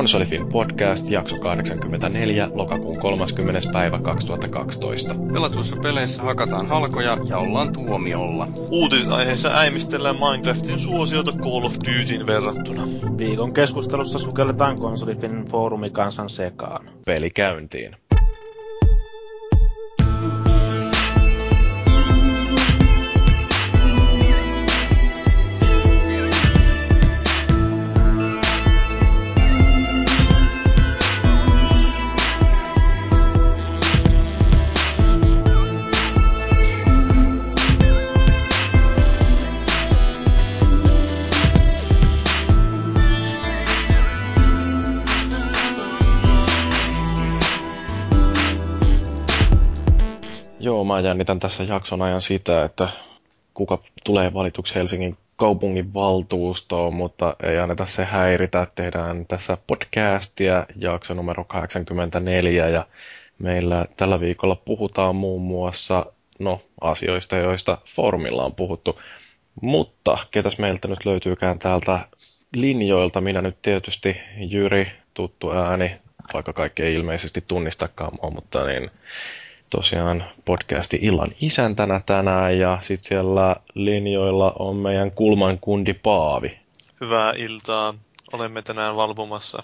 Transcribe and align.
Konsolifin 0.00 0.48
podcast, 0.48 1.10
jakso 1.10 1.38
84, 1.38 2.48
lokakuun 2.54 2.98
30. 3.00 3.60
päivä 3.72 3.98
2012. 3.98 5.14
Pelatuissa 5.32 5.76
peleissä 5.76 6.22
hakataan 6.22 6.68
halkoja 6.68 7.16
ja 7.28 7.38
ollaan 7.38 7.72
tuomiolla. 7.72 8.48
Uutisaiheessa 8.70 9.58
äimistellään 9.58 10.16
Minecraftin 10.16 10.78
suosiota 10.78 11.32
Call 11.32 11.64
of 11.64 11.74
Dutyin 11.74 12.26
verrattuna. 12.26 12.82
Viikon 13.18 13.54
keskustelussa 13.54 14.18
sukelletaan 14.18 14.78
Konsolifin 14.80 15.44
foorumikansan 15.50 16.30
sekaan. 16.30 16.90
Peli 17.06 17.30
käyntiin. 17.30 17.96
Mä 51.02 51.08
jännitän 51.08 51.38
tässä 51.38 51.62
jakson 51.64 52.02
ajan 52.02 52.22
sitä, 52.22 52.64
että 52.64 52.88
kuka 53.54 53.78
tulee 54.04 54.34
valituksi 54.34 54.74
Helsingin 54.74 55.16
kaupungin 55.36 55.94
valtuustoon, 55.94 56.94
mutta 56.94 57.36
ei 57.42 57.58
anneta 57.58 57.86
se 57.86 58.04
häiritä. 58.04 58.66
Tehdään 58.74 59.26
tässä 59.26 59.58
podcastia, 59.66 60.66
jakso 60.76 61.14
numero 61.14 61.44
84, 61.44 62.68
ja 62.68 62.86
meillä 63.38 63.84
tällä 63.96 64.20
viikolla 64.20 64.56
puhutaan 64.56 65.16
muun 65.16 65.42
muassa 65.42 66.06
no, 66.38 66.60
asioista, 66.80 67.36
joista 67.36 67.78
foorumilla 67.86 68.44
on 68.44 68.54
puhuttu. 68.54 69.00
Mutta 69.62 70.18
ketäs 70.30 70.58
meiltä 70.58 70.88
nyt 70.88 71.04
löytyykään 71.04 71.58
täältä 71.58 71.98
linjoilta? 72.56 73.20
Minä 73.20 73.42
nyt 73.42 73.62
tietysti 73.62 74.16
Jyri, 74.36 74.92
tuttu 75.14 75.52
ääni, 75.52 75.92
vaikka 76.34 76.52
kaikki 76.52 76.82
ei 76.82 76.94
ilmeisesti 76.94 77.44
tunnistakaan 77.48 78.12
mua, 78.22 78.30
mutta 78.30 78.66
niin 78.66 78.90
tosiaan 79.70 80.24
podcasti 80.44 80.98
Illan 81.02 81.30
isäntänä 81.40 82.00
tänään 82.06 82.58
ja 82.58 82.78
sitten 82.80 83.08
siellä 83.08 83.56
linjoilla 83.74 84.52
on 84.58 84.76
meidän 84.76 85.10
kulman 85.10 85.58
kundi 85.58 85.94
Paavi. 85.94 86.58
Hyvää 87.00 87.32
iltaa. 87.36 87.94
Olemme 88.32 88.62
tänään 88.62 88.96
valvomassa 88.96 89.62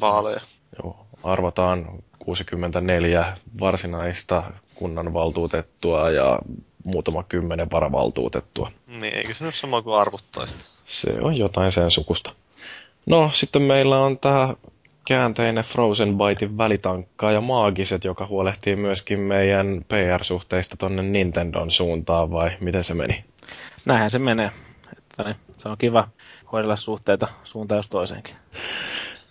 vaaleja. 0.00 0.40
Joo, 0.82 1.06
arvotaan 1.22 1.88
64 2.18 3.38
varsinaista 3.60 4.42
kunnanvaltuutettua 4.74 6.10
ja 6.10 6.38
muutama 6.84 7.22
kymmenen 7.22 7.70
varavaltuutettua. 7.70 8.72
Niin, 8.86 9.14
eikö 9.14 9.34
se 9.34 9.44
ole 9.44 9.52
sama 9.52 9.82
kuin 9.82 9.96
arvottaista? 9.96 10.64
Se 10.84 11.12
on 11.20 11.36
jotain 11.36 11.72
sen 11.72 11.90
sukusta. 11.90 12.32
No, 13.06 13.30
sitten 13.34 13.62
meillä 13.62 13.98
on 13.98 14.18
tämä 14.18 14.54
käänteinen 15.08 15.64
Frozen 15.64 16.18
Bytein 16.18 16.58
välitankkaa 16.58 17.32
ja 17.32 17.40
Maagiset, 17.40 18.04
joka 18.04 18.26
huolehtii 18.26 18.76
myöskin 18.76 19.20
meidän 19.20 19.84
PR-suhteista 19.88 20.76
tonne 20.76 21.02
Nintendon 21.02 21.70
suuntaan, 21.70 22.30
vai 22.30 22.50
miten 22.60 22.84
se 22.84 22.94
meni? 22.94 23.24
Näinhän 23.84 24.10
se 24.10 24.18
menee. 24.18 24.50
Että 24.98 25.22
niin, 25.24 25.36
se 25.56 25.68
on 25.68 25.78
kiva 25.78 26.08
hoidella 26.52 26.76
suhteita 26.76 27.28
suuntaan 27.44 27.76
jos 27.76 27.88
toiseenkin. 27.88 28.34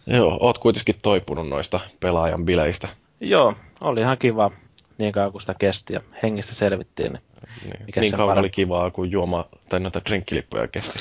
Joo, 0.08 0.38
oot 0.39 0.58
kuitenkin 0.58 0.95
toipunut 1.03 1.50
noista 1.50 1.80
pelaajan 2.00 2.45
bileistä. 2.45 2.88
Joo, 3.20 3.53
oli 3.81 4.02
ihan 4.02 4.17
kiva 4.17 4.52
niin 4.98 5.14
kauan 5.14 5.31
kuin 5.31 5.42
sitä 5.42 5.55
kesti 5.59 5.94
ja 5.94 6.02
hengissä 6.23 6.55
selvittiin. 6.55 7.14
Niin, 7.14 7.22
niin, 7.64 7.86
niin 7.95 8.11
kauan 8.11 8.27
parempi? 8.27 8.39
oli 8.39 8.49
kivaa, 8.49 8.92
kun 8.92 9.11
juoma 9.11 9.45
tai 9.70 9.80
noita 9.80 10.02
drinkkilippuja 10.10 10.67
kesti. 10.67 10.99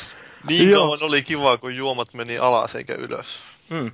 Niin 0.48 0.70
kauan 0.72 0.98
oli 1.02 1.22
kivaa, 1.22 1.58
kun 1.58 1.76
juomat 1.76 2.14
meni 2.14 2.38
alas 2.38 2.74
eikä 2.74 2.94
ylös. 2.94 3.26
Mm. 3.70 3.90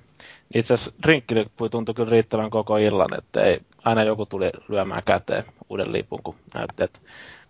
Itse 0.54 0.74
asiassa 0.74 0.92
drinkkilippu 1.02 1.68
tuntui 1.68 1.94
kyllä 1.94 2.10
riittävän 2.10 2.50
koko 2.50 2.76
illan, 2.76 3.18
että 3.18 3.42
ei, 3.42 3.60
aina 3.84 4.02
joku 4.02 4.26
tuli 4.26 4.50
lyömään 4.68 5.02
käteen 5.02 5.44
uuden 5.68 5.92
lipun, 5.92 6.22
kun 6.22 6.36
näytti, 6.54 6.84
että 6.84 7.00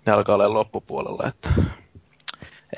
ne 0.07 0.13
alkaa 0.13 0.35
olla 0.35 0.55
loppupuolella. 0.55 1.29
Että... 1.29 1.49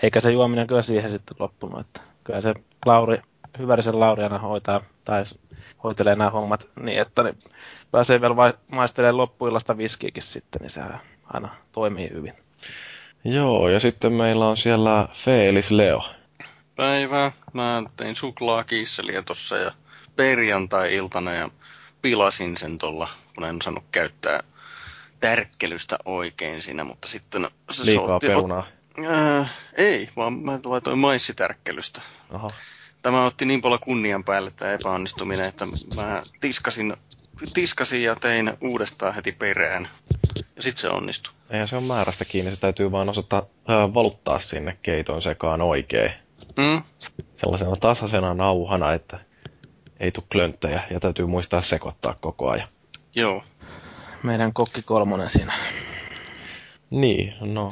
Eikä 0.02 0.20
se 0.20 0.32
juominen 0.32 0.66
kyllä 0.66 0.82
siihen 0.82 1.10
sitten 1.10 1.36
loppunut. 1.38 1.80
Että 1.80 2.00
kyllä 2.24 2.40
se 2.40 2.54
Lauri, 2.86 3.18
hyvärisen 3.58 4.00
Lauriana 4.00 4.38
hoitaa, 4.38 4.80
tai 5.04 5.24
hoitelee 5.84 6.16
nämä 6.16 6.30
hommat 6.30 6.68
niin, 6.80 7.00
että 7.00 7.22
ne 7.22 7.34
pääsee 7.90 8.20
vielä 8.20 8.36
vai, 8.36 8.52
maistelemaan 8.72 9.16
loppuillasta 9.16 9.78
viskiäkin 9.78 10.22
sitten, 10.22 10.62
niin 10.62 10.70
se 10.70 10.80
aina 11.32 11.48
toimii 11.72 12.10
hyvin. 12.10 12.34
Joo, 13.24 13.68
ja 13.68 13.80
sitten 13.80 14.12
meillä 14.12 14.48
on 14.48 14.56
siellä 14.56 15.08
Feelis 15.12 15.70
Leo. 15.70 16.02
Päivää. 16.76 17.32
Mä 17.52 17.82
tein 17.96 18.16
suklaakiisseliä 18.16 19.22
tossa 19.22 19.56
ja 19.56 19.72
perjantai-iltana 20.16 21.32
ja 21.32 21.50
pilasin 22.02 22.56
sen 22.56 22.78
tuolla, 22.78 23.08
kun 23.34 23.44
en 23.44 23.62
saanut 23.62 23.84
käyttää 23.92 24.40
tärkkelystä 25.20 25.98
oikein 26.04 26.62
siinä, 26.62 26.84
mutta 26.84 27.08
sitten 27.08 27.48
se 27.70 27.84
Liikaa 27.84 28.06
sotti, 28.06 28.26
perunaa? 28.26 28.66
Äh, 29.10 29.52
ei, 29.76 30.08
vaan 30.16 30.32
mä 30.32 30.58
laitoin 30.64 30.98
maissitärkkelystä. 30.98 32.02
Aha. 32.30 32.50
Tämä 33.02 33.24
otti 33.24 33.44
niin 33.44 33.60
paljon 33.60 33.80
kunnian 33.80 34.24
päälle 34.24 34.50
tämä 34.50 34.72
epäonnistuminen, 34.72 35.46
että 35.46 35.66
mä 35.96 36.22
tiskasin, 36.40 36.96
tiskasin 37.54 38.02
ja 38.02 38.16
tein 38.16 38.52
uudestaan 38.60 39.14
heti 39.14 39.32
perään. 39.32 39.88
Ja 40.56 40.62
sitten 40.62 40.80
se 40.80 40.88
onnistui. 40.88 41.32
Eihän 41.50 41.68
se 41.68 41.76
on 41.76 41.82
määrästä 41.84 42.24
kiinni, 42.24 42.54
se 42.54 42.60
täytyy 42.60 42.92
vaan 42.92 43.08
osata 43.08 43.36
äh, 43.36 43.94
valuttaa 43.94 44.38
sinne 44.38 44.78
keiton 44.82 45.22
sekaan 45.22 45.62
oikein. 45.62 46.12
Mm. 46.56 46.82
Sellaisena 47.36 47.76
tasaisena 47.76 48.34
nauhana, 48.34 48.92
että 48.92 49.18
ei 50.00 50.10
tule 50.10 50.24
klönttejä 50.32 50.82
ja 50.90 51.00
täytyy 51.00 51.26
muistaa 51.26 51.62
sekoittaa 51.62 52.14
koko 52.20 52.50
ajan. 52.50 52.68
Joo. 53.14 53.42
Meidän 54.22 54.52
kokki 54.52 54.82
kolmonen 54.82 55.30
siinä. 55.30 55.52
Niin, 56.90 57.34
no. 57.40 57.70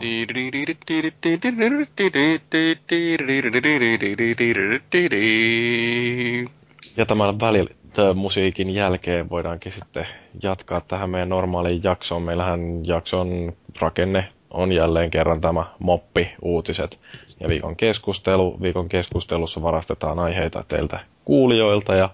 Ja 6.96 7.06
tämän 7.06 7.40
välillä 7.40 7.70
musiikin 8.14 8.74
jälkeen 8.74 9.30
voidaankin 9.30 9.72
sitten 9.72 10.06
jatkaa 10.42 10.80
tähän 10.80 11.10
meidän 11.10 11.28
normaaliin 11.28 11.82
jaksoon. 11.82 12.22
Meillähän 12.22 12.86
jakson 12.86 13.52
rakenne 13.80 14.28
on 14.50 14.72
jälleen 14.72 15.10
kerran 15.10 15.40
tämä 15.40 15.64
moppi-uutiset 15.78 16.98
ja 17.40 17.48
viikon 17.48 17.76
keskustelu. 17.76 18.62
Viikon 18.62 18.88
keskustelussa 18.88 19.62
varastetaan 19.62 20.18
aiheita 20.18 20.64
teiltä 20.68 21.00
kuulijoilta 21.24 21.94
ja 21.94 22.10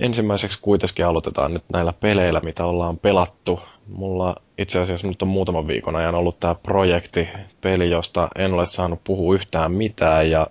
ensimmäiseksi 0.00 0.58
kuitenkin 0.62 1.06
aloitetaan 1.06 1.54
nyt 1.54 1.64
näillä 1.72 1.92
peleillä, 1.92 2.40
mitä 2.40 2.64
ollaan 2.64 2.98
pelattu. 2.98 3.60
Mulla 3.88 4.36
itse 4.58 4.80
asiassa 4.80 5.06
nyt 5.06 5.22
on 5.22 5.28
muutaman 5.28 5.66
viikon 5.66 5.96
ajan 5.96 6.14
ollut 6.14 6.40
tämä 6.40 6.54
projekti, 6.54 7.28
peli, 7.60 7.90
josta 7.90 8.28
en 8.36 8.52
ole 8.54 8.66
saanut 8.66 9.00
puhua 9.04 9.34
yhtään 9.34 9.72
mitään 9.72 10.30
ja 10.30 10.46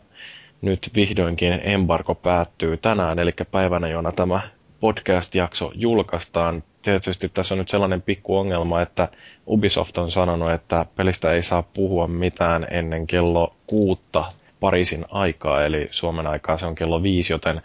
nyt 0.62 0.92
vihdoinkin 0.96 1.60
embargo 1.64 2.16
päättyy 2.16 2.78
tänään, 2.78 3.20
eli 3.20 3.32
päivänä, 3.52 3.88
jona 3.88 4.12
tämä 4.12 4.42
podcast-jakso 4.80 5.72
julkaistaan. 5.76 6.64
Tietysti 6.82 7.30
tässä 7.30 7.54
on 7.54 7.60
nyt 7.60 7.70
sellainen 7.70 8.02
pikku 8.02 8.38
ongelma, 8.38 8.82
että 8.82 9.08
Ubisoft 9.48 9.98
on 9.98 10.12
sanonut, 10.12 10.52
että 10.52 10.86
pelistä 10.96 11.32
ei 11.32 11.44
saa 11.44 11.64
puhua 11.64 12.08
mitään 12.08 12.68
ennen 12.72 13.08
kello 13.08 13.56
kuutta 13.68 14.26
Pariisin 14.60 15.06
aikaa, 15.12 15.66
eli 15.66 15.88
Suomen 15.92 16.28
aikaa 16.28 16.58
se 16.58 16.66
on 16.66 16.76
kello 16.76 17.04
viisi, 17.04 17.34
joten 17.34 17.62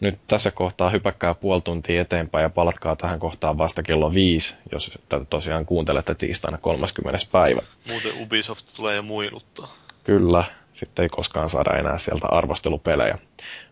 nyt 0.00 0.18
tässä 0.26 0.50
kohtaa 0.50 0.90
hypäkkää 0.90 1.34
puoli 1.34 1.60
tuntia 1.60 2.00
eteenpäin 2.00 2.42
ja 2.42 2.50
palatkaa 2.50 2.96
tähän 2.96 3.20
kohtaan 3.20 3.58
vasta 3.58 3.82
kello 3.82 4.14
viisi, 4.14 4.54
jos 4.72 4.98
tätä 5.08 5.24
tosiaan 5.24 5.66
kuuntelette 5.66 6.14
tiistaina 6.14 6.58
30. 6.58 7.18
päivä. 7.32 7.60
Muuten 7.88 8.12
Ubisoft 8.22 8.66
tulee 8.76 8.96
jo 8.96 9.02
muiluttaa. 9.02 9.68
Kyllä, 10.04 10.44
sitten 10.74 11.02
ei 11.02 11.08
koskaan 11.08 11.48
saada 11.48 11.78
enää 11.78 11.98
sieltä 11.98 12.26
arvostelupelejä. 12.30 13.18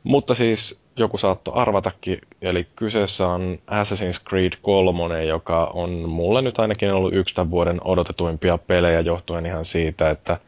Mutta 0.02 0.34
siis 0.34 0.84
joku 0.96 1.18
saattoi 1.18 1.54
arvatakin, 1.56 2.18
eli 2.42 2.66
kyseessä 2.76 3.26
on 3.26 3.58
Assassin's 3.70 4.28
Creed 4.28 4.52
3, 4.62 5.24
joka 5.24 5.64
on 5.64 5.90
mulle 5.90 6.42
nyt 6.42 6.58
ainakin 6.58 6.92
ollut 6.92 7.14
yksi 7.14 7.34
tämän 7.34 7.50
vuoden 7.50 7.80
odotetuimpia 7.84 8.58
pelejä 8.58 9.00
johtuen 9.00 9.46
ihan 9.46 9.64
siitä, 9.64 10.10
että 10.10 10.38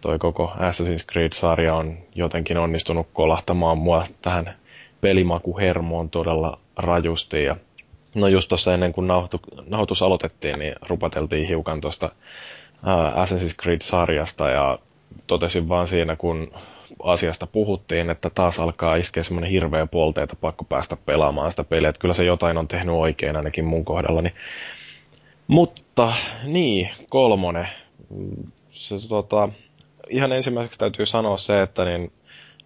toi 0.00 0.18
koko 0.18 0.52
Assassin's 0.56 1.12
Creed-sarja 1.12 1.74
on 1.74 1.98
jotenkin 2.14 2.58
onnistunut 2.58 3.06
kolahtamaan 3.12 3.78
mua 3.78 4.04
tähän 4.22 4.54
pelimakuhermoon 5.00 6.10
todella 6.10 6.58
rajusti. 6.76 7.44
Ja 7.44 7.56
no 8.14 8.28
just 8.28 8.48
tuossa 8.48 8.74
ennen 8.74 8.92
kuin 8.92 9.06
nauhoitu, 9.06 9.40
nauhoitus 9.66 10.02
aloitettiin, 10.02 10.58
niin 10.58 10.74
rupateltiin 10.88 11.48
hiukan 11.48 11.80
tuosta 11.80 12.12
Assassin's 13.14 13.62
Creed-sarjasta 13.62 14.50
ja 14.50 14.78
totesin 15.26 15.68
vaan 15.68 15.88
siinä, 15.88 16.16
kun 16.16 16.52
asiasta 17.02 17.46
puhuttiin, 17.46 18.10
että 18.10 18.30
taas 18.30 18.60
alkaa 18.60 18.96
iskeä 18.96 19.22
semmoinen 19.22 19.50
hirveä 19.50 19.86
polte, 19.86 20.22
että 20.22 20.36
pakko 20.36 20.64
päästä 20.64 20.96
pelaamaan 20.96 21.50
sitä 21.50 21.64
peliä. 21.64 21.88
Että 21.88 22.00
kyllä 22.00 22.14
se 22.14 22.24
jotain 22.24 22.58
on 22.58 22.68
tehnyt 22.68 22.94
oikein 22.94 23.36
ainakin 23.36 23.64
mun 23.64 23.84
kohdallani. 23.84 24.32
Mutta 25.46 26.12
niin, 26.44 26.90
kolmonen. 27.08 27.68
Se, 28.70 29.08
tota, 29.08 29.48
ihan 30.12 30.32
ensimmäiseksi 30.32 30.78
täytyy 30.78 31.06
sanoa 31.06 31.36
se, 31.36 31.62
että 31.62 31.84
niin, 31.84 32.12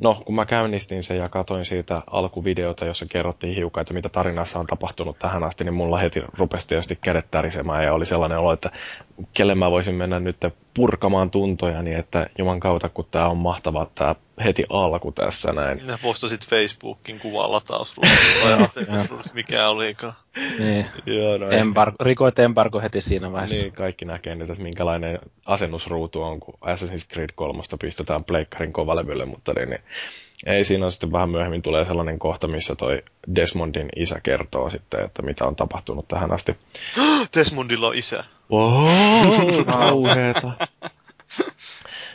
No, 0.00 0.22
kun 0.26 0.34
mä 0.34 0.46
käynnistin 0.46 1.02
sen 1.02 1.16
ja 1.18 1.28
katoin 1.28 1.64
siitä 1.64 2.00
alkuvideota, 2.10 2.84
jossa 2.84 3.06
kerrottiin 3.10 3.54
hiukan, 3.54 3.80
että 3.82 3.94
mitä 3.94 4.08
tarinassa 4.08 4.58
on 4.58 4.66
tapahtunut 4.66 5.18
tähän 5.18 5.44
asti, 5.44 5.64
niin 5.64 5.74
mulla 5.74 5.98
heti 5.98 6.22
rupesi 6.38 6.68
tietysti 6.68 6.98
kädet 7.00 7.30
tärisemään 7.30 7.84
ja 7.84 7.94
oli 7.94 8.06
sellainen 8.06 8.38
olo, 8.38 8.52
että 8.52 8.70
kelle 9.34 9.54
mä 9.54 9.70
voisin 9.70 9.94
mennä 9.94 10.20
nyt 10.20 10.36
purkamaan 10.76 11.30
tuntoja, 11.30 11.82
niin 11.82 11.96
että 11.96 12.26
juman 12.38 12.60
kautta, 12.60 12.88
kun 12.88 13.06
tää 13.10 13.28
on 13.28 13.36
mahtava 13.36 13.86
tää 13.94 14.14
heti 14.44 14.64
alku 14.70 15.12
tässä 15.12 15.52
näin. 15.52 15.82
Ja 15.86 15.98
postasit 16.02 16.48
Facebookin 16.48 17.18
kuvalla 17.18 17.60
taas 17.60 17.94
mikä 19.34 19.68
olikaan. 19.68 20.12
Niin. 20.58 20.86
Joo, 21.06 21.38
no 21.38 21.50
Embargo, 21.50 21.96
rikoit 22.00 22.38
embargo 22.38 22.80
heti 22.80 23.00
siinä 23.00 23.32
vaiheessa. 23.32 23.56
Niin, 23.56 23.72
kaikki 23.72 24.04
näkee 24.04 24.34
nyt, 24.34 24.50
että 24.50 24.62
minkälainen 24.62 25.18
asennusruutu 25.46 26.22
on, 26.22 26.40
kun 26.40 26.54
Assassin's 26.54 27.12
Creed 27.12 27.30
3 27.34 27.62
pistetään 27.80 28.24
pleikkarin 28.24 28.72
kovalevylle, 28.72 29.24
mutta 29.24 29.52
niin, 29.52 29.70
niin, 29.70 29.80
ei 30.46 30.64
siinä 30.64 30.86
on 30.86 30.92
sitten 30.92 31.12
vähän 31.12 31.30
myöhemmin 31.30 31.62
tulee 31.62 31.84
sellainen 31.84 32.18
kohta, 32.18 32.48
missä 32.48 32.74
toi 32.74 33.02
Desmondin 33.34 33.88
isä 33.96 34.20
kertoo 34.22 34.70
sitten, 34.70 35.04
että 35.04 35.22
mitä 35.22 35.44
on 35.44 35.56
tapahtunut 35.56 36.08
tähän 36.08 36.32
asti. 36.32 36.56
Desmondilla 37.36 37.88
on 37.88 37.94
isä. 37.94 38.24
Wow, 38.50 39.64
kauheeta. 39.72 40.52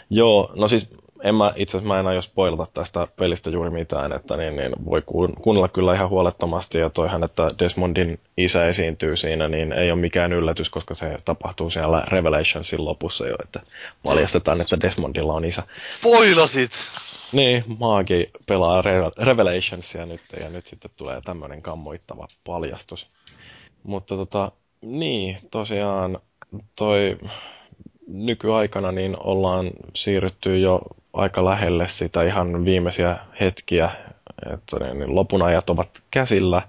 Joo, 0.09 0.51
no 0.55 0.67
siis 0.67 0.89
en 1.23 1.35
mä, 1.35 1.53
itse 1.55 1.77
asiassa 1.77 1.93
mä 1.93 1.99
en 1.99 2.07
aio 2.07 2.21
spoilata 2.21 2.71
tästä 2.73 3.07
pelistä 3.15 3.49
juuri 3.49 3.69
mitään, 3.69 4.13
että 4.13 4.37
niin, 4.37 4.55
niin 4.55 4.71
voi 4.85 5.01
kuunnella 5.41 5.67
kyllä 5.67 5.93
ihan 5.93 6.09
huolettomasti, 6.09 6.77
ja 6.77 6.89
toihan, 6.89 7.23
että 7.23 7.51
Desmondin 7.59 8.19
isä 8.37 8.65
esiintyy 8.65 9.17
siinä, 9.17 9.47
niin 9.47 9.73
ei 9.73 9.91
ole 9.91 9.99
mikään 9.99 10.33
yllätys, 10.33 10.69
koska 10.69 10.93
se 10.93 11.17
tapahtuu 11.25 11.69
siellä 11.69 12.03
Revelationsin 12.07 12.85
lopussa 12.85 13.27
jo, 13.27 13.35
että 13.43 13.59
valjastetaan, 14.05 14.61
että 14.61 14.81
Desmondilla 14.81 15.33
on 15.33 15.45
isä. 15.45 15.63
Spoilasit! 15.99 16.71
Niin, 17.31 17.63
Maagi 17.79 18.29
pelaa 18.47 18.81
Re- 18.81 19.25
Revelationsia 19.25 20.05
nyt, 20.05 20.21
ja 20.43 20.49
nyt 20.49 20.67
sitten 20.67 20.91
tulee 20.97 21.21
tämmöinen 21.21 21.61
kammoittava 21.61 22.27
paljastus. 22.45 23.07
Mutta 23.83 24.15
tota, 24.15 24.51
niin, 24.81 25.37
tosiaan 25.51 26.19
toi 26.75 27.17
nykyaikana 28.07 28.91
niin 28.91 29.17
ollaan 29.19 29.71
siirrytty 29.95 30.59
jo 30.59 30.81
aika 31.13 31.45
lähelle 31.45 31.87
sitä 31.87 32.23
ihan 32.23 32.65
viimeisiä 32.65 33.17
hetkiä, 33.39 33.91
että 34.53 34.79
niin, 34.79 34.99
niin 34.99 35.15
lopun 35.15 35.41
ajat 35.41 35.69
ovat 35.69 36.03
käsillä, 36.11 36.61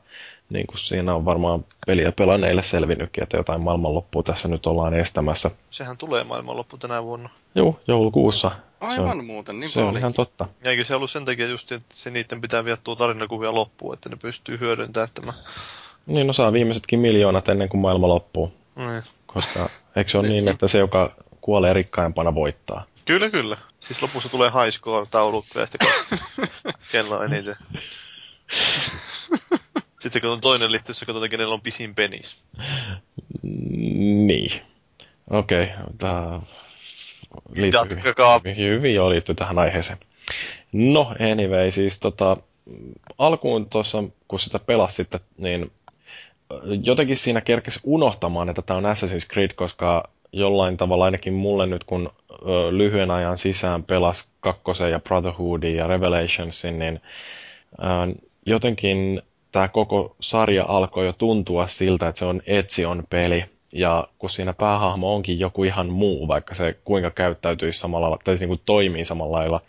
niin 0.51 0.67
kuin 0.67 0.79
siinä 0.79 1.15
on 1.15 1.25
varmaan 1.25 1.65
peliä 1.87 2.13
pelanneille 2.13 2.63
selvinnytkin, 2.63 3.23
että 3.23 3.37
jotain 3.37 3.61
maailmanloppua 3.61 4.23
tässä 4.23 4.49
nyt 4.49 4.67
ollaan 4.67 4.95
estämässä. 4.95 5.51
Sehän 5.71 5.97
tulee 5.97 6.25
maailmanloppu 6.25 6.79
tänä 6.79 7.03
vuonna. 7.03 7.29
Joo, 7.55 7.81
joulukuussa. 7.89 8.51
Aivan 8.81 9.09
se 9.09 9.19
on, 9.19 9.25
muuten, 9.25 9.61
niin 9.61 9.71
Se 9.71 9.81
on 9.81 9.97
ihan 9.97 10.13
totta. 10.13 10.47
Ja 10.65 10.71
eikö 10.71 10.85
se 10.85 10.95
ollut 10.95 11.11
sen 11.11 11.25
takia 11.25 11.47
just, 11.47 11.73
että 11.73 11.87
se 11.95 12.11
niiden 12.11 12.41
pitää 12.41 12.65
viedä 12.65 12.79
tuo 12.85 12.97
tarinakuvia 12.97 13.55
loppuun, 13.55 13.95
että 13.95 14.09
ne 14.09 14.17
pystyy 14.17 14.61
hyödyntämään 14.61 15.09
tämä. 15.15 15.33
Niin, 16.07 16.27
no 16.27 16.33
saa 16.33 16.53
viimeisetkin 16.53 16.99
miljoonat 16.99 17.49
ennen 17.49 17.69
kuin 17.69 17.81
maailma 17.81 18.09
loppuu. 18.09 18.53
Niin. 18.77 19.03
Koska 19.27 19.69
eikö 19.97 20.11
se 20.11 20.19
ole 20.19 20.29
niin, 20.29 20.49
että 20.49 20.69
se, 20.69 20.79
joka 20.79 21.13
kuolee 21.41 21.73
rikkaimpana, 21.73 22.35
voittaa? 22.35 22.85
Kyllä, 23.05 23.31
kyllä. 23.31 23.57
Siis 23.81 24.03
lopussa 24.03 24.29
tulee 24.29 24.51
high 24.51 24.77
score 24.77 25.07
taulukko 25.11 25.61
ja 25.61 25.67
sitten 25.67 25.89
kello 26.93 27.23
eniten. 27.23 27.57
Sitten 30.01 30.23
kun 30.23 30.31
on 30.31 30.41
toinen 30.41 30.73
listi, 30.73 30.91
jossa 30.91 31.07
katsotaan, 31.07 31.31
kenellä 31.31 31.55
on 31.55 31.61
pisin 31.61 31.95
penis. 31.95 32.39
Niin. 34.27 34.63
Okei, 35.31 35.63
okay, 35.63 35.77
tämä 35.99 36.41
Jatkakaa. 37.73 38.41
Hyvin, 38.45 38.57
hyvin 38.57 38.95
jo 38.95 39.11
liittyy 39.11 39.35
tähän 39.35 39.59
aiheeseen. 39.59 39.99
No, 40.73 41.15
anyway, 41.33 41.71
siis 41.71 41.99
tota, 41.99 42.37
alkuun 43.19 43.69
tuossa, 43.69 44.05
kun 44.29 44.41
sitä 44.41 44.59
pelasi 44.59 44.97
sitten, 44.97 45.21
niin 45.37 45.73
jotenkin 46.85 47.17
siinä 47.17 47.41
kerkesi 47.41 47.81
unohtamaan, 47.83 48.49
että 48.49 48.63
tämä 48.63 48.79
on 48.79 48.85
Assassin's 48.85 49.33
Creed, 49.33 49.51
koska 49.55 50.11
jollain 50.33 50.77
tavalla 50.77 51.05
ainakin 51.05 51.33
mulle 51.33 51.67
nyt, 51.67 51.85
kun 51.85 52.11
ö, 52.33 52.47
lyhyen 52.71 53.11
ajan 53.11 53.39
sisään 53.39 53.85
pelas 53.85 54.29
kakkosen 54.41 54.91
ja 54.91 55.01
Brotherhoodin 55.01 55.77
ja 55.77 55.87
Revelationsin, 55.87 56.79
niin 56.79 57.01
ö, 57.79 58.21
jotenkin 58.47 59.23
tämä 59.53 59.69
koko 59.69 60.17
sarja 60.21 60.65
alkoi 60.69 61.07
jo 61.07 61.13
tuntua 61.13 61.67
siltä, 61.67 62.09
että 62.09 62.19
se 62.19 62.25
on 62.25 62.43
Etsion 62.47 63.05
peli. 63.11 63.45
Ja 63.75 64.09
kun 64.19 64.31
siinä 64.31 64.53
päähahmo 64.53 65.15
onkin 65.15 65.39
joku 65.39 65.65
ihan 65.65 65.89
muu, 65.89 66.29
vaikka 66.29 66.55
se 66.55 66.77
kuinka 66.85 67.11
käyttäytyisi 67.11 67.79
samalla 67.79 68.07
lailla, 68.11 68.23
tai 68.25 68.35
niin 68.35 68.49
kuin 68.49 68.61
toimii 68.67 69.05
samalla 69.05 69.37
lailla, 69.39 69.61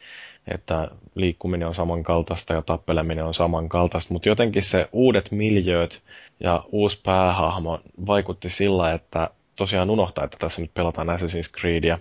että 0.48 0.88
liikkuminen 1.16 1.68
on 1.68 1.76
samankaltaista 1.76 2.54
ja 2.54 2.62
tappeleminen 2.62 3.26
on 3.26 3.34
samankaltaista, 3.34 4.14
mutta 4.14 4.30
jotenkin 4.30 4.64
se 4.64 4.90
uudet 4.92 5.32
miljööt 5.32 6.04
ja 6.40 6.64
uusi 6.72 7.00
päähahmo 7.04 7.80
vaikutti 8.08 8.50
sillä, 8.50 8.92
että 8.92 9.30
tosiaan 9.56 9.90
unohtaa, 9.90 10.26
että 10.26 10.38
tässä 10.40 10.62
nyt 10.62 10.74
pelataan 10.74 11.08
Assassin's 11.08 11.60
Creedia. 11.60 12.00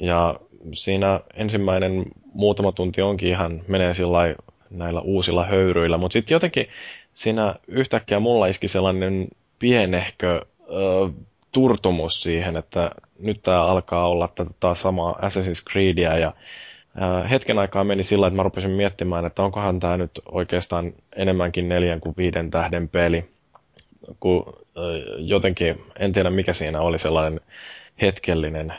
Ja 0.00 0.40
siinä 0.72 1.20
ensimmäinen 1.34 2.04
muutama 2.32 2.72
tunti 2.72 3.02
onkin 3.02 3.28
ihan, 3.28 3.62
menee 3.68 3.94
sillä 3.94 4.34
näillä 4.70 5.00
uusilla 5.00 5.44
höyryillä, 5.44 5.98
mutta 5.98 6.12
sitten 6.12 6.34
jotenkin 6.34 6.66
siinä 7.12 7.54
yhtäkkiä 7.68 8.20
mulla 8.20 8.46
iski 8.46 8.68
sellainen 8.68 9.28
pienehkö 9.58 10.40
ö, 10.60 11.10
turtumus 11.52 12.22
siihen, 12.22 12.56
että 12.56 12.90
nyt 13.18 13.42
tämä 13.42 13.62
alkaa 13.62 14.08
olla 14.08 14.28
tätä 14.28 14.50
taas 14.60 14.80
samaa 14.80 15.12
Assassin's 15.12 15.72
Creedia. 15.72 16.18
Ja 16.18 16.32
ö, 17.22 17.28
hetken 17.28 17.58
aikaa 17.58 17.84
meni 17.84 18.02
sillä, 18.02 18.26
että 18.26 18.36
mä 18.36 18.42
rupesin 18.42 18.70
miettimään, 18.70 19.24
että 19.24 19.42
onkohan 19.42 19.80
tämä 19.80 19.96
nyt 19.96 20.10
oikeastaan 20.32 20.92
enemmänkin 21.16 21.68
neljän 21.68 22.00
kuin 22.00 22.14
viiden 22.16 22.50
tähden 22.50 22.88
peli, 22.88 23.35
kun 24.20 24.66
jotenkin, 25.18 25.84
en 25.98 26.12
tiedä 26.12 26.30
mikä 26.30 26.52
siinä 26.52 26.80
oli 26.80 26.98
sellainen 26.98 27.40
hetkellinen 28.02 28.74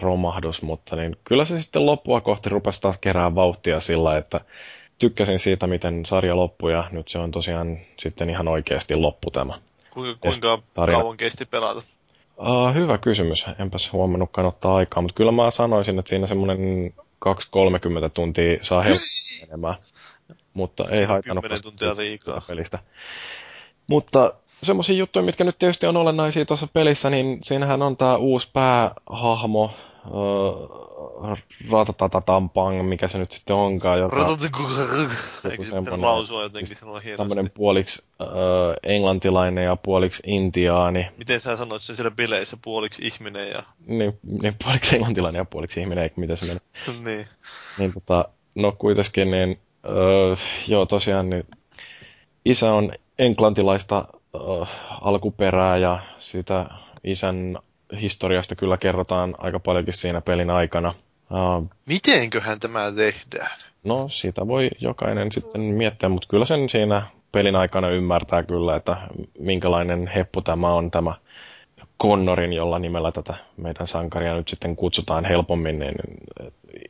romahdus, 0.00 0.62
mutta 0.62 0.96
niin 0.96 1.16
kyllä 1.24 1.44
se 1.44 1.62
sitten 1.62 1.86
loppua 1.86 2.20
kohti 2.20 2.48
rupesi 2.48 2.80
taas 2.80 2.98
kerää 3.00 3.34
vauhtia 3.34 3.80
sillä, 3.80 4.16
että 4.16 4.40
tykkäsin 4.98 5.38
siitä, 5.38 5.66
miten 5.66 6.06
sarja 6.06 6.36
loppui 6.36 6.72
ja 6.72 6.84
nyt 6.90 7.08
se 7.08 7.18
on 7.18 7.30
tosiaan 7.30 7.78
sitten 7.98 8.30
ihan 8.30 8.48
oikeasti 8.48 8.96
loppu 8.96 9.30
tämä. 9.30 9.58
Kuinka, 9.90 10.18
kuinka 10.20 10.58
kauan 10.74 11.16
kesti 11.16 11.44
pelata? 11.44 11.82
Uh, 12.38 12.74
hyvä 12.74 12.98
kysymys. 12.98 13.46
Enpäs 13.58 13.92
huomannutkaan 13.92 14.46
ottaa 14.46 14.76
aikaa, 14.76 15.02
mutta 15.02 15.16
kyllä 15.16 15.32
mä 15.32 15.50
sanoisin, 15.50 15.98
että 15.98 16.08
siinä 16.08 16.26
semmoinen 16.26 16.94
2-30 17.28 17.30
tuntia 18.14 18.58
saa 18.62 18.82
helposti 18.82 19.46
enemmän. 19.48 19.74
Mutta 20.54 20.84
ei 20.90 21.04
haitannut 21.04 21.42
10 21.42 21.62
tuntia 21.62 21.96
liikaa. 21.96 22.42
pelistä. 22.48 22.78
Mutta 23.86 24.32
semmoisia 24.64 24.96
juttuja, 24.96 25.22
mitkä 25.22 25.44
nyt 25.44 25.58
tietysti 25.58 25.86
on 25.86 25.96
olennaisia 25.96 26.44
tuossa 26.44 26.66
pelissä, 26.72 27.10
niin 27.10 27.38
siinähän 27.42 27.82
on 27.82 27.96
tämä 27.96 28.16
uusi 28.16 28.48
päähahmo, 28.52 29.70
Ratatatatampang, 31.70 32.88
mikä 32.88 33.08
se 33.08 33.18
nyt 33.18 33.32
sitten 33.32 33.56
onkaan. 33.56 33.98
Joka, 33.98 34.16
Eikö 35.50 35.62
sitten 35.62 36.00
lausua 36.00 36.42
jotenkin? 36.42 36.76
Tämmöinen 37.16 37.50
puoliksi 37.50 38.02
äh, 38.20 38.28
englantilainen 38.82 39.64
ja 39.64 39.76
puoliksi 39.76 40.22
intiaani. 40.26 41.10
Miten 41.18 41.40
sä 41.40 41.56
sanoit 41.56 41.82
sen 41.82 41.96
siellä 41.96 42.10
bileissä 42.10 42.56
puoliksi 42.64 43.06
ihminen 43.06 43.48
ja... 43.48 43.62
Niin, 43.86 44.18
niin 44.40 44.56
puoliksi 44.64 44.96
englantilainen 44.96 45.38
ja 45.38 45.44
puoliksi 45.44 45.80
ihminen, 45.80 46.04
eikö 46.04 46.14
miten 46.20 46.36
se 46.36 46.46
meni? 46.46 46.60
niin. 47.04 47.26
Niin 47.78 47.92
tota, 47.92 48.28
no 48.54 48.72
kuitenkin, 48.72 49.30
niin 49.30 49.58
äh, 49.86 50.44
joo 50.68 50.86
tosiaan, 50.86 51.30
niin 51.30 51.46
isä 52.44 52.72
on 52.72 52.92
englantilaista 53.18 54.04
äh, 54.62 54.68
alkuperää 55.00 55.76
ja 55.76 55.98
sitä 56.18 56.66
isän 57.04 57.58
historiasta 58.00 58.54
kyllä 58.56 58.76
kerrotaan 58.76 59.34
aika 59.38 59.60
paljonkin 59.60 59.94
siinä 59.94 60.20
pelin 60.20 60.50
aikana. 60.50 60.94
Uh, 61.30 61.70
Mitenköhän 61.86 62.60
tämä 62.60 62.92
tehdään? 62.92 63.58
No, 63.84 64.08
sitä 64.08 64.46
voi 64.46 64.70
jokainen 64.80 65.32
sitten 65.32 65.60
miettiä, 65.60 66.08
mutta 66.08 66.28
kyllä 66.28 66.44
sen 66.44 66.68
siinä 66.68 67.02
pelin 67.32 67.56
aikana 67.56 67.88
ymmärtää 67.88 68.42
kyllä, 68.42 68.76
että 68.76 68.96
minkälainen 69.38 70.06
heppu 70.06 70.42
tämä 70.42 70.74
on 70.74 70.90
tämä 70.90 71.14
Connorin, 72.02 72.52
jolla 72.52 72.78
nimellä 72.78 73.12
tätä 73.12 73.34
meidän 73.56 73.86
sankaria 73.86 74.34
nyt 74.34 74.48
sitten 74.48 74.76
kutsutaan 74.76 75.24
helpommin, 75.24 75.78
niin 75.78 75.94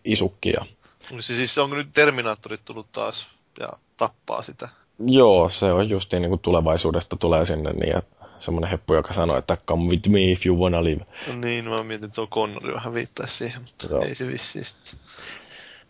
isukkia. 0.04 0.64
Siis 1.20 1.58
onko 1.58 1.76
nyt 1.76 1.88
Terminaattorit 1.92 2.60
tullut 2.64 2.92
taas 2.92 3.28
ja 3.60 3.68
tappaa 3.96 4.42
sitä? 4.42 4.68
Joo, 4.98 5.48
se 5.48 5.72
on 5.72 5.88
justiin 5.88 6.22
niin 6.22 6.30
kuin 6.30 6.40
tulevaisuudesta 6.40 7.16
tulee 7.16 7.46
sinne 7.46 7.72
niin, 7.72 7.96
että 7.98 8.26
semmoinen 8.38 8.70
heppu, 8.70 8.94
joka 8.94 9.12
sanoi, 9.12 9.38
että 9.38 9.56
come 9.66 9.90
with 9.90 10.08
me 10.08 10.30
if 10.32 10.46
you 10.46 10.58
wanna 10.58 10.84
live. 10.84 11.06
No 11.28 11.34
niin, 11.40 11.64
mä 11.64 11.82
mietin, 11.82 12.04
että 12.04 12.14
se 12.14 12.20
on 12.20 12.28
Connori 12.28 12.74
vähän 12.74 12.94
viittaisi 12.94 13.36
siihen, 13.36 13.62
mutta 13.62 13.86
Joo. 13.90 14.02
ei 14.02 14.14
se 14.14 14.26
vissiin 14.26 14.64
sitten. 14.64 15.00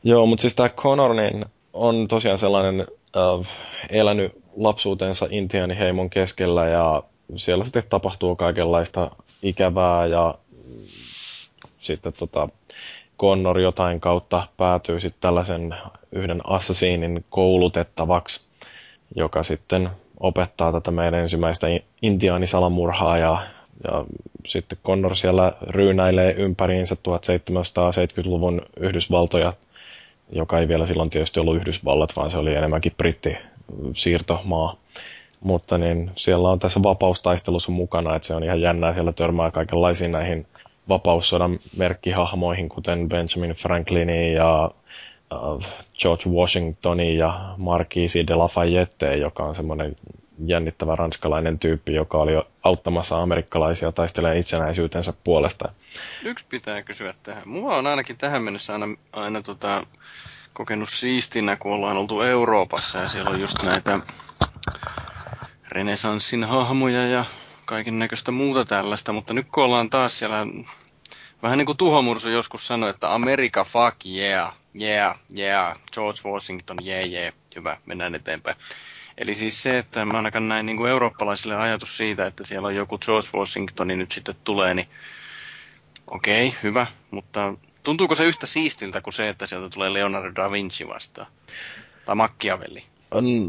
Joo, 0.04 0.26
mutta 0.26 0.42
siis 0.42 0.54
tämä 0.54 0.68
Connor 0.68 1.14
niin 1.14 1.44
on 1.72 2.08
tosiaan 2.08 2.38
sellainen 2.38 2.86
äh, 3.16 3.48
elänyt 3.90 4.32
lapsuutensa 4.56 5.26
intiaaniheimon 5.30 6.10
keskellä 6.10 6.68
ja 6.68 7.02
siellä 7.36 7.64
sitten 7.64 7.82
tapahtuu 7.88 8.36
kaikenlaista 8.36 9.10
ikävää 9.42 10.06
ja 10.06 10.34
sitten 11.78 12.12
tota, 12.12 12.48
Connor 13.18 13.60
jotain 13.60 14.00
kautta 14.00 14.48
päätyy 14.56 15.00
sitten 15.00 15.20
tällaisen 15.20 15.74
yhden 16.12 16.40
assassinin 16.46 17.24
koulutettavaksi, 17.30 18.44
joka 19.16 19.42
sitten 19.42 19.88
opettaa 20.20 20.72
tätä 20.72 20.90
meidän 20.90 21.20
ensimmäistä 21.20 21.66
intiaanisalamurhaa 22.02 23.18
ja, 23.18 23.46
ja 23.88 24.04
sitten 24.46 24.78
Connor 24.84 25.16
siellä 25.16 25.52
ryynäilee 25.62 26.32
ympäriinsä 26.32 26.94
1770-luvun 26.94 28.62
Yhdysvaltoja, 28.80 29.52
joka 30.32 30.58
ei 30.58 30.68
vielä 30.68 30.86
silloin 30.86 31.10
tietysti 31.10 31.40
ollut 31.40 31.56
Yhdysvallat, 31.56 32.16
vaan 32.16 32.30
se 32.30 32.36
oli 32.36 32.54
enemmänkin 32.54 32.92
britti 32.96 33.36
siirtomaa. 33.94 34.76
Mutta 35.40 35.78
niin 35.78 36.10
siellä 36.16 36.48
on 36.48 36.58
tässä 36.58 36.82
vapaustaistelussa 36.82 37.72
mukana, 37.72 38.16
että 38.16 38.28
se 38.28 38.34
on 38.34 38.44
ihan 38.44 38.60
jännää, 38.60 38.94
siellä 38.94 39.12
törmää 39.12 39.50
kaikenlaisiin 39.50 40.12
näihin 40.12 40.46
vapaussodan 40.88 41.58
merkkihahmoihin, 41.76 42.68
kuten 42.68 43.08
Benjamin 43.08 43.56
Franklinin 43.56 44.32
ja 44.32 44.70
George 45.98 46.30
Washingtonin 46.30 47.18
ja 47.18 47.54
Marquis 47.56 48.14
de 48.14 48.34
Lafayette, 48.34 49.16
joka 49.16 49.42
on 49.42 49.54
semmoinen 49.54 49.96
jännittävä 50.46 50.96
ranskalainen 50.96 51.58
tyyppi, 51.58 51.94
joka 51.94 52.18
oli 52.18 52.32
auttamassa 52.62 53.22
amerikkalaisia 53.22 53.92
taistelemaan 53.92 54.36
itsenäisyytensä 54.36 55.12
puolesta. 55.24 55.72
Yksi 56.24 56.46
pitää 56.48 56.82
kysyä 56.82 57.14
tähän. 57.22 57.42
Mua 57.48 57.76
on 57.76 57.86
ainakin 57.86 58.16
tähän 58.16 58.42
mennessä 58.42 58.72
aina, 58.72 58.86
aina 59.12 59.42
tota, 59.42 59.86
kokenut 60.52 60.88
siistinä, 60.88 61.56
kun 61.56 61.72
ollaan 61.72 61.96
oltu 61.96 62.20
Euroopassa 62.20 62.98
ja 62.98 63.08
siellä 63.08 63.30
on 63.30 63.40
just 63.40 63.62
näitä 63.62 64.00
renesanssin 65.68 66.44
hahmoja 66.44 67.06
ja 67.06 67.24
kaiken 67.64 67.98
näköistä 67.98 68.30
muuta 68.30 68.64
tällaista, 68.64 69.12
mutta 69.12 69.34
nyt 69.34 69.46
kun 69.52 69.64
ollaan 69.64 69.90
taas 69.90 70.18
siellä, 70.18 70.46
vähän 71.42 71.58
niin 71.58 71.66
kuin 71.66 71.78
Tuhomursu 71.78 72.28
joskus 72.28 72.66
sanoi, 72.66 72.90
että 72.90 73.14
America 73.14 73.64
fuck 73.64 73.96
yeah, 74.06 74.52
yeah, 74.80 75.18
yeah, 75.38 75.78
George 75.92 76.20
Washington, 76.24 76.76
yeah, 76.86 77.10
yeah, 77.10 77.32
hyvä, 77.56 77.76
mennään 77.86 78.14
eteenpäin. 78.14 78.56
Eli 79.18 79.34
siis 79.34 79.62
se, 79.62 79.78
että 79.78 80.04
mä 80.04 80.16
ainakaan 80.16 80.48
näin 80.48 80.66
niin 80.66 80.76
kuin 80.76 80.90
eurooppalaisille 80.90 81.56
ajatus 81.56 81.96
siitä, 81.96 82.26
että 82.26 82.46
siellä 82.46 82.68
on 82.68 82.74
joku 82.76 82.98
George 82.98 83.28
Washington, 83.34 83.88
niin 83.88 83.98
nyt 83.98 84.12
sitten 84.12 84.34
tulee, 84.44 84.74
niin 84.74 84.88
okei, 86.06 86.48
okay, 86.48 86.58
hyvä, 86.62 86.86
mutta 87.10 87.54
tuntuuko 87.82 88.14
se 88.14 88.24
yhtä 88.24 88.46
siistiltä 88.46 89.00
kuin 89.00 89.14
se, 89.14 89.28
että 89.28 89.46
sieltä 89.46 89.68
tulee 89.70 89.92
Leonardo 89.92 90.42
da 90.42 90.50
Vinci 90.52 90.88
vastaan? 90.88 91.26
Tai 92.06 92.14
Machiavelli? 92.14 92.84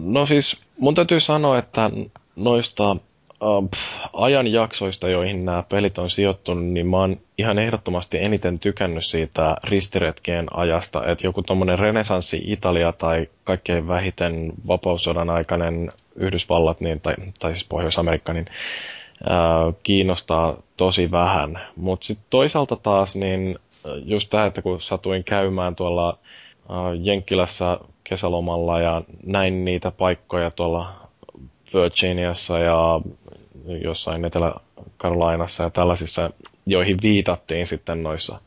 No 0.03 0.25
siis 0.25 0.62
mun 0.77 0.96
täytyy 0.96 1.20
sanoa, 1.20 1.60
että 1.60 1.91
noista 2.36 2.98
äh, 3.44 3.80
ajanjaksoista, 4.13 5.10
joihin 5.10 5.46
nämä 5.46 5.63
pelit 5.70 5.98
on 5.98 6.10
sijoittunut, 6.10 6.65
niin 6.65 6.88
mä 6.88 6.98
oon 6.98 7.18
ihan 7.38 7.60
ehdottomasti 7.60 8.18
eniten 8.24 8.60
tykännyt 8.60 9.06
siitä 9.06 9.56
ristiretkien 9.63 10.58
ajasta, 10.58 11.06
että 11.06 11.27
joku 11.27 11.42
tuommoinen 11.44 11.80
renesanssi 11.80 12.42
Italia 12.46 12.92
tai 12.92 13.30
kaikkein 13.44 13.88
vähiten 13.88 14.54
vapaussodan 14.68 15.30
aikainen 15.30 15.92
Yhdysvallat, 16.15 16.82
niin, 16.82 17.01
tai, 17.01 17.13
tai 17.39 17.51
siis 17.51 17.68
Pohjois-Amerikka, 17.68 18.34
niin 18.34 18.46
kiinnostaa 19.84 20.58
tosi 20.77 21.12
vähän. 21.12 21.60
Mutta 21.75 22.06
sitten 22.06 22.25
toisaalta 22.30 22.75
taas, 22.75 23.15
niin 23.15 23.60
just 24.06 24.30
tämä, 24.30 24.46
että 24.46 24.62
kun 24.62 24.82
satuin 24.82 25.24
käymään 25.24 25.75
tuolla 25.75 26.18
Jenkkilässä 27.01 27.80
kesälomalla 28.04 28.80
ja 28.80 29.01
näin 29.25 29.65
niitä 29.65 29.92
paikkoja 29.92 30.51
tuolla 30.51 31.05
Virginiassa 31.75 32.60
ja 32.60 33.01
jossain 33.84 34.25
Etelä-Carolinassa 34.25 35.63
ja 35.63 35.70
tällaisissa, 35.70 36.29
joihin 36.65 36.98
viitattiin 37.01 37.67
sitten 37.67 38.03
noissa 38.03 38.39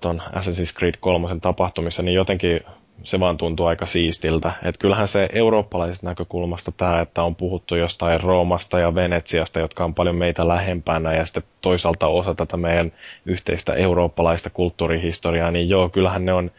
tuon 0.00 0.22
Assassin's 0.32 0.78
Creed 0.78 0.94
3 1.00 1.28
tapahtumissa, 1.42 2.02
niin 2.02 2.14
jotenkin 2.14 2.60
se 3.02 3.20
vaan 3.20 3.36
tuntuu 3.36 3.66
aika 3.66 3.86
siistiltä. 3.86 4.52
Et 4.62 4.78
kyllähän 4.78 5.08
se 5.08 5.28
eurooppalaisesta 5.32 6.06
näkökulmasta 6.06 6.72
tämä, 6.72 7.00
että 7.00 7.22
on 7.22 7.34
puhuttu 7.36 7.74
jostain 7.76 8.20
Roomasta 8.20 8.78
ja 8.78 8.94
Venetsiasta, 8.94 9.60
jotka 9.60 9.84
on 9.84 9.94
paljon 9.94 10.16
meitä 10.16 10.48
lähempänä, 10.48 11.12
ja 11.14 11.24
sitten 11.24 11.42
toisaalta 11.60 12.06
osa 12.06 12.34
tätä 12.34 12.56
meidän 12.56 12.92
yhteistä 13.26 13.74
eurooppalaista 13.74 14.50
kulttuurihistoriaa, 14.50 15.50
niin 15.50 15.68
joo, 15.68 15.88
kyllähän 15.88 16.24
ne 16.24 16.32
on 16.32 16.50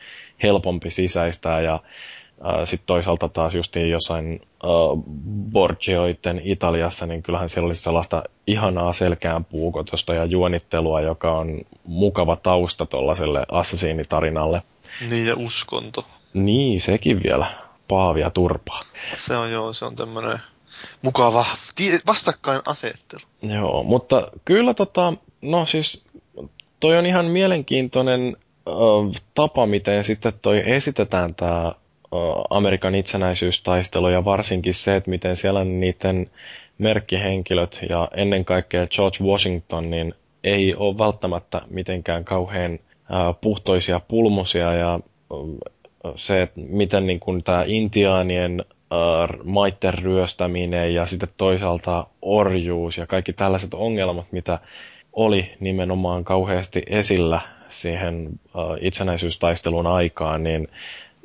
helpompi 0.43 0.91
sisäistää, 0.91 1.61
ja 1.61 1.79
sitten 2.65 2.87
toisaalta 2.87 3.29
taas 3.29 3.55
justiin 3.55 3.89
jossain 3.89 4.41
uh, 4.63 5.03
Borgioiden 5.51 6.41
Italiassa, 6.43 7.05
niin 7.05 7.23
kyllähän 7.23 7.49
siellä 7.49 7.67
olisi 7.67 7.81
sellaista 7.81 8.23
ihanaa 8.47 8.93
selkään 8.93 9.45
puukotosta 9.45 10.13
ja 10.13 10.25
juonittelua, 10.25 11.01
joka 11.01 11.37
on 11.37 11.61
mukava 11.83 12.35
tausta 12.35 12.85
tuollaiselle 12.85 13.45
assasiinitarinalle. 13.51 14.63
Niin 15.09 15.27
ja 15.27 15.35
uskonto. 15.37 16.05
Niin, 16.33 16.81
sekin 16.81 17.23
vielä. 17.23 17.55
Paavia 17.87 18.29
turpaa. 18.29 18.81
Se 19.15 19.37
on 19.37 19.51
joo, 19.51 19.73
se 19.73 19.85
on 19.85 19.95
tämmöinen 19.95 20.39
mukava 21.01 21.45
vastakkainasettelu. 22.07 23.21
Joo, 23.41 23.83
mutta 23.83 24.27
kyllä 24.45 24.73
tota, 24.73 25.13
no 25.41 25.65
siis 25.65 26.03
toi 26.79 26.97
on 26.97 27.05
ihan 27.05 27.25
mielenkiintoinen 27.25 28.37
tapa, 29.33 29.65
miten 29.65 30.03
sitten 30.03 30.33
toi 30.41 30.63
esitetään 30.65 31.35
tämä 31.35 31.73
Amerikan 32.49 32.95
itsenäisyystaistelu 32.95 34.09
ja 34.09 34.25
varsinkin 34.25 34.73
se, 34.73 34.95
että 34.95 35.09
miten 35.09 35.37
siellä 35.37 35.63
niiden 35.63 36.29
merkkihenkilöt 36.77 37.79
ja 37.89 38.07
ennen 38.15 38.45
kaikkea 38.45 38.87
George 38.87 39.23
Washington 39.23 39.89
niin 39.89 40.13
ei 40.43 40.75
ole 40.75 40.97
välttämättä 40.97 41.61
mitenkään 41.69 42.25
kauhean 42.25 42.79
puhtoisia 43.41 43.99
pulmusia 43.99 44.73
ja 44.73 44.99
se, 46.15 46.41
että 46.41 46.61
miten 46.69 47.07
niin 47.07 47.19
kuin 47.19 47.43
tämä 47.43 47.63
intiaanien 47.67 48.65
maitten 49.43 49.93
ryöstäminen 49.93 50.93
ja 50.93 51.05
sitten 51.05 51.29
toisaalta 51.37 52.07
orjuus 52.21 52.97
ja 52.97 53.07
kaikki 53.07 53.33
tällaiset 53.33 53.73
ongelmat, 53.73 54.31
mitä 54.31 54.59
oli 55.13 55.51
nimenomaan 55.59 56.23
kauheasti 56.23 56.81
esillä 56.89 57.41
siihen 57.69 58.39
itsenäisyystaistelun 58.81 59.87
aikaan, 59.87 60.43
niin 60.43 60.67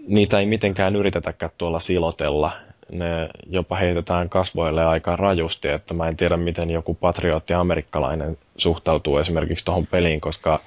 niitä 0.09 0.39
ei 0.39 0.47
mitenkään 0.47 0.97
yritetäkään 0.97 1.53
tuolla 1.59 1.81
silotella. 1.81 2.53
Ne 2.93 3.29
jopa 3.47 3.77
heitetään 3.77 4.29
kasvoille 4.29 4.85
aika 4.85 5.17
rajusti, 5.17 5.69
että 5.69 5.95
mä 5.95 6.09
en 6.09 6.17
tiedä 6.17 6.37
miten 6.37 6.71
joku 6.71 6.95
patriotti 6.95 7.55
amerikkalainen 7.55 8.39
suhtautuu 8.57 9.19
esimerkiksi 9.19 9.65
tuohon 9.65 9.87
peliin, 9.87 10.21
koska 10.21 10.61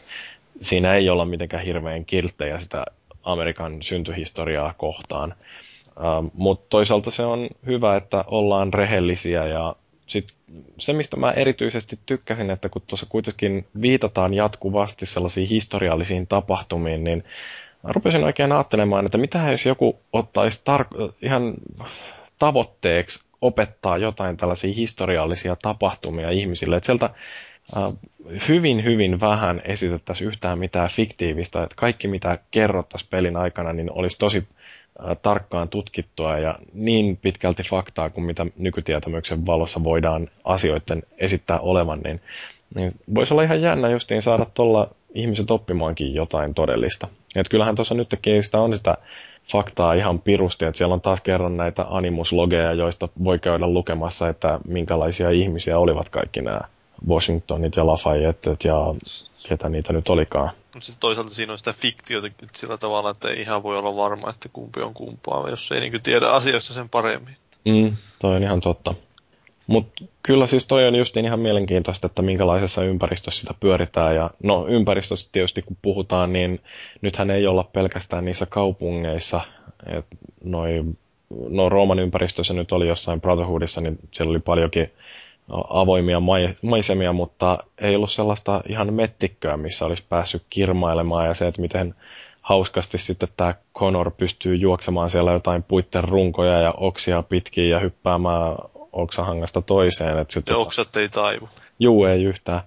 siinä 0.61 0.93
ei 0.93 1.09
olla 1.09 1.25
mitenkään 1.25 1.63
hirveän 1.63 2.05
kilttejä 2.05 2.59
sitä 2.59 2.85
Amerikan 3.23 3.81
syntyhistoriaa 3.81 4.73
kohtaan. 4.77 5.33
Uh, 5.87 6.31
Mutta 6.33 6.65
toisaalta 6.69 7.11
se 7.11 7.25
on 7.25 7.47
hyvä, 7.65 7.95
että 7.95 8.23
ollaan 8.27 8.73
rehellisiä 8.73 9.47
ja 9.47 9.75
sit 10.07 10.27
se, 10.77 10.93
mistä 10.93 11.17
mä 11.17 11.31
erityisesti 11.31 11.99
tykkäsin, 12.05 12.49
että 12.49 12.69
kun 12.69 12.81
tuossa 12.87 13.05
kuitenkin 13.09 13.65
viitataan 13.81 14.33
jatkuvasti 14.33 15.05
sellaisiin 15.05 15.47
historiallisiin 15.47 16.27
tapahtumiin, 16.27 17.03
niin 17.03 17.23
rupesin 17.83 18.23
oikein 18.23 18.51
ajattelemaan, 18.51 19.05
että 19.05 19.17
mitä 19.17 19.51
jos 19.51 19.65
joku 19.65 19.99
ottaisi 20.13 20.59
tar- 20.59 21.13
ihan 21.21 21.53
tavoitteeksi 22.39 23.23
opettaa 23.41 23.97
jotain 23.97 24.37
tällaisia 24.37 24.73
historiallisia 24.73 25.55
tapahtumia 25.61 26.29
ihmisille. 26.29 26.75
Että 26.75 26.85
sieltä 26.85 27.09
hyvin, 28.47 28.83
hyvin 28.83 29.19
vähän 29.19 29.61
esitettäisiin 29.65 30.27
yhtään 30.27 30.59
mitään 30.59 30.89
fiktiivistä. 30.89 31.63
Että 31.63 31.75
kaikki, 31.75 32.07
mitä 32.07 32.37
kerrottaisiin 32.51 33.09
pelin 33.09 33.37
aikana, 33.37 33.73
niin 33.73 33.91
olisi 33.91 34.19
tosi 34.19 34.47
tarkkaan 35.21 35.69
tutkittua 35.69 36.37
ja 36.37 36.59
niin 36.73 37.17
pitkälti 37.17 37.63
faktaa 37.63 38.09
kuin 38.09 38.25
mitä 38.25 38.45
nykytietämyksen 38.57 39.45
valossa 39.45 39.83
voidaan 39.83 40.29
asioiden 40.43 41.03
esittää 41.17 41.59
olevan, 41.59 41.99
niin, 41.99 42.21
niin 42.75 42.91
voisi 43.15 43.33
olla 43.33 43.43
ihan 43.43 43.61
jännä 43.61 43.89
justiin 43.89 44.21
saada 44.21 44.45
tuolla 44.53 44.89
ihmiset 45.15 45.51
oppimaankin 45.51 46.13
jotain 46.13 46.53
todellista. 46.53 47.08
Et 47.36 47.50
kyllähän 47.50 47.75
tuossa 47.75 47.96
nytkin 47.96 48.43
sitä 48.43 48.62
on 48.62 48.75
sitä 48.75 48.98
faktaa 49.51 49.93
ihan 49.93 50.20
pirusti, 50.20 50.65
että 50.65 50.77
siellä 50.77 50.93
on 50.93 51.01
taas 51.01 51.22
kerran 51.22 51.58
näitä 51.58 51.86
animuslogeja, 51.89 52.74
joista 52.74 53.10
voi 53.24 53.39
käydä 53.39 53.67
lukemassa, 53.67 54.29
että 54.29 54.60
minkälaisia 54.67 55.29
ihmisiä 55.29 55.79
olivat 55.79 56.10
kaikki 56.10 56.41
nämä 56.41 56.62
Washingtonit 57.08 57.75
ja 57.75 57.88
Lafayettet 57.88 58.63
ja 58.63 58.75
ketä 59.48 59.70
niitä 59.70 59.93
nyt 59.93 60.10
olikaan. 60.10 60.51
Mutta 60.74 60.86
sitten 60.86 61.00
toisaalta 61.00 61.29
siinä 61.29 61.51
on 61.51 61.58
sitä 61.58 61.74
fiktiota 61.74 62.27
sillä 62.55 62.77
tavalla, 62.77 63.10
että 63.10 63.29
ei 63.29 63.41
ihan 63.41 63.63
voi 63.63 63.77
olla 63.77 63.96
varma, 63.96 64.29
että 64.29 64.50
kumpi 64.53 64.82
on 64.82 64.93
kumpaa, 64.93 65.50
jos 65.50 65.72
ei 65.72 65.79
niin 65.79 66.01
tiedä 66.01 66.29
asioista 66.29 66.74
sen 66.74 66.89
paremmin. 66.89 67.36
Mm, 67.65 67.96
toi 68.20 68.36
on 68.36 68.43
ihan 68.43 68.62
totta. 68.62 68.93
Mutta 69.67 70.03
kyllä 70.24 70.48
siis 70.48 70.65
toi 70.65 70.88
on 70.88 70.96
just 70.96 71.17
ihan 71.17 71.39
mielenkiintoista, 71.39 72.08
että 72.08 72.22
minkälaisessa 72.22 72.84
ympäristössä 72.84 73.41
sitä 73.41 73.53
pyöritään. 73.60 74.15
Ja 74.15 74.29
no 74.43 74.67
ympäristössä 74.67 75.29
tietysti 75.32 75.62
kun 75.62 75.77
puhutaan, 75.82 76.34
niin 76.34 76.60
nythän 77.01 77.32
ei 77.32 77.48
olla 77.48 77.63
pelkästään 77.63 78.25
niissä 78.25 78.46
kaupungeissa. 78.46 79.41
Et 79.88 80.05
noi, 80.43 80.84
no 81.50 81.70
Rooman 81.70 82.00
ympäristössä 82.00 82.53
nyt 82.53 82.72
oli 82.72 82.88
jossain 82.88 83.22
Brotherhoodissa, 83.22 83.82
niin 83.82 84.00
siellä 84.12 84.29
oli 84.29 84.39
paljonkin 84.39 84.91
avoimia 85.70 86.22
maisemia, 86.62 87.13
mutta 87.13 87.58
ei 87.82 87.96
ollut 87.96 88.12
sellaista 88.12 88.62
ihan 88.70 88.93
mettikköä, 88.93 89.58
missä 89.58 89.86
olisi 89.86 90.03
päässyt 90.10 90.43
kirmailemaan 90.50 91.27
ja 91.27 91.34
se, 91.34 91.48
että 91.48 91.62
miten 91.62 91.96
hauskasti 92.41 92.98
sitten 92.98 93.29
tämä 93.38 93.55
Connor 93.75 94.12
pystyy 94.12 94.55
juoksemaan 94.55 95.10
siellä 95.10 95.32
jotain 95.32 95.63
puitten 95.63 96.03
runkoja 96.03 96.60
ja 96.62 96.74
oksia 96.77 97.24
pitkin 97.24 97.70
ja 97.70 97.79
hyppäämään 97.79 98.55
oksahangasta 98.93 99.62
toiseen. 99.62 100.17
Et 100.17 100.31
sit, 100.31 100.50
ja 100.50 100.57
oksat 100.57 100.95
ei 100.95 101.09
taivu. 101.09 101.50
Juu, 101.79 102.05
ei 102.05 102.23
yhtään. 102.23 102.62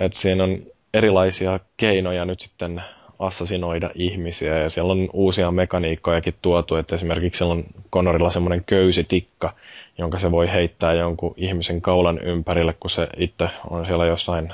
Et 0.00 0.14
siinä 0.14 0.44
on 0.44 0.58
erilaisia 0.94 1.60
keinoja 1.76 2.24
nyt 2.24 2.40
sitten 2.40 2.82
assasinoida 3.18 3.90
ihmisiä 3.94 4.58
ja 4.58 4.70
siellä 4.70 4.92
on 4.92 5.08
uusia 5.12 5.50
mekaniikkojakin 5.50 6.34
tuotu, 6.42 6.76
että 6.76 6.94
esimerkiksi 6.94 7.38
siellä 7.38 7.52
on 7.52 7.64
Connorilla 7.92 8.30
semmoinen 8.30 8.64
köysitikka, 8.64 9.54
jonka 9.98 10.18
se 10.18 10.30
voi 10.30 10.52
heittää 10.52 10.92
jonkun 10.92 11.34
ihmisen 11.36 11.80
kaulan 11.80 12.18
ympärille, 12.22 12.74
kun 12.80 12.90
se 12.90 13.08
itse 13.16 13.48
on 13.70 13.86
siellä 13.86 14.06
jossain 14.06 14.52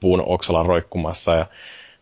puun 0.00 0.22
oksalla 0.26 0.62
roikkumassa 0.62 1.34
ja 1.34 1.46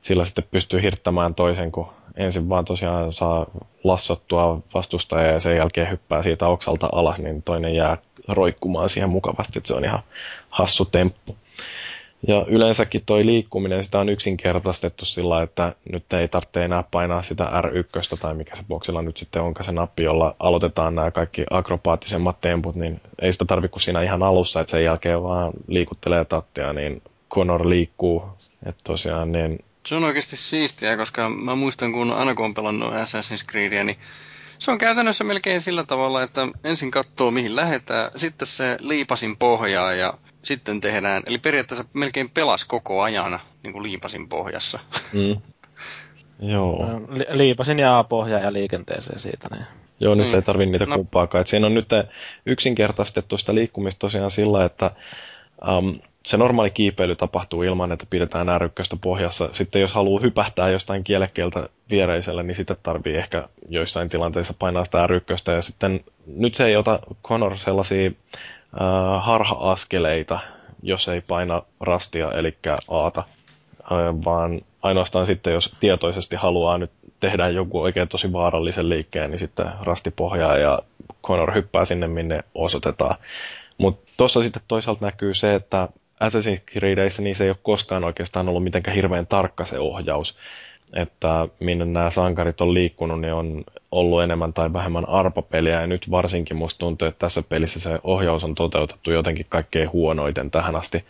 sillä 0.04 0.25
sitten 0.25 0.44
pystyy 0.50 0.82
hirttämään 0.82 1.34
toisen, 1.34 1.73
kun 1.73 1.87
ensin 2.16 2.49
vaan 2.49 2.64
tosiaan 2.64 3.12
saa 3.12 3.46
lassottua 3.84 4.61
vastustajaa 4.75 5.32
ja 5.32 5.40
sen 5.40 5.56
jälkeen 5.56 5.90
hyppää 5.90 6.23
siitä 6.23 6.46
oksalta 6.46 6.88
alas, 6.92 7.18
niin 7.18 7.42
toinen 7.42 7.75
jää 7.75 7.96
roikkumaan 8.28 8.88
siihen 8.88 9.11
mukavasti, 9.11 9.58
että 9.58 9.68
se 9.68 9.75
on 9.75 9.84
ihan 9.84 10.02
hassu 10.50 10.84
temppu. 10.84 11.37
Ja 12.28 12.44
yleensäkin 12.49 13.02
toi 13.06 13.26
liikkuminen, 13.26 13.84
sitä 13.84 13.99
on 13.99 14.08
yksinkertaistettu 14.08 15.04
sillä, 15.04 15.42
että 15.42 15.75
nyt 15.92 16.12
ei 16.12 16.28
tarvitse 16.28 16.64
enää 16.64 16.84
painaa 16.90 17.23
sitä 17.23 17.44
R1 17.44 18.18
tai 18.20 18.34
mikä 18.34 18.56
se 18.56 18.62
boksilla 18.68 19.02
nyt 19.02 19.16
sitten 19.16 19.42
onkaan 19.42 19.64
se 19.64 19.73
nappi, 19.73 20.02
jolla 20.02 20.37
aloitetaan 20.38 20.94
nämä 20.94 21.11
kaikki 21.11 21.44
akrobaattisemmat 21.50 22.40
temput, 22.40 22.75
niin 22.75 23.00
ei 23.23 23.32
sitä 23.32 23.44
tarvitse 23.44 23.73
kuin 23.73 23.82
siinä 23.82 24.00
ihan 24.00 24.23
alussa, 24.23 24.61
että 24.61 24.70
sen 24.70 24.84
jälkeen 24.84 25.23
vaan 25.23 25.52
liikuttelee 25.68 26.25
tattia, 26.25 26.73
niin 26.73 27.02
Conor 27.30 27.68
liikkuu. 27.68 28.25
Että 28.66 28.80
tosiaan 28.84 29.32
niin 29.32 29.64
se 29.87 29.95
on 29.95 30.05
oikeasti 30.05 30.37
siistiä, 30.37 30.97
koska 30.97 31.29
mä 31.29 31.55
muistan, 31.55 31.93
kun 31.93 32.12
aina 32.12 32.35
kun 32.35 32.45
on 32.45 32.55
pelannut 32.55 32.93
Assassin's 32.93 33.50
Creedia, 33.50 33.85
niin 33.85 33.99
se 34.59 34.71
on 34.71 34.79
käytännössä 34.79 35.25
melkein 35.25 35.61
sillä 35.61 35.85
tavalla, 35.85 36.23
että 36.23 36.49
ensin 36.64 36.91
katsoo 36.91 37.31
mihin 37.31 37.57
lähetään, 37.57 38.11
sitten 38.17 38.47
se 38.47 38.76
liipasin 38.81 39.37
pohjaa 39.37 39.95
ja 39.95 40.14
sitten 40.43 40.81
tehdään, 40.81 41.23
eli 41.26 41.38
periaatteessa 41.38 41.85
melkein 41.93 42.31
pelas 42.31 42.64
koko 42.64 43.03
ajan 43.03 43.41
niin 43.62 43.73
kuin 43.73 43.83
liipasin 43.83 44.29
pohjassa. 44.29 44.79
Mm. 45.12 45.41
Joo. 46.53 47.00
Li- 47.09 47.38
liipasin 47.38 47.79
ja 47.79 48.05
pohja 48.09 48.38
ja 48.38 48.53
liikenteeseen 48.53 49.19
siitä. 49.19 49.49
Niin. 49.50 49.67
Joo, 50.00 50.14
nyt 50.14 50.29
mm. 50.29 50.35
ei 50.35 50.43
tarvi 50.43 50.67
niitä 50.67 50.87
no. 50.87 50.97
kumpaakaan. 50.97 51.41
Et 51.41 51.47
siinä 51.47 51.67
on 51.67 51.75
nyt 51.75 51.88
yksinkertaistettu 52.47 53.38
sitä 53.38 53.55
liikkumista 53.55 53.99
tosiaan 53.99 54.31
sillä, 54.31 54.64
että 54.64 54.91
um, 55.69 55.99
se 56.26 56.37
normaali 56.37 56.71
kiipeily 56.71 57.16
tapahtuu 57.16 57.62
ilman, 57.62 57.93
että 57.93 58.07
pidetään 58.11 58.61
r 58.61 58.71
pohjassa. 59.00 59.49
Sitten 59.52 59.83
jos 59.83 59.93
haluaa 59.93 60.23
hypähtää 60.23 60.71
jostain 60.71 61.04
kielekkeeltä 61.04 61.69
viereiselle, 61.90 62.43
niin 62.43 62.57
sitten 62.57 62.76
tarvii 62.83 63.16
ehkä 63.16 63.49
joissain 63.69 64.09
tilanteissa 64.09 64.54
painaa 64.59 64.85
sitä 64.85 65.07
r 65.07 65.23
Ja 65.54 65.62
sitten 65.62 66.00
nyt 66.26 66.54
se 66.54 66.66
ei 66.66 66.76
ota 66.76 67.00
Connor 67.25 67.59
sellaisia 67.59 68.07
äh, 68.11 69.25
harha-askeleita, 69.25 70.38
jos 70.83 71.09
ei 71.09 71.21
paina 71.21 71.62
rastia, 71.81 72.33
eli 72.33 72.57
aata, 72.90 73.25
äh, 73.81 74.25
vaan 74.25 74.61
ainoastaan 74.83 75.26
sitten, 75.26 75.52
jos 75.52 75.76
tietoisesti 75.81 76.37
haluaa 76.37 76.78
nyt 76.78 76.90
tehdä 77.21 77.49
joku 77.49 77.81
oikein 77.81 78.09
tosi 78.09 78.33
vaarallisen 78.33 78.88
liikkeen, 78.88 79.31
niin 79.31 79.38
sitten 79.38 79.66
rasti 79.81 80.11
pohjaa 80.11 80.57
ja 80.57 80.78
Connor 81.25 81.54
hyppää 81.54 81.85
sinne, 81.85 82.09
minne 82.09 82.40
osoitetaan. 82.54 83.16
Mutta 83.78 84.12
tuossa 84.16 84.43
sitten 84.43 84.62
toisaalta 84.69 85.07
näkyy 85.07 85.35
se, 85.35 85.54
että 85.54 85.88
Assassin's 86.26 86.61
Creedissä 86.73 87.23
niin 87.23 87.37
se 87.37 87.45
ei 87.45 87.50
ole 87.50 87.56
koskaan 87.63 88.04
oikeastaan 88.04 88.49
ollut 88.49 88.65
mitenkään 88.65 88.95
hirveän 88.95 89.26
tarkka 89.26 89.65
se 89.65 89.78
ohjaus. 89.78 90.37
Että 90.93 91.49
minne 91.60 91.84
nämä 91.84 92.10
sankarit 92.10 92.60
on 92.60 92.75
liikkunut, 92.75 93.21
niin 93.21 93.32
on 93.32 93.65
ollut 93.91 94.23
enemmän 94.23 94.52
tai 94.52 94.73
vähemmän 94.73 95.08
arpapeliä. 95.08 95.80
Ja 95.80 95.87
nyt 95.87 96.10
varsinkin 96.10 96.56
musta 96.56 96.78
tuntuu, 96.78 97.08
että 97.08 97.19
tässä 97.19 97.43
pelissä 97.43 97.80
se 97.80 98.00
ohjaus 98.02 98.45
on 98.45 98.54
toteutettu 98.54 99.10
jotenkin 99.10 99.47
kaikkein 99.49 99.93
huonoiten 99.93 100.50
tähän 100.50 100.76
asti. 100.76 101.04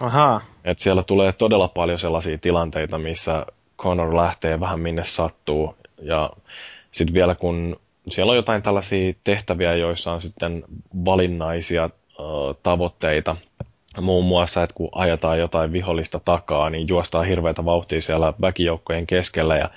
Aha. 0.00 0.40
Et 0.64 0.78
siellä 0.78 1.02
tulee 1.02 1.32
todella 1.32 1.68
paljon 1.68 1.98
sellaisia 1.98 2.38
tilanteita, 2.38 2.98
missä 2.98 3.46
Connor 3.78 4.16
lähtee 4.16 4.60
vähän 4.60 4.80
minne 4.80 5.04
sattuu. 5.04 5.74
Ja 6.02 6.30
sitten 6.92 7.14
vielä 7.14 7.34
kun 7.34 7.80
siellä 8.08 8.30
on 8.30 8.36
jotain 8.36 8.62
tällaisia 8.62 9.14
tehtäviä, 9.24 9.74
joissa 9.74 10.12
on 10.12 10.22
sitten 10.22 10.64
valinnaisia 11.04 11.84
äh, 11.84 11.90
tavoitteita, 12.62 13.36
muun 14.00 14.24
muassa, 14.24 14.62
että 14.62 14.74
kun 14.74 14.88
ajetaan 14.92 15.38
jotain 15.38 15.72
vihollista 15.72 16.20
takaa, 16.24 16.70
niin 16.70 16.88
juostaan 16.88 17.26
hirveätä 17.26 17.64
vauhtia 17.64 18.02
siellä 18.02 18.34
väkijoukkojen 18.40 19.06
keskellä 19.06 19.56
ja 19.56 19.70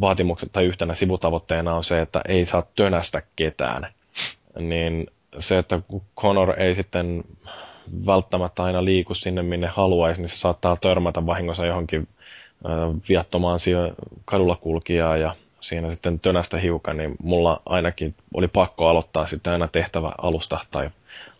vaatimukset 0.00 0.52
tai 0.52 0.64
yhtenä 0.64 0.94
sivutavoitteena 0.94 1.74
on 1.74 1.84
se, 1.84 2.00
että 2.00 2.20
ei 2.28 2.46
saa 2.46 2.62
tönästä 2.76 3.22
ketään. 3.36 3.86
Niin 4.58 5.06
se, 5.38 5.58
että 5.58 5.80
Connor 6.16 6.60
ei 6.60 6.74
sitten 6.74 7.24
välttämättä 8.06 8.62
aina 8.62 8.84
liiku 8.84 9.14
sinne, 9.14 9.42
minne 9.42 9.66
haluaisi, 9.66 10.20
niin 10.20 10.28
se 10.28 10.36
saattaa 10.36 10.76
törmätä 10.76 11.26
vahingossa 11.26 11.66
johonkin 11.66 12.08
viattomaan 13.08 13.58
kadulla 14.24 14.56
kulkijaa 14.56 15.16
ja 15.16 15.34
siinä 15.60 15.92
sitten 15.92 16.20
tönästä 16.20 16.56
hiukan, 16.58 16.96
niin 16.96 17.16
mulla 17.22 17.62
ainakin 17.66 18.14
oli 18.34 18.48
pakko 18.48 18.88
aloittaa 18.88 19.26
sitten 19.26 19.52
aina 19.52 19.68
tehtävä 19.68 20.12
alusta 20.18 20.60
tai 20.70 20.90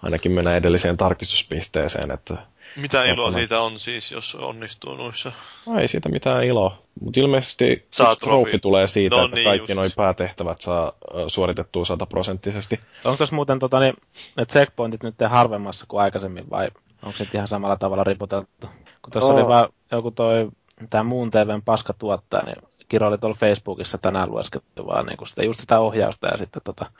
ainakin 0.02 0.32
mennä 0.32 0.56
edelliseen 0.56 0.96
tarkistuspisteeseen. 0.96 2.10
Että 2.10 2.36
mitä 2.76 3.04
iloa 3.04 3.32
siitä 3.32 3.60
on 3.60 3.78
siis, 3.78 4.12
jos 4.12 4.34
onnistuu 4.34 4.94
noissa? 4.94 5.32
No, 5.66 5.80
ei 5.80 5.88
siitä 5.88 6.08
mitään 6.08 6.44
iloa. 6.44 6.82
Mutta 7.00 7.20
ilmeisesti 7.20 7.86
saa 7.90 8.16
trofi 8.16 8.58
tulee 8.58 8.88
siitä, 8.88 9.16
no, 9.16 9.24
että 9.24 9.34
niin, 9.34 9.44
kaikki 9.44 9.74
nuo 9.74 9.84
päätehtävät 9.96 10.60
saa 10.60 10.92
suoritettua 11.28 11.84
sataprosenttisesti. 11.84 12.80
Onko 13.04 13.16
tuossa 13.16 13.36
muuten 13.36 13.58
tota, 13.58 13.80
niin, 13.80 13.94
ne 14.36 14.44
checkpointit 14.44 15.02
nyt 15.02 15.14
harvemmassa 15.28 15.86
kuin 15.88 16.02
aikaisemmin 16.02 16.50
vai 16.50 16.68
onko 17.02 17.16
se 17.16 17.26
ihan 17.34 17.48
samalla 17.48 17.76
tavalla 17.76 18.04
riputeltu? 18.04 18.48
Kun 19.02 19.12
tuossa 19.12 19.32
oh. 19.32 19.38
oli 19.38 19.48
vaan 19.48 19.68
joku 19.92 20.10
toi, 20.10 20.48
tämä 20.90 21.04
muun 21.04 21.30
TVn 21.30 21.62
paska 21.64 21.92
tuottaa, 21.92 22.44
niin 22.44 22.56
Kiro 22.88 23.06
oli 23.06 23.18
tuolla 23.18 23.36
Facebookissa 23.40 23.98
tänään 23.98 24.30
lueskettu 24.30 24.86
vaan 24.86 25.06
niin 25.06 25.28
sitä, 25.28 25.44
just 25.44 25.60
sitä 25.60 25.80
ohjausta 25.80 26.26
ja 26.26 26.36
sitten 26.36 26.62
tota, 26.64 26.90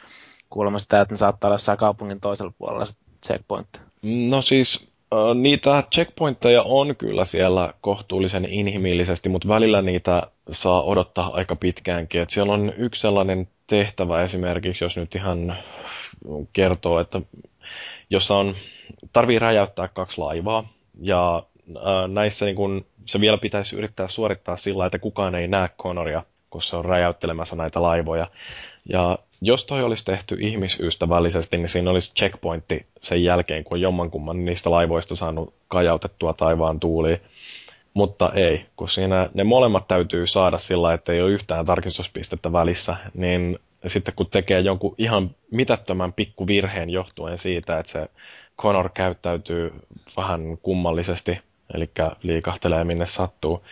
kuulemma 0.51 0.79
sitä, 0.79 1.01
että 1.01 1.15
ne 1.15 1.17
saattaa 1.19 1.49
olla 1.49 1.55
jossain 1.55 1.79
kaupungin 1.79 2.21
toisella 2.21 2.53
puolella 2.59 2.87
checkpoint. 3.27 3.83
No 4.03 4.43
siis 4.43 4.91
niitä 5.35 5.83
checkpointteja 5.95 6.63
on 6.63 6.97
kyllä 6.97 7.25
siellä 7.25 7.75
kohtuullisen 7.81 8.45
inhimillisesti, 8.45 9.29
mutta 9.29 9.49
välillä 9.49 9.83
niitä 9.83 10.23
saa 10.51 10.83
odottaa 10.83 11.31
aika 11.33 11.57
pitkäänkin. 11.57 12.21
Et 12.21 12.31
siellä 12.31 12.53
on 12.53 12.73
yksi 12.77 13.01
sellainen 13.01 13.49
tehtävä 13.67 14.23
esimerkiksi, 14.23 14.85
jos 14.85 14.97
nyt 14.97 15.15
ihan 15.15 15.57
kertoo, 16.53 17.01
että 17.01 17.21
jossa 18.11 18.37
on, 18.37 18.55
tarvii 19.13 19.39
räjäyttää 19.39 19.89
kaksi 19.89 20.19
laivaa, 20.19 20.69
ja 21.01 21.43
näissä 22.09 22.45
niin 22.45 22.57
kun, 22.57 22.87
se 23.05 23.21
vielä 23.21 23.39
pitäisi 23.39 23.77
yrittää 23.77 24.09
suorittaa 24.09 24.57
sillä, 24.57 24.87
että 24.87 24.99
kukaan 24.99 25.35
ei 25.35 25.49
näe 25.49 25.69
Connoria, 25.69 26.23
kun 26.51 26.63
se 26.63 26.77
on 26.77 26.85
räjäyttelemässä 26.85 27.57
näitä 27.57 27.83
laivoja. 27.83 28.29
Ja 28.88 29.19
jos 29.40 29.66
toi 29.66 29.83
olisi 29.83 30.05
tehty 30.05 30.37
ihmisystävällisesti, 30.40 31.59
niin 31.59 31.69
siinä 31.69 31.90
olisi 31.90 32.14
checkpointti 32.14 32.85
sen 33.03 33.25
jälkeen, 33.25 33.64
kun 33.64 33.77
on 33.77 33.81
jommankumman 33.81 34.45
niistä 34.45 34.71
laivoista 34.71 35.16
saanut 35.16 35.55
kajautettua 35.69 36.33
taivaan 36.33 36.81
tuuliin. 36.81 37.21
Mutta 37.95 38.33
ei, 38.35 38.66
kun 38.77 38.88
siinä 38.88 39.31
ne 39.35 39.45
molemmat 39.45 39.88
täytyy 39.88 40.27
saada 40.27 40.59
sillä, 40.59 40.95
että 40.95 41.12
ei 41.12 41.23
ole 41.23 41.31
yhtään 41.31 41.66
tarkistuspistettä 41.66 42.53
välissä, 42.53 42.97
niin 43.14 43.59
sitten 43.87 44.14
kun 44.14 44.27
tekee 44.31 44.61
jonkun 44.61 44.95
ihan 44.99 45.31
mitättömän 45.51 46.12
pikku 46.12 46.47
virheen 46.47 46.90
johtuen 46.90 47.38
siitä, 47.38 47.79
että 47.79 47.93
se 47.93 48.09
Connor 48.59 48.90
käyttäytyy 48.95 49.73
vähän 50.16 50.59
kummallisesti, 50.62 51.38
eli 51.75 51.90
liikahtelee 52.23 52.85
minne 52.85 53.07
sattuu, 53.07 53.64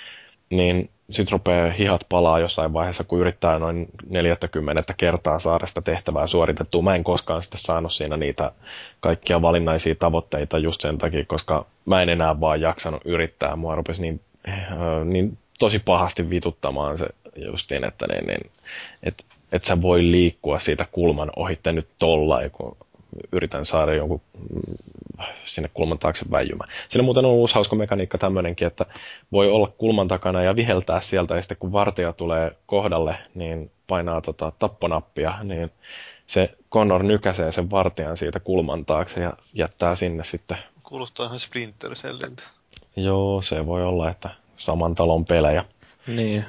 niin 0.51 0.90
sitten 1.11 1.33
rupeaa 1.33 1.71
hihat 1.71 2.07
palaa 2.09 2.38
jossain 2.38 2.73
vaiheessa, 2.73 3.05
kun 3.05 3.21
yrittää 3.21 3.59
noin 3.59 3.88
40 4.09 4.94
kertaa 4.97 5.38
saada 5.38 5.66
sitä 5.66 5.81
tehtävää 5.83 6.27
suoritettua. 6.27 6.83
Mä 6.83 6.94
en 6.94 7.05
koskaan 7.05 7.42
sitten 7.42 7.61
saanut 7.61 7.92
siinä 7.92 8.16
niitä 8.16 8.53
kaikkia 9.01 9.42
valinnaisia 9.42 9.94
tavoitteita 9.94 10.59
just 10.59 10.81
sen 10.81 10.99
takia, 10.99 11.25
koska 11.25 11.66
mä 11.85 12.03
en 12.03 12.09
enää 12.09 12.40
vaan 12.40 12.61
jaksanut 12.61 13.03
yrittää. 13.05 13.57
Mua 13.57 13.75
rupesi 13.75 14.03
niin, 14.03 14.21
äh, 14.49 14.59
niin 15.05 15.38
tosi 15.59 15.79
pahasti 15.79 16.31
vituttamaan 16.31 16.99
se 16.99 17.07
justiin, 17.37 17.85
että 17.85 18.07
niin, 18.07 18.27
niin, 18.27 18.51
et, 19.03 19.25
et 19.53 19.64
sä 19.64 19.83
voi 19.83 20.03
liikkua 20.03 20.59
siitä 20.59 20.87
kulman 20.92 21.31
ohitte 21.37 21.73
nyt 21.73 21.88
tolla, 21.99 22.38
kun 22.53 22.77
yritän 23.33 23.64
saada 23.64 23.94
jonkun 23.94 24.21
mm, 24.38 24.75
sinne 25.44 25.71
kulman 25.75 25.99
taakse 25.99 26.27
väijymään. 26.31 26.71
Siinä 26.88 27.03
muuten 27.03 27.25
on 27.25 27.31
uusi 27.31 27.55
hauska 27.55 27.77
mekaniikka 27.77 28.18
tämmöinenkin, 28.18 28.66
että 28.66 28.87
voi 29.33 29.51
olla 29.51 29.68
kulman 29.79 30.09
takana 30.09 30.42
ja 30.42 30.57
viheltää 30.57 31.01
sieltä, 31.01 31.37
ja 31.37 31.42
sitten 31.42 31.57
kun 31.61 31.73
vartija 31.73 32.12
tulee 32.12 32.57
kohdalle, 32.66 33.16
niin 33.35 33.71
painaa 33.87 34.21
tota 34.21 34.53
tapponappia, 34.59 35.38
niin 35.42 35.71
se 36.27 36.55
Connor 36.73 37.03
nykäsee 37.03 37.53
sen 37.53 37.71
vartijan 37.71 38.16
siitä 38.16 38.40
kulman 38.40 38.85
taakse 38.85 39.21
ja 39.21 39.33
jättää 39.55 39.97
sinne 39.97 40.25
sitten. 40.25 40.59
Kuulostaa 40.83 41.27
ihan 41.27 41.38
Splinter 41.38 41.94
Celliltä. 41.94 42.42
Joo, 42.97 43.42
se 43.42 43.66
voi 43.66 43.85
olla, 43.85 44.11
että 44.11 44.31
saman 44.57 44.94
talon 44.94 45.25
pelejä. 45.25 45.64
Niin. 46.07 46.44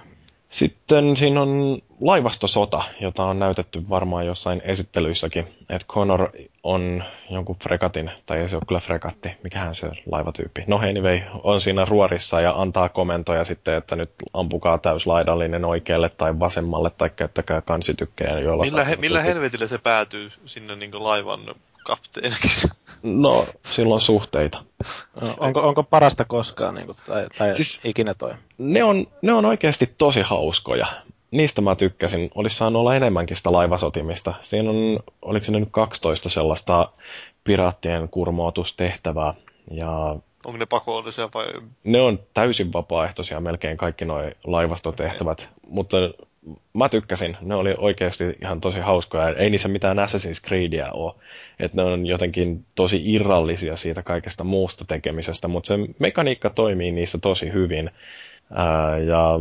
Sitten 0.49 1.17
siinä 1.17 1.41
on 1.41 1.81
laivastosota, 2.01 2.83
jota 3.01 3.23
on 3.23 3.39
näytetty 3.39 3.89
varmaan 3.89 4.25
jossain 4.25 4.61
esittelyissäkin. 4.63 5.47
Että 5.69 5.87
Connor 5.87 6.29
on 6.63 7.03
jonkun 7.29 7.55
frekatin, 7.63 8.11
tai 8.25 8.37
ei 8.37 8.49
se 8.49 8.55
ole 8.55 8.63
kyllä 8.67 8.79
frekatti, 8.79 9.31
mikähän 9.43 9.75
se 9.75 9.89
laivatyyppi. 10.11 10.63
No 10.67 10.77
anyway, 10.77 11.19
on 11.43 11.61
siinä 11.61 11.85
ruorissa 11.85 12.41
ja 12.41 12.61
antaa 12.61 12.89
komentoja 12.89 13.45
sitten, 13.45 13.75
että 13.75 13.95
nyt 13.95 14.09
ampukaa 14.33 14.77
täyslaidallinen 14.77 15.65
oikealle 15.65 16.09
tai 16.09 16.39
vasemmalle 16.39 16.89
tai 16.89 17.09
käyttäkää 17.09 17.61
kansitykkejä. 17.61 18.31
Millä, 18.61 18.83
he, 18.83 18.95
millä 18.95 19.21
helvetillä 19.21 19.67
se 19.67 19.77
päätyy 19.77 20.29
sinne 20.45 20.75
niin 20.75 21.03
laivan 21.03 21.39
kapteeniksi? 21.89 22.67
No, 23.03 23.45
silloin 23.71 24.01
suhteita. 24.01 24.63
No, 25.21 25.35
onko, 25.37 25.67
onko 25.67 25.83
parasta 25.83 26.25
koskaan 26.25 26.75
niin 26.75 26.85
kuin, 26.85 26.97
tai, 27.07 27.27
tai 27.37 27.55
siis, 27.55 27.81
ikinä 27.83 28.13
toi? 28.13 28.33
Ne 28.57 28.83
on, 28.83 29.05
ne 29.21 29.33
on 29.33 29.45
oikeasti 29.45 29.93
tosi 29.97 30.21
hauskoja. 30.21 30.87
Niistä 31.31 31.61
mä 31.61 31.75
tykkäsin. 31.75 32.29
Olisi 32.35 32.57
saanut 32.57 32.79
olla 32.79 32.95
enemmänkin 32.95 33.37
sitä 33.37 33.51
laivasotimista. 33.51 34.33
Siinä 34.41 34.69
on, 34.69 34.99
oliko 35.21 35.45
se 35.45 35.51
nyt 35.51 35.69
12 35.71 36.29
sellaista 36.29 36.91
piraattien 37.43 38.09
kurmootustehtävää. 38.09 39.33
Ja 39.71 40.15
Onko 40.45 40.57
ne 40.57 40.65
pakollisia 40.65 41.29
vai? 41.33 41.45
Ne 41.83 42.01
on 42.01 42.19
täysin 42.33 42.73
vapaaehtoisia 42.73 43.39
melkein 43.39 43.77
kaikki 43.77 44.05
nuo 44.05 44.19
laivastotehtävät, 44.43 45.41
okay. 45.41 45.53
mutta 45.67 45.97
mä 46.73 46.89
tykkäsin. 46.89 47.37
Ne 47.41 47.55
oli 47.55 47.75
oikeasti 47.77 48.23
ihan 48.41 48.61
tosi 48.61 48.79
hauskoja. 48.79 49.29
Ei 49.29 49.49
niissä 49.49 49.67
mitään 49.67 49.97
Assassin's 49.97 50.47
Creedia 50.47 50.91
ole. 50.91 51.13
Että 51.59 51.77
ne 51.77 51.83
on 51.83 52.05
jotenkin 52.05 52.65
tosi 52.75 53.01
irrallisia 53.05 53.77
siitä 53.77 54.03
kaikesta 54.03 54.43
muusta 54.43 54.85
tekemisestä, 54.85 55.47
mutta 55.47 55.67
se 55.67 55.73
mekaniikka 55.99 56.49
toimii 56.49 56.91
niissä 56.91 57.17
tosi 57.17 57.53
hyvin. 57.53 57.91
Ää, 58.51 58.97
ja 58.97 59.39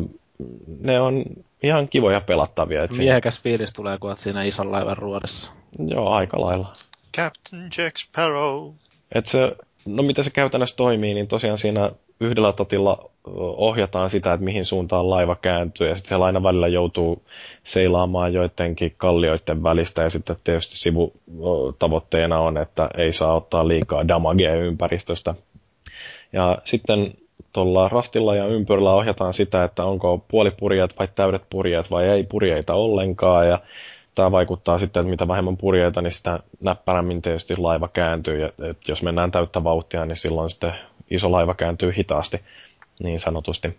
ne 0.81 1.01
on 1.01 1.25
ihan 1.63 1.89
kivoja 1.89 2.21
pelattavia. 2.21 2.85
Et 2.85 2.97
Miehekäs 2.99 3.35
siinä... 3.35 3.43
fiilis 3.43 3.73
tulee, 3.73 3.99
kun 3.99 4.11
olet 4.11 4.19
siinä 4.19 4.43
ison 4.43 4.73
laivan 4.73 4.97
ruodissa. 4.97 5.53
Joo, 5.79 6.11
aika 6.11 6.41
lailla. 6.41 6.69
Captain 7.17 7.71
Jack 7.79 7.97
Sparrow. 7.97 8.73
Et 9.13 9.27
se, 9.27 9.57
no 9.87 10.03
miten 10.03 10.25
se 10.25 10.31
käytännössä 10.31 10.77
toimii, 10.77 11.15
niin 11.15 11.29
tosiaan 11.29 11.59
siinä 11.59 11.91
yhdellä 12.21 12.53
totilla 12.53 13.11
ohjataan 13.57 14.11
sitä, 14.11 14.33
että 14.33 14.45
mihin 14.45 14.65
suuntaan 14.65 15.11
laiva 15.11 15.37
kääntyy, 15.37 15.89
ja 15.89 15.97
sitten 15.97 16.09
siellä 16.09 16.27
aina 16.27 16.43
välillä 16.43 16.69
joutuu 16.69 17.23
seilaamaan 17.63 18.33
joidenkin 18.33 18.95
kallioiden 18.97 19.63
välistä, 19.63 20.03
ja 20.03 20.11
sitten 20.11 20.37
tietysti 20.45 20.77
sivutavoitteena 20.77 22.41
on, 22.41 22.59
että 22.59 22.89
ei 22.97 23.13
saa 23.13 23.35
ottaa 23.35 23.69
liikaa 23.69 24.09
damagea 24.09 24.55
ympäristöstä. 24.55 25.35
Ja 26.33 26.59
sitten 26.65 27.15
tuolla 27.53 27.89
rastilla 27.89 28.37
ja 28.37 28.47
ympyrillä 28.47 28.93
ohjataan 28.95 29.35
sitä, 29.35 29.65
että 29.65 29.85
onko 29.85 30.25
puolipurjeet 30.29 30.99
vai 30.99 31.09
täydet 31.15 31.43
purjeet 31.51 31.91
vai 31.91 32.09
ei 32.09 32.25
purjeita 32.25 32.75
ollenkaan, 32.75 33.49
ja 33.49 33.61
tämä 34.15 34.31
vaikuttaa 34.31 34.79
sitten, 34.79 35.01
että 35.01 35.11
mitä 35.11 35.29
vähemmän 35.29 35.57
purjeita, 35.57 36.03
niin 36.03 36.13
sitä 36.13 36.41
näppärämmin 36.61 37.23
tietysti 37.23 37.57
laiva 37.57 37.89
kääntyy, 37.89 38.41
ja 38.41 38.47
että 38.47 38.93
jos 38.93 39.03
mennään 39.03 39.31
täyttä 39.31 39.65
vauhtia, 39.65 40.07
niin 40.07 40.17
silloin 40.17 40.51
sitten 40.51 40.73
iso 41.11 41.33
laiva 41.33 41.55
kääntyy 41.55 41.93
hitaasti, 41.97 42.41
niin 43.03 43.21
sanotusti. 43.21 43.79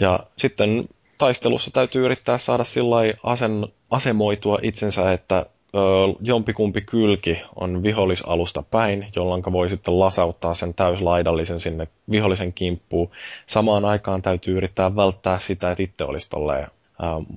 Ja 0.00 0.20
sitten 0.36 0.88
taistelussa 1.18 1.70
täytyy 1.70 2.04
yrittää 2.04 2.38
saada 2.38 2.64
sillä 2.64 2.96
asen, 3.22 3.66
asemoitua 3.90 4.58
itsensä, 4.62 5.12
että 5.12 5.36
ö, 5.38 5.78
jompikumpi 6.20 6.80
kylki 6.80 7.40
on 7.56 7.82
vihollisalusta 7.82 8.62
päin, 8.62 9.06
jolloin 9.16 9.42
voi 9.52 9.70
sitten 9.70 10.00
lasauttaa 10.00 10.54
sen 10.54 10.74
täyslaidallisen 10.74 11.60
sinne 11.60 11.88
vihollisen 12.10 12.52
kimppuun. 12.52 13.10
Samaan 13.46 13.84
aikaan 13.84 14.22
täytyy 14.22 14.56
yrittää 14.56 14.96
välttää 14.96 15.38
sitä, 15.38 15.70
että 15.70 15.82
itse 15.82 16.04
olisi 16.04 16.28
tolleen 16.30 16.68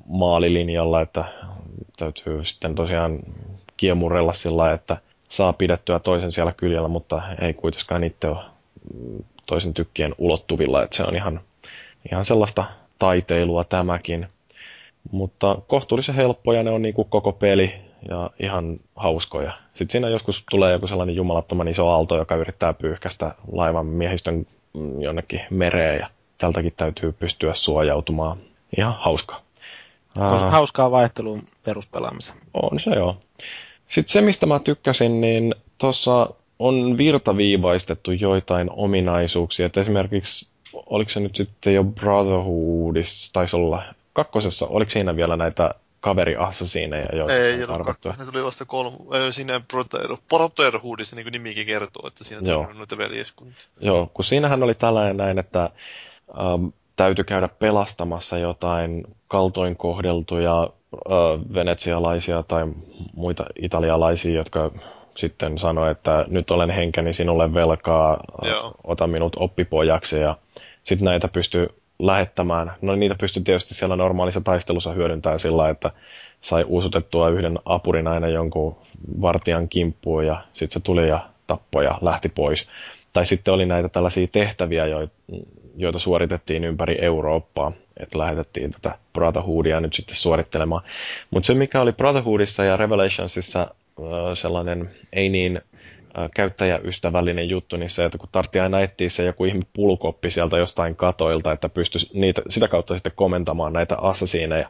maalilinjalla, 0.06 1.02
että 1.02 1.26
täytyy 1.98 2.44
sitten 2.44 2.76
tosiaan 2.76 3.20
kiemurella 3.78 4.34
sillä 4.34 4.72
että 4.72 4.98
saa 5.30 5.54
pidettyä 5.54 6.00
toisen 6.00 6.32
siellä 6.32 6.54
kyljellä, 6.58 6.88
mutta 6.88 7.22
ei 7.42 7.54
kuitenkaan 7.54 8.04
itse 8.04 8.28
ole 8.28 8.44
toisen 9.46 9.74
tykkien 9.74 10.16
ulottuvilla, 10.18 10.84
että 10.84 10.98
se 10.98 11.04
on 11.04 11.16
ihan, 11.16 11.42
ihan 12.12 12.26
sellaista 12.26 12.66
taiteilua 13.00 13.64
tämäkin. 13.64 14.28
Mutta 15.12 15.58
kohtuullisen 15.68 16.16
helppoja 16.16 16.64
ne 16.64 16.72
on 16.72 16.82
niin 16.82 16.94
kuin 16.94 17.10
koko 17.10 17.32
peli 17.32 17.74
ja 18.10 18.30
ihan 18.40 18.80
hauskoja. 18.96 19.52
Sitten 19.74 19.92
siinä 19.92 20.10
joskus 20.10 20.44
tulee 20.52 20.72
joku 20.72 20.88
sellainen 20.88 21.16
jumalattoman 21.16 21.68
iso 21.68 21.90
aalto, 21.90 22.18
joka 22.18 22.36
yrittää 22.36 22.74
pyyhkästä 22.74 23.36
laivan 23.52 23.86
miehistön 23.86 24.48
jonnekin 25.00 25.42
mereen 25.50 26.00
ja 26.00 26.10
tältäkin 26.38 26.74
täytyy 26.78 27.12
pystyä 27.12 27.54
suojautumaan. 27.54 28.38
Ihan 28.78 28.96
hauskaa. 29.00 29.42
Hauskaa 30.50 30.92
vaihtelun 30.92 31.48
peruspelaamisen. 31.64 32.36
On 32.54 32.80
se 32.80 32.90
joo. 32.90 33.18
Sitten 33.88 34.12
se, 34.12 34.22
mistä 34.22 34.46
mä 34.46 34.60
tykkäsin, 34.60 35.22
niin 35.22 35.56
tuossa 35.78 36.30
on 36.62 36.98
virtaviivaistettu 36.98 38.12
joitain 38.12 38.70
ominaisuuksia. 38.72 39.66
Että 39.66 39.82
esimerkiksi, 39.82 40.48
oliko 40.74 41.10
se 41.10 41.20
nyt 41.20 41.36
sitten 41.36 41.74
jo 41.74 41.84
Brotherhoodissa, 41.84 43.34
taisi 43.34 43.56
olla 43.56 43.84
kakkosessa, 44.14 44.68
oliko 44.68 44.92
siinä 44.92 45.16
vielä 45.16 45.38
näitä 45.38 45.76
kaveriassasiineja, 46.00 47.16
joita 47.16 47.34
Ei, 47.34 47.64
on 47.64 47.70
arvattu? 47.70 48.10
Ne 48.10 48.26
tuli 48.32 48.44
vasta 48.44 48.66
kolme, 48.66 48.98
ei, 49.12 49.32
siinä 49.32 49.62
Brotherhoodissa, 50.30 51.16
niin 51.16 51.26
kuin 51.26 51.32
nimikin 51.32 51.66
kertoo, 51.68 52.08
että 52.08 52.24
siinä 52.24 52.50
Joo. 52.50 52.62
on 52.70 52.78
noita 52.78 52.98
veljeskuntia. 52.98 53.66
Joo, 53.80 54.12
kun 54.14 54.26
siinähän 54.26 54.64
oli 54.64 54.76
tällainen 54.76 55.18
näin, 55.18 55.40
että 55.40 55.70
ähm, 56.40 56.66
täytyy 56.96 57.24
käydä 57.24 57.48
pelastamassa 57.48 58.38
jotain 58.38 59.04
kaltoin 59.28 59.76
kohdeltuja 59.76 60.62
äh, 60.64 61.54
venetsialaisia 61.54 62.44
tai 62.44 62.68
muita 63.14 63.46
italialaisia, 63.62 64.34
jotka 64.34 64.72
sitten 65.16 65.58
sanoi, 65.58 65.92
että 65.92 66.26
nyt 66.28 66.52
olen 66.52 66.70
henkeni 66.70 67.14
sinulle 67.14 67.54
velkaa, 67.54 68.20
Joo. 68.44 68.72
ota 68.84 69.08
minut 69.08 69.34
oppipojaksi 69.36 70.20
ja 70.20 70.38
sitten 70.84 71.06
näitä 71.06 71.28
pystyy 71.28 71.68
lähettämään. 72.00 72.72
No 72.82 72.96
niitä 72.96 73.16
pystyy 73.16 73.44
tietysti 73.44 73.74
siellä 73.74 73.96
normaalissa 73.96 74.42
taistelussa 74.42 74.92
hyödyntämään 74.92 75.40
sillä, 75.40 75.70
että 75.70 75.92
sai 76.42 76.64
uusutettua 76.64 77.30
yhden 77.30 77.60
apurin 77.66 78.08
aina 78.08 78.28
jonkun 78.28 78.76
vartijan 79.22 79.70
kimppuun 79.70 80.26
ja 80.26 80.42
sitten 80.54 80.82
se 80.82 80.86
tuli 80.86 81.08
ja 81.08 81.20
tappoi 81.48 81.86
ja 81.86 81.98
lähti 82.02 82.30
pois. 82.30 82.68
Tai 83.14 83.26
sitten 83.26 83.54
oli 83.54 83.66
näitä 83.66 83.90
tällaisia 83.90 84.28
tehtäviä, 84.32 84.86
joita 85.76 86.00
suoritettiin 86.00 86.64
ympäri 86.64 86.98
Eurooppaa, 87.02 87.72
että 87.98 88.18
lähetettiin 88.18 88.72
tätä 88.72 88.98
Brotherhoodia 89.14 89.80
nyt 89.80 89.94
sitten 89.94 90.16
suorittelemaan. 90.16 90.84
Mutta 91.32 91.48
se, 91.48 91.54
mikä 91.54 91.82
oli 91.82 91.92
Brotherhoodissa 91.92 92.64
ja 92.64 92.78
Revelationsissa 92.78 93.68
sellainen 94.34 94.92
ei 95.14 95.30
niin 95.30 95.62
käyttäjäystävällinen 96.36 97.50
juttu, 97.50 97.78
niin 97.78 97.90
se, 97.90 98.06
että 98.06 98.18
kun 98.18 98.30
tartti 98.32 98.60
aina 98.60 98.80
etsiä 98.80 99.10
se 99.10 99.26
joku 99.26 99.46
ihme 99.46 99.64
pulukoppi 99.74 100.32
sieltä 100.32 100.58
jostain 100.58 100.96
katoilta, 100.96 101.52
että 101.52 101.70
pystyisi 101.70 102.10
niitä, 102.14 102.42
sitä 102.50 102.68
kautta 102.68 102.94
sitten 102.94 103.14
komentamaan 103.16 103.74
näitä 103.74 103.98
assasiineja, 103.98 104.70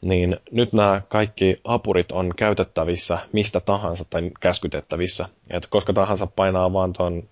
niin 0.00 0.36
nyt 0.50 0.72
nämä 0.72 1.02
kaikki 1.08 1.60
apurit 1.64 2.12
on 2.12 2.32
käytettävissä 2.36 3.18
mistä 3.32 3.60
tahansa 3.60 4.04
tai 4.10 4.30
käskytettävissä. 4.40 5.28
Et 5.50 5.66
koska 5.66 5.92
tahansa 5.92 6.26
painaa 6.26 6.72
vaan 6.72 6.92
tuon 6.92 7.22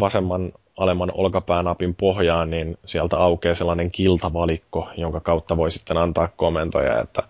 vasemman 0.00 0.52
alemman 0.76 1.12
olkapäänapin 1.14 1.94
pohjaan, 1.94 2.50
niin 2.50 2.78
sieltä 2.86 3.16
aukeaa 3.16 3.54
sellainen 3.54 3.90
kiltavalikko, 3.90 4.88
jonka 4.96 5.20
kautta 5.20 5.56
voi 5.56 5.70
sitten 5.70 5.96
antaa 5.96 6.28
komentoja, 6.36 7.00
että 7.00 7.22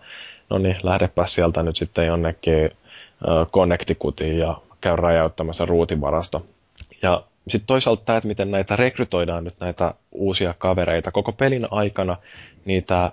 no 0.49 0.57
niin, 0.57 0.75
lähdepä 0.83 1.25
sieltä 1.25 1.63
nyt 1.63 1.75
sitten 1.75 2.07
jonnekin 2.07 2.71
Connecticutiin 3.51 4.37
ja 4.37 4.57
käy 4.81 4.95
räjäyttämässä 4.95 5.65
ruutivarasto. 5.65 6.45
Ja 7.01 7.23
sitten 7.47 7.67
toisaalta 7.67 8.01
tämä, 8.05 8.17
että 8.17 8.27
miten 8.27 8.51
näitä 8.51 8.75
rekrytoidaan 8.75 9.43
nyt 9.43 9.55
näitä 9.59 9.93
uusia 10.11 10.53
kavereita. 10.57 11.11
Koko 11.11 11.31
pelin 11.31 11.67
aikana 11.71 12.17
niitä 12.65 13.11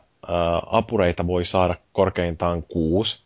apureita 0.67 1.27
voi 1.27 1.45
saada 1.45 1.75
korkeintaan 1.93 2.63
kuusi. 2.63 3.19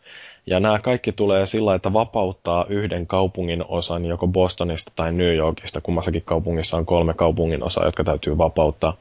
Ja 0.46 0.60
nämä 0.60 0.78
kaikki 0.78 1.12
tulee 1.12 1.46
sillä, 1.46 1.74
että 1.74 1.92
vapauttaa 1.92 2.66
yhden 2.68 3.06
kaupungin 3.06 3.64
osan 3.68 4.04
joko 4.04 4.26
Bostonista 4.26 4.92
tai 4.96 5.12
New 5.12 5.34
Yorkista. 5.36 5.80
Kummassakin 5.80 6.22
kaupungissa 6.22 6.76
on 6.76 6.86
kolme 6.86 7.14
kaupungin 7.14 7.64
osaa, 7.64 7.84
jotka 7.84 8.04
täytyy 8.04 8.38
vapauttaa. 8.38 8.96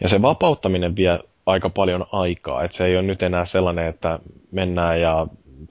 Ja 0.00 0.08
se 0.08 0.22
vapauttaminen 0.22 0.96
vie 0.96 1.18
aika 1.46 1.70
paljon 1.70 2.06
aikaa. 2.12 2.64
Että 2.64 2.76
se 2.76 2.84
ei 2.86 2.96
ole 2.96 3.02
nyt 3.02 3.22
enää 3.22 3.44
sellainen, 3.44 3.86
että 3.86 4.18
mennään 4.52 5.00
ja 5.00 5.26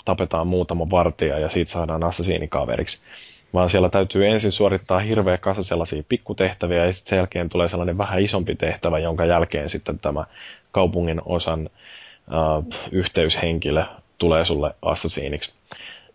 tapetaan 0.06 0.48
muutama 0.48 0.90
vartija 0.92 1.40
ja 1.40 1.50
siitä 1.50 1.72
saadaan 1.72 2.04
assasiinikaveriksi. 2.04 3.00
Vaan 3.54 3.70
siellä 3.70 3.90
täytyy 3.90 4.28
ensin 4.28 4.52
suorittaa 4.52 5.00
hirveä 5.00 5.38
kasa 5.38 5.64
sellaisia 5.64 6.04
pikkutehtäviä 6.10 6.86
ja 6.86 6.94
sitten 6.94 7.10
sen 7.10 7.18
jälkeen 7.18 7.50
tulee 7.50 7.70
sellainen 7.70 7.98
vähän 7.98 8.22
isompi 8.22 8.56
tehtävä, 8.56 9.00
jonka 9.00 9.26
jälkeen 9.26 9.70
sitten 9.70 10.00
tämä 10.00 10.26
kaupungin 10.72 11.22
osan 11.26 11.70
äh, 12.34 12.80
yhteyshenkilö 12.92 13.84
tulee 14.18 14.46
sulle 14.46 14.76
assasiiniksi. 14.82 15.54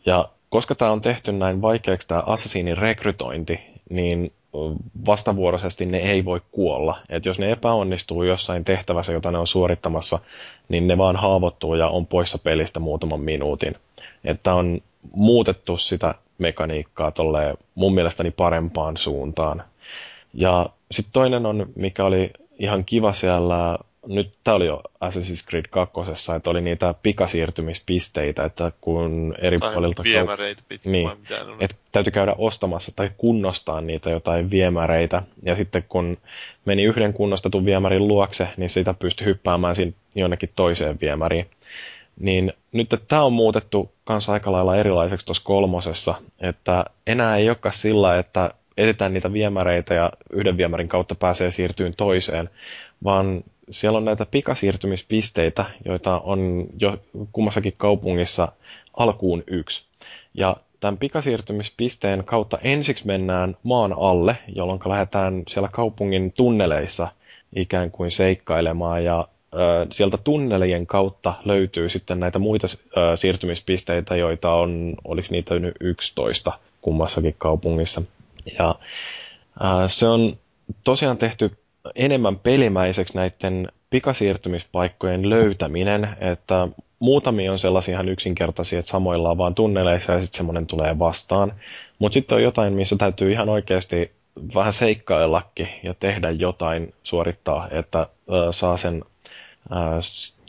Ja 0.07 0.29
koska 0.51 0.75
tämä 0.75 0.91
on 0.93 1.01
tehty 1.01 1.33
näin 1.33 1.63
vaikeaksi 1.63 2.09
tämä 2.09 2.23
assassinin 2.27 2.79
rekrytointi, 2.79 3.61
niin 3.91 4.33
vastavuoroisesti 5.07 5.87
ne 5.87 5.99
ei 5.99 6.25
voi 6.25 6.41
kuolla. 6.53 6.99
Et 7.09 7.27
jos 7.27 7.39
ne 7.39 7.53
epäonnistuu 7.53 8.23
jossain 8.23 8.65
tehtävässä, 8.65 9.13
jota 9.13 9.31
ne 9.31 9.39
on 9.39 9.47
suorittamassa, 9.47 10.19
niin 10.69 10.89
ne 10.89 10.99
vaan 10.99 11.17
haavoittuu 11.17 11.75
ja 11.75 11.89
on 11.89 12.07
poissa 12.07 12.39
pelistä 12.39 12.81
muutaman 12.81 13.21
minuutin. 13.21 13.77
Että 14.25 14.55
on 14.55 14.81
muutettu 15.13 15.79
sitä 15.79 16.15
mekaniikkaa 16.39 17.11
tolleen 17.11 17.57
mun 17.75 17.95
mielestäni 17.95 18.31
parempaan 18.31 18.97
suuntaan. 18.97 19.63
Ja 20.35 20.69
sitten 20.91 21.13
toinen 21.13 21.47
on, 21.47 21.67
mikä 21.77 22.05
oli 22.05 22.31
ihan 22.59 22.85
kiva 22.85 23.13
siellä 23.13 23.79
nyt 24.07 24.33
tämä 24.45 24.55
oli 24.55 24.67
jo 24.67 24.83
Assassin's 25.05 25.49
Creed 25.49 25.65
2, 25.71 26.01
että 26.37 26.51
oli 26.51 26.61
niitä 26.61 26.95
pikasiirtymispisteitä, 27.03 28.45
että 28.45 28.73
kun 28.81 29.35
eri 29.39 29.59
tai 29.59 29.73
puolilta... 29.73 30.03
viemäreitä 30.05 30.63
pitkin 30.69 30.93
niin, 30.93 31.11
että 31.61 31.77
täytyy 31.93 32.11
käydä 32.11 32.35
ostamassa 32.39 32.93
tai 32.97 33.11
kunnostaa 33.17 33.81
niitä 33.81 34.11
jotain 34.11 34.51
viemäreitä. 34.51 35.23
Ja 35.43 35.57
sitten 35.57 35.85
kun 35.89 36.19
meni 36.65 36.83
yhden 36.83 37.13
kunnostetun 37.13 37.65
viemärin 37.65 38.09
luokse, 38.09 38.49
niin 38.57 38.71
sitä 38.71 38.95
pystyi 38.95 39.27
hyppäämään 39.27 39.75
siinä 39.77 39.93
jonnekin 40.15 40.51
toiseen 40.57 40.99
viemäriin. 41.01 41.51
Niin 42.21 42.53
nyt 42.73 42.89
tämä 43.09 43.23
on 43.23 43.33
muutettu 43.33 43.93
kanssa 44.05 44.33
aika 44.33 44.53
lailla 44.53 44.77
erilaiseksi 44.77 45.27
tuossa 45.27 45.45
kolmosessa, 45.45 46.15
että 46.41 46.85
enää 47.07 47.37
ei 47.37 47.49
olekaan 47.49 47.73
sillä, 47.73 48.19
että 48.19 48.51
etsitään 48.77 49.15
niitä 49.15 49.33
viemäreitä 49.33 49.95
ja 49.95 50.13
yhden 50.33 50.57
viemärin 50.57 50.89
kautta 50.89 51.15
pääsee 51.15 51.51
siirtyyn 51.51 51.95
toiseen, 51.97 52.51
vaan 53.05 53.45
siellä 53.71 53.97
on 53.97 54.05
näitä 54.05 54.27
pikasiirtymispisteitä, 54.27 55.65
joita 55.85 56.19
on 56.19 56.67
jo 56.79 56.99
kummassakin 57.33 57.75
kaupungissa 57.77 58.53
alkuun 58.97 59.45
yksi. 59.47 59.85
Ja 60.35 60.57
tämän 60.81 60.99
pikasiirtymispisteen 60.99 62.25
kautta 62.25 62.59
ensiksi 62.63 63.07
mennään 63.07 63.57
maan 63.63 63.95
alle, 63.99 64.37
jolloin 64.57 64.81
lähdetään 64.85 65.43
siellä 65.49 65.69
kaupungin 65.73 66.33
tunneleissa 66.33 67.09
ikään 67.57 67.91
kuin 67.91 68.11
seikkailemaan 68.11 69.05
ja 69.05 69.29
sieltä 69.91 70.17
tunnelien 70.17 70.87
kautta 70.87 71.35
löytyy 71.45 71.89
sitten 71.89 72.21
näitä 72.21 72.39
muita 72.39 72.67
siirtymispisteitä, 73.15 74.17
joita 74.17 74.53
on, 74.53 74.95
oliko 75.05 75.29
niitä 75.31 75.59
nyt 75.59 75.75
11 75.81 76.53
kummassakin 76.81 77.35
kaupungissa. 77.39 78.03
Ja 78.59 78.75
se 79.89 80.07
on 80.07 80.37
tosiaan 80.85 81.19
tehty 81.19 81.51
enemmän 81.95 82.39
pelimäiseksi 82.39 83.15
näiden 83.15 83.69
pikasiirtymispaikkojen 83.91 85.31
löytäminen, 85.31 86.09
että 86.21 86.69
muutamia 86.99 87.53
on 87.53 87.59
sellaisia 87.59 87.95
ihan 87.95 88.09
yksinkertaisia, 88.09 88.79
että 88.79 88.91
samoilla 88.91 89.31
on 89.31 89.39
vaan 89.39 89.55
tunneleissa 89.55 90.13
ja 90.13 90.21
sitten 90.23 90.37
semmoinen 90.37 90.67
tulee 90.67 90.99
vastaan. 90.99 91.53
Mutta 91.99 92.15
sitten 92.15 92.37
on 92.37 92.43
jotain, 92.43 92.73
missä 92.73 92.97
täytyy 92.97 93.33
ihan 93.33 93.49
oikeasti 93.49 94.13
vähän 94.55 94.73
seikkaillakin 94.73 95.69
ja 95.83 95.95
tehdä 95.95 96.31
jotain, 96.31 96.95
suorittaa, 97.03 97.69
että 97.71 98.07
saa 98.51 98.77
sen, 98.77 99.05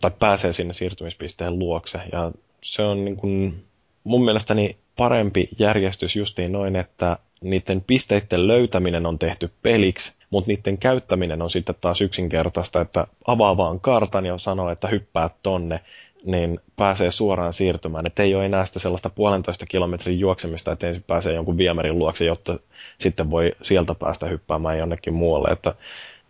tai 0.01 0.11
pääsee 0.19 0.53
sinne 0.53 0.73
siirtymispisteen 0.73 1.59
luokse. 1.59 1.99
Ja 2.11 2.31
se 2.61 2.83
on 2.83 3.05
niin 3.05 3.17
kun, 3.17 3.63
mun 4.03 4.25
mielestäni 4.25 4.77
parempi 4.97 5.49
järjestys 5.59 6.15
justiin 6.15 6.51
noin, 6.51 6.75
että 6.75 7.17
niiden 7.41 7.81
pisteiden 7.81 8.47
löytäminen 8.47 9.05
on 9.05 9.19
tehty 9.19 9.51
peliksi, 9.63 10.13
mutta 10.35 10.51
niiden 10.51 10.77
käyttäminen 10.77 11.41
on 11.41 11.49
sitten 11.49 11.75
taas 11.81 12.01
yksinkertaista, 12.01 12.81
että 12.81 13.07
avaa 13.27 13.57
vaan 13.57 13.79
kartan 13.79 14.25
ja 14.25 14.37
sanoo, 14.37 14.69
että 14.69 14.87
hyppää 14.87 15.29
tonne, 15.43 15.79
niin 16.25 16.59
pääsee 16.75 17.11
suoraan 17.11 17.53
siirtymään. 17.53 18.07
Että 18.07 18.23
ei 18.23 18.35
ole 18.35 18.45
enää 18.45 18.65
sitä 18.65 18.79
sellaista 18.79 19.09
puolentoista 19.09 19.65
kilometrin 19.65 20.19
juoksemista, 20.19 20.71
että 20.71 20.87
ensin 20.87 21.03
pääsee 21.07 21.33
jonkun 21.33 21.57
viemärin 21.57 21.99
luokse, 21.99 22.25
jotta 22.25 22.59
sitten 22.97 23.31
voi 23.31 23.51
sieltä 23.61 23.95
päästä 23.95 24.25
hyppäämään 24.25 24.77
jonnekin 24.77 25.13
muualle. 25.13 25.47
Että 25.51 25.75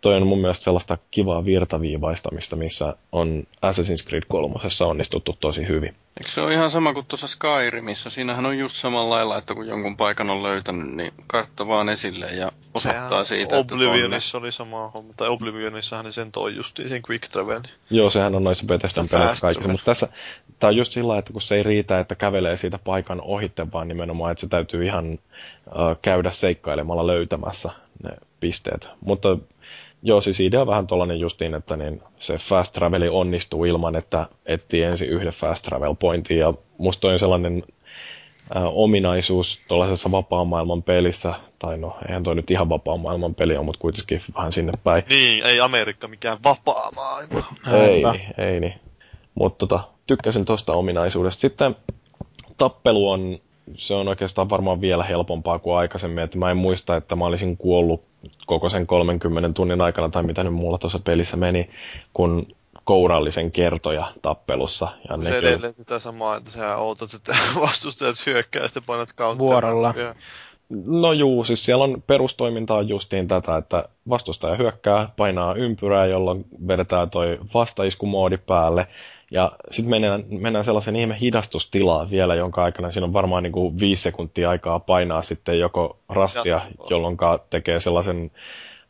toi 0.06 0.16
on 0.16 0.26
mun 0.26 0.40
mielestä 0.40 0.64
sellaista 0.64 0.98
kivaa 1.10 1.44
virtaviivaistamista, 1.44 2.56
missä 2.56 2.96
on 3.12 3.42
Assassin's 3.56 4.08
Creed 4.08 4.22
3 4.28 4.54
onnistuttu 4.86 5.36
tosi 5.40 5.68
hyvin. 5.68 5.94
Eikö 6.16 6.30
se 6.30 6.40
ole 6.40 6.52
ihan 6.52 6.70
sama 6.70 6.92
kuin 6.92 7.06
tuossa 7.06 7.26
Skyrimissä? 7.26 8.10
Siinähän 8.10 8.46
on 8.46 8.58
just 8.58 8.76
samalla 8.76 9.14
lailla, 9.14 9.38
että 9.38 9.54
kun 9.54 9.66
jonkun 9.66 9.96
paikan 9.96 10.30
on 10.30 10.42
löytänyt, 10.42 10.94
niin 10.94 11.12
kartta 11.26 11.68
vaan 11.68 11.88
esille 11.88 12.26
ja 12.26 12.52
osoittaa 12.74 13.08
sehän 13.08 13.26
siitä, 13.26 13.56
Oblivionissa 13.56 14.38
oli 14.38 14.52
sama 14.52 14.88
homma, 14.88 15.12
tai 15.16 15.28
Oblivionissahan 15.28 16.12
sen 16.12 16.32
toi 16.32 16.56
justiin 16.56 16.88
sen 16.88 17.02
Quick 17.10 17.28
Travel. 17.28 17.62
Joo, 17.90 18.10
sehän 18.10 18.34
on 18.34 18.44
noissa 18.44 18.66
Bethesdan 18.66 19.08
peleissä 19.10 19.40
kaikissa, 19.40 19.68
mutta 19.68 19.84
tässä 19.84 20.08
tämä 20.58 20.68
on 20.68 20.76
just 20.76 20.92
sillä 20.92 21.18
että 21.18 21.32
kun 21.32 21.42
se 21.42 21.54
ei 21.54 21.62
riitä, 21.62 22.00
että 22.00 22.14
kävelee 22.14 22.56
siitä 22.56 22.78
paikan 22.78 23.20
ohitte, 23.20 23.66
vaan 23.72 23.88
nimenomaan, 23.88 24.32
että 24.32 24.40
se 24.40 24.48
täytyy 24.48 24.84
ihan 24.84 25.12
äh, 25.12 25.96
käydä 26.02 26.30
seikkailemalla 26.30 27.06
löytämässä 27.06 27.70
ne 28.02 28.10
pisteet. 28.40 28.88
Mutta 29.00 29.38
Joo, 30.02 30.20
siis 30.20 30.40
idea 30.40 30.60
on 30.60 30.66
vähän 30.66 30.86
tuollainen 30.86 31.20
justiin, 31.20 31.54
että 31.54 31.76
niin 31.76 32.02
se 32.18 32.38
fast 32.38 32.72
traveli 32.72 33.08
onnistuu 33.08 33.64
ilman, 33.64 33.96
että 33.96 34.26
etsii 34.46 34.82
ensin 34.82 35.08
yhden 35.08 35.32
fast 35.32 35.64
travel 35.64 35.94
pointin. 35.94 36.38
Ja 36.38 36.54
musta 36.78 37.08
on 37.08 37.18
sellainen 37.18 37.62
ä, 38.56 38.60
ominaisuus 38.60 39.60
tuollaisessa 39.68 40.10
vapaan 40.10 40.46
maailman 40.46 40.82
pelissä, 40.82 41.34
tai 41.58 41.78
no, 41.78 41.96
eihän 42.08 42.22
toi 42.22 42.34
nyt 42.34 42.50
ihan 42.50 42.68
vapaan 42.68 43.00
maailman 43.00 43.34
peli 43.34 43.56
on, 43.56 43.64
mutta 43.64 43.80
kuitenkin 43.80 44.20
vähän 44.36 44.52
sinne 44.52 44.72
päin. 44.84 45.02
Niin, 45.08 45.44
ei 45.44 45.60
Amerikka 45.60 46.08
mikään 46.08 46.38
vapaa 46.44 46.90
maailma. 46.96 47.44
Ei, 47.72 48.02
ei 48.38 48.60
niin. 48.60 48.74
Mutta 49.34 49.66
tota, 49.66 49.88
tykkäsin 50.06 50.44
tuosta 50.44 50.72
ominaisuudesta. 50.72 51.40
Sitten 51.40 51.76
tappelu 52.56 53.10
on 53.10 53.38
se 53.74 53.94
on 53.94 54.08
oikeastaan 54.08 54.50
varmaan 54.50 54.80
vielä 54.80 55.04
helpompaa 55.04 55.58
kuin 55.58 55.76
aikaisemmin, 55.76 56.24
että 56.24 56.38
mä 56.38 56.50
en 56.50 56.56
muista, 56.56 56.96
että 56.96 57.16
mä 57.16 57.24
olisin 57.24 57.56
kuollut 57.56 58.04
koko 58.46 58.68
sen 58.68 58.86
30 58.86 59.52
tunnin 59.52 59.80
aikana, 59.80 60.08
tai 60.08 60.22
mitä 60.22 60.44
nyt 60.44 60.54
mulla 60.54 60.78
tuossa 60.78 60.98
pelissä 60.98 61.36
meni, 61.36 61.70
kun 62.14 62.46
kourallisen 62.84 63.52
kertoja 63.52 64.12
tappelussa. 64.22 64.88
Ja 65.08 65.30
se 65.30 65.38
edelleen 65.38 65.74
sitä 65.74 65.98
samaa, 65.98 66.36
että 66.36 66.50
sä 66.50 66.76
ootat, 66.76 67.14
että 67.14 67.36
vastustajat 67.60 68.26
hyökkää 68.26 68.62
ja 68.62 68.68
sitten 68.68 68.82
painat 68.86 69.12
kautta. 69.12 69.44
Vuorolla. 69.44 69.94
No 70.86 71.12
juu, 71.12 71.44
siis 71.44 71.64
siellä 71.64 71.84
on 71.84 72.02
perustoiminta 72.06 72.74
on 72.74 72.88
justiin 72.88 73.28
tätä, 73.28 73.56
että 73.56 73.84
vastustaja 74.08 74.54
hyökkää, 74.54 75.08
painaa 75.16 75.54
ympyrää, 75.54 76.06
jolloin 76.06 76.44
vedetään 76.68 77.10
toi 77.10 77.38
vastaiskumoodi 77.54 78.38
päälle, 78.38 78.86
ja 79.30 79.52
sitten 79.70 79.90
mennään, 79.90 80.24
mennään 80.28 80.64
sellaisen 80.64 80.96
ihme 80.96 81.16
hidastustilaan 81.20 82.10
vielä, 82.10 82.34
jonka 82.34 82.64
aikana 82.64 82.90
siinä 82.90 83.04
on 83.06 83.12
varmaan 83.12 83.42
niin 83.42 83.52
kuin 83.52 83.80
viisi 83.80 84.02
sekuntia 84.02 84.50
aikaa 84.50 84.78
painaa 84.78 85.22
sitten 85.22 85.58
joko 85.58 85.98
rastia, 86.08 86.60
jolloin 86.90 87.16
tekee 87.50 87.80
sellaisen 87.80 88.30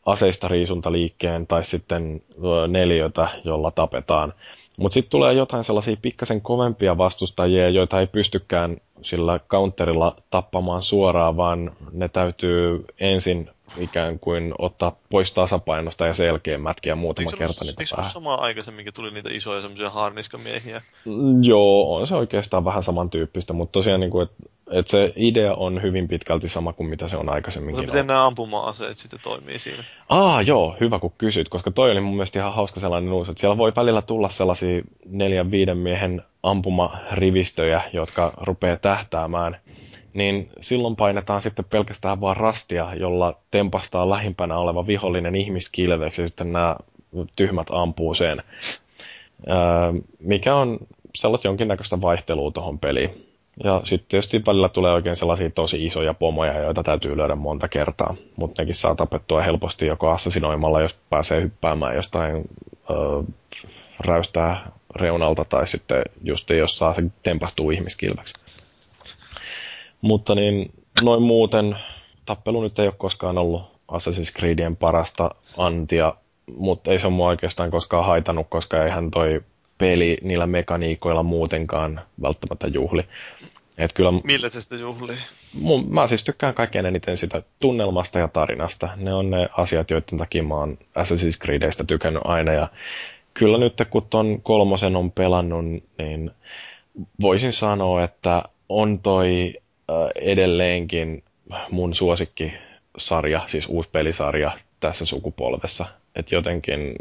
aseista 0.05 0.47
riisuntaliikkeen 0.47 1.47
tai 1.47 1.63
sitten 1.65 2.21
neliötä, 2.67 3.27
jolla 3.43 3.71
tapetaan. 3.71 4.33
Mutta 4.77 4.93
sitten 4.93 5.11
tulee 5.11 5.33
jotain 5.33 5.63
sellaisia 5.63 5.97
pikkasen 6.01 6.41
kovempia 6.41 6.97
vastustajia, 6.97 7.69
joita 7.69 7.99
ei 7.99 8.07
pystykään 8.07 8.77
sillä 9.01 9.39
counterilla 9.39 10.15
tappamaan 10.29 10.83
suoraan, 10.83 11.37
vaan 11.37 11.71
ne 11.91 12.07
täytyy 12.07 12.85
ensin 12.99 13.49
ikään 13.77 14.19
kuin 14.19 14.53
ottaa 14.59 14.97
pois 15.09 15.33
tasapainosta 15.33 16.07
ja 16.07 16.13
selkeä 16.13 16.57
mätkiä 16.57 16.95
muutama 16.95 17.29
eikö 17.29 17.37
kerta 17.37 17.65
niitä 17.65 17.81
Eikö 17.81 18.03
se 18.03 18.13
samaa 18.13 18.41
aikaisemminkin 18.41 18.93
tuli 18.93 19.11
niitä 19.11 19.29
isoja 19.31 19.61
semmoisia 19.61 19.89
harniskamiehiä? 19.89 20.81
Mm, 21.05 21.43
joo, 21.43 21.95
on 21.95 22.07
se 22.07 22.15
oikeastaan 22.15 22.65
vähän 22.65 22.83
samantyyppistä, 22.83 23.53
mutta 23.53 23.71
tosiaan 23.71 23.99
niin 23.99 24.11
kuin, 24.11 24.23
että 24.23 24.43
et 24.71 24.87
se 24.87 25.13
idea 25.15 25.53
on 25.53 25.81
hyvin 25.81 26.07
pitkälti 26.07 26.49
sama 26.49 26.73
kuin 26.73 26.89
mitä 26.89 27.07
se 27.07 27.17
on 27.17 27.29
aikaisemminkin. 27.29 27.81
Mutta 27.81 27.93
miten 27.93 28.07
nämä 28.07 28.25
ampuma-aseet 28.25 28.97
sitten 28.97 29.19
toimii 29.23 29.59
siinä? 29.59 29.83
Aa, 30.09 30.41
joo, 30.41 30.75
hyvä 30.79 30.99
kun 30.99 31.13
kysyt, 31.17 31.49
koska 31.49 31.71
toi 31.71 31.91
oli 31.91 32.01
mun 32.01 32.15
mielestä 32.15 32.39
ihan 32.39 32.53
hauska 32.53 32.79
sellainen 32.79 33.13
uusi, 33.13 33.31
että 33.31 33.41
siellä 33.41 33.57
voi 33.57 33.73
välillä 33.75 34.01
tulla 34.01 34.29
sellaisia 34.29 34.81
neljän 35.05 35.51
viiden 35.51 35.77
miehen 35.77 36.21
ampumarivistöjä, 36.43 37.81
jotka 37.93 38.33
rupeaa 38.37 38.77
tähtäämään 38.77 39.57
niin 40.13 40.49
silloin 40.61 40.95
painetaan 40.95 41.41
sitten 41.41 41.65
pelkästään 41.65 42.21
vaan 42.21 42.37
rastia, 42.37 42.95
jolla 42.95 43.33
tempastaa 43.51 44.09
lähimpänä 44.09 44.57
oleva 44.57 44.87
vihollinen 44.87 45.35
ihmiskilveksi 45.35 46.21
ja 46.21 46.27
sitten 46.27 46.53
nämä 46.53 46.75
tyhmät 47.35 47.67
ampuu 47.71 48.13
sen. 48.13 48.43
Öö, 49.49 49.55
mikä 50.19 50.55
on 50.55 50.77
sellaista 51.15 51.47
jonkinnäköistä 51.47 52.01
vaihtelua 52.01 52.51
tuohon 52.51 52.79
peliin. 52.79 53.27
Ja 53.63 53.81
sitten 53.83 54.09
tietysti 54.09 54.41
välillä 54.47 54.69
tulee 54.69 54.93
oikein 54.93 55.15
sellaisia 55.15 55.49
tosi 55.49 55.85
isoja 55.85 56.13
pomoja, 56.13 56.59
joita 56.59 56.83
täytyy 56.83 57.17
lyödä 57.17 57.35
monta 57.35 57.67
kertaa. 57.67 58.15
Mutta 58.35 58.61
nekin 58.61 58.75
saa 58.75 58.95
tapettua 58.95 59.41
helposti 59.41 59.87
joko 59.87 60.09
assasinoimalla, 60.09 60.81
jos 60.81 60.95
pääsee 61.09 61.41
hyppäämään 61.41 61.95
jostain 61.95 62.49
öö, 62.89 63.23
räystää 63.99 64.71
reunalta 64.95 65.45
tai 65.45 65.67
sitten 65.67 66.01
just 66.23 66.49
jos 66.49 66.77
saa 66.77 66.93
se 66.93 67.03
tempastuu 67.23 67.71
ihmiskilväksi. 67.71 68.33
Mutta 70.01 70.35
niin 70.35 70.71
noin 71.03 71.21
muuten 71.21 71.77
tappelu 72.25 72.61
nyt 72.61 72.79
ei 72.79 72.87
ole 72.87 72.93
koskaan 72.97 73.37
ollut 73.37 73.61
Assassin's 73.91 74.37
Creedien 74.39 74.75
parasta 74.75 75.35
antia, 75.57 76.13
mutta 76.57 76.91
ei 76.91 76.99
se 76.99 77.07
ole 77.07 77.15
mua 77.15 77.27
oikeastaan 77.27 77.71
koskaan 77.71 78.05
haitanut, 78.05 78.47
koska 78.49 78.83
eihän 78.83 79.11
toi 79.11 79.41
peli 79.77 80.17
niillä 80.21 80.47
mekaniikoilla 80.47 81.23
muutenkaan 81.23 82.01
välttämättä 82.21 82.67
juhli. 82.67 83.03
Et 83.77 83.93
kyllä, 83.93 84.11
Millä 84.23 84.49
se 84.49 84.61
sitä 84.61 84.75
juhlii? 84.75 85.17
Mun, 85.53 85.93
mä 85.93 86.07
siis 86.07 86.23
tykkään 86.23 86.53
kaikkein 86.53 86.85
eniten 86.85 87.17
sitä 87.17 87.41
tunnelmasta 87.61 88.19
ja 88.19 88.27
tarinasta. 88.27 88.89
Ne 88.95 89.13
on 89.13 89.29
ne 89.29 89.49
asiat, 89.57 89.91
joiden 89.91 90.17
takia 90.17 90.43
mä 90.43 90.55
oon 90.55 90.77
Assassin's 90.99 91.43
Creedistä 91.43 91.83
tykännyt 91.83 92.21
aina. 92.25 92.53
Ja 92.53 92.67
kyllä 93.33 93.57
nyt 93.57 93.73
kun 93.89 94.07
ton 94.09 94.41
kolmosen 94.43 94.95
on 94.95 95.11
pelannut, 95.11 95.65
niin 95.97 96.31
voisin 97.21 97.53
sanoa, 97.53 98.03
että 98.03 98.43
on 98.69 98.99
toi 98.99 99.53
edelleenkin 100.15 101.23
mun 101.69 101.93
suosikkisarja, 101.95 103.41
siis 103.47 103.65
uusi 103.69 103.89
pelisarja 103.91 104.51
tässä 104.79 105.05
sukupolvessa. 105.05 105.85
Että 106.15 106.35
jotenkin 106.35 106.95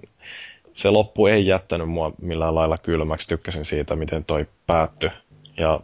se 0.74 0.90
loppu 0.90 1.26
ei 1.26 1.46
jättänyt 1.46 1.88
mua 1.88 2.12
millään 2.22 2.54
lailla 2.54 2.78
kylmäksi. 2.78 3.28
Tykkäsin 3.28 3.64
siitä, 3.64 3.96
miten 3.96 4.24
toi 4.24 4.46
päättyi. 4.66 5.10
Ja 5.58 5.80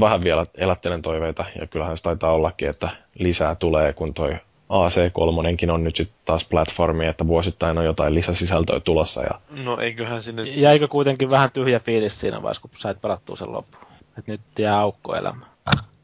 vähän 0.00 0.24
vielä 0.24 0.46
elättelen 0.54 1.02
toiveita, 1.02 1.44
ja 1.60 1.66
kyllähän 1.66 1.96
se 1.96 2.02
taitaa 2.02 2.32
ollakin, 2.32 2.68
että 2.68 2.88
lisää 3.18 3.54
tulee, 3.54 3.92
kun 3.92 4.14
toi 4.14 4.36
AC3 4.70 5.70
on 5.72 5.84
nyt 5.84 5.96
sitten 5.96 6.18
taas 6.24 6.44
platformi, 6.44 7.06
että 7.06 7.26
vuosittain 7.26 7.78
on 7.78 7.84
jotain 7.84 8.14
lisäsisältöä 8.14 8.80
tulossa. 8.80 9.22
Ja... 9.22 9.40
No 9.64 9.78
eiköhän 9.80 10.22
sinne... 10.22 10.42
Jäikö 10.42 10.88
kuitenkin 10.88 11.30
vähän 11.30 11.50
tyhjä 11.50 11.80
fiilis 11.80 12.20
siinä 12.20 12.42
vaiheessa, 12.42 12.62
kun 12.62 12.70
sait 12.78 13.02
pelattua 13.02 13.36
sen 13.36 13.52
loppuun? 13.52 13.84
Että 14.18 14.32
nyt 14.32 14.40
jää 14.58 14.78
aukko 14.78 15.14
elämä. 15.16 15.46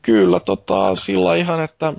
Kyllä, 0.07 0.41
tota, 0.41 0.97
sillä 0.97 1.35
ihan, 1.35 1.65
että 1.65 1.93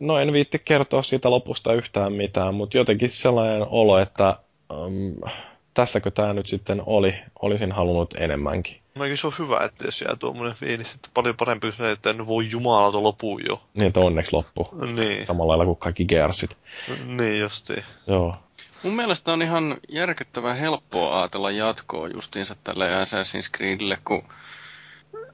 no 0.00 0.18
en 0.18 0.32
viitti 0.32 0.58
kertoa 0.64 1.02
siitä 1.02 1.30
lopusta 1.30 1.74
yhtään 1.74 2.12
mitään, 2.12 2.54
mutta 2.54 2.76
jotenkin 2.76 3.10
sellainen 3.10 3.66
olo, 3.70 3.98
että 3.98 4.36
um, 4.72 5.30
tässäkö 5.74 6.10
tämä 6.10 6.32
nyt 6.32 6.46
sitten 6.46 6.82
oli, 6.86 7.14
olisin 7.42 7.72
halunnut 7.72 8.14
enemmänkin. 8.18 8.80
No 8.94 9.04
eikö 9.04 9.16
se 9.16 9.26
ole 9.26 9.34
hyvä, 9.38 9.58
että 9.64 9.84
jos 9.84 10.00
jää 10.00 10.16
tuommoinen 10.16 10.56
fiilis, 10.56 10.94
että 10.94 11.08
paljon 11.14 11.36
parempi 11.36 11.72
se, 11.72 11.90
että 11.90 12.10
en 12.10 12.26
voi 12.26 12.50
jumalauta 12.50 13.02
lopuu 13.02 13.38
jo. 13.38 13.62
Niin, 13.74 13.86
että 13.86 14.00
onneksi 14.00 14.32
loppu. 14.32 14.68
Niin. 14.94 15.24
Samalla 15.24 15.50
lailla 15.50 15.64
kuin 15.64 15.76
kaikki 15.76 16.04
Gearsit. 16.04 16.56
Niin 17.04 17.40
justiin. 17.40 17.82
Joo. 18.06 18.36
Mun 18.82 18.94
mielestä 18.94 19.32
on 19.32 19.42
ihan 19.42 19.76
järkyttävän 19.88 20.56
helppoa 20.56 21.20
ajatella 21.20 21.50
jatkoa 21.50 22.08
justiinsa 22.08 22.56
tälle 22.64 22.88
Assassin's 22.88 23.56
Creedille, 23.56 23.98
kun 24.04 24.22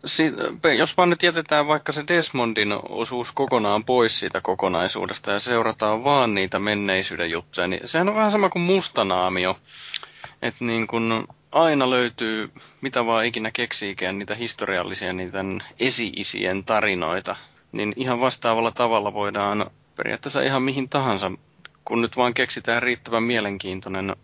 si- 0.04 0.32
jos 0.78 0.96
vaan 0.96 1.10
nyt 1.10 1.22
jätetään 1.22 1.66
vaikka 1.66 1.92
se 1.92 2.04
Desmondin 2.08 2.72
osuus 2.88 3.32
kokonaan 3.32 3.84
pois 3.84 4.18
siitä 4.18 4.40
kokonaisuudesta 4.40 5.30
ja 5.30 5.40
seurataan 5.40 6.04
vaan 6.04 6.34
niitä 6.34 6.58
menneisyyden 6.58 7.30
juttuja, 7.30 7.66
niin 7.68 7.88
sehän 7.88 8.08
on 8.08 8.14
vähän 8.14 8.30
sama 8.30 8.48
kuin 8.48 8.62
mustanaamio. 8.62 9.58
Että 10.42 10.64
niin 10.64 10.86
kun 10.86 11.28
aina 11.52 11.90
löytyy, 11.90 12.50
mitä 12.80 13.06
vaan 13.06 13.24
ikinä 13.24 13.50
keksiikään, 13.50 14.18
niitä 14.18 14.34
historiallisia, 14.34 15.12
niitä 15.12 15.44
esi-isien 15.80 16.64
tarinoita. 16.64 17.36
Niin 17.72 17.92
ihan 17.96 18.20
vastaavalla 18.20 18.70
tavalla 18.70 19.14
voidaan 19.14 19.70
periaatteessa 19.96 20.42
ihan 20.42 20.62
mihin 20.62 20.88
tahansa, 20.88 21.30
kun 21.84 22.02
nyt 22.02 22.16
vaan 22.16 22.34
keksitään 22.34 22.82
riittävän 22.82 23.22
mielenkiintoinen 23.22 24.16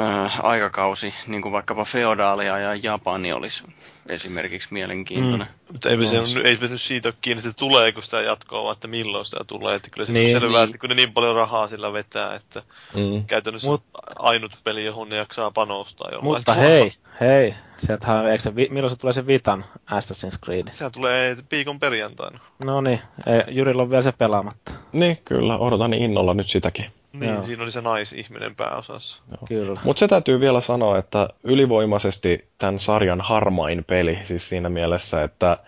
äh, 0.00 0.44
aikakausi, 0.44 1.14
niin 1.26 1.42
kuin 1.42 1.52
vaikkapa 1.52 1.84
feodaalia 1.84 2.58
ja 2.58 2.74
Japani 2.74 3.32
olisi 3.32 3.64
esimerkiksi 4.08 4.68
mielenkiintoinen. 4.70 5.46
Mm. 5.46 5.72
Mutta 5.72 5.90
ei 5.90 6.06
se, 6.06 6.22
ei 6.44 6.56
se 6.56 6.68
nyt 6.68 6.80
siitä 6.80 7.08
ole 7.08 7.14
kiinni, 7.20 7.48
että 7.48 7.58
tuleeko 7.58 8.02
sitä 8.02 8.20
jatkoa, 8.20 8.62
vaan 8.62 8.72
että 8.72 8.88
milloin 8.88 9.24
sitä 9.24 9.44
tulee. 9.46 9.74
Että 9.74 9.90
kyllä 9.90 10.06
se 10.06 10.12
niin, 10.12 10.36
on 10.36 10.42
selvää, 10.42 10.60
niin. 10.60 10.68
että 10.68 10.78
kun 10.78 10.88
ne 10.88 10.94
niin 10.94 11.12
paljon 11.12 11.34
rahaa 11.34 11.68
sillä 11.68 11.92
vetää, 11.92 12.34
että 12.34 12.62
mm. 12.94 13.24
käytännössä 13.26 13.68
Mut, 13.68 13.82
ainut 14.18 14.58
peli, 14.64 14.84
johon 14.84 15.08
ne 15.08 15.16
jaksaa 15.16 15.50
panostaa. 15.50 16.10
Mutta 16.22 16.54
hei, 16.54 16.92
hei, 17.20 17.54
sieltähän, 17.76 18.26
eikö 18.26 18.42
se, 18.42 18.52
milloin 18.70 18.90
se 18.90 18.96
tulee 18.96 19.12
se 19.12 19.26
Vitan 19.26 19.64
Assassin's 19.90 20.38
Creed? 20.44 20.68
Sehän 20.70 20.92
tulee 20.92 21.36
viikon 21.50 21.80
perjantaina. 21.80 22.38
No 22.64 22.80
niin, 22.80 23.00
Jyrillä 23.48 23.82
on 23.82 23.90
vielä 23.90 24.02
se 24.02 24.12
pelaamatta. 24.12 24.72
Niin, 24.92 25.18
kyllä, 25.24 25.58
odotan 25.58 25.94
innolla 25.94 26.34
nyt 26.34 26.48
sitäkin. 26.48 26.84
Niin, 27.20 27.34
Joo. 27.34 27.42
siinä 27.42 27.62
oli 27.62 27.70
se 27.70 27.80
naisihminen 27.80 28.56
pääosassa. 28.56 29.22
Kyllä. 29.48 29.80
Mutta 29.84 30.00
se 30.00 30.08
täytyy 30.08 30.40
vielä 30.40 30.60
sanoa, 30.60 30.98
että 30.98 31.28
ylivoimaisesti 31.44 32.48
tämän 32.58 32.80
sarjan 32.80 33.20
harmain 33.20 33.84
peli, 33.84 34.18
siis 34.24 34.48
siinä 34.48 34.68
mielessä, 34.68 35.22
että 35.22 35.58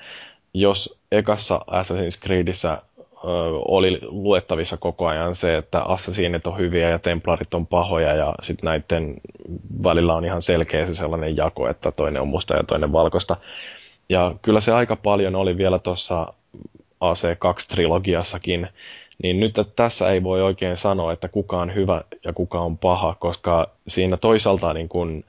jos 0.55 0.99
ekassa 1.13 1.61
Assassin's 1.71 2.25
Creedissä 2.27 2.73
ö, 2.73 3.29
oli 3.69 3.99
luettavissa 4.03 4.77
koko 4.77 5.07
ajan 5.07 5.35
se, 5.35 5.57
että 5.57 5.83
assassinit 5.83 6.47
on 6.47 6.59
hyviä 6.59 6.89
ja 6.89 6.99
templarit 6.99 7.55
on 7.55 7.67
pahoja 7.67 8.15
ja 8.15 8.35
sitten 8.43 8.67
näiden 8.67 9.15
välillä 9.85 10.15
on 10.15 10.25
ihan 10.25 10.43
selkeä 10.43 10.87
se 10.87 10.95
sellainen 10.95 11.37
jako, 11.37 11.69
että 11.69 11.93
toinen 11.93 12.23
on 12.23 12.29
musta 12.29 12.57
ja 12.57 12.65
toinen 12.65 12.93
valkoista. 12.93 13.37
Ja 14.09 14.35
kyllä 14.43 14.61
se 14.61 14.73
aika 14.73 14.97
paljon 14.97 15.37
oli 15.37 15.57
vielä 15.57 15.79
tuossa 15.79 16.33
AC2-trilogiassakin, 17.05 18.69
niin 19.23 19.41
nyt 19.41 19.59
että 19.59 19.73
tässä 19.77 20.11
ei 20.11 20.23
voi 20.23 20.43
oikein 20.43 20.77
sanoa, 20.77 21.13
että 21.13 21.29
kuka 21.29 21.61
on 21.61 21.75
hyvä 21.75 22.01
ja 22.25 22.33
kuka 22.33 22.61
on 22.61 22.79
paha, 22.79 23.17
koska 23.21 23.71
siinä 23.89 24.17
toisaalta 24.17 24.75
niin 24.75 24.89
kun, 24.89 25.25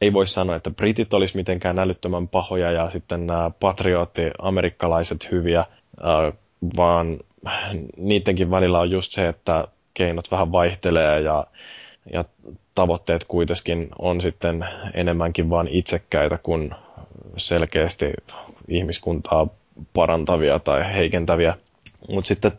ei 0.00 0.12
voi 0.12 0.26
sanoa, 0.26 0.56
että 0.56 0.70
britit 0.70 1.14
olisi 1.14 1.36
mitenkään 1.36 1.78
älyttömän 1.78 2.28
pahoja 2.28 2.70
ja 2.70 2.90
sitten 2.90 3.26
nämä 3.26 3.50
patriotti 3.60 4.22
amerikkalaiset 4.38 5.30
hyviä, 5.30 5.64
vaan 6.76 7.18
niidenkin 7.96 8.50
välillä 8.50 8.80
on 8.80 8.90
just 8.90 9.12
se, 9.12 9.28
että 9.28 9.68
keinot 9.94 10.30
vähän 10.30 10.52
vaihtelee 10.52 11.20
ja, 11.20 11.46
ja 12.12 12.24
tavoitteet 12.74 13.24
kuitenkin 13.24 13.88
on 13.98 14.20
sitten 14.20 14.66
enemmänkin 14.94 15.50
vain 15.50 15.68
itsekkäitä 15.68 16.38
kuin 16.42 16.74
selkeästi 17.36 18.12
ihmiskuntaa 18.68 19.46
parantavia 19.94 20.58
tai 20.58 20.94
heikentäviä. 20.94 21.54
Mutta 22.08 22.28
sitten 22.28 22.52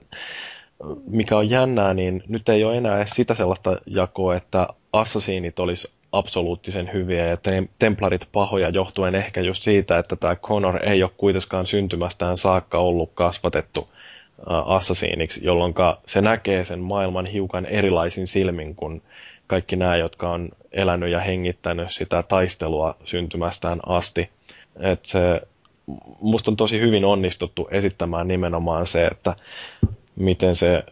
mikä 1.07 1.37
on 1.37 1.49
jännää, 1.49 1.93
niin 1.93 2.23
nyt 2.27 2.49
ei 2.49 2.63
ole 2.63 2.77
enää 2.77 3.05
sitä 3.05 3.33
sellaista 3.33 3.75
jakoa, 3.85 4.35
että 4.35 4.67
assasiinit 4.93 5.59
olisi 5.59 5.91
absoluuttisen 6.11 6.93
hyviä 6.93 7.25
ja 7.27 7.37
templarit 7.79 8.27
pahoja 8.31 8.69
johtuen 8.69 9.15
ehkä 9.15 9.41
just 9.41 9.63
siitä, 9.63 9.97
että 9.97 10.15
tämä 10.15 10.35
Connor 10.35 10.85
ei 10.89 11.03
ole 11.03 11.11
kuitenkaan 11.17 11.65
syntymästään 11.65 12.37
saakka 12.37 12.77
ollut 12.77 13.11
kasvatettu 13.13 13.89
assasiiniksi, 14.65 15.45
jolloin 15.45 15.73
se 16.05 16.21
näkee 16.21 16.65
sen 16.65 16.79
maailman 16.79 17.25
hiukan 17.25 17.65
erilaisin 17.65 18.27
silmin 18.27 18.75
kuin 18.75 19.01
kaikki 19.47 19.75
nämä, 19.75 19.95
jotka 19.95 20.29
on 20.29 20.49
elänyt 20.71 21.11
ja 21.11 21.19
hengittänyt 21.19 21.91
sitä 21.91 22.23
taistelua 22.23 22.95
syntymästään 23.03 23.79
asti. 23.85 24.29
Et 24.79 25.05
se, 25.05 25.41
musta 26.21 26.51
on 26.51 26.57
tosi 26.57 26.79
hyvin 26.79 27.05
onnistuttu 27.05 27.67
esittämään 27.71 28.27
nimenomaan 28.27 28.87
se, 28.87 29.05
että 29.07 29.35
miten 30.15 30.55
se 30.55 30.83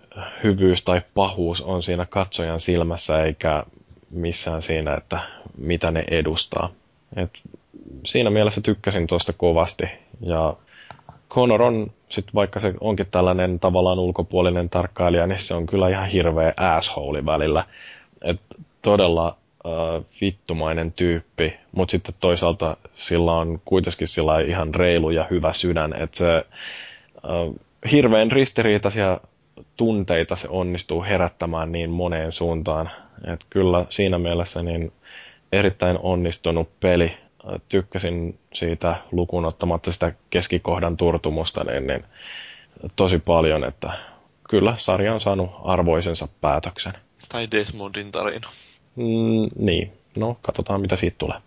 hyvyys 0.43 0.81
tai 0.81 1.01
pahuus 1.13 1.61
on 1.61 1.83
siinä 1.83 2.05
katsojan 2.05 2.59
silmässä 2.59 3.23
eikä 3.23 3.63
missään 4.11 4.61
siinä, 4.61 4.93
että 4.93 5.19
mitä 5.57 5.91
ne 5.91 6.03
edustaa. 6.11 6.69
Et 7.15 7.29
siinä 8.05 8.29
mielessä 8.29 8.61
tykkäsin 8.61 9.07
tuosta 9.07 9.33
kovasti. 9.33 9.83
Ja 10.21 10.53
Connor 11.29 11.61
on, 11.61 11.91
sit 12.09 12.25
vaikka 12.35 12.59
se 12.59 12.73
onkin 12.81 13.05
tällainen 13.11 13.59
tavallaan 13.59 13.99
ulkopuolinen 13.99 14.69
tarkkailija, 14.69 15.27
niin 15.27 15.39
se 15.39 15.53
on 15.53 15.65
kyllä 15.65 15.89
ihan 15.89 16.07
hirveä 16.09 16.53
asshole 16.57 17.25
välillä. 17.25 17.63
Et 18.21 18.41
todella 18.81 19.37
äh, 19.65 20.05
vittumainen 20.21 20.91
tyyppi, 20.91 21.57
mutta 21.71 21.91
sitten 21.91 22.15
toisaalta 22.19 22.77
sillä 22.93 23.31
on 23.33 23.61
kuitenkin 23.65 24.07
sillä 24.07 24.39
ihan 24.39 24.75
reilu 24.75 25.09
ja 25.09 25.27
hyvä 25.31 25.53
sydän, 25.53 25.93
että 25.93 26.17
se 26.17 26.35
äh, 26.37 27.55
hirveän 27.91 28.31
ristiriitaisia 28.31 29.19
tunteita 29.77 30.35
se 30.35 30.47
onnistuu 30.49 31.03
herättämään 31.03 31.71
niin 31.71 31.89
moneen 31.89 32.31
suuntaan. 32.31 32.89
Et 33.33 33.45
kyllä 33.49 33.85
siinä 33.89 34.19
mielessä 34.19 34.63
niin 34.63 34.91
erittäin 35.51 35.99
onnistunut 36.03 36.79
peli. 36.79 37.17
Tykkäsin 37.69 38.39
siitä 38.53 38.95
lukuun 39.11 39.45
ottamatta 39.45 39.91
sitä 39.91 40.13
keskikohdan 40.29 40.97
turtumusta 40.97 41.63
niin, 41.63 41.87
niin 41.87 42.03
tosi 42.95 43.19
paljon, 43.19 43.63
että 43.63 43.91
kyllä 44.49 44.73
sarja 44.77 45.13
on 45.13 45.21
saanut 45.21 45.51
arvoisensa 45.63 46.27
päätöksen. 46.41 46.93
Tai 47.29 47.47
Desmondin 47.51 48.11
tarina. 48.11 48.47
Mm, 48.95 49.65
niin, 49.65 49.93
no 50.15 50.37
katsotaan 50.41 50.81
mitä 50.81 50.95
siitä 50.95 51.15
tulee. 51.17 51.37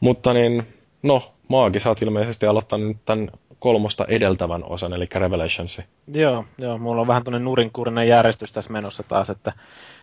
Mutta 0.00 0.32
niin, 0.32 0.66
no, 1.02 1.32
Maagi, 1.48 1.80
sä 1.80 1.88
oot 1.88 2.02
ilmeisesti 2.02 2.46
aloittanut 2.46 2.96
tämän 3.04 3.30
kolmosta 3.60 4.04
edeltävän 4.08 4.64
osan, 4.64 4.92
eli 4.92 5.08
Revelationsi. 5.14 5.84
Joo, 6.14 6.44
joo, 6.58 6.78
mulla 6.78 7.00
on 7.00 7.06
vähän 7.06 7.24
tuonne 7.24 7.38
nurinkurinen 7.38 8.08
järjestys 8.08 8.52
tässä 8.52 8.72
menossa 8.72 9.02
taas, 9.02 9.30
että 9.30 9.52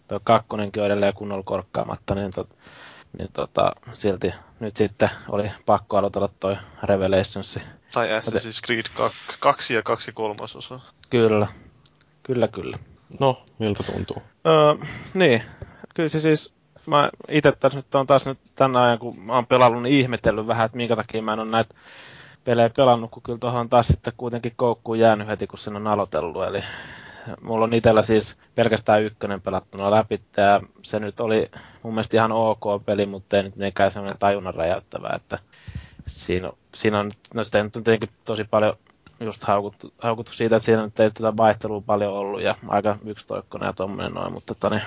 tuo 0.08 0.20
kakkonenkin 0.24 0.82
on 0.82 0.86
edelleen 0.86 1.14
kunnolla 1.14 1.44
korkkaamatta, 1.44 2.16
niin 2.16 2.32
tot, 2.32 2.50
niin 3.18 3.30
tota, 3.34 3.72
silti 3.94 4.34
nyt 4.60 4.76
sitten 4.76 5.10
oli 5.30 5.52
pakko 5.66 5.98
aloitella 5.98 6.30
toi 6.40 6.58
Revelations. 6.84 7.60
Tai 7.94 8.08
Assassin's 8.08 8.66
Creed 8.66 8.86
2 9.40 9.74
ja 9.74 9.84
2 9.84 10.12
kolmasosa. 10.12 10.80
Kyllä, 11.10 11.48
kyllä, 12.24 12.48
kyllä. 12.48 12.78
No, 13.20 13.44
miltä 13.60 13.84
tuntuu? 13.84 14.22
Öö, 14.48 14.88
niin, 15.14 15.44
kyllä 15.96 16.10
se 16.10 16.20
siis, 16.20 16.54
mä 16.86 17.10
itse 17.30 17.52
tässä 17.52 17.78
nyt 17.78 17.96
on 17.96 18.08
taas 18.08 18.26
nyt 18.26 18.40
tänä 18.56 18.82
ajan, 18.82 19.00
kun 19.00 19.20
mä 19.20 19.34
oon 19.34 19.46
pelannut, 19.46 19.84
niin 19.84 20.00
ihmetellyt 20.00 20.48
vähän, 20.48 20.66
että 20.66 20.78
minkä 20.78 20.96
takia 20.96 21.22
mä 21.22 21.34
en 21.34 21.40
ole 21.40 21.50
näitä 21.50 21.76
pelejä 22.48 22.70
pelannut, 22.70 23.12
kun 23.12 23.24
kyllä 23.24 23.40
tuohon 23.40 23.70
taas 23.70 23.88
sitten 23.88 24.14
kuitenkin 24.18 24.54
koukkuun 24.56 25.00
jäänyt 25.00 25.28
heti, 25.28 25.48
kun 25.48 25.60
sen 25.60 25.76
on 25.76 25.88
aloitellut. 25.88 26.44
Eli 26.44 26.64
mulla 27.42 27.64
on 27.64 27.74
itsellä 27.74 28.02
siis 28.02 28.38
pelkästään 28.56 29.04
ykkönen 29.04 29.42
pelattuna 29.42 29.92
läpi, 29.92 30.22
ja 30.38 30.62
se 30.82 31.00
nyt 31.00 31.20
oli 31.20 31.52
mun 31.84 31.94
mielestä 31.94 32.18
ihan 32.18 32.32
ok 32.32 32.86
peli, 32.86 33.06
mutta 33.06 33.38
ei 33.38 33.44
nyt 33.44 33.56
mitenkään 33.56 33.92
semmoinen 33.92 34.20
tajunnan 34.20 34.56
räjäyttävä, 34.56 35.10
että 35.16 35.40
siinä, 36.06 36.52
siinä 36.76 37.00
on, 37.00 37.12
no 37.34 37.44
sitä 37.44 37.64
nyt 37.64 37.76
on 37.76 37.84
tietenkin 37.84 38.18
tosi 38.26 38.44
paljon 38.44 38.78
just 39.20 39.44
haukuttu, 39.44 39.94
haukuttu 40.02 40.34
siitä, 40.34 40.56
että 40.56 40.66
siinä 40.66 40.84
nyt 40.84 41.00
ei 41.00 41.12
tätä 41.12 41.38
vaihtelua 41.38 41.82
paljon 41.82 42.14
ollut 42.14 42.42
ja 42.42 42.56
aika 42.68 42.98
yksitoikkoinen 43.06 43.68
ja 43.68 43.74
tommonen 43.74 44.14
noin, 44.14 44.34
mutta 44.34 44.56
tani, 44.56 44.80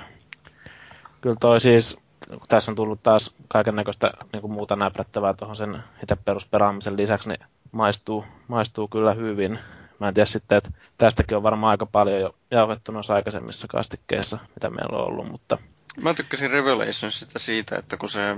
kyllä 1.20 1.36
toi 1.40 1.61
siis, 1.61 1.98
kun 2.39 2.49
tässä 2.49 2.70
on 2.70 2.74
tullut 2.74 3.03
taas 3.03 3.35
kaiken 3.49 3.76
näköistä 3.76 4.12
niin 4.33 4.51
muuta 4.51 4.76
näprättävää 4.76 5.35
tuohon 5.35 5.57
sen 5.57 5.83
itse 6.03 6.16
perusperaamisen 6.16 6.97
lisäksi, 6.97 7.28
niin 7.28 7.41
maistuu, 7.72 8.24
maistuu 8.49 8.89
kyllä 8.89 9.14
hyvin. 9.14 9.59
Mä 9.99 10.09
en 10.09 10.14
tiedä 10.14 10.26
sitten, 10.26 10.59
että 10.59 10.70
tästäkin 10.99 11.37
on 11.37 11.43
varmaan 11.43 11.70
aika 11.70 11.87
paljon 11.87 12.20
jo 12.20 12.35
jauhettu 12.51 12.93
noissa 12.93 13.14
aikaisemmissa 13.14 13.68
kastikkeissa, 13.68 14.39
mitä 14.55 14.70
meillä 14.70 14.99
on 14.99 15.09
ollut, 15.09 15.31
mutta... 15.31 15.59
Mä 15.97 16.14
tykkäsin 16.14 16.51
Revelationsista 16.51 17.39
siitä, 17.39 17.76
että 17.76 17.97
kun 17.97 18.11
se 18.11 18.37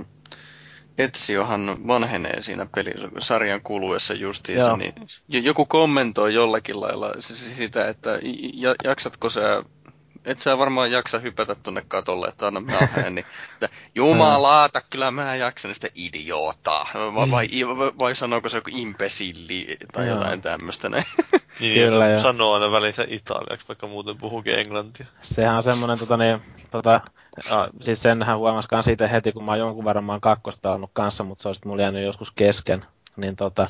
Etsiohan 0.97 1.87
vanhenee 1.87 2.41
siinä 2.41 2.67
pelisarjan 2.75 3.61
kuluessa 3.61 4.13
justiinsa, 4.13 4.77
niin 4.77 4.93
joku 5.27 5.65
kommentoi 5.65 6.33
jollakin 6.33 6.81
lailla 6.81 7.11
sitä, 7.21 7.87
että 7.87 8.19
jaksatko 8.83 9.29
sä 9.29 9.63
et 10.25 10.39
sä 10.39 10.57
varmaan 10.57 10.91
jaksa 10.91 11.19
hypätä 11.19 11.55
tuonne 11.55 11.83
katolle, 11.87 12.27
että 12.27 12.47
anna 12.47 12.59
mä 12.59 12.71
niin, 13.09 13.25
että 13.53 13.69
jumalaata, 13.95 14.81
kyllä 14.89 15.11
mä 15.11 15.35
jaksan 15.35 15.73
sitä 15.75 15.87
idioottaa. 15.95 16.89
Vai, 16.93 17.31
vai, 17.31 17.47
vai 17.99 18.15
sanooko 18.15 18.49
se 18.49 18.57
joku 18.57 18.69
impesilli 18.73 19.77
tai 19.93 20.07
Joo. 20.07 20.15
jotain 20.15 20.41
tämmöistä 20.41 20.89
näin. 20.89 21.03
Niin, 21.59 21.89
kyllä, 21.89 22.07
ja... 22.07 22.21
sanoo 22.21 22.53
aina 22.53 22.71
välissä 22.71 23.05
italiaksi, 23.09 23.67
vaikka 23.67 23.87
muuten 23.87 24.17
puhukin 24.17 24.59
englantia. 24.59 25.05
Sehän 25.21 25.55
on 25.55 25.63
semmoinen, 25.63 25.99
tota, 25.99 26.17
niin, 26.17 26.41
tota, 26.71 27.01
ja, 27.49 27.69
siis 27.81 28.01
senhän 28.01 28.37
huomaskaan 28.37 28.83
siitä 28.83 29.07
heti, 29.07 29.31
kun 29.31 29.43
mä 29.43 29.51
oon 29.51 29.59
jonkun 29.59 29.85
verran 29.85 30.03
mä 30.03 30.11
oon 30.11 30.21
kakkosta 30.21 30.61
pelannut 30.61 30.89
kanssa, 30.93 31.23
mutta 31.23 31.41
se 31.41 31.49
olisi 31.49 31.67
mulla 31.67 31.81
jäänyt 31.81 32.03
joskus 32.03 32.31
kesken. 32.31 32.85
Niin 33.15 33.35
tota, 33.35 33.67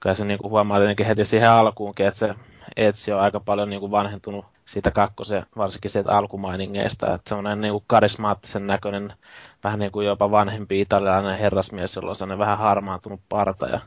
kyllä 0.00 0.14
se 0.14 0.24
niinku 0.24 0.50
huomaa 0.50 0.78
tietenkin 0.78 1.06
heti 1.06 1.24
siihen 1.24 1.50
alkuunkin, 1.50 2.06
että 2.06 2.18
se 2.18 2.34
Etsi 2.76 3.12
on 3.12 3.20
aika 3.20 3.40
paljon 3.40 3.70
niinku 3.70 3.90
vanhentunut 3.90 4.44
siitä 4.70 4.90
kakkosen, 4.90 5.46
varsinkin 5.56 5.90
sieltä 5.90 6.16
alkumainingeista, 6.16 7.14
että 7.14 7.28
semmoinen 7.28 7.60
niinku 7.60 7.84
karismaattisen 7.86 8.66
näköinen, 8.66 9.12
vähän 9.64 9.78
niin 9.78 9.92
kuin 9.92 10.06
jopa 10.06 10.30
vanhempi 10.30 10.80
italialainen 10.80 11.38
herrasmies, 11.38 11.96
jolla 11.96 12.10
on 12.10 12.16
sellainen 12.16 12.38
vähän 12.38 12.58
harmaantunut 12.58 13.20
parta. 13.28 13.66
Ja 13.66 13.80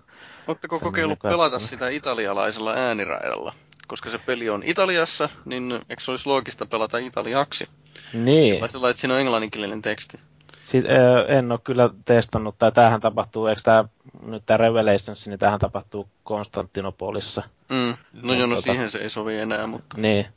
Oletteko 0.48 0.80
kokeillut 0.80 1.24
niinku, 1.24 1.28
pelata 1.28 1.60
sitä 1.60 1.90
italialaisella 1.90 2.74
ääniraidalla? 2.74 3.54
Koska 3.88 4.10
se 4.10 4.18
peli 4.18 4.50
on 4.50 4.64
Italiassa, 4.66 5.30
niin 5.46 5.80
eikö 5.90 6.04
se 6.04 6.12
olisi 6.12 6.30
loogista 6.30 6.66
pelata 6.66 6.98
italiaksi? 6.98 7.68
Niin. 8.14 8.70
Sillä 8.70 8.90
että 8.90 9.02
siinä 9.02 9.14
on 9.14 9.20
englanninkielinen 9.20 9.82
teksti. 9.82 10.20
Sitten, 10.66 10.96
en 11.28 11.52
ole 11.52 11.60
kyllä 11.64 11.90
testannut, 12.06 12.58
tai 12.58 12.72
tämähän 12.72 13.02
tapahtuu, 13.02 13.48
eikö 13.48 13.62
tämä 13.64 13.86
nyt 14.26 14.44
tämä 14.46 14.58
Revelations, 14.58 15.28
niin 15.28 15.40
tähän 15.40 15.60
tapahtuu 15.60 16.10
Konstantinopolissa. 16.24 17.44
Mm. 17.70 17.98
No 18.24 18.34
joo, 18.34 18.48
no 18.48 18.56
tota, 18.56 18.62
siihen 18.62 18.90
se 18.90 19.00
ei 19.00 19.10
sovi 19.10 19.40
enää, 19.40 19.68
mutta... 19.68 19.98
Niin, 19.98 20.28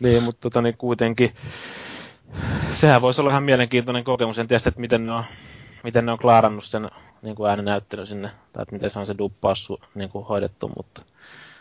niin 0.00 0.22
mutta 0.22 0.40
tota, 0.40 0.62
niin 0.62 0.76
kuitenkin 0.76 1.34
sehän 2.72 3.02
voisi 3.02 3.20
olla 3.20 3.30
ihan 3.30 3.42
mielenkiintoinen 3.42 4.04
kokemus. 4.04 4.38
En 4.38 4.48
tiedä, 4.48 4.62
että 4.66 4.80
miten 4.80 5.06
ne 5.06 5.12
on, 5.12 5.24
miten 5.84 6.06
ne 6.06 6.12
on 6.12 6.18
klaarannut 6.18 6.64
sen 6.64 6.90
niin 7.22 7.36
kuin 7.36 7.50
ääninäyttelyn 7.50 8.06
sinne, 8.06 8.30
tai 8.52 8.62
että 8.62 8.74
miten 8.74 8.90
se 8.90 8.98
on 8.98 9.06
se 9.06 9.18
duppaus 9.18 9.72
niin 9.94 10.10
kuin 10.10 10.26
hoidettu, 10.26 10.72
mutta... 10.76 11.02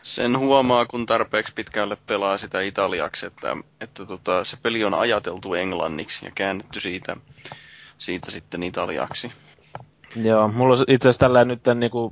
Sen 0.02 0.38
huomaa, 0.38 0.86
kun 0.86 1.06
tarpeeksi 1.06 1.54
pitkälle 1.56 1.98
pelaa 2.08 2.38
sitä 2.38 2.62
italiaksi, 2.62 3.26
että, 3.26 3.58
että 3.82 4.06
tota, 4.06 4.44
se 4.44 4.58
peli 4.64 4.84
on 4.84 4.94
ajateltu 4.94 5.54
englanniksi 5.54 6.26
ja 6.26 6.32
käännetty 6.36 6.80
siitä, 6.80 7.18
siitä 8.00 8.32
sitten 8.32 8.64
italiaksi. 8.64 9.32
Joo, 10.16 10.48
mulla 10.48 10.74
on 10.74 10.86
itse 10.88 11.10
asiassa 11.10 11.20
tällä 11.20 11.46
nyt 11.46 11.62
niin 11.76 11.92
kuin, 11.92 12.12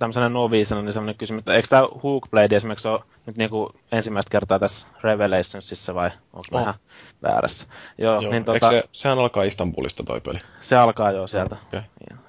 tämmöisenä 0.00 0.28
noviisena 0.28 0.82
niin 0.82 0.92
semmoinen 0.92 1.18
kysymys, 1.18 1.38
että 1.38 1.54
eikö 1.54 1.68
tämä 1.68 1.88
Hookblade 2.02 2.56
esimerkiksi 2.56 2.88
ole 2.88 3.00
nyt 3.26 3.36
niin 3.36 3.50
kuin 3.50 3.72
ensimmäistä 3.92 4.30
kertaa 4.30 4.58
tässä 4.58 4.86
Revelationsissa 5.02 5.94
vai 5.94 6.10
onko 6.32 6.46
oh. 6.52 6.60
vähän 6.60 6.74
väärässä? 7.22 7.66
Joo, 7.98 8.22
joo 8.22 8.32
niin 8.32 8.44
tota, 8.44 8.70
se, 8.70 8.84
sehän 8.92 9.18
alkaa 9.18 9.42
Istanbulista 9.42 10.02
toi 10.02 10.20
peli? 10.20 10.38
Se 10.60 10.76
alkaa 10.76 11.12
jo 11.12 11.26
sieltä. 11.26 11.56
Okay. 11.66 11.82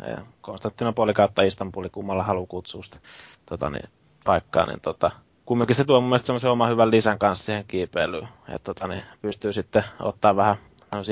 Ja 0.08 0.18
Konstantinopoli 0.42 1.14
kautta 1.14 1.42
Istanbuli, 1.42 1.90
kummalla 1.90 2.24
haluaa 2.24 2.48
kutsua 2.48 2.84
sitä 2.84 3.00
tota, 3.46 3.70
niin, 3.70 3.90
paikkaa, 4.26 4.66
niin 4.66 4.82
tota, 4.82 5.12
kumminkin 5.46 5.76
se 5.76 5.86
tuo 5.86 6.02
mun 6.02 6.10
mielestä 6.10 6.26
semmoisen 6.26 6.52
oman 6.52 6.70
hyvän 6.70 6.92
lisän 6.92 7.20
kanssa 7.20 7.46
siihen 7.46 7.66
kiipeilyyn, 7.68 8.28
että 8.48 8.74
tota, 8.74 8.88
niin, 8.88 9.04
pystyy 9.22 9.54
sitten 9.54 9.84
ottaa 10.00 10.36
vähän 10.36 10.56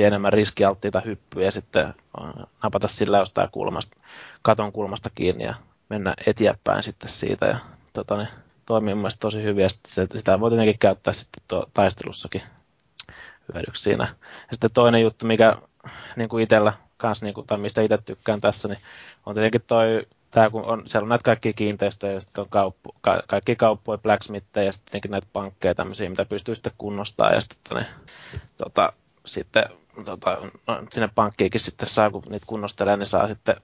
enemmän 0.05 0.34
riskialttiita 0.34 1.01
hyppyjä 1.05 1.51
sitten 1.51 1.93
napata 2.63 2.88
sillä 2.88 3.17
jostain 3.17 3.49
kulmasta, 3.51 3.97
katon 4.41 4.71
kulmasta 4.71 5.09
kiinni 5.15 5.43
ja 5.43 5.55
mennä 5.89 6.13
eteenpäin 6.25 6.84
sitten 6.84 7.09
siitä. 7.09 7.45
Ja, 7.45 7.59
tota, 7.93 8.17
niin, 8.17 8.27
toimii 8.65 8.95
mun 8.95 9.09
tosi 9.19 9.43
hyvin 9.43 9.63
ja 9.63 9.69
sitten 9.69 10.17
sitä 10.17 10.39
voi 10.39 10.49
tietenkin 10.49 10.80
käyttää 10.80 11.13
sitten 11.13 11.43
tuo 11.47 11.65
taistelussakin 11.73 12.41
hyödyksi 13.53 13.84
siinä. 13.84 14.07
Ja 14.23 14.47
sitten 14.51 14.69
toinen 14.73 15.01
juttu, 15.01 15.25
mikä 15.25 15.57
niin 16.15 16.30
kuin 16.30 16.43
itsellä 16.43 16.73
kanssa, 16.97 17.25
niin 17.25 17.34
kuin, 17.34 17.47
tai 17.47 17.57
mistä 17.57 17.82
itse 17.82 17.97
tykkään 17.97 18.41
tässä, 18.41 18.67
niin 18.67 18.80
on 19.25 19.34
tietenkin 19.36 19.61
toi 19.67 20.05
Tää 20.32 20.49
kun 20.49 20.65
on, 20.65 20.82
siellä 20.86 21.05
on 21.05 21.09
näitä 21.09 21.23
kaikkia 21.23 21.53
kiinteistöjä, 21.53 22.13
ja 22.13 22.21
sitten 22.21 22.41
on 22.41 22.49
kauppu, 22.49 22.95
ka, 23.01 23.23
kaikki 23.27 23.55
kauppoja, 23.55 23.97
blacksmitheja 23.97 24.65
ja 24.65 24.71
sitten 24.71 25.01
näitä 25.09 25.27
pankkeja 25.34 25.75
tämmöisiä, 25.75 26.09
mitä 26.09 26.25
pystyy 26.25 26.55
sitten 26.55 26.73
kunnostaa 26.77 27.34
ja 27.34 27.41
sitten 27.41 27.77
ne, 27.77 27.86
tota, 28.57 28.93
sitten 29.26 29.63
tota, 30.05 30.38
no, 30.67 30.82
sinne 30.89 31.09
pankkiinkin 31.15 31.61
sitten 31.61 31.89
saa, 31.89 32.11
kun 32.11 32.24
niitä 32.30 32.45
kunnostelee, 32.45 32.97
niin 32.97 33.07
saa 33.07 33.28
sitten 33.28 33.55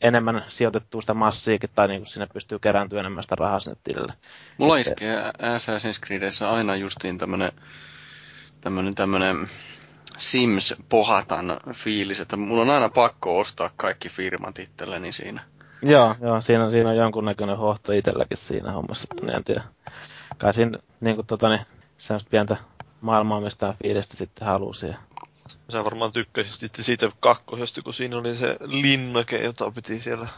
enemmän 0.00 0.44
sijoitettua 0.48 1.00
sitä 1.00 1.14
massiikin, 1.14 1.70
tai 1.74 1.88
niin 1.88 2.00
kuin 2.00 2.08
sinne 2.08 2.26
pystyy 2.26 2.58
kerääntyä 2.58 3.00
enemmän 3.00 3.22
sitä 3.22 3.34
rahaa 3.34 3.60
sinne 3.60 3.76
tilille. 3.84 4.12
Mulla 4.58 4.78
Et, 4.78 4.86
iskee 4.86 5.16
Assassin's 5.22 6.06
Creedissä 6.06 6.50
aina 6.50 6.76
justiin 6.76 7.18
tämmönen, 7.18 7.52
tämmönen, 8.60 8.94
tämmönen 8.94 9.48
Sims-pohatan 10.18 11.60
fiilis, 11.72 12.20
että 12.20 12.36
mulla 12.36 12.62
on 12.62 12.70
aina 12.70 12.88
pakko 12.88 13.38
ostaa 13.38 13.70
kaikki 13.76 14.08
firmat 14.08 14.58
itselleni 14.58 15.12
siinä. 15.12 15.42
Joo, 15.82 16.14
joo 16.20 16.40
siinä, 16.40 16.64
on, 16.64 16.70
siinä 16.70 16.90
on 16.90 16.96
jonkunnäköinen 16.96 17.56
hohto 17.56 17.92
itselläkin 17.92 18.38
siinä 18.38 18.72
hommassa, 18.72 19.08
että 19.10 19.26
niin 19.26 19.36
en 19.36 19.44
tiedä. 19.44 19.62
Kai 20.38 20.54
siinä 20.54 20.78
niin 21.00 21.16
kuin, 21.16 21.26
tota, 21.26 21.48
niin, 21.48 21.60
semmoista 21.96 22.30
pientä 22.30 22.56
maailmaa 23.00 23.40
mistä 23.40 23.74
fiilistä 23.82 24.16
sitten 24.16 24.46
halusi. 24.46 24.86
Sä 25.68 25.84
varmaan 25.84 26.12
tykkäsit 26.12 26.60
sitten 26.60 26.84
siitä 26.84 27.08
kakkosesta, 27.20 27.82
kun 27.82 27.94
siinä 27.94 28.16
oli 28.16 28.34
se 28.34 28.56
linnake, 28.60 29.44
jota 29.44 29.70
piti 29.70 30.00
siellä 30.00 30.28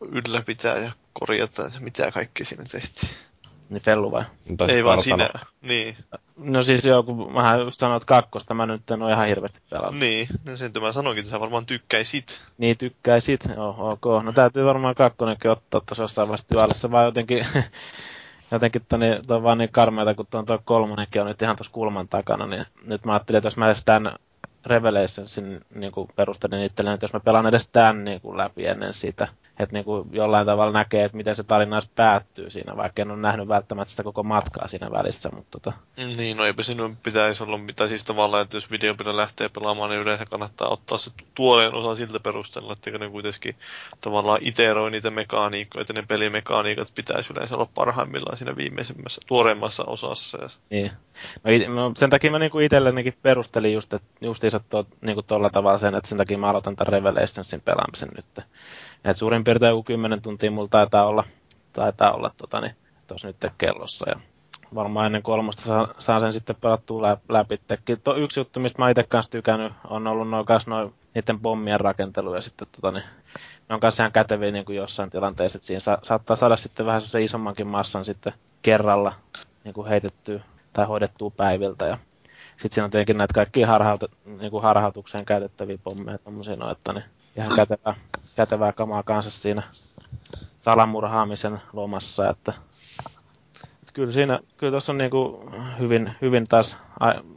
ylläpitää 0.00 0.78
ja 0.78 0.92
korjata, 1.12 1.62
ja 1.62 1.80
mitä 1.80 2.10
kaikki 2.10 2.44
siinä 2.44 2.64
tehtiin. 2.70 3.12
Niin 3.72 3.82
Fellu 3.82 4.12
vai? 4.12 4.24
Ei 4.68 4.84
vaan 4.84 5.02
sinä. 5.02 5.30
Niin. 5.62 5.96
No 6.36 6.62
siis 6.62 6.84
joo, 6.84 7.02
kun 7.02 7.32
mähän 7.32 7.60
just 7.60 7.80
sanoin, 7.80 7.96
että 7.96 8.06
kakkosta 8.06 8.54
mä 8.54 8.66
nyt 8.66 8.90
en 8.90 9.02
ole 9.02 9.12
ihan 9.12 9.26
hirveästi 9.26 9.60
pelannut. 9.70 10.00
Niin, 10.00 10.28
no 10.44 10.56
sen 10.56 10.72
mä 10.80 10.92
sanoinkin, 10.92 11.20
että 11.20 11.30
sä 11.30 11.40
varmaan 11.40 11.66
tykkäisit. 11.66 12.44
Niin, 12.58 12.78
tykkäisit. 12.78 13.40
Oh, 13.56 13.80
ok. 13.80 14.24
No 14.24 14.32
täytyy 14.32 14.64
varmaan 14.64 14.94
kakkonenkin 14.94 15.50
ottaa 15.50 15.80
tuossa 15.80 16.02
jossain 16.02 16.28
vaiheessa 16.28 16.48
työallessa, 16.48 16.90
vai 16.90 17.04
jotenkin 17.04 17.46
jotenkin 18.52 18.82
toni, 18.88 19.20
toi 19.26 19.42
vaan 19.42 19.58
niin 19.58 19.72
karmeita, 19.72 20.14
kun 20.14 20.26
tuon 20.30 20.46
tuo 20.46 20.58
kolmonenkin 20.64 21.22
on 21.22 21.28
nyt 21.28 21.42
ihan 21.42 21.56
tuossa 21.56 21.72
kulman 21.72 22.08
takana, 22.08 22.46
niin 22.46 22.64
nyt 22.86 23.04
mä 23.04 23.12
ajattelin, 23.12 23.36
että 23.36 23.46
jos 23.46 23.56
mä 23.56 23.66
edes 23.66 23.84
tämän 23.84 24.14
Revelationsin 24.66 25.60
niin 25.74 25.92
perustelin 26.16 26.62
itselleen, 26.62 26.94
että 26.94 27.04
jos 27.04 27.12
mä 27.12 27.20
pelaan 27.20 27.46
edes 27.46 27.68
tämän 27.68 28.04
niin 28.04 28.20
kuin 28.20 28.38
läpi 28.38 28.66
ennen 28.66 28.94
sitä, 28.94 29.28
että 29.58 29.72
niin 29.72 29.84
kuin 29.84 30.08
jollain 30.12 30.46
tavalla 30.46 30.72
näkee, 30.72 31.04
että 31.04 31.16
miten 31.16 31.36
se 31.36 31.42
tarina 31.42 31.80
päättyy 31.94 32.50
siinä, 32.50 32.76
vaikka 32.76 33.02
en 33.02 33.10
ole 33.10 33.18
nähnyt 33.18 33.48
välttämättä 33.48 33.90
sitä 33.90 34.02
koko 34.02 34.22
matkaa 34.22 34.68
siinä 34.68 34.90
välissä. 34.90 35.30
Mutta 35.32 35.58
tota... 35.60 35.72
Niin, 35.96 36.36
no 36.36 36.44
eipä 36.44 36.62
sinun 36.62 36.96
pitäisi 36.96 37.42
olla 37.42 37.58
mitään 37.58 37.88
siis 37.88 38.04
tavallaan, 38.04 38.42
että 38.42 38.56
jos 38.56 38.70
videopeli 38.70 39.16
lähtee 39.16 39.48
pelaamaan, 39.48 39.90
niin 39.90 40.00
yleensä 40.00 40.24
kannattaa 40.30 40.68
ottaa 40.68 40.98
se 40.98 41.10
tuoreen 41.34 41.74
osa 41.74 41.94
siltä 41.94 42.20
perusteella, 42.20 42.72
että 42.72 42.98
ne 42.98 43.08
kuitenkin 43.08 43.56
tavallaan 44.00 44.38
iteroi 44.42 44.90
niitä 44.90 45.10
mekaniikkoja, 45.10 45.80
että 45.80 45.92
ne 45.92 46.02
pelimekaniikat 46.08 46.92
pitäisi 46.94 47.32
yleensä 47.32 47.54
olla 47.54 47.68
parhaimmillaan 47.74 48.36
siinä 48.36 48.56
viimeisimmässä, 48.56 49.20
tuoreimmassa 49.26 49.84
osassa. 49.84 50.38
Niin. 50.70 50.90
No, 51.44 51.50
it, 51.50 51.68
no, 51.68 51.92
sen 51.96 52.10
takia 52.10 52.30
mä 52.30 52.38
niinku 52.38 52.58
itsellenikin 52.58 53.18
perustelin 53.22 53.72
just, 53.72 53.94
että 53.94 54.08
justiinsa 54.20 54.60
tuo, 54.60 54.86
niinku 55.00 55.22
tavalla 55.22 55.78
sen, 55.78 55.94
että 55.94 56.08
sen 56.08 56.18
takia 56.18 56.38
mä 56.38 56.48
aloitan 56.48 56.76
tämän 56.76 56.92
Revelationsin 56.92 57.60
pelaamisen 57.60 58.08
nyt. 58.16 58.46
Et 59.04 59.16
suurin 59.16 59.44
piirtein 59.44 59.70
joku 59.70 59.82
10 59.82 60.22
tuntia 60.22 60.50
mulla 60.50 60.68
taitaa 60.68 61.06
olla, 61.06 61.24
taitaa 61.72 62.12
olla 62.12 62.30
tota, 62.36 62.60
niin, 62.60 62.76
tuossa 63.06 63.26
nyt 63.26 63.36
kellossa. 63.58 64.10
Ja 64.10 64.20
varmaan 64.74 65.06
ennen 65.06 65.22
kolmosta 65.22 65.62
saa, 65.62 65.94
saa 65.98 66.20
sen 66.20 66.32
sitten 66.32 66.56
pelattua 66.56 67.02
läpi. 67.28 67.60
To, 68.04 68.16
yksi 68.16 68.40
juttu, 68.40 68.60
mistä 68.60 68.82
mä 68.82 68.90
itse 68.90 69.02
kanssa 69.02 69.30
tykännyt, 69.30 69.72
on 69.88 70.06
ollut 70.06 70.28
noin 70.28 70.46
kanssa 70.46 70.70
noin 70.70 70.94
niiden 71.14 71.40
pommien 71.40 71.80
rakentelu 71.80 72.34
ja 72.34 72.40
sitten 72.40 72.68
tota, 72.72 72.92
niin, 72.92 73.04
ne 73.68 73.74
on 73.74 73.80
kanssa 73.80 74.02
ihan 74.02 74.12
käteviä 74.12 74.50
niin 74.50 74.64
kuin 74.64 74.76
jossain 74.76 75.10
tilanteessa, 75.10 75.56
että 75.56 75.66
siinä 75.66 75.80
sa- 75.80 75.98
saattaa 76.02 76.36
saada 76.36 76.56
sitten 76.56 76.86
vähän 76.86 77.02
se 77.02 77.22
isommankin 77.22 77.66
massan 77.66 78.04
sitten 78.04 78.32
kerralla 78.62 79.12
niin 79.64 79.74
kuin 79.74 79.88
heitettyä 79.88 80.40
tai 80.72 80.86
hoidettua 80.86 81.30
päiviltä 81.30 81.86
ja 81.86 81.98
sitten 82.56 82.72
siinä 82.72 82.84
on 82.84 82.90
tietenkin 82.90 83.18
näitä 83.18 83.34
kaikkia 83.34 83.66
harhauta, 83.66 84.06
niin 84.24 84.50
kuin 84.50 84.62
harhautukseen 84.62 85.24
käytettäviä 85.24 85.78
pommeja, 85.84 86.18
tommosia, 86.18 86.56
no, 86.56 86.70
että 86.70 86.92
niin 86.92 87.04
ihan 87.36 87.52
kätevää, 87.56 87.94
kätevää 88.36 88.72
kamaa 88.72 89.02
kanssa 89.02 89.30
siinä 89.30 89.62
salamurhaamisen 90.56 91.60
lomassa, 91.72 92.28
että 92.28 92.52
kyllä 93.92 94.12
siinä, 94.12 94.40
kyllä 94.56 94.70
tuossa 94.70 94.92
on 94.92 94.98
niin 94.98 95.10
kuin 95.10 95.50
hyvin, 95.78 96.12
hyvin 96.22 96.44
taas 96.48 96.76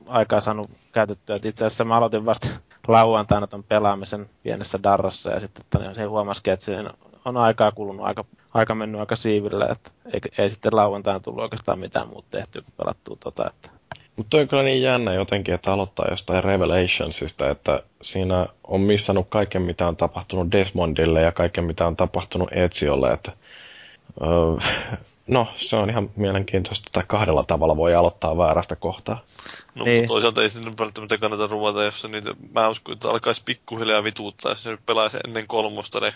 aikaa 0.08 0.42
saanut 0.42 0.72
käytettyä. 0.92 1.36
Et 1.36 1.46
itse 1.46 1.66
asiassa 1.66 1.86
mä 1.86 1.98
aloitin 1.98 2.26
vasta 2.26 2.48
lauantaina 2.88 3.48
ton 3.48 3.64
pelaamisen 3.64 4.30
pienessä 4.44 4.80
darrassa 4.84 5.30
ja 5.32 5.40
sitten 5.40 5.64
että 5.82 5.94
se 5.94 6.04
huomasikin, 6.04 6.54
että 6.54 6.66
siinä 6.66 6.92
on 7.26 7.38
aikaa 7.38 7.72
kulunut 7.72 8.06
aika, 8.06 8.26
aika 8.54 8.76
mennyt 8.76 9.00
aika 9.00 9.16
siiville, 9.16 9.66
että 9.66 9.92
ei, 10.14 10.20
ei 10.38 10.50
sitten 10.50 10.76
lauantaina 10.76 11.20
tullut 11.20 11.42
oikeastaan 11.44 11.80
mitään 11.80 12.08
muuta 12.08 12.28
tehtyä 12.32 12.62
kuin 12.62 12.74
pelattua 12.78 13.18
tota, 13.20 13.48
että 13.50 13.70
mutta 14.16 14.30
toi 14.30 14.42
on 14.42 14.48
kyllä 14.48 14.64
niin 14.64 14.82
jännä 14.82 15.14
jotenkin, 15.14 15.54
että 15.54 15.74
aloittaa 15.74 16.08
jostain 16.10 16.44
Revelationsista, 16.44 17.50
että 17.50 17.84
siinä 18.02 18.48
on 18.64 18.82
missannut 18.82 19.28
kaiken, 19.30 19.62
mitä 19.62 19.88
on 19.88 19.96
tapahtunut 19.96 20.52
Desmondille 20.52 21.22
ja 21.22 21.32
kaiken, 21.32 21.64
mitä 21.64 21.88
on 21.88 21.96
tapahtunut 21.96 22.50
Eziolle, 22.52 23.14
että 23.14 23.32
öö, 24.22 24.68
no, 25.28 25.48
se 25.56 25.76
on 25.76 25.90
ihan 25.90 26.10
mielenkiintoista, 26.16 26.90
että 26.90 27.04
kahdella 27.08 27.44
tavalla 27.44 27.78
voi 27.78 27.96
aloittaa 27.96 28.38
väärästä 28.38 28.76
kohtaa. 28.76 29.22
No, 29.76 29.86
niin. 29.86 29.98
mutta 29.98 30.08
toisaalta 30.08 30.42
ei 30.42 30.50
sitten 30.50 30.74
välttämättä 30.80 31.18
kannata 31.18 31.48
ruvata, 31.48 31.84
jos 31.84 32.02
se 32.02 32.08
niitä, 32.08 32.34
mä 32.54 32.70
uskon, 32.70 32.94
että 32.94 33.10
alkaisi 33.10 33.42
pikkuhiljaa 33.46 34.04
vituuttaa, 34.04 34.52
jos 34.52 34.64
se 34.64 34.78
pelaisi 34.86 35.18
ennen 35.28 35.48
kolmosta 35.48 36.00
ne 36.00 36.14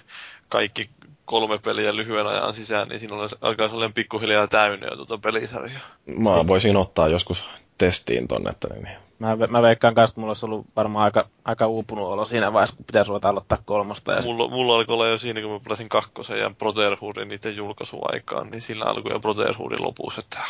kaikki 0.50 0.90
kolme 1.26 1.58
peliä 1.58 1.96
lyhyen 1.96 2.28
ajan 2.28 2.54
sisään, 2.54 2.88
niin 2.88 3.00
siinä 3.00 3.16
alkaisi 3.42 3.76
olla 3.76 3.92
pikkuhiljaa 3.96 4.48
täynnä 4.48 4.88
jo 4.88 4.96
tuota 4.96 5.18
pelisarjaa. 5.18 5.82
Mä 6.06 6.48
voisin 6.48 6.78
ottaa 6.78 7.08
joskus 7.08 7.44
testiin 7.80 8.28
tonne. 8.28 8.50
Että 8.50 8.68
niin. 8.74 8.88
Mä, 9.20 9.38
mä 9.50 9.62
veikkaan 9.62 9.96
kanssa, 9.96 10.12
että 10.12 10.22
mulla 10.22 10.32
olisi 10.32 10.46
ollut 10.46 10.66
varmaan 10.76 11.04
aika, 11.06 11.28
aika 11.46 11.68
uupunut 11.68 12.08
olo 12.08 12.26
siinä 12.26 12.54
vaiheessa, 12.54 12.76
kun 12.76 12.86
pitäisi 12.86 13.10
ruveta 13.10 13.30
aloittaa 13.30 13.58
kolmosta. 13.66 14.14
Ja... 14.14 14.22
Mulla, 14.22 14.48
mulla 14.48 14.76
alkoi 14.76 14.94
olla 14.94 15.08
jo 15.08 15.18
siinä, 15.18 15.42
kun 15.42 15.52
mä 15.52 15.60
pelasin 15.60 15.90
kakkosen 15.90 16.40
ja 16.40 16.50
Brotherhoodin 16.50 17.28
niiden 17.28 17.56
julkaisuaikaan, 17.56 18.50
niin 18.50 18.62
sillä 18.62 18.86
alkoi 18.86 19.12
jo 19.12 19.20
Brotherhoodin 19.20 19.84
lopussa, 19.84 20.22
että 20.22 20.40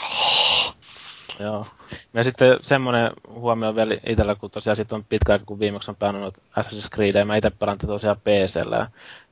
Joo. 1.40 1.66
Ja 2.14 2.24
sitten 2.24 2.58
semmoinen 2.62 3.12
huomio 3.30 3.76
vielä 3.76 3.96
itsellä, 4.06 4.36
kun 4.36 4.52
tosiaan 4.52 4.76
sitten 4.76 4.96
on 4.96 5.06
pitkä 5.10 5.32
aika, 5.32 5.46
kun 5.46 5.60
viimeksi 5.60 5.92
on 5.92 5.96
pelannut 5.96 6.38
Assassin's 6.38 6.90
Creed, 6.96 7.26
mä 7.26 7.36
itse 7.36 7.50
pelan 7.50 7.78
tosiaan 7.78 8.18
PCllä, 8.18 8.88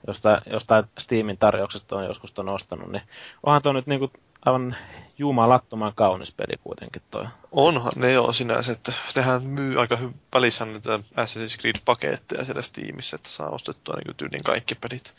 josta, 0.07 0.41
jostain 0.51 0.85
Steamin 0.99 1.37
tarjouksesta 1.37 1.95
on 1.95 2.03
joskus 2.03 2.33
ton 2.33 2.49
ostanut, 2.49 2.91
niin 2.91 3.01
onhan 3.43 3.61
tuo 3.61 3.73
nyt 3.73 3.87
niinku 3.87 4.11
aivan 4.45 4.75
jumalattoman 5.17 5.95
kaunis 5.95 6.31
peli 6.31 6.53
kuitenkin 6.63 7.01
toi. 7.11 7.25
Onhan 7.51 7.93
ne 7.95 8.11
joo 8.11 8.33
sinänsä, 8.33 8.71
että 8.71 8.93
nehän 9.15 9.43
myy 9.43 9.81
aika 9.81 9.95
hyvin 9.95 10.15
välissä 10.33 10.65
näitä 10.65 10.97
Assassin's 10.97 11.61
Creed-paketteja 11.61 12.45
siellä 12.45 12.61
Steamissa, 12.61 13.15
että 13.15 13.29
saa 13.29 13.49
ostettua 13.49 13.95
niin 13.95 14.15
tyylin 14.15 14.43
kaikki 14.43 14.75
pelit. 14.75 15.15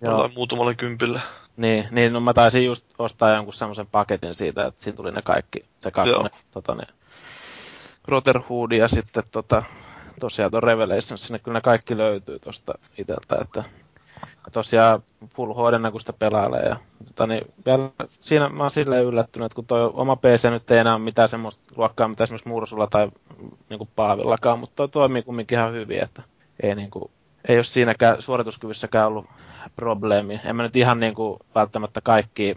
Joo. 0.00 0.30
muutamalla 0.36 0.74
kympillä. 0.74 1.20
Niin, 1.56 1.88
niin 1.90 2.12
no 2.12 2.20
mä 2.20 2.32
taisin 2.32 2.64
just 2.64 2.84
ostaa 2.98 3.34
jonkun 3.34 3.54
semmoisen 3.54 3.86
paketin 3.86 4.34
siitä, 4.34 4.66
että 4.66 4.82
siinä 4.82 4.96
tuli 4.96 5.12
ne 5.12 5.22
kaikki, 5.22 5.64
se 5.80 5.90
kakkonen, 5.90 6.32
tota, 6.50 6.74
ne 6.74 6.82
Brotherhood 8.02 8.72
ja 8.72 8.88
sitten 8.88 9.22
tota, 9.30 9.62
tosiaan 10.20 10.50
tuon 10.50 10.62
Revelation, 10.62 11.18
sinne 11.18 11.38
kyllä 11.38 11.58
ne 11.58 11.60
kaikki 11.60 11.96
löytyy 11.96 12.38
tuosta 12.38 12.74
iteltä, 12.98 13.36
että 13.40 13.64
tosiaan 14.52 15.02
Full 15.34 15.54
HD 15.54 15.90
kun 15.90 16.00
sitä 16.00 16.12
pelailee. 16.12 16.62
Ja, 16.62 16.76
tota, 17.06 17.26
niin 17.26 17.54
vielä 17.66 17.90
siinä 18.20 18.48
mä 18.48 18.62
oon 18.62 18.70
silleen 18.70 19.04
yllättynyt, 19.04 19.46
että 19.46 19.56
kun 19.56 19.66
toi 19.66 19.90
oma 19.94 20.16
PC 20.16 20.50
nyt 20.50 20.70
ei 20.70 20.78
enää 20.78 20.94
ole 20.94 21.02
mitään 21.02 21.28
semmoista 21.28 21.74
luokkaa, 21.76 22.08
mitä 22.08 22.24
esimerkiksi 22.24 22.48
Mursulla 22.48 22.86
tai 22.86 23.10
niin 23.70 23.88
Paavillakaan, 23.96 24.58
mutta 24.58 24.76
toi 24.76 24.88
toimii 24.88 25.22
kumminkin 25.22 25.58
ihan 25.58 25.72
hyvin, 25.72 26.02
että 26.02 26.22
ei, 26.62 26.74
niin 26.74 26.90
kuin, 26.90 27.10
ei 27.48 27.56
ole 27.56 27.64
siinäkään 27.64 28.22
suorituskyvyssäkään 28.22 29.06
ollut 29.06 29.26
probleemi. 29.76 30.40
En 30.44 30.56
mä 30.56 30.62
nyt 30.62 30.76
ihan 30.76 31.00
niin 31.00 31.14
kuin, 31.14 31.38
välttämättä 31.54 32.00
kaikki, 32.00 32.56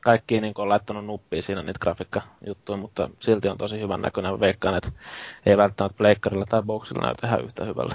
kaikki 0.00 0.40
niin 0.40 0.54
kuin, 0.54 0.68
laittanut 0.68 1.06
nuppia 1.06 1.42
siinä 1.42 1.62
niitä 1.62 1.78
grafiikkajuttuja, 1.80 2.76
mutta 2.76 3.10
silti 3.20 3.48
on 3.48 3.58
tosi 3.58 3.80
hyvän 3.80 4.00
näköinen. 4.00 4.40
Veikkaan, 4.40 4.76
että 4.76 4.92
ei 5.46 5.56
välttämättä 5.56 5.96
pleikkarilla 5.96 6.44
tai 6.44 6.62
boxilla 6.62 7.02
näytä 7.02 7.26
ihan 7.26 7.44
yhtä 7.44 7.64
hyvällä. 7.64 7.94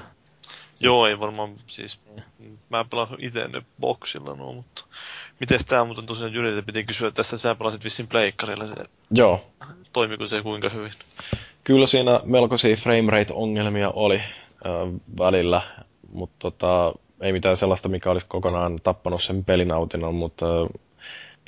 Joo, 0.82 1.08
ei 1.08 1.20
varmaan, 1.20 1.56
siis 1.68 2.02
mä 2.70 2.86
pelasin 2.90 3.18
itse 3.20 3.48
ne 3.48 3.62
boxilla 3.80 4.36
nuo, 4.36 4.54
mutta 4.54 4.86
miten 5.40 5.60
tämä 5.68 5.84
muuten 5.84 6.06
tosiaan 6.06 6.34
Jyriltä 6.34 6.62
piti 6.62 6.84
kysyä 6.84 7.12
tästä, 7.12 7.38
sä 7.38 7.56
pelasit 7.56 7.84
vissiin 7.84 8.08
pleikkarilla, 8.08 8.66
se 8.66 8.76
Joo. 9.12 9.46
toimiko 9.94 10.28
se 10.28 10.42
kuinka 10.42 10.70
hyvin? 10.70 10.92
Kyllä 11.64 11.88
siinä 11.88 12.20
melkoisia 12.24 12.76
framerate-ongelmia 12.76 13.90
oli 13.90 14.18
äh, 14.18 15.02
välillä, 15.18 15.62
mutta 16.12 16.36
tota, 16.40 16.94
ei 17.22 17.32
mitään 17.32 17.58
sellaista, 17.58 17.90
mikä 17.90 18.12
olisi 18.12 18.26
kokonaan 18.30 18.80
tappanut 18.84 19.24
sen 19.24 19.46
pelinautinnon, 19.46 20.16
mutta 20.16 20.46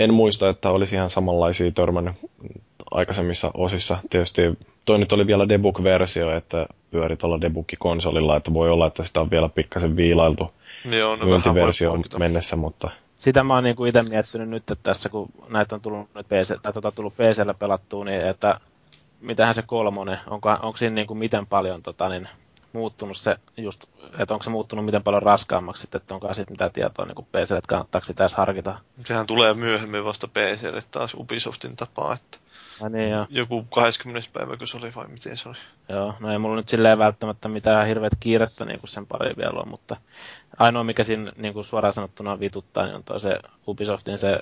en 0.03 0.13
muista, 0.13 0.49
että 0.49 0.69
olisi 0.69 0.95
ihan 0.95 1.09
samanlaisia 1.09 1.71
törmännyt 1.71 2.15
aikaisemmissa 2.91 3.51
osissa. 3.53 3.97
Tietysti 4.09 4.41
toi 4.85 4.99
nyt 4.99 5.13
oli 5.13 5.27
vielä 5.27 5.49
debug-versio, 5.49 6.37
että 6.37 6.65
pyöri 6.91 7.17
tuolla 7.17 7.41
debug-konsolilla, 7.41 8.37
että 8.37 8.53
voi 8.53 8.69
olla, 8.69 8.87
että 8.87 9.03
sitä 9.03 9.21
on 9.21 9.31
vielä 9.31 9.49
pikkasen 9.49 9.95
viilailtu 9.95 10.53
Joo, 10.85 11.15
no 11.15 11.25
myyntiversio 11.25 11.97
mennessä, 12.19 12.55
mutta... 12.55 12.89
Sitä 13.17 13.43
mä 13.43 13.53
oon 13.53 13.63
niinku 13.63 13.85
itse 13.85 14.03
miettinyt 14.03 14.49
nyt, 14.49 14.71
että 14.71 14.83
tässä 14.83 15.09
kun 15.09 15.29
näitä 15.49 15.75
on 15.75 15.81
tullut, 15.81 16.09
nyt 16.15 16.27
PC, 16.27 16.61
tai 16.61 16.73
tota, 16.73 16.91
tullut 16.91 17.13
PCllä 17.13 17.53
pelattua, 17.53 18.05
niin 18.05 18.21
että 18.21 18.59
mitähän 19.21 19.55
se 19.55 19.61
kolmonen, 19.61 20.17
onko, 20.27 20.49
onko 20.49 20.77
siinä 20.77 20.95
niinku 20.95 21.15
miten 21.15 21.47
paljon 21.47 21.83
tota, 21.83 22.09
niin, 22.09 22.27
muuttunut 22.73 23.17
se 23.17 23.37
just, 23.57 23.85
että 24.19 24.33
onko 24.33 24.43
se 24.43 24.49
muuttunut 24.49 24.85
miten 24.85 25.03
paljon 25.03 25.23
raskaammaksi, 25.23 25.87
että 25.93 26.13
onko 26.13 26.33
siitä 26.33 26.51
mitä 26.51 26.69
tietoa 26.69 27.05
niin 27.05 27.25
PC, 27.31 27.51
että 27.51 27.67
kannattaako 27.67 28.05
sitä 28.05 28.23
edes 28.23 28.33
harkita. 28.33 28.79
Sehän 29.05 29.27
tulee 29.27 29.53
myöhemmin 29.53 30.05
vasta 30.05 30.27
PClle 30.27 30.81
taas 30.91 31.13
Ubisoftin 31.13 31.75
tapaa, 31.75 32.13
että 32.13 32.37
ja 32.81 32.89
niin, 32.89 33.09
joo. 33.09 33.25
joku 33.29 33.63
20. 33.63 34.29
päivä, 34.33 34.57
kun 34.57 34.67
se 34.67 34.77
oli 34.77 34.91
vai 34.95 35.07
miten 35.07 35.37
se 35.37 35.49
oli? 35.49 35.57
Joo, 35.89 36.13
no 36.19 36.31
ei 36.31 36.37
mulla 36.37 36.55
nyt 36.55 36.69
silleen 36.69 36.97
välttämätttä 36.97 37.47
mitään 37.47 37.87
hirveät 37.87 38.13
kiirettä 38.19 38.65
niin 38.65 38.79
kuin 38.79 38.89
sen 38.89 39.07
pari 39.07 39.33
vielä 39.37 39.59
on, 39.59 39.67
mutta 39.67 39.97
ainoa 40.57 40.83
mikä 40.83 41.03
siinä 41.03 41.31
niin 41.37 41.53
kuin 41.53 41.65
suoraan 41.65 41.93
sanottuna 41.93 42.39
vituttaa, 42.39 42.85
niin 42.85 42.95
on 42.95 43.03
toi 43.03 43.19
se 43.19 43.39
Ubisoftin 43.67 44.17
se 44.17 44.39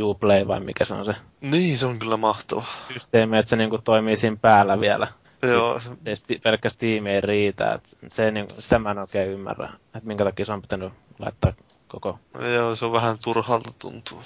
Uplay 0.00 0.46
vai 0.46 0.60
mikä 0.60 0.84
se 0.84 0.94
on 0.94 1.04
se. 1.04 1.14
Niin, 1.40 1.78
se 1.78 1.86
on 1.86 1.98
kyllä 1.98 2.16
mahtava. 2.16 2.64
Systeemi, 2.92 3.38
että 3.38 3.50
se 3.50 3.56
niin 3.56 3.70
kuin 3.70 3.82
toimii 3.82 4.16
siinä 4.16 4.36
päällä 4.42 4.80
vielä. 4.80 5.08
Joo. 5.42 5.80
Se, 5.80 6.16
se 6.16 6.24
pelkkä 6.42 6.68
Steam 6.70 7.06
ei 7.06 7.20
riitä. 7.20 7.72
Että 7.72 7.88
se, 8.08 8.30
niin, 8.30 8.46
sitä 8.58 8.78
mä 8.78 8.90
en 8.90 8.98
oikein 8.98 9.30
ymmärrä, 9.30 9.72
että 9.84 10.08
minkä 10.08 10.24
takia 10.24 10.44
se 10.44 10.52
on 10.52 10.62
pitänyt 10.62 10.92
laittaa 11.18 11.52
koko... 11.88 12.18
Joo, 12.54 12.74
se 12.74 12.84
on 12.84 12.92
vähän 12.92 13.18
turhalta 13.18 13.70
tuntuu. 13.78 14.22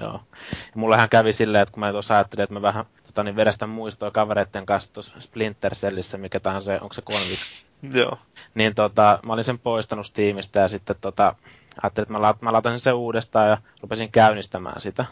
Joo. 0.00 0.20
Ja 0.52 0.72
mullehan 0.74 1.08
kävi 1.08 1.32
silleen, 1.32 1.62
että 1.62 1.72
kun 1.72 1.80
mä 1.80 1.92
tuossa 1.92 2.14
ajattelin, 2.14 2.42
että 2.42 2.54
mä 2.54 2.62
vähän 2.62 2.84
tota, 3.06 3.22
niin 3.22 3.36
vedestän 3.36 3.68
muistoa 3.68 4.10
kavereiden 4.10 4.66
kanssa 4.66 4.92
tuossa 4.92 5.14
Splinter 5.20 5.74
Cellissä, 5.74 6.18
mikä 6.18 6.40
tahansa 6.40 6.66
se, 6.66 6.78
onko 6.80 6.94
se 6.94 7.02
Convix? 7.02 7.64
Joo. 7.92 8.18
Niin 8.54 8.74
tota, 8.74 9.18
mä 9.26 9.32
olin 9.32 9.44
sen 9.44 9.58
poistanut 9.58 10.06
Steamista 10.06 10.58
ja 10.58 10.68
sitten 10.68 10.96
tota, 11.00 11.34
ajattelin, 11.82 12.04
että 12.04 12.12
mä, 12.12 12.22
la- 12.22 12.38
mä 12.40 12.52
laitan 12.52 12.80
sen 12.80 12.94
uudestaan 12.94 13.48
ja 13.48 13.58
rupesin 13.82 14.12
käynnistämään 14.12 14.80
sitä. 14.80 15.04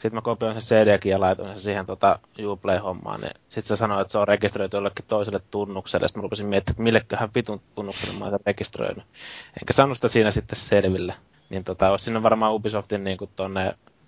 Sitten 0.00 0.14
mä 0.14 0.20
kopioin 0.20 0.62
sen 0.62 0.78
CD-kin 0.84 1.10
ja 1.10 1.20
laitoin 1.20 1.48
sen 1.48 1.60
siihen 1.60 1.86
tota, 1.86 2.18
Uplay-hommaan. 2.46 3.20
Niin 3.20 3.32
sitten 3.48 3.62
se 3.62 3.76
sanoi, 3.76 4.00
että 4.00 4.12
se 4.12 4.18
on 4.18 4.28
rekisteröity 4.28 4.76
jollekin 4.76 5.04
toiselle 5.08 5.40
tunnukselle. 5.50 6.08
Sitten 6.08 6.20
mä 6.20 6.22
rupesin 6.22 6.46
miettimään, 6.46 6.72
että 6.74 6.82
milleköhän 6.82 7.30
vitun 7.34 7.60
tunnukselle 7.74 8.18
mä 8.18 8.24
olen 8.24 8.40
rekisteröinyt. 8.46 9.04
Enkä 9.60 9.72
saanut 9.72 9.96
sitä 9.96 10.08
siinä 10.08 10.30
sitten 10.30 10.56
selville. 10.56 11.14
Niin 11.50 11.64
tota, 11.64 11.90
olisi 11.90 12.04
sinne 12.04 12.22
varmaan 12.22 12.54
Ubisoftin 12.54 13.04
niin 13.04 13.18
kuin 13.18 13.30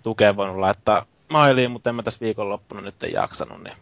tukeen 0.02 0.36
voinut 0.36 0.56
laittaa 0.56 1.06
mailiin, 1.30 1.70
mutta 1.70 1.90
en 1.90 1.96
mä 1.96 2.02
tässä 2.02 2.20
viikonloppuna 2.20 2.80
nyt 2.80 2.94
jaksanut, 3.12 3.62
niin 3.62 3.76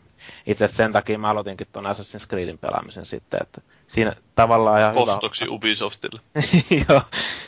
itse 0.47 0.65
asiassa 0.65 0.83
sen 0.83 0.93
takia 0.93 1.19
mä 1.19 1.31
aloitinkin 1.31 1.67
tuon 1.73 1.87
Assassin's 1.87 2.29
Creedin 2.29 2.59
pelaamisen 2.59 3.07
sitten, 3.07 3.41
että 3.43 3.61
siinä 3.87 4.17
tavallaan 4.35 4.81
ihan 4.81 4.95
Kostoksi 4.95 5.45
hyvä... 5.45 5.55
Ubisoftille. 5.55 6.21
Joo, 6.89 7.03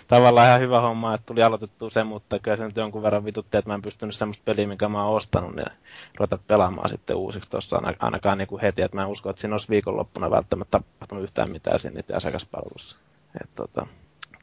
tavallaan 0.08 0.46
ihan 0.46 0.60
hyvä 0.60 0.80
homma, 0.80 1.14
että 1.14 1.26
tuli 1.26 1.42
aloitettua 1.42 1.90
se, 1.90 2.04
mutta 2.04 2.38
kyllä 2.38 2.56
se 2.56 2.64
nyt 2.64 2.76
jonkun 2.76 3.02
verran 3.02 3.24
vitutti, 3.24 3.58
että 3.58 3.70
mä 3.70 3.74
en 3.74 3.82
pystynyt 3.82 4.16
semmoista 4.16 4.42
peliä, 4.44 4.66
minkä 4.66 4.88
mä 4.88 5.04
oon 5.04 5.16
ostanut, 5.16 5.56
niin 5.56 5.72
ruveta 6.18 6.38
pelaamaan 6.46 6.88
sitten 6.88 7.16
uusiksi 7.16 7.50
tuossa 7.50 7.82
ainakaan 8.00 8.38
niin 8.38 8.48
kuin 8.48 8.62
heti, 8.62 8.82
että 8.82 8.96
mä 8.96 9.02
en 9.02 9.08
usko, 9.08 9.30
että 9.30 9.40
siinä 9.40 9.54
olisi 9.54 9.68
viikonloppuna 9.68 10.30
välttämättä 10.30 10.70
tapahtunut 10.70 11.24
yhtään 11.24 11.50
mitään 11.50 11.78
siinä 11.78 11.94
niiden 11.94 12.16
asiakaspalvelussa. 12.16 12.96
Että 13.40 13.54
tota, 13.56 13.86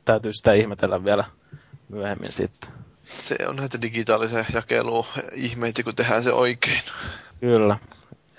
täytyy 0.05 0.33
sitä 0.33 0.53
ihmetellä 0.53 1.03
vielä 1.03 1.25
myöhemmin 1.89 2.33
sitten. 2.33 2.69
Se 3.03 3.35
on 3.47 3.55
näitä 3.55 3.81
digitaalisen 3.81 4.45
jakelua 4.53 5.07
ihmeitä, 5.33 5.83
kun 5.83 5.95
tehdään 5.95 6.23
se 6.23 6.33
oikein. 6.33 6.81
Kyllä. 7.39 7.77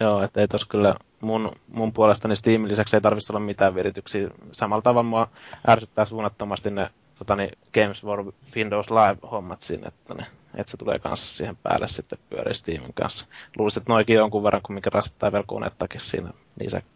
Joo, 0.00 0.22
että 0.22 0.40
ei 0.40 0.48
tos 0.48 0.64
kyllä 0.64 0.94
mun, 1.20 1.52
mun 1.74 1.92
puolestani 1.92 2.36
Steamin 2.36 2.70
lisäksi 2.70 2.96
ei 2.96 3.00
tarvitsisi 3.00 3.32
olla 3.32 3.40
mitään 3.40 3.74
virityksiä. 3.74 4.30
Samalla 4.52 4.82
tavalla 4.82 5.02
mua 5.02 5.28
ärsyttää 5.68 6.04
suunnattomasti 6.04 6.70
ne 6.70 6.90
totani, 7.18 7.48
Games 7.74 8.02
for 8.02 8.32
Windows 8.56 8.90
Live-hommat 8.90 9.60
sinne, 9.60 9.88
että, 9.88 10.14
ne, 10.14 10.26
että 10.54 10.70
se 10.70 10.76
tulee 10.76 10.98
kanssa 10.98 11.26
siihen 11.26 11.56
päälle 11.56 11.88
sitten 11.88 12.18
pyörii 12.30 12.54
Steamin 12.54 12.94
kanssa. 12.94 13.26
Luulisin, 13.58 13.80
että 13.80 13.92
noikin 13.92 14.16
jonkun 14.16 14.42
verran, 14.42 14.62
kun 14.62 14.74
mikä 14.74 14.90
rasittaa 14.92 15.32
vielä 15.32 15.44
konettakin 15.46 16.00
siinä 16.00 16.30
lisäksi, 16.60 16.90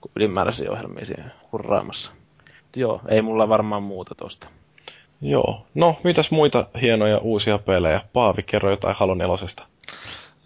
kun 0.00 0.10
ylimääräisiä 0.16 0.70
ohjelmia 0.70 1.06
siihen 1.06 1.32
hurraamassa. 1.52 2.12
Joo, 2.76 3.00
ei 3.08 3.22
mulla 3.22 3.48
varmaan 3.48 3.82
muuta 3.82 4.14
tosta. 4.14 4.48
Joo. 5.20 5.66
No, 5.74 6.00
mitäs 6.04 6.30
muita 6.30 6.66
hienoja 6.82 7.18
uusia 7.18 7.58
pelejä? 7.58 8.00
Paavi, 8.12 8.42
kerro 8.42 8.70
jotain 8.70 8.96
Halo 8.98 9.14
nelosesta. 9.14 9.66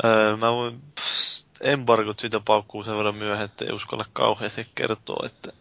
Öö, 0.04 0.36
mä 0.36 0.52
voin 0.52 0.80
embargot 1.60 2.18
siitä 2.18 2.40
paukkuu 2.40 2.82
sen 2.82 2.96
verran 2.96 3.14
myöhään, 3.14 3.44
että 3.44 3.64
ei 3.64 3.72
uskalla 3.72 4.04
kauheasti 4.12 4.66
kertoa, 4.74 5.26
että 5.26 5.52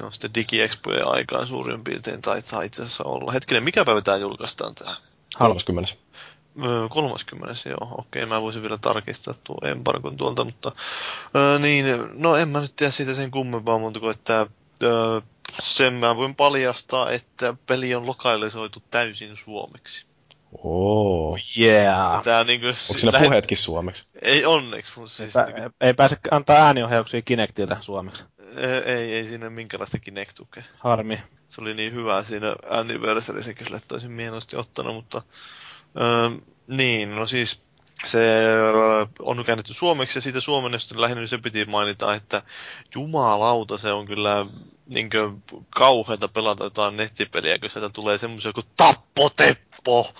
ne 0.00 0.06
on 0.06 0.12
sitten 0.12 0.34
digiexpojen 0.34 1.08
aikaan 1.08 1.46
suurin 1.46 1.84
piirtein 1.84 2.22
taitaa 2.22 2.62
itse 2.62 2.82
asiassa 2.82 3.04
olla. 3.04 3.32
Hetkinen, 3.32 3.64
mikä 3.64 3.84
päivä 3.84 4.00
tämä 4.00 4.16
julkaistaan 4.16 4.74
tämä? 4.74 4.96
30. 5.38 5.94
30, 6.88 7.68
joo, 7.68 7.94
okei, 7.98 8.26
mä 8.26 8.42
voisin 8.42 8.62
vielä 8.62 8.78
tarkistaa 8.78 9.34
tuo 9.44 9.56
embargon 9.64 10.16
tuolta, 10.16 10.44
mutta 10.44 10.72
öö, 11.36 11.58
niin, 11.58 11.86
no 12.14 12.36
en 12.36 12.48
mä 12.48 12.60
nyt 12.60 12.76
tiedä 12.76 12.90
siitä 12.90 13.14
sen 13.14 13.30
kummempaa 13.30 13.78
muuta 13.78 14.00
kuin, 14.00 14.10
että 14.10 14.46
öö, 14.82 15.20
sen 15.58 15.94
mä 15.94 16.16
voin 16.16 16.34
paljastaa, 16.34 17.10
että 17.10 17.54
peli 17.66 17.94
on 17.94 18.06
lokalisoitu 18.06 18.82
täysin 18.90 19.36
suomeksi. 19.36 20.06
Oh. 20.52 21.38
Yeah. 21.58 22.22
Tää 22.22 22.44
niinku, 22.44 22.66
Onko 22.66 22.78
siinä 22.78 23.12
lähet... 23.12 23.28
puheetkin 23.28 23.56
suomeksi? 23.56 24.04
Ei 24.22 24.44
onneksi. 24.44 24.92
Mutta 24.96 25.14
siis, 25.14 25.36
ei, 25.36 25.44
niinku... 25.44 25.76
ei 25.80 25.94
pääse 25.94 26.16
antaa 26.30 26.56
ääniohjauksia 26.56 27.22
Kinectiltä 27.22 27.76
suomeksi. 27.80 28.24
Ei, 28.84 29.14
ei 29.14 29.26
siinä 29.26 29.50
minkälaista 29.50 29.98
Kinect-tukea. 29.98 30.62
Harmi. 30.78 31.22
Se 31.48 31.60
oli 31.60 31.74
niin 31.74 31.94
hyvä 31.94 32.22
siinä 32.22 32.56
Anniversary-sekin, 32.70 33.66
sille 33.66 33.80
toisin 33.88 34.10
mieluusti 34.10 34.56
ottanut, 34.56 34.94
mutta... 34.94 35.22
Öö, 36.00 36.30
niin, 36.66 37.16
no 37.16 37.26
siis 37.26 37.62
se 38.04 38.44
on 39.18 39.44
käännetty 39.44 39.74
suomeksi 39.74 40.18
ja 40.18 40.22
siitä 40.22 40.40
suomennosta 40.40 41.00
lähinnä 41.00 41.26
se 41.26 41.38
piti 41.38 41.64
mainita, 41.64 42.14
että 42.14 42.42
jumalauta 42.94 43.78
se 43.78 43.92
on 43.92 44.06
kyllä 44.06 44.46
niin 44.86 45.10
kauheata 45.70 46.28
pelata 46.28 46.64
jotain 46.64 46.96
nettipeliä, 46.96 47.58
kun 47.58 47.70
sieltä 47.70 47.90
tulee 47.94 48.18
semmoisia 48.18 48.52
kuin 48.52 48.66
tappoteppo. 48.76 50.14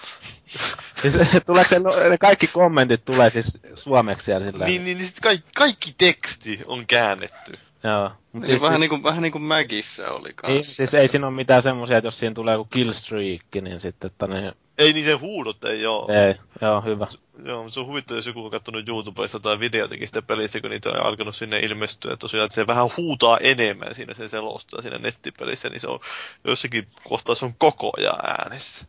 Siis 1.03 1.19
tuleeko 1.47 1.69
se, 1.69 1.79
no, 1.79 1.91
ne 2.11 2.19
kaikki 2.19 2.47
kommentit 2.47 3.05
tulee 3.05 3.31
siis 3.31 3.63
suomeksi 3.75 4.31
ja 4.31 4.41
sillä 4.41 4.65
Niin, 4.67 4.85
niin, 4.85 4.99
niin 4.99 5.07
sit 5.07 5.21
kaikki, 5.21 5.51
kaikki 5.57 5.95
teksti 5.99 6.61
on 6.67 6.87
käännetty. 6.87 7.59
Joo. 7.85 8.11
Mut 8.33 8.43
niin, 8.43 8.47
siis, 8.47 8.63
vähän, 8.63 8.75
siis, 8.75 8.81
niin 8.81 8.89
kuin, 8.89 9.03
vähän 9.03 9.23
niin 9.23 9.33
kuin 9.33 9.43
Magissä 9.43 10.11
oli 10.11 10.33
kanssa. 10.35 10.55
Niin, 10.55 10.65
siis 10.65 10.95
ei 10.95 11.09
siinä 11.09 11.27
ole 11.27 11.37
mitään 11.37 11.63
semmoisia, 11.63 11.97
että 11.97 12.07
jos 12.07 12.19
siinä 12.19 12.35
tulee 12.35 12.55
joku 12.55 12.65
killstreak, 12.65 13.43
niin 13.63 13.81
sitten, 13.81 14.11
että 14.11 14.27
ne 14.27 14.53
ei 14.81 14.93
niiden 14.93 15.21
huudot 15.21 15.65
ei 15.65 15.87
oo. 15.87 16.09
Ei, 16.13 16.35
joo, 16.61 16.81
hyvä. 16.81 17.07
Joo, 17.45 17.63
mutta 17.63 17.75
se 17.75 17.81
on 17.81 17.87
huvittava, 17.87 18.19
jos 18.19 18.27
joku 18.27 18.45
on 18.45 18.51
katsonut 18.51 18.89
YouTubesta 18.89 19.41
tai 19.41 19.61
videotakin 19.61 20.09
sitä 20.09 20.23
pelistä, 20.23 20.61
kun 20.61 20.71
niitä 20.71 20.89
on 20.89 21.07
alkanut 21.07 21.37
sinne 21.37 21.59
ilmestyä. 21.59 22.17
Tosiaan, 22.17 22.47
että 22.47 22.55
se 22.55 22.67
vähän 22.67 22.91
huutaa 22.97 23.39
enemmän 23.39 23.95
siinä 23.95 24.15
se 24.15 24.29
selostaa 24.29 24.83
siinä 24.83 24.99
nettipelissä, 24.99 25.69
niin 25.69 25.81
se 25.81 25.89
on 25.89 26.01
jossakin 26.45 26.89
kohtaa 27.09 27.35
se 27.35 27.45
on 27.45 27.55
koko 27.59 27.93
ajan 27.97 28.19
äänessä. 28.27 28.87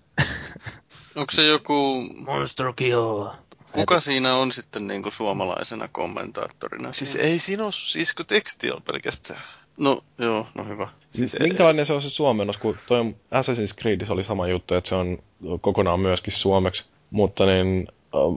Onko 1.15 1.31
se 1.31 1.45
joku... 1.45 2.07
Monster 2.15 2.73
Kill. 2.75 3.27
Kuka 3.73 3.99
siinä 3.99 4.35
on 4.35 4.51
sitten 4.51 4.87
niin 4.87 5.03
kuin 5.03 5.13
suomalaisena 5.13 5.87
kommentaattorina? 5.87 6.93
Siis 6.93 7.15
ei 7.15 7.39
siinä 7.39 7.63
ole, 7.63 7.71
siis 7.71 8.13
kun 8.13 8.25
teksti 8.25 8.71
on 8.71 8.81
pelkästään. 8.81 9.41
No 9.77 10.01
joo, 10.17 10.47
no 10.53 10.65
hyvä. 10.65 10.87
Siis 11.11 11.35
Minkälainen 11.39 11.85
se 11.85 11.93
on 11.93 12.01
se 12.01 12.09
suomennos, 12.09 12.57
kun 12.57 12.77
toi 12.87 13.15
Assassin's 13.31 13.81
Creed 13.81 14.01
oli 14.09 14.23
sama 14.23 14.47
juttu, 14.47 14.75
että 14.75 14.89
se 14.89 14.95
on 14.95 15.23
kokonaan 15.61 15.99
myöskin 15.99 16.33
suomeksi, 16.33 16.85
mutta 17.11 17.45
niin 17.45 17.87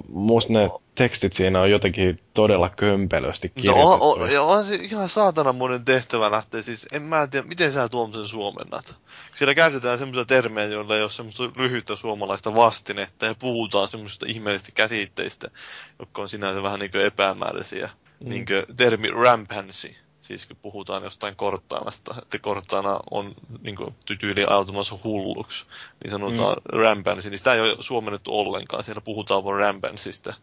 musta 0.08 0.52
ne 0.52 0.70
tekstit 0.94 1.32
siinä 1.32 1.60
on 1.60 1.70
jotenkin 1.70 2.20
todella 2.34 2.68
kömpelösti 2.68 3.48
kirjoitettu. 3.48 3.88
No, 3.88 3.94
on, 3.94 4.20
on, 4.20 4.58
on 4.58 4.64
se 4.64 4.74
ihan 4.74 5.08
saatana 5.08 5.52
monen 5.52 5.84
tehtävä 5.84 6.30
lähtee. 6.30 6.62
Siis 6.62 6.86
en 6.92 7.02
mä 7.02 7.26
tiedä, 7.26 7.46
miten 7.46 7.72
sä 7.72 7.88
tuommoisen 7.88 8.28
suomennat. 8.28 8.96
Siellä 9.34 9.54
käytetään 9.54 9.98
semmoisia 9.98 10.24
termejä, 10.24 10.66
joilla 10.66 10.96
ei 10.96 11.02
ole 11.02 11.10
semmoista 11.10 11.50
lyhyttä 11.56 11.96
suomalaista 11.96 12.54
vastinetta 12.54 13.26
ja 13.26 13.34
puhutaan 13.34 13.88
semmoista 13.88 14.26
ihmeellisistä 14.28 14.72
käsitteistä, 14.72 15.50
jotka 15.98 16.22
on 16.22 16.28
sinänsä 16.28 16.62
vähän 16.62 16.80
niin 16.80 16.96
epämääräisiä. 16.96 17.90
Mm. 18.20 18.28
Niin 18.28 18.46
kuin 18.46 18.76
termi 18.76 19.10
rampansy 19.10 19.94
Siis 20.24 20.46
kun 20.46 20.56
puhutaan 20.62 21.04
jostain 21.04 21.36
korttaanasta, 21.36 22.14
että 22.22 22.38
korttaana 22.38 23.00
on 23.10 23.34
niin 23.62 23.76
kuin, 23.76 23.94
tyyli 24.18 24.44
ajautumassa 24.44 24.98
hulluksi, 25.04 25.66
niin 26.04 26.10
sanotaan 26.10 26.56
mm. 26.56 26.80
rampanssi, 26.80 27.30
niin 27.30 27.38
sitä 27.38 27.54
ei 27.54 27.60
ole 27.60 27.76
suomennettu 27.80 28.38
ollenkaan. 28.38 28.84
Siellä 28.84 29.00
puhutaan 29.00 29.44
vaan 29.44 29.58
rampanssista. 29.58 30.34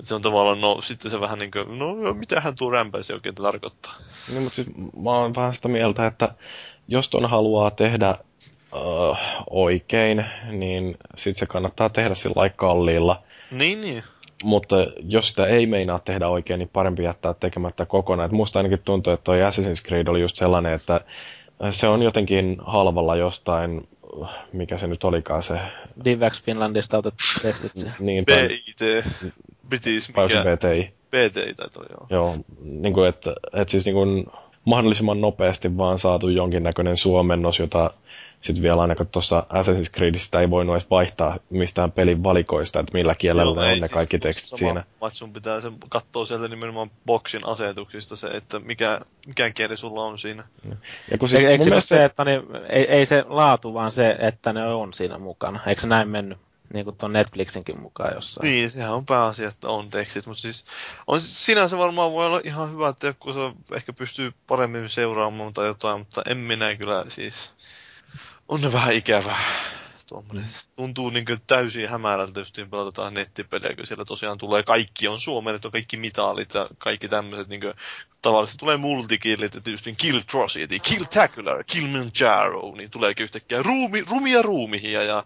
Se 0.00 0.14
on 0.14 0.22
tavallaan, 0.22 0.60
no 0.60 0.80
sitten 0.80 1.10
se 1.10 1.20
vähän 1.20 1.38
niin 1.38 1.50
kuin, 1.50 1.78
no 1.78 2.14
mitähän 2.14 2.54
tuo 2.58 2.70
rampanssi 2.70 3.12
oikein 3.12 3.34
tarkoittaa. 3.34 3.94
Niin, 4.28 4.42
mutta 4.42 4.56
siis 4.56 4.68
mä 5.02 5.10
oon 5.10 5.34
vähän 5.34 5.54
sitä 5.54 5.68
mieltä, 5.68 6.06
että 6.06 6.34
jos 6.88 7.08
ton 7.08 7.30
haluaa 7.30 7.70
tehdä 7.70 8.14
uh, 8.72 9.18
oikein, 9.50 10.24
niin 10.50 10.96
sitten 11.16 11.40
se 11.40 11.46
kannattaa 11.46 11.88
tehdä 11.88 12.14
sillä 12.14 12.48
kalliilla. 12.48 13.22
Niin, 13.50 13.80
niin 13.80 14.04
mutta 14.44 14.76
jos 14.98 15.28
sitä 15.28 15.46
ei 15.46 15.66
meinaa 15.66 15.98
tehdä 15.98 16.28
oikein, 16.28 16.58
niin 16.58 16.70
parempi 16.72 17.02
jättää 17.02 17.34
tekemättä 17.34 17.86
kokonaan. 17.86 18.26
Et 18.26 18.32
musta 18.32 18.58
ainakin 18.58 18.78
tuntuu, 18.84 19.12
että 19.12 19.24
toi 19.24 19.38
Assassin's 19.38 19.88
Creed 19.88 20.06
oli 20.06 20.20
just 20.20 20.36
sellainen, 20.36 20.72
että 20.72 21.00
se 21.70 21.88
on 21.88 22.02
jotenkin 22.02 22.56
halvalla 22.60 23.16
jostain, 23.16 23.88
mikä 24.52 24.78
se 24.78 24.86
nyt 24.86 25.04
olikaan 25.04 25.42
se... 25.42 25.58
DivX 26.04 26.42
Finlandista 26.42 26.98
otettu 26.98 27.22
testit 27.42 27.76
se. 27.76 27.92
Niin, 27.98 28.24
BIT. 28.26 29.04
British, 29.68 30.08
mikä? 30.08 30.44
BTI. 30.44 30.92
BTI 31.10 31.54
taitaa, 31.54 31.84
joo. 31.90 32.06
Joo, 32.10 32.36
niin 32.62 32.94
kuin, 32.94 33.08
että, 33.08 33.34
että 33.52 33.72
siis 33.72 33.84
niin 33.84 33.94
kuin 33.94 34.26
mahdollisimman 34.68 35.20
nopeasti 35.20 35.76
vaan 35.76 35.98
saatu 35.98 36.28
jonkinnäköinen 36.28 36.96
suomennos, 36.96 37.58
jota 37.58 37.90
sitten 38.40 38.62
vielä 38.62 38.82
ainakaan 38.82 39.08
tuossa 39.08 39.46
Assassin's 39.50 39.96
Creedissä 39.96 40.40
ei 40.40 40.50
voinut 40.50 40.74
edes 40.76 40.90
vaihtaa 40.90 41.38
mistään 41.50 41.92
pelin 41.92 42.22
valikoista, 42.22 42.80
että 42.80 42.92
millä 42.92 43.14
kielellä 43.14 43.52
Joo, 43.52 43.62
on 43.62 43.68
ne 43.68 43.74
siis 43.74 43.92
kaikki 43.92 44.18
tekstit 44.18 44.48
sama, 44.48 44.58
siinä. 44.58 44.84
Vaan 45.00 45.14
sun 45.14 45.32
pitää 45.32 45.60
sen 45.60 45.72
katsoa 45.88 46.26
sieltä 46.26 46.48
nimenomaan 46.48 46.90
boksin 47.06 47.46
asetuksista 47.46 48.16
se, 48.16 48.28
että 48.28 48.58
mikä, 48.58 49.00
mikä 49.26 49.50
kieli 49.50 49.76
sulla 49.76 50.04
on 50.04 50.18
siinä. 50.18 50.44
Ja 51.10 51.18
kun 51.18 51.28
siis, 51.28 51.44
Eikö 51.44 51.64
se 51.64 51.80
se, 51.80 52.04
että 52.04 52.24
niin, 52.24 52.42
ei, 52.68 52.84
ei, 52.84 53.06
se 53.06 53.24
laatu, 53.28 53.74
vaan 53.74 53.92
se, 53.92 54.16
että 54.18 54.52
ne 54.52 54.66
on 54.66 54.92
siinä 54.92 55.18
mukana. 55.18 55.60
Eikö 55.66 55.80
se 55.80 55.86
näin 55.86 56.08
mennyt? 56.08 56.38
Niin 56.74 56.84
kuin 56.84 56.96
tuon 56.96 57.12
Netflixinkin 57.12 57.82
mukaan 57.82 58.14
jossain. 58.14 58.44
Niin, 58.44 58.70
sehän 58.70 58.92
on 58.92 59.06
pääasia, 59.06 59.48
että 59.48 59.68
on 59.68 59.90
tekstit, 59.90 60.26
mutta 60.26 60.40
siis 60.40 60.64
on, 61.06 61.20
sinänsä 61.20 61.78
varmaan 61.78 62.12
voi 62.12 62.26
olla 62.26 62.40
ihan 62.44 62.72
hyvä, 62.72 62.88
että 62.88 63.06
joku 63.06 63.32
se 63.32 63.38
ehkä 63.74 63.92
pystyy 63.92 64.32
paremmin 64.46 64.90
seuraamaan 64.90 65.52
tai 65.52 65.66
jotain, 65.66 65.98
mutta 65.98 66.22
en 66.28 66.36
minä 66.36 66.76
kyllä 66.76 67.04
siis 67.08 67.52
on 68.48 68.72
vähän 68.72 68.94
ikävää. 68.94 69.40
Tuommoinen. 70.08 70.44
Mm. 70.44 70.50
Tuntuu 70.76 71.10
niin 71.10 71.24
kuin 71.24 71.38
täysin 71.46 71.88
hämärältä, 71.88 72.40
jos 72.40 72.56
niin 72.56 72.70
pelataan 72.70 73.14
nettipelejä, 73.14 73.76
kun 73.76 73.86
siellä 73.86 74.04
tosiaan 74.04 74.38
tulee 74.38 74.62
kaikki 74.62 75.08
on 75.08 75.20
suomennettu, 75.20 75.68
on 75.68 75.72
kaikki 75.72 75.96
mitalit 75.96 76.54
ja 76.54 76.68
kaikki 76.78 77.08
tämmöiset 77.08 77.48
niin 77.48 77.60
kuin, 77.60 77.74
tavallisesti 78.22 78.58
tulee 78.58 78.76
multikillit, 78.76 79.54
että 79.54 79.70
just 79.70 79.86
niin 79.86 79.96
Kill 79.96 80.20
Trocity, 80.30 80.78
Kill 80.78 81.04
Tacular, 81.04 81.64
Kill 81.64 81.86
Manjaro, 81.86 82.74
niin 82.76 82.90
tulee 82.90 83.14
yhtäkkiä 83.20 83.62
ruumi, 83.62 84.04
rumia 84.10 84.42
ruumihia 84.42 85.02
ja 85.02 85.24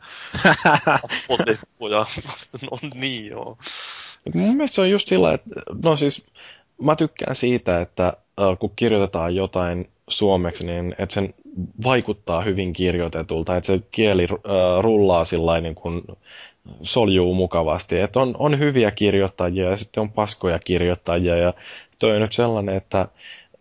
poteppoja. 1.28 2.06
no 2.70 2.78
niin 2.94 3.26
joo. 3.26 3.58
Mun 4.34 4.56
mielestä 4.56 4.74
se 4.74 4.80
on 4.80 4.90
just 4.90 5.08
sillä, 5.08 5.34
että 5.34 5.50
no 5.82 5.96
siis 5.96 6.24
mä 6.82 6.96
tykkään 6.96 7.36
siitä, 7.36 7.80
että 7.80 8.12
kun 8.58 8.72
kirjoitetaan 8.76 9.36
jotain 9.36 9.88
suomeksi, 10.08 10.66
niin 10.66 10.94
että 10.98 11.14
sen 11.14 11.34
vaikuttaa 11.84 12.42
hyvin 12.42 12.72
kirjoitetulta, 12.72 13.56
että 13.56 13.66
se 13.66 13.80
kieli 13.90 14.26
rullaa 14.80 15.24
sillä 15.24 15.60
niin 15.60 15.74
kuin 15.74 16.02
soljuu 16.82 17.34
mukavasti. 17.34 18.00
Että 18.00 18.20
on, 18.20 18.34
on 18.38 18.58
hyviä 18.58 18.90
kirjoittajia 18.90 19.70
ja 19.70 19.76
sitten 19.76 20.00
on 20.00 20.12
paskoja 20.12 20.58
kirjoittajia 20.58 21.36
ja 21.36 21.54
toi 21.98 22.14
on 22.14 22.20
nyt 22.20 22.32
sellainen, 22.32 22.76
että 22.76 23.08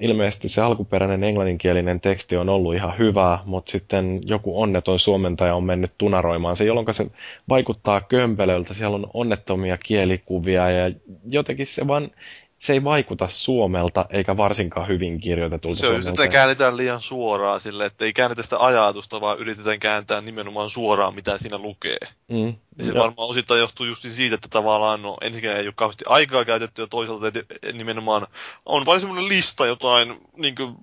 ilmeisesti 0.02 0.50
se 0.50 0.62
alkuperäinen 0.62 1.24
englanninkielinen 1.24 2.00
teksti 2.00 2.38
on 2.38 2.50
ollut 2.50 2.76
ihan 2.76 2.98
hyvä, 2.98 3.40
mutta 3.46 3.72
sitten 3.72 4.20
joku 4.26 4.62
onneton 4.62 5.00
suomentaja 5.00 5.56
on 5.56 5.64
mennyt 5.64 5.92
tunaroimaan 5.98 6.58
se, 6.58 6.66
jolloin 6.66 6.94
se 6.94 7.06
vaikuttaa 7.50 8.02
kömpelöltä. 8.02 8.74
Siellä 8.74 8.96
on 8.96 9.08
onnettomia 9.14 9.78
kielikuvia 9.78 10.70
ja 10.70 10.92
jotenkin 11.30 11.68
se 11.68 11.88
vaan 11.88 12.12
se 12.62 12.74
ei 12.74 12.84
vaikuta 12.84 13.28
suomelta, 13.28 14.06
eikä 14.10 14.38
varsinkaan 14.38 14.88
hyvin 14.88 15.20
kirjoitetulta 15.20 15.80
Se 15.80 15.88
on, 15.88 16.04
sitä 16.04 16.28
käännetään 16.28 16.78
liian 16.78 17.02
suoraan 17.02 17.62
sille, 17.62 17.86
että 17.86 18.06
ei 18.06 18.14
käännetä 18.14 18.44
sitä 18.44 18.66
ajatusta, 18.66 19.22
vaan 19.22 19.40
yritetään 19.40 19.80
kääntää 19.80 20.22
nimenomaan 20.22 20.70
suoraan, 20.70 21.16
mitä 21.16 21.38
siinä 21.38 21.58
lukee. 21.58 21.98
Mm. 22.28 22.56
Ja 22.78 22.84
se 22.84 22.92
ja. 22.92 23.00
varmaan 23.00 23.30
osittain 23.30 23.60
johtuu 23.60 23.86
just 23.86 24.06
siitä, 24.10 24.36
että 24.36 24.48
tavallaan 24.52 25.02
no, 25.02 25.18
ensinnäkin 25.22 25.58
ei 25.60 25.68
ole 25.68 25.74
kauheasti 25.76 26.04
aikaa 26.08 26.46
käytetty, 26.46 26.82
ja 26.82 26.88
toisaalta 26.88 27.28
että 27.28 27.44
nimenomaan 27.74 28.28
on 28.66 28.86
vain 28.86 29.00
semmoinen 29.00 29.30
lista 29.30 29.66
jotain 29.66 30.20
niin 30.38 30.56
kuin 30.56 30.76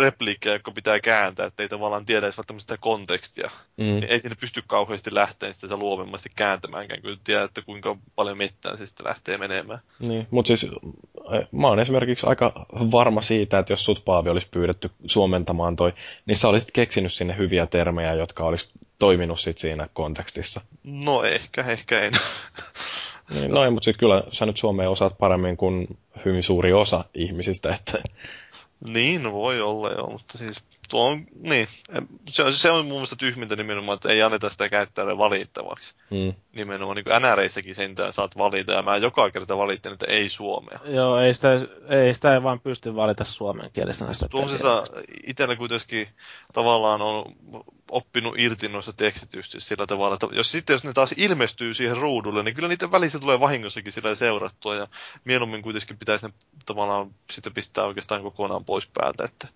repliikkejä, 0.00 0.54
jotka 0.54 0.70
pitää 0.70 1.00
kääntää, 1.00 1.46
ettei 1.46 1.68
tavallaan 1.68 2.06
tiedä 2.06 2.26
edes 2.26 2.38
välttämättä 2.38 2.62
sitä 2.62 2.76
kontekstia. 2.80 3.50
Mm. 3.76 3.84
Niin 3.84 4.04
ei 4.04 4.20
sinne 4.20 4.36
pysty 4.40 4.62
kauheasti 4.66 5.14
lähteä 5.14 5.52
sitä 5.52 5.76
luovemmasti 5.76 6.30
kääntämäänkään, 6.36 7.02
kun 7.02 7.18
tiedät, 7.24 7.44
että 7.44 7.62
kuinka 7.62 7.96
paljon 8.14 8.38
mitään 8.38 8.78
se 8.78 8.86
sitten 8.86 9.06
lähtee 9.06 9.38
menemään. 9.38 9.80
Niin, 9.98 10.26
mutta 10.30 10.48
siis 10.48 10.72
mä 11.52 11.68
oon 11.68 11.80
esimerkiksi 11.80 12.26
aika 12.26 12.66
varma 12.72 13.22
siitä, 13.22 13.58
että 13.58 13.72
jos 13.72 13.84
sut 13.84 14.04
Paavi 14.04 14.30
olisi 14.30 14.48
pyydetty 14.50 14.90
suomentamaan 15.06 15.76
toi, 15.76 15.92
niin 16.26 16.36
sä 16.36 16.48
olisit 16.48 16.70
keksinyt 16.70 17.12
sinne 17.12 17.36
hyviä 17.36 17.66
termejä, 17.66 18.14
jotka 18.14 18.44
olisi 18.44 18.68
toiminut 18.98 19.40
sit 19.40 19.58
siinä 19.58 19.88
kontekstissa. 19.92 20.60
No 20.82 21.22
ehkä, 21.22 21.62
ehkä 21.62 22.00
en. 22.00 22.12
niin, 23.34 23.50
no 23.50 23.64
ei, 23.64 23.70
mutta 23.70 23.84
sitten 23.84 23.98
kyllä 23.98 24.22
sä 24.32 24.46
nyt 24.46 24.56
Suomeen 24.56 24.90
osaat 24.90 25.18
paremmin 25.18 25.56
kuin 25.56 25.98
hyvin 26.24 26.42
suuri 26.42 26.72
osa 26.72 27.04
ihmisistä, 27.14 27.74
että 27.74 27.98
niin, 28.86 29.22
no 29.22 29.32
voi 29.32 29.60
olla 29.60 29.90
joo, 29.90 30.10
mutta 30.10 30.38
siis 30.38 30.64
tuo 30.90 31.04
on, 31.08 31.26
niin, 31.42 31.68
se, 32.28 32.52
se 32.52 32.70
on 32.70 32.84
mun 32.84 32.94
mielestä 32.94 33.16
tyhmintä 33.16 33.56
nimenomaan, 33.56 33.96
että 33.96 34.08
ei 34.08 34.22
anneta 34.22 34.50
sitä 34.50 34.68
käyttäjälle 34.68 35.18
valittavaksi. 35.18 35.94
Mm. 36.10 36.34
Nimenomaan 36.52 36.96
niin 36.96 37.04
kuin 37.04 37.22
NREissäkin 37.22 37.74
sentään 37.74 38.12
saat 38.12 38.38
valita, 38.38 38.72
ja 38.72 38.82
mä 38.82 38.96
joka 38.96 39.30
kerta 39.30 39.58
valitsen, 39.58 39.92
että 39.92 40.06
ei 40.06 40.28
suomea. 40.28 40.78
Joo, 40.84 41.18
ei 41.18 41.34
sitä, 41.34 41.48
ei 41.88 42.14
sitä 42.14 42.34
ei 42.34 42.42
vaan 42.42 42.60
pysty 42.60 42.96
valita 42.96 43.24
suomenkielisenä 43.24 44.12
sitä 44.12 44.28
Tuollaisessa 44.28 44.86
itsellä 45.26 45.56
kuitenkin 45.56 46.08
tavallaan 46.52 47.02
on 47.02 47.24
oppinut 47.94 48.34
irti 48.38 48.68
noista 48.68 48.92
tekstitystä 48.92 49.60
sillä 49.60 49.86
tavalla, 49.86 50.14
että 50.14 50.26
jos 50.32 50.52
sitten 50.52 50.74
jos 50.74 50.84
ne 50.84 50.92
taas 50.92 51.14
ilmestyy 51.16 51.74
siihen 51.74 51.96
ruudulle, 51.96 52.42
niin 52.42 52.54
kyllä 52.54 52.68
niiden 52.68 52.92
välissä 52.92 53.18
tulee 53.18 53.40
vahingossakin 53.40 53.92
sillä 53.92 54.14
seurattua, 54.14 54.74
ja 54.74 54.86
mieluummin 55.24 55.62
kuitenkin 55.62 55.98
pitäisi 55.98 56.26
ne 56.26 56.32
tavallaan 56.66 57.10
sitten 57.32 57.54
pistää 57.54 57.84
oikeastaan 57.84 58.22
kokonaan 58.22 58.64
pois 58.64 58.86
päältä, 58.86 59.24
että 59.24 59.48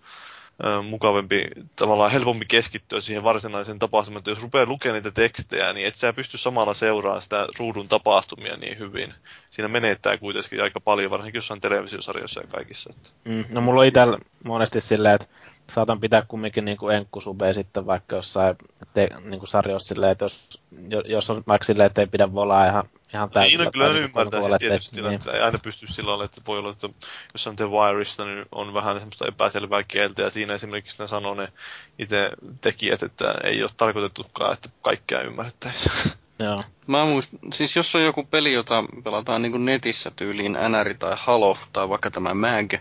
mukavampi, 0.89 1.47
tavallaan 1.75 2.11
helpompi 2.11 2.45
keskittyä 2.45 3.01
siihen 3.01 3.23
varsinaiseen 3.23 3.79
tapahtumaan. 3.79 4.19
Että 4.19 4.31
jos 4.31 4.41
rupeaa 4.41 4.65
lukemaan 4.65 4.95
niitä 4.95 5.11
tekstejä, 5.11 5.73
niin 5.73 5.87
et 5.87 5.95
sä 5.95 6.13
pysty 6.13 6.37
samalla 6.37 6.73
seuraamaan 6.73 7.21
sitä 7.21 7.47
ruudun 7.59 7.87
tapahtumia 7.87 8.57
niin 8.57 8.79
hyvin. 8.79 9.13
Siinä 9.49 9.67
menettää 9.67 10.17
kuitenkin 10.17 10.63
aika 10.63 10.79
paljon, 10.79 11.11
varsinkin 11.11 11.37
jossain 11.37 11.61
televisiosarjoissa 11.61 12.41
ja 12.41 12.47
kaikissa. 12.47 12.89
Että. 12.95 13.09
Mm, 13.25 13.45
no 13.49 13.61
mulla 13.61 13.81
on 13.81 13.87
itsellä 13.87 14.17
monesti 14.43 14.81
silleen, 14.81 15.15
että 15.15 15.27
saatan 15.69 15.99
pitää 15.99 16.23
kumminkin 16.27 16.65
niin 16.65 16.77
kuin 16.77 16.95
enkkusubea 16.95 17.53
sitten 17.53 17.85
vaikka 17.85 18.15
jossain 18.15 18.55
te, 18.93 19.09
niin 19.23 19.39
kuin 19.39 19.49
sarjoissa 19.49 19.87
silleen, 19.87 20.11
että 20.11 20.25
jos, 20.25 20.61
jos 21.05 21.29
on 21.29 21.43
vaikka 21.47 21.65
silleen, 21.65 21.87
että 21.87 22.01
ei 22.01 22.07
pidä 22.07 22.33
volaa 22.33 22.67
ihan, 22.67 22.89
ihan 23.13 23.29
täysin. 23.29 23.57
Niin, 23.57 23.65
no, 23.65 23.71
kyllä 23.71 23.87
ymmärtää 23.87 24.41
siis 24.41 24.55
tietysti, 24.59 25.01
niin. 25.01 25.13
että 25.13 25.31
ei 25.31 25.41
aina 25.41 25.59
pysty 25.59 25.87
silloin, 25.87 26.25
että 26.25 26.41
voi 26.47 26.59
olla, 26.59 26.69
että 26.69 26.89
jos 27.33 27.47
on 27.47 27.55
The 27.55 27.69
Wireissa, 27.69 28.25
niin 28.25 28.45
on 28.51 28.73
vähän 28.73 28.97
semmoista 28.97 29.27
epäselvää 29.27 29.83
kieltä, 29.83 30.21
ja 30.21 30.29
siinä 30.29 30.53
esimerkiksi 30.53 30.97
ne 30.99 31.07
sanoo 31.07 31.33
ne 31.33 31.53
itse 31.99 32.29
tekijät, 32.61 33.03
että 33.03 33.35
ei 33.43 33.61
ole 33.61 33.71
tarkoitettukaan, 33.77 34.53
että 34.53 34.69
kaikkea 34.81 35.21
ymmärrettäisiin. 35.21 35.93
Joo. 36.39 36.63
Mä 36.87 37.05
muistan, 37.05 37.39
siis 37.53 37.75
jos 37.75 37.95
on 37.95 38.03
joku 38.03 38.23
peli, 38.23 38.53
jota 38.53 38.83
pelataan 39.03 39.41
niin 39.41 39.65
netissä 39.65 40.11
tyyliin 40.15 40.57
NR 40.69 40.93
tai 40.99 41.13
Halo 41.17 41.57
tai 41.73 41.89
vaikka 41.89 42.11
tämä 42.11 42.33
Mag, 42.33 42.73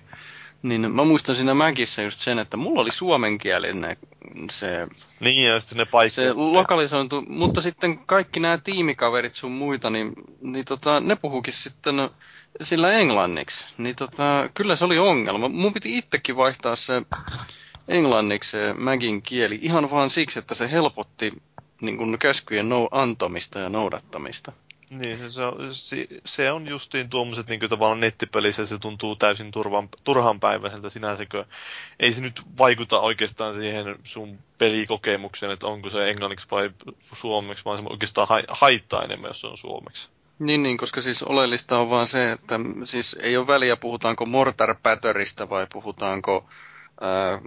niin 0.62 0.94
mä 0.94 1.04
muistan 1.04 1.36
siinä 1.36 1.54
Mäkissä 1.54 2.02
just 2.02 2.20
sen, 2.20 2.38
että 2.38 2.56
mulla 2.56 2.80
oli 2.80 2.92
suomenkielinen 2.92 3.96
se... 4.50 4.86
Niin, 5.20 5.50
ja 5.50 5.61
sitten 5.61 5.78
ne 5.78 5.84
paikka. 5.84 6.14
Se 6.14 6.32
lokalisointu, 6.32 7.22
mutta 7.22 7.61
sitten 7.61 7.98
kaikki 7.98 8.40
nämä 8.40 8.59
tiimikaverit 8.59 9.34
sun 9.34 9.52
muita, 9.52 9.90
niin, 9.90 10.12
niin 10.40 10.64
tota, 10.64 11.00
ne 11.00 11.16
puhukin 11.16 11.54
sitten 11.54 11.94
sillä 12.61 12.92
englanniksi. 12.92 13.64
Niin 13.78 13.96
tota, 13.96 14.50
kyllä 14.54 14.76
se 14.76 14.84
oli 14.84 14.98
ongelma. 14.98 15.48
Mun 15.48 15.74
piti 15.74 15.98
itsekin 15.98 16.36
vaihtaa 16.36 16.76
se 16.76 17.02
englanniksi 17.88 18.50
se 18.50 18.74
Mäkin 18.78 19.22
kieli 19.22 19.59
ihan 19.62 19.90
vaan 19.90 20.11
siksi, 20.11 20.38
että 20.38 20.54
se 20.54 20.70
helpotti 20.70 21.32
niin 21.80 21.96
kuin 21.96 22.18
käskyjen 22.18 22.68
no, 22.68 22.88
antamista 22.90 23.59
ja 23.59 23.68
noudattamista. 23.68 24.52
Niin, 24.91 25.18
se, 25.18 25.28
se, 25.72 26.07
se 26.24 26.53
on 26.53 26.68
justiin 26.68 27.11
tuommoiset 27.11 27.47
niin 27.49 27.61
tavallaan 27.68 28.01
nettipelissä 28.01 28.66
se 28.66 28.78
tuntuu 28.78 29.16
täysin 29.16 29.51
turvan, 29.51 29.89
turhanpäiväiseltä 30.05 30.91
sinänsä, 30.91 31.26
kun 31.26 31.45
ei 32.01 32.12
se 32.12 32.20
nyt 32.20 32.43
vaikuta 32.59 33.01
oikeastaan 33.01 33.55
siihen 33.55 33.97
sun 34.05 34.39
pelikokemukseen, 34.59 35.53
että 35.53 35.66
onko 35.66 35.91
se 35.91 36.11
englanniksi 36.11 36.47
vai 36.51 36.70
suomeksi, 37.14 37.64
vaan 37.64 37.78
se 37.78 37.84
oikeastaan 37.91 38.28
haittaa 38.49 39.05
enemmän, 39.05 39.28
jos 39.28 39.41
se 39.41 39.47
on 39.47 39.57
suomeksi. 39.57 40.09
Niin, 40.39 40.62
niin, 40.62 40.76
koska 40.76 41.01
siis 41.01 41.22
oleellista 41.22 41.78
on 41.78 41.91
vaan 41.91 42.07
se, 42.07 42.32
että 42.32 42.61
siis 42.84 43.16
ei 43.20 43.36
ole 43.36 43.47
väliä, 43.47 43.76
puhutaanko 43.76 44.26
Mortar 44.26 44.74
Patterista 44.82 45.51
vai 45.51 45.66
puhutaanko 45.72 46.49
ää, 47.01 47.41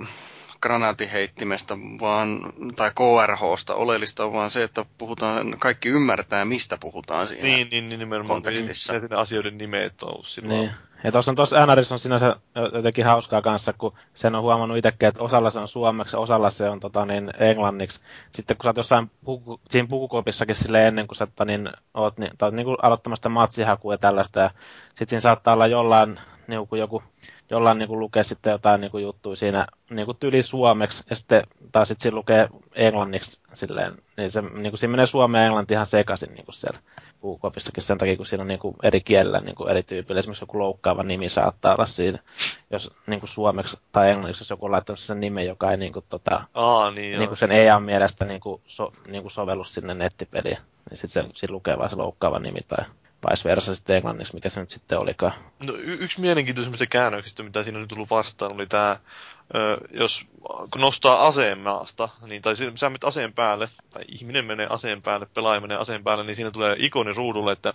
granaatiheittimestä 0.62 1.78
vaan, 1.78 2.40
tai 2.76 2.92
KRHsta. 2.92 3.76
Oleellista 3.76 4.26
on 4.26 4.34
vaan 4.34 4.50
se, 4.50 4.64
että 4.64 4.86
puhutaan, 4.98 5.56
kaikki 5.60 5.90
ymmärtää, 5.90 6.46
mistä 6.46 6.78
puhutaan 6.82 7.28
siinä 7.28 7.44
niin, 7.44 7.68
niin, 7.72 7.90
niin 7.90 8.00
nimenomaan, 8.00 8.42
kontekstissa. 8.42 8.94
Niin, 8.94 9.14
asioiden 9.16 9.58
nimet 9.58 10.04
on 10.04 10.24
silloin. 10.24 10.60
Niin. 10.60 10.72
Ja 11.04 11.12
tuossa 11.12 11.32
on 11.32 11.36
tuossa 11.36 11.66
NRS 11.66 11.92
on 11.92 12.00
sinänsä 12.00 12.36
jotenkin 12.74 13.06
hauskaa 13.06 13.42
kanssa, 13.42 13.74
kun 13.74 13.94
sen 14.14 14.36
on 14.36 14.42
huomannut 14.42 14.78
itsekin, 14.78 15.10
että 15.10 15.24
osalla 15.24 15.50
se 15.50 15.60
on 15.60 15.68
suomeksi, 15.68 16.18
osalla 16.18 16.50
se 16.50 16.70
on 16.70 16.80
tota, 16.80 17.06
niin, 17.06 17.32
englanniksi. 17.38 18.00
Sitten 18.36 18.58
kun 18.58 18.64
sä 18.64 18.70
oot 18.70 18.78
jossain 18.78 19.12
puku, 19.26 19.62
siinä 19.70 19.88
pukukopissakin 19.88 20.56
sille 20.56 20.88
ennen 20.88 21.08
kuin 21.08 21.16
sä 21.16 21.26
tota, 21.26 21.46
niin, 21.46 21.70
oot, 21.94 22.18
niin, 22.18 22.32
oot 22.42 22.54
niin 22.54 22.66
kuin 22.66 22.78
aloittamasta 22.82 23.30
matsihakua 23.30 23.94
ja 23.94 23.98
tällaista, 23.98 24.40
ja 24.40 24.50
sitten 24.88 25.08
siinä 25.08 25.20
saattaa 25.20 25.54
olla 25.54 25.68
jollain 25.68 26.20
niin 26.48 26.68
kuin 26.68 26.80
joku 26.80 27.04
jollain 27.52 27.78
niin 27.78 27.88
kuin 27.88 28.00
lukee 28.00 28.24
sitten 28.24 28.52
jotain 28.52 28.82
niin 28.82 28.92
kuin 28.92 29.04
juttuja 29.04 29.36
siinä 29.36 29.68
niin 29.90 30.06
kuin 30.06 30.18
tyli 30.18 30.44
suomeksi, 30.44 31.04
ja 31.10 31.16
sitten 31.16 31.44
taas 31.72 31.88
sitten 31.88 32.04
siinä 32.04 32.16
lukee 32.16 32.50
englanniksi 32.76 33.40
silleen, 33.54 33.94
niin 34.18 34.32
se, 34.32 34.42
niin 34.42 34.72
kuin 34.72 34.78
siinä 34.78 34.92
menee 34.92 35.06
suomeen 35.06 35.42
ja 35.42 35.46
englanti 35.46 35.74
ihan 35.74 35.86
sekaisin 35.86 36.34
niin 36.34 36.46
kuin 36.46 36.56
siellä 36.56 36.80
puukopissakin 37.20 37.84
sen 37.84 37.98
takia, 37.98 38.18
kun 38.18 38.26
siinä 38.26 38.42
on 38.42 38.48
niin 38.48 38.60
kuin 38.60 38.76
eri 38.84 39.02
kielellä 39.02 39.40
niin 39.40 39.56
kuin 39.56 39.70
eri 39.70 39.84
tyypillä. 39.84 40.20
Esimerkiksi 40.20 40.44
joku 40.44 40.60
loukkaava 40.60 41.04
nimi 41.04 41.30
saattaa 41.30 41.74
olla 41.76 41.86
siinä, 41.86 42.20
jos 42.72 42.92
niin 43.08 43.20
kuin 43.20 43.30
suomeksi 43.30 43.80
tai 43.92 44.10
englanniksi, 44.10 44.42
jos 44.42 44.50
joku 44.50 44.66
on 44.66 44.72
laittanut 44.72 45.00
sen 45.00 45.20
nimen, 45.20 45.48
joka 45.48 45.72
ei 45.72 45.78
niin 45.78 45.94
kuin, 45.94 46.06
tota, 46.10 46.44
Aa, 46.54 46.92
niin, 46.92 47.20
niin 47.20 47.28
kuin 47.28 47.38
sen 47.38 47.52
EA 47.52 47.80
mielestä 47.80 48.26
niin 48.26 48.42
kuin, 48.42 48.62
so, 48.66 48.94
niin 49.08 49.22
kuin 49.22 49.32
sovellus 49.32 49.74
sinne 49.74 49.94
nettipeliin, 49.94 50.58
niin 50.90 50.98
sitten 50.98 51.24
se, 51.24 51.30
siinä 51.34 51.54
lukee 51.54 51.78
vaan 51.78 51.90
se 51.90 51.96
loukkaava 51.96 52.40
nimi 52.40 52.60
tai 52.68 52.86
vice 53.30 53.50
versa 53.50 53.76
sitten 53.76 53.96
englanniksi, 53.96 54.34
mikä 54.36 54.50
se 54.50 54.60
nyt 54.60 54.70
sitten 54.70 55.00
olikaan. 55.00 55.34
No, 55.68 55.74
y- 55.74 55.98
yksi 56.00 56.22
mielenkiintoisimmista 56.22 56.86
käännöksistä, 56.86 57.44
mitä 57.44 57.64
siinä 57.64 57.80
on 57.80 57.88
tullut 57.88 58.10
vastaan, 58.10 58.54
oli 58.54 58.68
tämä, 58.68 59.00
jos 59.92 60.26
kun 60.72 60.82
nostaa 60.82 61.28
aseen 61.28 61.60
maasta, 61.60 62.10
niin, 62.26 62.42
tai 62.42 62.56
sä 62.56 62.90
menet 62.90 63.04
aseen 63.04 63.34
päälle, 63.34 63.70
tai 63.90 64.04
ihminen 64.08 64.46
menee 64.46 64.68
aseen 64.70 65.02
päälle, 65.02 65.26
pelaaja 65.26 65.62
menee 65.62 65.78
aseen 65.78 66.04
päälle, 66.04 66.24
niin 66.24 66.36
siinä 66.36 66.52
tulee 66.52 66.76
ikoni 66.80 67.14
ruudulle, 67.14 67.52
että 67.52 67.74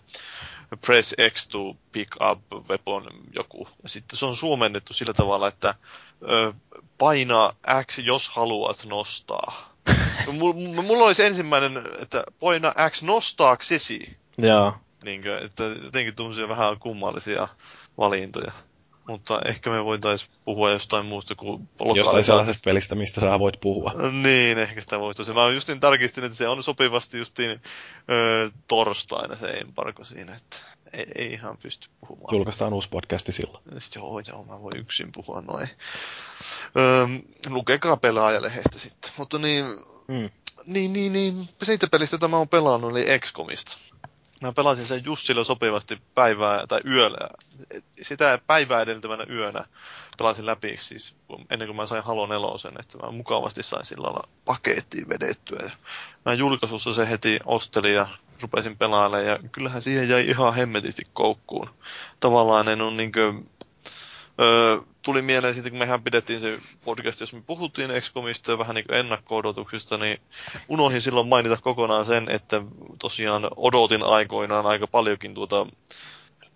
press 0.86 1.14
X 1.30 1.46
to 1.48 1.76
pick 1.92 2.16
up 2.30 2.68
weapon 2.68 3.06
joku. 3.34 3.68
Ja 3.82 3.88
sitten 3.88 4.18
se 4.18 4.26
on 4.26 4.36
suomennettu 4.36 4.92
sillä 4.92 5.14
tavalla, 5.14 5.48
että 5.48 5.74
ö, 6.22 6.52
paina 6.98 7.54
X, 7.86 7.98
jos 7.98 8.28
haluat 8.28 8.86
nostaa. 8.86 9.74
Mulla 10.86 11.04
olisi 11.04 11.24
ensimmäinen, 11.24 11.82
että 12.02 12.24
paina 12.40 12.72
X 12.90 13.02
nostaaksesi. 13.02 14.16
Joo. 14.38 14.74
Niin 15.04 15.22
kuin, 15.22 15.38
että 15.38 15.64
jotenkin 15.64 16.14
tuommoisia 16.14 16.48
vähän 16.48 16.78
kummallisia 16.78 17.48
valintoja. 17.98 18.52
Mutta 19.08 19.40
ehkä 19.44 19.70
me 19.70 19.84
voitaisiin 19.84 20.30
puhua 20.44 20.70
jostain 20.70 21.06
muusta 21.06 21.34
kuin 21.34 21.68
Jostain 21.94 22.24
sellaisesta 22.24 22.62
pelistä, 22.64 22.94
mistä 22.94 23.20
sä 23.20 23.38
voit 23.38 23.60
puhua. 23.60 23.92
Niin, 24.22 24.58
ehkä 24.58 24.80
sitä 24.80 25.00
voisi. 25.00 25.32
Mä 25.32 25.48
justin 25.48 25.80
tarkistin, 25.80 26.24
että 26.24 26.36
se 26.36 26.48
on 26.48 26.62
sopivasti 26.62 27.18
justiin 27.18 27.50
ö, 28.10 28.50
torstaina 28.68 29.36
se 29.36 29.46
embargo 29.46 30.04
siinä. 30.04 30.34
Että 30.34 30.56
ei, 30.92 31.06
ei 31.14 31.32
ihan 31.32 31.56
pysty 31.62 31.88
puhumaan. 32.00 32.34
Julkaistaan 32.34 32.72
uusi 32.72 32.88
podcasti 32.88 33.32
silloin. 33.32 33.64
Joo, 33.96 34.20
joo, 34.28 34.44
mä 34.44 34.62
voin 34.62 34.76
yksin 34.76 35.12
puhua 35.12 35.40
noin. 35.40 35.68
Öö, 36.76 37.06
lukekaa 37.48 37.96
pelaajalehdestä 37.96 38.78
sitten. 38.78 39.10
Mutta 39.16 39.38
niin, 39.38 39.64
mm. 40.08 40.30
niin, 40.66 40.92
niin, 40.92 41.12
niin, 41.12 41.48
siitä 41.62 41.86
pelistä, 41.86 42.14
jota 42.14 42.28
mä 42.28 42.36
oon 42.36 42.48
pelannut, 42.48 42.90
eli 42.90 43.18
XCOMista. 43.18 43.76
Mä 44.42 44.52
pelasin 44.52 44.86
sen 44.86 45.04
just 45.04 45.26
sillä 45.26 45.44
sopivasti 45.44 46.02
päivää 46.14 46.66
tai 46.66 46.80
yöllä. 46.86 47.28
Sitä 48.02 48.38
päivää 48.46 48.80
edeltävänä 48.82 49.24
yönä 49.30 49.64
pelasin 50.18 50.46
läpi 50.46 50.76
siis 50.80 51.14
ennen 51.50 51.68
kuin 51.68 51.76
mä 51.76 51.86
sain 51.86 52.04
Halo 52.04 52.26
nelosen, 52.26 52.74
että 52.80 52.98
mä 52.98 53.10
mukavasti 53.10 53.62
sain 53.62 53.84
sillä 53.84 54.06
lailla 54.06 54.28
pakettiin 54.44 55.08
vedettyä. 55.08 55.60
Ja 55.62 55.70
mä 56.24 56.34
julkaisussa 56.34 56.92
se 56.92 57.08
heti 57.08 57.38
ostelin 57.44 57.94
ja 57.94 58.06
rupesin 58.42 58.78
pelailemaan 58.78 59.26
ja 59.26 59.38
kyllähän 59.52 59.82
siihen 59.82 60.08
jäi 60.08 60.28
ihan 60.28 60.54
hemmetisti 60.54 61.02
koukkuun. 61.12 61.70
Tavallaan 62.20 62.68
en 62.68 62.80
ole 62.80 62.94
niin 62.94 63.12
kuin, 63.12 63.50
öö, 64.40 64.78
tuli 65.06 65.22
mieleen 65.22 65.54
siitä, 65.54 65.70
kun 65.70 65.78
mehän 65.78 66.02
pidettiin 66.02 66.40
se 66.40 66.58
podcast, 66.84 67.20
jos 67.20 67.32
me 67.32 67.42
puhuttiin 67.46 67.90
XCOMista 68.00 68.50
ja 68.52 68.58
vähän 68.58 68.74
niin 68.74 68.92
ennakko-odotuksista, 68.92 69.98
niin 69.98 70.20
unohdin 70.68 71.02
silloin 71.02 71.28
mainita 71.28 71.56
kokonaan 71.60 72.04
sen, 72.04 72.28
että 72.28 72.62
tosiaan 72.98 73.48
odotin 73.56 74.02
aikoinaan 74.02 74.66
aika 74.66 74.86
paljonkin 74.86 75.34
tuota 75.34 75.66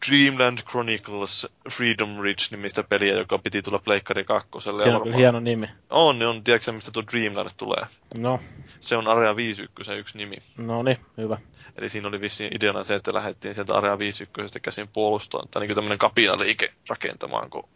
Dreamland 0.09 0.59
Chronicles 0.59 1.47
Freedom 1.71 2.21
Ridge 2.21 2.45
nimistä 2.51 2.83
peliä, 2.83 3.15
joka 3.15 3.39
piti 3.39 3.63
tulla 3.63 3.79
Pleikkari 3.79 4.25
2. 4.25 4.49
Se 4.59 4.71
on 4.71 5.03
kyllä 5.03 5.17
hieno 5.17 5.41
nimi. 5.41 5.71
On, 5.91 6.19
niin 6.19 6.29
on. 6.29 6.45
Tiedätkö 6.45 6.73
mistä 6.73 6.91
tuo 6.91 7.03
Dreamland 7.13 7.49
tulee? 7.57 7.87
No. 8.19 8.41
Se 8.81 8.97
on 8.97 9.09
Area 9.09 9.37
51 9.37 9.93
yksi 9.93 10.19
nimi. 10.19 10.37
No 10.57 10.83
niin, 10.83 10.99
hyvä. 11.17 11.39
Eli 11.79 11.89
siinä 11.89 12.09
oli 12.09 12.21
vissiin 12.21 12.57
ideana 12.57 12.85
se, 12.85 12.95
että 12.95 13.15
lähdettiin 13.15 13.55
sieltä 13.55 13.75
Area 13.75 13.99
51 13.99 14.61
käsin 14.61 14.89
puolustamaan, 14.93 15.49
tai 15.49 15.67
niin 15.67 15.75
tämmöinen 15.75 15.99
kapinaliike 15.99 16.71
rakentamaan, 16.89 17.51
kun 17.51 17.69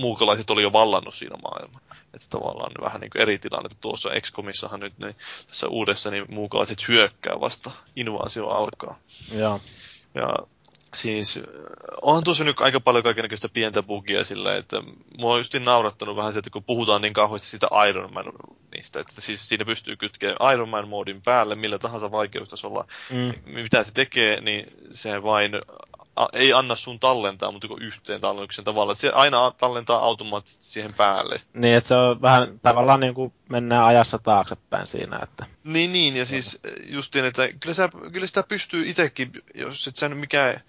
muukalaiset 0.00 0.50
oli 0.50 0.62
jo 0.62 0.72
vallannut 0.72 1.14
siinä 1.14 1.36
maailmaa. 1.42 1.80
Että 2.14 2.26
tavallaan 2.30 2.72
vähän 2.80 3.00
niin 3.00 3.10
kuin 3.10 3.22
eri 3.22 3.38
tilanne. 3.38 3.68
Tuossa 3.80 4.10
XCOMissahan 4.20 4.80
nyt 4.80 4.98
niin, 4.98 5.16
tässä 5.46 5.68
uudessa 5.68 6.10
niin 6.10 6.24
muukalaiset 6.28 6.88
hyökkää 6.88 7.40
vasta 7.40 7.70
invaasio 7.96 8.48
alkaa. 8.48 8.98
Joo. 9.38 9.60
Ja 10.14 10.36
siis 10.96 11.40
onhan 12.02 12.24
tuossa 12.24 12.44
nyt 12.44 12.60
aika 12.60 12.80
paljon 12.80 13.04
kaikenlaista 13.04 13.48
pientä 13.48 13.82
bugia 13.82 14.24
sillä, 14.24 14.56
että 14.56 14.82
mua 15.18 15.32
on 15.32 15.38
justin 15.38 15.64
naurattanut 15.64 16.16
vähän 16.16 16.32
se, 16.32 16.38
että 16.38 16.50
kun 16.50 16.64
puhutaan 16.64 17.02
niin 17.02 17.12
kauheasti 17.12 17.48
siitä 17.48 17.68
Iron 17.88 18.14
Man 18.14 18.24
niistä, 18.74 19.00
että 19.00 19.20
siis 19.20 19.48
siinä 19.48 19.64
pystyy 19.64 19.96
kytkemään 19.96 20.54
Iron 20.54 20.68
Man 20.68 20.88
moodin 20.88 21.22
päälle 21.22 21.54
millä 21.54 21.78
tahansa 21.78 22.10
vaikeustasolla, 22.10 22.84
mm. 23.10 23.32
mitä 23.44 23.82
se 23.84 23.92
tekee, 23.94 24.40
niin 24.40 24.66
se 24.90 25.22
vain 25.22 25.52
a, 26.16 26.26
ei 26.32 26.52
anna 26.52 26.76
sun 26.76 27.00
tallentaa, 27.00 27.52
mutta 27.52 27.68
yhteen 27.80 28.20
tallennuksen 28.20 28.64
tavalla. 28.64 28.92
Että 28.92 29.00
se 29.00 29.10
aina 29.10 29.50
tallentaa 29.50 29.98
automaattisesti 29.98 30.64
siihen 30.64 30.94
päälle. 30.94 31.40
Niin, 31.54 31.74
että 31.74 31.88
se 31.88 31.94
on 31.94 32.22
vähän 32.22 32.60
tavallaan 32.62 33.00
niin 33.00 33.14
kuin 33.14 33.32
mennään 33.48 33.84
ajassa 33.84 34.18
taaksepäin 34.18 34.86
siinä. 34.86 35.20
Että... 35.22 35.46
Niin, 35.64 35.92
niin, 35.92 36.16
ja 36.16 36.24
siis 36.26 36.58
justiin, 36.86 37.24
että 37.24 37.48
kyllä, 37.60 37.74
sä, 37.74 37.88
kyllä 38.12 38.26
sitä 38.26 38.42
pystyy 38.42 38.88
itsekin, 38.88 39.32
jos 39.54 39.88
et 39.88 39.96
sä 39.96 40.08
nyt 40.08 40.18
mikään 40.18 40.60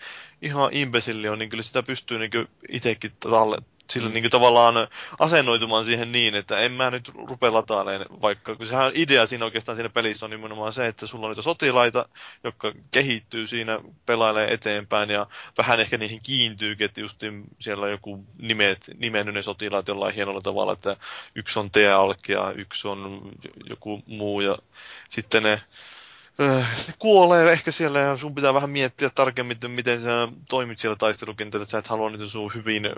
ihan 0.41 0.69
imbesilli 0.73 1.29
on, 1.29 1.39
niin 1.39 1.49
kyllä 1.49 1.63
sitä 1.63 1.83
pystyy 1.83 2.19
niin 2.19 2.31
itsekin 2.69 3.11
tallentaa 3.19 3.76
sillä 3.91 4.09
niin 4.09 4.23
kuin 4.23 4.31
tavallaan 4.31 4.75
asennoitumaan 5.19 5.85
siihen 5.85 6.11
niin, 6.11 6.35
että 6.35 6.57
en 6.57 6.71
mä 6.71 6.91
nyt 6.91 7.11
rupea 7.29 7.53
latailemaan, 7.53 8.21
vaikka 8.21 8.55
kun 8.55 8.65
sehän 8.65 8.91
idea 8.95 9.25
siinä 9.25 9.45
oikeastaan 9.45 9.75
siinä 9.75 9.89
pelissä 9.89 10.25
on 10.25 10.29
nimenomaan 10.29 10.73
se, 10.73 10.87
että 10.87 11.07
sulla 11.07 11.25
on 11.25 11.31
niitä 11.31 11.41
sotilaita, 11.41 12.09
jotka 12.43 12.73
kehittyy 12.91 13.47
siinä, 13.47 13.79
pelailee 14.05 14.53
eteenpäin 14.53 15.09
ja 15.09 15.27
vähän 15.57 15.79
ehkä 15.79 15.97
niihin 15.97 16.19
kiintyykin, 16.23 16.85
että 16.85 17.01
just 17.01 17.21
siellä 17.59 17.85
on 17.85 17.91
joku 17.91 18.25
nimet, 18.41 18.89
nimennyt 18.97 19.35
ne 19.35 19.41
sotilaat 19.41 19.87
jollain 19.87 20.15
hienolla 20.15 20.41
tavalla, 20.41 20.73
että 20.73 20.97
yksi 21.35 21.59
on 21.59 21.71
Tealk 21.71 22.29
ja 22.29 22.51
yksi 22.55 22.87
on 22.87 23.31
joku 23.69 24.03
muu 24.07 24.41
ja 24.41 24.57
sitten 25.09 25.43
ne 25.43 25.61
se 26.75 26.93
kuolee 26.99 27.51
ehkä 27.51 27.71
siellä 27.71 27.99
ja 27.99 28.17
sun 28.17 28.35
pitää 28.35 28.53
vähän 28.53 28.69
miettiä 28.69 29.09
tarkemmin, 29.15 29.57
miten 29.67 30.01
sä 30.01 30.27
toimit 30.49 30.77
siellä 30.77 30.95
taistelukentällä, 30.95 31.63
että 31.63 31.71
sä 31.71 31.77
et 31.77 31.87
halua 31.87 32.09
niitä 32.09 32.27
sun 32.27 32.51
hyvin 32.55 32.89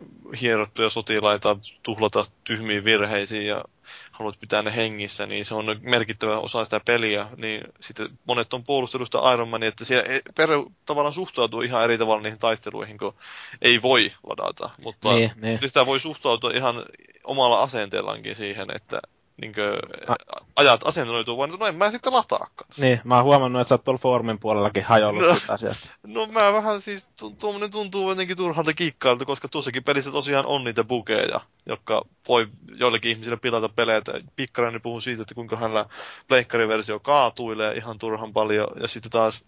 hierottuja 0.42 0.90
sotilaita 0.90 1.58
tuhlata 1.84 2.26
tyhmiin 2.44 2.86
virheisiin 2.86 3.46
ja 3.46 3.64
haluat 4.12 4.40
pitää 4.40 4.62
ne 4.62 4.76
hengissä, 4.76 5.26
niin 5.26 5.46
se 5.46 5.56
on 5.56 5.66
merkittävä 5.82 6.40
osa 6.40 6.64
sitä 6.64 6.80
peliä. 6.86 7.28
Niin 7.38 7.62
sitten 7.80 8.10
monet 8.26 8.54
on 8.54 8.64
puolustelusta 8.64 9.34
Iron 9.34 9.50
Man, 9.50 9.64
että 9.64 9.86
siellä 9.86 10.20
per, 10.38 10.50
tavallaan 10.86 11.14
suhtautuu 11.14 11.62
ihan 11.62 11.84
eri 11.84 11.98
tavalla 11.98 12.22
niihin 12.22 12.40
taisteluihin, 12.40 12.98
kun 12.98 13.16
ei 13.62 13.82
voi 13.82 14.12
ladata. 14.24 14.70
Mutta 14.84 15.14
niin, 15.14 15.32
niin. 15.42 15.60
sitä 15.66 15.86
voi 15.86 16.00
suhtautua 16.00 16.52
ihan 16.52 16.76
omalla 17.24 17.62
asenteellaankin 17.62 18.36
siihen, 18.36 18.68
että 18.76 19.02
niin 19.42 19.54
kuin, 19.54 20.18
ajat 20.56 20.88
asennoituu, 20.88 21.38
vaan 21.38 21.50
no 21.50 21.68
en 21.68 21.76
mä 21.76 21.92
sitten 21.92 22.14
lataakaan. 22.14 22.70
Niin, 22.78 23.02
mä 23.04 23.16
oon 23.16 23.24
huomannut, 23.24 23.62
että 23.62 23.70
sä 23.70 23.76
oot 23.76 23.84
tuolla 23.84 24.00
foorumin 24.00 24.40
puolellakin 24.40 24.84
hajollut 24.84 25.24
no, 25.24 25.36
sitä 25.36 25.54
asiasta. 25.54 25.90
No 26.08 26.26
mä 26.26 26.54
vähän 26.54 26.82
siis, 26.82 27.10
tuommoinen 27.40 27.72
tuntuu 27.72 28.10
jotenkin 28.10 28.38
turhalta 28.38 28.74
kikkailta, 28.74 29.26
koska 29.26 29.48
tuossakin 29.48 29.84
pelissä 29.84 30.12
tosiaan 30.12 30.46
on 30.46 30.64
niitä 30.64 30.84
bugeja, 30.84 31.42
jotka 31.66 32.02
voi 32.28 32.48
joillekin 32.76 33.12
ihmisille 33.12 33.38
pilata 33.38 33.70
peleitä. 33.70 34.12
Pikkarani 34.36 34.80
puhuu 34.80 35.02
siitä, 35.02 35.22
että 35.22 35.36
kuinka 35.36 35.56
hänellä 35.56 35.86
pleikkariversio 36.28 37.00
kaatuilee 37.00 37.74
ihan 37.76 38.00
turhan 38.00 38.34
paljon, 38.34 38.68
ja 38.82 38.88
sitten 38.88 39.12
taas 39.12 39.46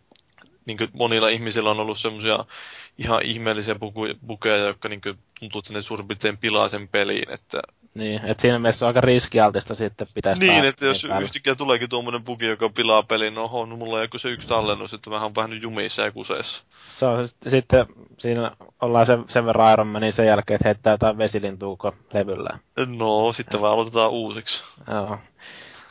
niin 0.66 0.78
monilla 0.94 1.30
ihmisillä 1.30 1.70
on 1.70 1.80
ollut 1.80 2.00
semmoisia 2.00 2.46
ihan 2.98 3.22
ihmeellisiä 3.24 3.76
bukeja, 4.28 4.58
jotka 4.58 4.90
niin 4.90 5.02
tuntuu, 5.40 5.60
että 5.60 5.74
ne 5.74 5.82
suurin 5.82 6.08
piirtein 6.08 6.38
pilaa 6.38 6.68
sen 6.70 6.88
peliin, 6.88 7.32
että 7.32 7.62
niin, 7.94 8.26
että 8.26 8.42
siinä 8.42 8.60
mielessä 8.60 8.86
on 8.86 8.88
aika 8.88 9.02
riskialtista 9.02 9.76
sitten 9.76 10.08
pitäisi 10.14 10.42
Niin, 10.42 10.66
että 10.66 10.86
jos 10.86 11.06
päälle. 11.10 11.24
yhtäkkiä 11.26 11.56
tuleekin 11.56 11.90
tuommoinen 11.90 12.24
bugi, 12.24 12.46
joka 12.46 12.70
pilaa 12.70 13.04
pelin, 13.04 13.34
no 13.34 13.44
oho, 13.44 13.66
no 13.66 13.78
mulla 13.78 13.96
on 13.98 14.02
joku 14.02 14.18
se 14.18 14.30
yksi 14.30 14.48
tallennus, 14.48 14.94
että 14.94 15.12
vähän 15.12 15.26
on 15.26 15.36
vähän 15.36 15.62
jumissa 15.62 16.02
ja 16.02 16.12
kuseessa. 16.12 16.64
Se 16.94 17.06
on 17.06 17.28
sitten, 17.48 17.86
siinä 18.18 18.52
ollaan 18.82 19.06
sen, 19.06 19.24
sen 19.28 19.46
verran 19.46 19.74
Iron 19.74 19.94
niin 20.00 20.14
sen 20.14 20.26
jälkeen, 20.26 20.56
että 20.56 20.68
heittää 20.68 20.94
jotain 20.94 21.18
vesilintuuko 21.18 21.96
levyllä. 22.14 22.60
No, 22.98 23.34
sitten 23.34 23.62
vaan 23.62 23.74
aloitetaan 23.74 24.12
uusiksi. 24.12 24.64
Joo. 24.92 25.18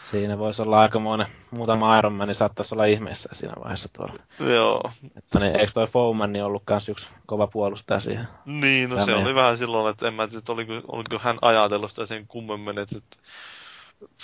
Siinä 0.00 0.38
voisi 0.38 0.62
olla 0.62 0.80
aikamoinen 0.80 1.26
muutama 1.50 1.98
Iron 1.98 2.12
Man, 2.12 2.28
niin 2.28 2.34
saattaisi 2.34 2.74
olla 2.74 2.84
ihmeessä 2.84 3.28
siinä 3.32 3.54
vaiheessa 3.60 3.88
tuolla. 3.92 4.14
Joo. 4.52 4.90
Että 5.16 5.38
niin, 5.40 5.60
eikö 5.60 5.72
toi 5.72 5.86
Foeman 5.86 6.32
niin 6.32 6.44
ollut 6.44 6.62
kans 6.64 6.88
yksi 6.88 7.08
kova 7.26 7.46
puolustaja 7.46 8.00
siihen? 8.00 8.28
Niin, 8.44 8.90
no 8.90 8.94
Tämä 8.96 9.06
se 9.06 9.14
oli 9.14 9.34
vähän 9.34 9.58
silloin, 9.58 9.90
että 9.90 10.08
en 10.08 10.14
mä 10.14 10.26
tiedä, 10.26 10.38
että 10.38 10.52
oliko, 10.52 10.72
oliko 10.88 11.18
hän 11.18 11.38
ajatellut 11.42 11.90
sitä 11.90 12.06
sen 12.06 12.26
kummemmin, 12.26 12.78
että, 12.78 12.98
että 12.98 13.16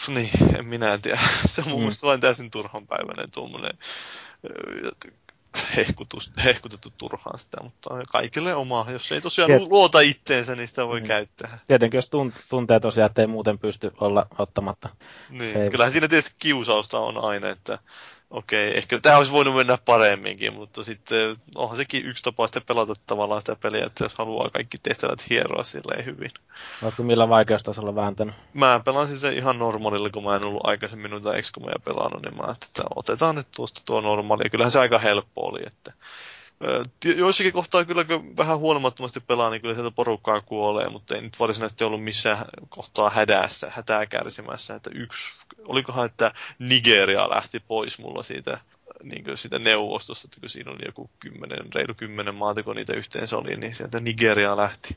niin, 0.08 0.30
en 0.58 0.66
minä 0.66 0.98
tiedä. 0.98 1.18
Se 1.46 1.60
on 1.60 1.68
mun 1.68 1.78
mm. 1.78 1.80
mielestä 1.80 2.06
vain 2.06 2.20
täysin 2.20 2.50
turhanpäiväinen 2.50 3.30
tuommoinen 3.30 3.78
hehkutettu 6.44 6.92
turhaan 6.98 7.38
sitä, 7.38 7.62
mutta 7.62 7.90
kaikille 8.12 8.54
oma. 8.54 8.86
Jos 8.88 9.12
ei 9.12 9.20
tosiaan 9.20 9.50
Tiet... 9.50 9.62
luota 9.62 10.00
itteensä, 10.00 10.56
niin 10.56 10.68
sitä 10.68 10.86
voi 10.86 11.00
mm. 11.00 11.06
käyttää. 11.06 11.58
Tietenkin 11.68 11.98
jos 11.98 12.10
tuntee 12.48 12.80
tosiaan, 12.80 13.06
että 13.06 13.22
ei 13.22 13.26
muuten 13.26 13.58
pysty 13.58 13.92
olla 14.00 14.26
ottamatta. 14.38 14.88
Niin, 15.30 15.56
ei... 15.56 15.70
kyllähän 15.70 15.92
siinä 15.92 16.08
tietysti 16.08 16.34
kiusausta 16.38 16.98
on 16.98 17.24
aina, 17.24 17.48
että 17.48 17.78
okei, 18.30 18.68
okay, 18.68 18.78
ehkä 18.78 19.00
tämä 19.00 19.16
olisi 19.16 19.32
voinut 19.32 19.54
mennä 19.54 19.78
paremminkin, 19.84 20.54
mutta 20.54 20.82
sitten 20.82 21.36
onhan 21.54 21.76
sekin 21.76 22.06
yksi 22.06 22.22
tapa 22.22 22.46
sitten 22.46 22.62
pelata 22.62 22.94
tavallaan 23.06 23.42
sitä 23.42 23.56
peliä, 23.56 23.86
että 23.86 24.04
jos 24.04 24.14
haluaa 24.14 24.50
kaikki 24.50 24.78
tehtävät 24.82 25.30
hieroa 25.30 25.64
silleen 25.64 26.04
hyvin. 26.04 26.30
Oletko 26.82 27.02
millä 27.02 27.28
vaikeustasolla 27.28 27.94
vääntänyt? 27.94 28.34
Mä 28.54 28.80
pelasin 28.84 29.18
sen 29.18 29.36
ihan 29.36 29.58
normaalilla, 29.58 30.10
kun 30.10 30.24
mä 30.24 30.36
en 30.36 30.44
ollut 30.44 30.66
aikaisemmin 30.66 31.10
noita 31.10 31.42
XCOMia 31.42 31.80
pelannut, 31.84 32.22
niin 32.22 32.36
mä 32.36 32.52
että 32.52 32.82
otetaan 32.96 33.34
nyt 33.34 33.48
tuosta 33.56 33.82
tuo 33.84 34.00
normaali. 34.00 34.42
Ja 34.44 34.50
kyllähän 34.50 34.70
se 34.70 34.78
aika 34.78 34.98
helppo 34.98 35.46
oli, 35.46 35.62
että 35.66 35.92
Joissakin 37.16 37.52
kohtaa 37.52 37.84
kyllä, 37.84 38.04
kun 38.04 38.36
vähän 38.36 38.58
huolimattomasti 38.58 39.20
pelaa, 39.20 39.50
niin 39.50 39.62
kyllä 39.62 39.74
sieltä 39.74 39.90
porukkaa 39.90 40.40
kuolee, 40.40 40.88
mutta 40.88 41.14
ei 41.14 41.22
nyt 41.22 41.40
varsinaisesti 41.40 41.84
ollut 41.84 42.04
missään 42.04 42.44
kohtaa 42.68 43.10
hädässä, 43.10 43.72
hätää 43.74 44.06
kärsimässä. 44.06 44.74
Että 44.74 44.90
yksi, 44.94 45.46
olikohan, 45.64 46.06
että 46.06 46.34
Nigeria 46.58 47.30
lähti 47.30 47.60
pois 47.60 47.98
mulla 47.98 48.22
siitä, 48.22 48.60
niin 49.02 49.24
kuin 49.24 49.36
siitä 49.36 49.58
neuvostosta, 49.58 50.26
että 50.26 50.40
kun 50.40 50.50
siinä 50.50 50.70
oli 50.70 50.86
joku 50.86 51.10
kymmenen, 51.20 51.72
reilu 51.74 51.94
kymmenen 51.96 52.34
maata, 52.34 52.62
kun 52.62 52.76
niitä 52.76 52.92
yhteensä 52.92 53.36
oli, 53.36 53.56
niin 53.56 53.74
sieltä 53.74 54.00
Nigeria 54.00 54.56
lähti. 54.56 54.96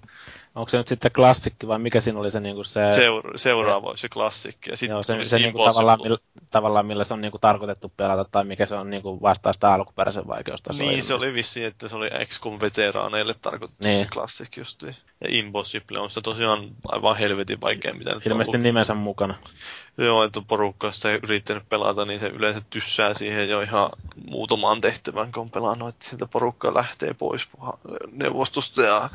Onko 0.55 0.69
se 0.69 0.77
nyt 0.77 0.87
sitten 0.87 1.11
klassikki 1.11 1.67
vai 1.67 1.79
mikä 1.79 2.01
siinä 2.01 2.19
oli 2.19 2.31
se, 2.31 2.39
niin 2.39 2.55
kuin 2.55 2.65
se... 2.65 2.79
Seur- 2.79 3.37
seuraava 3.37 3.97
se 3.97 4.09
klassikki. 4.09 4.69
Ja 4.69 4.77
sitten 4.77 4.93
Joo, 4.93 5.03
se, 5.03 5.25
se 5.25 5.39
niin 5.39 5.53
kuin 5.53 5.69
tavallaan, 5.69 5.99
millä, 6.03 6.17
tavallaan 6.49 6.85
millä 6.85 7.03
se 7.03 7.13
on 7.13 7.21
niin 7.21 7.31
kuin 7.31 7.41
tarkoitettu 7.41 7.91
pelata 7.97 8.25
tai 8.31 8.43
mikä 8.43 8.65
se 8.65 8.75
on 8.75 8.89
niin 8.89 9.01
kuin 9.01 9.21
vastaa 9.21 9.53
sitä 9.53 9.73
alkuperäisen 9.73 10.27
vaikeustasoa. 10.27 10.85
Niin, 10.85 11.03
se 11.03 11.13
oli 11.13 11.33
vissi, 11.33 11.65
että 11.65 11.87
se 11.87 11.95
oli 11.95 12.09
XCOM-veteraaneille 12.25 13.33
tarkoitettu 13.41 13.87
niin. 13.87 14.03
se 14.03 14.09
klassikki 14.13 14.61
justiin. 14.61 14.95
Ja 15.21 15.27
Impossible 15.29 15.99
on 15.99 16.11
se 16.11 16.21
tosiaan 16.21 16.69
aivan 16.87 17.17
helvetin 17.17 17.61
vaikea, 17.61 17.93
mitä 17.93 18.15
nyt 18.15 18.25
Ilmeisesti 18.25 18.57
on 18.57 18.63
nimensä 18.63 18.93
mukana. 18.93 19.35
Joo, 19.97 20.23
että 20.23 20.41
porukka 20.47 20.91
sitä 20.91 21.11
yrittänyt 21.23 21.69
pelata, 21.69 22.05
niin 22.05 22.19
se 22.19 22.27
yleensä 22.27 22.61
tyssää 22.69 23.13
siihen 23.13 23.49
jo 23.49 23.61
ihan 23.61 23.89
muutamaan 24.29 24.81
tehtävän, 24.81 25.31
kun 25.31 25.41
on 25.41 25.49
pelannut, 25.49 25.89
että 25.89 26.05
sieltä 26.05 26.27
porukka 26.27 26.73
lähtee 26.73 27.13
pois 27.13 27.47
neuvostosta 28.11 28.81
ja 28.81 29.09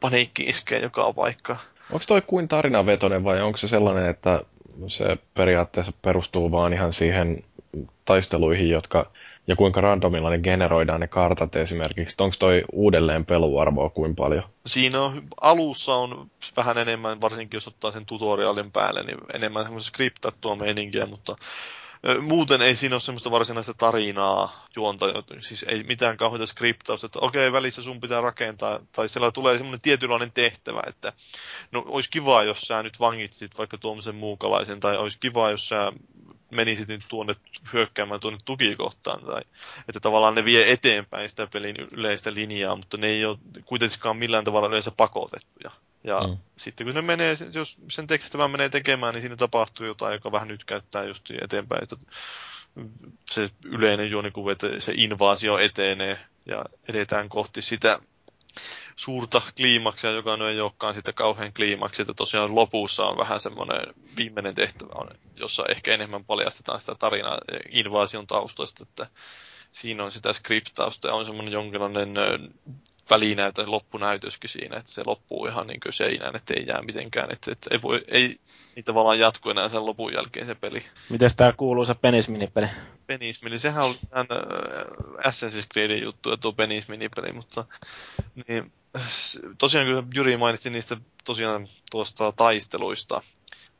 paniikki 0.00 0.48
iskee 0.68 0.82
joka 0.82 1.12
paikka. 1.12 1.56
Onko 1.92 2.04
toi 2.08 2.22
kuin 2.26 2.48
tarinavetoinen 2.48 3.24
vai 3.24 3.42
onko 3.42 3.58
se 3.58 3.68
sellainen, 3.68 4.06
että 4.06 4.40
se 4.88 5.18
periaatteessa 5.34 5.92
perustuu 6.02 6.52
vaan 6.52 6.72
ihan 6.72 6.92
siihen 6.92 7.44
taisteluihin, 8.04 8.70
jotka 8.70 9.10
ja 9.46 9.56
kuinka 9.56 9.80
randomilla 9.80 10.30
ne 10.30 10.38
generoidaan 10.38 11.00
ne 11.00 11.08
kartat 11.08 11.56
esimerkiksi. 11.56 12.16
Onko 12.20 12.36
toi 12.38 12.64
uudelleen 12.72 13.26
peluarvoa 13.26 13.90
kuin 13.90 14.16
paljon? 14.16 14.42
Siinä 14.66 15.02
on, 15.02 15.22
alussa 15.40 15.94
on 15.94 16.30
vähän 16.56 16.78
enemmän, 16.78 17.20
varsinkin 17.20 17.56
jos 17.56 17.68
ottaa 17.68 17.90
sen 17.90 18.06
tutoriaalin 18.06 18.72
päälle, 18.72 19.02
niin 19.02 19.18
enemmän 19.34 19.64
semmoista 19.64 19.88
skriptattua 19.88 20.56
meininkiä, 20.56 21.06
mutta 21.06 21.36
Muuten 22.20 22.62
ei 22.62 22.74
siinä 22.74 22.94
ole 22.94 23.00
semmoista 23.00 23.30
varsinaista 23.30 23.74
tarinaa 23.74 24.66
juonta, 24.76 25.06
siis 25.40 25.62
ei 25.68 25.82
mitään 25.82 26.16
kauheita 26.16 26.46
skriptausta, 26.46 27.06
että 27.06 27.18
okei, 27.22 27.52
välissä 27.52 27.82
sun 27.82 28.00
pitää 28.00 28.20
rakentaa, 28.20 28.80
tai 28.92 29.08
siellä 29.08 29.30
tulee 29.30 29.56
semmoinen 29.56 29.80
tietynlainen 29.80 30.32
tehtävä, 30.32 30.82
että 30.86 31.12
no 31.72 31.84
olisi 31.86 32.10
kiva, 32.10 32.42
jos 32.42 32.60
sä 32.60 32.82
nyt 32.82 33.00
vangitsit 33.00 33.58
vaikka 33.58 33.78
tuommoisen 33.78 34.14
muukalaisen, 34.14 34.80
tai 34.80 34.96
olisi 34.96 35.18
kiva, 35.18 35.50
jos 35.50 35.68
sä 35.68 35.92
menisit 36.50 36.88
nyt 36.88 37.04
tuonne 37.08 37.34
hyökkäämään 37.72 38.20
tuonne 38.20 38.40
tukikohtaan, 38.44 39.24
tai 39.24 39.42
että 39.88 40.00
tavallaan 40.00 40.34
ne 40.34 40.44
vie 40.44 40.72
eteenpäin 40.72 41.28
sitä 41.28 41.46
pelin 41.46 41.76
yleistä 41.90 42.34
linjaa, 42.34 42.76
mutta 42.76 42.96
ne 42.96 43.06
ei 43.06 43.24
ole 43.24 43.38
kuitenkaan 43.64 44.16
millään 44.16 44.44
tavalla 44.44 44.68
yleensä 44.68 44.90
pakotettuja. 44.90 45.70
Ja 46.04 46.20
mm. 46.20 46.36
sitten 46.56 46.86
kun 46.86 46.94
ne 46.94 47.02
menee, 47.02 47.36
jos 47.54 47.76
sen 47.90 48.06
tehtävän 48.06 48.50
menee 48.50 48.68
tekemään, 48.68 49.14
niin 49.14 49.22
siinä 49.22 49.36
tapahtuu 49.36 49.86
jotain, 49.86 50.12
joka 50.12 50.32
vähän 50.32 50.48
nyt 50.48 50.64
käyttää 50.64 51.04
just 51.04 51.30
eteenpäin. 51.42 51.82
Että 51.82 51.96
se 53.30 53.50
yleinen 53.64 54.10
juonikuva, 54.10 54.52
että 54.52 54.66
se 54.78 54.92
invaasio 54.96 55.58
etenee 55.58 56.18
ja 56.46 56.64
edetään 56.88 57.28
kohti 57.28 57.62
sitä 57.62 57.98
suurta 58.96 59.42
kliimaksia, 59.56 60.10
joka 60.10 60.38
ei 60.50 60.60
olekaan 60.60 60.94
sitten 60.94 61.14
kauhean 61.14 61.52
kliimaksi, 61.52 62.02
että 62.02 62.14
tosiaan 62.14 62.54
lopussa 62.54 63.04
on 63.04 63.18
vähän 63.18 63.40
semmoinen 63.40 63.94
viimeinen 64.16 64.54
tehtävä, 64.54 65.14
jossa 65.36 65.64
ehkä 65.68 65.94
enemmän 65.94 66.24
paljastetaan 66.24 66.80
sitä 66.80 66.94
tarinaa 66.94 67.38
invaasion 67.70 68.26
taustoista, 68.26 68.82
että 68.88 69.06
siinä 69.70 70.04
on 70.04 70.12
sitä 70.12 70.32
skriptausta 70.32 71.08
ja 71.08 71.14
on 71.14 71.26
semmoinen 71.26 71.52
jonkinlainen 71.52 72.14
välinäytö, 73.10 73.64
loppunäytöskin 73.66 74.50
siinä, 74.50 74.76
että 74.76 74.90
se 74.90 75.02
loppuu 75.06 75.46
ihan 75.46 75.66
niin 75.66 75.80
kuin 75.80 75.92
seinään, 75.92 76.36
että 76.36 76.54
ei 76.54 76.66
jää 76.66 76.82
mitenkään, 76.82 77.32
että, 77.32 77.52
että 77.52 77.68
ei, 77.72 77.82
voi, 77.82 78.04
ei 78.08 78.38
ei 78.78 78.82
tavallaan 78.82 79.18
jatku 79.18 79.50
enää 79.50 79.68
sen 79.68 79.86
lopun 79.86 80.12
jälkeen 80.12 80.46
se 80.46 80.54
peli. 80.54 80.84
Miten 81.10 81.30
tämä 81.36 81.52
kuuluu 81.52 81.84
se 81.84 81.94
Penis-minipeli? 81.94 82.66
Penis-mini, 83.06 83.58
sehän 83.58 83.84
on 83.84 83.94
tämän 84.10 84.26
äh, 84.32 85.30
Assassin's 85.30 85.66
Creedin 85.72 86.02
juttu, 86.02 86.36
tuo 86.36 86.52
Penis-minipeli, 86.52 87.32
mutta 87.32 87.64
niin, 88.48 88.72
tosiaan 89.58 89.86
kun 89.86 90.08
Juri 90.14 90.36
mainitsi 90.36 90.70
niistä 90.70 90.96
tosiaan 91.24 91.68
tuosta 91.90 92.32
taisteluista, 92.32 93.22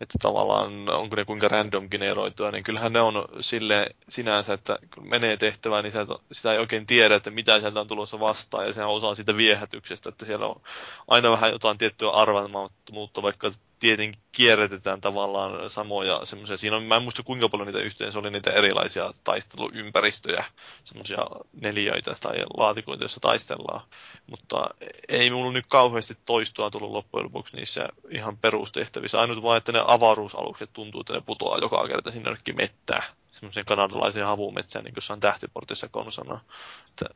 että 0.00 0.18
tavallaan 0.22 0.90
onko 0.90 1.16
ne 1.16 1.24
kuinka 1.24 1.48
random 1.48 1.88
generoituja, 1.90 2.50
niin 2.50 2.64
kyllähän 2.64 2.92
ne 2.92 3.00
on 3.00 3.24
sille 3.40 3.86
sinänsä, 4.08 4.52
että 4.52 4.78
kun 4.94 5.08
menee 5.08 5.36
tehtävään, 5.36 5.84
niin 5.84 5.92
sitä 6.32 6.52
ei 6.52 6.58
oikein 6.58 6.86
tiedä, 6.86 7.14
että 7.14 7.30
mitä 7.30 7.60
sieltä 7.60 7.80
on 7.80 7.88
tulossa 7.88 8.20
vastaan, 8.20 8.66
ja 8.66 8.72
sehän 8.72 8.88
osaa 8.90 9.14
siitä 9.14 9.36
viehätyksestä, 9.36 10.08
että 10.08 10.24
siellä 10.24 10.46
on 10.46 10.60
aina 11.08 11.30
vähän 11.30 11.52
jotain 11.52 11.78
tiettyä 11.78 12.10
arvaamattomuutta, 12.10 13.22
vaikka 13.22 13.50
tietenkin 13.78 14.22
kierrätetään 14.32 15.00
tavallaan 15.00 15.70
samoja 15.70 16.24
semmoisia. 16.24 16.56
Siinä 16.56 16.76
on, 16.76 16.82
mä 16.82 16.96
en 16.96 17.02
muista 17.02 17.22
kuinka 17.22 17.48
paljon 17.48 17.66
niitä 17.66 17.80
yhteensä 17.80 18.18
oli 18.18 18.30
niitä 18.30 18.50
erilaisia 18.50 19.12
taisteluympäristöjä, 19.24 20.44
semmoisia 20.84 21.26
neliöitä 21.62 22.16
tai 22.20 22.36
laatikoita, 22.56 23.02
joissa 23.02 23.20
taistellaan. 23.20 23.80
Mutta 24.26 24.70
ei 25.08 25.30
mulla 25.30 25.52
nyt 25.52 25.66
kauheasti 25.68 26.18
toistoa 26.24 26.70
tullut 26.70 26.90
loppujen 26.90 27.24
lopuksi 27.24 27.56
niissä 27.56 27.88
ihan 28.10 28.36
perustehtävissä. 28.36 29.20
Ainut 29.20 29.42
vaan, 29.42 29.58
että 29.58 29.72
ne 29.72 29.82
avaruusalukset 29.86 30.70
tuntuu, 30.72 31.00
että 31.00 31.12
ne 31.12 31.20
putoaa 31.20 31.58
joka 31.58 31.88
kerta 31.88 32.10
sinne 32.10 32.28
jonnekin 32.28 32.56
mettään. 32.56 33.02
Semmoisen 33.30 33.64
kanadalaisen 33.64 34.24
havumetsään, 34.24 34.84
niin 34.84 34.92
kuin 34.92 34.98
jossain 34.98 35.20
tähtiportissa 35.20 35.88
konsana. 35.88 36.40
Että 36.88 37.06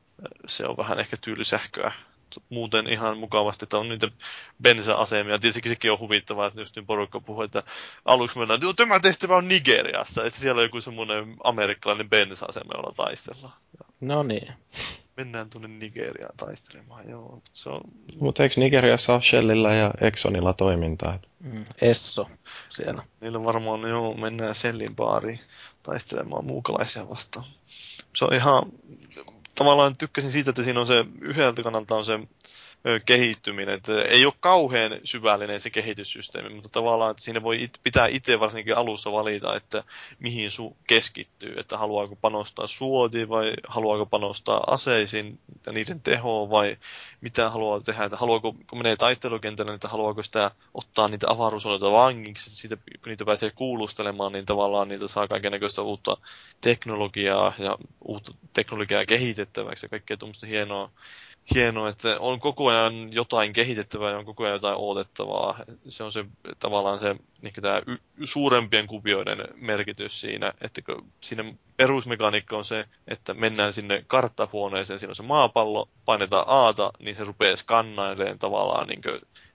se 0.47 0.67
on 0.67 0.77
vähän 0.77 0.99
ehkä 0.99 1.17
tyylisähköä 1.17 1.93
muuten 2.49 2.87
ihan 2.87 3.19
mukavasti, 3.19 3.65
että 3.65 3.79
on 3.79 3.89
niitä 3.89 4.09
bensa-asemia. 4.63 5.39
Tietysti 5.39 5.69
sekin 5.69 5.93
on 5.93 5.99
huvittavaa, 5.99 6.47
että 6.47 6.61
just 6.61 6.77
niin 6.77 6.87
porukka 6.87 7.21
puhuu, 7.21 7.43
että 7.43 7.63
aluksi 8.05 8.39
mennään, 8.39 8.61
että 8.63 8.75
tämä 8.77 9.01
tehtävä 9.01 9.37
on 9.37 9.49
Nigeriassa, 9.49 10.25
että 10.25 10.39
siellä 10.39 10.59
on 10.59 10.65
joku 10.65 10.81
semmoinen 10.81 11.37
amerikkalainen 11.45 12.11
bensa-asema, 12.11 12.73
jolla 12.75 12.93
taistellaan. 12.97 13.55
No 14.01 14.23
niin. 14.23 14.53
Mennään 15.17 15.51
tuonne 15.51 15.69
Nigeriaan 15.69 16.37
taistelemaan, 16.37 17.11
joo. 17.11 17.43
Se 17.53 17.69
on... 17.69 17.81
Mutta 18.21 18.43
eikö 18.43 18.61
Nigeriassa 18.61 19.15
ole 19.15 19.23
Shellillä 19.23 19.75
ja 19.75 19.91
Exxonilla 20.01 20.53
toimintaa? 20.53 21.19
Mm, 21.41 21.65
Esso 21.81 22.31
siellä. 22.69 23.03
Niillä 23.21 23.45
varmaan, 23.45 23.81
joo, 23.81 24.15
mennään 24.15 24.55
Shellin 24.55 24.97
baariin 24.97 25.41
taistelemaan 25.83 26.45
muukalaisia 26.45 27.09
vastaan. 27.09 27.47
Se 28.17 28.25
on 28.25 28.35
ihan 28.35 28.63
tavallaan 29.55 29.97
tykkäsin 29.97 30.33
siitä, 30.33 30.51
että 30.51 30.63
siinä 30.63 30.81
on 30.81 30.87
se, 30.87 31.05
yhdeltä 31.21 31.63
kannalta 31.63 31.95
on 31.97 32.05
se 32.05 32.21
kehittyminen. 33.07 33.75
Että 33.75 34.03
ei 34.03 34.27
ole 34.27 34.35
kauhean 34.41 35.01
syvällinen 35.05 35.61
se 35.61 35.71
kehityssysteemi, 35.71 36.55
mutta 36.55 36.69
tavallaan 36.69 37.11
että 37.11 37.23
siinä 37.23 37.43
voi 37.43 37.63
it, 37.63 37.79
pitää 37.83 38.07
itse 38.07 38.41
varsinkin 38.41 38.77
alussa 38.77 39.13
valita, 39.13 39.57
että 39.57 39.85
mihin 40.19 40.51
su 40.51 40.77
keskittyy. 40.87 41.55
Että 41.59 41.79
haluaako 41.79 42.17
panostaa 42.17 42.67
suotiin 42.67 43.29
vai 43.29 43.53
haluaako 43.69 44.07
panostaa 44.07 44.65
aseisiin 44.67 45.39
ja 45.67 45.73
niiden 45.73 46.01
tehoon 46.01 46.51
vai 46.51 46.77
mitä 47.21 47.51
haluaa 47.51 47.81
tehdä. 47.81 48.05
Että 48.05 48.17
haluaako, 48.17 48.53
kun 48.53 48.79
menee 48.79 48.97
taistelukentälle, 48.97 49.75
että 49.75 49.89
haluaako 49.89 50.23
sitä 50.23 50.51
ottaa 50.75 51.09
niitä 51.09 51.31
avaruusoloita 51.31 51.93
vangiksi, 51.93 52.51
siitä, 52.51 52.77
kun 52.77 52.87
niitä 53.07 53.25
pääsee 53.25 53.51
kuulustelemaan, 53.51 54.33
niin 54.33 54.47
tavallaan 54.47 54.89
niitä 54.89 55.07
saa 55.07 55.29
kaikenlaista 55.29 55.83
uutta 55.83 56.17
teknologiaa 56.61 57.53
ja 57.59 57.79
uutta 58.05 58.33
teknologiaa 58.53 59.07
kehitettäväksi 59.07 59.85
ja 59.87 59.89
kaikkea 59.89 60.17
tuommoista 60.17 60.47
hienoa 60.47 60.91
hienoa, 61.55 61.89
että 61.89 62.17
on 62.21 62.41
koko 62.41 62.69
ajan 62.69 63.13
jotain 63.13 63.53
kehitettävää 63.53 64.11
ja 64.11 64.19
on 64.19 64.25
koko 64.25 64.45
ajan 64.45 64.55
jotain 64.55 64.77
odotettavaa. 64.77 65.59
Se 65.89 66.05
on 66.05 66.13
se 66.13 66.25
tavallaan 66.59 67.01
se 67.01 67.17
niin 67.43 67.55
tämä 67.63 67.83
suurempien 68.25 68.87
kuvioiden 68.87 69.39
merkitys 69.55 70.21
siinä, 70.21 70.53
että 70.61 70.83
siinä 71.21 71.55
perusmekaniikka 71.77 72.57
on 72.57 72.65
se, 72.65 72.85
että 73.09 73.35
mennään 73.35 73.73
sinne 73.73 74.05
karttahuoneeseen, 74.07 74.99
siinä 74.99 75.11
on 75.11 75.17
se 75.17 75.23
maapallo, 75.23 75.89
painetaan 76.05 76.45
aata, 76.47 76.91
niin 76.99 77.17
se 77.17 77.25
rupeaa 77.25 77.57
skannailemaan 77.57 78.39
tavallaan 78.39 78.89
niin 78.89 79.03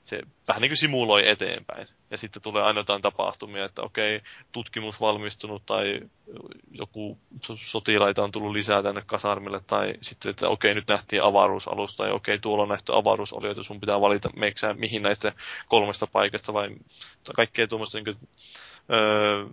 se 0.03 0.21
vähän 0.47 0.61
niin 0.61 0.69
kuin 0.69 0.77
simuloi 0.77 1.29
eteenpäin. 1.29 1.87
Ja 2.11 2.17
sitten 2.17 2.41
tulee 2.41 2.63
aina 2.63 2.79
jotain 2.79 3.01
tapahtumia, 3.01 3.65
että 3.65 3.81
okei, 3.81 4.21
tutkimus 4.51 5.01
valmistunut 5.01 5.65
tai 5.65 6.01
joku 6.71 7.17
sotilaita 7.55 8.23
on 8.23 8.31
tullut 8.31 8.51
lisää 8.51 8.83
tänne 8.83 9.03
kasarmille 9.05 9.59
tai 9.67 9.93
sitten, 10.01 10.29
että 10.29 10.49
okei, 10.49 10.75
nyt 10.75 10.87
nähtiin 10.87 11.23
avaruusalusta 11.23 12.07
ja 12.07 12.13
okei, 12.13 12.39
tuolla 12.39 12.63
on 12.63 12.69
nähty 12.69 12.95
avaruusolioita, 12.95 13.63
sun 13.63 13.79
pitää 13.79 14.01
valita 14.01 14.29
meiksään, 14.35 14.79
mihin 14.79 15.03
näistä 15.03 15.33
kolmesta 15.67 16.07
paikasta 16.07 16.53
vai 16.53 16.69
kaikkea 17.35 17.67
tuommoista 17.67 17.97
niin 17.97 18.05
kuin, 18.05 18.29
öö, 18.93 19.45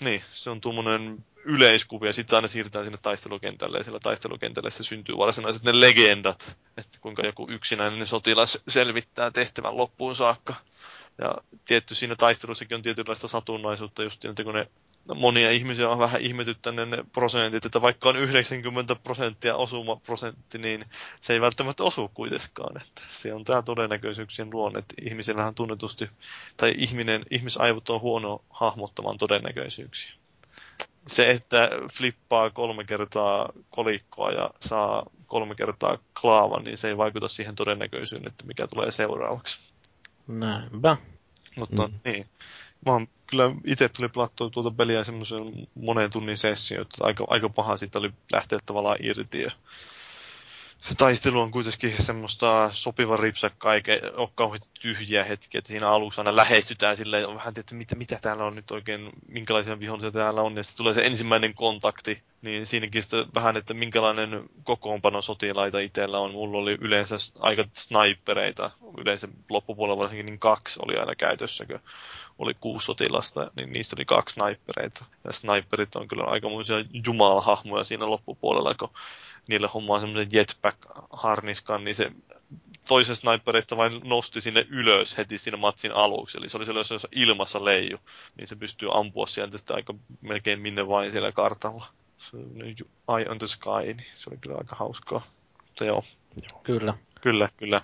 niin, 0.00 0.22
se 0.30 0.50
on 0.50 0.60
tuommoinen 0.60 1.24
yleiskuvia, 1.44 2.12
sitten 2.12 2.36
aina 2.36 2.48
siirrytään 2.48 2.84
sinne 2.84 2.98
taistelukentälle, 3.02 3.78
ja 3.78 3.84
siellä 3.84 4.00
taistelukentälle 4.00 4.70
se 4.70 4.82
syntyy 4.82 5.16
varsinaiset 5.18 5.62
ne 5.62 5.80
legendat, 5.80 6.56
että 6.76 6.98
kuinka 7.00 7.22
joku 7.22 7.46
yksinäinen 7.50 8.06
sotilas 8.06 8.58
selvittää 8.68 9.30
tehtävän 9.30 9.76
loppuun 9.76 10.14
saakka. 10.14 10.54
Ja 11.20 11.34
tietty 11.64 11.94
siinä 11.94 12.16
taistelussakin 12.16 12.74
on 12.74 12.82
tietynlaista 12.82 13.28
satunnaisuutta, 13.28 14.02
just 14.02 14.24
että 14.24 14.44
kun 14.44 14.54
ne 14.54 14.68
monia 15.14 15.50
ihmisiä 15.50 15.88
on 15.88 15.98
vähän 15.98 16.20
ihmetyttänyt 16.20 16.88
ne 16.88 17.04
prosentit, 17.12 17.64
että 17.64 17.82
vaikka 17.82 18.08
on 18.08 18.16
90 18.16 18.96
prosenttia 18.96 19.56
osuma 19.56 19.96
prosentti, 19.96 20.58
niin 20.58 20.84
se 21.20 21.32
ei 21.32 21.40
välttämättä 21.40 21.84
osu 21.84 22.08
kuitenkaan. 22.08 22.82
Että 22.82 23.02
se 23.10 23.34
on 23.34 23.44
tämä 23.44 23.62
todennäköisyyksien 23.62 24.50
luonne, 24.52 24.78
että 24.78 24.94
ihmisillähän 25.02 25.54
tunnetusti, 25.54 26.10
tai 26.56 26.74
ihminen, 26.76 27.24
ihmisaivot 27.30 27.90
on 27.90 28.00
huono 28.00 28.44
hahmottamaan 28.50 29.18
todennäköisyyksiä 29.18 30.20
se, 31.06 31.30
että 31.30 31.70
flippaa 31.92 32.50
kolme 32.50 32.84
kertaa 32.84 33.52
kolikkoa 33.70 34.30
ja 34.30 34.50
saa 34.60 35.06
kolme 35.26 35.54
kertaa 35.54 35.98
klaavan, 36.20 36.64
niin 36.64 36.78
se 36.78 36.88
ei 36.88 36.96
vaikuta 36.96 37.28
siihen 37.28 37.54
todennäköisyyteen, 37.54 38.32
että 38.32 38.46
mikä 38.46 38.66
tulee 38.66 38.90
seuraavaksi. 38.90 39.69
Näinpä. 40.38 40.96
Mutta 41.56 41.88
mm. 41.88 41.94
niin, 42.04 42.26
mä 42.86 42.92
oon 42.92 43.06
kyllä 43.26 43.52
itse 43.64 43.88
tuli 43.88 44.08
pelattua 44.08 44.50
tuota 44.50 44.70
peliä 44.70 45.04
semmoisen 45.04 45.68
monen 45.74 46.10
tunnin 46.10 46.38
sessio, 46.38 46.82
että 46.82 47.04
aika, 47.04 47.24
aika 47.28 47.48
paha 47.48 47.76
siitä 47.76 47.98
oli 47.98 48.12
lähteä 48.32 48.58
tavallaan 48.66 48.98
irti. 49.00 49.42
Ja 49.42 49.50
se 50.80 50.94
taistelu 50.94 51.40
on 51.40 51.50
kuitenkin 51.50 52.02
semmoista 52.02 52.70
sopiva 52.72 53.16
ripsakka, 53.16 53.74
eikä 53.74 53.92
ole 54.14 54.28
kauheasti 54.34 54.68
tyhjiä 54.82 55.24
hetkiä, 55.24 55.58
että 55.58 55.68
siinä 55.68 55.88
alussa 55.88 56.20
aina 56.20 56.36
lähestytään 56.36 56.96
silleen, 56.96 57.28
on 57.28 57.36
vähän, 57.36 57.54
että 57.56 57.74
mitä, 57.74 57.94
mitä 57.94 58.18
täällä 58.22 58.44
on 58.44 58.54
nyt 58.54 58.70
oikein, 58.70 59.10
minkälaisia 59.28 59.80
vihollisia 59.80 60.10
täällä 60.10 60.42
on, 60.42 60.56
ja 60.56 60.62
sitten 60.62 60.76
tulee 60.76 60.94
se 60.94 61.06
ensimmäinen 61.06 61.54
kontakti, 61.54 62.22
niin 62.42 62.66
siinäkin 62.66 63.02
sitten 63.02 63.26
vähän, 63.34 63.56
että 63.56 63.74
minkälainen 63.74 64.44
kokoonpano 64.64 65.22
sotilaita 65.22 65.78
itsellä 65.78 66.18
on. 66.18 66.32
Mulla 66.32 66.58
oli 66.58 66.76
yleensä 66.80 67.16
aika 67.40 67.64
snipereita, 67.72 68.70
yleensä 68.98 69.28
loppupuolella 69.50 69.98
varsinkin 70.02 70.26
niin 70.26 70.38
kaksi 70.38 70.80
oli 70.86 70.98
aina 70.98 71.14
käytössä, 71.14 71.66
kun 71.66 71.80
oli 72.38 72.54
kuusi 72.60 72.86
sotilasta, 72.86 73.50
niin 73.56 73.72
niistä 73.72 73.96
oli 73.98 74.04
kaksi 74.04 74.34
snipereita. 74.34 75.04
Ja 75.24 75.32
sniperit 75.32 75.96
on 75.96 76.08
kyllä 76.08 76.24
aikamoisia 76.24 76.76
jumalahahmoja 77.06 77.84
siinä 77.84 78.10
loppupuolella, 78.10 78.74
kun 78.74 78.90
niille 79.48 79.68
hommaa 79.74 80.00
semmoisen 80.00 80.28
jetpack-harniskan, 80.32 81.84
niin 81.84 81.94
se 81.94 82.12
toisen 82.88 83.16
sniperista 83.16 83.76
vain 83.76 84.00
nosti 84.04 84.40
sinne 84.40 84.66
ylös 84.70 85.16
heti 85.16 85.38
siinä 85.38 85.56
matsin 85.56 85.92
aluksi. 85.92 86.38
Eli 86.38 86.48
se 86.48 86.56
oli 86.56 86.66
sellaisessa 86.66 87.08
ilmassa 87.12 87.64
leiju, 87.64 87.98
niin 88.36 88.46
se 88.46 88.56
pystyy 88.56 88.88
ampua 88.92 89.26
sieltä 89.26 89.58
sitä 89.58 89.74
aika 89.74 89.94
melkein 90.20 90.60
minne 90.60 90.88
vain 90.88 91.12
siellä 91.12 91.32
kartalla. 91.32 91.86
Se 92.16 92.36
Eye 93.16 93.28
on 93.28 93.38
the 93.38 93.46
Sky, 93.46 93.94
niin 93.96 94.06
se 94.14 94.30
oli 94.30 94.38
kyllä 94.40 94.56
aika 94.58 94.76
hauskaa. 94.76 95.26
Mutta 95.66 95.84
joo. 95.84 96.04
Kyllä. 96.62 96.94
Kyllä, 97.20 97.48
kyllä. 97.56 97.80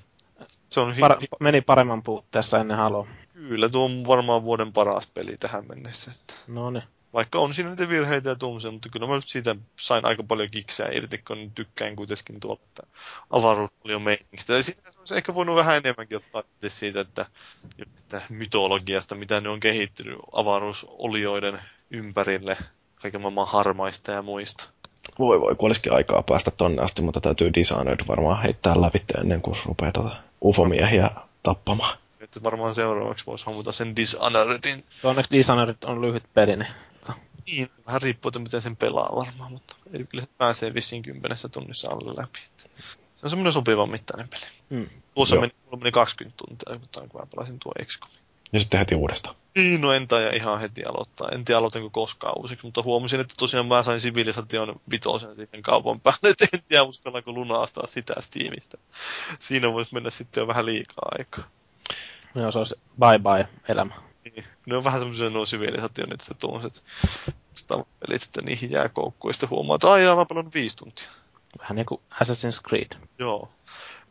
Se 0.69 0.81
on 0.81 0.95
Par- 0.95 1.27
meni 1.41 1.61
paremman 1.61 2.03
puutteessa 2.03 2.59
ennen 2.59 2.77
Halo. 2.77 3.07
Kyllä, 3.33 3.69
tuo 3.69 3.85
on 3.85 4.05
varmaan 4.09 4.43
vuoden 4.43 4.73
paras 4.73 5.07
peli 5.07 5.37
tähän 5.37 5.67
mennessä. 5.69 6.11
Että... 6.11 6.35
No 6.47 6.71
niin. 6.71 6.83
Vaikka 7.17 7.39
on 7.39 7.55
siinä 7.55 7.71
niitä 7.71 7.89
virheitä 7.89 8.29
ja 8.29 8.37
tuommoisia, 8.37 8.71
mutta 8.71 8.89
kyllä 8.89 9.07
mä 9.07 9.21
siitä 9.27 9.57
sain 9.81 10.05
aika 10.05 10.23
paljon 10.23 10.51
kiksää 10.51 10.89
irti, 10.93 11.19
kun 11.19 11.51
tykkään 11.55 11.97
kuitenkin 11.97 12.41
tuolla, 12.41 12.61
että 12.65 12.83
avaruus 13.31 13.71
oli 13.85 13.93
jo 13.93 13.99
meiningistä. 13.99 14.53
Ja 14.53 14.63
siitä 14.63 14.83
olisi 14.99 15.15
ehkä 15.15 15.35
voinut 15.35 15.57
vähän 15.57 15.77
enemmänkin 15.77 16.17
ottaa 16.17 16.43
siitä, 16.69 17.01
että, 17.01 17.27
että 17.79 18.23
mytologiasta, 18.29 19.15
mitä 19.15 19.41
ne 19.41 19.49
on 19.49 19.61
kehittynyt 19.61 20.19
avaruusolioiden 20.33 21.61
ympärille, 21.91 22.57
kaiken 23.03 23.21
maailman 23.21 23.49
harmaista 23.49 24.13
ja 24.13 24.23
muista. 24.23 24.69
Voi 25.19 25.41
voi, 25.41 25.55
kun 25.55 25.67
olisikin 25.67 25.93
aikaa 25.93 26.23
päästä 26.23 26.51
tonne 26.51 26.83
asti, 26.83 27.03
mutta 27.03 27.21
täytyy 27.21 27.55
Dishonored 27.55 28.05
varmaan 28.09 28.43
heittää 28.43 28.81
läpi 28.83 29.05
ennen 29.21 29.43
kuin 29.43 29.57
rupeaa 29.65 29.93
tuota 29.93 30.17
ufomiehiä 30.43 31.11
tappamaan. 31.43 31.99
Että 32.21 32.43
varmaan 32.43 32.75
seuraavaksi 32.75 33.27
voisi 33.27 33.47
hommata 33.47 33.73
sen 33.73 33.97
Dishonoredin. 33.97 34.85
Onneksi 35.05 35.33
Dishonored 35.33 35.77
on 35.85 36.03
lyhyt 36.03 36.25
peli, 36.35 36.57
niin 36.57 36.69
niin, 37.47 37.69
vähän 37.87 38.03
riippuu, 38.03 38.29
että 38.29 38.39
miten 38.39 38.63
sen 38.63 38.77
pelaa 38.77 39.17
varmaan, 39.17 39.53
mutta 39.53 39.77
kyllä 39.91 40.25
se 40.25 40.29
pääsee 40.39 40.75
vissiin 40.75 41.03
kymmenessä 41.03 41.49
tunnissa 41.49 41.91
alle 41.91 42.23
läpi. 42.23 42.39
Se 43.15 43.27
on 43.27 43.31
semmoinen 43.31 43.53
sopivan 43.53 43.91
mittainen 43.91 44.29
peli. 44.29 44.47
Mm. 44.71 44.89
Tuossa 45.15 45.37
meni, 45.37 45.55
meni 45.79 45.93
20 45.93 46.37
tuntia, 46.37 46.79
kun 47.09 47.21
mä 47.21 47.27
pelasin 47.35 47.59
tuo 47.59 47.73
XCOM. 47.85 48.11
Ja 48.53 48.61
sitten 48.61 48.79
heti 48.79 48.95
uudestaan. 48.95 49.37
Niin, 49.57 49.81
no 49.81 49.93
en 49.93 50.07
ja 50.11 50.37
ihan 50.37 50.61
heti 50.61 50.83
aloittaa. 50.85 51.29
En 51.33 51.45
tiedä 51.45 51.59
aloitinko 51.59 51.91
koskaan 51.91 52.39
uusiksi, 52.39 52.67
mutta 52.67 52.83
huomasin, 52.83 53.21
että 53.21 53.35
tosiaan 53.39 53.67
mä 53.67 53.83
sain 53.83 54.01
sivilisation 54.01 54.81
vitosen 54.91 55.37
siihen 55.37 55.63
kaupan 55.63 56.01
päälle, 56.01 56.31
että 56.31 56.47
en 56.53 56.63
tiedä 56.67 56.83
uskallaanko 56.83 57.33
lunastaa 57.33 57.87
sitä 57.87 58.15
Steamista. 58.21 58.79
Siinä 59.41 59.73
voisi 59.73 59.95
mennä 59.95 60.11
sitten 60.11 60.41
jo 60.41 60.47
vähän 60.47 60.67
liikaa 60.67 61.09
aikaa. 61.19 61.45
Joo, 62.35 62.53
se 62.53 62.59
olisi 62.59 62.75
bye 62.99 63.19
bye 63.19 63.49
elämä. 63.69 63.95
Niin. 64.25 64.45
Ne 64.67 64.77
on 64.77 64.85
vähän 64.85 65.01
semmoisia 65.01 65.31
nuo 65.31 65.47
sivilisaation, 65.47 66.13
että 66.13 66.35
tuommoiset 66.35 66.85
pelit, 68.01 68.23
että 68.23 68.41
niihin 68.45 68.71
jää 68.71 68.89
koukkuun, 68.89 69.31
ja 69.31 69.35
sitten 69.35 69.51
huomaa, 69.51 69.75
että 69.75 69.93
aijaa, 69.93 70.17
mä 70.17 70.27
pelannut 70.27 70.55
viisi 70.55 70.77
tuntia. 70.77 71.09
Vähän 71.59 71.77
niin 71.77 71.87
kuin 71.87 72.01
Assassin's 72.15 72.69
Creed. 72.69 72.97
Joo. 73.19 73.49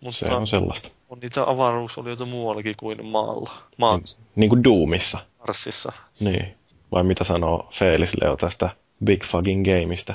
Mutta 0.01 0.19
se 0.19 0.25
on 0.25 0.47
sellaista. 0.47 0.89
On 1.09 1.19
niitä 1.19 1.49
avaruusolioita 1.49 2.25
muuallakin 2.25 2.75
kuin 2.77 3.05
maalla. 3.05 3.51
Maan... 3.77 3.99
Niin, 3.99 4.25
niin 4.35 4.49
kuin 4.49 4.63
Doomissa. 4.63 5.17
Marsissa. 5.39 5.91
Niin. 6.19 6.57
Vai 6.91 7.03
mitä 7.03 7.23
sanoo 7.23 7.69
Felis 7.73 8.13
Leo 8.21 8.37
tästä 8.37 8.69
Big 9.05 9.23
Fucking 9.25 9.65
Gameista? 9.65 10.13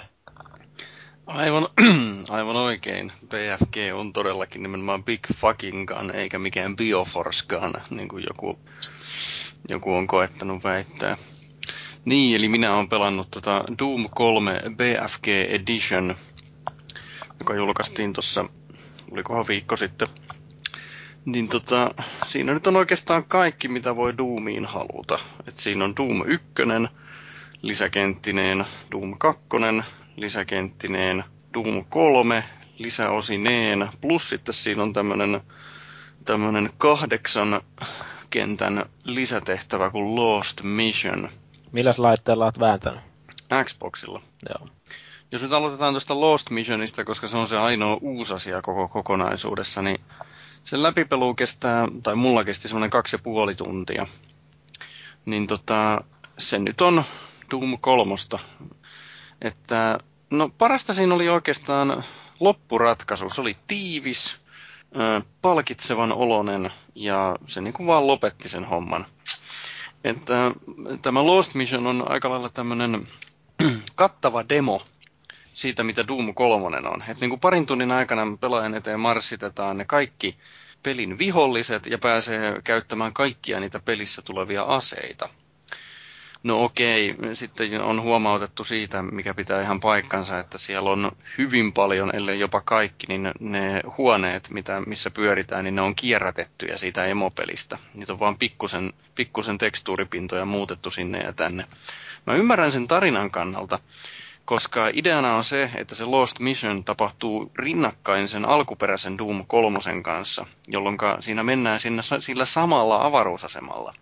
Aivan, 1.30 1.68
aivan 2.30 2.56
oikein. 2.56 3.12
BFG 3.28 3.76
on 3.94 4.12
todellakin 4.12 4.62
nimenomaan 4.62 5.04
Big 5.04 5.20
Fucking 5.34 5.86
Gun, 5.86 6.10
eikä 6.14 6.38
mikään 6.38 6.76
Bioforce 6.76 7.44
Gun, 7.48 7.74
niin 7.90 8.08
kuin 8.08 8.24
joku, 8.28 8.58
joku 9.68 9.94
on 9.94 10.06
koettanut 10.06 10.64
väittää. 10.64 11.16
Niin, 12.04 12.36
eli 12.36 12.48
minä 12.48 12.74
olen 12.74 12.88
pelannut 12.88 13.30
tota 13.30 13.64
Doom 13.78 14.06
3 14.10 14.62
BFG 14.76 15.28
Edition, 15.28 16.14
joka 17.40 17.54
julkaistiin 17.54 18.12
tuossa, 18.12 18.44
olikohan 19.10 19.48
viikko 19.48 19.76
sitten. 19.76 20.08
Niin 21.24 21.48
tota, 21.48 21.90
siinä 22.26 22.54
nyt 22.54 22.66
on 22.66 22.76
oikeastaan 22.76 23.24
kaikki, 23.24 23.68
mitä 23.68 23.96
voi 23.96 24.18
Doomiin 24.18 24.64
haluta. 24.64 25.18
Et 25.48 25.56
siinä 25.56 25.84
on 25.84 25.96
Doom 25.96 26.22
1, 26.26 26.46
lisäkenttineen, 27.62 28.64
Doom 28.92 29.18
2, 29.18 29.42
lisäkenttineen, 30.20 31.24
Doom 31.54 31.84
3 31.88 32.44
lisäosineen, 32.78 33.88
plus 34.00 34.28
sitten 34.28 34.54
siinä 34.54 34.82
on 34.82 34.92
tämmöinen 34.92 35.40
tämmönen 36.24 36.70
kahdeksan 36.78 37.60
kentän 38.30 38.84
lisätehtävä 39.04 39.90
kuin 39.90 40.16
Lost 40.16 40.62
Mission. 40.62 41.28
Milläs 41.72 41.98
laitteella 41.98 42.44
olet 42.44 42.58
vääntänyt? 42.60 43.00
Xboxilla. 43.64 44.22
Joo. 44.48 44.68
Jos 45.32 45.42
nyt 45.42 45.52
aloitetaan 45.52 45.92
tuosta 45.94 46.20
Lost 46.20 46.50
Missionista, 46.50 47.04
koska 47.04 47.26
se 47.28 47.36
on 47.36 47.46
se 47.46 47.58
ainoa 47.58 47.98
uusi 48.00 48.34
asia 48.34 48.62
koko 48.62 48.88
kokonaisuudessa, 48.88 49.82
niin 49.82 49.98
sen 50.62 50.82
läpipelu 50.82 51.34
kestää, 51.34 51.88
tai 52.02 52.14
mulla 52.14 52.44
kesti 52.44 52.68
semmoinen 52.68 52.90
kaksi 52.90 53.14
ja 53.16 53.20
puoli 53.22 53.54
tuntia. 53.54 54.06
Niin 55.24 55.46
tota, 55.46 56.04
se 56.38 56.58
nyt 56.58 56.80
on 56.80 57.04
Doom 57.50 57.78
kolmosta. 57.80 58.38
Että 59.42 59.98
No 60.30 60.48
parasta 60.58 60.94
siinä 60.94 61.14
oli 61.14 61.28
oikeastaan 61.28 62.04
loppuratkaisu. 62.40 63.30
Se 63.30 63.40
oli 63.40 63.54
tiivis, 63.66 64.38
palkitsevan 65.42 66.12
olonen 66.12 66.70
ja 66.94 67.36
se 67.46 67.60
niin 67.60 67.72
kuin 67.72 67.86
vaan 67.86 68.06
lopetti 68.06 68.48
sen 68.48 68.64
homman. 68.64 69.06
Että 70.04 70.50
tämä 71.02 71.26
Lost 71.26 71.54
Mission 71.54 71.86
on 71.86 72.10
aika 72.10 72.30
lailla 72.30 72.48
tämmöinen 72.48 73.06
kattava 73.94 74.44
demo 74.48 74.82
siitä, 75.54 75.84
mitä 75.84 76.08
Doom 76.08 76.34
3 76.34 76.66
on. 76.88 77.02
Että 77.02 77.20
niin 77.20 77.30
kuin 77.30 77.40
parin 77.40 77.66
tunnin 77.66 77.92
aikana 77.92 78.36
pelaajan 78.40 78.74
eteen 78.74 79.00
marssitetaan 79.00 79.76
ne 79.78 79.84
kaikki 79.84 80.36
pelin 80.82 81.18
viholliset 81.18 81.86
ja 81.86 81.98
pääsee 81.98 82.60
käyttämään 82.64 83.12
kaikkia 83.12 83.60
niitä 83.60 83.80
pelissä 83.80 84.22
tulevia 84.22 84.62
aseita. 84.62 85.28
No 86.42 86.64
okei, 86.64 87.14
sitten 87.32 87.80
on 87.80 88.02
huomautettu 88.02 88.64
siitä, 88.64 89.02
mikä 89.02 89.34
pitää 89.34 89.62
ihan 89.62 89.80
paikkansa, 89.80 90.38
että 90.38 90.58
siellä 90.58 90.90
on 90.90 91.12
hyvin 91.38 91.72
paljon, 91.72 92.16
ellei 92.16 92.40
jopa 92.40 92.60
kaikki, 92.60 93.06
niin 93.08 93.30
ne 93.40 93.80
huoneet, 93.98 94.50
mitä, 94.50 94.80
missä 94.80 95.10
pyöritään, 95.10 95.64
niin 95.64 95.74
ne 95.74 95.82
on 95.82 95.94
kierrätettyjä 95.94 96.76
siitä 96.76 97.04
emopelistä. 97.04 97.78
Niitä 97.94 98.12
on 98.12 98.20
vaan 98.20 98.38
pikkusen, 98.38 98.92
pikkusen 99.14 99.58
tekstuuripintoja 99.58 100.44
muutettu 100.44 100.90
sinne 100.90 101.18
ja 101.18 101.32
tänne. 101.32 101.64
Mä 102.26 102.34
ymmärrän 102.34 102.72
sen 102.72 102.88
tarinan 102.88 103.30
kannalta, 103.30 103.78
koska 104.44 104.90
ideana 104.92 105.36
on 105.36 105.44
se, 105.44 105.70
että 105.74 105.94
se 105.94 106.04
Lost 106.04 106.38
Mission 106.38 106.84
tapahtuu 106.84 107.52
rinnakkain 107.56 108.28
sen 108.28 108.44
alkuperäisen 108.44 109.18
Doom 109.18 109.44
3 109.46 109.78
kanssa, 110.02 110.46
jolloin 110.68 110.98
siinä 111.20 111.42
mennään 111.42 111.78
sinne, 111.78 112.02
sillä 112.20 112.44
samalla 112.44 113.04
avaruusasemalla 113.04 113.94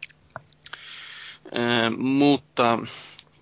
mutta 1.97 2.79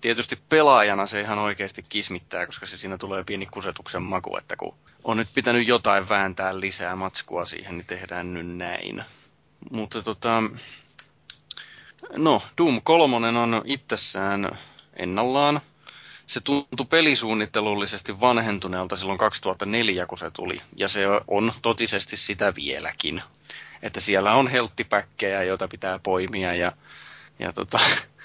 tietysti 0.01 0.39
pelaajana 0.49 1.05
se 1.05 1.21
ihan 1.21 1.39
oikeasti 1.39 1.85
kismittää, 1.89 2.45
koska 2.45 2.65
se 2.65 2.77
siinä 2.77 2.97
tulee 2.97 3.23
pieni 3.23 3.45
kusetuksen 3.45 4.01
maku, 4.01 4.37
että 4.37 4.55
kun 4.55 4.75
on 5.03 5.17
nyt 5.17 5.27
pitänyt 5.33 5.67
jotain 5.67 6.09
vääntää 6.09 6.59
lisää 6.59 6.95
matskua 6.95 7.45
siihen, 7.45 7.77
niin 7.77 7.87
tehdään 7.87 8.33
nyt 8.33 8.57
näin. 8.57 9.03
Mutta 9.71 10.01
tota, 10.01 10.43
no, 12.15 12.41
Doom 12.57 12.81
3 12.83 13.27
on 13.27 13.61
itsessään 13.65 14.49
ennallaan. 14.99 15.61
Se 16.25 16.41
tuntui 16.41 16.85
pelisuunnittelullisesti 16.89 18.21
vanhentuneelta 18.21 18.95
silloin 18.95 19.17
2004, 19.17 20.05
kun 20.05 20.17
se 20.17 20.31
tuli, 20.31 20.61
ja 20.75 20.87
se 20.87 21.03
on 21.27 21.53
totisesti 21.61 22.17
sitä 22.17 22.53
vieläkin. 22.55 23.21
Että 23.81 23.99
siellä 23.99 24.33
on 24.33 24.47
helttipäkkejä, 24.47 25.43
joita 25.43 25.67
pitää 25.67 25.99
poimia, 25.99 26.55
ja 26.55 26.71
ja 27.39 27.53
tota, 27.53 27.79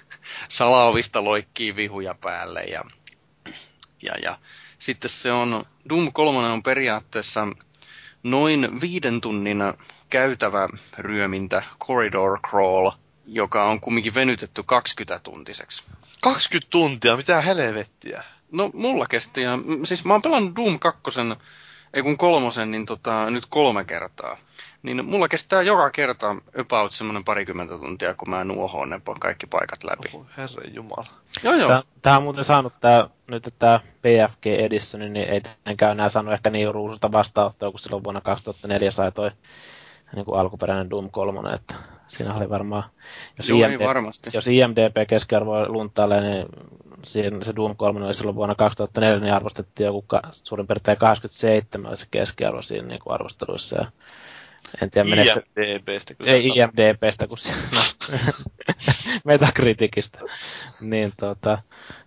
salaovista 0.49 1.25
loikkii 1.25 1.77
vihuja 1.77 2.15
päälle 2.15 2.61
ja, 2.61 2.85
ja, 4.03 4.13
ja 4.23 4.39
sitten 4.79 5.11
se 5.11 5.33
on, 5.33 5.65
Doom 5.89 6.13
3 6.13 6.39
on 6.39 6.63
periaatteessa 6.63 7.49
noin 8.23 8.81
viiden 8.81 9.21
tunnin 9.21 9.59
käytävä 10.11 10.69
ryömintä 10.99 11.63
Corridor 11.81 12.41
Crawl, 12.41 12.91
joka 13.27 13.65
on 13.65 13.81
kumminkin 13.81 14.15
venytetty 14.15 14.63
20-tuntiseksi. 14.63 15.85
20 16.21 16.71
tuntia? 16.71 17.17
Mitä 17.17 17.41
helvettiä? 17.41 18.23
No 18.53 18.71
mulla 18.75 19.07
kesti, 19.07 19.43
ja, 19.43 19.59
siis 19.85 20.05
mä 20.05 20.15
oon 20.15 20.23
pelannut 20.23 20.57
Doom 20.57 20.79
2, 20.79 21.01
ei 21.95 22.03
kun 22.03 22.19
kolmosen, 22.19 22.71
niin 22.71 22.87
tota, 22.87 23.31
nyt 23.31 23.47
kolme 23.47 23.85
kertaa. 23.85 24.39
Niin 24.83 25.05
mulla 25.07 25.29
kestää 25.29 25.63
joka 25.63 25.91
kerta 25.91 26.37
about 26.61 26.93
semmoinen 26.93 27.25
parikymmentä 27.25 27.79
tuntia, 27.79 28.15
kun 28.15 28.31
mä 28.31 28.45
nuohoon 28.45 28.91
ne 28.91 29.01
kaikki 29.21 29.47
paikat 29.47 29.85
läpi. 29.85 30.09
Oho, 30.15 30.27
herran 30.37 30.75
jumala. 30.75 31.07
Joo, 31.43 31.55
joo. 31.55 31.83
Tämä 32.03 32.17
on 32.17 32.23
muuten 32.23 32.45
saanut 32.45 32.73
tää, 32.81 33.09
nyt 33.27 33.49
tämä 33.59 33.81
PFG 34.03 34.47
Edition, 34.47 35.13
niin 35.13 35.17
ei 35.17 35.41
tietenkään 35.41 35.93
enää 35.93 36.09
saanut 36.09 36.35
ehkä 36.35 36.51
niin 36.51 36.75
ruususta 36.75 37.13
vastaanottoa, 37.13 37.71
kun 37.71 37.81
silloin 37.81 38.05
vuonna 38.05 38.21
2004 38.21 38.91
sai 38.91 39.13
toi 39.13 39.31
niin 40.15 40.25
kuin 40.25 40.41
alkuperäinen 40.41 40.91
Doom 40.91 41.11
3, 41.11 41.53
että 41.55 41.75
siinä 42.07 42.35
oli 42.35 42.51
varmaan, 42.51 42.85
jos, 43.39 43.49
Joo, 43.49 43.59
IMD, 43.59 43.85
varmasti. 43.85 44.31
jos 44.33 44.49
IMDP 44.49 45.09
keskiarvo 45.09 45.69
lunttailee, 45.69 46.21
niin 46.21 46.47
siinä 47.05 47.45
se 47.45 47.57
Doom 47.57 47.77
3 47.77 48.05
oli 48.05 48.15
silloin 48.15 48.37
vuonna 48.37 48.55
2004, 48.55 49.21
niin 49.21 49.35
arvostettiin 49.35 49.85
joku 49.85 50.05
suurin 50.31 50.67
piirtein 50.67 50.99
87 50.99 51.89
oli 51.89 51.97
se 51.97 52.07
keskiarvo 52.11 52.63
siinä 52.63 52.89
niin 52.89 53.01
kuin 53.01 53.15
arvosteluissa. 53.15 53.77
Ja 53.79 53.87
en 54.83 54.91
tiedä, 54.91 55.09
IMDBstä. 55.09 56.15
Kun 56.15 56.29
ei 56.29 56.47
IMDBstä, 56.47 57.27
kun 57.27 57.39
no, 57.75 57.81
Metacriticistä. 59.25 60.21
Niin 60.81 61.13
tota, 61.17 61.59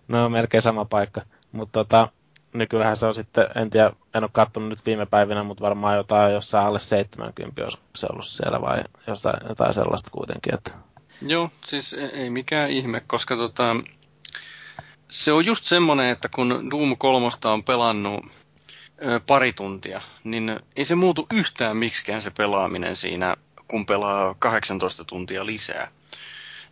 no 0.08 0.28
melkein 0.28 0.62
sama 0.62 0.84
paikka. 0.84 1.20
Mutta 1.52 1.72
tota, 1.72 2.08
nykyään 2.52 2.96
se 2.96 3.06
on 3.06 3.14
sitten, 3.14 3.46
en 3.54 3.70
tiedä, 3.70 3.92
en 4.14 4.24
ole 4.24 4.30
katsonut 4.32 4.68
nyt 4.68 4.86
viime 4.86 5.06
päivinä, 5.06 5.42
mutta 5.42 5.64
varmaan 5.64 5.96
jotain 5.96 6.34
jossain 6.34 6.66
alle 6.66 6.80
70 6.80 7.62
olisi 7.64 7.78
se 7.96 8.06
ollut 8.12 8.26
siellä 8.26 8.60
vai 8.60 8.82
jotain, 9.06 9.48
jotain 9.48 9.74
sellaista 9.74 10.10
kuitenkin. 10.10 10.54
Että... 10.54 10.70
Joo, 11.22 11.50
siis 11.66 11.92
e- 11.92 12.10
ei 12.12 12.30
mikään 12.30 12.70
ihme, 12.70 13.02
koska 13.06 13.36
tota, 13.36 13.76
se 15.10 15.32
on 15.32 15.46
just 15.46 15.64
semmoinen, 15.64 16.08
että 16.08 16.28
kun 16.34 16.70
Doom 16.70 16.96
3 16.96 17.28
on 17.44 17.64
pelannut 17.64 18.24
pari 19.26 19.52
tuntia, 19.52 20.00
niin 20.24 20.60
ei 20.76 20.84
se 20.84 20.94
muutu 20.94 21.26
yhtään 21.34 21.76
miksikään 21.76 22.22
se 22.22 22.30
pelaaminen 22.30 22.96
siinä, 22.96 23.36
kun 23.68 23.86
pelaa 23.86 24.34
18 24.38 25.04
tuntia 25.04 25.46
lisää. 25.46 25.88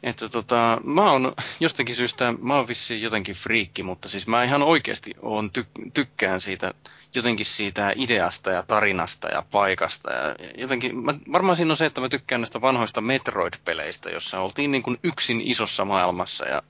Että 0.02 0.28
tota, 0.28 0.80
mä 0.84 1.10
oon 1.10 1.32
jostakin 1.60 1.96
syystä, 1.96 2.34
mä 2.40 2.56
oon 2.56 2.68
vissiin 2.68 3.02
jotenkin 3.02 3.34
friikki, 3.34 3.82
mutta 3.82 4.08
siis 4.08 4.26
mä 4.26 4.44
ihan 4.44 4.62
oikeasti 4.62 5.10
oon 5.22 5.50
ty- 5.58 5.90
tykkään 5.94 6.40
siitä, 6.40 6.74
jotenkin 7.14 7.46
siitä 7.46 7.92
ideasta 7.96 8.50
ja 8.50 8.62
tarinasta 8.62 9.28
ja 9.28 9.42
paikasta. 9.50 10.12
Ja 10.12 10.34
jotenkin, 10.58 10.98
mä, 10.98 11.14
varmaan 11.32 11.56
siinä 11.56 11.72
on 11.72 11.76
se, 11.76 11.86
että 11.86 12.00
mä 12.00 12.08
tykkään 12.08 12.40
näistä 12.40 12.60
vanhoista 12.60 13.00
Metroid-peleistä, 13.00 14.10
jossa 14.10 14.40
oltiin 14.40 14.70
niin 14.70 14.82
kuin 14.82 14.98
yksin 15.02 15.40
isossa 15.40 15.84
maailmassa 15.84 16.44
ja 16.44 16.62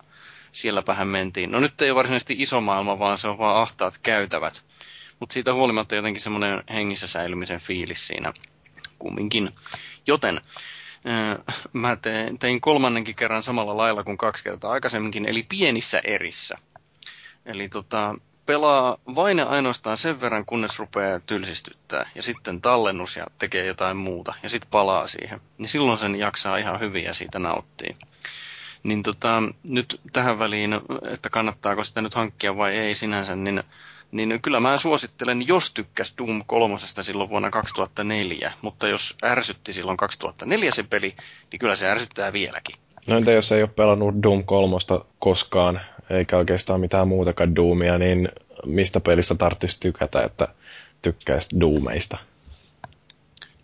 sielläpähän 0.53 1.09
mentiin. 1.09 1.51
No 1.51 1.61
nyt 1.61 1.83
ei 1.83 1.91
ole 1.91 1.97
varsinaisesti 1.97 2.37
iso 2.39 2.61
maailma, 2.61 2.99
vaan 2.99 3.19
se 3.19 3.29
on 3.29 3.39
vaan 3.39 3.57
ahtaat 3.57 3.99
käytävät. 4.03 4.65
Mutta 5.25 5.35
siitä 5.35 5.55
huolimatta 5.55 5.95
jotenkin 5.95 6.23
semmoinen 6.23 6.63
hengissä 6.73 7.07
säilymisen 7.07 7.61
fiilis 7.61 8.07
siinä 8.07 8.33
kumminkin. 8.99 9.51
Joten 10.07 10.41
mä 11.73 11.97
tein, 11.97 12.39
tein 12.39 12.61
kolmannenkin 12.61 13.15
kerran 13.15 13.43
samalla 13.43 13.77
lailla 13.77 14.05
kuin 14.05 14.19
kaksi 14.19 14.45
kertaa 14.45 14.73
aikaisemminkin, 14.73 15.29
eli 15.29 15.43
pienissä 15.43 16.01
erissä. 16.05 16.59
Eli 17.47 17.69
tota, 17.69 18.15
pelaa 18.47 18.99
vain 19.15 19.39
ja 19.39 19.47
ainoastaan 19.47 19.97
sen 19.97 20.21
verran, 20.21 20.47
kunnes 20.47 20.79
rupeaa 20.79 21.21
tylsistyttää, 21.21 22.11
ja 22.15 22.23
sitten 22.23 22.61
tallennus 22.61 23.17
ja 23.17 23.27
tekee 23.39 23.67
jotain 23.67 23.97
muuta, 23.97 24.35
ja 24.43 24.49
sitten 24.49 24.71
palaa 24.71 25.07
siihen. 25.07 25.41
Niin 25.59 25.69
silloin 25.69 25.99
sen 25.99 26.17
jaksaa 26.17 26.57
ihan 26.57 26.81
hyvin 26.81 27.05
ja 27.05 27.15
siitä 27.15 27.39
nauttii. 27.39 27.97
Niin 28.83 29.03
tota, 29.03 29.43
nyt 29.63 30.01
tähän 30.13 30.39
väliin, 30.39 30.81
että 31.11 31.31
kannattaako 31.31 31.85
sitä 31.85 32.03
nyt 32.03 32.15
hankkia 32.15 32.57
vai 32.57 32.77
ei 32.77 32.95
sinänsä, 32.95 33.37
niin 33.37 33.63
niin 34.15 34.43
kyllä 34.43 34.61
mä 34.61 34.79
suosittelen, 34.79 35.49
jos 35.49 35.73
tykkäs 35.75 36.15
Doom 36.19 36.43
3 36.47 36.75
silloin 36.79 37.31
vuonna 37.31 37.51
2004, 37.51 38.53
mutta 38.63 38.89
jos 38.89 39.17
ärsytti 39.25 39.73
silloin 39.73 39.97
2004 39.97 40.71
se 40.71 40.83
peli, 40.83 41.15
niin 41.53 41.61
kyllä 41.61 41.77
se 41.77 41.91
ärsyttää 41.91 42.33
vieläkin. 42.33 42.77
No 43.07 43.17
entä 43.17 43.33
jos 43.33 43.53
ei 43.53 43.63
ole 43.63 43.71
pelannut 43.77 44.15
Doom 44.23 44.45
3 44.45 44.77
koskaan, 45.19 45.81
eikä 46.11 46.37
oikeastaan 46.37 46.81
mitään 46.81 47.09
muutakaan 47.09 47.57
Doomia, 47.57 47.99
niin 47.99 48.29
mistä 48.67 49.01
pelistä 49.01 49.35
tarvitsisi 49.35 49.81
tykätä, 49.81 50.23
että 50.23 50.49
tykkäisi 51.03 51.61
Doomeista? 51.61 52.19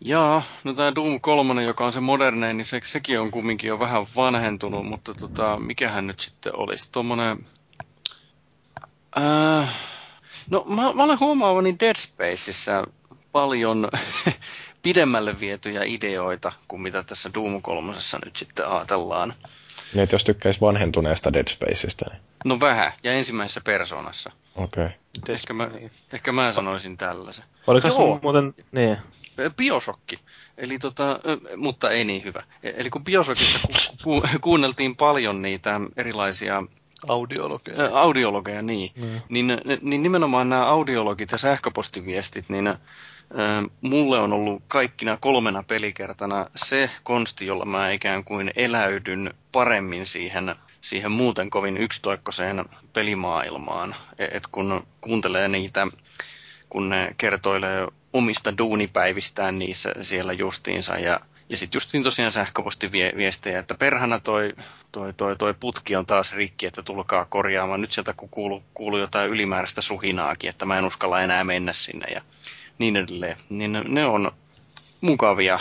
Jaa, 0.01 0.43
no 0.65 0.73
tämä 0.73 0.95
Doom 0.95 1.21
3, 1.21 1.63
joka 1.63 1.87
on 1.87 1.93
se 1.93 2.01
modernein, 2.01 2.57
niin 2.57 2.65
se, 2.65 2.81
sekin 2.85 3.21
on 3.21 3.31
kumminkin 3.31 3.69
jo 3.69 3.79
vähän 3.79 4.07
vanhentunut, 4.17 4.87
mutta 4.87 5.15
tota, 5.15 5.57
mikähän 5.57 6.07
nyt 6.07 6.21
sitten 6.21 6.57
olisi? 6.57 6.93
Tuommoinen... 6.93 7.47
Äh, 9.19 9.69
No 10.51 10.65
mä, 10.69 10.93
mä 10.93 11.03
olen 11.03 11.21
huomaavani 11.21 11.77
Dead 11.81 11.97
Spaceissa 11.97 12.87
paljon 13.33 13.89
pidemmälle 14.83 15.41
vietyjä 15.41 15.83
ideoita 15.85 16.53
kuin 16.69 16.83
mitä 16.83 17.03
tässä 17.03 17.31
Doom 17.35 17.63
3 17.63 17.93
nyt 18.25 18.37
sitten 18.37 18.69
ajatellaan. 18.69 19.35
Niin, 19.95 20.03
että 20.03 20.15
jos 20.15 20.25
tykkäisi 20.25 20.61
vanhentuneesta 20.61 21.33
Dead 21.33 21.49
Spaceista. 21.49 22.05
Niin... 22.11 22.23
No 22.45 22.61
vähän, 22.61 22.93
ja 23.05 23.13
ensimmäisessä 23.13 23.61
persoonassa. 23.61 24.31
Okei. 24.57 24.85
Okay. 24.85 24.99
Ehkä, 25.29 25.55
mä, 25.55 25.71
ehkä 26.13 26.33
mä 26.33 26.53
sanoisin 26.53 26.97
tällaisen. 26.97 27.45
Oliko 27.67 27.91
se 27.91 27.97
muuten, 28.23 28.55
niin. 28.73 28.99
Biosokki, 29.57 30.19
eli 30.59 30.79
tota, 30.79 31.21
mutta 31.57 31.91
ei 31.91 32.05
niin 32.05 32.25
hyvä. 32.25 32.43
E, 32.63 32.73
eli 32.77 32.91
kun 32.91 33.05
Biosokissa 33.05 33.59
ku, 33.69 33.73
ku, 34.05 34.23
kuunneltiin 34.41 34.97
paljon 34.97 35.43
niitä 35.43 35.81
erilaisia 35.97 36.63
Audiologeja. 37.09 37.83
Ä, 37.83 37.91
audiologeja, 38.01 38.63
niin. 38.63 38.91
Mm. 38.97 39.21
Niin, 39.29 39.59
niin 39.83 40.03
nimenomaan 40.03 40.49
nämä 40.49 40.67
audiologit 40.67 41.33
ja 41.33 41.39
sähköpostiviestit, 41.39 42.49
niin 42.49 42.67
ä, 42.67 42.79
mulle 43.81 44.19
on 44.19 44.33
ollut 44.33 44.63
kaikkina 44.69 45.17
kolmena 45.17 45.63
pelikertana 45.63 46.47
se 46.57 46.91
konsti, 47.03 47.47
jolla 47.47 47.65
mä 47.65 47.91
ikään 47.91 48.25
kuin 48.25 48.51
eläydyn 48.57 49.35
paremmin 49.53 50.07
siihen, 50.07 50.55
siihen 50.81 51.13
muuten 51.13 51.51
kovin 51.51 51.77
yksitoikkoiseen 51.77 52.65
pelimaailmaan. 52.93 53.95
Et, 54.19 54.35
et 54.35 54.47
kun 54.47 54.87
kuuntelee 55.01 55.49
niitä, 55.49 55.87
kun 56.69 56.89
ne 56.89 57.15
kertoilee 57.19 57.87
omista 58.13 58.59
duunipäivistään 58.59 59.59
niissä 59.59 59.95
siellä 60.03 60.33
justiinsa 60.33 60.99
ja 60.99 61.21
ja 61.51 61.57
sitten 61.57 61.77
justiin 61.77 62.03
tosiaan 62.03 62.33
sähköpostiviestejä, 62.33 63.59
että 63.59 63.75
perhana 63.75 64.19
toi, 64.19 64.55
toi, 64.93 65.13
toi, 65.13 65.37
toi 65.37 65.55
putki 65.55 65.97
on 65.97 66.07
taas 66.07 66.33
rikki, 66.33 66.67
että 66.67 66.83
tulkaa 66.83 67.25
korjaamaan. 67.25 67.81
Nyt 67.81 67.93
sieltä 67.93 68.15
kuuluu, 68.31 68.63
kuuluu 68.75 68.99
jotain 68.99 69.31
ylimääräistä 69.31 69.81
suhinaakin, 69.81 70.51
että 70.51 70.67
mä 70.67 70.79
en 70.79 70.85
uskalla 70.85 71.21
enää 71.21 71.45
mennä 71.45 71.73
sinne 71.73 72.13
ja 72.15 72.23
niin 72.79 72.97
edelleen. 72.97 73.37
Niin 73.49 73.79
ne 73.89 74.05
on 74.05 74.33
mukavia, 75.01 75.61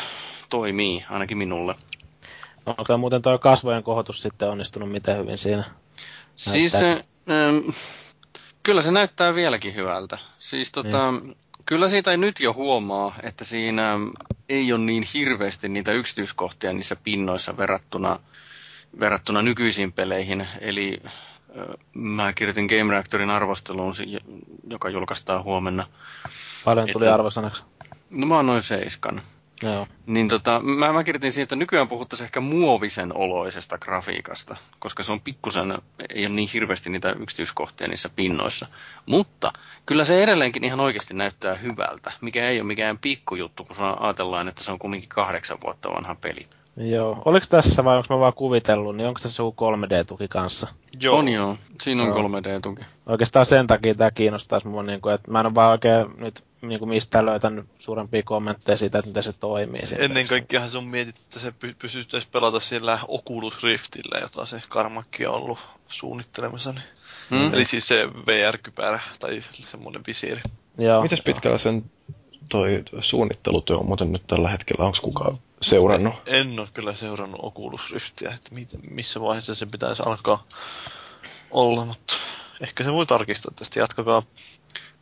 toimii 0.49 1.05
ainakin 1.09 1.37
minulle. 1.37 1.75
Onko 2.65 2.83
tämä 2.83 2.97
muuten 2.97 3.21
tuo 3.21 3.37
kasvojen 3.37 3.83
kohotus 3.83 4.21
sitten 4.21 4.49
onnistunut 4.49 4.91
miten 4.91 5.17
hyvin 5.17 5.37
siinä? 5.37 5.63
Siis 6.35 6.75
äh, 6.75 7.75
kyllä 8.63 8.81
se 8.81 8.91
näyttää 8.91 9.35
vieläkin 9.35 9.75
hyvältä. 9.75 10.17
Siis 10.39 10.71
tota, 10.71 11.11
mm. 11.11 11.35
Kyllä 11.69 11.89
siitä 11.89 12.11
ei 12.11 12.17
nyt 12.17 12.39
jo 12.39 12.53
huomaa, 12.53 13.15
että 13.23 13.43
siinä 13.43 13.93
ei 14.49 14.73
ole 14.73 14.81
niin 14.81 15.03
hirveästi 15.13 15.69
niitä 15.69 15.91
yksityiskohtia 15.91 16.73
niissä 16.73 16.95
pinnoissa 16.95 17.57
verrattuna, 17.57 18.19
verrattuna 18.99 19.41
nykyisiin 19.41 19.91
peleihin. 19.91 20.47
Eli 20.61 21.01
mä 21.93 22.33
kirjoitin 22.33 22.65
Game 22.65 22.91
Reactorin 22.93 23.29
arvosteluun, 23.29 23.93
joka 24.69 24.89
julkaistaan 24.89 25.43
huomenna. 25.43 25.83
Paljon 26.65 26.89
tuli 26.93 27.05
että, 27.05 27.13
arvosanaksi? 27.13 27.63
No 28.09 28.25
mä 28.25 28.35
oon 28.35 28.45
noin 28.45 28.63
seiskan. 28.63 29.21
Niin 30.05 30.29
tota, 30.29 30.59
mä, 30.59 30.93
mä 30.93 31.03
kirjoitin 31.03 31.31
siitä, 31.31 31.43
että 31.43 31.55
nykyään 31.55 31.87
puhuttaisiin 31.87 32.25
ehkä 32.25 32.39
muovisen 32.39 33.17
oloisesta 33.17 33.77
grafiikasta, 33.77 34.55
koska 34.79 35.03
se 35.03 35.11
on 35.11 35.21
pikkusen, 35.21 35.77
ei 36.15 36.25
ole 36.25 36.35
niin 36.35 36.49
hirveästi 36.53 36.89
niitä 36.89 37.11
yksityiskohtia 37.11 37.87
niissä 37.87 38.09
pinnoissa. 38.09 38.67
Mutta 39.05 39.53
kyllä 39.85 40.05
se 40.05 40.23
edelleenkin 40.23 40.63
ihan 40.63 40.79
oikeasti 40.79 41.13
näyttää 41.13 41.55
hyvältä, 41.55 42.11
mikä 42.21 42.47
ei 42.47 42.59
ole 42.59 42.67
mikään 42.67 42.97
pikkujuttu, 42.97 43.63
kun 43.63 43.75
ajatellaan, 43.99 44.47
että 44.47 44.63
se 44.63 44.71
on 44.71 44.79
kumminkin 44.79 45.09
kahdeksan 45.09 45.57
vuotta 45.63 45.89
vanha 45.89 46.15
peli. 46.15 46.47
Joo. 46.77 47.21
Oliko 47.25 47.45
tässä 47.49 47.83
vai 47.83 47.97
onko 47.97 48.15
mä 48.15 48.19
vaan 48.19 48.33
kuvitellut, 48.33 48.95
niin 48.95 49.07
onko 49.07 49.19
tässä 49.23 49.43
joku 49.43 49.65
3D-tuki 49.65 50.27
kanssa? 50.27 50.67
Joo. 51.01 51.17
On 51.17 51.29
joo. 51.29 51.57
Siinä 51.81 52.03
on 52.03 52.09
joo. 52.09 52.27
3D-tuki. 52.27 52.85
Oikeastaan 53.05 53.45
sen 53.45 53.67
takia 53.67 53.95
tämä 53.95 54.11
kiinnostaisi 54.11 54.67
mua, 54.67 54.83
niin 54.83 55.01
kuin, 55.01 55.15
että 55.15 55.31
mä 55.31 55.39
en 55.39 55.45
ole 55.45 55.55
vaan 55.55 55.71
oikein 55.71 56.05
nyt 56.17 56.43
niin 56.61 56.79
kuin 56.79 56.89
mistään 56.89 57.25
löytänyt 57.25 57.65
suurempia 57.79 58.23
kommentteja 58.23 58.77
siitä, 58.77 58.99
että 58.99 59.09
miten 59.09 59.23
se 59.23 59.33
toimii. 59.33 59.81
Ennen 59.97 60.27
kaikkea 60.27 60.67
sun 60.67 60.87
mietit, 60.87 61.17
että 61.17 61.39
se 61.39 61.53
pystyisi 61.79 62.27
pelata 62.31 62.59
sillä 62.59 62.99
Oculus 63.07 63.63
Riftillä, 63.63 64.19
jota 64.21 64.45
se 64.45 64.61
Karmakki 64.69 65.25
on 65.25 65.33
ollut 65.33 65.59
suunnittelemassa. 65.87 66.71
Niin. 66.71 66.83
Hmm. 67.29 67.53
Eli 67.53 67.65
siis 67.65 67.87
se 67.87 68.07
VR-kypärä 68.27 68.99
tai 69.19 69.41
semmoinen 69.41 70.01
visiiri. 70.07 70.41
Joo. 70.77 71.01
Mitäs 71.01 71.21
pitkällä 71.21 71.57
sen 71.57 71.91
toi 72.49 72.83
suunnittelutyö 72.99 73.77
on 73.77 73.85
muuten 73.85 74.11
nyt 74.11 74.27
tällä 74.27 74.49
hetkellä, 74.49 74.85
onko 74.85 74.97
kukaan 75.01 75.37
seurannut? 75.61 76.13
En 76.25 76.59
ole 76.59 76.67
kyllä 76.73 76.95
seurannut 76.95 77.39
Oculus 77.43 77.91
Riftiä, 77.91 78.29
että 78.35 78.51
missä 78.91 79.21
vaiheessa 79.21 79.55
se 79.55 79.65
pitäisi 79.65 80.03
alkaa 80.05 80.43
olla, 81.51 81.85
mutta 81.85 82.15
ehkä 82.61 82.83
se 82.83 82.93
voi 82.93 83.05
tarkistaa 83.05 83.53
tästä, 83.55 83.79
jatkakaa. 83.79 84.23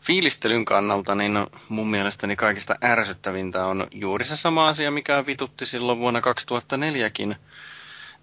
Fiilistelyn 0.01 0.65
kannalta 0.65 1.15
niin 1.15 1.47
mun 1.69 1.89
mielestäni 1.89 2.35
kaikista 2.35 2.75
ärsyttävintä 2.83 3.65
on 3.65 3.87
juuri 3.91 4.25
se 4.25 4.37
sama 4.37 4.67
asia, 4.67 4.91
mikä 4.91 5.25
vitutti 5.25 5.65
silloin 5.65 5.99
vuonna 5.99 6.19
2004kin. 6.19 7.35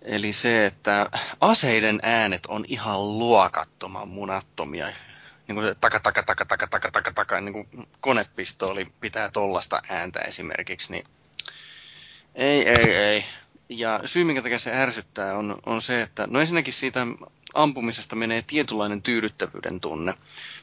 Eli 0.03 0.33
se, 0.33 0.67
että 0.67 1.11
aseiden 1.41 2.01
äänet 2.03 2.47
on 2.47 2.65
ihan 2.69 3.19
luokattoman 3.19 4.09
munattomia 4.09 4.87
niin 5.49 5.57
kuin 5.57 5.75
taka, 5.81 6.01
taka, 6.01 6.23
taka, 6.23 6.45
taka, 6.45 6.67
taka, 6.67 6.91
taka, 6.91 7.13
taka, 7.13 7.41
niin 7.41 7.53
kuin 7.53 7.89
konepistooli 8.01 8.87
pitää 9.01 9.31
tollasta 9.31 9.83
ääntä 9.89 10.21
esimerkiksi, 10.21 10.93
niin 10.93 11.05
ei, 12.35 12.69
ei, 12.69 12.95
ei. 12.95 13.25
Ja 13.69 14.01
syy, 14.05 14.25
minkä 14.25 14.43
takia 14.43 14.59
se 14.59 14.73
ärsyttää, 14.73 15.39
on, 15.39 15.57
on 15.67 15.83
se, 15.83 16.03
että 16.03 16.27
no 16.31 16.41
ensinnäkin 16.41 16.73
siitä 16.73 17.07
ampumisesta 17.55 18.17
menee 18.17 18.43
tietynlainen 18.47 19.03
tyydyttävyyden 19.03 19.81
tunne. 19.81 20.15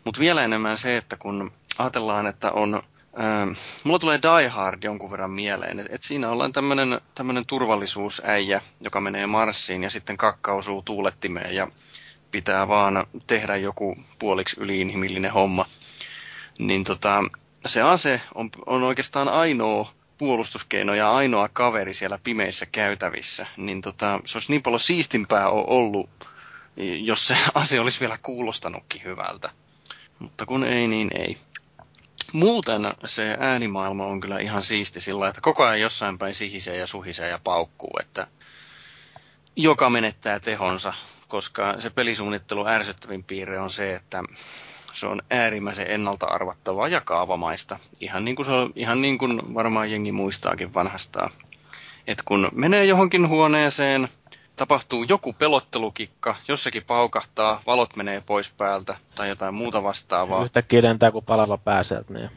Mutta 0.05 0.19
vielä 0.19 0.43
enemmän 0.43 0.77
se, 0.77 0.97
että 0.97 1.17
kun 1.17 1.51
ajatellaan, 1.77 2.27
että 2.27 2.51
on 2.51 2.81
Ähm, 3.19 3.49
mulla 3.83 3.99
tulee 3.99 4.19
Die 4.21 4.47
Hard 4.47 4.83
jonkun 4.83 5.11
verran 5.11 5.31
mieleen, 5.31 5.79
että 5.79 5.95
et 5.95 6.03
siinä 6.03 6.29
ollaan 6.29 6.51
tämmöinen 7.15 7.45
turvallisuusäijä, 7.47 8.61
joka 8.81 9.01
menee 9.01 9.27
Marsiin 9.27 9.83
ja 9.83 9.89
sitten 9.89 10.17
kakkausuu 10.17 10.81
tuulettimeen 10.81 11.55
ja 11.55 11.67
pitää 12.31 12.67
vaan 12.67 13.07
tehdä 13.27 13.55
joku 13.55 13.97
puoliksi 14.19 14.59
yliinhimillinen 14.59 15.31
homma, 15.31 15.65
niin 16.59 16.83
tota, 16.83 17.23
se 17.65 17.81
ase 17.81 18.21
on, 18.35 18.49
on 18.65 18.83
oikeastaan 18.83 19.29
ainoa 19.29 19.91
puolustuskeino 20.21 20.93
ja 20.93 21.11
ainoa 21.11 21.49
kaveri 21.49 21.93
siellä 21.93 22.19
pimeissä 22.23 22.65
käytävissä, 22.65 23.47
niin 23.57 23.81
tota, 23.81 24.19
se 24.25 24.37
olisi 24.37 24.51
niin 24.51 24.61
paljon 24.63 24.79
siistimpää 24.79 25.49
ollut, 25.49 26.09
jos 27.03 27.27
se 27.27 27.37
ase 27.53 27.79
olisi 27.79 27.99
vielä 27.99 28.17
kuulostanutkin 28.21 29.03
hyvältä. 29.03 29.49
Mutta 30.19 30.45
kun 30.45 30.63
ei, 30.63 30.87
niin 30.87 31.09
ei. 31.15 31.37
Muuten 32.33 32.81
se 33.05 33.37
äänimaailma 33.39 34.05
on 34.05 34.19
kyllä 34.19 34.39
ihan 34.39 34.63
siisti 34.63 35.01
sillä, 35.01 35.27
että 35.27 35.41
koko 35.41 35.63
ajan 35.63 35.81
jossain 35.81 36.17
päin 36.17 36.33
sihisee 36.33 36.77
ja 36.77 36.87
suhisee 36.87 37.29
ja 37.29 37.39
paukkuu, 37.43 37.97
että 38.01 38.27
joka 39.55 39.89
menettää 39.89 40.39
tehonsa 40.39 40.93
koska 41.31 41.75
se 41.81 41.89
pelisuunnittelu 41.89 42.67
ärsyttävin 42.67 43.23
piirre 43.23 43.59
on 43.59 43.69
se, 43.69 43.93
että 43.95 44.23
se 44.93 45.07
on 45.07 45.21
äärimmäisen 45.29 45.91
ennalta 45.91 46.25
arvattavaa 46.25 46.87
ja 46.87 47.01
kaavamaista. 47.01 47.79
Ihan 47.99 48.25
niin 48.25 48.35
kuin, 48.35 48.45
se 48.45 48.51
on, 48.51 48.73
ihan 48.75 49.01
niin 49.01 49.17
kuin 49.17 49.53
varmaan 49.53 49.91
jengi 49.91 50.11
muistaakin 50.11 50.73
vanhastaan. 50.73 51.29
Et 52.07 52.21
kun 52.25 52.49
menee 52.53 52.85
johonkin 52.85 53.27
huoneeseen, 53.27 54.07
tapahtuu 54.55 55.03
joku 55.03 55.33
pelottelukikka, 55.33 56.35
jossakin 56.47 56.83
paukahtaa, 56.83 57.61
valot 57.67 57.95
menee 57.95 58.23
pois 58.25 58.51
päältä 58.51 58.97
tai 59.15 59.29
jotain 59.29 59.53
muuta 59.53 59.83
vastaavaa. 59.83 60.43
Yhtäkkiä 60.43 60.81
lentää 60.83 61.11
kuin 61.11 61.25
palava 61.25 61.57
pääset, 61.57 62.09
niin. 62.09 62.29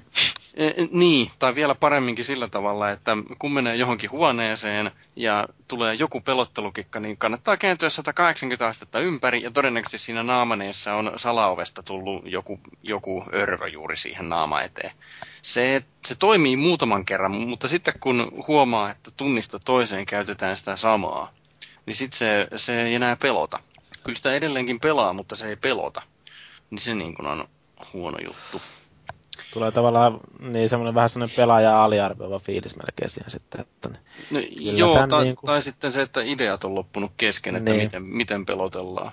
E, 0.57 0.73
niin, 0.91 1.31
tai 1.39 1.55
vielä 1.55 1.75
paremminkin 1.75 2.25
sillä 2.25 2.49
tavalla, 2.49 2.91
että 2.91 3.17
kun 3.39 3.53
menee 3.53 3.77
johonkin 3.77 4.11
huoneeseen 4.11 4.91
ja 5.17 5.49
tulee 5.69 5.95
joku 5.95 6.21
pelottelukikka, 6.21 7.01
niin 7.01 7.17
kannattaa 7.17 7.57
kääntyä 7.57 7.91
180 7.91 8.67
astetta 8.67 9.01
ympäri 9.01 9.43
ja 9.43 9.51
todennäköisesti 9.51 9.99
siinä 10.07 10.23
naamaneessa 10.23 10.95
on 10.95 11.13
salaovesta 11.17 11.83
tullut 11.83 12.23
joku, 12.27 12.61
joku 12.83 13.25
örvö 13.33 13.69
juuri 13.69 13.97
siihen 13.97 14.29
naama 14.29 14.63
eteen. 14.63 14.91
Se, 15.43 15.83
se 16.07 16.15
toimii 16.15 16.57
muutaman 16.57 17.05
kerran, 17.05 17.33
mutta 17.33 17.69
sitten 17.69 17.95
kun 18.01 18.33
huomaa, 18.49 18.91
että 18.91 19.11
tunnista 19.17 19.59
toiseen 19.59 20.07
käytetään 20.07 20.57
sitä 20.57 20.77
samaa, 20.77 21.33
niin 21.87 21.97
sitten 21.97 22.19
se, 22.19 22.49
se 22.57 22.83
ei 22.83 22.95
enää 22.95 23.17
pelota. 23.17 23.59
Kyllä 24.03 24.17
sitä 24.17 24.35
edelleenkin 24.35 24.81
pelaa, 24.81 25.13
mutta 25.13 25.37
se 25.37 25.49
ei 25.49 25.57
pelota. 25.57 26.03
Niin 26.71 26.81
se 26.81 26.95
niin 26.95 27.15
kuin 27.15 27.27
on 27.27 27.49
huono 27.93 28.19
juttu. 28.25 28.63
Tulee 29.53 29.71
tavallaan 29.71 30.21
niin 30.39 30.69
semmoinen 30.69 30.95
vähän 30.95 31.11
semmoinen 31.11 31.37
pelaaja 31.37 31.85
aliarvioiva 31.85 32.39
fiilis 32.39 32.77
melkein 32.77 33.11
siihen 33.11 33.31
sitten. 33.31 33.61
Että 33.61 33.89
no, 34.31 34.41
joo, 34.51 35.07
ta- 35.07 35.23
niin 35.23 35.37
kuin... 35.37 35.47
tai 35.47 35.63
sitten 35.63 35.93
se, 35.93 36.03
että 36.03 36.21
ideat 36.23 36.65
on 36.65 36.75
loppunut 36.75 37.13
kesken, 37.17 37.57
että 37.57 37.71
niin. 37.71 37.83
miten, 37.83 38.03
miten 38.03 38.47
pelotellaan. 38.47 39.13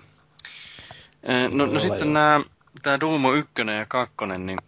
No, 1.49 1.65
no 1.65 1.79
sitten 1.79 2.13
nämä, 2.13 2.41
tämä 2.81 2.99
Doom 2.99 3.35
1 3.35 3.51
ja 3.77 3.85
2, 3.85 4.15
niin 4.37 4.59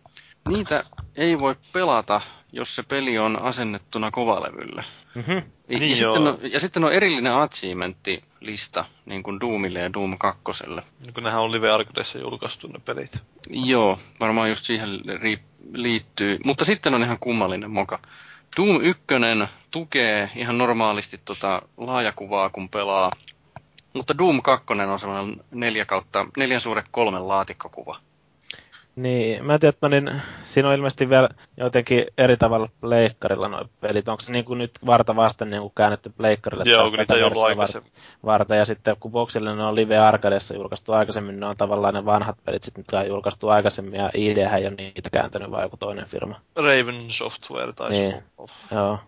niitä 0.49 0.83
ei 1.15 1.39
voi 1.39 1.55
pelata, 1.73 2.21
jos 2.51 2.75
se 2.75 2.83
peli 2.83 3.17
on 3.17 3.41
asennettuna 3.41 4.11
kovalevylle. 4.11 4.83
Mm-hmm. 5.15 5.41
Ja, 5.69 5.79
niin 5.79 5.95
sitten 5.95 6.27
on, 6.27 6.37
ja 6.51 6.59
sitten 6.59 6.83
on 6.83 6.93
erillinen 6.93 7.33
achievementti-lista, 7.33 8.85
niin 9.05 9.23
kuin 9.23 9.39
Doomille 9.39 9.79
ja 9.79 9.93
Doom 9.93 10.17
2. 10.17 10.41
Niin 10.67 11.13
kun 11.13 11.23
nehän 11.23 11.41
on 11.41 11.51
Live 11.51 11.71
Arcadeissa 11.71 12.19
julkaistu 12.19 12.67
ne 12.67 12.79
pelit. 12.85 13.21
Joo, 13.49 13.99
varmaan 14.19 14.49
just 14.49 14.65
siihen 14.65 14.89
liittyy. 15.73 16.39
Mutta 16.45 16.65
sitten 16.65 16.93
on 16.93 17.03
ihan 17.03 17.19
kummallinen 17.19 17.71
moka. 17.71 17.99
Doom 18.57 18.81
1 18.81 19.03
tukee 19.71 20.29
ihan 20.35 20.57
normaalisti 20.57 21.21
tota 21.25 21.61
laajakuvaa, 21.77 22.49
kun 22.49 22.69
pelaa. 22.69 23.11
Mutta 23.93 24.17
Doom 24.17 24.41
2 24.41 24.65
on 24.91 24.99
semmoinen 24.99 25.43
neljä 25.51 25.85
kautta, 25.85 26.25
neljän 26.37 26.61
suhde 26.61 26.83
kolmen 26.91 27.27
laatikkokuva. 27.27 27.99
Niin, 28.95 29.45
mä 29.45 29.53
en 29.53 29.59
tiedä, 29.59 29.69
että 29.69 29.89
niin, 29.89 30.21
siinä 30.43 30.69
on 30.69 30.75
ilmeisesti 30.75 31.09
vielä 31.09 31.29
jotenkin 31.57 32.05
eri 32.17 32.37
tavalla 32.37 32.69
pleikkarilla 32.81 33.47
noin 33.47 33.69
pelit. 33.81 34.07
Onko 34.07 34.21
se 34.21 34.31
niin 34.31 34.45
kuin 34.45 34.59
nyt 34.59 34.71
varta 34.85 35.15
vasten 35.15 35.49
niin 35.49 35.61
kuin 35.61 35.73
käännetty 35.75 36.09
pleikkarille? 36.09 36.63
Joo, 36.67 36.89
kun 36.89 36.99
niitä 36.99 37.13
ei 37.13 37.23
ollut 37.23 37.43
aikaisemmin. 37.43 37.91
Varta, 38.25 38.55
ja 38.55 38.65
sitten 38.65 38.95
kun 38.99 39.11
Boxille 39.11 39.55
ne 39.55 39.65
on 39.65 39.75
Live 39.75 39.97
Arcadessa 39.97 40.53
julkaistu 40.53 40.91
aikaisemmin, 40.91 41.39
ne 41.39 41.45
on 41.45 41.57
tavallaan 41.57 41.93
ne 41.93 42.05
vanhat 42.05 42.37
pelit 42.45 42.63
sitten 42.63 42.83
nyt 42.87 43.01
on 43.01 43.07
julkaistu 43.07 43.49
aikaisemmin, 43.49 43.99
ja 43.99 44.09
ID 44.13 44.37
ei 44.37 44.67
ole 44.67 44.75
niitä 44.77 45.09
kääntänyt, 45.09 45.51
vai 45.51 45.63
joku 45.63 45.77
toinen 45.77 46.05
firma. 46.05 46.41
Raven 46.55 47.05
Software 47.07 47.73
taisi 47.73 48.01
niin. 48.01 48.23
Joo. 48.71 48.99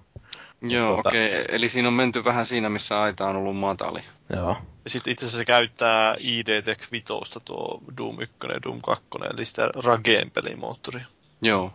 Joo, 0.62 0.88
tuota... 0.88 1.10
okei. 1.10 1.28
Okay. 1.28 1.46
Eli 1.50 1.70
siinä 1.70 1.88
on 1.88 1.94
menty 1.94 2.26
vähän 2.26 2.46
siinä, 2.46 2.70
missä 2.70 3.02
aita 3.02 3.28
on 3.28 3.36
ollut 3.36 3.58
matali. 3.58 4.00
Joo. 4.36 4.58
Ja 4.84 4.90
sitten 4.90 5.12
itse 5.12 5.26
asiassa 5.26 5.38
se 5.38 5.46
käyttää 5.46 6.16
ID 6.20 6.62
Tech 6.62 6.92
5 6.92 7.06
tuo 7.46 7.82
Doom 7.98 8.22
1 8.22 8.36
ja 8.54 8.64
Doom 8.64 8.82
2, 8.82 9.04
eli 9.34 9.46
sitä 9.46 9.70
Rageen 9.84 10.32
pelimoottoria. 10.32 11.06
Joo. 11.42 11.74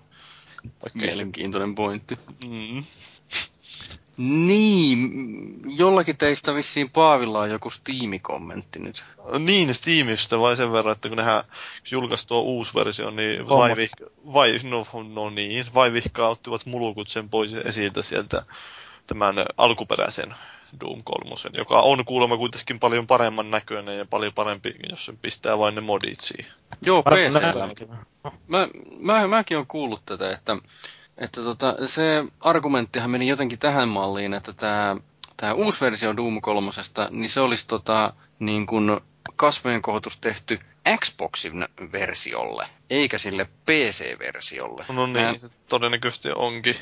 Vaikka 0.83 0.99
Mielenkiintoinen 0.99 1.75
pointti. 1.75 2.19
Mm. 2.49 2.85
Niin, 4.21 5.11
jollakin 5.79 6.17
teistä 6.17 6.55
vissiin 6.55 6.91
Paavilla 6.91 7.39
on 7.39 7.51
joku 7.51 7.71
Steam-kommentti 7.71 8.79
nyt. 8.79 9.05
Niin, 9.39 9.75
Steamista 9.75 10.41
vai 10.41 10.57
sen 10.57 10.73
verran, 10.73 10.93
että 10.93 11.09
kun 11.09 11.17
nehän 11.17 11.45
julkaisi 11.91 12.27
tuo 12.27 12.41
uusi 12.41 12.75
versio, 12.75 13.11
niin 13.11 13.49
vaivihka, 13.49 14.05
vai, 14.33 14.59
no, 14.63 14.87
no 15.15 15.31
niin, 15.31 15.67
vaivihkaa 15.75 16.29
ottivat 16.29 16.67
mulukut 16.67 17.09
sen 17.09 17.29
pois 17.29 17.53
esiltä 17.53 18.03
sieltä 18.03 18.43
tämän 19.07 19.35
alkuperäisen 19.57 20.35
Doom 20.81 21.01
3, 21.05 21.31
joka 21.53 21.81
on 21.81 22.05
kuulemma 22.05 22.37
kuitenkin 22.37 22.81
paljon 22.81 23.07
paremman 23.07 23.51
näköinen 23.51 23.99
ja 23.99 24.05
paljon 24.05 24.33
parempi, 24.33 24.75
jos 24.91 25.05
sen 25.05 25.19
pistää 25.19 25.59
vain 25.59 25.75
ne 25.75 25.81
modit 25.81 26.21
siihen. 26.21 26.53
Joo, 26.83 27.03
pc 27.03 27.33
Mä, 28.49 28.69
mä, 28.99 29.29
mäkin 29.29 29.57
olen 29.57 29.67
kuullut 29.67 30.03
tätä, 30.07 30.31
että, 30.31 30.57
että 31.21 31.41
tota, 31.43 31.77
se 31.87 32.25
argumenttihan 32.41 33.11
meni 33.11 33.29
jotenkin 33.29 33.59
tähän 33.59 33.89
malliin, 33.89 34.35
että 34.35 34.53
tämä 34.53 34.97
tämä 35.37 35.53
uusi 35.53 35.81
versio 35.81 36.17
Doom 36.17 36.41
3, 36.41 36.71
niin 37.11 37.31
se 37.31 37.41
olisi 37.41 37.67
tota, 37.67 38.13
niin 38.39 38.67
kuin 38.67 39.01
kasvojen 39.37 39.83
kohotus 39.83 40.17
tehty 40.17 40.61
Xboxin 41.05 41.69
versiolle, 41.93 42.67
eikä 42.91 43.19
sille 43.19 43.45
PC-versiolle. 43.45 44.85
No 44.93 45.07
niin, 45.07 45.27
Mä... 45.27 45.39
se 45.39 45.49
todennäköisesti 45.69 46.29
onkin. 46.35 46.77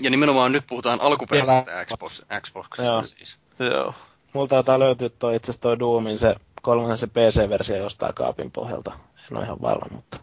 Ja 0.00 0.10
nimenomaan 0.10 0.52
nyt 0.52 0.64
puhutaan 0.66 1.00
alkuperäisestä 1.00 1.84
Xbox, 1.84 2.22
Xboxista 2.40 2.82
Joo. 2.82 3.02
siis. 3.02 3.38
Joo. 3.58 3.94
Multa 4.32 4.48
taitaa 4.48 4.78
löytyä 4.78 5.08
toi, 5.08 5.36
itse 5.36 5.50
asiassa 5.50 5.62
toi 5.62 5.78
Doomin 5.78 6.18
se 6.18 6.34
kolmannen 6.62 6.98
se 6.98 7.06
PC-versio 7.06 7.76
jostain 7.76 8.14
kaapin 8.14 8.50
pohjalta. 8.50 8.92
En 9.30 9.36
ole 9.36 9.44
ihan 9.44 9.62
varma, 9.62 9.86
mutta... 9.96 10.20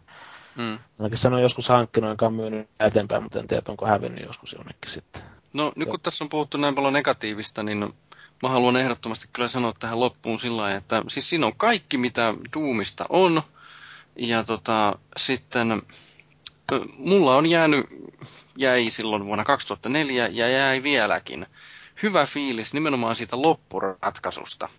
Mm. 0.55 0.79
Ainakin 0.99 1.17
sanoin 1.17 1.43
joskus 1.43 1.69
hankkinut, 1.69 2.11
enkä 2.11 2.29
myynyt 2.29 2.69
eteenpäin, 2.79 3.23
mutta 3.23 3.39
en 3.39 3.47
tiedä, 3.47 3.63
onko 3.67 3.85
hävinnyt 3.85 4.25
joskus 4.25 4.53
jonnekin 4.53 4.91
sitten. 4.91 5.21
No 5.53 5.71
nyt 5.75 5.89
kun 5.89 5.99
tässä 5.99 6.23
on 6.23 6.29
puhuttu 6.29 6.57
näin 6.57 6.75
paljon 6.75 6.93
negatiivista, 6.93 7.63
niin 7.63 7.93
mä 8.43 8.49
haluan 8.49 8.77
ehdottomasti 8.77 9.27
kyllä 9.33 9.47
sanoa 9.47 9.73
tähän 9.79 9.99
loppuun 9.99 10.39
sillä 10.39 10.61
lailla, 10.61 10.77
että 10.77 11.03
siis 11.07 11.29
siinä 11.29 11.45
on 11.45 11.55
kaikki, 11.57 11.97
mitä 11.97 12.33
Doomista 12.53 13.05
on. 13.09 13.41
Ja 14.15 14.43
tota, 14.43 14.99
sitten 15.17 15.81
mulla 16.97 17.35
on 17.35 17.45
jäänyt, 17.45 17.85
jäi 18.57 18.89
silloin 18.89 19.25
vuonna 19.25 19.43
2004 19.43 20.27
ja 20.27 20.49
jäi 20.49 20.83
vieläkin 20.83 21.45
hyvä 22.03 22.25
fiilis 22.25 22.73
nimenomaan 22.73 23.15
siitä 23.15 23.41
loppuratkaisusta. 23.41 24.69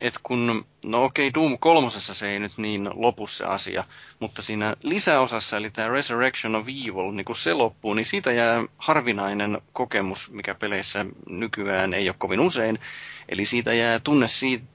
Että 0.00 0.20
kun, 0.22 0.66
no 0.84 1.04
okei, 1.04 1.34
Doom 1.34 1.58
kolmosessa 1.58 2.14
se 2.14 2.30
ei 2.30 2.38
nyt 2.38 2.58
niin 2.58 2.90
lopu 2.94 3.26
se 3.26 3.44
asia, 3.44 3.84
mutta 4.20 4.42
siinä 4.42 4.76
lisäosassa, 4.82 5.56
eli 5.56 5.70
tämä 5.70 5.88
Resurrection 5.88 6.56
of 6.56 6.68
Evil, 6.68 7.12
niin 7.12 7.24
kun 7.24 7.36
se 7.36 7.54
loppuu, 7.54 7.94
niin 7.94 8.06
siitä 8.06 8.32
jää 8.32 8.64
harvinainen 8.76 9.60
kokemus, 9.72 10.30
mikä 10.30 10.54
peleissä 10.54 11.06
nykyään 11.28 11.94
ei 11.94 12.08
ole 12.08 12.16
kovin 12.18 12.40
usein. 12.40 12.78
Eli 13.28 13.44
siitä 13.44 13.74
jää 13.74 14.00
tunne 14.00 14.26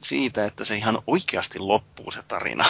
siitä, 0.01 0.45
että 0.45 0.65
se 0.65 0.75
ihan 0.75 0.99
oikeasti 1.07 1.59
loppuu 1.59 2.11
se 2.11 2.23
tarina. 2.27 2.65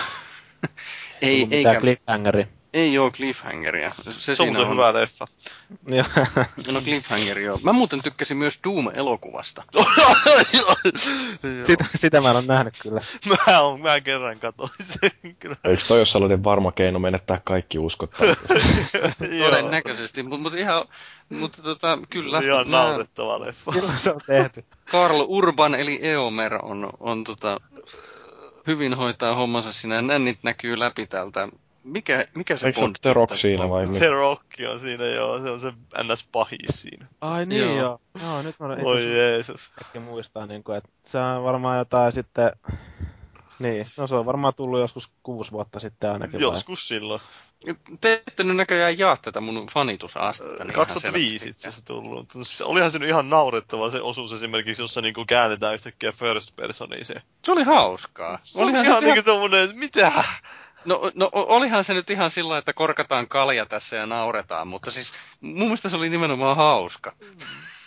ei, 1.21 1.47
eikä... 1.51 1.79
cliffhangeri. 1.79 2.47
Ei 2.73 2.97
ole 2.97 3.11
cliffhangeria. 3.11 3.91
Se, 4.17 4.35
se 4.35 4.43
on 4.43 4.57
on... 4.57 4.69
hyvä 4.69 4.93
leffa. 4.93 5.27
no 6.71 6.81
cliffhanger 6.81 7.39
joo. 7.39 7.59
Mä 7.63 7.73
muuten 7.73 8.01
tykkäsin 8.01 8.37
myös 8.37 8.59
Doom-elokuvasta. 8.63 9.63
sitä, 11.67 11.85
sitä 11.95 12.21
mä 12.21 12.29
en 12.29 12.35
ole 12.35 12.45
nähnyt 12.45 12.73
kyllä. 12.83 13.01
Mä, 13.47 13.61
on, 13.61 13.81
mä 13.81 14.01
kerran 14.01 14.39
katsoin 14.39 14.69
sen 14.81 15.35
kyllä. 15.39 15.55
Eikö 15.63 15.83
toi 15.87 15.99
ole 15.99 16.05
sellainen 16.05 16.43
varma 16.43 16.71
keino 16.71 16.99
menettää 16.99 17.41
kaikki 17.43 17.79
uskottavuus? 17.79 18.37
Todennäköisesti, 19.45 20.23
mutta 20.23 20.43
mut 20.43 20.53
ihan, 20.53 20.85
mutta 21.29 21.61
tota, 21.61 21.99
kyllä. 22.09 22.39
Ihan 22.39 22.69
mä... 22.69 22.77
naurettava 22.77 23.39
leffa. 23.39 23.71
Kyllä 23.71 23.97
se 23.97 24.11
on 24.11 24.21
tehty. 24.27 24.65
Karl 24.91 25.25
Urban 25.27 25.75
eli 25.75 25.99
Eomer 26.01 26.55
on, 26.61 26.89
on 26.99 27.23
tota, 27.23 27.57
hyvin 28.67 28.93
hoitaa 28.93 29.35
hommansa 29.35 29.73
siinä. 29.73 30.01
Nännit 30.01 30.39
näkyy 30.43 30.79
läpi 30.79 31.07
täältä 31.07 31.47
mikä, 31.83 32.25
mikä 32.35 32.57
se 32.57 32.67
Eikö 32.67 32.79
se 32.79 32.87
The 33.01 33.13
Rock 33.13 33.37
siinä 33.37 33.69
vai 33.69 33.85
The 33.87 34.09
Rock 34.09 34.45
on 34.73 34.79
siinä, 34.79 35.05
joo. 35.05 35.43
Se 35.43 35.49
on 35.49 35.59
se 35.59 35.73
ns. 36.03 36.27
pahis 36.31 36.81
siinä. 36.81 37.05
Ai 37.21 37.45
niin, 37.45 37.61
joo. 37.61 37.77
joo. 37.77 37.99
joo 38.21 38.41
nyt 38.41 38.59
mä 38.59 38.67
Oi 38.83 39.17
Jeesus. 39.17 39.71
Ehkä 39.81 39.99
muistaa, 39.99 40.45
niin 40.45 40.63
kuin, 40.63 40.77
että 40.77 40.89
se 41.03 41.19
on 41.19 41.43
varmaan 41.43 41.77
jotain 41.77 42.11
sitten... 42.11 42.51
Niin, 43.59 43.87
no 43.97 44.07
se 44.07 44.15
on 44.15 44.25
varmaan 44.25 44.53
tullut 44.53 44.79
joskus 44.79 45.09
kuusi 45.23 45.51
vuotta 45.51 45.79
sitten 45.79 46.11
ainakin. 46.11 46.39
Joskus 46.39 46.79
vai? 46.79 46.87
silloin. 46.87 47.21
Te 48.01 48.23
ette 48.27 48.43
nyt 48.43 48.57
näköjään 48.57 48.97
jaa 48.97 49.17
tätä 49.17 49.41
mun 49.41 49.67
fanitusastetta. 49.73 50.63
Niin 50.63 50.73
2005 50.73 51.49
itse 51.49 51.67
asiassa 51.67 51.85
tullut. 51.85 52.33
Olihan 52.63 52.91
se 52.91 52.99
nyt 52.99 53.09
ihan 53.09 53.29
naurettava 53.29 53.91
se 53.91 54.01
osuus 54.01 54.33
esimerkiksi, 54.33 54.81
jossa 54.81 55.01
niinku 55.01 55.25
käännetään 55.25 55.73
yhtäkkiä 55.73 56.11
first 56.11 56.55
personiin 56.55 57.05
se. 57.05 57.15
Se 57.45 57.51
oli 57.51 57.63
hauskaa. 57.63 58.37
Se 58.41 58.63
oli 58.63 58.71
ihan, 58.71 58.85
ihan 58.85 59.03
niinku 59.03 59.23
semmonen, 59.23 59.77
mitä? 59.77 60.11
No, 60.85 61.11
no 61.15 61.29
olihan 61.33 61.83
se 61.83 61.93
nyt 61.93 62.09
ihan 62.09 62.31
sillä, 62.31 62.57
että 62.57 62.73
korkataan 62.73 63.27
kalja 63.27 63.65
tässä 63.65 63.95
ja 63.95 64.05
nauretaan, 64.05 64.67
mutta 64.67 64.91
siis 64.91 65.13
mun 65.41 65.63
mielestä 65.63 65.89
se 65.89 65.95
oli 65.95 66.09
nimenomaan 66.09 66.57
hauska. 66.57 67.15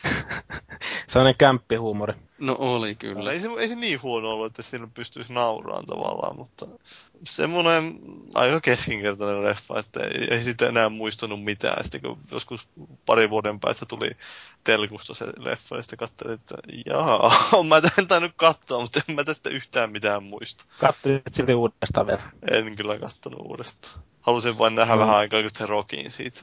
Sellainen 1.08 1.34
kämppihuumori. 1.38 2.14
No 2.38 2.56
oli 2.58 2.94
kyllä. 2.94 3.32
Ei 3.32 3.40
se, 3.40 3.48
ei 3.58 3.68
se 3.68 3.74
niin 3.74 4.02
huono 4.02 4.30
ollut, 4.30 4.46
että 4.46 4.62
siinä 4.62 4.88
pystyisi 4.94 5.32
nauraan 5.32 5.86
tavallaan, 5.86 6.36
mutta 6.36 6.66
semmoinen 7.24 7.98
aika 8.34 8.60
keskinkertainen 8.60 9.44
leffa, 9.44 9.78
että 9.78 10.00
ei, 10.00 10.26
ei 10.30 10.42
sitä 10.42 10.68
enää 10.68 10.88
muistanut 10.88 11.44
mitään. 11.44 11.84
Sitten 11.84 12.00
kun 12.00 12.18
joskus 12.30 12.68
pari 13.06 13.30
vuoden 13.30 13.60
päästä 13.60 13.86
tuli 13.86 14.10
telkusta 14.64 15.14
se 15.14 15.24
leffa, 15.38 15.74
niin 15.74 15.82
sitten 15.82 15.98
katselin, 15.98 16.34
että 16.34 16.54
jaa, 16.86 17.32
mä 17.68 17.80
en 17.98 18.06
tainnut 18.06 18.32
katsoa, 18.36 18.82
mutta 18.82 19.00
en 19.08 19.14
mä 19.14 19.24
tästä 19.24 19.50
yhtään 19.50 19.92
mitään 19.92 20.22
muista. 20.22 20.64
Katsoit 20.80 21.22
silti 21.30 21.54
uudestaan 21.54 22.06
vielä? 22.06 22.22
En 22.50 22.76
kyllä 22.76 22.98
katsonut 22.98 23.40
uudestaan. 23.40 24.02
Halusin 24.20 24.58
vain 24.58 24.74
nähdä 24.74 24.94
mm. 24.94 25.00
vähän 25.00 25.16
aikaa, 25.16 25.40
kun 25.40 25.50
se 25.54 25.66
rokin 25.66 26.10
siitä. 26.10 26.40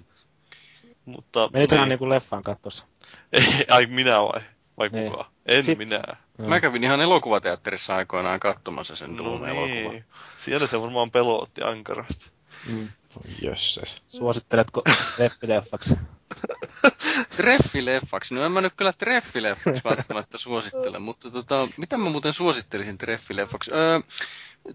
Mutta, 1.05 1.49
Menit 1.53 1.71
ihan 1.71 1.89
niin 1.89 1.99
kuin 1.99 2.09
leffan 2.09 2.43
kattossa. 2.43 2.87
Ei, 3.33 3.65
ai 3.69 3.85
minä 3.85 4.21
vai? 4.21 4.41
Vai 4.77 4.89
niin. 4.89 5.11
kuka? 5.11 5.29
En 5.45 5.63
Sit... 5.63 5.77
minä. 5.77 6.03
No. 6.37 6.47
Mä 6.47 6.59
kävin 6.59 6.83
ihan 6.83 7.01
elokuvateatterissa 7.01 7.95
aikoinaan 7.95 8.39
katsomassa 8.39 8.95
sen 8.95 9.15
no 9.15 9.23
Doom-elokuvan. 9.23 9.91
Niin. 9.91 10.05
Siellä 10.37 10.67
se 10.67 10.81
varmaan 10.81 11.11
pelotti 11.11 11.61
ankarasti. 11.63 12.31
Mm. 12.73 12.87
Jösses. 13.41 13.95
Suositteletko 14.07 14.83
treffileffaksi? 15.15 15.95
treffileffaksi? 17.37 18.35
No 18.35 18.45
en 18.45 18.51
mä 18.51 18.61
nyt 18.61 18.73
kyllä 18.77 18.93
treffileffaksi 18.93 19.81
välttämättä 19.83 20.37
suosittele, 20.37 20.99
mutta 20.99 21.31
tota, 21.31 21.67
mitä 21.77 21.97
mä 21.97 22.09
muuten 22.09 22.33
suosittelisin 22.33 22.97
treffileffaksi? 22.97 23.71
Öö, 23.73 23.99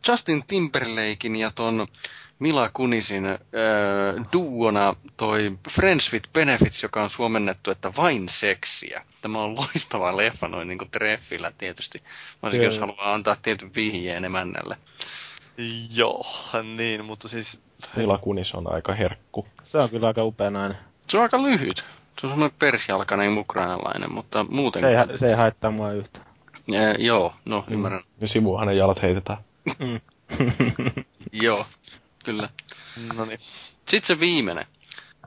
Justin 0.09 0.45
Timberlakein 0.47 1.37
ja 1.37 1.51
ton 1.51 1.87
Mila 2.39 2.71
Kunisin 2.71 3.27
öö, 3.27 3.39
duona 4.33 4.97
toi 5.17 5.59
Friends 5.71 6.13
with 6.13 6.33
Benefits, 6.33 6.83
joka 6.83 7.03
on 7.03 7.11
suomennettu, 7.11 7.71
että 7.71 7.93
vain 7.97 8.29
seksiä. 8.29 9.05
Tämä 9.21 9.39
on 9.39 9.57
loistava 9.57 10.17
leffa 10.17 10.49
noin 10.49 10.69
niin 10.69 10.79
kuin 10.79 10.91
treffillä 10.91 11.53
tietysti, 11.59 12.03
varsinkin 12.43 12.65
jos 12.65 12.79
haluaa 12.79 13.15
antaa 13.15 13.37
tietyn 13.43 13.75
vihjeen 13.75 14.25
emännälle. 14.25 14.77
Joo, 15.91 16.27
niin, 16.77 17.05
mutta 17.05 17.29
siis... 17.29 17.61
Mila 17.97 18.19
Kunis 18.19 18.55
on 18.55 18.75
aika 18.75 18.95
herkku. 18.95 19.47
Se 19.65 19.79
on 19.79 19.91
kyllä 19.91 20.07
aika 20.07 20.25
upea 20.25 20.51
nainen. 20.51 20.79
Se 21.11 21.17
on 21.17 21.23
aika 21.23 21.43
lyhyt. 21.43 21.85
Se 22.21 22.27
on 22.27 22.31
semmoinen 22.31 22.57
persialkainen 22.59 23.39
ukrainalainen, 23.39 24.13
mutta 24.13 24.47
muuten... 24.49 24.83
Se 24.83 24.89
ei, 24.89 25.19
se 25.19 25.29
ei 25.29 25.35
haittaa 25.35 25.71
mua 25.71 25.93
yhtään. 25.93 26.27
Ja, 26.69 26.93
joo, 26.99 27.35
no 27.45 27.65
mm. 27.67 27.75
ymmärrän. 27.75 28.03
Ja 28.21 28.29
sivuun 28.29 28.61
hänen 28.61 28.77
jalat 28.77 29.03
heitetään. 29.03 29.39
Mm. 29.79 30.01
joo, 31.45 31.67
kyllä. 32.25 32.49
No 33.17 33.25
niin. 33.25 33.41
Sitten 33.89 34.07
se 34.07 34.21
viimeinen. 34.21 34.67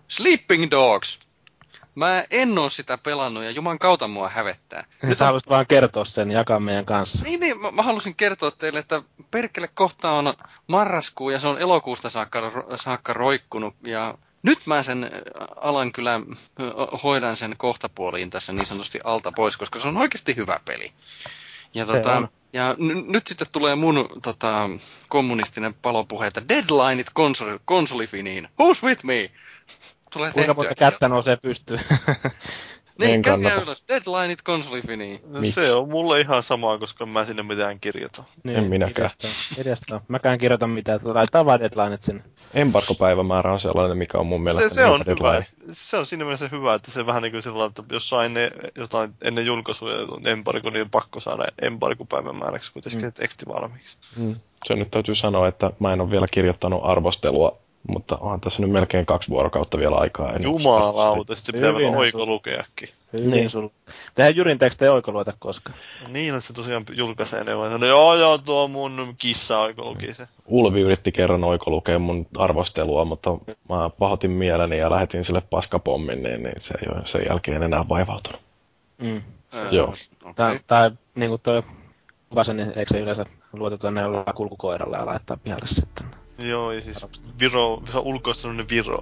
Sleeping 0.08 0.72
Dogs. 0.72 1.20
Mä 1.96 2.24
en 2.32 2.58
oo 2.58 2.70
sitä 2.70 2.98
pelannut 2.98 3.44
ja 3.44 3.52
juman 3.52 3.80
kautta 3.80 4.08
mua 4.08 4.30
hävettää. 4.30 4.86
Nyt 5.04 5.18
Sä 5.18 5.26
haluaisit 5.26 5.50
vaan 5.50 5.68
kertoa 5.68 6.06
sen, 6.06 6.32
jakaa 6.32 6.60
meidän 6.60 6.86
kanssa. 6.86 7.24
Niin, 7.24 7.40
niin 7.40 7.62
mä, 7.62 7.72
mä 7.72 7.84
halusin 7.84 8.16
kertoa 8.16 8.52
teille, 8.52 8.80
että 8.80 9.02
perkele 9.32 9.70
kohta 9.74 10.12
on 10.12 10.34
marraskuu 10.68 11.30
ja 11.30 11.40
se 11.40 11.48
on 11.48 11.58
elokuusta 11.58 12.10
saakka, 12.10 12.66
saakka 12.76 13.14
roikkunut 13.14 13.76
ja 13.88 14.18
nyt 14.44 14.60
mä 14.66 14.84
sen 14.84 15.12
alan 15.56 15.92
kyllä, 15.92 16.22
hoidan 17.04 17.36
sen 17.36 17.56
kohtapuoliin 17.58 18.30
tässä 18.30 18.54
niin 18.54 18.66
sanotusti 18.66 19.00
alta 19.04 19.32
pois, 19.32 19.58
koska 19.58 19.80
se 19.80 19.88
on 19.88 19.98
oikeasti 19.98 20.36
hyvä 20.36 20.60
peli. 20.66 20.92
Ja, 21.74 21.86
tota, 21.86 22.18
on. 22.18 22.30
ja 22.54 22.74
n- 22.74 23.12
nyt 23.12 23.28
sitten 23.28 23.48
tulee 23.52 23.76
mun 23.76 24.10
tota, 24.24 24.70
kommunistinen 25.08 25.74
palopuhe, 25.74 26.28
että 26.28 26.50
deadlineit 26.50 27.08
konsoli, 27.14 27.60
konsolifiniin. 27.66 28.48
Who's 28.62 28.84
with 28.84 29.04
me? 29.04 29.32
Tulee 30.14 30.32
Kuinka 30.32 30.54
monta 30.54 30.76
kättä 30.76 31.10
nousee 31.10 31.38
pystyyn? 31.38 31.82
Niin, 33.08 33.22
käsiä 33.22 33.56
ylös. 33.56 33.84
Deadlineit 33.88 34.42
konsolifiniin. 34.42 35.20
No, 35.28 35.40
se 35.44 35.72
on 35.74 35.90
mulle 35.90 36.20
ihan 36.22 36.44
sama, 36.44 36.78
koska 36.78 37.06
mä 37.06 37.26
sinne 37.26 37.44
mitään 37.44 37.80
kirjoita. 37.80 38.24
Niin, 38.44 38.58
en 38.58 38.64
minäkään. 38.64 39.10
Edestä. 39.58 40.02
Mäkään 40.08 40.38
kirjoita 40.38 40.68
mitään, 40.68 41.00
laitetaan 41.04 41.46
vaan 41.46 41.60
deadlineit 41.60 42.02
sinne. 42.02 42.24
Embarkopäivämäärä 42.54 43.54
on 43.54 43.60
sellainen, 43.60 43.98
mikä 43.98 44.18
on 44.18 44.28
mun 44.28 44.42
mielestä 44.44 44.70
Se, 44.70 44.76
se 44.76 44.86
on 44.86 45.04
hyvä. 45.08 45.38
Se 45.72 45.98
on 45.98 46.06
siinä 46.06 46.24
mielessä 46.24 46.50
hyvä, 46.52 46.74
että 46.74 46.92
se 46.92 47.06
vähän 47.06 47.22
niin 47.22 47.32
kuin 47.32 47.44
sillä 47.44 47.66
että 47.66 47.84
jos 47.92 48.10
saa 48.10 48.26
ennen, 48.26 48.52
jotain, 48.78 49.14
ennen 49.22 49.46
julkaisuja 49.46 49.96
embargo, 50.26 50.70
niin 50.70 50.82
on 50.82 50.90
pakko 50.90 51.20
saada 51.20 51.46
embarkopäivämääräksi 51.62 52.74
kuitenkin 52.74 53.02
mm. 53.04 53.14
teksti 53.14 53.46
valmiiksi. 53.48 53.98
Mm. 54.18 54.36
Se 54.66 54.76
nyt 54.76 54.92
täytyy 54.92 55.16
sanoa, 55.16 55.48
että 55.48 55.72
mä 55.80 55.94
en 55.94 56.02
ole 56.02 56.12
vielä 56.12 56.28
kirjoittanut 56.32 56.82
arvostelua 56.84 57.58
mutta 57.88 58.18
onhan 58.18 58.42
tässä 58.42 58.62
nyt 58.62 58.72
melkein 58.72 59.06
kaksi 59.06 59.30
vuorokautta 59.30 59.78
vielä 59.78 59.96
aikaa. 59.96 60.34
Jumalauta, 60.44 61.36
se 61.36 61.54
pitää 61.54 61.76
vielä 61.76 61.98
oikolukeakin. 61.98 62.90
Niin. 63.12 63.50
Sul... 63.50 63.68
Tehän 64.16 64.36
Jyrin 64.36 64.60
tekstejä 64.60 64.94
oikolueta 64.94 65.34
koskaan. 65.40 65.78
Niin, 66.08 66.34
no 66.34 66.40
se 66.40 66.54
tosiaan 66.54 66.84
julkaisee 66.94 67.44
ne 67.44 67.58
vaan 67.58 67.82
joo 67.82 68.16
joo, 68.16 68.38
tuo 68.38 68.68
mun 68.68 69.16
kissa 69.18 69.60
oikoluki 69.60 70.14
se. 70.14 70.28
Ulvi 70.46 70.82
yritti 70.82 71.12
kerran 71.12 71.44
oikolukea 71.44 72.00
mun 72.00 72.28
arvostelua, 72.38 73.06
mutta 73.06 73.30
mä 73.70 73.90
pahoitin 74.00 74.32
mieleni 74.32 74.78
ja 74.78 74.92
lähetin 74.92 75.24
sille 75.24 75.42
paskapommin, 75.42 76.24
niin, 76.24 76.44
niin 76.44 76.62
se 76.62 76.74
ei 76.82 76.88
ole 76.96 77.02
sen 77.06 77.26
jälkeen 77.30 77.64
enää 77.64 77.90
vaivautunut. 77.90 78.42
Mm. 78.98 79.22
Joo. 79.72 79.94
Okay. 80.26 80.60
Tai, 80.68 80.92
niin 81.16 81.30
kuin 81.30 81.42
toi 81.42 81.64
kuvasen, 82.30 82.58
niin 82.58 82.68
eikö 82.68 82.94
se 82.94 83.00
yleensä 83.00 83.26
luotetu 83.54 83.88
jollain 83.88 84.36
kulkukoiralla 84.36 84.98
ja 84.98 85.06
laittaa 85.06 85.38
pihalle 85.38 85.68
sitten? 85.68 86.06
Joo, 86.42 86.72
ja 86.72 86.82
siis 86.82 87.06
Viro, 87.40 87.82
se 87.92 87.98
on 87.98 88.04
ulkoistanut 88.04 88.70
Viro. 88.70 89.02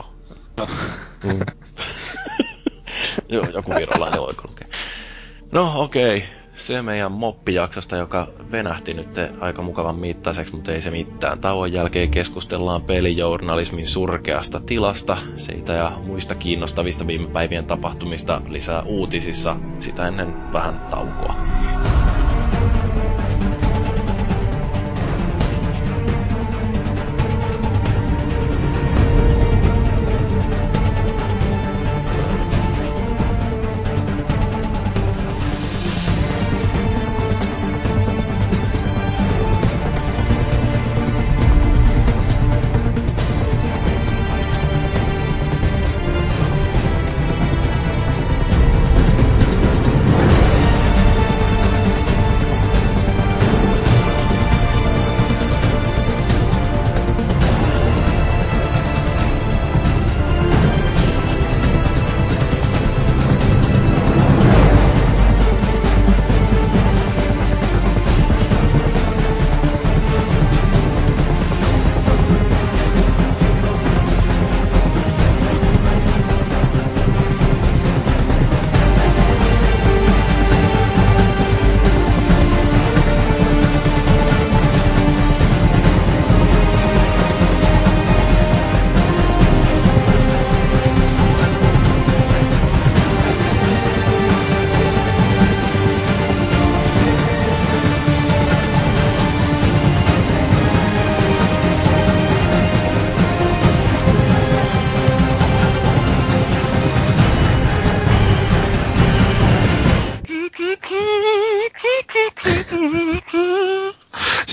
mm. 1.24 1.40
Joo, 3.30 3.46
joku 3.54 3.76
virolainen 3.76 4.22
voiko 4.22 4.44
lukea. 4.48 4.68
No 5.52 5.74
okei, 5.76 6.18
okay. 6.18 6.30
se 6.56 6.82
meidän 6.82 7.12
moppijaksosta, 7.12 7.96
joka 7.96 8.28
venähti 8.52 8.94
nyt 8.94 9.08
aika 9.40 9.62
mukavan 9.62 10.00
mittaiseksi, 10.00 10.56
mutta 10.56 10.72
ei 10.72 10.82
se 10.82 10.92
mitään. 10.92 11.40
Tauon 11.40 11.74
jälkeen 11.74 12.12
keskustellaan 12.12 12.82
pelijournalismin 12.82 13.88
surkeasta 13.88 14.60
tilasta, 14.60 15.18
siitä 15.38 15.74
ja 15.74 15.98
muista 16.06 16.36
kiinnostavista 16.36 17.08
viime 17.08 17.28
päivien 17.28 17.66
tapahtumista 17.66 18.42
lisää 18.50 18.82
uutisissa, 18.82 19.56
sitä 19.80 20.08
ennen 20.08 20.54
vähän 20.54 20.80
taukoa. 20.90 21.36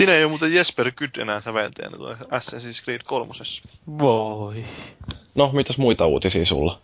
Siinä 0.07 0.17
ei 0.17 0.23
ole 0.23 0.29
muuten 0.29 0.53
Jesper 0.53 0.91
Good 0.91 1.21
enää 1.21 1.41
säveltäjänä 1.41 1.97
tuo 1.97 2.13
Assassin's 2.13 2.83
Creed 2.83 3.01
3. 3.05 3.33
Voi. 3.99 4.65
No, 5.35 5.49
mitäs 5.53 5.77
muita 5.77 6.05
uutisia 6.05 6.45
sulla? 6.45 6.81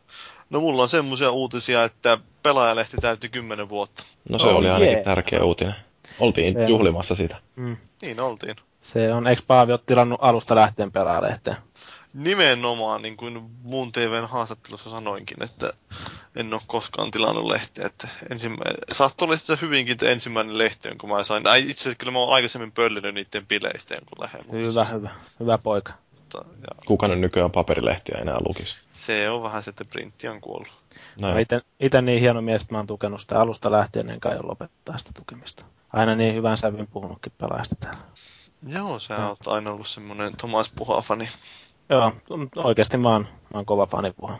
No 0.49 0.59
mulla 0.59 0.81
on 0.81 0.89
semmoisia 0.89 1.31
uutisia, 1.31 1.83
että 1.83 2.17
pelaajalehti 2.43 2.97
täytti 2.97 3.29
10 3.29 3.69
vuotta. 3.69 4.03
No 4.29 4.39
se 4.39 4.47
oh, 4.47 4.55
oli 4.55 4.69
ainakin 4.69 4.87
yeah. 4.87 5.03
tärkeä 5.03 5.43
uutinen. 5.43 5.75
Oltiin 6.19 6.53
se... 6.53 6.65
juhlimassa 6.65 7.15
sitä. 7.15 7.35
Mm. 7.55 7.77
Niin 8.01 8.21
oltiin. 8.21 8.55
Se 8.81 9.13
on, 9.13 9.27
eikö 9.27 9.41
Paavi 9.47 9.71
ole 9.71 9.79
tilannut 9.85 10.19
alusta 10.21 10.55
lähtien 10.55 10.91
pelaajalehteen? 10.91 11.57
Nimenomaan, 12.13 13.01
niin 13.01 13.17
kuin 13.17 13.41
muun 13.63 13.91
TVn 13.91 14.29
haastattelussa 14.29 14.89
sanoinkin, 14.89 15.43
että 15.43 15.73
en 16.35 16.53
ole 16.53 16.61
koskaan 16.67 17.11
tilannut 17.11 17.45
lehteä. 17.45 17.85
Että 17.85 18.07
ensimmäinen, 18.29 18.77
saattoi 18.91 19.25
olla 19.25 19.37
sitä 19.37 19.57
hyvinkin 19.61 19.91
että 19.91 20.09
ensimmäinen 20.09 20.57
lehti, 20.57 20.87
jonka 20.87 21.07
mä 21.07 21.23
sain. 21.23 21.47
Ai, 21.47 21.59
itse 21.59 21.81
asiassa 21.81 21.97
kyllä 21.97 22.11
mä 22.11 22.19
oon 22.19 22.33
aikaisemmin 22.33 22.71
pöllinyt 22.71 23.15
niiden 23.15 23.47
bileistä 23.47 23.95
jonkun 23.95 24.17
lehden. 24.19 24.51
Hyvä, 24.51 24.85
hyvä. 24.85 25.09
Hyvä 25.39 25.57
poika. 25.57 25.93
Mutta, 26.11 26.37
ja... 26.37 26.83
Kuka 26.85 27.07
nyt 27.07 27.19
nykyään 27.19 27.51
paperilehtiä 27.51 28.17
enää 28.21 28.37
lukisi? 28.47 28.75
Se 28.91 29.29
on 29.29 29.43
vähän 29.43 29.63
se, 29.63 29.69
että 29.69 29.85
printti 29.85 30.27
on 30.27 30.41
kuollut. 30.41 30.71
No, 31.19 31.29
itse 31.79 32.01
niin 32.01 32.19
hieno 32.19 32.41
mies, 32.41 32.61
että 32.61 32.73
mä 32.73 32.77
oon 32.79 32.87
tukenut 32.87 33.21
sitä 33.21 33.41
alusta 33.41 33.71
lähtien, 33.71 34.09
enkä 34.09 34.29
ole 34.29 34.39
lopettaa 34.41 34.97
sitä 34.97 35.11
tukemista. 35.15 35.65
Aina 35.93 36.15
niin 36.15 36.35
hyvän 36.35 36.57
sävyn 36.57 36.87
puhunutkin 36.87 37.33
pelaajasta 37.37 37.75
täällä. 37.75 38.01
Joo, 38.67 38.99
sä 38.99 39.27
oot 39.27 39.47
aina 39.47 39.71
ollut 39.71 39.87
semmoinen 39.87 40.37
Thomas 40.37 40.71
Puha-fani. 40.75 41.29
Joo, 41.93 42.13
oikeasti 42.55 42.97
mä 42.97 43.09
oon, 43.09 43.23
mä 43.23 43.57
oon 43.57 43.65
kova 43.65 43.85
fani 43.85 44.11
Puha. 44.11 44.37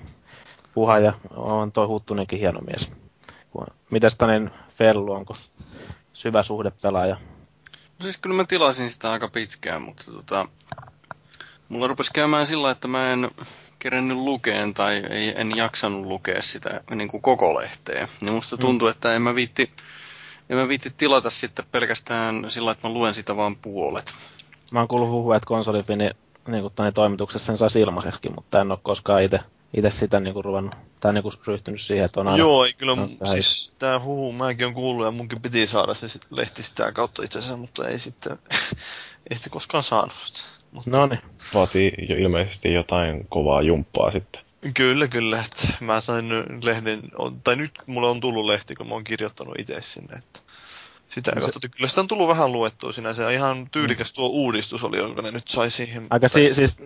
Puha 0.74 1.00
ja 1.00 1.14
on 1.36 1.72
toi 1.72 1.88
Huttunenkin 1.88 2.40
hieno 2.40 2.62
mies. 2.62 2.92
Mitäs 3.90 4.16
tänen 4.16 4.52
Fellu, 4.70 5.12
onko 5.12 5.36
syvä 6.14 6.44
suhde 6.44 6.72
pelaaja? 6.82 7.18
No 8.00 8.04
siis 8.04 8.18
kyllä 8.18 8.36
mä 8.36 8.44
tilasin 8.44 8.90
sitä 8.90 9.12
aika 9.12 9.28
pitkään, 9.28 9.82
mutta 9.82 10.04
tota, 10.12 10.48
mulla 11.70 11.88
rupesi 11.88 12.12
käymään 12.14 12.48
sillä, 12.48 12.72
että 12.72 12.88
mä 12.88 13.14
en 13.14 13.32
kerennyt 13.80 14.18
lukeen 14.18 14.74
tai 14.74 15.04
ei, 15.10 15.42
en 15.42 15.56
jaksanut 15.56 16.06
lukea 16.06 16.42
sitä 16.42 16.82
niin 16.96 17.08
kuin 17.08 17.22
koko 17.22 17.56
lehteä. 17.56 18.08
Niin 18.22 18.34
musta 18.34 18.56
mm. 18.56 18.62
tuntuu, 18.62 18.88
mm. 18.88 18.92
että 18.92 19.16
en 19.16 19.22
mä 19.22 19.36
viitti, 19.36 19.72
en 20.50 20.58
mä 20.58 20.68
viitti 20.68 20.94
tilata 20.98 21.30
sitten 21.30 21.66
pelkästään 21.72 22.46
sillä, 22.48 22.72
että 22.72 22.88
mä 22.88 22.94
luen 22.94 23.16
sitä 23.16 23.36
vaan 23.36 23.56
puolet. 23.56 24.14
Mä 24.72 24.80
oon 24.80 24.88
kuullut 24.88 25.10
huhua, 25.10 25.36
että 25.36 25.48
konsolifini 25.48 26.10
niin 26.48 26.61
kuin 26.61 26.94
toimituksessa 26.94 27.45
sen 27.45 27.57
saisi 27.57 27.82
ilmaiseksi, 27.82 28.30
mutta 28.36 28.61
en 28.61 28.72
ole 28.72 28.80
koskaan 28.84 29.24
itse 29.24 29.40
itse 29.74 29.90
sitä 29.90 30.20
niinku 30.20 30.41
ruvennut, 30.41 30.76
tai 30.99 31.14
niinku 31.14 31.32
ryhtynyt 31.48 31.82
siihen, 31.82 32.06
että 32.06 32.20
on 32.20 32.28
aina... 32.28 32.38
Joo, 32.38 32.65
ei 32.65 32.74
kyllä, 32.74 32.98
siis 33.24 33.76
tää 33.80 33.99
huhu 33.99 34.34
mäkin 34.34 34.68
on 34.68 34.74
kuullut 34.74 35.06
ja 35.06 35.11
munkin 35.11 35.41
piti 35.41 35.68
saada 35.68 35.94
se 35.94 36.07
sit 36.07 36.28
lehti 36.32 36.64
sitä 36.64 36.91
kautta 36.91 37.24
itse 37.24 37.40
asiassa, 37.40 37.57
mutta 37.57 37.88
ei 37.88 37.99
sitten, 37.99 38.40
ei 39.30 39.36
sitten 39.36 39.52
koskaan 39.52 39.84
saanut 39.84 40.15
sitä. 40.24 40.40
Mutta... 40.72 40.90
No 40.90 41.06
niin. 41.06 41.22
Vaatii 41.53 41.94
jo 42.10 42.15
ilmeisesti 42.15 42.74
jotain 42.74 43.26
kovaa 43.30 43.61
jumppaa 43.61 44.11
sitten. 44.11 44.41
Kyllä, 44.74 45.07
kyllä. 45.07 45.44
Että 45.45 45.68
mä 45.80 46.02
sain 46.02 46.30
lehden, 46.64 47.02
tai 47.44 47.56
nyt 47.56 47.72
mulle 47.86 48.10
on 48.10 48.20
tullut 48.20 48.45
lehti, 48.45 48.76
kun 48.76 48.88
mä 48.88 48.94
oon 48.94 49.03
kirjoittanut 49.03 49.56
itse 49.60 49.82
sinne. 49.82 50.18
Että 50.18 50.40
sitä 51.08 51.32
no 51.36 51.48
se... 51.48 51.70
Kyllä 51.70 51.88
sitä 51.88 52.02
on 52.02 52.08
tullut 52.08 52.28
vähän 52.28 52.52
luettua 52.52 52.92
sinä. 52.92 53.14
Se 53.14 53.26
on 53.26 53.32
ihan 53.32 53.68
tyylikäs 53.72 54.14
tuo 54.14 54.28
uudistus 54.28 54.84
oli, 54.84 54.98
jonka 54.98 55.22
ne 55.22 55.32
nyt 55.32 55.48
sai 55.48 55.72
siihen. 55.72 56.08
Aika 56.10 56.30
si- 56.30 56.54
siis 56.54 56.78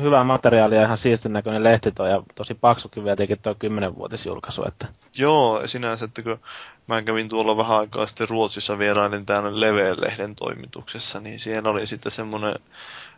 hyvää 0.00 0.24
materiaalia, 0.24 0.82
ihan 0.82 0.98
siistin 0.98 1.32
näköinen 1.32 1.64
lehti 1.64 1.92
toi, 1.92 2.10
ja 2.10 2.22
tosi 2.34 2.54
paksukin 2.54 3.04
vielä 3.04 3.16
teki 3.16 3.36
tuo 3.36 3.52
10-vuotisjulkaisu. 3.52 4.64
Että... 4.68 4.86
Joo, 5.18 5.66
sinänsä, 5.66 6.04
että 6.04 6.22
kun 6.22 6.40
mä 6.86 7.02
kävin 7.02 7.28
tuolla 7.28 7.56
vähän 7.56 7.78
aikaa 7.78 8.06
sitten 8.06 8.28
Ruotsissa 8.28 8.78
vierailin 8.78 9.26
täällä 9.26 9.60
Leveä-lehden 9.60 10.34
toimituksessa, 10.34 11.20
niin 11.20 11.40
siellä 11.40 11.70
oli 11.70 11.86
sitten 11.86 12.12
semmoinen, 12.12 12.54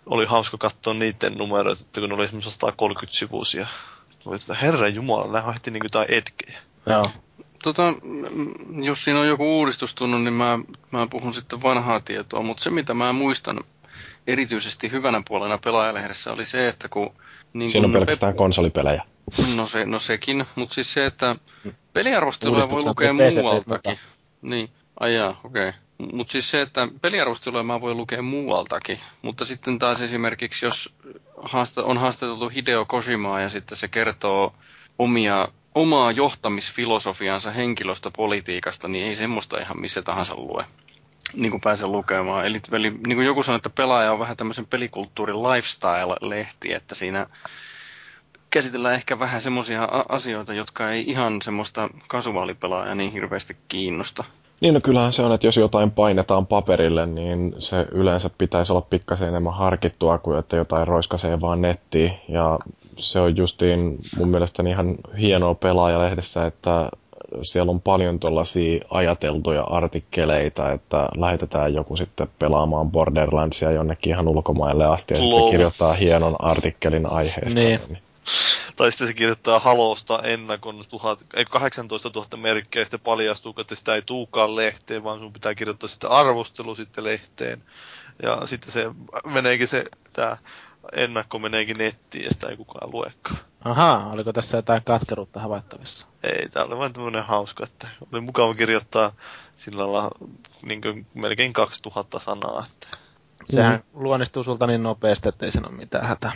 oli 0.07 0.27
hauska 0.27 0.59
katsoa 0.59 0.95
niiden 0.95 1.35
numeroita, 1.35 1.83
että 1.87 2.01
kun 2.01 2.09
ne 2.09 2.15
oli 2.15 2.27
semmoisia 2.27 2.53
130 2.53 3.19
sivuisia. 3.19 3.67
Herran 4.63 4.95
jumala, 4.95 5.33
nämä 5.33 5.45
on 5.45 5.55
heti 5.55 5.71
niin 5.71 5.81
kuin 5.81 5.89
jotain 5.93 6.19
etkejä. 6.19 6.59
Joo. 6.87 7.11
Tota, 7.63 7.95
jos 8.83 9.05
siinä 9.05 9.21
on 9.21 9.29
joku 9.29 9.59
uudistus 9.59 9.95
tullut, 9.95 10.23
niin 10.23 10.35
mä, 10.35 10.59
mä 10.91 11.07
puhun 11.11 11.35
sitten 11.35 11.63
vanhaa 11.63 12.01
tietoa, 12.01 12.43
mutta 12.43 12.63
se 12.63 12.71
mitä 12.71 12.95
mä 12.95 13.13
muistan 13.13 13.61
erityisesti 14.27 14.91
hyvänä 14.91 15.23
puolena 15.29 15.59
pelaajalehdessä 15.59 16.33
oli 16.33 16.47
se, 16.47 16.69
että 16.69 16.89
kun... 16.89 17.15
Niin 17.53 17.71
siinä 17.71 17.87
on 17.87 17.93
pelkästään 17.93 18.33
pep... 18.33 18.39
konsolipelejä. 18.39 19.03
No, 19.57 19.67
se, 19.67 19.85
no 19.85 19.99
sekin, 19.99 20.45
mutta 20.55 20.75
siis 20.75 20.93
se, 20.93 21.07
että 21.07 21.37
peliarvosteluja 21.93 22.71
voi 22.71 22.83
lukea 22.85 23.13
muualtakin. 23.13 23.99
Niin, 24.43 24.71
ajaa, 25.01 25.41
okei. 25.45 25.69
Okay. 25.69 25.81
Mutta 26.13 26.33
siis 26.33 26.51
se, 26.51 26.61
että 26.61 26.89
peliarvosteluja 27.01 27.63
mä 27.63 27.81
voin 27.81 27.97
lukea 27.97 28.23
muualtakin, 28.23 28.99
mutta 29.23 29.45
sitten 29.45 29.79
taas 29.79 30.03
esimerkiksi, 30.03 30.67
jos 30.67 30.95
haasta, 31.43 31.85
on 31.85 31.99
haastateltu 31.99 32.49
Hideo 32.49 32.85
Koshimaa 32.85 33.41
ja 33.41 33.49
sitten 33.49 33.77
se 33.77 33.89
kertoo 33.89 34.55
omia 34.99 35.49
omaa 35.79 36.13
johtamisfilosofiansa 36.13 37.51
henkilöstöpolitiikasta, 37.53 38.89
niin 38.89 39.07
ei 39.07 39.17
semmoista 39.17 39.61
ihan 39.61 39.81
missä 39.81 40.03
tahansa 40.03 40.37
lue 40.37 40.65
niin 41.35 41.51
kuin 41.51 41.61
pääse 41.61 41.87
lukemaan. 41.87 42.47
Eli, 42.47 42.61
eli 42.73 42.91
niin 42.91 43.17
kuin 43.17 43.27
joku 43.27 43.43
sanoi, 43.43 43.57
että 43.57 43.71
pelaaja 43.71 44.13
on 44.13 44.19
vähän 44.19 44.37
tämmöisen 44.37 44.67
pelikulttuurin 44.67 45.37
lifestyle-lehti, 45.37 46.75
että 46.75 46.95
siinä 46.95 47.27
käsitellään 48.51 48.95
ehkä 48.95 49.19
vähän 49.19 49.41
semmoisia 49.41 49.89
asioita, 50.09 50.55
jotka 50.55 50.91
ei 50.91 51.05
ihan 51.11 51.43
semmoista 51.43 51.89
kasuaalipelaajaa 52.09 52.95
niin 52.95 53.13
hirveästi 53.13 53.57
kiinnosta. 53.69 54.25
Niin 54.61 54.75
no 54.75 54.81
kyllähän 54.81 55.13
se 55.13 55.23
on, 55.23 55.33
että 55.33 55.47
jos 55.47 55.57
jotain 55.57 55.91
painetaan 55.91 56.47
paperille, 56.47 57.07
niin 57.07 57.55
se 57.59 57.87
yleensä 57.93 58.31
pitäisi 58.39 58.73
olla 58.73 58.87
pikkasen 58.91 59.29
enemmän 59.29 59.55
harkittua 59.55 60.19
kuin 60.19 60.39
että 60.39 60.57
jotain 60.57 60.89
roiskasee 60.89 61.41
vaan 61.41 61.61
nettiin. 61.61 62.13
Ja 62.29 62.59
se 62.97 63.21
on 63.21 63.37
justiin 63.37 63.99
mun 64.19 64.29
mielestä 64.29 64.63
ihan 64.69 64.95
hienoa 65.21 65.55
pelaajalehdessä, 65.55 66.47
että 66.47 66.89
siellä 67.43 67.71
on 67.71 67.81
paljon 67.81 68.21
tuollaisia 68.21 68.85
ajateltuja 68.91 69.63
artikkeleita, 69.63 70.73
että 70.73 71.09
lähetetään 71.17 71.75
joku 71.75 71.97
sitten 71.97 72.29
pelaamaan 72.39 72.91
Borderlandsia 72.91 73.71
jonnekin 73.71 74.13
ihan 74.13 74.29
ulkomaille 74.29 74.87
asti 74.87 75.15
ja 75.15 75.21
sitten 75.21 75.51
kirjoittaa 75.51 75.93
hienon 75.93 76.37
artikkelin 76.39 77.07
aiheesta. 77.07 77.61
Niin. 77.61 77.81
niin. 77.89 77.99
Tai 78.77 78.93
sitten 78.93 79.07
se 79.07 79.15
kirjoittaa 79.15 79.59
halosta 79.59 80.23
ennakon 80.23 80.83
1000, 80.89 81.25
18 81.51 82.11
000 82.15 82.27
merkkiä, 82.37 82.83
ja 82.83 82.87
sitten 82.87 83.01
paljastuu, 83.01 83.55
että 83.59 83.75
sitä 83.75 83.95
ei 83.95 84.03
tuukaan 84.03 84.57
lehteen, 84.57 85.05
vaan 85.05 85.19
sun 85.19 85.33
pitää 85.33 85.55
kirjoittaa 85.55 85.89
sitä 85.89 86.09
arvostelu 86.09 86.75
sitten 86.75 87.05
lehteen. 87.05 87.63
Ja 88.23 88.47
sitten 88.47 88.73
se 88.73 88.91
meneekin 89.27 89.69
se, 89.69 89.85
tämä 90.13 90.37
ennakko 90.93 91.39
meneekin 91.39 91.79
nettiin 91.79 92.25
ja 92.25 92.31
sitä 92.31 92.49
ei 92.49 92.57
kukaan 92.57 92.91
luekaan. 92.93 93.39
Ahaa, 93.65 94.11
oliko 94.11 94.33
tässä 94.33 94.59
jotain 94.59 94.85
katkeruutta 94.85 95.41
havaittavissa? 95.41 96.07
Ei, 96.23 96.49
tämä 96.49 96.67
oli 96.67 96.79
vain 96.79 96.93
tämmöinen 96.93 97.25
hauska, 97.25 97.65
että 97.65 97.89
oli 98.13 98.21
mukava 98.21 98.55
kirjoittaa 98.55 99.13
sillä 99.57 99.93
lailla 99.93 100.11
niin 100.63 101.07
melkein 101.15 101.53
2000 101.53 102.19
sanaa. 102.19 102.67
Että... 102.67 102.99
Sehän 103.51 103.75
mm. 103.75 104.03
luonnistuu 104.03 104.45
sulta 104.45 104.67
niin 104.67 104.83
nopeasti, 104.83 105.29
että 105.29 105.47
ei 105.47 105.53
siinä 105.53 105.69
ole 105.69 105.77
mitään 105.77 106.07
hätää. 106.07 106.33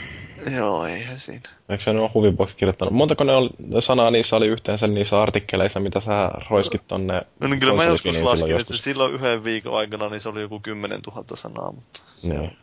Joo, 0.56 0.86
eihän 0.86 1.18
siinä. 1.18 1.42
Eikö 1.68 1.84
se 1.84 1.90
ole 1.90 2.10
Huvibox 2.14 2.54
kirjoittanut? 2.54 2.94
Montako 2.94 3.24
ne 3.24 3.32
oli, 3.32 3.50
sanaa 3.80 4.10
niissä 4.10 4.36
oli 4.36 4.46
yhteensä 4.46 4.86
niissä 4.86 5.22
artikkeleissa, 5.22 5.80
mitä 5.80 6.00
sä 6.00 6.30
roiskit 6.50 6.82
tonne 6.88 7.22
No 7.40 7.48
niin 7.48 7.60
kyllä 7.60 7.74
mä 7.74 7.84
joskus 7.84 8.22
laskin, 8.22 8.60
että 8.60 8.76
silloin 8.76 9.14
yhden 9.14 9.44
viikon 9.44 9.76
aikana 9.76 10.08
niin 10.08 10.20
se 10.20 10.28
oli 10.28 10.40
joku 10.40 10.60
10 10.60 11.00
000 11.14 11.24
sanaa, 11.34 11.72
mutta... 11.72 12.02
Niin. 12.22 12.56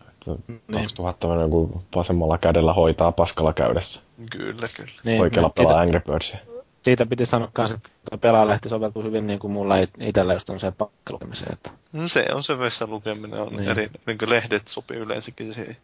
2000 0.71 1.27
niin. 1.27 1.41
joku 1.41 1.83
vasemmalla 1.95 2.37
kädellä 2.37 2.73
hoitaa 2.73 3.11
paskalla 3.11 3.53
käydessä. 3.53 4.01
Kyllä, 4.31 4.67
kyllä. 4.75 4.91
Niin, 5.03 5.21
Oikealla 5.21 5.49
pelaa 5.49 5.71
siitä, 5.71 5.81
Angry 5.81 5.99
Birdsia. 5.99 6.39
Siitä 6.81 7.05
piti 7.05 7.25
sanoa 7.25 7.51
myös, 7.57 7.71
että 7.71 8.17
pelaalehti 8.21 8.69
soveltuu 8.69 9.03
hyvin 9.03 9.27
niin 9.27 9.39
kuin 9.39 9.51
mulla 9.51 9.75
itsellä 9.99 10.33
just 10.33 10.49
on 10.49 10.59
se 10.59 10.71
pakkalukemiseen. 10.71 11.53
Että... 11.53 11.71
No 11.93 12.07
se 12.07 12.25
on 12.33 12.43
se 12.43 12.59
vessan 12.59 12.89
lukeminen, 12.89 13.41
on 13.41 13.55
niin. 13.55 13.69
eri, 13.69 13.89
niin 14.05 14.17
kuin 14.17 14.29
lehdet 14.29 14.67
sopii 14.67 14.97
yleensäkin 14.97 15.53
siihen. 15.53 15.77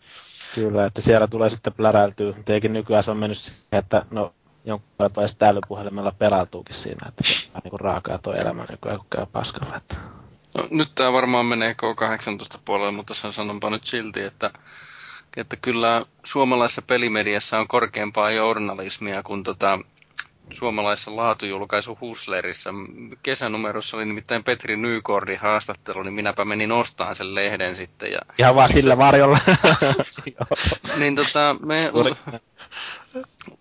Kyllä, 0.56 0.86
että 0.86 1.02
siellä 1.02 1.28
tulee 1.28 1.50
sitten 1.50 1.74
pläräiltyä. 1.74 2.34
Teikin 2.46 2.74
nykyään 2.74 3.04
se 3.04 3.12
on 3.12 3.18
mennyt 3.18 3.38
siihen, 3.38 3.62
että 3.72 4.06
no 4.12 4.34
jonkun 4.66 4.90
verran 5.00 5.30
sitten 5.30 5.48
älypuhelimella 5.48 6.12
pelailtuukin 6.12 6.76
siinä, 6.76 7.08
että 7.08 7.24
se 7.24 7.50
on 7.56 7.62
niin 7.64 7.80
raakaa 7.80 8.18
tuo 8.18 8.34
elämä 8.34 8.66
nykyään, 8.70 8.98
kun 8.98 9.08
käy 9.10 9.26
paskalla. 9.26 9.78
Että... 9.78 9.96
No, 10.54 10.68
nyt 10.72 10.92
tämä 10.96 11.14
varmaan 11.14 11.46
menee 11.46 11.76
K18 11.82 12.60
puolelle, 12.66 12.92
mutta 12.92 13.14
sanonpa 13.14 13.70
nyt 13.70 13.86
silti, 13.86 14.22
että, 14.22 14.52
että 15.38 15.56
kyllä 15.56 16.06
suomalaisessa 16.24 16.82
pelimediassa 16.82 17.60
on 17.60 17.68
korkeampaa 17.68 18.32
journalismia 18.32 19.24
kuin 19.24 19.44
tota, 19.44 19.80
suomalaisessa 20.54 21.16
laatujulkaisu 21.16 21.98
Huslerissa. 22.02 22.70
Kesänumerossa 23.24 23.98
oli 23.98 24.06
nimittäin 24.06 24.44
Petri 24.44 24.78
Nykordin 24.78 25.40
haastattelu, 25.40 26.04
niin 26.04 26.14
minäpä 26.14 26.46
menin 26.46 26.72
ostamaan 26.72 27.16
sen 27.16 27.36
lehden 27.36 27.76
sitten. 27.76 28.12
Ja 28.12 28.20
Ihan 28.40 28.56
vaan 28.56 28.70
sillä 28.70 28.98
varjolla. 28.98 29.40
niin 31.00 31.16
tota, 31.16 31.56
me, 31.66 31.92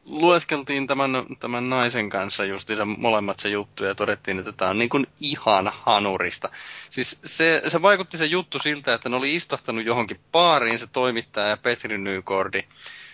lueskeltiin 0.04 0.86
tämän, 0.86 1.10
tämän 1.40 1.70
naisen 1.70 2.08
kanssa 2.10 2.44
justiinsa 2.44 2.84
molemmat 2.84 3.38
se 3.38 3.48
juttu 3.48 3.84
ja 3.84 3.94
todettiin, 3.94 4.38
että 4.38 4.52
tämä 4.52 4.70
on 4.70 4.78
niin 4.78 4.88
kuin 4.88 5.06
ihan 5.20 5.72
hanurista. 5.82 6.48
Siis 6.90 7.18
se, 7.24 7.62
se 7.68 7.82
vaikutti 7.82 8.16
se 8.16 8.24
juttu 8.26 8.58
siltä, 8.58 8.94
että 8.94 9.08
ne 9.08 9.16
oli 9.16 9.34
istahtanut 9.34 9.84
johonkin 9.86 10.20
baariin 10.32 10.78
se 10.78 10.86
toimittaja 10.86 11.46
ja 11.48 11.56
Petri 11.56 11.98
Nykordi. 11.98 12.60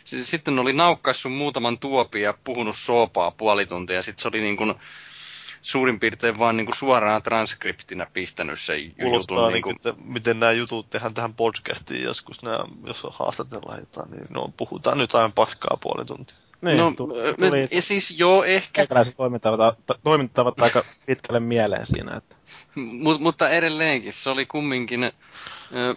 Sitten 0.04 0.54
ne 0.54 0.60
oli 0.60 0.72
naukkaissut 0.72 1.32
muutaman 1.32 1.78
tuopin 1.78 2.22
ja 2.22 2.34
puhunut 2.44 2.76
soopaa 2.76 3.30
puoli 3.30 3.66
tuntia 3.66 3.96
ja 3.96 4.02
sitten 4.02 4.22
se 4.22 4.28
oli 4.28 4.40
niin 4.40 4.56
kuin 4.56 4.74
suurin 5.62 6.00
piirtein 6.00 6.38
vaan 6.38 6.56
niin 6.56 6.66
kuin 6.66 6.76
suoraan 6.76 7.22
transkriptinä 7.22 8.06
pistänyt 8.12 8.60
se 8.60 8.74
Kuulostaa 9.02 9.36
jutun. 9.36 9.52
Niin 9.52 9.62
kuin, 9.62 9.76
että 9.76 9.94
miten 10.04 10.40
nämä 10.40 10.52
jutut 10.52 10.90
tehdään 10.90 11.14
tähän 11.14 11.34
podcastiin 11.34 12.02
joskus, 12.04 12.42
nämä, 12.42 12.64
jos 12.86 13.06
haastatellaan 13.10 13.78
jotain, 13.80 14.10
niin 14.10 14.26
no, 14.30 14.52
puhutaan 14.56 14.98
nyt 14.98 15.14
aina 15.14 15.32
paskaa 15.34 15.78
puoli 15.80 16.04
tuntia. 16.04 16.36
Niin, 16.62 16.78
no, 16.78 16.92
tuli, 16.96 17.14
ja 17.70 17.82
siis 17.82 18.10
joo, 18.10 18.44
ehkä... 18.44 18.86
toimintavat, 19.16 19.78
toimintavat 20.04 20.60
aika 20.60 20.84
pitkälle 21.06 21.40
mieleen 21.40 21.86
siinä. 21.86 22.16
Että. 22.16 22.36
Mut, 22.74 23.20
mutta 23.20 23.48
edelleenkin, 23.48 24.12
se 24.12 24.30
oli 24.30 24.46
kumminkin... 24.46 25.12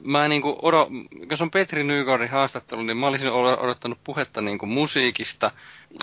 Mä 0.04 0.28
niinku 0.28 0.60
odo, 0.62 0.90
jos 1.30 1.42
on 1.42 1.52
Petri 1.52 1.84
Nygårdin 1.84 2.30
haastattelu, 2.30 2.82
niin 2.82 2.98
mä 2.98 3.08
olisin 3.08 3.32
odottanut 3.32 4.00
puhetta 4.04 4.42
niinku 4.42 4.66
musiikista 4.66 5.52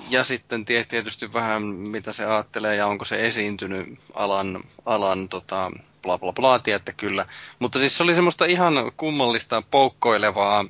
ja 0.08 0.24
sitten 0.24 0.64
tietysti 0.64 1.32
vähän 1.32 1.62
mitä 1.62 2.12
se 2.12 2.26
ajattelee 2.26 2.76
ja 2.76 2.86
onko 2.86 3.04
se 3.04 3.26
esiintynyt 3.26 3.98
alan, 4.14 4.64
alan 4.86 5.28
tota, 5.28 5.70
bla 6.02 6.18
bla 6.18 6.32
bla, 6.32 6.60
että 6.66 6.92
kyllä. 6.92 7.26
Mutta 7.58 7.78
siis 7.78 7.96
se 7.96 8.02
oli 8.02 8.14
semmoista 8.14 8.44
ihan 8.44 8.74
kummallista 8.96 9.62
poukkoilevaa 9.70 10.64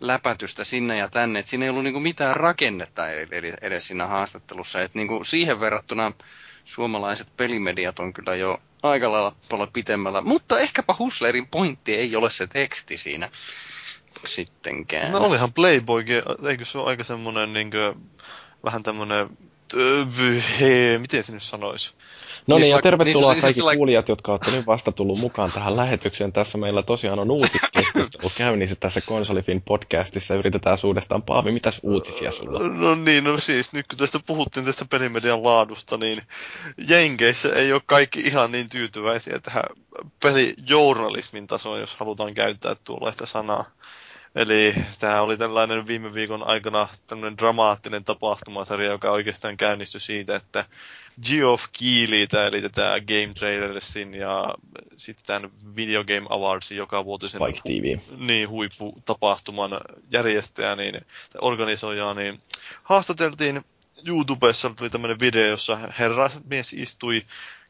läpätystä 0.00 0.64
sinne 0.64 0.96
ja 0.96 1.08
tänne. 1.08 1.38
Et 1.38 1.46
siinä 1.46 1.64
ei 1.64 1.70
ollut 1.70 1.84
niinku 1.84 2.00
mitään 2.00 2.36
rakennetta 2.36 3.08
edes 3.62 3.86
siinä 3.86 4.06
haastattelussa. 4.06 4.80
Et 4.80 4.94
niinku 4.94 5.24
siihen 5.24 5.60
verrattuna 5.60 6.12
suomalaiset 6.64 7.28
pelimediat 7.36 7.98
on 7.98 8.12
kyllä 8.12 8.34
jo 8.34 8.58
aika 8.82 9.12
lailla 9.12 9.36
paljon 9.48 9.72
pitemmällä. 9.72 10.20
Mutta 10.20 10.58
ehkäpä 10.58 10.94
Huslerin 10.98 11.46
pointti 11.46 11.94
ei 11.94 12.16
ole 12.16 12.30
se 12.30 12.46
teksti 12.46 12.96
siinä 12.96 13.30
sittenkään. 14.24 15.12
No 15.12 15.18
olihan 15.18 15.52
Playboy, 15.52 16.04
eikö 16.48 16.64
se 16.64 16.78
ole 16.78 16.88
aika 16.88 17.04
semmoinen 17.04 17.52
niin 17.52 17.70
kuin, 17.70 18.10
vähän 18.64 18.82
tämmöinen, 18.82 19.38
miten 20.98 21.24
se 21.24 21.32
nyt 21.32 21.42
sanoisi? 21.42 21.94
No 22.46 22.58
niin, 22.58 22.70
ja 22.70 22.82
tervetuloa 22.82 23.32
niin, 23.32 23.42
kaikki 23.42 23.62
like... 23.62 23.76
kuulijat, 23.76 24.08
jotka 24.08 24.32
olette 24.32 24.50
nyt 24.50 24.66
vasta 24.66 24.92
tullut 24.92 25.18
mukaan 25.18 25.52
tähän 25.52 25.76
lähetykseen. 25.76 26.32
Tässä 26.32 26.58
meillä 26.58 26.82
tosiaan 26.82 27.18
on 27.18 27.30
uutiskeskustelu 27.30 27.85
käynnissä 28.38 28.76
tässä 28.76 29.00
Konsolifin 29.00 29.62
podcastissa. 29.62 30.34
Yritetään 30.34 30.78
suudestaan. 30.78 31.22
Paavi, 31.22 31.52
mitäs 31.52 31.80
uutisia 31.82 32.32
sulla 32.32 32.58
No 32.58 32.94
niin, 32.94 33.24
no 33.24 33.38
siis 33.38 33.72
nyt 33.72 33.86
kun 33.86 33.98
tästä 33.98 34.20
puhuttiin 34.26 34.66
tästä 34.66 34.84
pelimedian 34.84 35.44
laadusta, 35.44 35.96
niin 35.96 36.22
Jenkeissä 36.88 37.48
ei 37.54 37.72
ole 37.72 37.82
kaikki 37.86 38.20
ihan 38.20 38.52
niin 38.52 38.70
tyytyväisiä 38.70 39.38
tähän 39.38 39.64
pelijournalismin 40.22 41.46
tasoon, 41.46 41.80
jos 41.80 41.96
halutaan 41.96 42.34
käyttää 42.34 42.76
tuollaista 42.84 43.26
sanaa. 43.26 43.64
Eli 44.36 44.74
tämä 45.00 45.22
oli 45.22 45.36
tällainen 45.36 45.86
viime 45.86 46.14
viikon 46.14 46.46
aikana 46.46 46.88
tämmöinen 47.06 47.38
dramaattinen 47.38 48.04
tapahtumasarja, 48.04 48.90
joka 48.90 49.10
oikeastaan 49.10 49.56
käynnistyi 49.56 50.00
siitä, 50.00 50.36
että 50.36 50.64
Geoff 51.28 51.64
Keighleytä, 51.78 52.46
eli 52.46 52.62
tätä 52.62 53.00
Game 53.00 53.34
Trailersin 53.34 54.14
ja 54.14 54.54
sitten 54.96 55.26
tämän 55.26 55.50
Video 55.76 56.04
Game 56.04 56.26
Awardsin 56.30 56.76
joka 56.76 57.04
vuotisen 57.04 57.40
Spike 57.40 57.60
TV. 57.64 57.98
Niin, 58.18 58.48
huipputapahtuman 58.48 59.70
järjestäjä, 60.12 60.76
niin, 60.76 61.00
organisoija, 61.40 62.14
niin 62.14 62.40
haastateltiin 62.82 63.64
YouTubessa 64.06 64.70
tuli 64.70 64.90
tämmöinen 64.90 65.20
video, 65.20 65.46
jossa 65.46 65.78
herrasmies 65.98 66.72
istui 66.72 67.22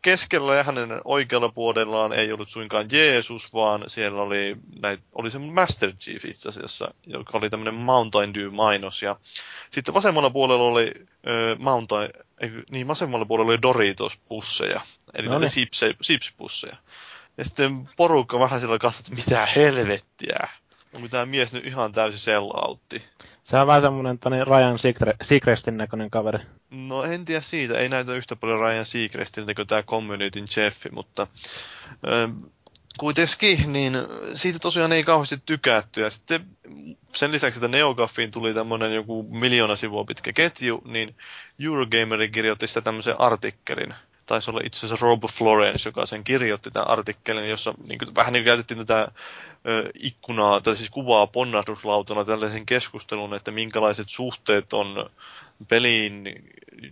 keskellä 0.02 0.54
ja 0.54 0.62
hänen 0.62 1.00
oikealla 1.04 1.48
puolellaan 1.48 2.12
ei 2.12 2.32
ollut 2.32 2.48
suinkaan 2.48 2.86
Jeesus, 2.92 3.54
vaan 3.54 3.84
siellä 3.86 4.22
oli, 4.22 4.56
näit, 4.80 5.00
oli 5.12 5.30
se 5.30 5.38
Master 5.38 5.92
Chief 5.92 6.24
itse 6.24 6.48
asiassa, 6.48 6.94
joka 7.06 7.38
oli 7.38 7.50
tämmöinen 7.50 7.74
Mountain 7.74 8.34
Dew-mainos. 8.34 9.02
Ja 9.02 9.16
sitten 9.70 9.94
vasemmalla 9.94 10.30
puolella 10.30 10.64
oli 10.64 10.92
äh, 10.98 11.58
Mountain, 11.58 12.10
ei, 12.40 12.50
niin 12.70 12.88
vasemmalla 12.88 13.24
puolella 13.26 13.50
oli 13.50 13.62
Doritos-pusseja, 13.62 14.80
eli 15.14 15.28
no 15.28 15.38
niin. 15.38 15.50
Sips-pusseja. 16.02 16.76
Ja 17.38 17.44
sitten 17.44 17.88
porukka 17.96 18.40
vähän 18.40 18.60
sillä 18.60 18.78
katsoi, 18.78 19.00
että 19.00 19.14
mitä 19.14 19.46
helvettiä. 19.46 20.48
Onko 20.94 21.08
tämä 21.08 21.26
mies 21.26 21.52
nyt 21.52 21.66
ihan 21.66 21.92
täysin 21.92 22.20
sellautti? 22.20 23.02
Se 23.44 23.56
on 23.56 23.66
vähän 23.66 23.82
semmoinen 23.82 24.18
tani 24.18 24.44
Ryan 24.44 24.78
Seacrestin 25.22 25.76
näköinen 25.76 26.10
kaveri. 26.10 26.38
No 26.70 27.02
en 27.02 27.24
tiedä 27.24 27.40
siitä, 27.40 27.78
ei 27.78 27.88
näytä 27.88 28.14
yhtä 28.14 28.36
paljon 28.36 28.60
Ryan 28.60 28.84
Seacrestiltä 28.86 29.54
kuin 29.54 29.66
tämä 29.66 29.82
Communityn 29.82 30.46
Jeffi, 30.56 30.88
mutta 30.90 31.26
äh, 31.92 32.34
kuitenkin, 32.98 33.72
niin 33.72 33.94
siitä 34.34 34.58
tosiaan 34.58 34.92
ei 34.92 35.04
kauheasti 35.04 35.42
tykätty. 35.46 36.00
Ja 36.00 36.10
sitten 36.10 36.46
sen 37.14 37.32
lisäksi, 37.32 37.58
että 37.58 37.68
Neogaffiin 37.68 38.30
tuli 38.30 38.54
tämmöinen 38.54 38.92
joku 38.94 39.22
miljoona 39.30 39.76
sivua 39.76 40.04
pitkä 40.04 40.32
ketju, 40.32 40.82
niin 40.84 41.16
Eurogamer 41.60 42.28
kirjoitti 42.28 42.66
sitä 42.66 42.80
tämmöisen 42.80 43.20
artikkelin, 43.20 43.94
taisi 44.26 44.50
olla 44.50 44.60
itse 44.64 44.86
asiassa 44.86 45.06
Rob 45.06 45.22
Florence, 45.32 45.88
joka 45.88 46.06
sen 46.06 46.24
kirjoitti 46.24 46.70
tämän 46.70 46.90
artikkelin, 46.90 47.48
jossa 47.48 47.74
niin 47.88 47.98
kuin, 47.98 48.14
vähän 48.14 48.32
niin 48.32 48.42
kuin 48.42 48.50
käytettiin 48.50 48.78
tätä 48.78 49.08
ikkunaa, 49.94 50.60
tai 50.60 50.76
siis 50.76 50.90
kuvaa 50.90 51.26
ponnahduslautana 51.26 52.24
tällaisen 52.24 52.66
keskustelun, 52.66 53.34
että 53.34 53.50
minkälaiset 53.50 54.08
suhteet 54.08 54.72
on 54.72 55.10
peliin 55.68 56.24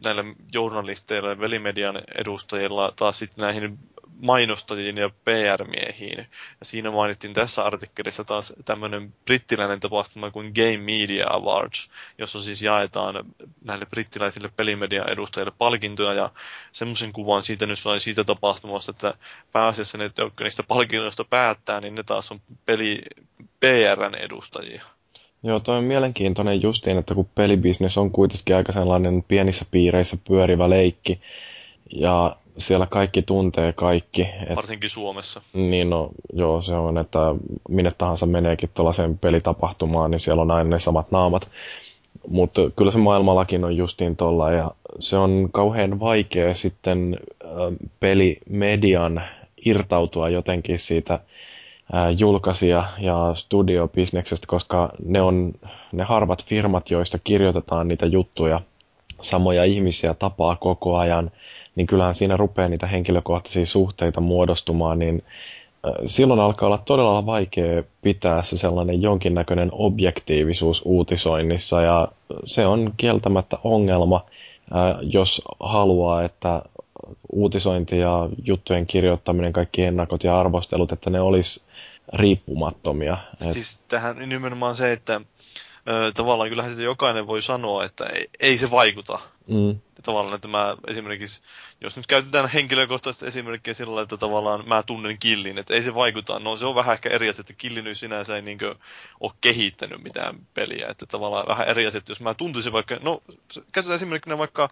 näillä 0.04 0.24
journalisteilla 0.52 1.28
ja 1.28 1.38
velimedian 1.40 2.02
edustajilla 2.18 2.92
taas 2.96 3.18
sitten 3.18 3.42
näihin 3.42 3.78
mainostajiin 4.22 4.96
ja 4.96 5.10
PR-miehiin. 5.24 6.18
Ja 6.18 6.26
siinä 6.62 6.90
mainittiin 6.90 7.34
tässä 7.34 7.64
artikkelissa 7.64 8.24
taas 8.24 8.52
tämmöinen 8.64 9.14
brittiläinen 9.24 9.80
tapahtuma 9.80 10.30
kuin 10.30 10.52
Game 10.54 10.76
Media 10.76 11.26
Awards, 11.30 11.90
jossa 12.18 12.42
siis 12.42 12.62
jaetaan 12.62 13.24
näille 13.66 13.86
brittiläisille 13.86 14.50
pelimedian 14.56 15.10
edustajille 15.10 15.52
palkintoja 15.58 16.14
ja 16.14 16.30
semmoisen 16.72 17.12
kuvan 17.12 17.42
siitä 17.42 17.66
nyt 17.66 17.78
sai 17.78 18.00
siitä 18.00 18.24
tapahtumasta, 18.24 18.90
että 18.90 19.14
pääasiassa 19.52 19.98
ne, 19.98 20.10
jotka 20.18 20.44
niistä 20.44 20.62
palkinnoista 20.62 21.24
päättää, 21.24 21.80
niin 21.80 21.94
ne 21.94 22.02
taas 22.02 22.32
on 22.32 22.40
peli 22.66 23.02
PRn 23.60 24.14
edustajia. 24.14 24.82
Joo, 25.42 25.60
toi 25.60 25.78
on 25.78 25.84
mielenkiintoinen 25.84 26.62
justiin, 26.62 26.98
että 26.98 27.14
kun 27.14 27.28
pelibisnes 27.34 27.98
on 27.98 28.10
kuitenkin 28.10 28.56
aika 28.56 28.72
sellainen 28.72 29.22
pienissä 29.28 29.64
piireissä 29.70 30.16
pyörivä 30.28 30.70
leikki, 30.70 31.20
ja 31.90 32.36
siellä 32.58 32.86
kaikki 32.86 33.22
tuntee 33.22 33.72
kaikki. 33.72 34.22
Et, 34.22 34.56
Varsinkin 34.56 34.90
Suomessa. 34.90 35.40
Niin 35.52 35.90
no, 35.90 36.10
joo, 36.32 36.62
se 36.62 36.74
on, 36.74 36.98
että 36.98 37.18
minne 37.68 37.90
tahansa 37.98 38.26
meneekin 38.26 38.70
tuollaiseen 38.74 39.18
pelitapahtumaan, 39.18 40.10
niin 40.10 40.20
siellä 40.20 40.42
on 40.42 40.50
aina 40.50 40.70
ne 40.70 40.78
samat 40.78 41.10
naamat. 41.10 41.48
Mutta 42.28 42.60
kyllä 42.76 42.90
se 42.90 42.98
maailmallakin 42.98 43.64
on 43.64 43.76
justiin 43.76 44.16
tuolla, 44.16 44.50
ja 44.50 44.70
se 44.98 45.16
on 45.16 45.48
kauhean 45.52 46.00
vaikea 46.00 46.54
sitten 46.54 47.18
äh, 47.44 47.50
pelimedian 48.00 49.22
irtautua 49.66 50.28
jotenkin 50.28 50.78
siitä 50.78 51.14
äh, 51.14 51.20
julkaisija- 52.18 52.88
ja 52.98 53.32
studiobisneksestä, 53.34 54.46
koska 54.46 54.92
ne 55.04 55.20
on 55.20 55.52
ne 55.92 56.04
harvat 56.04 56.44
firmat, 56.44 56.90
joista 56.90 57.18
kirjoitetaan 57.24 57.88
niitä 57.88 58.06
juttuja, 58.06 58.60
samoja 59.22 59.64
ihmisiä 59.64 60.14
tapaa 60.14 60.56
koko 60.56 60.96
ajan– 60.96 61.30
niin 61.74 61.86
kyllähän 61.86 62.14
siinä 62.14 62.36
rupeaa 62.36 62.68
niitä 62.68 62.86
henkilökohtaisia 62.86 63.66
suhteita 63.66 64.20
muodostumaan, 64.20 64.98
niin 64.98 65.22
silloin 66.06 66.40
alkaa 66.40 66.66
olla 66.66 66.78
todella 66.78 67.26
vaikea 67.26 67.82
pitää 68.02 68.42
se 68.42 68.56
sellainen 68.56 69.02
jonkinnäköinen 69.02 69.68
objektiivisuus 69.72 70.82
uutisoinnissa 70.84 71.82
ja 71.82 72.08
se 72.44 72.66
on 72.66 72.94
kieltämättä 72.96 73.58
ongelma, 73.64 74.24
jos 75.00 75.42
haluaa, 75.60 76.22
että 76.22 76.62
uutisointi 77.32 77.98
ja 77.98 78.28
juttujen 78.44 78.86
kirjoittaminen, 78.86 79.52
kaikki 79.52 79.82
ennakot 79.82 80.24
ja 80.24 80.40
arvostelut, 80.40 80.92
että 80.92 81.10
ne 81.10 81.20
olisi 81.20 81.62
riippumattomia. 82.12 83.16
Siis 83.50 83.84
tähän 83.88 84.16
nimenomaan 84.28 84.76
se, 84.76 84.92
että 84.92 85.20
tavallaan 86.14 86.48
kyllähän 86.48 86.72
sitä 86.72 86.84
jokainen 86.84 87.26
voi 87.26 87.42
sanoa, 87.42 87.84
että 87.84 88.04
ei, 88.06 88.26
ei 88.40 88.58
se 88.58 88.70
vaikuta. 88.70 89.18
Mm. 89.48 89.78
Tavallaan, 90.04 90.34
että 90.34 90.48
mä 90.48 90.76
esimerkiksi, 90.86 91.42
jos 91.80 91.96
nyt 91.96 92.06
käytetään 92.06 92.48
henkilökohtaista 92.48 93.26
esimerkkiä 93.26 93.74
sillä 93.74 94.02
että 94.02 94.16
tavallaan 94.16 94.68
mä 94.68 94.82
tunnen 94.82 95.18
killin, 95.18 95.58
että 95.58 95.74
ei 95.74 95.82
se 95.82 95.94
vaikuta, 95.94 96.38
no 96.38 96.56
se 96.56 96.66
on 96.66 96.74
vähän 96.74 96.92
ehkä 96.92 97.08
eri 97.08 97.28
asia, 97.28 97.40
että 97.40 97.52
killi 97.52 97.94
sinänsä 97.94 98.36
ei 98.36 98.42
niin 98.42 98.58
ole 99.20 99.32
kehittänyt 99.40 100.02
mitään 100.02 100.38
peliä, 100.54 100.86
että 100.88 101.06
tavallaan 101.06 101.48
vähän 101.48 101.68
eri 101.68 101.86
asia, 101.86 101.98
että 101.98 102.10
jos 102.10 102.20
mä 102.20 102.34
tuntisin 102.34 102.72
vaikka, 102.72 102.96
no 103.02 103.22
käytetään 103.72 103.96
esimerkkinä 103.96 104.38
vaikka 104.38 104.70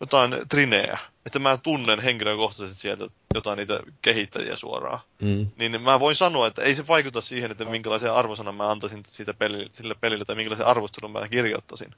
jotain 0.00 0.34
trineä, 0.48 0.98
että 1.26 1.38
mä 1.38 1.56
tunnen 1.56 2.00
henkilökohtaisesti 2.00 2.80
sieltä 2.80 3.06
jotain 3.34 3.56
niitä 3.56 3.80
kehittäjiä 4.02 4.56
suoraan, 4.56 4.98
mm. 5.22 5.46
niin 5.58 5.82
mä 5.82 6.00
voin 6.00 6.16
sanoa, 6.16 6.46
että 6.46 6.62
ei 6.62 6.74
se 6.74 6.86
vaikuta 6.86 7.20
siihen, 7.20 7.50
että 7.50 7.64
minkälaisen 7.64 8.12
arvosanan 8.12 8.54
mä 8.54 8.70
antaisin 8.70 9.02
siitä 9.06 9.34
peli, 9.34 9.68
sille 9.72 9.94
pelille 9.94 10.24
tai 10.24 10.36
minkälaisen 10.36 10.66
arvostelun 10.66 11.12
mä 11.12 11.28
kirjoittaisin. 11.28 11.90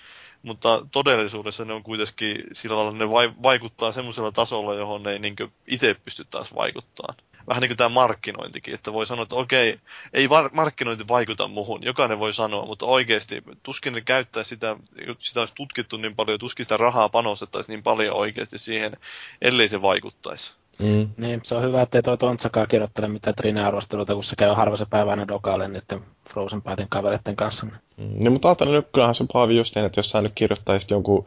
Mutta 0.43 0.86
todellisuudessa 0.93 1.65
ne 1.65 1.73
on 1.73 1.82
kuitenkin 1.82 2.43
sillä 2.53 2.77
lailla, 2.77 2.93
ne 2.93 3.09
vaikuttaa 3.43 3.93
semmoisella 3.93 4.32
tasolla, 4.32 4.74
johon 4.74 5.03
ne 5.03 5.12
ei 5.12 5.19
niin 5.19 5.36
itse 5.66 5.97
pysty 6.05 6.24
taas 6.31 6.55
vaikuttaa. 6.55 7.15
Vähän 7.48 7.60
niin 7.60 7.68
kuin 7.68 7.77
tämä 7.77 7.89
markkinointikin, 7.89 8.74
että 8.74 8.93
voi 8.93 9.06
sanoa, 9.06 9.23
että 9.23 9.36
okei, 9.36 9.81
ei 10.12 10.28
var- 10.28 10.51
markkinointi 10.52 11.09
vaikuta 11.09 11.48
muhun, 11.48 11.82
jokainen 11.82 12.18
voi 12.18 12.35
sanoa, 12.35 12.66
mutta 12.66 12.86
oikeasti 12.86 13.43
tuskin 13.62 13.93
ne 13.93 14.01
käyttää 14.01 14.44
sitä, 14.44 14.77
sitä 15.18 15.40
olisi 15.40 15.55
tutkittu 15.55 15.97
niin 15.97 16.16
paljon, 16.16 16.39
tuskin 16.39 16.64
sitä 16.64 16.77
rahaa 16.77 17.09
panostettaisiin 17.09 17.73
niin 17.73 17.82
paljon 17.82 18.16
oikeasti 18.16 18.59
siihen, 18.59 18.97
ellei 19.43 19.68
se 19.68 19.82
vaikuttaisi. 19.82 20.55
Mm. 20.78 21.09
Niin, 21.16 21.40
se 21.44 21.55
on 21.55 21.62
hyvä, 21.62 21.82
ettei 21.82 22.02
toi 22.02 22.18
Tontsakaan 22.18 22.66
kirjoittele 22.68 23.09
mitään 23.09 23.35
Trine-arvosteluita, 23.35 24.14
kun 24.14 24.24
se 24.24 24.36
käy 24.36 24.55
harva 24.55 24.77
se 24.77 24.86
päivänä 24.90 25.28
dokalle 25.28 25.68
niiden 25.68 26.01
Frozen 26.31 26.62
Bytein 26.62 26.89
kavereiden 26.89 27.36
kanssa. 27.36 27.66
Mm. 27.66 27.73
Niin, 27.97 28.32
mutta 28.32 28.48
ajattelen 28.48 28.74
nyt 28.74 28.89
kyllähän 28.93 29.14
se 29.14 29.24
Paavi 29.32 29.56
just 29.56 29.77
että 29.77 29.98
jos 29.98 30.10
sä 30.10 30.23
nyt 30.23 30.32
kirjoittaisit 30.35 30.90
jonkun 30.90 31.27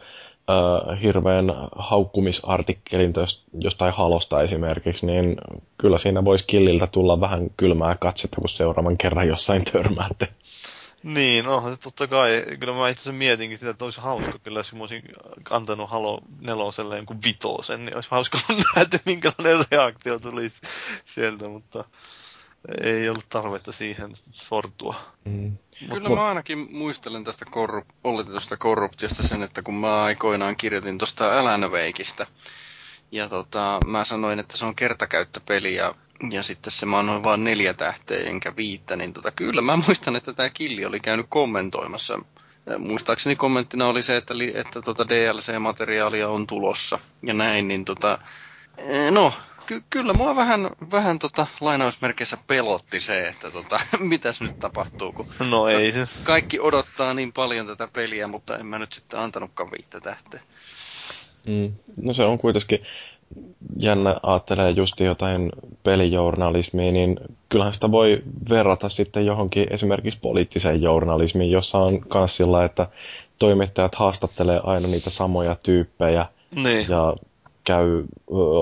äh, 0.49 1.01
hirveän 1.01 1.45
haukkumisartikkelin 1.75 3.13
jostain 3.53 3.93
halosta 3.93 4.41
esimerkiksi, 4.41 5.05
niin 5.05 5.37
kyllä 5.77 5.97
siinä 5.97 6.25
voisi 6.25 6.45
killiltä 6.47 6.87
tulla 6.87 7.21
vähän 7.21 7.49
kylmää 7.57 7.95
katsetta, 7.95 8.41
kun 8.41 8.49
seuraavan 8.49 8.97
kerran 8.97 9.27
jossain 9.27 9.63
törmäätte. 9.63 10.27
Niin, 11.03 11.45
no 11.45 11.63
totta 11.83 12.07
kai. 12.07 12.43
Kyllä 12.59 12.73
mä 12.73 12.89
itse 12.89 13.11
mietinkin 13.11 13.57
sitä, 13.57 13.71
että 13.71 13.85
olisi 13.85 14.01
hauska 14.01 14.39
kyllä, 14.39 14.59
jos 14.59 14.73
mä 14.73 14.79
olisin 14.79 15.03
antanut 15.49 15.89
Halo 15.89 16.19
neloselle 16.39 16.95
jonkun 16.95 17.19
vitosen, 17.25 17.85
niin 17.85 17.97
olisi 17.97 18.11
hauska 18.11 18.39
nähdä, 18.75 18.99
minkälainen 19.05 19.65
reaktio 19.71 20.19
tulisi 20.19 20.61
sieltä, 21.05 21.49
mutta 21.49 21.83
ei 22.83 23.09
ollut 23.09 23.29
tarvetta 23.29 23.71
siihen 23.71 24.11
sortua. 24.31 24.95
Mm. 25.25 25.57
Kyllä 25.93 26.09
mä 26.09 26.27
ainakin 26.27 26.67
muistelen 26.71 27.23
tästä 27.23 27.45
korrup- 27.45 27.93
oletetusta 28.03 28.57
korruptiosta 28.57 29.23
sen, 29.23 29.43
että 29.43 29.61
kun 29.61 29.73
mä 29.73 30.03
aikoinaan 30.03 30.55
kirjoitin 30.55 30.97
tuosta 30.97 31.39
Alan 31.39 31.71
Wakeista, 31.71 32.27
ja 33.11 33.29
tota, 33.29 33.79
mä 33.85 34.03
sanoin, 34.03 34.39
että 34.39 34.57
se 34.57 34.65
on 34.65 34.75
kertakäyttöpeli 34.75 35.75
ja, 35.75 35.95
ja 36.31 36.43
sitten 36.43 36.71
se 36.71 36.85
mä 36.85 36.99
annoin 36.99 37.23
vain 37.23 37.43
neljä 37.43 37.73
tähteä 37.73 38.29
enkä 38.29 38.55
viittä, 38.55 38.95
niin 38.95 39.13
tota, 39.13 39.31
kyllä 39.31 39.61
mä 39.61 39.75
muistan, 39.87 40.15
että 40.15 40.33
tämä 40.33 40.49
Killi 40.49 40.85
oli 40.85 40.99
käynyt 40.99 41.25
kommentoimassa. 41.29 42.19
Muistaakseni 42.77 43.35
kommenttina 43.35 43.87
oli 43.87 44.03
se, 44.03 44.17
että, 44.17 44.33
että 44.53 44.81
tota 44.81 45.09
DLC-materiaalia 45.09 46.29
on 46.29 46.47
tulossa 46.47 46.99
ja 47.23 47.33
näin, 47.33 47.67
niin 47.67 47.85
tota, 47.85 48.19
no, 49.11 49.33
ky- 49.69 49.83
kyllä 49.89 50.13
mua 50.13 50.35
vähän, 50.35 50.69
vähän 50.91 51.19
tota, 51.19 51.47
lainausmerkeissä 51.61 52.37
pelotti 52.47 52.99
se, 52.99 53.27
että 53.27 53.51
tota, 53.51 53.79
mitäs 53.99 54.41
nyt 54.41 54.59
tapahtuu, 54.59 55.11
kun 55.11 55.25
no 55.49 55.67
ei 55.67 55.91
se. 55.91 56.07
kaikki 56.23 56.59
odottaa 56.59 57.13
niin 57.13 57.33
paljon 57.33 57.67
tätä 57.67 57.87
peliä, 57.93 58.27
mutta 58.27 58.57
en 58.57 58.65
mä 58.65 58.79
nyt 58.79 58.93
sitten 58.93 59.19
antanutkaan 59.19 59.71
viittä 59.71 60.01
tähteä. 60.01 60.41
Mm. 61.47 61.73
No 62.03 62.13
se 62.13 62.23
on 62.23 62.39
kuitenkin 62.39 62.83
jännä 63.77 64.15
ajattelee 64.23 64.69
just 64.69 64.99
jotain 64.99 65.51
pelijournalismia, 65.83 66.91
niin 66.91 67.19
kyllähän 67.49 67.73
sitä 67.73 67.91
voi 67.91 68.23
verrata 68.49 68.89
sitten 68.89 69.25
johonkin 69.25 69.73
esimerkiksi 69.73 70.19
poliittiseen 70.19 70.81
journalismiin, 70.81 71.51
jossa 71.51 71.77
on 71.77 72.01
myös 72.13 72.37
sillä, 72.37 72.65
että 72.65 72.87
toimittajat 73.39 73.95
haastattelee 73.95 74.59
aina 74.63 74.87
niitä 74.87 75.09
samoja 75.09 75.55
tyyppejä 75.63 76.25
niin. 76.55 76.85
ja 76.89 77.15
käy 77.69 78.03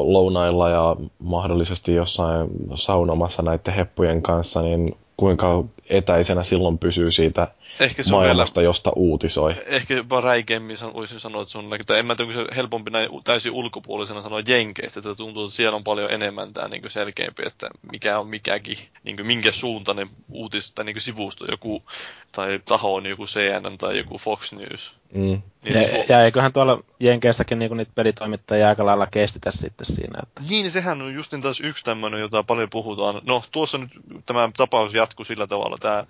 lounailla 0.06 0.70
ja 0.70 0.96
mahdollisesti 1.20 1.94
jossain 1.94 2.48
saunomassa 2.76 3.42
näiden 3.44 3.74
heppujen 3.74 4.22
kanssa, 4.22 4.62
niin 4.62 4.98
kuinka 5.18 5.64
etäisenä 5.90 6.44
silloin 6.44 6.78
pysyy 6.78 7.12
siitä 7.12 7.48
ehkä 7.80 8.04
se 8.04 8.12
maailmasta, 8.12 8.62
vielä, 8.62 8.70
josta 8.70 8.92
uutisoi. 8.96 9.56
Ehkä 9.66 9.94
jopa 9.94 10.22
räikeämmin 10.22 10.78
voisin 10.94 11.20
sanoa, 11.20 11.42
että 11.42 11.52
sun, 11.52 11.74
että 11.74 11.98
en 11.98 12.06
mä 12.06 12.16
tiedä, 12.16 12.34
se 12.34 12.46
helpompi 12.56 12.92
näin 12.92 13.10
täysin 13.24 13.52
ulkopuolisena 13.52 14.22
sanoa 14.22 14.42
jenkeistä, 14.48 15.00
että 15.00 15.16
tuntuu, 15.16 15.44
että 15.44 15.56
siellä 15.56 15.76
on 15.76 15.84
paljon 15.84 16.12
enemmän 16.12 16.54
tämä 16.54 16.68
niin 16.68 16.90
selkeämpi, 16.90 17.44
että 17.46 17.70
mikä 17.92 18.20
on 18.20 18.28
mikäkin, 18.28 18.78
niin 19.04 19.16
kuin 19.16 19.28
minkä 19.28 19.52
suuntainen 19.52 20.10
uutis 20.32 20.72
tai 20.72 20.86
niin 20.86 21.02
sivusto 21.02 21.46
joku, 21.52 21.84
tai 22.32 22.60
taho 22.66 22.96
on 22.96 23.06
joku 23.06 23.26
CNN 23.26 23.78
tai 23.78 23.98
joku 23.98 24.18
Fox 24.18 24.54
News. 24.54 24.96
Mm. 25.14 25.42
Niin 25.64 25.76
ja, 25.76 26.04
ja, 26.10 26.24
eiköhän 26.24 26.54
tuolla 26.54 26.84
Jenkeissäkin 27.00 27.60
niin 27.60 27.78
niitä 27.78 27.92
pelitoimittajia 27.96 28.70
aika 28.70 28.86
lailla 28.86 29.08
kestitä 29.08 29.52
sitten 29.52 29.96
siinä. 29.96 30.20
Että... 30.24 30.42
Niin, 30.50 30.72
sehän 30.72 31.02
on 31.02 31.14
just 31.14 31.32
niin 31.32 31.42
taas 31.42 31.60
yksi 31.60 31.84
tämmöinen, 31.84 32.20
jota 32.20 32.44
paljon 32.44 32.70
puhutaan. 32.70 33.22
No, 33.26 33.44
tuossa 33.52 33.78
nyt 33.78 33.92
tämä 34.26 34.50
tapaus 34.58 34.94
jatkuu 34.94 35.26
sillä 35.26 35.48
tavalla, 35.48 35.78
tämä 35.80 36.06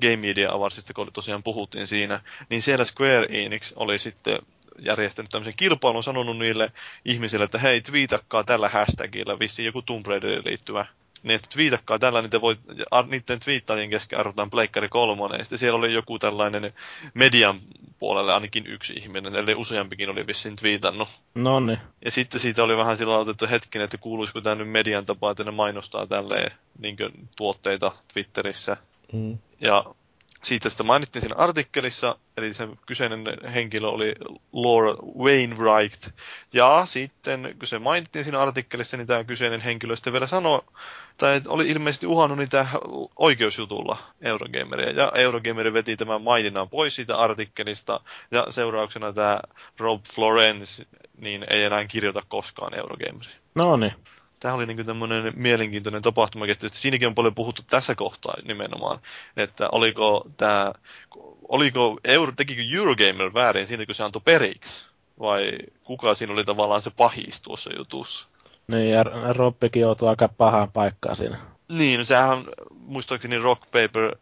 Game 0.00 0.16
Media 0.16 0.52
avarsista, 0.52 0.94
kun 0.94 1.12
tosiaan 1.12 1.42
puhuttiin 1.42 1.86
siinä, 1.86 2.20
niin 2.48 2.62
siellä 2.62 2.84
Square 2.84 3.26
Enix 3.30 3.72
oli 3.76 3.98
sitten 3.98 4.38
järjestänyt 4.78 5.30
tämmöisen 5.30 5.56
kilpailun, 5.56 6.02
sanonut 6.02 6.38
niille 6.38 6.72
ihmisille, 7.04 7.44
että 7.44 7.58
hei, 7.58 7.80
twiitakkaa 7.80 8.44
tällä 8.44 8.68
hashtagilla, 8.68 9.38
vissiin 9.38 9.66
joku 9.66 9.82
Tomb 9.82 10.06
Raideriin 10.06 10.42
liittyvä 10.44 10.86
niin 11.22 11.36
että 11.36 11.48
twiitakkaa 11.52 11.98
tällä, 11.98 12.20
niin 12.20 12.30
te 12.30 12.40
voit, 12.40 12.60
niiden 13.10 13.40
twiittaajien 13.40 13.90
kesken 13.90 14.18
arvotaan 14.18 14.50
Pleikkari 14.50 14.88
kolmonen, 14.88 15.38
ja 15.38 15.44
sitten 15.44 15.58
siellä 15.58 15.78
oli 15.78 15.92
joku 15.92 16.18
tällainen 16.18 16.74
median 17.14 17.60
puolelle 17.98 18.34
ainakin 18.34 18.66
yksi 18.66 18.92
ihminen, 18.92 19.34
eli 19.34 19.54
useampikin 19.54 20.10
oli 20.10 20.26
vissiin 20.26 20.56
twiitannut. 20.56 21.08
No 21.34 21.60
niin. 21.60 21.78
Ja 22.04 22.10
sitten 22.10 22.40
siitä 22.40 22.62
oli 22.62 22.76
vähän 22.76 22.96
sillä 22.96 23.16
otettu 23.16 23.46
hetken, 23.50 23.82
että 23.82 23.98
kuuluisiko 23.98 24.40
tämä 24.40 24.54
nyt 24.54 24.70
median 24.70 25.06
tapa, 25.06 25.30
että 25.30 25.44
ne 25.44 25.50
mainostaa 25.50 26.06
tälleen 26.06 26.52
niin 26.78 26.96
tuotteita 27.36 27.92
Twitterissä. 28.12 28.76
Mm. 29.12 29.38
Ja 29.60 29.84
siitä 30.42 30.70
sitä 30.70 30.82
mainittiin 30.82 31.22
siinä 31.22 31.36
artikkelissa, 31.36 32.18
eli 32.36 32.54
se 32.54 32.68
kyseinen 32.86 33.24
henkilö 33.54 33.88
oli 33.88 34.14
Laura 34.52 34.94
Wainwright. 35.18 36.08
Ja 36.52 36.82
sitten, 36.86 37.54
kun 37.58 37.66
se 37.66 37.78
mainittiin 37.78 38.24
siinä 38.24 38.40
artikkelissa, 38.40 38.96
niin 38.96 39.06
tämä 39.06 39.24
kyseinen 39.24 39.60
henkilö 39.60 39.96
sitten 39.96 40.12
vielä 40.12 40.26
sanoi, 40.26 40.60
tai 41.18 41.40
oli 41.48 41.68
ilmeisesti 41.68 42.06
uhannut 42.06 42.38
niitä 42.38 42.66
oikeusjutulla 43.16 43.98
Eurogameria. 44.20 44.90
Ja 44.90 45.12
Eurogamer 45.14 45.72
veti 45.72 45.96
tämän 45.96 46.22
maininnan 46.22 46.68
pois 46.68 46.96
siitä 46.96 47.16
artikkelista, 47.16 48.00
ja 48.30 48.46
seurauksena 48.50 49.12
tämä 49.12 49.40
Rob 49.78 50.00
Florence 50.14 50.86
niin 51.18 51.44
ei 51.50 51.64
enää 51.64 51.84
kirjoita 51.84 52.22
koskaan 52.28 52.74
Eurogameria. 52.78 53.36
No 53.54 53.76
niin 53.76 53.92
tämä 54.42 54.54
oli 54.54 54.66
niin 54.66 54.86
tämmöinen 54.86 55.32
mielenkiintoinen 55.36 56.02
tapahtuma, 56.02 56.46
että 56.46 56.68
siinäkin 56.72 57.08
on 57.08 57.14
paljon 57.14 57.34
puhuttu 57.34 57.62
tässä 57.70 57.94
kohtaa 57.94 58.34
nimenomaan, 58.44 58.98
että 59.36 59.68
oliko 59.72 60.26
tämä, 60.36 60.72
oliko 61.48 62.00
Euro, 62.04 62.32
tekikö 62.32 62.62
Eurogamer 62.76 63.34
väärin 63.34 63.66
siitä, 63.66 63.86
kun 63.86 63.94
se 63.94 64.02
antoi 64.02 64.22
periksi, 64.24 64.84
vai 65.20 65.52
kuka 65.84 66.14
siinä 66.14 66.32
oli 66.32 66.44
tavallaan 66.44 66.82
se 66.82 66.90
pahis 66.90 67.40
tuossa 67.40 67.70
jutussa? 67.76 68.28
Niin, 68.68 68.90
ja 68.90 69.04
Robbikin 69.28 69.82
joutui 69.82 70.08
aika 70.08 70.28
pahaan 70.28 70.72
paikkaan 70.72 71.16
siinä. 71.16 71.36
Niin, 71.68 71.98
no 71.98 72.04
sehän 72.04 72.38
muistaakseni 72.70 73.38
Rock 73.38 73.62
Paper, 73.62 74.16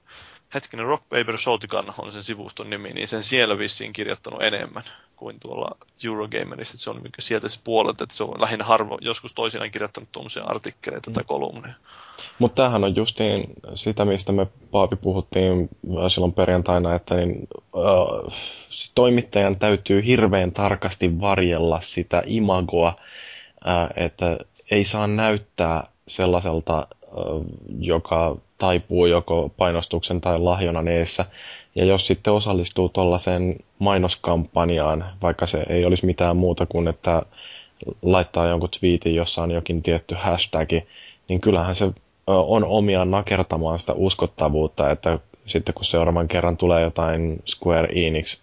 hetkinen 0.54 0.86
Rock 0.86 1.08
Paper 1.08 1.38
Shotgun 1.38 1.92
on 1.98 2.12
sen 2.12 2.22
sivuston 2.22 2.70
nimi, 2.70 2.92
niin 2.92 3.08
sen 3.08 3.22
siellä 3.22 3.58
vissiin 3.58 3.92
kirjoittanut 3.92 4.42
enemmän 4.42 4.82
kuin 5.20 5.40
tuolla 5.40 5.76
Eurogamerissa, 6.04 6.74
että 6.74 6.84
se 6.84 6.90
on 6.90 7.02
sieltä 7.18 7.48
se 7.48 7.60
puolet, 7.64 8.00
että 8.00 8.14
se 8.14 8.24
on 8.24 8.40
lähinnä 8.40 8.64
harvo, 8.64 8.98
joskus 9.00 9.34
toisinaan 9.34 9.70
kirjoittanut 9.70 10.12
tuommoisia 10.12 10.44
artikkeleita 10.44 11.10
mm. 11.10 11.14
tai 11.14 11.24
kolumneja. 11.26 11.74
Mutta 12.38 12.62
tämähän 12.62 12.84
on 12.84 12.96
justiin 12.96 13.44
sitä, 13.74 14.04
mistä 14.04 14.32
me 14.32 14.46
Paavi 14.70 14.96
puhuttiin 14.96 15.68
silloin 16.08 16.32
perjantaina, 16.32 16.94
että 16.94 17.16
niin, 17.16 17.48
äh, 17.76 18.34
toimittajan 18.94 19.58
täytyy 19.58 20.04
hirveän 20.04 20.52
tarkasti 20.52 21.20
varjella 21.20 21.80
sitä 21.80 22.22
imagoa, 22.26 22.94
äh, 23.68 23.88
että 23.96 24.38
ei 24.70 24.84
saa 24.84 25.06
näyttää 25.06 25.86
sellaiselta, 26.08 26.86
joka 27.78 28.36
taipuu 28.58 29.06
joko 29.06 29.50
painostuksen 29.56 30.20
tai 30.20 30.38
lahjonan 30.38 30.88
eessä. 30.88 31.24
Ja 31.74 31.84
jos 31.84 32.06
sitten 32.06 32.32
osallistuu 32.32 32.88
tuollaiseen 32.88 33.56
mainoskampanjaan, 33.78 35.04
vaikka 35.22 35.46
se 35.46 35.64
ei 35.68 35.84
olisi 35.84 36.06
mitään 36.06 36.36
muuta 36.36 36.66
kuin, 36.66 36.88
että 36.88 37.22
laittaa 38.02 38.46
jonkun 38.46 38.68
twiitin, 38.80 39.14
jossa 39.14 39.42
on 39.42 39.50
jokin 39.50 39.82
tietty 39.82 40.14
hashtag, 40.18 40.68
niin 41.28 41.40
kyllähän 41.40 41.74
se 41.74 41.92
on 42.26 42.64
omiaan 42.64 43.10
nakertamaan 43.10 43.78
sitä 43.78 43.92
uskottavuutta, 43.92 44.90
että 44.90 45.18
sitten 45.46 45.74
kun 45.74 45.84
seuraavan 45.84 46.28
kerran 46.28 46.56
tulee 46.56 46.82
jotain 46.82 47.42
Square 47.46 47.88
Enix 47.94 48.38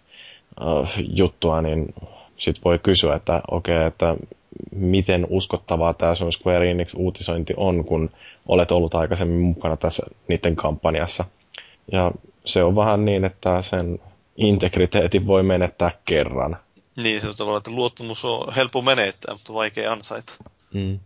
juttua, 1.14 1.62
niin 1.62 1.94
sit 2.36 2.64
voi 2.64 2.78
kysyä, 2.78 3.14
että 3.14 3.42
okei, 3.50 3.76
okay, 3.76 3.86
että 3.86 4.16
miten 4.74 5.26
uskottavaa 5.30 5.94
tämä 5.94 6.14
sun 6.14 6.32
Square 6.32 6.70
Enix-uutisointi 6.70 7.54
on, 7.56 7.84
kun 7.84 8.10
olet 8.46 8.72
ollut 8.72 8.94
aikaisemmin 8.94 9.40
mukana 9.40 9.76
tässä 9.76 10.06
niiden 10.28 10.56
kampanjassa. 10.56 11.24
Ja 11.92 12.12
se 12.44 12.64
on 12.64 12.76
vähän 12.76 13.04
niin, 13.04 13.24
että 13.24 13.62
sen 13.62 13.98
integriteetin 14.36 15.26
voi 15.26 15.42
menettää 15.42 15.90
kerran. 16.04 16.56
Niin, 16.96 17.20
se 17.20 17.28
on 17.28 17.36
tavallaan, 17.36 17.58
että 17.58 17.70
luottamus 17.70 18.24
on 18.24 18.54
helppo 18.54 18.82
menettää, 18.82 19.34
mutta 19.34 19.54
vaikea 19.54 19.92
ansaita. 19.92 20.32
Mm. 20.74 20.98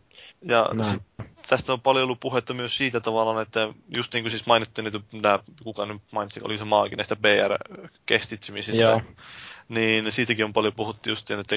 Ja 0.45 0.67
sit, 0.83 1.03
tästä 1.49 1.73
on 1.73 1.81
paljon 1.81 2.05
ollut 2.05 2.21
puhetta 2.21 2.55
myös 2.55 2.77
siitä 2.77 3.01
tavallaan, 3.01 3.43
että 3.43 3.69
just 3.89 4.15
niin 4.15 4.25
kuin 4.25 4.31
siis 4.31 4.47
mainittiin, 4.47 4.87
että 4.87 5.01
nämä, 5.13 5.39
kuka 5.63 5.87
nyt 5.87 6.03
mainitsi, 6.11 6.41
oli 6.45 6.59
se 6.59 6.65
maakin 6.65 6.97
näistä 6.97 7.17
BR-kestitsemisistä, 7.17 9.01
niin 9.69 10.13
siitäkin 10.13 10.45
on 10.45 10.53
paljon 10.53 10.73
puhuttu 10.77 11.09
just, 11.09 11.31
että 11.31 11.57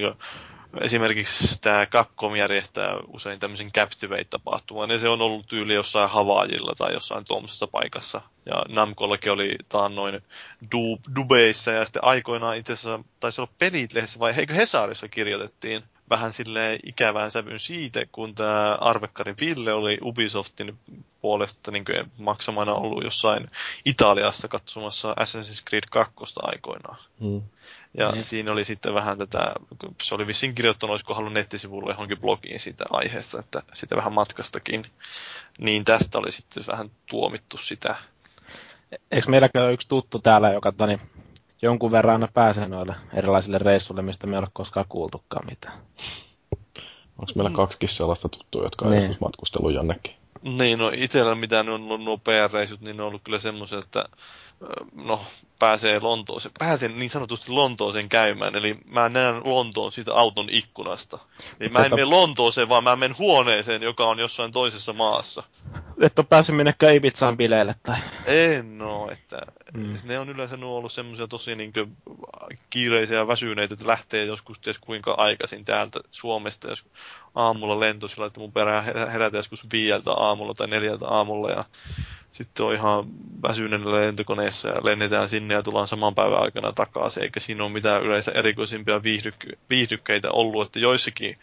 esimerkiksi 0.81 1.61
tämä 1.61 1.85
Capcom 1.85 2.35
järjestää 2.35 2.97
usein 3.07 3.39
tämmöisen 3.39 3.71
Captivate-tapahtuman, 3.71 4.89
ja 4.89 4.99
se 4.99 5.09
on 5.09 5.21
ollut 5.21 5.47
tyyli 5.47 5.73
jossain 5.73 6.09
Havaajilla 6.09 6.73
tai 6.77 6.93
jossain 6.93 7.25
tuommoisessa 7.25 7.67
paikassa. 7.67 8.21
Ja 8.45 8.63
Namcollakin 8.69 9.31
oli 9.31 9.55
noin 9.95 10.21
du- 10.65 11.15
Dubeissa, 11.15 11.71
ja 11.71 11.85
sitten 11.85 12.03
aikoinaan 12.03 12.57
itse 12.57 12.73
asiassa 12.73 13.03
taisi 13.19 13.41
olla 13.41 13.51
pelit 13.59 13.93
lehdessä, 13.93 14.19
vai 14.19 14.33
eikö 14.37 14.53
Hesarissa 14.53 15.07
kirjoitettiin 15.07 15.83
vähän 16.09 16.33
sille 16.33 16.79
ikävään 16.83 17.31
sävyyn 17.31 17.59
siitä, 17.59 18.05
kun 18.11 18.35
tämä 18.35 18.75
Arvekkari 18.75 19.35
Ville 19.39 19.73
oli 19.73 19.97
Ubisoftin 20.01 20.79
puolesta 21.21 21.71
niin 21.71 21.85
maksamana 22.17 22.73
ollut 22.73 23.03
jossain 23.03 23.51
Italiassa 23.85 24.47
katsomassa 24.47 25.15
Assassin's 25.19 25.63
Creed 25.69 25.83
2 25.91 26.13
aikoinaan. 26.41 26.97
Hmm. 27.19 27.41
Ja 27.97 28.11
mm. 28.11 28.21
siinä 28.21 28.51
oli 28.51 28.65
sitten 28.65 28.93
vähän 28.93 29.17
tätä, 29.17 29.53
se 30.01 30.15
oli 30.15 30.27
vissiin 30.27 30.55
kirjoittanut, 30.55 30.91
olisiko 30.91 31.13
halunnut 31.13 31.33
nettisivulle 31.33 31.91
johonkin 31.91 32.19
blogiin 32.19 32.59
siitä 32.59 32.85
aiheesta, 32.89 33.39
että 33.39 33.63
sitä 33.73 33.95
vähän 33.95 34.13
matkastakin. 34.13 34.85
Niin 35.59 35.85
tästä 35.85 36.17
oli 36.17 36.31
sitten 36.31 36.63
vähän 36.67 36.91
tuomittu 37.09 37.57
sitä. 37.57 37.95
Eikö 39.11 39.29
meilläkään 39.29 39.65
ole 39.65 39.73
yksi 39.73 39.87
tuttu 39.87 40.19
täällä, 40.19 40.51
joka 40.51 40.71
tani, 40.71 40.99
jonkun 41.61 41.91
verran 41.91 42.13
aina 42.13 42.27
pääsee 42.33 42.67
noille 42.67 42.95
erilaisille 43.13 43.57
reissuille, 43.57 44.01
mistä 44.01 44.27
me 44.27 44.35
ei 44.35 44.39
ole 44.39 44.47
koskaan 44.53 44.85
kuultukaan 44.89 45.45
mitään? 45.45 45.77
Onko 47.17 47.31
meillä 47.35 47.51
kaksikin 47.55 47.89
sellaista 47.89 48.29
tuttua, 48.29 48.63
jotka 48.63 48.89
niin. 48.89 49.09
on 49.09 49.15
matkustellut 49.19 49.73
jonnekin? 49.73 50.15
Niin, 50.41 50.79
no 50.79 50.91
itsellä 50.95 51.35
mitä 51.35 51.63
ne 51.63 51.71
on 51.71 51.81
ollut 51.81 52.03
nuo 52.03 52.17
PR-reissut, 52.17 52.81
niin 52.81 52.97
ne 52.97 53.03
on 53.03 53.07
ollut 53.07 53.23
kyllä 53.23 53.39
semmoisia, 53.39 53.79
että 53.79 54.05
no, 54.95 55.21
pääsee 55.59 55.99
Lontooseen, 55.99 56.51
pääsen 56.59 56.99
niin 56.99 57.09
sanotusti 57.09 57.51
Lontooseen 57.51 58.09
käymään, 58.09 58.55
eli 58.55 58.77
mä 58.89 59.09
näen 59.09 59.41
Lontoon 59.43 59.91
siitä 59.91 60.13
auton 60.13 60.47
ikkunasta. 60.49 61.19
Eli 61.59 61.69
mä 61.69 61.85
en 61.85 61.91
mene 61.91 62.05
Lontooseen, 62.05 62.69
vaan 62.69 62.83
mä 62.83 62.95
menen 62.95 63.17
huoneeseen, 63.17 63.81
joka 63.81 64.05
on 64.05 64.19
jossain 64.19 64.51
toisessa 64.51 64.93
maassa. 64.93 65.43
Et 66.01 66.19
ole 66.19 66.27
päässyt 66.29 66.55
minnekään 66.55 66.95
Ibizaan 66.95 67.37
bileille 67.37 67.75
tai... 67.83 67.97
En 68.25 68.77
no, 68.77 69.09
että 69.11 69.41
mm. 69.73 69.95
ne 70.03 70.19
on 70.19 70.29
yleensä 70.29 70.57
ollut 70.61 70.91
semmoisia 70.91 71.27
tosi 71.27 71.55
niin 71.55 71.73
kiireisiä 72.69 73.17
ja 73.17 73.27
väsyneitä, 73.27 73.73
että 73.73 73.87
lähtee 73.87 74.25
joskus 74.25 74.59
ties 74.59 74.79
kuinka 74.79 75.11
aikaisin 75.11 75.65
täältä 75.65 75.99
Suomesta, 76.11 76.69
jos 76.69 76.85
aamulla 77.35 77.79
lento 77.79 78.07
sillä, 78.07 78.25
että 78.25 78.39
mun 78.39 78.51
perään 78.51 78.83
herätä 79.11 79.37
joskus 79.37 79.67
viieltä 79.71 80.11
aamulla 80.11 80.53
tai 80.53 80.67
neljältä 80.67 81.07
aamulla 81.07 81.49
ja 81.49 81.63
sitten 82.35 82.65
on 82.65 82.73
ihan 82.73 83.05
väsyneenä 83.43 83.91
lentokoneessa 83.91 84.69
ja 84.69 84.81
lennetään 84.83 85.29
sinne 85.29 85.53
ja 85.53 85.63
tullaan 85.63 85.87
saman 85.87 86.15
päivän 86.15 86.41
aikana 86.41 86.71
takaisin, 86.71 87.23
eikä 87.23 87.39
siinä 87.39 87.63
ole 87.63 87.71
mitään 87.71 88.03
yleensä 88.03 88.31
erikoisimpia 88.31 88.97
viihdyk- 88.97 89.57
viihdykkeitä 89.69 90.31
ollut, 90.31 90.67
että 90.67 90.79
joissakin 90.79 91.37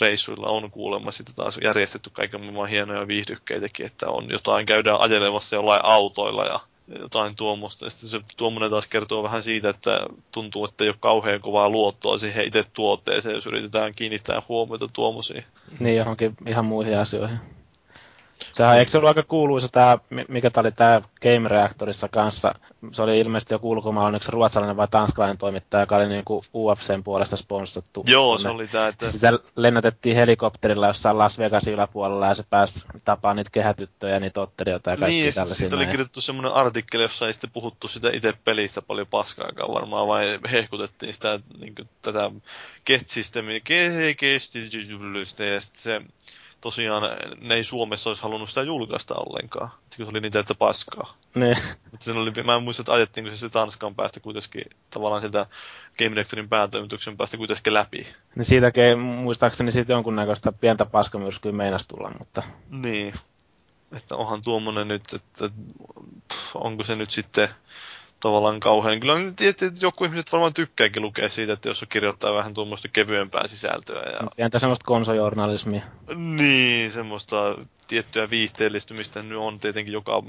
reissuilla 0.00 0.46
on 0.46 0.70
kuulemma 0.70 1.12
sitten 1.12 1.34
taas 1.34 1.58
järjestetty 1.64 2.10
kaiken 2.10 2.40
maailman 2.40 2.68
hienoja 2.68 3.08
viihdykkeitäkin, 3.08 3.86
että 3.86 4.08
on 4.08 4.26
jotain, 4.30 4.66
käydään 4.66 5.00
ajelemassa 5.00 5.56
jollain 5.56 5.84
autoilla 5.84 6.44
ja 6.44 6.60
jotain 6.98 7.36
tuommoista. 7.36 7.90
Sitten 7.90 8.08
se 8.08 8.20
tuommoinen 8.36 8.70
taas 8.70 8.86
kertoo 8.86 9.22
vähän 9.22 9.42
siitä, 9.42 9.68
että 9.68 10.06
tuntuu, 10.32 10.64
että 10.64 10.84
ei 10.84 10.90
ole 10.90 10.96
kauhean 11.00 11.40
kovaa 11.40 11.70
luottoa 11.70 12.18
siihen 12.18 12.46
itse 12.46 12.64
tuotteeseen, 12.72 13.34
jos 13.34 13.46
yritetään 13.46 13.94
kiinnittää 13.94 14.42
huomiota 14.48 14.88
tuommoisiin. 14.88 15.44
Niin, 15.80 15.96
johonkin 15.96 16.36
ihan 16.46 16.64
muihin 16.64 16.98
asioihin. 16.98 17.38
Sehän, 18.52 18.78
eikö 18.78 18.90
se 18.90 18.98
ollut 18.98 19.08
aika 19.08 19.22
kuuluisa 19.22 19.68
tämä, 19.68 19.98
mikä 20.28 20.50
tämä 20.50 20.62
oli 20.62 20.72
tämä 20.72 21.02
Game 21.22 21.48
Reactorissa 21.48 22.08
kanssa? 22.08 22.54
Se 22.92 23.02
oli 23.02 23.20
ilmeisesti 23.20 23.54
joku 23.54 23.70
ulkomaalainen, 23.70 24.16
yksi 24.16 24.32
ruotsalainen 24.32 24.76
vai 24.76 24.88
tanskalainen 24.88 25.38
toimittaja, 25.38 25.82
joka 25.82 25.96
oli 25.96 26.08
niin 26.08 26.24
kuin 26.24 26.44
UFCn 26.54 27.02
puolesta 27.04 27.36
sponsattu. 27.36 28.04
Joo, 28.06 28.38
se 28.38 28.48
oli 28.48 28.68
tämä, 28.68 28.88
että... 28.88 29.10
Sitä 29.10 29.32
lennätettiin 29.56 30.16
helikopterilla 30.16 30.86
jossain 30.86 31.18
Las 31.18 31.38
Vegasin 31.38 31.74
yläpuolella 31.74 32.26
ja 32.26 32.34
se 32.34 32.44
pääsi 32.50 32.84
tapaamaan 33.04 33.36
niitä 33.36 33.50
kehätyttöjä 33.50 34.14
ja 34.14 34.20
niitä 34.20 34.40
ottelijoita 34.40 34.90
ja 34.90 34.96
kaikki 34.96 35.20
niin, 35.20 35.34
tällaisia. 35.34 35.56
Sitten 35.56 35.78
oli 35.78 35.86
kirjoitettu 35.86 36.20
semmoinen 36.20 36.52
artikkeli, 36.52 37.02
jossa 37.02 37.26
ei 37.26 37.32
sitten 37.32 37.50
puhuttu 37.50 37.88
sitä 37.88 38.10
itse 38.12 38.32
pelistä 38.44 38.82
paljon 38.82 39.06
paskaakaan 39.06 39.74
varmaan, 39.74 40.06
vai 40.06 40.38
hehkutettiin 40.52 41.14
sitä 41.14 41.40
niin 41.60 41.74
kuin, 41.74 41.88
tätä 42.02 42.30
kestisysteemiä, 42.84 43.60
kestisysteemiä, 44.16 45.20
ja 45.54 45.60
sitten 45.60 45.82
se 45.82 46.00
tosiaan 46.62 47.02
ne 47.40 47.54
ei 47.54 47.64
Suomessa 47.64 48.10
olisi 48.10 48.22
halunnut 48.22 48.48
sitä 48.48 48.62
julkaista 48.62 49.14
ollenkaan. 49.14 49.68
Se 49.90 50.04
oli 50.04 50.20
niin 50.20 50.32
täyttä 50.32 50.54
paskaa. 50.54 51.14
Ne. 51.34 51.54
Mutta 51.90 52.04
sen 52.04 52.16
oli, 52.16 52.30
mä 52.44 52.54
en 52.54 52.62
muista, 52.62 52.82
että 52.82 52.92
ajettiinko 52.92 53.30
se, 53.30 53.36
se 53.36 53.48
Tanskan 53.48 53.94
päästä 53.94 54.20
kuitenkin 54.20 54.64
tavallaan 54.90 55.22
sieltä 55.22 55.46
Game 55.98 56.10
Directorin 56.10 56.48
päätoimituksen 56.48 57.16
päästä 57.16 57.36
kuitenkin 57.36 57.74
läpi. 57.74 58.06
Niin 58.36 58.44
siitäkin 58.44 58.98
muistaakseni 58.98 59.72
siitä 59.72 59.92
jonkunnäköistä 59.92 60.52
pientä 60.60 60.86
paskamyrskyä 60.86 61.52
meinas 61.52 61.86
tulla, 61.86 62.12
mutta... 62.18 62.42
Niin. 62.70 63.14
Että 63.96 64.16
onhan 64.16 64.42
tuommoinen 64.42 64.88
nyt, 64.88 65.02
että 65.12 65.50
onko 66.54 66.84
se 66.84 66.96
nyt 66.96 67.10
sitten 67.10 67.48
tavallaan 68.22 68.60
kauhean. 68.60 69.00
Kyllä 69.00 69.12
on 69.12 69.36
tietysti, 69.36 69.64
että 69.64 69.86
joku 69.86 70.04
ihmiset 70.04 70.32
varmaan 70.32 70.54
tykkääkin 70.54 71.02
lukea 71.02 71.28
siitä, 71.28 71.52
että 71.52 71.68
jos 71.68 71.78
se 71.78 71.86
kirjoittaa 71.86 72.34
vähän 72.34 72.54
tuommoista 72.54 72.88
kevyempää 72.88 73.46
sisältöä. 73.46 74.02
Ja... 74.10 74.28
Pientä 74.36 74.58
semmoista 74.58 74.84
konsojournalismia. 74.84 75.82
Niin, 76.14 76.90
semmoista 76.90 77.56
tiettyä 77.88 78.30
viihteellistymistä 78.30 79.22
nyt 79.22 79.38
on 79.38 79.60
tietenkin 79.60 79.92
joka 79.92 80.22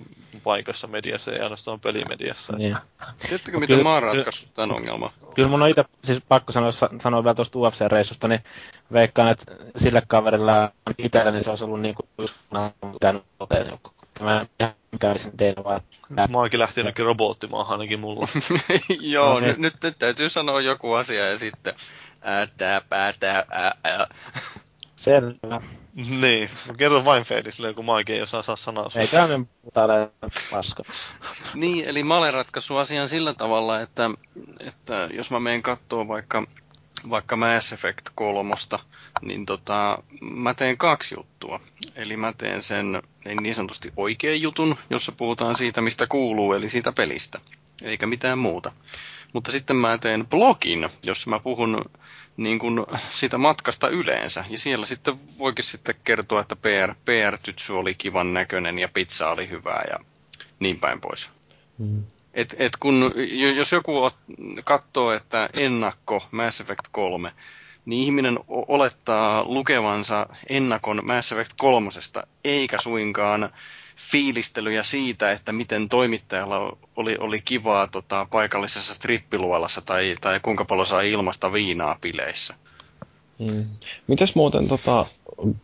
paikassa 0.44 0.88
mediassa, 0.88 1.32
ei 1.32 1.40
ainoastaan 1.40 1.80
pelimediassa. 1.80 2.54
Niin. 2.58 2.78
Tiedättekö, 3.22 3.60
miten 3.60 3.78
kyllä, 3.78 3.90
mä 3.90 3.94
oon 3.94 4.04
ratkaissut 4.04 4.54
tämän 4.54 4.72
ongelman? 4.72 5.10
Kyllä 5.36 5.50
mun 5.50 5.62
on 5.62 5.70
itse, 5.70 5.86
siis 6.04 6.22
pakko 6.28 6.52
sanoa, 6.52 6.72
sanoa 7.02 7.24
vielä 7.24 7.36
tuosta 7.36 7.60
UFC-reissusta, 7.60 8.28
niin 8.28 8.44
veikkaan, 8.94 9.30
että 9.30 9.56
sille 9.76 10.02
kaverilla 10.08 10.72
itsellä, 10.98 11.32
niin 11.32 11.44
se 11.44 11.50
olisi 11.50 11.64
ollut 11.64 11.82
niin 11.82 11.96
kuin 11.96 12.10
just 12.18 12.36
käynyt 13.02 13.24
Mä 14.22 14.46
kävisin 15.00 15.38
teillä 15.38 15.64
vaan. 15.64 15.82
Mä 16.10 16.38
oonkin 16.38 16.60
lähti 16.60 16.80
jonnekin 16.80 17.06
robottimaahan 17.06 17.74
ainakin 17.74 18.00
mulla. 18.00 18.28
Joo, 19.00 19.40
no, 19.40 19.40
nyt, 19.40 19.58
nyt, 19.58 19.74
nyt, 19.84 20.00
täytyy 20.00 20.30
sanoa 20.30 20.62
joku 20.62 20.94
asia 20.94 21.30
ja 21.30 21.38
sitten 21.38 21.74
äätää, 22.22 22.82
päätää, 22.82 23.46
ää, 23.52 23.76
ää. 23.84 24.08
Selvä. 24.96 25.62
Niin, 25.96 26.50
mä 26.68 26.74
kerron 26.74 27.06
vain 27.06 27.24
Feidisille, 27.24 27.74
kun 27.74 27.86
mä 27.86 27.92
oikein 27.92 28.18
ei 28.18 28.24
osaa 28.24 28.44
saa 28.44 28.56
sanaa. 28.56 28.88
Ei 28.96 29.08
tämä 29.08 29.28
nyt 29.28 29.50
täällä 29.74 30.10
paska. 30.52 30.84
niin, 31.54 31.86
eli 31.86 32.04
mä 32.04 32.18
olen 32.18 32.34
ratkaissut 32.34 32.78
asian 32.78 33.10
sillä 33.10 33.34
tavalla, 33.34 33.82
että, 33.82 34.10
että 34.60 35.10
jos 35.14 35.32
mä 35.32 35.40
menen 35.40 35.62
katsoa 35.62 36.08
vaikka, 36.08 36.48
vaikka 37.10 37.36
Mass 37.36 37.74
Effect 37.74 38.10
kolmosta, 38.16 38.80
niin 39.22 39.46
tota, 39.46 40.04
mä 40.22 40.54
teen 40.54 40.78
kaksi 40.78 41.16
juttua. 41.16 41.60
Eli 41.96 42.18
mä 42.18 42.34
teen 42.38 42.64
sen 42.64 43.02
niin 43.26 43.56
sanotusti 43.56 43.94
oikean 43.98 44.42
jutun, 44.42 44.76
jossa 44.90 45.12
puhutaan 45.12 45.56
siitä, 45.56 45.82
mistä 45.82 46.08
kuuluu, 46.08 46.54
eli 46.54 46.70
siitä 46.70 46.92
pelistä, 46.92 47.40
eikä 47.82 48.08
mitään 48.08 48.40
muuta. 48.40 48.72
Mutta 49.34 49.52
sitten 49.52 49.76
mä 49.76 49.98
teen 49.98 50.28
blogin, 50.28 50.90
jossa 51.04 51.30
mä 51.30 51.40
puhun 51.40 51.82
niin 52.38 52.60
kuin 52.60 52.86
sitä 53.10 53.38
matkasta 53.38 53.90
yleensä. 53.90 54.46
Ja 54.50 54.58
siellä 54.58 54.86
sitten 54.86 55.20
voikin 55.40 55.66
sitten 55.66 55.96
kertoa, 56.04 56.42
että 56.42 56.56
PR, 56.56 56.96
PR-tytsy 57.06 57.74
oli 57.74 57.96
kivan 57.96 58.34
näköinen 58.34 58.80
ja 58.80 58.90
pizza 58.90 59.30
oli 59.30 59.50
hyvää 59.50 59.84
ja 59.90 60.06
niin 60.60 60.80
päin 60.80 61.02
pois. 61.02 61.30
Mm. 61.78 62.04
Et, 62.34 62.56
et 62.60 62.78
kun, 62.80 63.12
jos 63.56 63.72
joku 63.72 64.12
katsoo, 64.64 65.12
että 65.12 65.50
ennakko 65.54 66.28
Mass 66.32 66.62
Effect 66.62 66.88
3 66.92 67.32
niin 67.86 68.04
ihminen 68.04 68.40
olettaa 68.48 69.44
lukevansa 69.44 70.28
ennakon 70.50 71.02
Mass 71.04 71.32
Effect 71.32 71.54
3, 71.58 71.90
eikä 72.44 72.78
suinkaan 72.82 73.50
fiilistelyjä 74.12 74.84
siitä, 74.84 75.32
että 75.32 75.52
miten 75.52 75.90
toimittajalla 75.90 76.78
oli, 76.96 77.18
oli 77.20 77.42
kivaa 77.42 77.88
tota, 77.88 78.28
paikallisessa 78.32 78.94
strippiluolassa 78.94 79.82
tai, 79.82 80.16
tai 80.22 80.40
kuinka 80.40 80.66
paljon 80.66 80.88
saa 80.88 81.02
ilmasta 81.02 81.54
viinaa 81.54 81.98
bileissä. 82.02 82.54
Hmm. 83.40 83.66
Mites 84.08 84.36
muuten, 84.36 84.68
tota, 84.68 85.06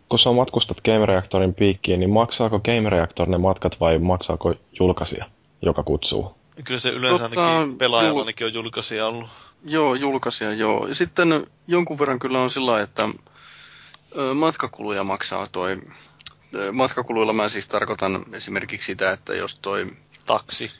kun 0.09 0.19
sä 0.19 0.31
matkustat 0.31 0.81
Game 0.81 1.05
Reactorin 1.05 1.53
piikkiin, 1.53 1.99
niin 1.99 2.09
maksaako 2.09 2.59
Game 2.59 2.89
Reactor 2.89 3.29
ne 3.29 3.37
matkat 3.37 3.79
vai 3.79 3.99
maksaako 3.99 4.53
julkaisija, 4.79 5.25
joka 5.61 5.83
kutsuu? 5.83 6.35
Kyllä 6.63 6.79
se 6.79 6.89
yleensä 6.89 7.29
tota, 7.29 7.55
ainakin 7.55 7.77
pelaajalla 7.77 8.19
ainakin 8.19 8.47
on 8.47 8.53
julkaisija 8.53 9.07
ollut. 9.07 9.29
Joo, 9.63 9.95
julkaisija 9.95 10.53
joo. 10.53 10.87
Ja 10.87 10.95
sitten 10.95 11.45
jonkun 11.67 11.99
verran 11.99 12.19
kyllä 12.19 12.39
on 12.39 12.51
sillä 12.51 12.81
että 12.81 13.09
matkakuluja 14.33 15.03
maksaa 15.03 15.47
toi. 15.47 15.81
Matkakuluilla 16.71 17.33
mä 17.33 17.49
siis 17.49 17.67
tarkoitan 17.67 18.25
esimerkiksi 18.33 18.85
sitä, 18.85 19.11
että 19.11 19.33
jos 19.33 19.55
toi... 19.55 19.87
Taksi. 20.25 20.71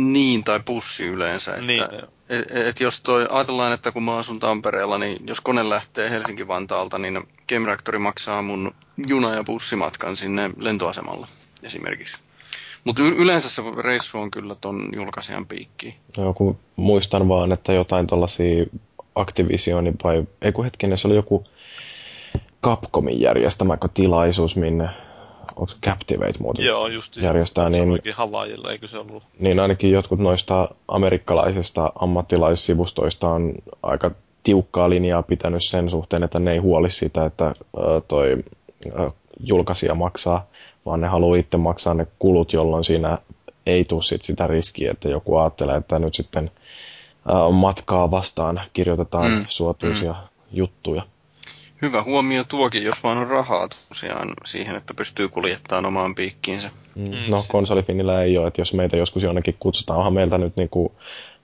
Niin, 0.00 0.44
tai 0.44 0.60
bussi 0.60 1.06
yleensä. 1.06 1.50
Että, 1.50 1.66
niin, 1.66 1.84
et, 2.28 2.50
et 2.50 2.80
jos 2.80 3.00
toi, 3.00 3.26
ajatellaan, 3.30 3.72
että 3.72 3.92
kun 3.92 4.02
mä 4.02 4.16
asun 4.16 4.40
Tampereella, 4.40 4.98
niin 4.98 5.26
jos 5.26 5.40
kone 5.40 5.68
lähtee 5.68 6.10
Helsinki-Vantaalta, 6.10 6.98
niin 6.98 7.28
Game 7.48 7.98
maksaa 7.98 8.42
mun 8.42 8.74
juna- 9.08 9.34
ja 9.34 9.44
bussimatkan 9.44 10.16
sinne 10.16 10.50
lentoasemalle 10.56 11.26
esimerkiksi. 11.62 12.16
Mutta 12.88 13.02
yleensä 13.02 13.50
se 13.50 13.62
reissu 13.78 14.18
on 14.18 14.30
kyllä 14.30 14.54
ton 14.60 14.88
julkaisijan 14.96 15.46
piikki. 15.46 15.96
Joo, 16.16 16.34
kun 16.34 16.58
muistan 16.76 17.28
vaan, 17.28 17.52
että 17.52 17.72
jotain 17.72 18.06
tuollaisia 18.06 18.64
Activisionin 19.14 19.94
vai, 20.04 20.24
ei 20.42 20.52
kun 20.52 20.64
hetkinen, 20.64 20.98
se 20.98 21.08
oli 21.08 21.14
joku 21.14 21.44
Capcomin 22.64 23.20
järjestämä 23.20 23.78
tilaisuus, 23.94 24.56
minne 24.56 24.88
onko 25.56 25.72
Captivate 25.86 26.38
muuten 26.40 26.64
Joo, 26.64 26.86
just 26.86 27.16
järjestää, 27.16 27.68
niin, 27.68 28.00
se 28.04 28.12
Havaijilla, 28.12 28.72
eikö 28.72 28.86
se 28.86 28.98
ollut? 28.98 29.22
Niin 29.38 29.60
ainakin 29.60 29.90
jotkut 29.90 30.18
noista 30.18 30.68
amerikkalaisista 30.88 31.92
ammattilaissivustoista 31.94 33.28
on 33.28 33.54
aika 33.82 34.10
tiukkaa 34.42 34.90
linjaa 34.90 35.22
pitänyt 35.22 35.64
sen 35.64 35.90
suhteen, 35.90 36.22
että 36.22 36.38
ne 36.38 36.52
ei 36.52 36.58
huoli 36.58 36.90
sitä, 36.90 37.24
että 37.24 37.54
toi 38.08 38.36
julkaisija 39.40 39.94
maksaa, 39.94 40.46
vaan 40.88 41.00
ne 41.00 41.08
haluaa 41.08 41.36
itse 41.36 41.56
maksaa 41.56 41.94
ne 41.94 42.06
kulut, 42.18 42.52
jolloin 42.52 42.84
siinä 42.84 43.18
ei 43.66 43.84
tule 43.84 44.02
sit 44.02 44.22
sitä 44.22 44.46
riskiä, 44.46 44.90
että 44.90 45.08
joku 45.08 45.36
ajattelee, 45.36 45.76
että 45.76 45.98
nyt 45.98 46.14
sitten 46.14 46.50
matkaa 47.52 48.10
vastaan 48.10 48.60
kirjoitetaan 48.72 49.30
mm. 49.30 49.44
suotuisia 49.48 50.12
mm. 50.12 50.18
juttuja. 50.52 51.02
Hyvä 51.82 52.02
huomio 52.02 52.44
tuokin, 52.44 52.82
jos 52.82 53.02
vaan 53.02 53.18
on 53.18 53.28
rahaa 53.28 53.68
tosiaan 53.88 54.28
siihen, 54.44 54.76
että 54.76 54.94
pystyy 54.94 55.28
kuljettamaan 55.28 55.86
omaan 55.86 56.14
piikkiinsä. 56.14 56.70
Mm. 56.94 57.02
mm. 57.04 57.10
No 57.30 57.42
konsolifinillä 57.52 58.22
ei 58.22 58.38
ole, 58.38 58.46
että 58.46 58.60
jos 58.60 58.74
meitä 58.74 58.96
joskus 58.96 59.22
jonnekin 59.22 59.56
kutsutaan, 59.60 59.98
onhan 59.98 60.12
meiltä 60.12 60.38
nyt 60.38 60.56
niin 60.56 60.68
kuin 60.68 60.92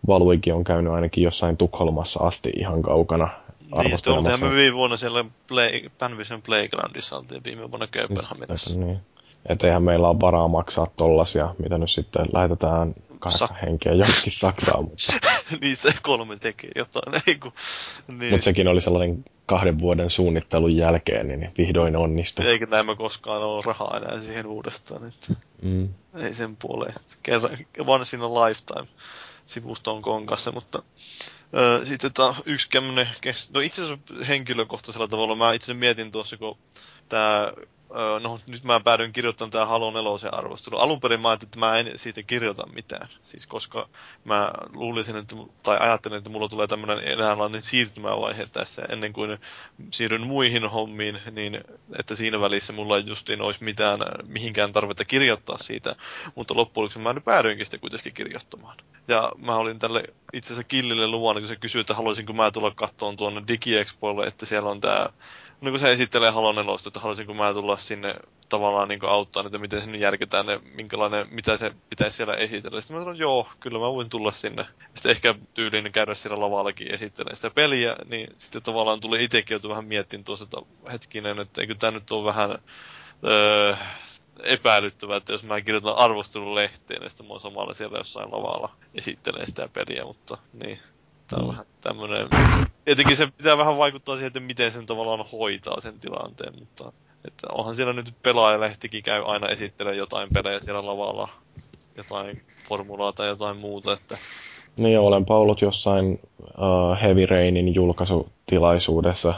Valuikin 0.07 0.55
on 0.55 0.65
käynyt 0.65 0.93
ainakin 0.93 1.25
jossain 1.25 1.57
Tukholmassa 1.57 2.21
asti 2.21 2.53
ihan 2.57 2.83
kaukana 2.83 3.29
niin, 3.83 3.97
sitten 3.97 4.13
oltiin 4.13 4.45
me 4.45 4.51
viime 4.51 4.77
vuonna 4.77 4.97
siellä 4.97 5.25
Play, 5.49 5.71
Panvision 5.99 6.43
Playgroundissa, 6.43 7.17
oltiin 7.17 7.45
viime 7.45 7.71
vuonna 7.71 7.87
Kööpenhaminassa. 7.87 8.79
Niin. 8.79 8.99
Että 9.49 9.67
eihän 9.67 9.83
meillä 9.83 10.09
ole 10.09 10.21
varaa 10.21 10.49
maksaa 10.49 10.87
tollasia, 10.97 11.55
mitä 11.59 11.79
nyt 11.79 11.91
sitten 11.91 12.27
lähetetään 12.33 12.95
kahdeksan 13.19 13.49
Sa- 13.49 13.55
henkeä 13.67 13.93
jonnekin 13.93 14.33
Saksaan. 14.33 14.85
Mutta... 14.85 15.29
Niistä 15.61 15.93
kolme 16.03 16.37
tekee 16.37 16.71
jotain. 16.77 17.23
Ei 17.27 17.35
kun... 17.35 17.53
niin. 18.09 18.31
Mutta 18.31 18.45
sekin 18.45 18.69
oli 18.69 18.81
sellainen 18.81 19.25
kahden 19.47 19.79
vuoden 19.79 20.11
suunnittelun 20.11 20.77
jälkeen, 20.77 21.29
niin 21.29 21.53
vihdoin 21.59 21.97
onnistui. 21.97 22.47
Eikä 22.47 22.67
näin 22.67 22.97
koskaan 22.97 23.43
ole 23.43 23.63
rahaa 23.67 24.01
enää 24.03 24.21
siihen 24.21 24.47
uudestaan. 24.47 25.09
Että 25.09 25.35
mm. 25.63 25.89
Ei 26.15 26.35
sen 26.35 26.57
puoleen. 26.57 26.95
Kerran, 27.23 27.53
in 28.15 28.23
a 28.23 28.47
lifetime 28.47 28.89
sivusto 29.47 29.95
on 29.95 30.03
konkassa, 30.03 30.53
mutta 30.53 30.83
Öö, 31.57 31.85
sitten 31.85 32.13
tämä 32.13 32.35
yksi 32.47 32.69
kämmönen, 32.71 33.09
no 33.55 33.61
itse 33.61 33.83
asiassa 33.83 34.25
henkilökohtaisella 34.29 35.09
tavalla 35.09 35.37
mä 35.37 35.53
itse 35.53 35.75
mietin 35.75 36.13
tuossa, 36.13 36.37
kun 36.37 36.59
tämä 37.09 37.53
no 38.23 38.41
nyt 38.47 38.65
mä 38.65 38.81
päädyin 38.81 39.13
kirjoittamaan 39.13 39.51
tämä 39.51 39.67
Halo 39.67 39.91
4 39.91 40.31
arvostelu. 40.33 40.77
Alun 40.77 41.01
perin 41.01 41.21
mä 41.21 41.29
ajattelin, 41.29 41.49
että 41.49 41.59
mä 41.59 41.77
en 41.77 41.99
siitä 41.99 42.23
kirjoita 42.23 42.67
mitään. 42.67 43.09
Siis 43.23 43.47
koska 43.47 43.89
mä 44.25 44.51
luulisin, 44.75 45.17
että, 45.17 45.37
tai 45.63 45.79
ajattelin, 45.81 46.19
että 46.19 46.31
mulla 46.31 46.49
tulee 46.49 46.67
tämmöinen 46.67 46.99
eräänlainen 46.99 47.63
siirtymävaihe 47.63 48.47
tässä 48.47 48.83
ennen 48.89 49.13
kuin 49.13 49.39
siirryn 49.91 50.27
muihin 50.27 50.71
hommiin, 50.71 51.19
niin 51.31 51.65
että 51.99 52.17
siinä 52.17 52.41
välissä 52.41 52.73
mulla 52.73 52.97
ei 52.97 53.03
justiin 53.07 53.41
olisi 53.41 53.65
mitään, 53.65 53.99
mihinkään 54.27 54.73
tarvetta 54.73 55.05
kirjoittaa 55.05 55.59
siitä. 55.59 55.97
Mutta 56.35 56.57
loppujen 56.57 57.03
mä 57.03 57.13
nyt 57.13 57.25
päädyinkin 57.25 57.67
sitä 57.67 57.79
kuitenkin 57.79 58.15
kirjoittamaan. 58.15 58.77
Ja 59.09 59.33
mä 59.39 59.57
olin 59.57 59.79
tälle 59.79 60.05
itse 60.33 60.49
asiassa 60.49 60.65
Killille 60.65 61.07
luvannut, 61.07 61.43
kun 61.43 61.49
se 61.49 61.57
kysyi, 61.57 61.81
että 61.81 61.95
haluaisinko 61.95 62.33
mä 62.33 62.51
tulla 62.51 62.71
kattoon 62.71 63.17
tuonne 63.17 63.43
DigiExpoille, 63.49 64.27
että 64.27 64.47
siellä 64.47 64.71
on 64.71 64.81
tämä 64.81 65.09
niin 65.65 65.73
kun 65.73 65.81
se 65.81 65.93
esittelee 65.93 66.31
Halo 66.31 66.53
4, 66.53 66.75
että 66.87 67.01
haluaisinko 67.01 67.35
mä 67.35 67.53
tulla 67.53 67.77
sinne 67.77 68.15
tavallaan 68.49 68.89
niin 68.89 69.05
auttaa, 69.05 69.47
että 69.47 69.59
miten 69.59 69.81
sinne 69.81 69.99
järketään 69.99 70.47
ne, 70.47 70.61
minkälainen, 70.75 71.27
mitä 71.31 71.57
se 71.57 71.73
pitäisi 71.91 72.17
siellä 72.17 72.35
esitellä. 72.35 72.81
Sitten 72.81 72.97
mä 72.97 73.01
sanoin, 73.01 73.19
joo, 73.19 73.49
kyllä 73.61 73.79
mä 73.79 73.93
voin 73.93 74.11
tulla 74.11 74.33
sinne. 74.33 74.67
Sitten 74.95 75.11
ehkä 75.11 75.35
tyyliin 75.55 75.93
käydä 75.93 76.15
siellä 76.15 76.41
lavallakin 76.41 76.95
esittelemään 76.95 77.37
sitä 77.37 77.51
peliä, 77.51 77.97
niin 78.11 78.35
sitten 78.37 78.63
tavallaan 78.63 79.01
tuli 79.01 79.25
itsekin 79.25 79.55
joutu 79.55 79.69
vähän 79.69 79.85
miettimään 79.85 80.25
tuossa, 80.25 80.45
että 80.45 80.91
hetkinen, 80.93 81.41
että 81.41 81.61
eikö 81.61 81.75
tämä 81.75 81.91
nyt 81.91 82.11
ole 82.11 82.25
vähän 82.25 82.59
öö, 83.25 83.77
epäilyttävää, 84.43 85.17
että 85.17 85.33
jos 85.33 85.45
mä 85.45 85.61
kirjoitan 85.61 85.97
arvostelun 85.97 86.55
lehteen, 86.55 87.01
niin 87.01 87.11
sitten 87.11 87.27
mä 87.27 87.33
oon 87.33 87.41
samalla 87.41 87.75
siellä 87.75 87.99
jossain 87.99 88.33
lavalla 88.33 88.77
esittelee 88.95 89.47
sitä 89.47 89.69
peliä, 89.69 90.05
mutta 90.05 90.39
niin. 90.53 90.79
Tämä 91.29 91.41
on 91.41 91.47
mm. 91.47 91.53
vähän 91.53 91.67
tämmönen... 91.81 92.29
Etenkin 92.87 93.17
se 93.17 93.27
pitää 93.27 93.59
vähän 93.59 93.79
vaikuttaa 93.79 94.15
siihen, 94.15 94.27
että 94.27 94.41
miten 94.41 94.73
sen 94.73 94.87
tavallaan 94.87 95.25
hoitaa 95.33 95.81
sen 95.81 96.01
tilanteen, 96.01 96.55
mutta 96.59 96.93
että 97.25 97.47
onhan 97.53 97.75
siellä 97.75 97.93
nyt 97.93 98.15
pelaajalehtikin 98.23 99.03
käy 99.03 99.23
aina 99.27 99.49
esittelemään 99.49 99.99
jotain 99.99 100.29
pelejä 100.35 100.61
siellä 100.61 100.87
lavalla, 100.87 101.29
jotain 101.97 102.43
formulaa 102.69 103.13
tai 103.13 103.29
jotain 103.29 103.57
muuta, 103.57 103.93
että... 103.93 104.19
Niin, 104.77 104.99
olenpa 104.99 105.39
ollut 105.39 105.61
jossain 105.61 106.21
uh, 106.43 107.01
Heavy 107.03 107.27
Rainin 107.27 107.75
julkaisutilaisuudessa 107.75 109.35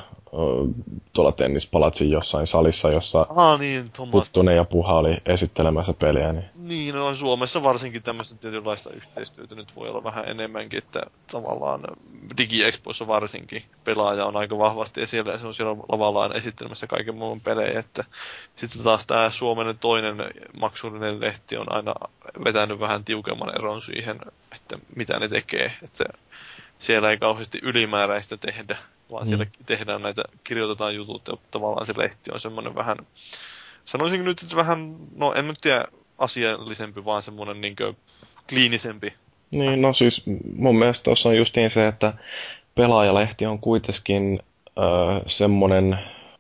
tuolla 1.12 1.32
tennispalatsin 1.32 2.10
jossain 2.10 2.46
salissa, 2.46 2.90
jossa 2.90 3.26
ah, 3.36 3.60
niin, 3.60 3.92
Puttunen 4.10 4.56
ja 4.56 4.64
Puha 4.64 4.94
oli 4.94 5.16
esittelemässä 5.26 5.94
peliä. 5.94 6.32
Niin, 6.32 6.44
niin 6.54 6.94
no, 6.94 7.14
Suomessa 7.14 7.62
varsinkin 7.62 8.02
tämmöistä 8.02 8.34
tietynlaista 8.34 8.90
yhteistyötä 8.90 9.54
nyt 9.54 9.76
voi 9.76 9.88
olla 9.88 10.04
vähän 10.04 10.28
enemmänkin, 10.28 10.78
että 10.78 11.02
tavallaan 11.32 11.80
DigiExpoissa 12.38 13.06
varsinkin 13.06 13.64
pelaaja 13.84 14.26
on 14.26 14.36
aika 14.36 14.58
vahvasti 14.58 15.02
esillä 15.02 15.32
ja 15.32 15.38
se 15.38 15.46
on 15.46 15.54
siellä 15.54 15.76
lavallaan 15.88 16.36
esittelemässä 16.36 16.86
kaiken 16.86 17.14
muun 17.14 17.40
pelejä, 17.40 17.78
että 17.78 18.04
sitten 18.54 18.82
taas 18.82 19.06
tämä 19.06 19.30
Suomen 19.30 19.78
toinen 19.78 20.16
maksullinen 20.60 21.20
lehti 21.20 21.56
on 21.56 21.76
aina 21.76 21.94
vetänyt 22.44 22.80
vähän 22.80 23.04
tiukemman 23.04 23.54
eron 23.58 23.80
siihen, 23.80 24.20
että 24.54 24.78
mitä 24.96 25.18
ne 25.18 25.28
tekee, 25.28 25.72
että 25.82 26.04
siellä 26.78 27.10
ei 27.10 27.18
kauheasti 27.18 27.58
ylimääräistä 27.62 28.36
tehdä 28.36 28.76
vaan 29.10 29.24
mm. 29.24 29.28
siellä 29.28 29.46
tehdään 29.66 30.02
näitä, 30.02 30.22
kirjoitetaan 30.44 30.94
jutut 30.94 31.28
ja 31.28 31.36
tavallaan 31.50 31.86
se 31.86 31.92
lehti 31.96 32.30
on 32.32 32.40
semmoinen 32.40 32.74
vähän, 32.74 32.96
sanoisin 33.84 34.24
nyt, 34.24 34.42
että 34.42 34.56
vähän, 34.56 34.96
no 35.16 35.32
en 35.32 35.48
nyt 35.48 35.60
tiedä 35.60 35.84
asiallisempi, 36.18 37.04
vaan 37.04 37.22
semmoinen 37.22 37.60
niin 37.60 37.76
kliinisempi. 38.48 39.14
Niin, 39.50 39.82
no 39.82 39.92
siis 39.92 40.22
mun 40.56 40.78
mielestä 40.78 41.04
tuossa 41.04 41.28
on 41.28 41.36
justiin 41.36 41.70
se, 41.70 41.86
että 41.86 42.12
pelaajalehti 42.74 43.46
on 43.46 43.58
kuitenkin 43.58 44.40
ö, 44.66 44.80
semmoinen 45.26 45.98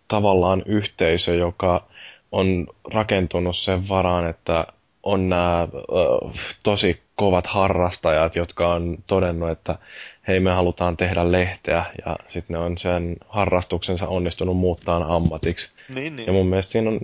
tavallaan 0.08 0.62
yhteisö, 0.66 1.34
joka 1.34 1.86
on 2.32 2.66
rakentunut 2.92 3.56
sen 3.56 3.88
varaan, 3.88 4.26
että 4.26 4.66
on 5.06 5.28
nämä 5.28 5.68
tosi 6.64 7.00
kovat 7.16 7.46
harrastajat, 7.46 8.36
jotka 8.36 8.74
on 8.74 8.98
todennut, 9.06 9.50
että 9.50 9.78
hei 10.28 10.40
me 10.40 10.50
halutaan 10.50 10.96
tehdä 10.96 11.32
lehteä 11.32 11.84
ja 12.06 12.16
sitten 12.28 12.54
ne 12.54 12.58
on 12.58 12.78
sen 12.78 13.16
harrastuksensa 13.28 14.08
onnistunut 14.08 14.56
muuttaa 14.56 15.16
ammatiksi. 15.16 15.70
Niin, 15.94 16.16
niin. 16.16 16.26
Ja 16.26 16.32
mun 16.32 16.46
mielestä 16.46 16.72
siinä 16.72 16.90
on 16.90 17.00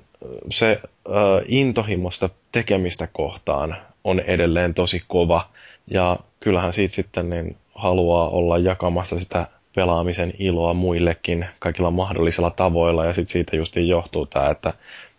se 0.51 0.81
uh, 1.09 1.15
intohimosta 1.47 2.31
tekemistä 2.53 3.09
kohtaan 3.13 3.77
on 4.05 4.21
edelleen 4.21 4.75
tosi 4.75 5.03
kova 5.09 5.49
ja 5.91 6.17
kyllähän 6.41 6.73
siitä 6.73 6.95
sitten 6.95 7.31
niin 7.31 7.57
haluaa 7.75 8.29
olla 8.29 8.59
jakamassa 8.59 9.21
sitä 9.21 9.47
pelaamisen 9.75 10.33
iloa 10.39 10.75
muillekin 10.75 11.47
kaikilla 11.59 11.91
mahdollisilla 11.91 12.51
tavoilla 12.51 13.05
ja 13.05 13.15
sitten 13.15 13.33
siitä 13.33 13.57
just 13.57 13.77
johtuu 13.77 14.27
tämä, 14.27 14.51
että 14.51 14.73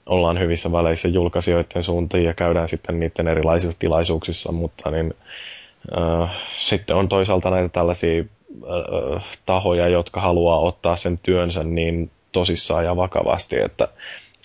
ollaan 0.06 0.40
hyvissä 0.40 0.72
väleissä 0.72 1.08
julkaisijoiden 1.08 1.84
suuntiin 1.84 2.24
ja 2.24 2.34
käydään 2.34 2.70
sitten 2.70 3.00
niiden 3.00 3.28
erilaisissa 3.28 3.80
tilaisuuksissa, 3.80 4.52
mutta 4.52 4.92
niin 4.92 5.14
sitten 6.58 6.96
on 6.96 7.10
toisaalta 7.10 7.50
näitä 7.50 7.70
tällaisia 7.70 8.24
tahoja, 9.46 9.88
jotka 9.88 10.22
haluaa 10.22 10.60
ottaa 10.60 10.96
sen 10.96 11.20
työnsä 11.24 11.64
niin 11.64 12.12
tosissaan 12.32 12.86
ja 12.86 12.96
vakavasti, 12.96 13.60
että 13.60 13.88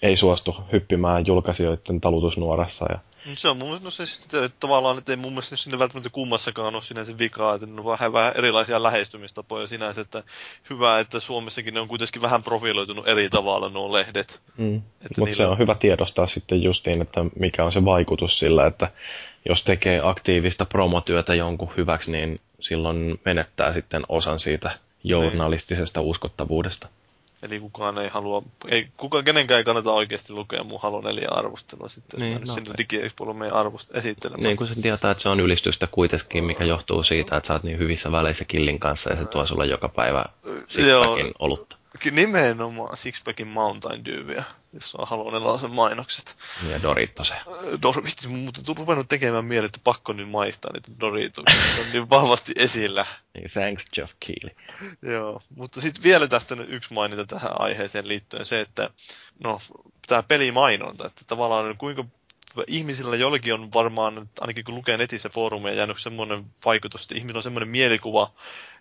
ei 0.02 0.16
suostu 0.16 0.56
hyppimään 0.72 1.26
julkaisijoiden 1.26 2.01
talutusnuorassa. 2.01 2.86
Ja... 2.93 2.98
Se 3.32 3.48
on 3.48 3.56
mun 3.56 3.68
mielestä 3.68 3.84
no 3.84 3.90
se 3.90 4.06
sitten, 4.06 4.44
että 4.44 4.56
tavallaan, 4.60 4.98
että 4.98 5.12
ei 5.12 5.16
mun 5.16 5.32
mielestä 5.32 5.56
sinne 5.56 5.78
välttämättä 5.78 6.10
kummassakaan 6.10 6.74
ole 6.74 6.82
sinänsä 6.82 7.18
vikaa, 7.18 7.55
että 7.55 7.66
ne 7.66 7.80
on 7.80 7.86
vähän, 7.86 8.12
vähän 8.12 8.32
erilaisia 8.36 8.82
lähestymistapoja 8.82 9.66
sinänsä, 9.66 10.00
että 10.00 10.22
hyvä, 10.70 10.98
että 10.98 11.20
Suomessakin 11.20 11.74
ne 11.74 11.80
on 11.80 11.88
kuitenkin 11.88 12.22
vähän 12.22 12.42
profiloitunut 12.42 13.09
eri 13.09 13.28
tavalla 13.28 13.68
nuo 13.68 13.92
lehdet. 13.92 14.40
Mm. 14.56 14.72
Mutta 14.74 15.24
niillä... 15.24 15.34
se 15.34 15.46
on 15.46 15.59
hyvä 15.59 15.74
tiedostaa 15.74 16.26
sitten 16.26 16.62
justiin, 16.62 17.02
että 17.02 17.24
mikä 17.38 17.64
on 17.64 17.72
se 17.72 17.84
vaikutus 17.84 18.38
sillä, 18.38 18.66
että 18.66 18.90
jos 19.48 19.64
tekee 19.64 20.00
aktiivista 20.05 20.64
promotyötä 20.64 21.34
jonkun 21.34 21.72
hyväksi, 21.76 22.10
niin 22.10 22.40
silloin 22.60 23.20
menettää 23.24 23.72
sitten 23.72 24.02
osan 24.09 24.38
siitä 24.38 24.78
journalistisesta 25.05 26.00
uskottavuudesta. 26.00 26.88
Eli 27.43 27.60
kukaan 27.60 27.98
ei 27.98 28.09
halua, 28.09 28.43
ei, 28.69 28.89
kukaan, 28.97 29.24
kenenkään 29.24 29.59
ei 29.59 29.65
kannata 29.65 29.93
oikeasti 29.93 30.32
lukea 30.32 30.65
mun 30.65 30.81
Halo 30.82 31.01
4 31.01 31.28
arvostelua 31.31 31.89
sitten, 31.89 32.20
niin, 32.20 32.40
no, 32.40 32.55
sinne 32.55 32.74
meidän 33.39 33.56
arvost 33.56 33.97
esittelemään. 33.97 34.43
Niin, 34.43 34.56
kun 34.56 34.66
se 34.66 34.74
tietää, 34.74 35.10
että 35.10 35.23
se 35.23 35.28
on 35.28 35.40
ylistystä 35.40 35.86
kuitenkin, 35.86 36.44
mikä 36.44 36.65
johtuu 36.65 37.02
siitä, 37.02 37.36
että 37.36 37.47
sä 37.47 37.52
oot 37.55 37.62
niin 37.62 37.78
hyvissä 37.78 38.12
väleissä 38.12 38.44
killin 38.44 38.81
kanssa 38.81 39.10
ja 39.10 39.16
se 39.16 39.24
tuo 39.24 39.47
sulle 39.47 39.66
joka 39.66 39.89
päivä 39.89 40.24
sixpackin 40.66 41.32
olutta. 41.39 41.77
Nimenomaan 42.10 42.97
Sixpackin 42.97 43.48
Mountain 43.48 44.05
Dewia, 44.05 44.44
jossa 44.73 44.98
on 44.98 45.09
Halo 45.09 45.31
4 45.31 45.69
mainokset. 45.69 46.36
Ja 46.70 46.82
Doritose. 46.82 47.35
Dor, 47.82 48.05
vitsi, 48.05 48.28
mutta 48.28 48.62
tuu 48.62 48.74
ruvennut 48.74 49.09
tekemään 49.09 49.44
mieleen, 49.44 49.66
että 49.66 49.81
pakko 49.85 50.12
nyt 50.12 50.31
maistaa 50.31 50.73
niitä 50.73 51.01
Doritos. 51.01 51.44
on 51.81 51.93
niin 51.93 52.10
vahvasti 52.10 52.52
esillä. 52.56 53.06
Niin, 53.35 53.51
thanks 53.51 53.86
Geoff 53.94 54.15
Keighley. 54.20 54.55
Joo, 55.02 55.43
mutta 55.56 55.81
sitten 55.81 56.02
vielä 56.02 56.28
tästä 56.28 56.56
yksi 56.69 56.94
mainita 56.94 57.24
tähän 57.24 57.60
aiheeseen 57.60 58.09
liittyen 58.09 58.47
se, 58.47 58.60
että 58.60 58.90
no, 59.44 59.60
tämä 60.06 60.23
pelimainonta, 60.23 61.06
että 61.06 61.23
tavallaan 61.27 61.77
kuinka 61.77 62.05
ihmisillä 62.66 63.16
jollakin 63.16 63.55
on 63.55 63.72
varmaan, 63.72 64.30
ainakin 64.40 64.64
kun 64.64 64.74
lukee 64.74 64.97
netissä 64.97 65.28
foorumeja, 65.28 65.76
jäänyt 65.76 66.01
semmoinen 66.01 66.44
vaikutus, 66.64 67.02
että 67.02 67.14
ihmisillä 67.14 67.39
on 67.39 67.43
semmoinen 67.43 67.68
mielikuva, 67.68 68.32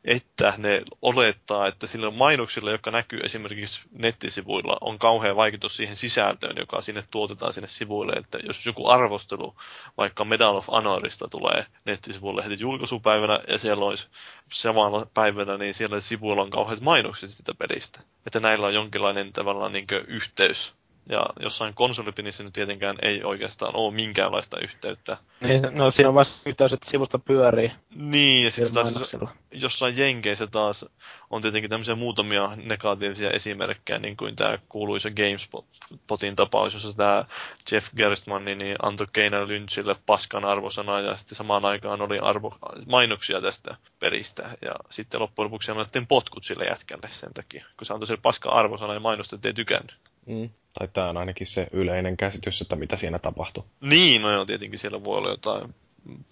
että 0.06 0.54
ne 0.58 0.82
olettaa, 1.02 1.68
että 1.68 1.88
sillä 1.88 2.12
mainoksilla, 2.12 2.72
jotka 2.72 2.92
näkyy 2.92 3.20
esimerkiksi 3.24 3.82
nettisivuilla, 3.92 4.78
on 4.82 5.00
kauhea 5.00 5.36
vaikutus 5.36 5.76
siihen 5.76 5.96
sisältöön, 5.96 6.56
joka 6.60 6.82
sinne 6.82 7.04
tuotetaan 7.12 7.54
sinne 7.54 7.68
sivuille. 7.68 8.14
Että 8.14 8.40
jos 8.44 8.66
joku 8.66 8.88
arvostelu 8.88 9.56
vaikka 9.98 10.26
Medal 10.26 10.56
of 10.56 10.68
Honorista 10.68 11.28
tulee 11.28 11.66
nettisivuille 11.86 12.44
heti 12.44 12.58
julkaisupäivänä 12.60 13.40
ja 13.48 13.58
siellä 13.58 13.86
olisi 13.86 14.08
samalla 14.52 15.08
päivänä, 15.14 15.58
niin 15.58 15.74
siellä 15.74 16.00
sivuilla 16.00 16.42
on 16.42 16.50
kauheat 16.50 16.82
mainokset 16.82 17.30
sitä 17.30 17.54
pelistä. 17.54 18.00
Että 18.26 18.40
näillä 18.40 18.68
on 18.68 18.74
jonkinlainen 18.74 19.34
tavallaan 19.34 19.72
niin 19.72 19.88
yhteys 20.08 20.76
ja 21.10 21.26
jossain 21.40 21.74
konsolipinissä 21.74 22.44
nyt 22.44 22.54
tietenkään 22.54 22.96
ei 23.02 23.24
oikeastaan 23.24 23.76
ole 23.76 23.94
minkäänlaista 23.94 24.60
yhteyttä. 24.60 25.18
Niin, 25.42 25.62
no 25.72 25.92
siinä 25.92 26.10
on 26.10 26.16
vasta 26.16 26.50
yhteys, 26.50 26.74
että 26.74 26.90
sivusta 26.90 27.20
pyörii. 27.20 27.72
Niin, 27.96 28.46
ja 28.46 28.52
sitten 28.52 28.74
taas 28.74 29.26
jossain 29.52 29.98
Jenkeissä 29.98 30.48
taas 30.48 30.86
on 31.30 31.42
tietenkin 31.42 31.70
tämmöisiä 31.70 31.96
muutamia 31.96 32.52
negatiivisia 32.56 33.32
esimerkkejä, 33.32 34.00
niin 34.00 34.18
kuin 34.18 34.36
tämä 34.36 34.58
kuuluisa 34.70 35.10
GameSpotin 35.12 36.36
tapaus, 36.36 36.74
jossa 36.74 36.94
tämä 36.94 37.26
Jeff 37.72 37.88
Gerstmann 37.96 38.46
niin 38.46 38.76
antoi 38.84 39.08
Keina 39.14 39.48
Lynchille 39.48 39.96
paskan 40.06 40.46
arvosana, 40.46 41.00
ja 41.00 41.18
sitten 41.18 41.36
samaan 41.36 41.66
aikaan 41.66 42.02
oli 42.02 42.20
arvo, 42.20 42.58
mainoksia 42.88 43.42
tästä 43.42 43.76
pelistä, 44.00 44.50
ja 44.62 44.76
sitten 44.90 45.22
loppujen 45.22 45.46
lopuksi 45.46 45.72
annettiin 45.72 46.08
potkut 46.08 46.44
sille 46.44 46.66
jätkälle 46.66 47.10
sen 47.12 47.34
takia, 47.34 47.66
kun 47.78 47.86
se 47.86 47.94
antoi 47.94 48.08
sille 48.08 48.22
paskan 48.24 48.54
arvosana 48.54 48.94
ja 48.94 49.00
mainosti, 49.00 49.36
että 49.36 49.50
ei 49.50 49.54
tykännyt. 49.54 49.98
Mm. 50.28 50.50
Tai 50.80 50.88
tämä 50.94 51.10
on 51.10 51.18
ainakin 51.18 51.48
se 51.48 51.68
yleinen 51.74 52.18
käsitys, 52.18 52.62
että 52.62 52.76
mitä 52.76 52.98
siinä 52.98 53.20
tapahtuu. 53.20 53.66
Niin, 53.82 54.22
no 54.22 54.32
joo, 54.32 54.46
tietenkin 54.46 54.80
siellä 54.80 55.04
voi 55.04 55.18
olla 55.18 55.30
jotain 55.30 55.76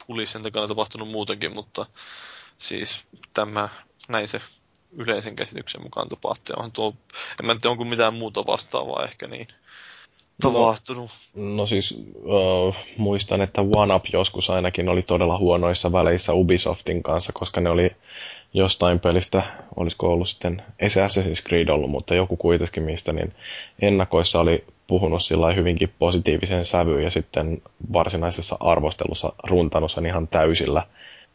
pulissien 0.08 0.44
takana 0.44 0.68
tapahtunut 0.68 1.10
muutenkin, 1.10 1.56
mutta 1.56 1.86
siis 2.58 3.06
tämä, 3.34 3.70
näin 4.10 4.28
se 4.28 4.42
yleisen 4.92 5.36
käsityksen 5.36 5.82
mukaan 5.82 6.10
tapahtuu. 6.10 6.56
Onhan 6.58 6.72
tuo, 6.72 6.96
en 7.40 7.46
mä 7.46 7.54
tiedä, 7.56 7.70
onko 7.70 7.86
mitään 7.86 8.14
muuta 8.14 8.46
vastaavaa 8.46 9.06
ehkä 9.06 9.28
niin 9.28 9.48
tapahtunut. 10.42 11.12
No, 11.36 11.56
no 11.56 11.68
siis 11.68 11.92
uh, 12.16 12.76
muistan, 12.98 13.42
että 13.42 13.62
OneUp 13.76 14.06
joskus 14.14 14.50
ainakin 14.50 14.90
oli 14.90 15.02
todella 15.02 15.38
huonoissa 15.38 15.92
väleissä 15.92 16.34
Ubisoftin 16.34 17.04
kanssa, 17.04 17.34
koska 17.34 17.62
ne 17.62 17.70
oli 17.70 17.96
jostain 18.56 19.00
pelistä, 19.00 19.44
olisiko 19.76 20.08
ollut 20.08 20.30
sitten, 20.30 20.62
ei 20.80 20.90
se 20.90 21.06
Assassin's 21.06 21.48
Creed 21.48 21.68
ollut, 21.68 21.90
mutta 21.90 22.16
joku 22.16 22.38
kuitenkin 22.38 22.84
mistä, 22.84 23.14
niin 23.14 23.34
ennakoissa 23.82 24.40
oli 24.40 24.64
puhunut 24.88 25.24
sillä 25.24 25.54
hyvinkin 25.54 25.94
positiivisen 26.00 26.66
sävyyn 26.66 27.04
ja 27.04 27.12
sitten 27.12 27.62
varsinaisessa 27.94 28.58
arvostelussa 28.60 29.34
runtanut 29.44 29.92
ihan 30.08 30.28
täysillä, 30.28 30.84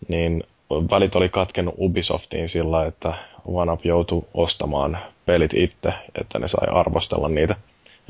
niin 0.08 0.44
välit 0.70 1.16
oli 1.16 1.28
katkenut 1.28 1.74
Ubisoftiin 1.78 2.48
sillä, 2.48 2.86
että 2.86 3.14
OneUp 3.44 3.84
joutui 3.84 4.26
ostamaan 4.34 4.98
pelit 5.26 5.54
itse, 5.54 5.92
että 6.20 6.38
ne 6.38 6.48
sai 6.48 6.68
arvostella 6.72 7.28
niitä. 7.28 7.56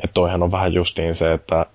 Että 0.04 0.14
toihan 0.14 0.42
on 0.42 0.52
vähän 0.52 0.72
justiin 0.72 1.14
se, 1.14 1.32
että 1.32 1.66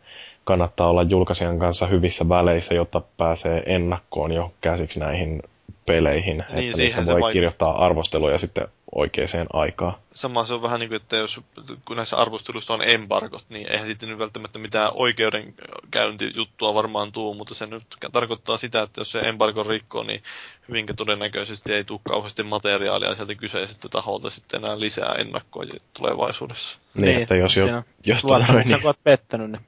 kannattaa 0.43 0.89
olla 0.89 1.03
julkaisijan 1.03 1.59
kanssa 1.59 1.87
hyvissä 1.87 2.29
väleissä, 2.29 2.75
jotta 2.75 3.01
pääsee 3.17 3.63
ennakkoon 3.65 4.31
jo 4.31 4.53
käsiksi 4.61 4.99
näihin 4.99 5.41
peleihin, 5.85 6.43
niin, 6.49 6.69
että 6.69 6.81
niistä 6.81 7.05
voi 7.05 7.21
vaik- 7.21 7.33
kirjoittaa 7.33 7.85
arvosteluja 7.85 8.37
sitten 8.37 8.67
oikeaan 8.95 9.47
aikaan. 9.53 9.93
Sama 10.13 10.45
se 10.45 10.53
on 10.53 10.61
vähän 10.61 10.79
niin 10.79 10.89
kuin, 10.89 11.01
että 11.01 11.15
jos 11.15 11.41
kun 11.85 11.97
näissä 11.97 12.17
arvosteluissa 12.17 12.73
on 12.73 12.81
embargot, 12.83 13.45
niin 13.49 13.71
eihän 13.71 13.87
sitten 13.87 14.09
nyt 14.09 14.19
välttämättä 14.19 14.59
mitään 14.59 14.91
oikeudenkäyntijuttua 14.93 16.73
varmaan 16.73 17.11
tuu, 17.11 17.33
mutta 17.33 17.53
se 17.53 17.65
nyt 17.65 17.83
tarkoittaa 18.11 18.57
sitä, 18.57 18.81
että 18.81 19.01
jos 19.01 19.11
se 19.11 19.19
embargo 19.19 19.63
rikkoo, 19.63 20.03
niin 20.03 20.23
hyvinkä 20.67 20.93
todennäköisesti 20.93 21.73
ei 21.73 21.83
tule 21.83 21.99
kauheasti 22.03 22.43
materiaalia 22.43 23.15
sieltä 23.15 23.35
kyseisestä 23.35 23.89
taholta 23.89 24.29
sitten 24.29 24.63
enää 24.63 24.79
lisää 24.79 25.15
ennakkoja 25.17 25.73
tulevaisuudessa. 25.93 26.79
Niin, 26.93 27.05
niin 27.05 27.21
että 27.21 27.35
jos, 27.35 27.57
jo, 27.57 27.83
jos 28.05 28.21
tuota, 28.21 28.53
niin... 28.53 28.85
olet 28.85 29.03
pettänyt, 29.03 29.51
niin 29.51 29.61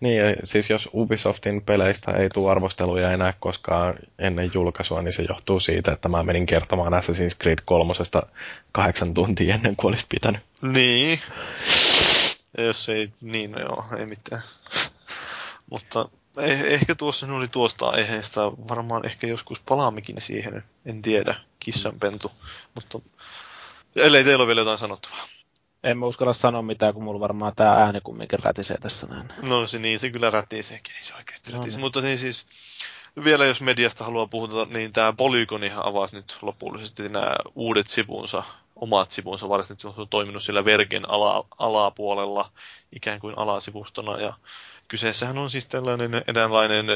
niin, 0.00 0.36
siis 0.44 0.70
jos 0.70 0.88
Ubisoftin 0.94 1.62
peleistä 1.62 2.12
ei 2.12 2.28
tule 2.28 2.50
arvosteluja 2.50 3.12
enää 3.12 3.34
koskaan 3.40 3.94
ennen 4.18 4.50
julkaisua, 4.54 5.02
niin 5.02 5.12
se 5.12 5.22
johtuu 5.28 5.60
siitä, 5.60 5.92
että 5.92 6.08
mä 6.08 6.22
menin 6.22 6.46
kertomaan 6.46 6.92
Assassin's 6.92 7.36
Creed 7.42 7.58
3 7.64 7.92
kahdeksan 8.72 9.14
tuntia 9.14 9.54
ennen 9.54 9.76
kuin 9.76 9.90
olisi 9.90 10.06
pitänyt. 10.08 10.40
Niin. 10.62 11.20
Ja 12.58 12.64
jos 12.64 12.88
ei, 12.88 13.12
niin 13.20 13.50
no 13.50 13.60
joo, 13.60 13.84
ei 13.98 14.06
mitään. 14.06 14.42
Mutta 15.70 16.08
eh, 16.38 16.60
ehkä 16.62 16.94
tuossa 16.94 17.26
oli 17.26 17.48
tuosta 17.48 17.88
aiheesta, 17.88 18.52
varmaan 18.68 19.06
ehkä 19.06 19.26
joskus 19.26 19.60
palaammekin 19.60 20.20
siihen, 20.20 20.64
en 20.86 21.02
tiedä, 21.02 21.34
kissanpentu. 21.60 22.32
Mutta 22.74 22.98
ellei 23.96 24.24
teillä 24.24 24.42
ole 24.42 24.46
vielä 24.46 24.60
jotain 24.60 24.78
sanottavaa. 24.78 25.39
En 25.84 25.98
mä 25.98 26.06
uskalla 26.06 26.32
sanoa 26.32 26.62
mitään, 26.62 26.94
kun 26.94 27.04
mulla 27.04 27.20
varmaan 27.20 27.52
tämä 27.56 27.72
ääni 27.72 28.00
kumminkin 28.00 28.38
rätisee 28.38 28.78
tässä 28.78 29.06
näin. 29.06 29.28
No 29.42 29.66
se 29.66 29.78
niin, 29.78 29.98
se 30.00 30.10
kyllä 30.10 30.30
rätiseekin, 30.30 30.94
ei 30.96 31.02
se 31.02 31.14
oikeasti 31.14 31.52
no, 31.52 31.58
rätise. 31.58 31.76
Niin. 31.76 31.84
Mutta 31.84 32.00
niin 32.00 32.18
siis, 32.18 32.46
vielä 33.24 33.44
jos 33.46 33.60
mediasta 33.60 34.04
haluaa 34.04 34.26
puhuta, 34.26 34.64
niin 34.70 34.92
tämä 34.92 35.12
Polygoni 35.12 35.72
avasi 35.76 36.16
nyt 36.16 36.38
lopullisesti 36.42 37.08
nämä 37.08 37.34
uudet 37.54 37.88
sivunsa, 37.88 38.42
omat 38.76 39.10
sivunsa, 39.10 39.48
varsinaisesti 39.48 39.94
se 39.94 40.00
on 40.00 40.08
toiminut 40.08 40.42
sillä 40.42 40.64
Vergen 40.64 41.10
ala, 41.10 41.44
alapuolella 41.58 42.50
ikään 42.96 43.20
kuin 43.20 43.38
alasivustona 43.38 44.20
ja 44.20 44.32
Kyseessähän 44.90 45.38
on 45.38 45.50
siis 45.50 45.66
tällainen 45.68 46.10
eräänlainen 46.26 46.86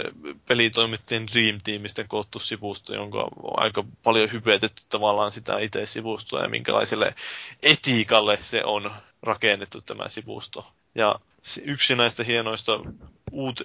pelitoimittajien 0.49 1.27
Dream 1.27 1.59
Teamistä 1.65 2.05
koottu 2.05 2.39
sivusto, 2.39 2.95
jonka 2.95 3.19
on 3.19 3.31
aika 3.63 3.85
paljon 4.03 4.33
hypetetty 4.33 4.83
tavallaan 4.89 5.33
sitä 5.33 5.59
itse 5.59 5.87
sivustoa 5.87 6.43
ja 6.43 6.49
minkälaiselle 6.49 7.15
etiikalle 7.63 8.39
se 8.41 8.65
on 8.65 8.91
rakennettu 9.23 9.81
tämä 9.81 10.09
sivusto. 10.09 10.73
Ja 10.95 11.21
yksi 11.65 11.95
näistä 11.97 12.25
hienoista 12.25 12.81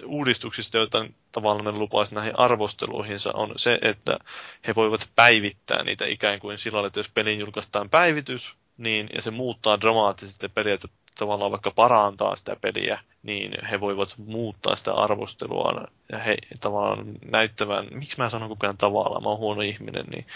uudistuksista, 0.06 0.78
joita 0.78 1.06
tavallaan 1.32 1.78
lupaisi 1.78 2.14
näihin 2.14 2.38
arvosteluihinsa, 2.38 3.30
on 3.34 3.52
se, 3.56 3.78
että 3.82 4.18
he 4.66 4.74
voivat 4.74 5.08
päivittää 5.16 5.84
niitä 5.84 6.06
ikään 6.06 6.40
kuin 6.40 6.58
sillä 6.58 6.86
että 6.86 7.00
jos 7.00 7.08
pelin 7.08 7.38
julkaistaan 7.38 7.90
päivitys, 7.90 8.54
niin, 8.78 9.08
ja 9.14 9.22
se 9.22 9.30
muuttaa 9.30 9.80
dramaattisesti 9.80 10.46
että 10.46 10.88
tavallaan 11.18 11.50
vaikka 11.50 11.70
parantaa 11.70 12.36
sitä 12.36 12.56
peliä, 12.60 13.00
niin 13.22 13.64
he 13.66 13.80
voivat 13.80 14.14
muuttaa 14.18 14.76
sitä 14.76 14.94
arvostelua 14.94 15.84
ja 16.12 16.18
he 16.18 16.36
tavallaan 16.60 17.06
näyttävän, 17.30 17.86
miksi 17.90 18.18
mä 18.18 18.30
sanon 18.30 18.48
koko 18.48 18.66
ajan 18.66 18.76
tavallaan, 18.76 19.22
mä 19.22 19.28
oon 19.28 19.38
huono 19.38 19.60
ihminen, 19.60 20.04
niin 20.06 20.26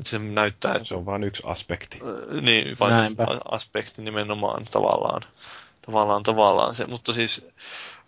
se 0.00 0.18
näyttää, 0.18 0.74
että... 0.74 0.84
Se 0.84 0.94
on 0.94 1.06
vain 1.06 1.24
yksi 1.24 1.42
aspekti. 1.46 1.98
Niin, 2.40 2.76
vain 2.80 3.04
yksi 3.04 3.16
aspekti 3.50 4.02
nimenomaan 4.02 4.64
tavallaan. 4.64 5.22
Tavallaan, 5.86 6.22
tavallaan 6.22 6.74
se, 6.74 6.86
mutta 6.86 7.12
siis, 7.12 7.48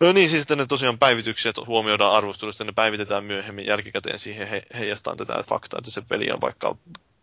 no 0.01 0.13
niin, 0.13 0.29
siis 0.29 0.49
ne 0.49 0.67
tosiaan 0.67 0.99
päivityksiä 0.99 1.53
huomioidaan 1.67 2.13
arvostelusta, 2.13 2.65
ne 2.65 2.73
päivitetään 2.73 3.25
myöhemmin 3.25 3.67
jälkikäteen 3.67 4.19
siihen 4.19 4.49
he, 4.49 4.63
heijastaan 4.79 5.17
tätä 5.17 5.45
faktaa, 5.49 5.79
että 5.79 5.91
se 5.91 6.01
peli 6.01 6.31
on 6.31 6.41
vaikka 6.41 6.77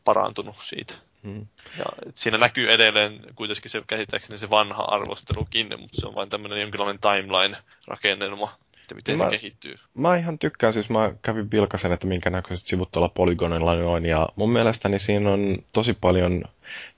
parantunut 0.04 0.56
siitä. 0.62 0.94
Hmm. 1.24 1.48
Ja 1.78 1.86
siinä 2.14 2.38
näkyy 2.38 2.72
edelleen 2.72 3.20
kuitenkin 3.36 3.72
se 3.72 3.84
käsittääkseni 3.88 4.40
se 4.40 4.50
vanha 4.50 4.84
arvostelukin, 4.84 5.68
mutta 5.80 6.02
se 6.02 6.08
on 6.08 6.16
vain 6.16 6.30
tämmöinen 6.30 6.62
jonkinlainen 6.62 7.00
timeline-rakennelma, 7.02 8.50
että 8.82 8.96
miten 8.96 9.18
mä, 9.18 9.24
se 9.24 9.38
kehittyy. 9.38 9.76
Mä 9.94 10.16
ihan 10.16 10.40
tykkään, 10.40 10.74
siis 10.74 10.90
mä 10.90 11.14
kävin 11.22 11.52
vilkasen, 11.52 11.92
että 11.92 12.08
minkä 12.08 12.30
näköiset 12.30 12.68
sivut 12.68 12.92
tuolla 12.92 13.10
Polygonilla 13.10 13.72
on, 13.72 14.06
ja 14.06 14.30
mun 14.36 14.52
mielestäni 14.52 15.00
siinä 15.00 15.32
on 15.32 15.58
tosi 15.74 15.94
paljon 15.94 16.44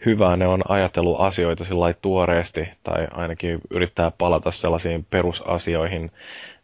hyvää, 0.05 0.37
ne 0.37 0.47
on 0.47 0.61
ajatellut 0.71 1.19
asioita 1.19 1.63
sillä 1.63 1.93
tuoreesti, 1.93 2.69
tai 2.83 3.07
ainakin 3.11 3.61
yrittää 3.69 4.11
palata 4.11 4.51
sellaisiin 4.51 5.05
perusasioihin, 5.09 6.11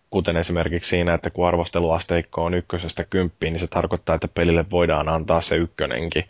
kuten 0.09 0.37
esimerkiksi 0.37 0.89
siinä, 0.89 1.13
että 1.13 1.29
kun 1.29 1.47
arvosteluasteikko 1.47 2.43
on 2.43 2.53
ykkösestä 2.53 3.03
kymppiin, 3.03 3.53
niin 3.53 3.59
se 3.59 3.67
tarkoittaa, 3.67 4.15
että 4.15 4.27
pelille 4.27 4.65
voidaan 4.71 5.09
antaa 5.09 5.41
se 5.41 5.55
ykkönenkin. 5.55 6.23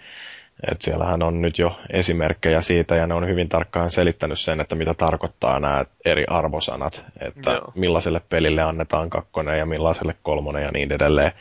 Et 0.71 0.81
siellähän 0.81 1.23
on 1.23 1.41
nyt 1.41 1.59
jo 1.59 1.79
esimerkkejä 1.89 2.61
siitä, 2.61 2.95
ja 2.95 3.07
ne 3.07 3.13
on 3.13 3.27
hyvin 3.27 3.49
tarkkaan 3.49 3.91
selittänyt 3.91 4.39
sen, 4.39 4.61
että 4.61 4.75
mitä 4.75 4.93
tarkoittaa 4.93 5.59
nämä 5.59 5.85
eri 6.05 6.25
arvosanat, 6.27 7.05
että 7.19 7.51
Joo. 7.51 7.71
millaiselle 7.75 8.21
pelille 8.29 8.61
annetaan 8.61 9.09
kakkonen 9.09 9.59
ja 9.59 9.65
millaiselle 9.65 10.15
kolmonen 10.23 10.63
ja 10.63 10.71
niin 10.73 10.91
edelleen. 10.91 11.31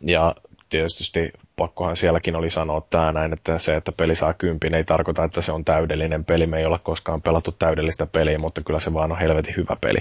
Ja 0.00 0.34
tietysti 0.68 1.32
pakkohan 1.56 1.96
sielläkin 1.96 2.36
oli 2.36 2.50
sanoa 2.50 2.86
tämä 2.90 3.12
näin, 3.12 3.32
että 3.32 3.58
se, 3.58 3.76
että 3.76 3.92
peli 3.92 4.14
saa 4.14 4.34
kympin, 4.34 4.74
ei 4.74 4.84
tarkoita, 4.84 5.24
että 5.24 5.42
se 5.42 5.52
on 5.52 5.64
täydellinen 5.64 6.24
peli. 6.24 6.46
Me 6.46 6.58
ei 6.58 6.66
ole 6.66 6.78
koskaan 6.82 7.22
pelattu 7.22 7.52
täydellistä 7.52 8.06
peliä, 8.06 8.38
mutta 8.38 8.60
kyllä 8.62 8.80
se 8.80 8.94
vaan 8.94 9.12
on 9.12 9.18
helvetin 9.18 9.56
hyvä 9.56 9.76
peli. 9.80 9.98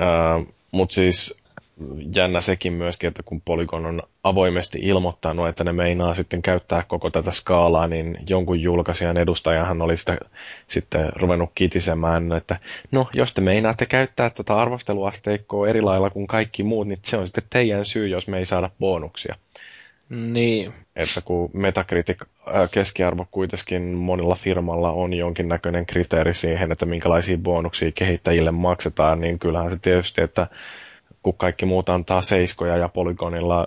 Öö, 0.00 0.06
mutta 0.70 0.94
siis 0.94 1.41
jännä 2.14 2.40
sekin 2.40 2.72
myöskin, 2.72 3.08
että 3.08 3.22
kun 3.22 3.40
Polygon 3.40 3.86
on 3.86 4.02
avoimesti 4.24 4.78
ilmoittanut, 4.82 5.48
että 5.48 5.64
ne 5.64 5.72
meinaa 5.72 6.14
sitten 6.14 6.42
käyttää 6.42 6.82
koko 6.82 7.10
tätä 7.10 7.30
skaalaa, 7.30 7.86
niin 7.86 8.18
jonkun 8.28 8.60
julkaisijan 8.60 9.16
edustajahan 9.16 9.82
oli 9.82 9.96
sitä 9.96 10.18
sitten 10.66 11.12
ruvennut 11.16 11.50
kitisemään, 11.54 12.32
että 12.32 12.56
no, 12.90 13.08
jos 13.12 13.32
te 13.32 13.40
meinaatte 13.40 13.86
käyttää 13.86 14.30
tätä 14.30 14.56
arvosteluasteikkoa 14.56 15.68
eri 15.68 15.82
lailla 15.82 16.10
kuin 16.10 16.26
kaikki 16.26 16.62
muut, 16.62 16.88
niin 16.88 16.98
se 17.02 17.16
on 17.16 17.26
sitten 17.26 17.44
teidän 17.50 17.84
syy, 17.84 18.08
jos 18.08 18.28
me 18.28 18.38
ei 18.38 18.46
saada 18.46 18.70
bonuksia. 18.80 19.34
Niin. 20.10 20.72
Että 20.96 21.20
kun 21.24 21.50
Metacritic 21.52 22.22
äh, 22.22 22.70
keskiarvo 22.70 23.26
kuitenkin 23.30 23.82
monilla 23.82 24.34
firmalla 24.34 24.90
on 24.90 25.14
jonkinnäköinen 25.14 25.86
kriteeri 25.86 26.34
siihen, 26.34 26.72
että 26.72 26.86
minkälaisia 26.86 27.38
bonuksia 27.38 27.92
kehittäjille 27.92 28.50
maksetaan, 28.50 29.20
niin 29.20 29.38
kyllähän 29.38 29.70
se 29.70 29.78
tietysti, 29.82 30.22
että 30.22 30.46
kun 31.22 31.34
kaikki 31.34 31.66
muut 31.66 31.88
antaa 31.88 32.22
seiskoja 32.22 32.76
ja 32.76 32.88
Polygonilla 32.88 33.66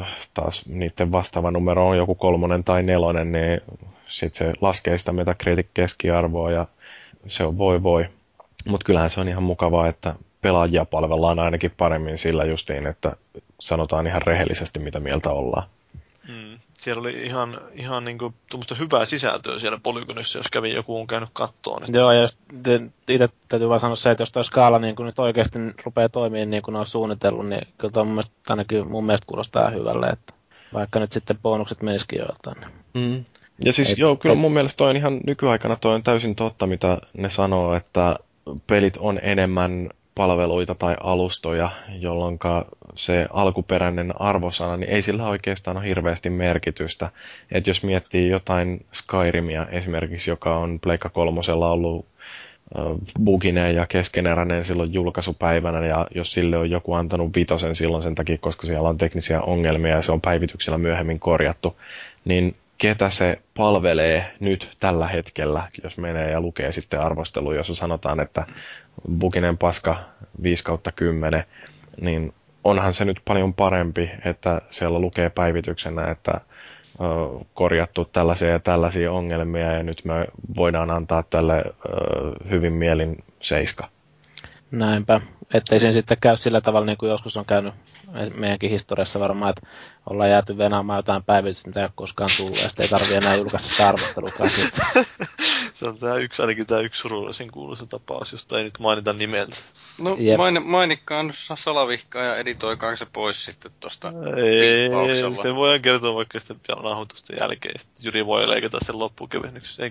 äh, 0.00 0.16
taas 0.34 0.66
niiden 0.66 1.12
vastaava 1.12 1.50
numero 1.50 1.88
on 1.88 1.96
joku 1.96 2.14
kolmonen 2.14 2.64
tai 2.64 2.82
nelonen, 2.82 3.32
niin 3.32 3.60
sitten 4.08 4.38
se 4.48 4.52
laskee 4.60 4.98
sitä 4.98 5.12
Metacritic 5.12 5.66
keskiarvoa 5.74 6.50
ja 6.50 6.66
se 7.26 7.44
on 7.44 7.58
voi 7.58 7.82
voi. 7.82 8.06
Mutta 8.68 8.84
kyllähän 8.84 9.10
se 9.10 9.20
on 9.20 9.28
ihan 9.28 9.42
mukavaa, 9.42 9.88
että 9.88 10.14
pelaajia 10.40 10.84
palvellaan 10.84 11.38
ainakin 11.38 11.72
paremmin 11.76 12.18
sillä 12.18 12.44
justiin, 12.44 12.86
että 12.86 13.16
sanotaan 13.60 14.06
ihan 14.06 14.22
rehellisesti, 14.22 14.78
mitä 14.80 15.00
mieltä 15.00 15.30
ollaan. 15.30 15.68
Siellä 16.86 17.00
oli 17.00 17.12
ihan, 17.24 17.60
ihan 17.72 18.04
niin 18.04 18.18
kuin, 18.18 18.34
hyvää 18.78 19.04
sisältöä 19.04 19.58
siellä 19.58 19.78
Polygonissa, 19.82 20.38
jos 20.38 20.48
kävi 20.52 20.74
joku 20.74 21.00
on 21.00 21.06
käynyt 21.06 21.28
kattoon. 21.32 21.82
Että... 21.82 21.98
Joo, 21.98 22.12
ja 22.12 22.26
itse 23.08 23.28
täytyy 23.48 23.68
vaan 23.68 23.80
sanoa 23.80 23.96
se, 23.96 24.10
että 24.10 24.22
jos 24.22 24.32
tuo 24.32 24.42
skaala 24.42 24.78
niin 24.78 24.96
kuin 24.96 25.06
nyt 25.06 25.18
oikeasti 25.18 25.58
rupeaa 25.84 26.08
toimimaan 26.08 26.50
niin 26.50 26.62
kuin 26.62 26.76
on 26.76 26.86
suunnitellut, 26.86 27.48
niin 27.48 27.66
kyllä 27.78 27.92
tuo 27.92 28.04
mun 28.04 28.12
mielestä, 28.12 28.32
ainakin 28.48 28.90
mun 28.90 29.06
mielestä 29.06 29.26
kuulostaa 29.26 29.70
hyvälle, 29.70 30.06
että 30.06 30.32
vaikka 30.74 31.00
nyt 31.00 31.12
sitten 31.12 31.38
bonukset 31.42 31.82
menisikin 31.82 32.18
joiltain. 32.18 32.72
Mm. 32.94 33.24
Ja 33.64 33.72
siis 33.72 33.88
ei, 33.88 33.94
joo, 33.98 34.16
kyllä 34.16 34.34
mun 34.34 34.52
mielestä 34.52 34.76
toi 34.76 34.90
on 34.90 34.96
ihan 34.96 35.20
nykyaikana 35.26 35.76
toi 35.76 35.94
on 35.94 36.02
täysin 36.02 36.34
totta, 36.34 36.66
mitä 36.66 36.98
ne 37.16 37.28
sanoo, 37.28 37.74
että 37.74 38.16
pelit 38.66 38.96
on 38.96 39.20
enemmän 39.22 39.90
palveluita 40.16 40.74
tai 40.74 40.96
alustoja, 41.02 41.70
jolloin 41.98 42.38
se 42.94 43.26
alkuperäinen 43.30 44.20
arvosana, 44.20 44.76
niin 44.76 44.90
ei 44.90 45.02
sillä 45.02 45.28
oikeastaan 45.28 45.76
ole 45.76 45.86
hirveästi 45.86 46.30
merkitystä. 46.30 47.10
Et 47.52 47.66
jos 47.66 47.82
miettii 47.82 48.28
jotain 48.28 48.86
Skyrimia 48.92 49.66
esimerkiksi, 49.66 50.30
joka 50.30 50.56
on 50.56 50.78
Pleikka 50.80 51.08
kolmosella 51.08 51.70
ollut 51.70 52.06
bugineen 53.24 53.74
ja 53.74 53.86
keskeneräinen 53.86 54.64
silloin 54.64 54.92
julkaisupäivänä, 54.92 55.86
ja 55.86 56.06
jos 56.14 56.32
sille 56.32 56.56
on 56.56 56.70
joku 56.70 56.94
antanut 56.94 57.36
vitosen 57.36 57.74
silloin 57.74 58.02
sen 58.02 58.14
takia, 58.14 58.38
koska 58.38 58.66
siellä 58.66 58.88
on 58.88 58.98
teknisiä 58.98 59.40
ongelmia 59.40 59.96
ja 59.96 60.02
se 60.02 60.12
on 60.12 60.20
päivityksellä 60.20 60.78
myöhemmin 60.78 61.20
korjattu, 61.20 61.76
niin 62.24 62.56
ketä 62.78 63.10
se 63.10 63.38
palvelee 63.56 64.32
nyt 64.40 64.76
tällä 64.80 65.06
hetkellä, 65.06 65.68
jos 65.82 65.98
menee 65.98 66.30
ja 66.30 66.40
lukee 66.40 66.72
sitten 66.72 67.00
arvostelu, 67.00 67.52
jossa 67.52 67.74
sanotaan, 67.74 68.20
että 68.20 68.46
buginen 69.18 69.58
paska 69.58 69.98
5 70.42 70.64
kautta 70.64 70.92
10, 70.92 71.44
niin 72.00 72.34
onhan 72.64 72.94
se 72.94 73.04
nyt 73.04 73.20
paljon 73.24 73.54
parempi, 73.54 74.10
että 74.24 74.60
siellä 74.70 74.98
lukee 74.98 75.30
päivityksenä, 75.30 76.10
että 76.10 76.40
korjattu 77.54 78.04
tällaisia 78.04 78.48
ja 78.48 78.58
tällaisia 78.58 79.12
ongelmia 79.12 79.72
ja 79.72 79.82
nyt 79.82 80.04
me 80.04 80.26
voidaan 80.56 80.90
antaa 80.90 81.22
tälle 81.22 81.64
hyvin 82.50 82.72
mielin 82.72 83.24
seiska. 83.40 83.88
Näinpä, 84.70 85.20
ettei 85.54 85.80
sen 85.80 85.92
sitten 85.92 86.18
käy 86.20 86.36
sillä 86.36 86.60
tavalla, 86.60 86.86
niin 86.86 86.98
kuin 86.98 87.10
joskus 87.10 87.36
on 87.36 87.44
käynyt 87.44 87.74
meidänkin 88.34 88.70
historiassa 88.70 89.20
varmaan, 89.20 89.50
että 89.50 89.66
ollaan 90.10 90.30
jääty 90.30 90.58
venaamaan 90.58 90.98
jotain 90.98 91.24
päivitystä, 91.24 91.68
mitä 91.68 91.80
ei 91.80 91.84
ole 91.84 91.92
koskaan 91.94 92.30
tullut, 92.36 92.56
ja 92.56 92.68
sitten 92.68 92.84
ei 92.84 92.88
tarvitse 92.88 93.16
enää 93.16 93.36
julkaista 93.36 93.70
sitä 93.70 93.88
arvostelukaan. 93.88 94.50
Se 95.74 95.86
on 95.86 95.98
tämä 95.98 96.14
yksi, 96.14 96.42
ainakin 96.42 96.66
tämä 96.66 96.80
yksi 96.80 97.00
surullisen 97.00 97.50
kuuluisa 97.50 97.86
tapaus, 97.86 98.32
josta 98.32 98.58
ei 98.58 98.64
nyt 98.64 98.78
mainita 98.78 99.12
nimeltä. 99.12 99.56
No 100.00 100.16
yep. 100.20 100.36
main, 100.36 100.66
mainikkaa 100.66 101.22
nyt 101.22 101.34
salavihkaa 101.54 102.22
ja 102.22 102.36
editoikaa 102.36 102.96
se 102.96 103.06
pois 103.12 103.44
sitten 103.44 103.72
tuosta 103.80 104.12
Ei, 104.36 104.88
se 105.42 105.54
voidaan 105.54 105.82
kertoa 105.82 106.14
vaikka 106.14 106.40
sitten 106.40 106.76
nauhoitusten 106.82 107.36
jälkeen. 107.40 107.78
Sitten 107.80 108.04
Jyri 108.04 108.26
voi 108.26 108.48
leikata 108.48 108.78
sen 108.82 108.98
loppukevennyksessä. 108.98 109.82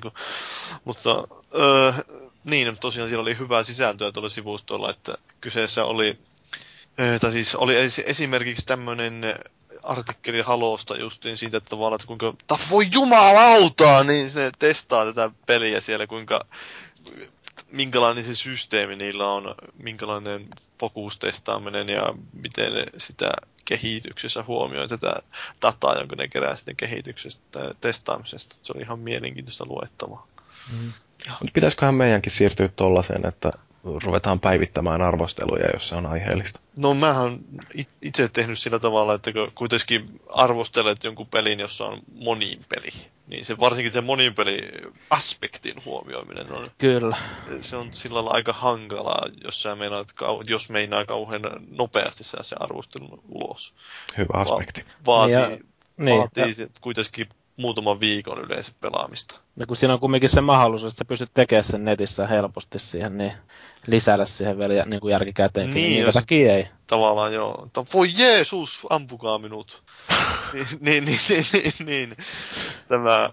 Mutta 0.85 1.27
öö, 1.56 1.93
niin, 2.45 2.77
tosiaan 2.77 3.09
siellä 3.09 3.22
oli 3.22 3.38
hyvää 3.38 3.63
sisältöä 3.63 4.11
tuolla 4.11 4.30
sivustolla, 4.30 4.89
että 4.89 5.17
kyseessä 5.41 5.85
oli, 5.85 6.19
tai 7.22 7.31
siis 7.31 7.55
oli 7.55 7.76
esimerkiksi 8.05 8.65
tämmöinen 8.65 9.22
artikkeli 9.84 10.41
Halosta 10.41 10.97
justiin 10.97 11.38
siitä, 11.38 11.57
että 11.57 11.69
tavallaan, 11.69 11.95
että 11.95 12.07
kuinka, 12.07 12.34
ta 12.47 12.57
voi 12.69 12.88
jumalautaa, 12.91 14.03
niin 14.03 14.30
se 14.30 14.51
testaa 14.59 15.05
tätä 15.05 15.31
peliä 15.45 15.81
siellä, 15.81 16.07
kuinka 16.07 16.45
minkälainen 17.72 18.23
se 18.23 18.35
systeemi 18.35 18.95
niillä 18.95 19.30
on, 19.30 19.55
minkälainen 19.77 20.47
fokustestaaminen 20.80 21.89
ja 21.89 22.13
miten 22.34 22.73
ne 22.73 22.85
sitä 22.97 23.31
kehityksessä 23.65 24.43
huomioi 24.43 24.88
tätä 24.88 25.15
dataa, 25.61 25.95
jonka 25.95 26.15
ne 26.15 26.27
kerää 26.27 26.55
sitten 26.55 26.76
kehityksestä 26.76 27.73
testaamisesta. 27.81 28.55
Se 28.61 28.73
oli 28.76 28.81
ihan 28.81 28.99
mielenkiintoista 28.99 29.65
luettavaa. 29.65 30.27
Mm. 30.72 30.93
Mutta 31.29 31.53
pitäisiköhän 31.53 31.95
meidänkin 31.95 32.31
siirtyä 32.31 32.67
tuollaiseen, 32.67 33.25
että 33.25 33.51
ruvetaan 34.03 34.39
päivittämään 34.39 35.01
arvosteluja, 35.01 35.69
jos 35.73 35.89
se 35.89 35.95
on 35.95 36.05
aiheellista? 36.05 36.59
No 36.79 36.93
mähän 36.93 37.39
itse 38.01 38.29
tehnyt 38.29 38.59
sillä 38.59 38.79
tavalla, 38.79 39.13
että 39.13 39.33
kun 39.33 39.51
kuitenkin 39.55 40.21
arvostelet 40.33 41.03
jonkun 41.03 41.27
pelin, 41.27 41.59
jossa 41.59 41.85
on 41.85 41.99
monin 42.15 42.59
peli, 42.69 42.89
niin 43.27 43.45
se 43.45 43.59
varsinkin 43.59 43.93
se 43.93 44.01
monin 44.01 44.33
peli 44.33 44.59
aspektin 45.09 45.85
huomioiminen 45.85 46.51
on... 46.51 46.71
Kyllä. 46.77 47.17
Se 47.61 47.75
on 47.75 47.93
sillä 47.93 48.15
lailla 48.15 48.31
aika 48.31 48.53
hankalaa, 48.53 49.27
jos, 49.43 49.61
sä 49.61 49.75
meinaat, 49.75 50.07
jos 50.47 50.69
meinaa 50.69 51.05
kauhean 51.05 51.41
nopeasti 51.71 52.23
saa 52.23 52.43
se 52.43 52.55
arvostelun 52.59 53.23
ulos. 53.29 53.73
Hyvä 54.17 54.33
aspekti. 54.33 54.81
Va- 54.81 55.17
vaatii, 55.17 55.33
ja, 55.33 55.49
niin, 55.97 56.19
vaatii 56.19 56.55
ja... 56.57 56.67
kuitenkin 56.81 57.29
muutaman 57.57 57.99
viikon 57.99 58.45
yleensä 58.45 58.72
pelaamista. 58.80 59.40
Ja 59.60 59.65
kun 59.68 59.77
siinä 59.77 59.94
on 59.94 59.99
kumminkin 59.99 60.30
se 60.30 60.41
mahdollisuus, 60.41 60.94
että 60.94 60.98
sä 60.98 61.06
pystyt 61.06 61.32
tekemään 61.34 61.64
sen 61.65 61.86
netissä 61.86 62.27
helposti 62.27 62.80
siihen, 62.80 63.18
niin 63.18 63.32
lisäillä 63.88 64.26
siihen 64.26 64.57
vielä 64.57 64.86
niin 64.86 65.02
kuin 65.02 65.11
jälkikäteen. 65.11 65.73
Niin, 65.73 65.90
niin 65.90 66.03
jos, 66.03 66.15
ei. 66.30 66.68
Tavallaan 66.88 67.34
joo. 67.34 67.68
Voi 67.94 68.10
Jeesus, 68.18 68.88
ampukaa 68.90 69.38
minut. 69.38 69.84
niin, 70.53 70.68
niin, 70.80 71.06
niin, 71.06 71.19
niin, 71.30 71.73
niin, 71.80 71.86
niin. 71.86 72.15
Tämä 72.88 73.30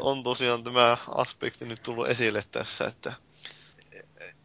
on 0.00 0.22
tosiaan 0.22 0.64
tämä 0.64 0.96
aspekti 1.14 1.64
nyt 1.64 1.82
tullut 1.82 2.08
esille 2.08 2.44
tässä, 2.50 2.84
että 2.84 3.12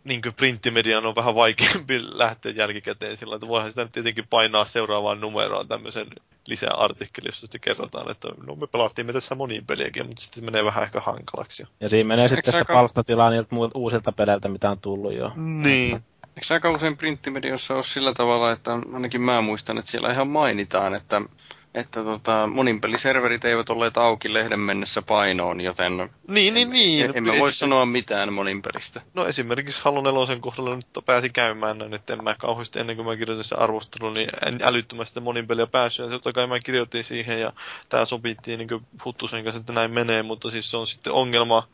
niin 0.03 0.21
kuin 0.21 0.33
printtimedian 0.33 1.05
on 1.05 1.15
vähän 1.15 1.35
vaikeampi 1.35 2.01
lähteä 2.17 2.51
jälkikäteen 2.51 3.17
sillä 3.17 3.35
että 3.35 3.47
voihan 3.47 3.69
sitä 3.69 3.87
tietenkin 3.91 4.27
painaa 4.29 4.65
seuraavaan 4.65 5.21
numeroon 5.21 5.67
tämmöisen 5.67 6.07
lisää 6.47 6.73
artikkeli, 6.73 7.27
jossa 7.27 7.47
kerrotaan, 7.61 8.11
että 8.11 8.27
no 8.47 8.55
me 8.55 8.67
pelattiin 8.67 9.05
me 9.05 9.13
tässä 9.13 9.35
moniin 9.35 9.65
peliäkin, 9.65 10.07
mutta 10.07 10.21
sitten 10.21 10.39
se 10.39 10.45
menee 10.45 10.65
vähän 10.65 10.83
ehkä 10.83 10.99
hankalaksi. 10.99 11.63
Ja 11.79 11.89
siinä 11.89 12.07
menee 12.07 12.29
se, 12.29 12.35
sitten 12.35 12.55
aika... 12.55 12.73
palstatilaa 12.73 13.29
niiltä 13.29 13.55
uusilta 13.73 14.11
peleiltä, 14.11 14.49
mitä 14.49 14.71
on 14.71 14.79
tullut 14.79 15.13
jo. 15.13 15.31
Niin. 15.35 16.03
Eikö 16.35 16.53
aika 16.53 16.71
usein 16.71 16.97
printtimediossa 16.97 17.73
ole 17.73 17.83
sillä 17.83 18.13
tavalla, 18.13 18.51
että 18.51 18.71
ainakin 18.93 19.21
mä 19.21 19.41
muistan, 19.41 19.77
että 19.77 19.91
siellä 19.91 20.11
ihan 20.11 20.27
mainitaan, 20.27 20.95
että 20.95 21.21
että 21.73 22.03
tota, 22.03 22.47
moninpeliserverit 22.47 23.45
eivät 23.45 23.69
olleet 23.69 23.97
auki 23.97 24.33
lehden 24.33 24.59
mennessä 24.59 25.01
painoon, 25.01 25.61
joten 25.61 26.09
niin, 26.27 26.53
niin, 26.53 26.69
niin. 26.69 27.05
En, 27.05 27.11
emme 27.15 27.39
voi 27.39 27.49
esi- 27.49 27.57
sanoa 27.57 27.85
mitään 27.85 28.33
moninpelistä. 28.33 29.01
No 29.13 29.25
esimerkiksi 29.25 29.81
Halo 29.83 30.01
4 30.01 30.35
kohdalla 30.39 30.75
nyt 30.75 30.87
pääsi 31.05 31.29
käymään 31.29 31.77
näin, 31.77 31.93
että 31.93 32.13
en 32.13 32.23
mä 32.23 32.35
kauheasti 32.35 32.79
ennen 32.79 32.95
kuin 32.95 33.05
mä 33.05 33.15
kirjoitin 33.15 33.43
sen 33.43 33.59
arvostelun, 33.59 34.13
niin 34.13 34.29
en 34.45 34.59
älyttömästi 34.63 35.19
moninpeliä 35.19 35.67
päässyt. 35.67 36.05
Ja 36.05 36.11
totta 36.11 36.33
kai 36.33 36.47
mä 36.47 36.59
kirjoitin 36.59 37.03
siihen 37.03 37.41
ja 37.41 37.53
tämä 37.89 38.05
sopittiin 38.05 38.57
niin 38.57 38.87
Huttusen 39.05 39.43
kanssa, 39.43 39.59
että 39.59 39.73
näin 39.73 39.93
menee, 39.93 40.23
mutta 40.23 40.49
siis 40.49 40.71
se 40.71 40.77
on 40.77 40.87
sitten 40.87 41.13
ongelma 41.13 41.67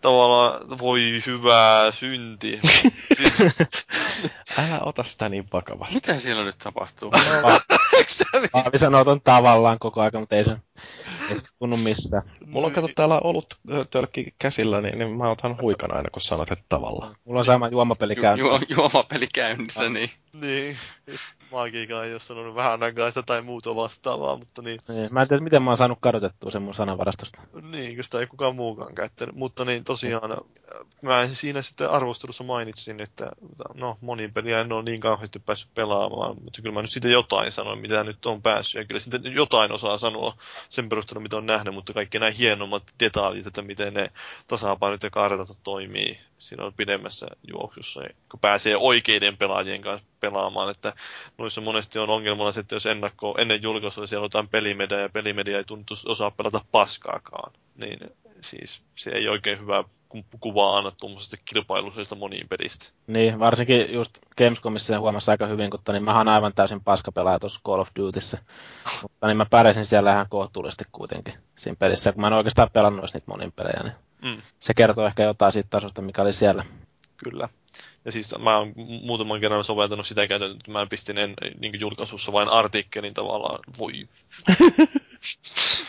tavallaan 0.00 0.60
voi 0.78 1.22
hyvää 1.26 1.90
synti. 1.90 2.60
siis, 3.16 3.32
Älä 4.56 4.80
ota 4.80 5.04
sitä 5.04 5.28
niin 5.28 5.48
vakavasti. 5.52 5.94
Mitä 5.94 6.18
siellä 6.18 6.44
nyt 6.44 6.58
tapahtuu? 6.58 7.12
Paavi 8.52 8.78
sanoo 8.78 9.04
ton 9.04 9.20
tavallaan 9.20 9.78
koko 9.78 10.00
ajan, 10.00 10.12
mutta 10.20 10.36
ei 10.36 10.44
se, 10.44 10.56
ei 11.30 11.36
se 11.36 11.42
tunnu 11.58 11.76
missään. 11.76 12.22
Mulla 12.46 12.66
on 12.66 12.72
kato 12.72 12.88
täällä 12.96 13.20
ollut 13.24 13.58
tölkki 13.90 14.34
käsillä, 14.38 14.80
niin, 14.80 14.98
niin 14.98 15.10
mä 15.10 15.30
otan 15.30 15.60
huikan 15.60 15.96
aina, 15.96 16.10
kun 16.10 16.22
sanot, 16.22 16.50
että 16.50 16.64
tavallaan. 16.68 17.14
Mulla 17.24 17.38
on 17.38 17.44
sama 17.44 17.68
juomapeli 17.68 18.16
käynnissä. 18.16 18.66
Ju- 18.68 18.76
juomapeli 18.76 19.26
käynnissä, 19.34 19.88
niin. 19.88 20.10
Niin. 20.40 20.78
Magiikaan 21.52 22.06
ei 22.06 22.12
ole 22.12 22.20
sanonut 22.20 22.54
vähän 22.54 22.82
aikaa 22.82 23.10
tai 23.26 23.42
muuta 23.42 23.76
vastaavaa, 23.76 24.36
mutta 24.36 24.62
niin. 24.62 24.80
niin. 24.88 25.14
Mä 25.14 25.22
en 25.22 25.28
tiedä, 25.28 25.42
miten 25.42 25.62
mä 25.62 25.70
oon 25.70 25.76
saanut 25.76 25.98
kadotettua 26.00 26.50
sen 26.50 26.62
mun 26.62 26.74
sanavarastosta. 26.74 27.40
Niin, 27.70 27.94
kun 27.94 28.04
sitä 28.04 28.20
ei 28.20 28.26
kukaan 28.26 28.56
muukaan 28.56 28.94
käyttänyt. 28.94 29.34
Mutta 29.34 29.64
niin, 29.64 29.84
tosiaan, 29.84 30.36
mä 31.02 31.28
siinä 31.32 31.62
sitten 31.62 31.90
arvostelussa 31.90 32.44
mainitsin, 32.44 33.00
että 33.00 33.30
no, 33.74 33.98
monin 34.00 34.32
peliä 34.32 34.60
en 34.60 34.72
ole 34.72 34.82
niin 34.82 35.00
kauheasti 35.00 35.38
päässyt 35.38 35.74
pelaamaan, 35.74 36.36
mutta 36.44 36.62
kyllä 36.62 36.74
mä 36.74 36.82
nyt 36.82 36.90
siitä 36.90 37.08
jotain 37.08 37.52
sanoin, 37.52 37.78
mitä 37.78 38.04
nyt 38.04 38.26
on 38.26 38.42
päässyt. 38.42 38.80
Ja 38.80 38.86
kyllä 38.86 39.00
sitten 39.00 39.34
jotain 39.34 39.72
osaa 39.72 39.98
sanoa 39.98 40.36
sen 40.68 40.88
perusteella, 40.88 41.22
mitä 41.22 41.36
on 41.36 41.46
nähnyt, 41.46 41.74
mutta 41.74 41.92
kaikki 41.92 42.18
nämä 42.18 42.30
hienommat 42.30 42.82
detaljit, 43.00 43.46
että 43.46 43.62
miten 43.62 43.94
ne 43.94 44.12
tasapainot 44.46 45.02
ja 45.02 45.10
kartat 45.10 45.58
toimii 45.62 46.18
siinä 46.38 46.64
on 46.64 46.74
pidemmässä 46.74 47.26
juoksussa, 47.48 48.00
kun 48.30 48.40
pääsee 48.40 48.76
oikeiden 48.76 49.36
pelaajien 49.36 49.82
kanssa 49.82 50.06
pelaamaan, 50.20 50.70
että 50.70 50.92
noissa 51.38 51.60
monesti 51.60 51.98
on 51.98 52.10
ongelmana 52.10 52.52
se, 52.52 52.60
että 52.60 52.74
jos 52.74 52.86
ennakko, 52.86 53.34
ennen 53.38 53.62
julkaisua 53.62 54.06
siellä 54.06 54.22
on 54.22 54.26
jotain 54.26 54.48
pelimedia 54.48 54.98
ja 54.98 55.08
pelimedia 55.08 55.58
ei 55.58 55.64
tuntu 55.64 55.94
osaa 56.06 56.30
pelata 56.30 56.60
paskaakaan, 56.72 57.52
niin 57.76 57.98
siis 58.40 58.82
se 58.94 59.10
ei 59.10 59.28
oikein 59.28 59.60
hyvä 59.60 59.84
kuvaa 60.40 60.78
anna 60.78 60.90
tuommoisesta 60.90 61.36
kilpailuisesta 61.44 62.14
moniin 62.14 62.48
pelistä. 62.48 62.86
Niin, 63.06 63.38
varsinkin 63.38 63.92
just 63.92 64.18
Gamescomissa 64.38 64.86
sen 64.86 65.00
huomassa 65.00 65.32
aika 65.32 65.46
hyvin, 65.46 65.70
kun 65.70 65.80
niin 65.92 66.04
mä 66.04 66.18
oon 66.18 66.28
aivan 66.28 66.52
täysin 66.54 66.84
paskapelaaja 66.84 67.38
tuossa 67.38 67.60
Call 67.66 67.80
of 67.80 67.88
Dutyssä. 67.98 68.38
mutta 69.02 69.26
niin 69.26 69.36
mä 69.36 69.46
pärjäsin 69.50 69.86
siellä 69.86 70.12
ihan 70.12 70.28
kohtuullisesti 70.28 70.84
kuitenkin 70.92 71.34
siinä 71.56 71.76
pelissä, 71.78 72.12
kun 72.12 72.20
mä 72.20 72.26
en 72.26 72.32
oikeastaan 72.32 72.70
pelannut 72.72 73.14
niitä 73.14 73.26
monin 73.26 73.52
pelejä, 73.52 73.82
niin 73.82 74.07
mm. 74.24 74.42
se 74.58 74.74
kertoo 74.74 75.06
ehkä 75.06 75.22
jotain 75.22 75.52
siitä 75.52 75.68
tasosta, 75.70 76.02
mikä 76.02 76.22
oli 76.22 76.32
siellä. 76.32 76.64
Kyllä. 77.16 77.48
Ja 78.04 78.12
siis 78.12 78.34
mä 78.38 78.56
oon 78.56 78.72
muutaman 78.76 79.40
kerran 79.40 79.64
soveltanut 79.64 80.06
sitä 80.06 80.26
käytäntöä, 80.26 80.56
että 80.56 80.70
mä 80.70 80.86
pistin 80.86 81.18
en, 81.18 81.34
niin 81.58 81.80
julkaisussa 81.80 82.32
vain 82.32 82.48
artikkelin 82.48 83.14
tavallaan. 83.14 83.60
Voi. 83.78 83.92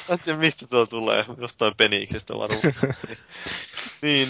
Mä 0.10 0.38
mistä 0.38 0.68
tuo 0.68 0.86
tulee, 0.86 1.26
jostain 1.38 1.74
peniksestä 1.78 2.34
varmaan. 2.34 2.62
niin, 4.02 4.28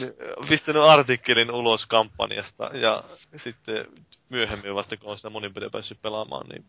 pistänyt 0.50 0.84
artikkelin 0.84 1.52
ulos 1.52 1.86
kampanjasta 1.86 2.70
ja 2.74 3.04
sitten 3.36 3.86
myöhemmin 4.30 4.76
vasta 4.76 4.98
kun 4.98 5.12
on 5.12 5.18
sitä 5.18 5.30
monin 5.30 5.54
peliä 5.54 5.70
päässyt 5.70 6.02
pelaamaan, 6.02 6.50
niin 6.50 6.66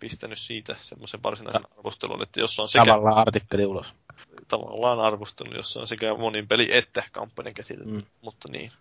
pistänyt 0.00 0.38
siitä 0.38 0.76
semmoisen 0.80 1.22
varsinaisen 1.22 1.64
arvostelun, 1.78 2.22
että 2.22 2.40
jos 2.40 2.58
on 2.58 2.68
sekä... 2.68 2.84
Tavallaan 2.84 3.18
artikkeli 3.18 3.66
ulos. 3.66 3.94
Tavallaan 4.48 5.00
arvostelun, 5.00 5.56
jossa 5.56 5.80
on 5.80 5.86
sekä 5.86 6.14
monin 6.14 6.48
peli 6.48 6.68
että 6.76 7.02
kampanjan 7.12 7.54
käsitetty, 7.54 7.92
mm. 7.92 8.02
mutta 8.20 8.48
niin 8.52 8.72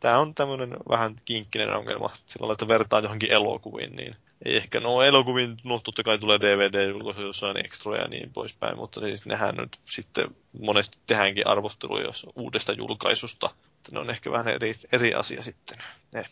tämä 0.00 0.18
on 0.18 0.34
tämmöinen 0.34 0.76
vähän 0.88 1.16
kinkkinen 1.24 1.74
ongelma 1.74 2.10
sillä 2.26 2.40
lailla, 2.40 2.52
että 2.52 2.68
vertaa 2.68 3.00
johonkin 3.00 3.32
elokuviin, 3.32 3.96
niin 3.96 4.16
ei 4.44 4.56
ehkä 4.56 4.80
no 4.80 5.02
elokuviin, 5.02 5.56
no 5.64 5.78
totta 5.78 6.02
kai 6.02 6.18
tulee 6.18 6.38
DVD-julkaisu 6.38 7.22
jossain 7.22 7.64
ekstroja 7.64 8.02
ja 8.02 8.08
niin 8.08 8.30
poispäin, 8.32 8.76
mutta 8.76 9.00
siis 9.00 9.26
nehän 9.26 9.54
nyt 9.54 9.78
sitten 9.84 10.26
monesti 10.60 10.98
tehdäänkin 11.06 11.46
arvosteluja 11.46 12.04
jos 12.04 12.26
uudesta 12.36 12.72
julkaisusta. 12.72 13.50
Että 13.76 13.92
ne 13.92 13.98
on 13.98 14.10
ehkä 14.10 14.30
vähän 14.30 14.48
eri, 14.48 14.74
eri 14.92 15.14
asia 15.14 15.42
sitten. 15.42 15.78
Ne. 16.12 16.24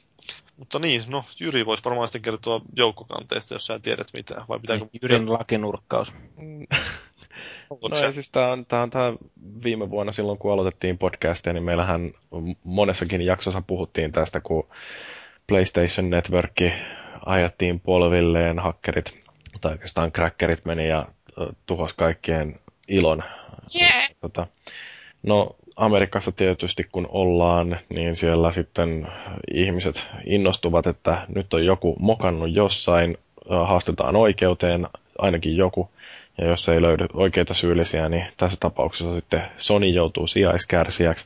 Mutta 0.56 0.78
niin, 0.78 1.02
no 1.09 1.24
Jyri 1.40 1.66
voisi 1.66 1.85
varmaan 1.85 2.09
sitten 2.09 2.22
kertoa 2.22 2.60
joukkokanteesta, 2.76 3.55
jos 3.55 3.66
sä 3.66 3.78
tiedät 3.78 4.06
mitä, 4.12 4.44
vai 4.48 4.60
pitääkö... 4.60 4.86
Jyrin 5.02 5.32
lakinurkkaus. 5.32 6.12
No 7.70 7.97
ei, 8.06 8.12
siis 8.12 8.31
tämä 8.31 8.52
on, 8.52 8.66
tää 8.66 8.82
on 8.82 8.90
tää 8.90 9.12
viime 9.64 9.90
vuonna 9.90 10.12
silloin, 10.12 10.39
kun 10.39 10.52
aloitettiin 10.52 10.98
podcastia, 10.98 11.52
niin 11.52 11.62
meillähän 11.62 12.12
monessakin 12.64 13.22
jaksossa 13.22 13.62
puhuttiin 13.66 14.12
tästä, 14.12 14.40
kun 14.40 14.68
PlayStation 15.47 16.10
Network 16.10 16.52
ajattiin 17.26 17.80
polvilleen, 17.80 18.59
hakkerit 18.59 19.24
tai 19.60 19.72
oikeastaan 19.72 20.12
crackerit 20.12 20.64
meni 20.64 20.88
ja 20.88 21.06
tuhos 21.66 21.92
kaikkien 21.92 22.60
ilon. 22.88 23.22
Yeah. 23.80 24.10
Tota, 24.20 24.46
no 25.22 25.56
Amerikassa 25.76 26.32
tietysti 26.32 26.82
kun 26.92 27.09
ollaan, 27.10 27.80
niin 27.88 28.16
siellä 28.16 28.52
sitten 28.52 29.09
ihmiset 29.55 30.09
innostuvat, 30.26 30.86
että 30.86 31.26
nyt 31.34 31.55
on 31.55 31.64
joku 31.64 31.96
mokannut 31.98 32.52
jossain, 32.52 33.18
haastetaan 33.66 34.16
oikeuteen, 34.16 34.86
ainakin 35.18 35.56
joku, 35.56 35.90
ja 36.38 36.46
jos 36.46 36.68
ei 36.68 36.82
löydy 36.82 37.06
oikeita 37.12 37.55
syyllisiä, 37.55 38.09
niin 38.09 38.26
tässä 38.36 38.56
tapauksessa 38.60 39.14
sitten 39.14 39.42
Sony 39.56 39.86
joutuu 39.86 40.26
sijaiskärsijäksi. 40.26 41.24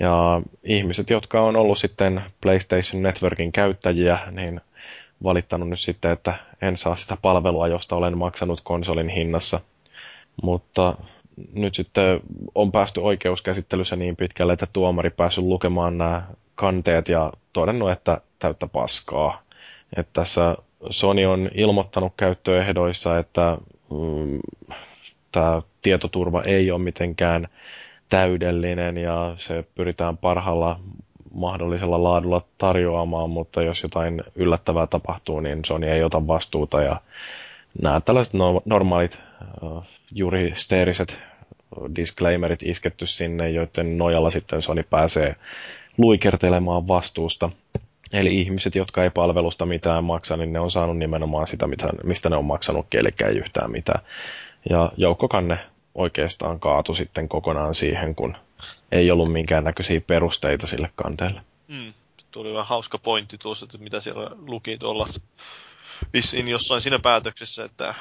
Ja 0.00 0.42
ihmiset, 0.64 1.10
jotka 1.10 1.40
on 1.40 1.56
ollut 1.56 1.78
sitten 1.78 2.22
PlayStation 2.40 3.02
Networkin 3.02 3.52
käyttäjiä, 3.52 4.18
niin 4.30 4.60
valittanut 5.24 5.68
nyt 5.68 5.80
sitten, 5.80 6.10
että 6.10 6.34
en 6.62 6.76
saa 6.76 6.96
sitä 6.96 7.16
palvelua, 7.22 7.68
josta 7.68 7.96
olen 7.96 8.18
maksanut 8.18 8.60
konsolin 8.60 9.08
hinnassa. 9.08 9.60
Mutta 10.42 10.94
nyt 11.52 11.74
sitten 11.74 12.20
on 12.54 12.72
päästy 12.72 13.00
oikeuskäsittelyssä 13.00 13.96
niin 13.96 14.16
pitkälle, 14.16 14.52
että 14.52 14.66
tuomari 14.72 15.10
päässyt 15.10 15.44
lukemaan 15.44 15.98
nämä 15.98 16.22
kanteet 16.54 17.08
ja 17.08 17.32
todennut, 17.52 17.90
että 17.90 18.20
täyttä 18.38 18.66
paskaa. 18.66 19.42
Että 19.96 20.10
tässä 20.12 20.56
Sony 20.90 21.24
on 21.26 21.50
ilmoittanut 21.54 22.12
käyttöehdoissa, 22.16 23.18
että 23.18 23.58
mm, 23.90 24.38
tämä 25.32 25.62
tietoturva 25.82 26.42
ei 26.42 26.70
ole 26.70 26.82
mitenkään 26.82 27.48
täydellinen 28.08 28.96
ja 28.96 29.34
se 29.36 29.64
pyritään 29.74 30.16
parhaalla 30.18 30.80
mahdollisella 31.38 32.02
laadulla 32.02 32.40
tarjoamaan, 32.58 33.30
mutta 33.30 33.62
jos 33.62 33.82
jotain 33.82 34.22
yllättävää 34.34 34.86
tapahtuu, 34.86 35.40
niin 35.40 35.64
Sony 35.64 35.86
ei 35.86 36.04
ota 36.04 36.26
vastuuta 36.26 36.82
ja 36.82 37.00
nämä 37.82 38.00
tällaiset 38.00 38.34
no, 38.34 38.62
normaalit 38.64 39.18
uh, 39.62 39.82
juristeeriset 40.14 41.20
disclaimerit 41.96 42.62
isketty 42.62 43.06
sinne, 43.06 43.50
joiden 43.50 43.98
nojalla 43.98 44.30
sitten 44.30 44.62
Sony 44.62 44.82
pääsee 44.82 45.36
luikertelemaan 45.98 46.88
vastuusta. 46.88 47.50
Eli 48.12 48.40
ihmiset, 48.40 48.74
jotka 48.74 49.02
ei 49.02 49.10
palvelusta 49.10 49.66
mitään 49.66 50.04
maksa, 50.04 50.36
niin 50.36 50.52
ne 50.52 50.60
on 50.60 50.70
saanut 50.70 50.98
nimenomaan 50.98 51.46
sitä, 51.46 51.66
mitä, 51.66 51.88
mistä 52.04 52.30
ne 52.30 52.36
on 52.36 52.44
maksanut, 52.44 52.86
eli 52.94 53.08
ei 53.26 53.38
yhtään 53.38 53.70
mitään. 53.70 54.00
Ja 54.70 54.92
joukkokanne 54.96 55.58
oikeastaan 55.94 56.60
kaatu 56.60 56.94
sitten 56.94 57.28
kokonaan 57.28 57.74
siihen, 57.74 58.14
kun 58.14 58.36
ei 58.92 59.10
ollut 59.10 59.32
minkäännäköisiä 59.32 60.00
perusteita 60.00 60.66
sille 60.66 60.90
kanteelle. 60.96 61.40
Mm. 61.68 61.92
Tuli 62.30 62.52
vähän 62.52 62.66
hauska 62.66 62.98
pointti 62.98 63.38
tuossa, 63.38 63.64
että 63.64 63.78
mitä 63.78 64.00
siellä 64.00 64.30
luki 64.46 64.78
tuolla 64.78 65.08
vissiin 66.12 66.48
jossain 66.48 66.82
siinä 66.82 66.98
päätöksessä, 66.98 67.64
että 67.64 67.94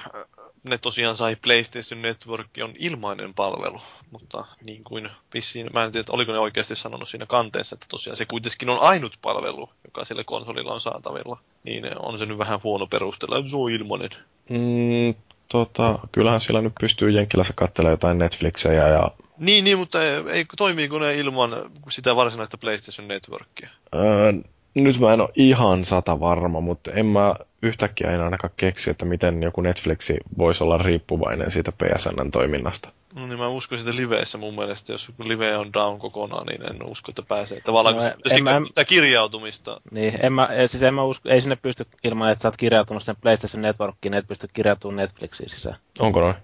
ne 0.64 0.77
tosiaan 0.77 1.15
sai 1.15 1.35
PlayStation 1.35 2.01
Network 2.01 2.47
on 2.64 2.73
ilmainen 2.80 3.34
palvelu, 3.34 3.81
mutta 4.11 4.45
niin 4.65 4.84
kuin 4.84 5.09
vissiin, 5.34 5.69
mä 5.73 5.84
en 5.84 5.91
tiedä, 5.91 6.05
oliko 6.09 6.31
ne 6.31 6.39
oikeasti 6.39 6.76
sanonut 6.76 7.09
siinä 7.09 7.26
kanteessa, 7.26 7.73
että 7.73 7.85
tosiaan 7.89 8.18
se 8.18 8.26
kuitenkin 8.26 8.69
on 8.69 8.81
ainut 8.81 9.18
palvelu, 9.22 9.69
joka 9.85 10.05
sillä 10.05 10.23
konsolilla 10.23 10.73
on 10.73 10.81
saatavilla, 10.81 11.38
niin 11.64 11.85
on 11.99 12.19
se 12.19 12.26
nyt 12.26 12.38
vähän 12.38 12.59
huono 12.64 12.88
perustella, 12.88 13.49
se 13.49 13.55
on 13.55 13.72
ilmainen. 13.72 14.09
Mm, 14.49 15.15
tota, 15.49 15.99
kyllähän 16.11 16.41
sillä 16.41 16.61
nyt 16.61 16.74
pystyy 16.80 17.11
Jenkkilässä 17.11 17.53
katselemaan 17.56 17.94
jotain 17.94 18.18
Netflixejä 18.18 18.88
ja... 18.88 19.11
Niin, 19.38 19.64
niin 19.64 19.78
mutta 19.78 20.03
ei, 20.03 20.24
ei 20.32 20.45
toimiiko 20.57 20.99
ne 20.99 21.15
ilman 21.15 21.56
sitä 21.90 22.15
varsinaista 22.15 22.57
PlayStation 22.57 23.07
Networkia? 23.07 23.69
Öö, 23.95 24.34
nyt 24.83 24.99
mä 24.99 25.13
en 25.13 25.21
ole 25.21 25.29
ihan 25.35 25.85
sata 25.85 26.19
varma, 26.19 26.61
mutta 26.61 26.91
en 26.91 27.05
mä 27.05 27.35
yhtäkkiä 27.61 28.11
en 28.11 28.21
ainakaan 28.21 28.53
keksi, 28.57 28.89
että 28.89 29.05
miten 29.05 29.43
joku 29.43 29.61
Netflixi 29.61 30.17
voisi 30.37 30.63
olla 30.63 30.77
riippuvainen 30.77 31.51
siitä 31.51 31.71
PSNn 31.71 32.31
toiminnasta. 32.31 32.89
No 33.15 33.27
niin 33.27 33.39
mä 33.39 33.47
uskon 33.47 33.79
sitä 33.79 33.95
liveissä 33.95 34.37
mun 34.37 34.55
mielestä, 34.55 34.91
jos 34.91 35.11
live 35.19 35.57
on 35.57 35.73
down 35.73 35.99
kokonaan, 35.99 36.45
niin 36.45 36.61
en 36.63 36.83
usko, 36.83 37.11
että 37.11 37.23
pääsee. 37.23 37.61
Tavallaan 37.61 37.95
no, 37.95 38.01
en, 38.31 38.43
mä, 38.43 38.61
sitä 38.67 38.85
kirjautumista. 38.85 39.81
Niin, 39.91 40.13
en 40.21 40.33
mä, 40.33 40.49
siis 40.65 40.83
en 40.83 40.93
mä 40.93 41.03
usko, 41.03 41.29
ei 41.29 41.41
sinne 41.41 41.55
pysty 41.55 41.85
ilman, 42.03 42.29
että 42.29 42.41
sä 42.41 42.47
oot 42.47 42.57
kirjautunut 42.57 43.03
sen 43.03 43.15
PlayStation 43.21 43.61
Networkiin, 43.61 44.13
et 44.13 44.27
pysty 44.27 44.47
kirjautumaan 44.53 44.95
Netflixiin 44.95 45.49
sisään. 45.49 45.77
Onko 45.99 46.19
noin? 46.19 46.35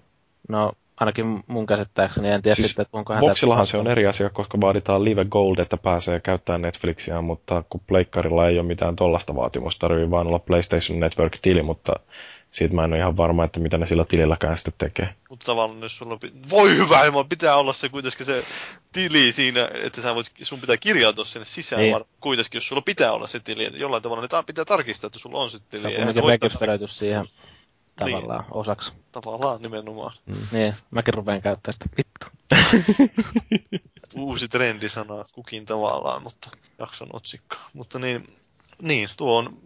No, 0.48 0.72
ainakin 1.00 1.44
mun 1.46 1.66
käsittääkseni. 1.66 2.30
En 2.30 2.42
tiedä 2.42 2.54
siis 2.54 2.66
sitten, 2.66 2.82
että 2.82 2.98
onko 2.98 3.14
Boxillahan 3.20 3.66
se 3.66 3.76
on 3.76 3.86
eri 3.86 4.06
asia, 4.06 4.30
koska 4.30 4.60
vaaditaan 4.60 5.04
Live 5.04 5.24
Gold, 5.24 5.58
että 5.58 5.76
pääsee 5.76 6.20
käyttämään 6.20 6.62
Netflixiä, 6.62 7.20
mutta 7.20 7.62
kun 7.70 7.80
Pleikkarilla 7.86 8.48
ei 8.48 8.58
ole 8.58 8.66
mitään 8.66 8.96
tollasta 8.96 9.34
vaatimusta, 9.34 9.80
tarvii 9.80 10.10
vaan 10.10 10.26
olla 10.26 10.38
PlayStation 10.38 11.00
Network-tili, 11.00 11.62
mutta 11.62 11.92
siitä 12.50 12.74
mä 12.74 12.84
en 12.84 12.92
ole 12.92 12.98
ihan 12.98 13.16
varma, 13.16 13.44
että 13.44 13.60
mitä 13.60 13.78
ne 13.78 13.86
sillä 13.86 14.04
tililläkään 14.04 14.58
sitten 14.58 14.74
tekee. 14.78 15.14
Mutta 15.30 15.46
tavallaan 15.46 15.82
jos 15.82 15.98
sulla... 15.98 16.18
Voi 16.50 16.76
hyvä, 16.76 17.04
ilman 17.04 17.28
pitää 17.28 17.56
olla 17.56 17.72
se 17.72 17.88
kuitenkin 17.88 18.26
se 18.26 18.44
tili 18.92 19.32
siinä, 19.32 19.70
että 19.82 20.00
sä 20.00 20.14
voit, 20.14 20.30
sun 20.42 20.60
pitää 20.60 20.76
kirjautua 20.76 21.24
sinne 21.24 21.44
sisään, 21.44 21.82
niin. 21.82 21.92
vaan 21.92 22.04
kuitenkin 22.20 22.56
jos 22.56 22.68
sulla 22.68 22.82
pitää 22.82 23.12
olla 23.12 23.26
se 23.26 23.40
tili, 23.40 23.70
jollain 23.74 24.02
tavalla 24.02 24.22
ne 24.22 24.44
pitää 24.46 24.64
tarkistaa, 24.64 25.06
että 25.08 25.18
sulla 25.18 25.38
on 25.38 25.50
se 25.50 25.58
tili. 25.70 25.82
Se 25.82 25.88
on 25.88 25.94
kuitenkin 25.94 26.24
rekisteröity 26.24 26.86
siihen 26.86 27.24
tavallaan 27.96 28.44
niin. 28.44 28.54
osaksi. 28.54 28.92
Tavallaan 29.12 29.62
nimenomaan. 29.62 30.12
Mm. 30.26 30.36
Niin, 30.52 30.74
mäkin 30.90 31.14
rupean 31.14 31.42
käyttämään 31.42 31.74
sitä. 31.74 31.96
Vittu. 31.96 32.26
Uusi 34.16 34.48
trendisana 34.48 35.24
kukin 35.32 35.64
tavallaan, 35.64 36.22
mutta 36.22 36.50
jakson 36.78 37.08
otsikko. 37.12 37.56
Mutta 37.72 37.98
niin, 37.98 38.26
niin, 38.82 39.08
tuo 39.16 39.38
on, 39.38 39.58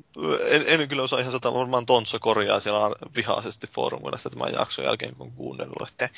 en, 0.49 0.65
en 0.67 0.89
kyllä 0.89 1.03
osaa 1.03 1.21
ihan 1.21 1.33
sata, 1.33 1.55
varmaan 1.55 1.87
Tontsa 1.87 2.19
korjaa 2.19 2.61
siellä 2.61 2.97
vihaisesti 3.17 3.67
foorumilla 3.67 4.17
sitä 4.17 4.31
tämän 4.31 4.53
jakson 4.53 4.85
jälkeen, 4.85 5.15
kun 5.15 5.33
kuunnellut, 5.33 5.89
että 5.89 6.09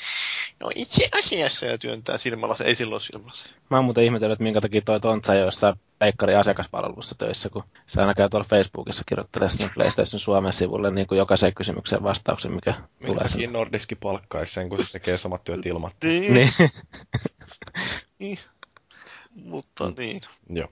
no 0.61 0.71
itse 0.75 1.09
asiassa 1.19 1.67
ja 1.67 1.79
työntää 1.79 2.19
silmällä 2.19 2.55
se, 2.55 2.65
ei 2.65 2.75
silloin 2.75 3.01
silmällä 3.01 3.33
se. 3.35 3.49
Mä 3.71 3.77
oon 3.77 3.85
muuten 3.85 4.05
ihmetellyt, 4.05 4.33
että 4.33 4.43
minkä 4.43 4.61
takia 4.61 4.81
toi 4.81 5.01
Tontsa 5.01 5.35
ei 5.35 5.41
ole 5.41 5.47
jossain 5.47 5.77
Peikkari 5.99 6.35
asiakaspalvelussa 6.35 7.15
töissä, 7.15 7.49
kun 7.49 7.65
se 7.87 8.01
aina 8.01 8.15
käy 8.15 8.29
tuolla 8.29 8.47
Facebookissa 8.51 9.05
kirjoittelee 9.07 9.49
sinne 9.49 9.71
PlayStation 9.75 10.21
Suomen 10.21 10.53
sivulle 10.53 10.91
niin 10.91 11.07
kuin 11.07 11.19
jokaiseen 11.19 11.55
kysymykseen 11.55 12.03
vastauksen, 12.03 12.53
mikä 12.53 12.71
Minkä 12.71 13.07
tulee 13.07 13.29
sinne. 13.29 13.47
Nordiski 13.47 13.95
palkkaisi 13.95 14.53
sen, 14.53 14.69
kun 14.69 14.85
se 14.85 14.93
tekee 14.93 15.17
samat 15.17 15.45
työt 15.45 15.67
ilman. 15.67 15.91
niin. 16.03 16.35
niin. 16.35 16.53
niin. 18.19 18.39
Mutta 19.35 19.93
niin. 19.97 20.21
Joo 20.51 20.69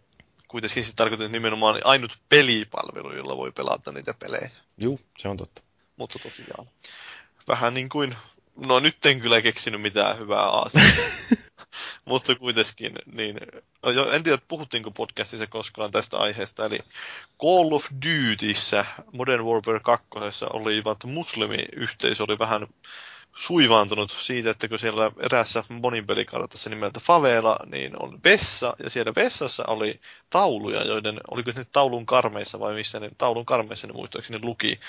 kuitenkin 0.49 0.85
se 0.85 0.93
tarkoittaa 0.97 1.29
nimenomaan 1.29 1.81
ainut 1.85 2.19
pelipalvelu, 2.29 3.17
jolla 3.17 3.37
voi 3.37 3.53
pelata 3.53 3.93
niitä 3.93 4.15
pelejä. 4.15 4.51
Joo, 4.79 4.99
se 5.19 5.29
on 5.29 5.37
totta. 5.37 5.63
Mutta 5.97 6.19
tosiaan, 6.19 6.67
vähän 7.49 7.75
niin 7.75 7.89
kuin, 7.89 8.17
no 8.67 8.81
nyt 8.81 9.07
en 9.07 9.21
kyllä 9.21 9.43
keksinyt 9.43 9.83
mitään 9.83 10.19
hyvää 10.19 10.43
aasia. 10.43 10.83
Mutta 12.05 12.35
kuitenkin, 12.35 12.93
niin, 13.13 13.39
en 14.13 14.23
tiedä, 14.23 14.39
puhuttiinko 14.49 14.91
podcastissa 14.91 15.47
koskaan 15.47 15.91
tästä 15.91 16.17
aiheesta, 16.17 16.67
eli 16.67 16.79
Call 17.41 17.73
of 17.73 17.87
Dutyssä 18.07 18.85
Modern 19.13 19.45
Warfare 19.45 19.81
2 19.81 20.07
olivat 20.53 21.05
muslimiyhteisö 21.05 22.25
oli 22.29 22.39
vähän 22.39 22.67
suivaantunut 23.35 24.11
siitä, 24.11 24.51
että 24.51 24.69
kun 24.69 24.79
siellä 24.79 25.13
eräässä 25.21 25.65
monin 25.69 26.07
pelikartassa 26.07 26.71
nimeltä 26.71 27.01
Favela, 27.01 27.59
niin 27.67 28.03
on 28.03 28.21
vessa, 28.25 28.77
ja 28.83 28.91
siellä 28.91 29.13
vessassa 29.17 29.65
oli 29.67 30.01
tauluja, 30.31 30.87
joiden, 30.87 31.21
oliko 31.31 31.51
ne 31.55 31.65
taulun 31.73 32.07
karmeissa 32.07 32.61
vai 32.61 32.75
missä 32.75 33.01
ne, 33.01 33.11
taulun 33.19 33.47
karmeissa 33.47 33.87
ne 33.87 33.93
muistaakseni 33.93 34.39
luki 34.43 34.81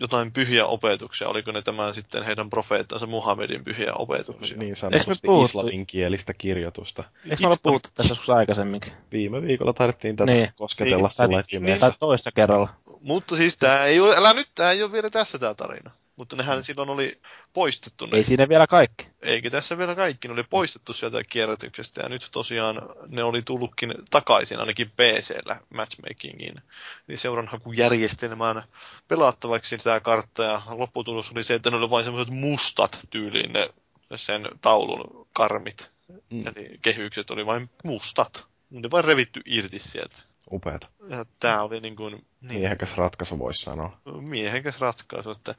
jotain 0.00 0.32
pyhiä 0.32 0.66
opetuksia, 0.66 1.28
oliko 1.28 1.52
ne 1.52 1.62
tämän 1.62 1.94
sitten 1.94 2.22
heidän 2.22 2.50
profeettansa 2.50 3.06
Muhammedin 3.06 3.64
pyhiä 3.64 3.92
opetuksia. 3.94 4.56
Niin 4.56 4.76
sanotusti 4.76 5.28
islanninkielistä 5.44 6.34
kirjoitusta. 6.34 7.04
Eikö 7.24 7.36
me 7.40 7.46
olla 7.46 7.56
puhuttu 7.62 7.88
tässä 7.94 8.10
joskus 8.10 8.30
aikaisemminkin? 8.30 8.92
Viime 9.12 9.42
viikolla 9.42 9.72
taidettiin 9.72 10.16
tätä 10.16 10.32
niin. 10.32 10.48
kosketella 10.56 11.08
niin, 11.28 11.62
niin, 11.62 11.80
tai 11.80 11.92
toista 11.98 12.32
kerralla. 12.32 12.68
Mutta 13.00 13.36
siis 13.36 13.56
tämä 13.56 13.82
ei 13.82 14.00
ole, 14.00 14.16
älä 14.16 14.34
nyt, 14.34 14.48
tämä 14.54 14.70
ei 14.70 14.82
ole 14.82 14.92
vielä 14.92 15.10
tässä 15.10 15.38
tämä 15.38 15.54
tarina. 15.54 15.90
Mutta 16.16 16.36
nehän 16.36 16.58
mm. 16.58 16.62
silloin 16.62 16.90
oli 16.90 17.20
poistettu. 17.52 18.06
Ne. 18.06 18.16
Ei 18.16 18.24
siinä 18.24 18.48
vielä 18.48 18.66
kaikki. 18.66 19.08
Eikä 19.22 19.50
tässä 19.50 19.78
vielä 19.78 19.94
kaikki. 19.94 20.28
Ne 20.28 20.34
oli 20.34 20.42
poistettu 20.42 20.92
sieltä 20.92 21.22
kierrätyksestä 21.28 22.02
ja 22.02 22.08
nyt 22.08 22.28
tosiaan 22.32 22.82
ne 23.08 23.22
oli 23.22 23.42
tullutkin 23.42 23.94
takaisin 24.10 24.58
ainakin 24.58 24.90
PC-llä 24.90 25.60
matchmakingiin. 25.74 26.62
Eli 27.08 27.16
seuranhakujärjestelmään 27.16 28.62
pelattavaksi 29.08 29.78
tämä 29.78 30.00
kartta 30.00 30.42
ja 30.42 30.62
lopputulos 30.66 31.30
oli 31.30 31.44
se, 31.44 31.54
että 31.54 31.70
ne 31.70 31.76
oli 31.76 31.90
vain 31.90 32.04
semmoiset 32.04 32.34
mustat 32.34 32.98
tyyliin 33.10 33.52
ne 33.52 33.70
sen 34.16 34.48
taulun 34.60 35.26
karmit. 35.32 35.90
Mm. 36.30 36.46
Eli 36.46 36.78
kehykset 36.82 37.30
oli 37.30 37.46
vain 37.46 37.70
mustat. 37.84 38.46
Ne 38.70 38.90
vain 38.90 39.04
revitty 39.04 39.40
irti 39.46 39.78
sieltä. 39.78 40.29
Upeata. 40.52 40.86
Ja 41.08 41.24
tämä 41.40 41.62
oli 41.62 41.80
niin 41.80 41.96
kuin... 41.96 42.26
Niin. 42.40 42.60
Miehekäs 42.60 42.96
ratkaisu 42.96 43.38
voisi 43.38 43.62
sanoa. 43.62 43.98
Miehekäs 44.20 44.80
ratkaisu, 44.80 45.30
että 45.30 45.54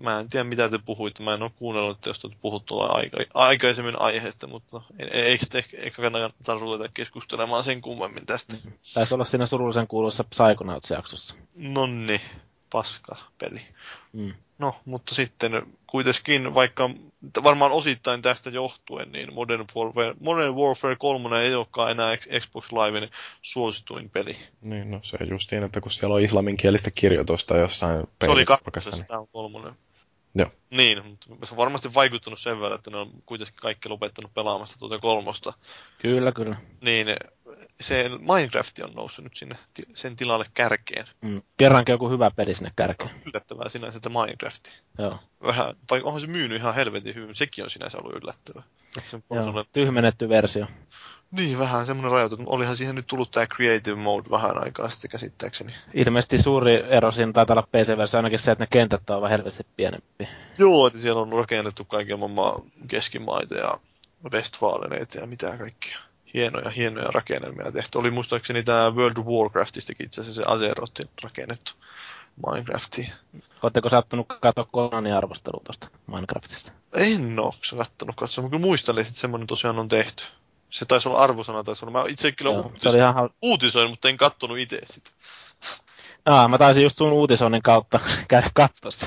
mä 0.00 0.20
en 0.20 0.30
tiedä 0.30 0.44
mitä 0.44 0.68
te 0.68 0.78
puhuitte, 0.78 1.22
mä 1.22 1.34
en 1.34 1.42
ole 1.42 1.50
kuunnellut, 1.56 2.06
jos 2.06 2.20
te 2.20 2.28
puhuttu 2.40 2.80
aika, 2.80 3.16
aikaisemmin 3.34 4.00
aiheesta, 4.00 4.46
mutta 4.46 4.82
eikö 4.98 5.46
te 5.50 5.64
ehkä 5.74 6.02
kannata 6.02 6.54
ruveta 6.54 6.90
keskustelemaan 6.94 7.64
sen 7.64 7.80
kummemmin 7.80 8.26
tästä? 8.26 8.56
Mm-hmm. 8.56 8.72
Taisi 8.94 9.14
olla 9.14 9.24
siinä 9.24 9.46
surullisen 9.46 9.86
kuuluissa 9.86 10.24
Psychonauts-jaksossa. 10.24 11.34
Nonni, 11.54 12.20
paska 12.72 13.16
peli. 13.38 13.60
Mm. 14.12 14.34
No, 14.58 14.80
mutta 14.84 15.14
sitten 15.14 15.66
kuitenkin, 15.86 16.54
vaikka 16.54 16.90
varmaan 17.42 17.72
osittain 17.72 18.22
tästä 18.22 18.50
johtuen, 18.50 19.12
niin 19.12 19.34
Modern 19.34 19.64
Warfare, 19.76 20.14
Modern 20.20 20.54
Warfare 20.54 20.96
3 20.96 21.42
ei 21.42 21.54
olekaan 21.54 21.90
enää 21.90 22.16
Xbox 22.16 22.72
Liven 22.72 23.10
suosituin 23.42 24.10
peli. 24.10 24.36
Niin, 24.60 24.90
no 24.90 25.00
se 25.02 25.18
justiin, 25.30 25.62
että 25.62 25.80
kun 25.80 25.92
siellä 25.92 26.14
on 26.14 26.22
islaminkielistä 26.22 26.90
kirjoitusta 26.90 27.56
jossain 27.56 28.04
Se 28.24 28.30
oli 28.30 28.44
kakkosessa, 28.44 28.96
niin... 28.96 29.06
tämä 29.06 29.20
on 29.20 29.28
kolmonen. 29.28 29.74
Joo. 30.34 30.50
Niin, 30.70 31.02
mutta 31.28 31.46
se 31.46 31.54
on 31.54 31.56
varmasti 31.56 31.94
vaikuttanut 31.94 32.38
sen 32.38 32.60
verran, 32.60 32.78
että 32.78 32.90
ne 32.90 32.96
on 32.96 33.10
kuitenkin 33.26 33.54
kaikki 33.56 33.88
lopettanut 33.88 34.34
pelaamasta 34.34 34.78
tuota 34.78 34.98
kolmosta. 34.98 35.52
Kyllä, 35.98 36.32
kyllä. 36.32 36.56
Niin, 36.80 37.06
se 37.80 38.10
Minecraft 38.18 38.78
on 38.78 38.92
noussut 38.94 39.24
nyt 39.24 39.36
sinne 39.36 39.56
sen 39.94 40.16
tilalle 40.16 40.44
kärkeen. 40.54 41.06
Mm. 41.20 41.40
Kerrankin 41.56 41.92
joku 41.92 42.10
hyvä 42.10 42.30
peli 42.30 42.54
sinne 42.54 42.72
kärkeen. 42.76 43.10
Yllättävää 43.26 43.68
sinänsä, 43.68 43.96
että 43.96 44.08
Minecraft. 44.08 44.64
Joo. 44.98 45.18
Vähän, 45.42 45.76
vai 45.90 46.02
onhan 46.02 46.20
se 46.20 46.26
myynyt 46.26 46.58
ihan 46.58 46.74
helvetin 46.74 47.14
hyvin, 47.14 47.36
sekin 47.36 47.64
on 47.64 47.70
sinänsä 47.70 47.98
ollut 47.98 48.22
yllättävää. 48.22 48.62
se 49.02 49.16
on 49.16 49.22
Joo, 49.30 49.64
tyhmennetty 49.72 50.28
versio. 50.28 50.66
Niin, 51.30 51.58
vähän 51.58 51.86
semmoinen 51.86 52.12
rajoitus. 52.12 52.38
Olihan 52.46 52.76
siihen 52.76 52.94
nyt 52.94 53.06
tullut 53.06 53.30
tämä 53.30 53.46
Creative 53.46 53.96
Mode 53.96 54.30
vähän 54.30 54.62
aikaa 54.62 54.90
sitten 54.90 55.10
käsittääkseni. 55.10 55.74
Ilmeisesti 55.94 56.38
suuri 56.38 56.84
ero 56.88 57.10
siinä 57.10 57.32
taitaa 57.32 57.54
olla 57.54 57.68
PC-versio 57.72 58.18
ainakin 58.18 58.38
se, 58.38 58.50
että 58.50 58.62
ne 58.62 58.68
kentät 58.70 59.10
on 59.10 59.22
vähän 59.22 59.38
helvetin 59.38 59.66
pienempi. 59.76 60.28
Joo, 60.58 60.86
että 60.86 60.98
siellä 60.98 61.22
on 61.22 61.32
rakennettu 61.32 61.84
kaiken 61.84 62.18
maailman 62.18 62.62
keskimaita 62.88 63.54
ja 63.54 63.78
Westfaleneita 64.32 65.18
ja 65.18 65.26
mitä 65.26 65.56
kaikkia 65.56 65.98
hienoja, 66.34 66.70
hienoja 66.70 67.08
rakennelmia 67.14 67.72
tehty. 67.72 67.98
Oli 67.98 68.10
muistaakseni 68.10 68.62
tämä 68.62 68.90
World 68.90 69.16
of 69.18 69.26
Warcraftistakin 69.26 70.06
itse 70.06 70.20
asiassa 70.20 70.42
se 70.42 70.48
Azerotin 70.48 71.08
rakennettu 71.22 71.72
Minecraftiin. 72.46 73.12
Oletteko 73.62 73.88
sattunut 73.88 74.26
katsoa 74.40 74.64
Konanin 74.64 75.14
arvostelua 75.14 75.60
tuosta 75.64 75.88
Minecraftista? 76.06 76.72
En 76.94 77.38
ole 77.38 77.54
sattunut 77.62 78.16
katsoa, 78.16 78.42
mutta 78.42 78.58
muistan, 78.58 78.98
että 78.98 79.12
semmoinen 79.12 79.46
tosiaan 79.46 79.78
on 79.78 79.88
tehty. 79.88 80.24
Se 80.70 80.84
taisi 80.84 81.08
olla 81.08 81.18
arvosana, 81.18 81.64
taisi 81.64 81.84
olla. 81.84 81.98
Mä 81.98 82.04
itse 82.08 82.32
kyllä 82.32 82.50
Joo, 82.50 82.62
uutis- 82.62 82.94
ihan... 82.94 83.30
uutisoin, 83.42 83.90
mutta 83.90 84.08
en 84.08 84.16
kattonut 84.16 84.58
itse 84.58 84.78
sitä. 84.84 85.10
Aa, 86.26 86.48
mä 86.48 86.58
taisin 86.58 86.82
just 86.82 86.96
sun 86.96 87.12
uutisoinnin 87.12 87.62
kautta 87.62 88.00
käydä 88.28 88.50
kattossa. 88.54 89.06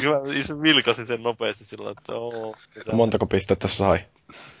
Kyllä, 0.00 0.20
itse 0.34 0.62
vilkasin 0.62 1.06
sen 1.06 1.22
nopeasti 1.22 1.64
sillä, 1.64 1.90
että 1.90 2.12
oo. 2.14 2.56
Montako 2.92 3.26
pistettä 3.26 3.68
sai? 3.68 4.04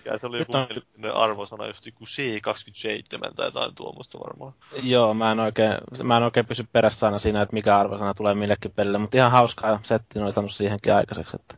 Ja 0.04 0.18
se 0.18 0.26
oli 0.26 0.38
joku 0.38 0.52
on... 0.56 0.66
arvosana, 1.14 1.66
just 1.66 1.86
joku 1.86 2.04
C27 2.04 3.34
tai 3.34 3.46
jotain 3.46 3.74
tuommoista 3.74 4.18
varmaan. 4.18 4.52
Joo, 4.82 5.14
mä 5.14 5.32
en, 5.32 5.40
oikein, 5.40 5.72
mä 6.02 6.16
en 6.16 6.22
oikein 6.22 6.46
pysy 6.46 6.66
perässä 6.72 7.06
aina 7.06 7.18
siinä, 7.18 7.42
että 7.42 7.52
mikä 7.52 7.78
arvosana 7.78 8.14
tulee 8.14 8.34
millekin 8.34 8.70
pelille, 8.70 8.98
mutta 8.98 9.16
ihan 9.16 9.30
hauskaa 9.30 9.80
setti 9.82 10.18
oli 10.18 10.32
saanut 10.32 10.54
siihenkin 10.54 10.94
aikaiseksi. 10.94 11.36
Että, 11.36 11.56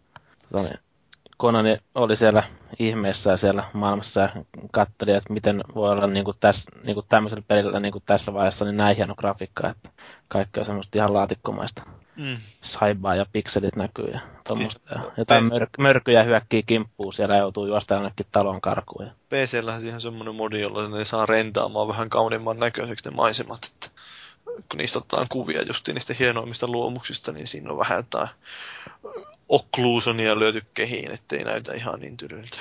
tota 0.52 0.68
niin, 0.68 0.78
Konani 1.36 1.78
oli 1.94 2.16
siellä 2.16 2.42
ihmeessä 2.78 3.30
ja 3.30 3.36
siellä 3.36 3.64
maailmassa 3.72 4.20
ja 4.20 4.28
katseli, 4.72 5.12
että 5.12 5.32
miten 5.32 5.60
voi 5.74 5.90
olla 5.90 6.06
niin 6.06 6.24
kuin 6.24 6.36
tässä, 6.40 6.70
niin 6.84 6.94
kuin 6.94 7.06
tämmöisellä 7.08 7.44
pelillä 7.48 7.80
niin 7.80 7.92
kuin 7.92 8.04
tässä 8.06 8.34
vaiheessa 8.34 8.64
niin 8.64 8.76
näin 8.76 8.96
hieno 8.96 9.14
grafiikka, 9.14 9.68
että 9.68 9.90
kaikki 10.28 10.60
on 10.60 10.66
semmoista 10.66 10.98
ihan 10.98 11.12
laatikkomaista. 11.12 11.82
Mm. 12.18 12.36
Saibaa 12.60 13.14
ja 13.14 13.26
pikselit 13.32 13.76
näkyy 13.76 14.10
ja 14.10 14.20
tuommoista. 14.46 14.94
Ja 14.94 15.00
jotain 15.16 15.44
mör- 15.44 15.82
mörkyjä 15.82 16.22
hyökkii 16.22 16.62
kimppuu, 16.62 17.12
siellä 17.12 17.36
joutuu 17.36 17.66
juosta 17.66 17.96
ainakin 17.96 18.26
talon 18.32 18.60
karkuun. 18.60 19.06
Ja... 19.06 19.12
PC-llähän 19.28 19.80
siihen 19.80 20.00
semmoinen 20.00 20.34
modi, 20.34 20.60
jolla 20.60 20.88
ne 20.88 21.04
saa 21.04 21.26
rendaamaan 21.26 21.88
vähän 21.88 22.10
kauniimman 22.10 22.58
näköiseksi 22.58 23.08
ne 23.08 23.16
maisemat, 23.16 23.64
että 23.64 23.88
kun 24.44 24.78
niistä 24.78 24.98
otetaan 24.98 25.26
kuvia 25.28 25.62
justiin 25.62 25.94
niistä 25.94 26.14
hienoimmista 26.18 26.66
luomuksista, 26.66 27.32
niin 27.32 27.46
siinä 27.46 27.70
on 27.70 27.78
vähän 27.78 27.96
jotain 27.96 28.28
okkluusonia 29.48 30.38
lyöty 30.38 30.62
kehiin, 30.74 31.10
ettei 31.10 31.44
näytä 31.44 31.74
ihan 31.74 32.00
niin 32.00 32.16
tyryltä. 32.16 32.58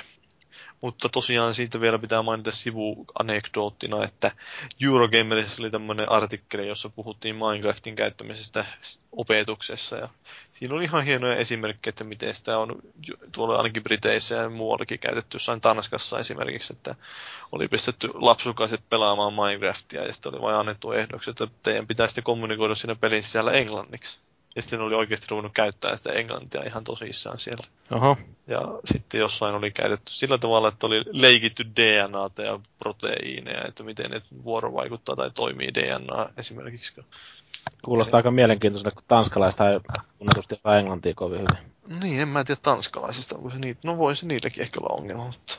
Mutta 0.80 1.08
tosiaan 1.08 1.54
siitä 1.54 1.80
vielä 1.80 1.98
pitää 1.98 2.22
mainita 2.22 2.52
sivuanekdoottina, 2.52 4.04
että 4.04 4.30
Eurogamerissa 4.82 5.62
oli 5.62 5.70
tämmöinen 5.70 6.12
artikkeli, 6.12 6.68
jossa 6.68 6.88
puhuttiin 6.88 7.36
Minecraftin 7.36 7.96
käyttämisestä 7.96 8.64
opetuksessa. 9.12 9.96
Ja 9.96 10.08
siinä 10.52 10.74
oli 10.74 10.84
ihan 10.84 11.04
hienoja 11.04 11.36
esimerkkejä, 11.36 11.90
että 11.90 12.04
miten 12.04 12.34
sitä 12.34 12.58
on 12.58 12.82
tuolla 13.32 13.56
ainakin 13.56 13.82
Briteissä 13.82 14.36
ja 14.36 14.48
muuallakin 14.50 14.98
käytetty 14.98 15.34
jossain 15.36 15.60
Tanskassa 15.60 16.18
esimerkiksi, 16.18 16.72
että 16.72 16.94
oli 17.52 17.68
pistetty 17.68 18.10
lapsukaiset 18.14 18.88
pelaamaan 18.88 19.34
Minecraftia 19.34 20.04
ja 20.06 20.12
sitten 20.12 20.32
oli 20.34 20.42
vain 20.42 20.56
annettu 20.56 20.92
ehdoksi, 20.92 21.30
että 21.30 21.48
teidän 21.62 21.86
pitäisi 21.86 22.22
kommunikoida 22.22 22.74
siinä 22.74 22.94
pelin 22.94 23.22
sisällä 23.22 23.52
englanniksi. 23.52 24.18
Ja 24.58 24.62
sitten 24.62 24.80
oli 24.80 24.94
oikeasti 24.94 25.26
ruvennut 25.30 25.52
käyttää 25.54 25.96
sitä 25.96 26.12
englantia 26.12 26.62
ihan 26.62 26.84
tosissaan 26.84 27.38
siellä. 27.38 27.66
Oho. 27.90 28.16
Ja 28.46 28.60
sitten 28.84 29.20
jossain 29.20 29.54
oli 29.54 29.70
käytetty 29.70 30.12
sillä 30.12 30.38
tavalla, 30.38 30.68
että 30.68 30.86
oli 30.86 31.04
leikitty 31.12 31.66
DNAta 31.76 32.42
ja 32.42 32.60
proteiineja, 32.78 33.64
että 33.64 33.82
miten 33.82 34.10
ne 34.10 34.22
vuorovaikuttaa 34.44 35.16
tai 35.16 35.30
toimii 35.30 35.74
DNA 35.74 36.28
esimerkiksi. 36.36 36.92
Kuulostaa 37.84 38.18
aika 38.18 38.30
mielenkiintoiselle, 38.30 38.90
kun 38.90 39.02
tanskalaista 39.08 39.70
ei 39.70 39.80
tunnetusti 40.18 40.60
englantia 40.78 41.14
kovin 41.14 41.40
hyvin. 41.40 41.72
Niin, 42.00 42.20
en 42.20 42.28
mä 42.28 42.44
tiedä 42.44 42.60
tanskalaisista. 42.62 43.38
No 43.84 43.98
voisi 43.98 44.26
niilläkin 44.26 44.62
ehkä 44.62 44.80
olla 44.80 45.00
ongelma, 45.00 45.24
mutta 45.24 45.54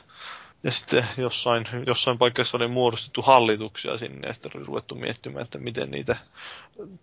ja 0.62 0.70
sitten 0.70 1.06
jossain, 1.16 1.64
jossain 1.86 2.18
paikassa 2.18 2.56
oli 2.56 2.68
muodostettu 2.68 3.22
hallituksia 3.22 3.98
sinne 3.98 4.28
ja 4.28 4.34
sitten 4.34 4.50
oli 4.54 4.64
ruvettu 4.64 4.94
miettimään, 4.94 5.42
että 5.42 5.58
miten 5.58 5.90
niitä 5.90 6.16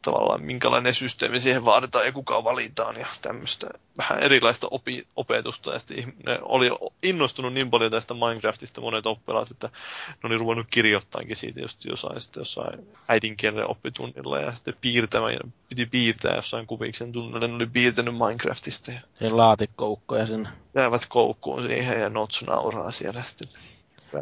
tavallaan, 0.01 0.43
minkälainen 0.43 0.93
systeemi 0.93 1.39
siihen 1.39 1.65
vaaditaan 1.65 2.05
ja 2.05 2.11
kuka 2.11 2.43
valitaan 2.43 2.99
ja 2.99 3.07
tämmöistä 3.21 3.67
vähän 3.97 4.19
erilaista 4.19 4.67
opi, 4.71 5.07
opetusta. 5.15 5.73
Ja 5.73 5.79
sitten 5.79 6.13
ne 6.25 6.39
oli 6.41 6.69
innostunut 7.03 7.53
niin 7.53 7.69
paljon 7.69 7.91
tästä 7.91 8.13
Minecraftista 8.13 8.81
monet 8.81 9.05
oppilaat, 9.05 9.51
että 9.51 9.69
ne 10.07 10.27
oli 10.27 10.37
ruvennut 10.37 10.67
kirjoittaankin 10.71 11.35
siitä 11.35 11.59
just 11.59 11.85
jossain, 11.85 12.21
sitten 12.21 12.41
jossain 12.41 12.87
äidinkielen 13.07 13.69
oppitunnilla 13.69 14.39
ja 14.39 14.55
sitten 14.55 14.75
piirtämään, 14.81 15.53
piti 15.69 15.85
piirtää 15.85 16.35
jossain 16.35 16.67
kuviksen 16.67 17.11
tunnilla, 17.11 17.47
ne 17.47 17.53
oli 17.53 17.65
piirtänyt 17.65 18.13
Minecraftista. 18.17 18.91
Ja, 18.91 18.99
ja 19.19 19.37
laatikkoukkoja 19.37 20.25
sinne. 20.25 20.49
Jäävät 20.75 21.05
koukkuun 21.09 21.63
siihen 21.63 22.01
ja 22.01 22.09
Nots 22.09 22.43
nauraa 22.43 22.91
siellä 22.91 23.23
sitten. 23.23 23.46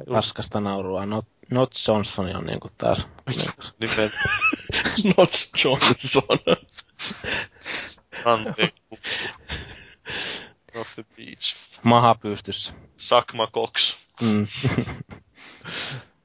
Paskasta 0.09 0.59
naurua. 0.59 1.05
Not, 1.05 1.26
Not 1.51 1.76
Johnson 1.88 2.35
on 2.35 2.45
niinku 2.45 2.69
taas. 2.77 3.07
Nimen. 3.80 4.11
Not 5.17 5.49
Johnson. 5.63 6.23
Ranteen 8.23 8.72
Off 10.76 10.95
the 10.95 11.05
beach. 11.17 11.57
Maha 11.84 12.15
pystyssä. 12.15 12.73
Sakma 12.97 13.47
Cox. 13.47 13.99
Mm. 14.22 14.47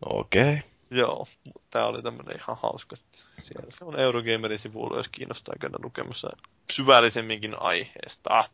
Okei. 0.07 0.43
Okay. 0.43 0.59
Joo, 0.91 1.29
tämä 1.71 1.87
oli 1.87 2.03
tämmöinen 2.03 2.37
ihan 2.37 2.57
hauska. 2.63 2.97
Siellä 3.39 3.71
se 3.71 3.85
on 3.85 4.01
Eurogamerin 4.01 4.59
sivuilla, 4.59 4.97
jos 4.97 5.09
kiinnostaa 5.09 5.55
käydä 5.61 5.77
lukemassa 5.83 6.29
syvällisemminkin 6.73 7.63
aiheesta. 7.63 8.45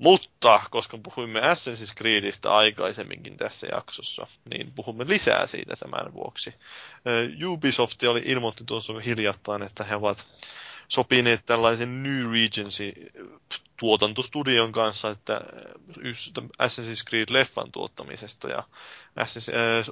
Mutta 0.00 0.60
koska 0.70 0.98
puhuimme 0.98 1.40
Assassin's 1.40 1.94
Creedistä 1.96 2.54
aikaisemminkin 2.54 3.36
tässä 3.36 3.66
jaksossa, 3.72 4.26
niin 4.50 4.72
puhumme 4.72 5.04
lisää 5.08 5.46
siitä 5.46 5.76
tämän 5.76 6.14
vuoksi. 6.14 6.54
Ubisoft 7.46 8.02
oli 8.02 8.22
ilmoitti 8.24 8.64
tuossa 8.64 8.92
hiljattain, 8.98 9.62
että 9.62 9.84
he 9.84 9.96
ovat 9.96 10.26
sopineet 10.88 11.46
tällaisen 11.46 12.02
New 12.02 12.32
Regency 12.32 12.92
tuotantostudion 13.76 14.72
kanssa, 14.72 15.10
että 15.10 15.40
Assassin's 16.62 17.04
Creed-leffan 17.10 17.70
tuottamisesta. 17.72 18.48
Ja 18.48 18.62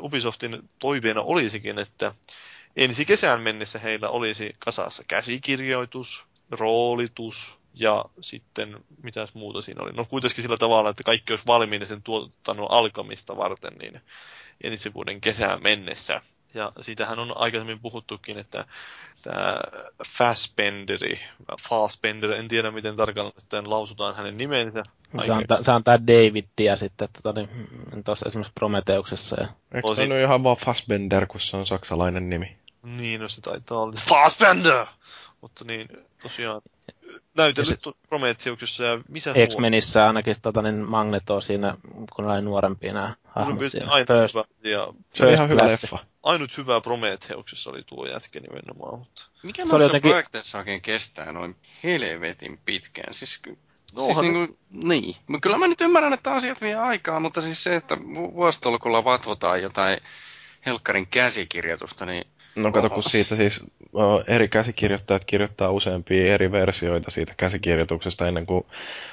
Ubisoftin 0.01 0.69
toiveena 0.79 1.21
olisikin, 1.23 1.79
että 1.79 2.15
ensi 2.77 3.05
kesään 3.05 3.41
mennessä 3.43 3.79
heillä 3.79 4.09
olisi 4.09 4.57
kasassa 4.59 5.05
käsikirjoitus, 5.09 6.27
roolitus, 6.51 7.59
ja 7.79 8.05
sitten, 8.21 8.77
mitäs 9.03 9.35
muuta 9.35 9.61
siinä 9.61 9.83
oli? 9.83 9.93
No 9.93 10.05
kuitenkin 10.05 10.43
sillä 10.43 10.57
tavalla, 10.57 10.91
että 10.91 11.05
kaikki 11.05 11.33
olisi 11.33 11.47
valmiina 11.47 11.87
sen 11.87 12.03
tuotannon 12.03 12.71
alkamista 12.71 13.37
varten 13.37 13.73
niin 13.79 14.01
ensi 14.65 14.95
vuoden 14.95 15.21
kesään 15.21 15.63
mennessä. 15.63 16.21
Ja 16.55 16.73
siitähän 16.81 17.19
on 17.19 17.33
aikaisemmin 17.37 17.81
puhuttukin, 17.81 18.39
että 18.39 18.65
tämä 19.23 19.59
Fassbenderi, 20.09 21.21
Fassbender, 21.69 22.33
en 22.33 22.49
tiedä 22.49 22.71
miten 22.71 22.97
tarkalleen 22.97 23.71
lausutaan 23.71 24.17
hänen 24.17 24.39
nimensä. 24.39 24.83
Se 25.27 25.33
on, 25.33 25.45
ta- 25.47 25.63
se 25.63 25.71
on 25.71 25.85
tämä 25.85 25.99
David 26.07 26.45
ja 26.61 26.77
sitten 26.77 27.09
tota, 27.23 27.41
niin, 27.41 28.05
tuossa 28.05 28.27
esimerkiksi 28.27 28.53
Prometeuksessa. 28.55 29.41
Ja... 29.41 29.49
Eikö 29.75 29.95
se 29.95 30.03
ole 30.03 30.23
ihan 30.23 30.45
vaan 30.45 30.57
Fassbender, 30.57 31.27
kun 31.27 31.41
se 31.41 31.57
on 31.57 31.67
saksalainen 31.67 32.31
nimi? 32.31 32.57
Niin, 32.83 33.21
no 33.21 33.29
se 33.29 33.41
taitaa 33.41 33.79
olla 33.79 33.93
Fassbender! 34.09 34.87
Mutta 35.41 35.65
niin, 35.65 35.89
tosiaan 36.23 36.63
näytellyt 37.36 37.81
se, 37.85 37.93
Prometheuksessa 38.09 38.85
ja 38.85 39.01
missä 39.09 39.35
X-Menissä 39.49 40.07
ainakin 40.07 40.36
tota, 40.43 40.62
niin 40.62 40.89
Magneto 40.89 41.40
siinä, 41.40 41.77
kun 42.16 42.31
oli 42.31 42.43
nuorempia 42.43 42.93
nämä 42.93 43.15
hahmot 43.24 43.70
siinä. 43.70 43.90
Ainut 43.90 44.09
First, 44.09 44.35
hyvä, 44.35 44.45
ja 44.74 44.89
se 45.15 45.24
oli 45.24 45.32
ihan 45.32 45.49
hyvä 45.49 45.69
leffa. 45.69 45.99
Ainut 46.23 46.57
hyvä 46.57 46.81
Prometheuksessa 46.81 47.70
oli 47.70 47.82
tuo 47.86 48.07
jätkä 48.07 48.40
nimenomaan. 48.40 48.99
Mutta... 48.99 49.23
Mikä 49.43 49.66
se 49.66 49.73
noissa 49.73 49.85
jotenkin... 49.85 50.11
projekteissa 50.11 50.59
oikein 50.59 50.81
kestää 50.81 51.32
noin 51.32 51.57
helvetin 51.85 52.61
pitkään? 52.65 53.15
Siis 53.15 53.43
No, 53.95 54.05
siis 54.05 54.19
niin, 54.19 54.32
kuin, 54.32 54.59
niin. 54.70 55.16
Kyllä 55.40 55.59
mä 55.59 55.69
nyt 55.69 55.81
ymmärrän, 55.81 56.12
että 56.12 56.32
asiat 56.32 56.61
vie 56.61 56.74
aikaa, 56.74 57.20
mutta 57.20 57.40
siis 57.40 57.65
se, 57.65 57.77
että 57.77 57.97
vuostolkulla 58.35 59.05
vatvotaan 59.05 59.62
jotain 59.62 60.01
helkkarin 60.66 61.07
käsikirjoitusta, 61.07 62.07
niin 62.07 62.27
No 62.57 62.73
kato, 62.73 62.91
kun 62.91 63.03
siitä 63.03 63.37
siis 63.37 63.65
eri 64.27 64.49
käsikirjoittajat 64.49 65.25
kirjoittaa 65.25 65.70
useampia 65.70 66.35
eri 66.35 66.53
versioita 66.53 67.11
siitä 67.11 67.35
käsikirjoituksesta 67.37 68.29
ennen 68.29 68.47
kuin 68.47 68.66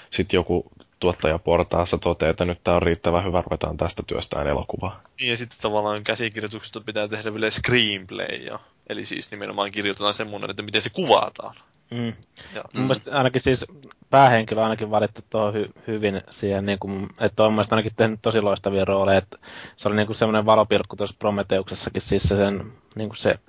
sitten 0.10 0.38
joku 0.38 0.72
tuottajaportaassa 1.06 1.98
toteaa, 1.98 2.30
että 2.30 2.45
nyt 2.45 2.64
tämä 2.64 2.77
on 2.77 2.82
riittävän 2.82 3.26
hyvä, 3.26 3.41
ruvetaan 3.41 3.77
tästä 3.77 4.03
työstään 4.07 4.48
elokuvaa. 4.48 5.02
Niin, 5.19 5.30
ja 5.30 5.38
sitten 5.38 5.57
tavallaan 5.61 6.03
käsikirjoituksesta 6.03 6.82
pitää 6.82 7.07
tehdä 7.07 7.34
vielä 7.34 7.49
screenplay, 7.49 8.36
ja, 8.45 8.60
eli 8.90 9.06
siis 9.06 9.32
nimenomaan 9.32 9.72
kirjoitetaan 9.72 10.14
semmoinen, 10.14 10.49
että 10.49 10.64
miten 10.64 10.82
se 10.82 10.90
kuvataan. 10.90 11.56
Mm. 11.91 12.14
Ja, 12.56 12.64
Mun 12.64 12.64
mm. 12.73 12.82
mielestä 12.82 13.18
ainakin 13.18 13.41
siis 13.41 13.65
päähenkilö 14.10 14.60
on 14.61 14.64
ainakin 14.64 14.91
valittu 14.91 15.22
tuohon 15.30 15.53
hy- 15.53 15.82
hyvin 15.88 16.22
siihen, 16.32 16.65
niin 16.65 16.80
kuin, 16.80 17.10
että 17.19 17.44
on 17.44 17.53
mielestäni 17.53 17.77
ainakin 17.77 17.95
tehnyt 17.95 18.19
tosi 18.22 18.41
loistavia 18.41 18.86
rooleja, 18.86 19.18
että 19.18 19.38
se 19.76 19.88
oli 19.88 19.95
niin 19.95 20.07
kuin 20.07 20.15
semmoinen 20.15 20.45
valopilkku 20.45 20.95
tuossa 20.95 21.15
Prometeuksessakin, 21.19 22.02
siis 22.02 22.23
se, 22.23 22.36
sen, 22.36 22.73
niin 22.95 23.10
kuin 23.10 23.18
se 23.18 23.40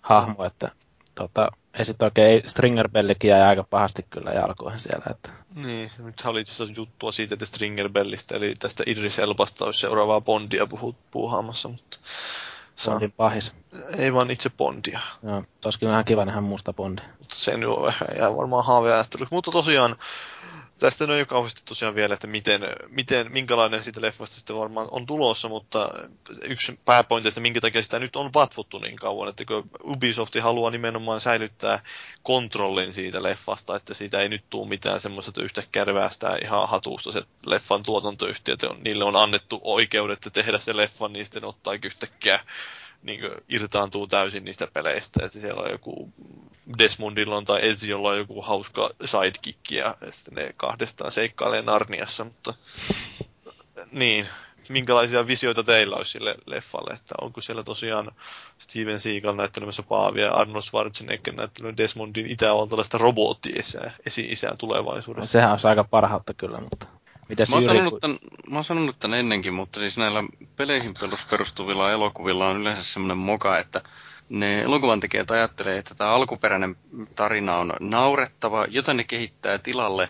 hahmo, 0.00 0.44
että 0.44 0.70
tota, 1.14 1.48
ei 1.78 1.84
sitten 1.84 2.06
oikein, 2.06 2.42
Stringer 2.46 2.88
Bellikin 2.88 3.30
jäi 3.30 3.42
aika 3.42 3.64
pahasti 3.64 4.06
kyllä 4.10 4.30
jalkoihin 4.30 4.80
siellä. 4.80 5.04
Että. 5.10 5.30
Niin, 5.54 5.90
nyt 5.98 6.22
oli 6.24 6.40
itse 6.40 6.64
juttua 6.76 7.12
siitä, 7.12 7.34
että 7.34 7.46
Stringer 7.46 7.88
Bellistä, 7.88 8.36
eli 8.36 8.54
tästä 8.58 8.84
Idris 8.86 9.18
Elbasta 9.18 9.64
olisi 9.64 9.80
seuraavaa 9.80 10.20
Bondia 10.20 10.66
puhut, 10.66 10.96
puuhaamassa, 11.10 11.68
mutta 11.68 11.98
Bondin 12.84 13.12
pahis. 13.12 13.52
Ei 13.98 14.14
vaan 14.14 14.30
itse 14.30 14.50
Bondia. 14.50 15.00
Joo, 15.22 15.44
olisikin 15.64 15.88
vähän 15.88 16.04
kiva 16.04 16.24
nähdä 16.24 16.40
musta 16.40 16.72
Bondi. 16.72 17.02
Mutta 17.18 17.34
se 17.36 17.56
nyt 17.56 17.68
on 17.68 17.82
vähän 17.82 18.08
jää 18.18 18.36
varmaan 18.36 18.64
haaveajattelu. 18.64 19.26
Mutta 19.30 19.50
tosiaan, 19.50 19.96
tästä 20.78 21.04
on 21.04 21.18
jo 21.18 21.26
kauheasti 21.26 21.62
tosiaan 21.64 21.94
vielä, 21.94 22.14
että 22.14 22.26
miten, 22.26 22.60
miten, 22.88 23.32
minkälainen 23.32 23.82
siitä 23.82 24.00
leffasta 24.00 24.36
sitten 24.36 24.56
varmaan 24.56 24.88
on 24.90 25.06
tulossa, 25.06 25.48
mutta 25.48 25.90
yksi 26.48 26.78
pääpointi, 26.84 27.28
että 27.28 27.40
minkä 27.40 27.60
takia 27.60 27.82
sitä 27.82 27.98
nyt 27.98 28.16
on 28.16 28.30
vatvottu 28.34 28.78
niin 28.78 28.96
kauan, 28.96 29.28
että 29.28 29.44
kun 29.44 29.70
Ubisoft 29.84 30.34
haluaa 30.40 30.70
nimenomaan 30.70 31.20
säilyttää 31.20 31.80
kontrollin 32.22 32.92
siitä 32.92 33.22
leffasta, 33.22 33.76
että 33.76 33.94
siitä 33.94 34.20
ei 34.20 34.28
nyt 34.28 34.44
tule 34.50 34.68
mitään 34.68 35.00
semmoista, 35.00 35.30
että 35.30 35.42
yhtäkkiä 35.42 35.84
kärväästää 35.84 36.38
ihan 36.42 36.68
hatusta 36.68 37.12
se 37.12 37.22
leffan 37.46 37.82
tuotantoyhtiö, 37.82 38.54
että 38.54 38.68
niille 38.84 39.04
on 39.04 39.16
annettu 39.16 39.60
oikeudet 39.64 40.28
tehdä 40.32 40.58
se 40.58 40.76
leffan, 40.76 41.12
niin 41.12 41.24
sitten 41.26 41.44
ottaa 41.44 41.74
yhtäkkiä 41.84 42.40
niin 43.02 43.20
kuin, 43.20 43.32
irtaantuu 43.48 44.06
täysin 44.06 44.44
niistä 44.44 44.68
peleistä. 44.72 45.22
Ja 45.22 45.28
siellä 45.28 45.62
on 45.62 45.70
joku 45.70 46.12
Desmondilla 46.78 47.36
on 47.36 47.44
tai 47.44 47.68
Eziolla 47.68 48.08
on 48.08 48.18
joku 48.18 48.42
hauska 48.42 48.90
sidekick 49.04 49.70
ja 49.70 49.96
sitten 50.10 50.34
ne 50.34 50.54
kahdestaan 50.56 51.10
seikkailee 51.10 51.62
Narniassa, 51.62 52.24
mutta 52.24 52.54
niin, 53.92 54.28
minkälaisia 54.68 55.26
visioita 55.26 55.62
teillä 55.62 55.96
olisi 55.96 56.10
sille 56.12 56.36
leffalle, 56.46 56.94
että 56.94 57.14
onko 57.20 57.40
siellä 57.40 57.62
tosiaan 57.62 58.12
Steven 58.58 59.00
Seagal 59.00 59.34
näyttelemässä 59.34 59.82
Paavia 59.82 60.24
ja 60.24 60.32
Arnold 60.32 60.62
Schwarzenegger 60.62 61.34
näyttelemään 61.34 61.76
Desmondin 61.76 62.30
itävaltalaista 62.30 62.98
robottiisää, 62.98 63.90
esi-isää 64.06 64.54
tulevaisuudessa. 64.58 65.22
No, 65.22 65.26
sehän 65.26 65.50
olisi 65.50 65.66
aika 65.66 65.84
parhautta 65.84 66.34
kyllä, 66.34 66.58
mutta 66.58 66.86
Mitäs 67.28 67.48
mä, 67.48 67.56
oon 67.56 67.64
sanonut 67.64 68.00
tämän, 68.00 68.18
mä 68.50 68.56
oon 68.56 68.64
sanonut 68.64 68.98
tämän 69.00 69.18
ennenkin, 69.18 69.54
mutta 69.54 69.80
siis 69.80 69.96
näillä 69.96 70.24
peleihin 70.56 70.94
perustuvilla 71.30 71.90
elokuvilla 71.90 72.48
on 72.48 72.60
yleensä 72.60 72.84
semmoinen 72.84 73.18
moka, 73.18 73.58
että 73.58 73.80
ne 74.28 74.62
elokuvan 74.62 75.00
tekijät 75.00 75.30
ajattelee, 75.30 75.78
että 75.78 75.94
tämä 75.94 76.10
alkuperäinen 76.10 76.76
tarina 77.14 77.56
on 77.56 77.72
naurettava, 77.80 78.66
jota 78.68 78.94
ne 78.94 79.04
kehittää 79.04 79.58
tilalle 79.58 80.08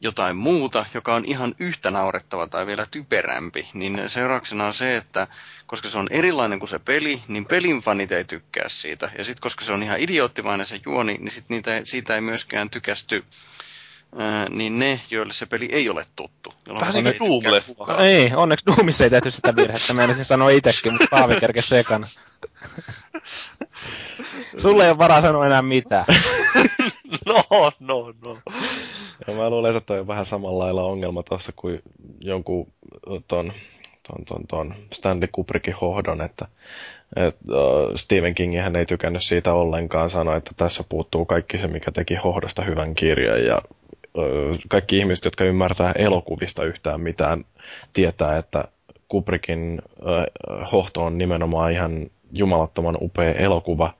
jotain 0.00 0.36
muuta, 0.36 0.86
joka 0.94 1.14
on 1.14 1.24
ihan 1.24 1.54
yhtä 1.58 1.90
naurettava 1.90 2.46
tai 2.46 2.66
vielä 2.66 2.86
typerämpi, 2.90 3.68
niin 3.74 4.02
seurauksena 4.06 4.66
on 4.66 4.74
se, 4.74 4.96
että 4.96 5.26
koska 5.66 5.88
se 5.88 5.98
on 5.98 6.06
erilainen 6.10 6.58
kuin 6.58 6.68
se 6.68 6.78
peli, 6.78 7.22
niin 7.28 7.46
pelin 7.46 7.80
fanit 7.80 8.12
ei 8.12 8.24
tykkää 8.24 8.68
siitä. 8.68 9.10
Ja 9.18 9.24
sitten 9.24 9.42
koska 9.42 9.64
se 9.64 9.72
on 9.72 9.82
ihan 9.82 10.00
idioottimainen 10.00 10.66
se 10.66 10.80
juoni, 10.86 11.18
niin 11.18 11.30
sit 11.30 11.48
niitä, 11.48 11.70
siitä 11.84 12.14
ei 12.14 12.20
myöskään 12.20 12.70
tykästy 12.70 13.24
ää, 14.18 14.48
niin 14.48 14.78
ne, 14.78 15.00
joille 15.10 15.32
se 15.32 15.46
peli 15.46 15.68
ei 15.72 15.88
ole 15.88 16.06
tuttu. 16.16 16.54
Vähän 16.80 16.94
niin 16.94 17.04
kuin 17.18 17.30
Doom-leffa. 17.30 18.00
Ei, 18.02 18.32
onneksi 18.34 18.66
Doomissa 18.66 19.04
ei 19.04 19.10
tehty 19.10 19.30
sitä 19.30 19.56
virhettä, 19.56 19.94
meinasin 19.94 20.24
sanoa 20.24 20.50
itsekin, 20.50 20.92
mutta 20.92 21.06
Paavi 21.10 21.40
kerkesi 21.40 21.68
sekana. 21.68 22.06
Sulle 24.58 24.84
ei 24.84 24.90
ole 24.90 24.98
varaa 24.98 25.20
sanoa 25.20 25.46
enää 25.46 25.62
mitään. 25.62 26.04
no, 27.26 27.44
no, 27.80 28.14
no. 28.24 28.38
Ja 29.26 29.34
mä 29.34 29.50
luulen, 29.50 29.76
että 29.76 29.86
toi 29.86 30.00
on 30.00 30.06
vähän 30.06 30.26
samalla 30.26 30.64
lailla 30.64 30.82
ongelma 30.82 31.22
tuossa 31.22 31.52
kuin 31.56 31.82
jonkun 32.20 32.72
ton, 33.28 33.52
ton, 34.08 34.24
ton, 34.24 34.46
ton 34.46 34.74
Stanley 34.92 35.28
Kubrickin 35.32 35.74
hohdon, 35.80 36.20
että 36.20 36.48
et, 37.16 37.36
uh, 37.48 37.96
Stephen 37.96 38.34
King 38.34 38.60
hän 38.60 38.76
ei 38.76 38.86
tykännyt 38.86 39.22
siitä 39.22 39.52
ollenkaan, 39.52 40.10
sanoi, 40.10 40.36
että 40.36 40.50
tässä 40.56 40.84
puuttuu 40.88 41.24
kaikki 41.24 41.58
se, 41.58 41.66
mikä 41.66 41.92
teki 41.92 42.14
hohdosta 42.14 42.62
hyvän 42.62 42.94
kirjan 42.94 43.44
ja 43.44 43.62
kaikki 44.68 44.98
ihmiset, 44.98 45.24
jotka 45.24 45.44
ymmärtää 45.44 45.92
elokuvista 45.92 46.64
yhtään 46.64 47.00
mitään, 47.00 47.44
tietää, 47.92 48.38
että 48.38 48.64
Kubrickin 49.08 49.82
hohto 50.72 51.04
on 51.04 51.18
nimenomaan 51.18 51.72
ihan 51.72 52.10
jumalattoman 52.32 52.96
upea 53.00 53.32
elokuva, 53.32 53.94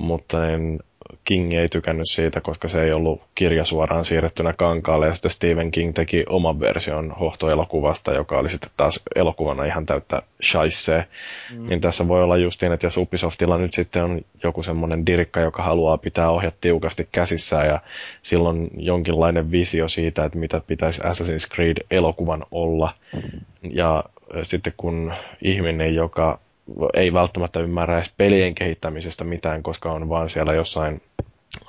mutta 0.00 0.46
niin 0.46 0.80
King 1.24 1.54
ei 1.54 1.68
tykännyt 1.68 2.10
siitä, 2.10 2.40
koska 2.40 2.68
se 2.68 2.82
ei 2.82 2.92
ollut 2.92 3.20
kirja 3.34 3.64
suoraan 3.64 4.04
siirrettynä 4.04 4.52
kankaalle, 4.52 5.06
ja 5.06 5.14
sitten 5.14 5.30
Stephen 5.30 5.70
King 5.70 5.94
teki 5.94 6.24
oman 6.28 6.60
version 6.60 7.10
hohtoelokuvasta, 7.10 8.12
joka 8.12 8.38
oli 8.38 8.50
sitten 8.50 8.70
taas 8.76 9.00
elokuvana 9.14 9.64
ihan 9.64 9.86
täyttä 9.86 10.22
shaissee. 10.42 11.06
Mm. 11.54 11.68
Niin 11.68 11.80
tässä 11.80 12.08
voi 12.08 12.22
olla 12.22 12.36
justiin, 12.36 12.72
että 12.72 12.86
jos 12.86 12.96
Ubisoftilla 12.96 13.58
nyt 13.58 13.72
sitten 13.72 14.04
on 14.04 14.20
joku 14.42 14.62
semmoinen 14.62 15.06
dirikka, 15.06 15.40
joka 15.40 15.62
haluaa 15.62 15.98
pitää 15.98 16.30
ohjat 16.30 16.54
tiukasti 16.60 17.08
käsissään, 17.12 17.66
ja 17.66 17.80
silloin 18.22 18.70
jonkinlainen 18.76 19.52
visio 19.52 19.88
siitä, 19.88 20.24
että 20.24 20.38
mitä 20.38 20.60
pitäisi 20.66 21.02
Assassin's 21.02 21.54
Creed-elokuvan 21.54 22.46
olla, 22.50 22.94
ja 23.70 24.04
sitten 24.42 24.72
kun 24.76 25.12
ihminen, 25.42 25.94
joka 25.94 26.38
ei 26.94 27.12
välttämättä 27.12 27.60
ymmärrä 27.60 27.96
edes 27.96 28.12
pelien 28.16 28.54
kehittämisestä 28.54 29.24
mitään, 29.24 29.62
koska 29.62 29.92
on 29.92 30.08
vaan 30.08 30.30
siellä 30.30 30.52
jossain 30.52 31.02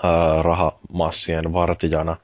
ää, 0.03 0.41
rahamassien 0.41 1.53
vartijana. 1.53 2.17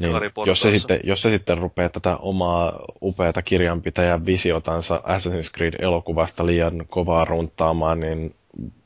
Niin 0.00 0.12
jos, 0.46 0.60
se 0.60 0.70
sitten, 0.70 1.00
jos 1.04 1.22
se 1.22 1.30
sitten 1.30 1.58
rupeaa 1.58 1.88
tätä 1.88 2.16
omaa 2.16 2.80
upeata 3.02 3.42
kirjanpitäjän 3.42 4.26
visiotansa 4.26 5.02
Assassin's 5.04 5.56
Creed-elokuvasta 5.56 6.46
liian 6.46 6.84
kovaa 6.88 7.24
runttaamaan, 7.24 8.00
niin 8.00 8.34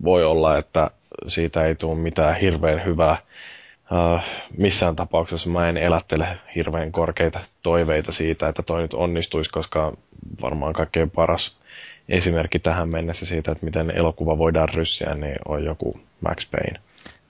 voi 0.05 0.25
olla, 0.25 0.59
että 0.59 0.91
siitä 1.29 1.65
ei 1.65 1.75
tule 1.75 1.99
mitään 1.99 2.37
hirveän 2.37 2.85
hyvää. 2.85 3.17
Uh, 3.91 4.21
missään 4.57 4.97
tapauksessa 4.97 5.49
mä 5.51 5.69
en 5.69 5.77
elättele 5.77 6.27
hirveän 6.55 6.93
korkeita 6.93 7.41
toiveita 7.63 8.13
siitä, 8.13 8.49
että 8.49 8.63
toi 8.63 8.83
nyt 8.83 8.95
onnistuisi, 8.95 9.51
koska 9.51 9.93
varmaan 10.43 10.73
kaikkein 10.73 11.11
paras 11.11 11.57
esimerkki 12.09 12.59
tähän 12.59 12.89
mennessä 12.89 13.27
siitä, 13.27 13.53
että 13.53 13.65
miten 13.65 13.91
elokuva 13.91 14.39
voidaan 14.39 14.69
ryssiä, 14.69 15.15
niin 15.15 15.37
on 15.49 15.65
joku 15.65 15.93
Max 16.21 16.51
Payne. 16.51 16.81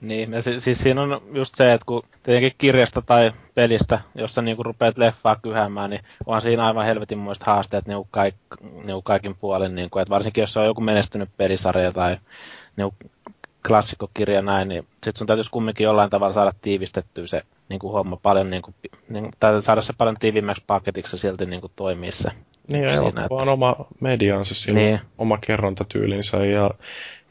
Niin, 0.01 0.33
ja 0.33 0.41
siis, 0.41 0.63
siis 0.63 0.79
siinä 0.79 1.01
on 1.01 1.21
just 1.33 1.55
se, 1.55 1.73
että 1.73 1.85
kun 1.85 2.03
tietenkin 2.23 2.55
kirjasta 2.57 3.01
tai 3.01 3.31
pelistä, 3.55 3.99
jossa 4.15 4.41
niinku 4.41 4.63
rupeat 4.63 4.97
leffaa 4.97 5.35
kyhäämään, 5.35 5.89
niin 5.89 6.01
on 6.25 6.41
siinä 6.41 6.65
aivan 6.65 6.85
helvetinmoiset 6.85 7.43
haasteet 7.43 7.87
niinku, 7.87 8.07
kaik, 8.11 8.35
niinku 8.61 9.01
kaikin 9.01 9.35
puolin. 9.35 9.75
Niinku, 9.75 9.99
että 9.99 10.09
varsinkin 10.09 10.41
jos 10.41 10.57
on 10.57 10.65
joku 10.65 10.81
menestynyt 10.81 11.29
pelisarja 11.37 11.91
tai 11.91 12.17
niinku, 12.75 12.95
klassikkokirja 13.67 14.41
näin, 14.41 14.67
niin 14.67 14.83
sitten 14.93 15.15
sun 15.15 15.27
täytyisi 15.27 15.51
kumminkin 15.51 15.83
jollain 15.83 16.09
tavalla 16.09 16.33
saada 16.33 16.53
tiivistettyä 16.61 17.27
se 17.27 17.41
niin 17.69 17.79
kuin 17.79 17.93
homma 17.93 18.17
paljon, 18.17 18.49
niin 18.49 18.61
kuin, 18.61 18.75
niin, 19.09 19.29
tai 19.39 19.61
saada 19.61 19.81
se 19.81 19.93
paljon 19.97 20.17
tiivimmäksi 20.19 20.63
paketiksi 20.67 21.17
silti 21.17 21.45
niin 21.45 21.61
kuin 21.61 21.73
toimii 21.75 22.11
se 22.11 22.31
niin, 22.67 22.83
ja 22.83 22.89
siinä, 22.89 23.07
että... 23.07 23.27
on 23.29 23.49
oma 23.49 23.75
mediansa, 23.99 24.55
sillä 24.55 24.79
niin. 24.79 24.99
oma 25.17 25.37
kerrontatyylinsä 25.37 26.45
ja 26.45 26.71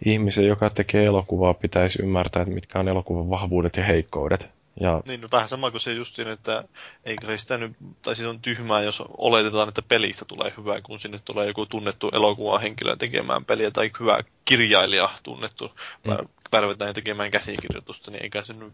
ihmisen, 0.04 0.46
joka 0.46 0.70
tekee 0.70 1.04
elokuvaa, 1.04 1.54
pitäisi 1.54 2.02
ymmärtää, 2.02 2.42
että 2.42 2.54
mitkä 2.54 2.78
on 2.78 2.88
elokuvan 2.88 3.30
vahvuudet 3.30 3.76
ja 3.76 3.84
heikkoudet. 3.84 4.48
Ja... 4.80 5.02
Niin, 5.08 5.20
no 5.20 5.28
vähän 5.32 5.48
sama 5.48 5.70
kuin 5.70 5.80
se 5.80 5.92
justiin, 5.92 6.28
että 6.28 6.64
eikö 7.04 7.26
se 7.26 7.38
sitä 7.38 7.56
nyt, 7.56 7.72
tai 8.02 8.16
siis 8.16 8.28
on 8.28 8.40
tyhmää, 8.40 8.82
jos 8.82 9.02
oletetaan, 9.18 9.68
että 9.68 9.82
pelistä 9.82 10.24
tulee 10.24 10.52
hyvä, 10.56 10.80
kun 10.80 10.98
sinne 10.98 11.18
tulee 11.24 11.46
joku 11.46 11.66
tunnettu 11.66 12.10
elokuva 12.12 12.58
henkilö 12.58 12.96
tekemään 12.96 13.44
peliä, 13.44 13.70
tai 13.70 13.90
hyvä 14.00 14.18
kirjailija 14.44 15.08
tunnettu 15.22 15.70
mm. 16.04 16.28
värvetään 16.52 16.94
tekemään 16.94 17.30
käsikirjoitusta, 17.30 18.10
niin 18.10 18.22
eikä 18.22 18.42
se 18.42 18.52
nyt 18.52 18.72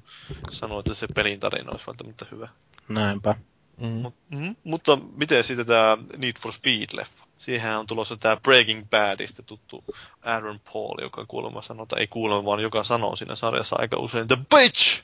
sano, 0.51 0.79
että 0.79 0.95
se 0.95 1.07
pelin 1.15 1.41
tarina 1.41 1.71
olisi 1.71 1.87
välttämättä 1.87 2.27
hyvä. 2.31 2.49
Näinpä. 2.89 3.35
Mm. 3.83 3.89
Mut, 3.89 4.15
mm, 4.31 4.57
mutta 4.65 4.99
miten 5.17 5.45
sitten 5.45 5.67
tämä 5.67 5.99
Need 6.17 6.35
for 6.41 6.53
Speed-leffa? 6.53 7.25
Siihen 7.39 7.79
on 7.79 7.87
tulossa 7.87 8.17
tämä 8.17 8.37
Breaking 8.37 8.91
Badista 8.91 9.43
tuttu 9.43 9.85
Aaron 10.23 10.61
Paul, 10.73 11.03
joka 11.03 11.27
kuulemma 11.27 11.63
sanoo, 11.63 11.87
tai 11.87 12.01
ei 12.01 12.07
kuulemma, 12.07 12.45
vaan 12.45 12.61
joka 12.61 12.85
sanoo 12.85 13.17
siinä 13.17 13.37
sarjassa 13.37 13.77
aika 13.79 13.97
usein 13.97 14.29
The 14.29 14.37
Bitch! 14.57 15.03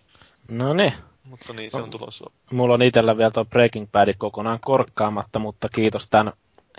No 0.48 0.74
niin. 0.74 0.92
Mutta 1.24 1.52
niin, 1.52 1.70
se 1.70 1.76
on 1.76 1.90
tulossa. 1.90 2.30
Mulla 2.52 2.74
on 2.74 2.82
itsellä 2.82 3.16
vielä 3.16 3.30
tuo 3.30 3.44
Breaking 3.44 3.86
Bad 3.92 4.14
kokonaan 4.18 4.58
korkkaamatta, 4.60 5.38
mutta 5.38 5.68
kiitos 5.68 6.08
tämän 6.10 6.32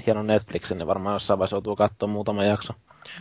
hienon 0.06 0.28
Netflixin, 0.28 0.78
niin 0.78 0.88
varmaan 0.88 1.16
jossain 1.16 1.40
vaiheessa 1.40 1.56
joutuu 1.56 1.76
katsoa 1.76 2.10
muutama 2.10 2.44
jakso. 2.44 2.74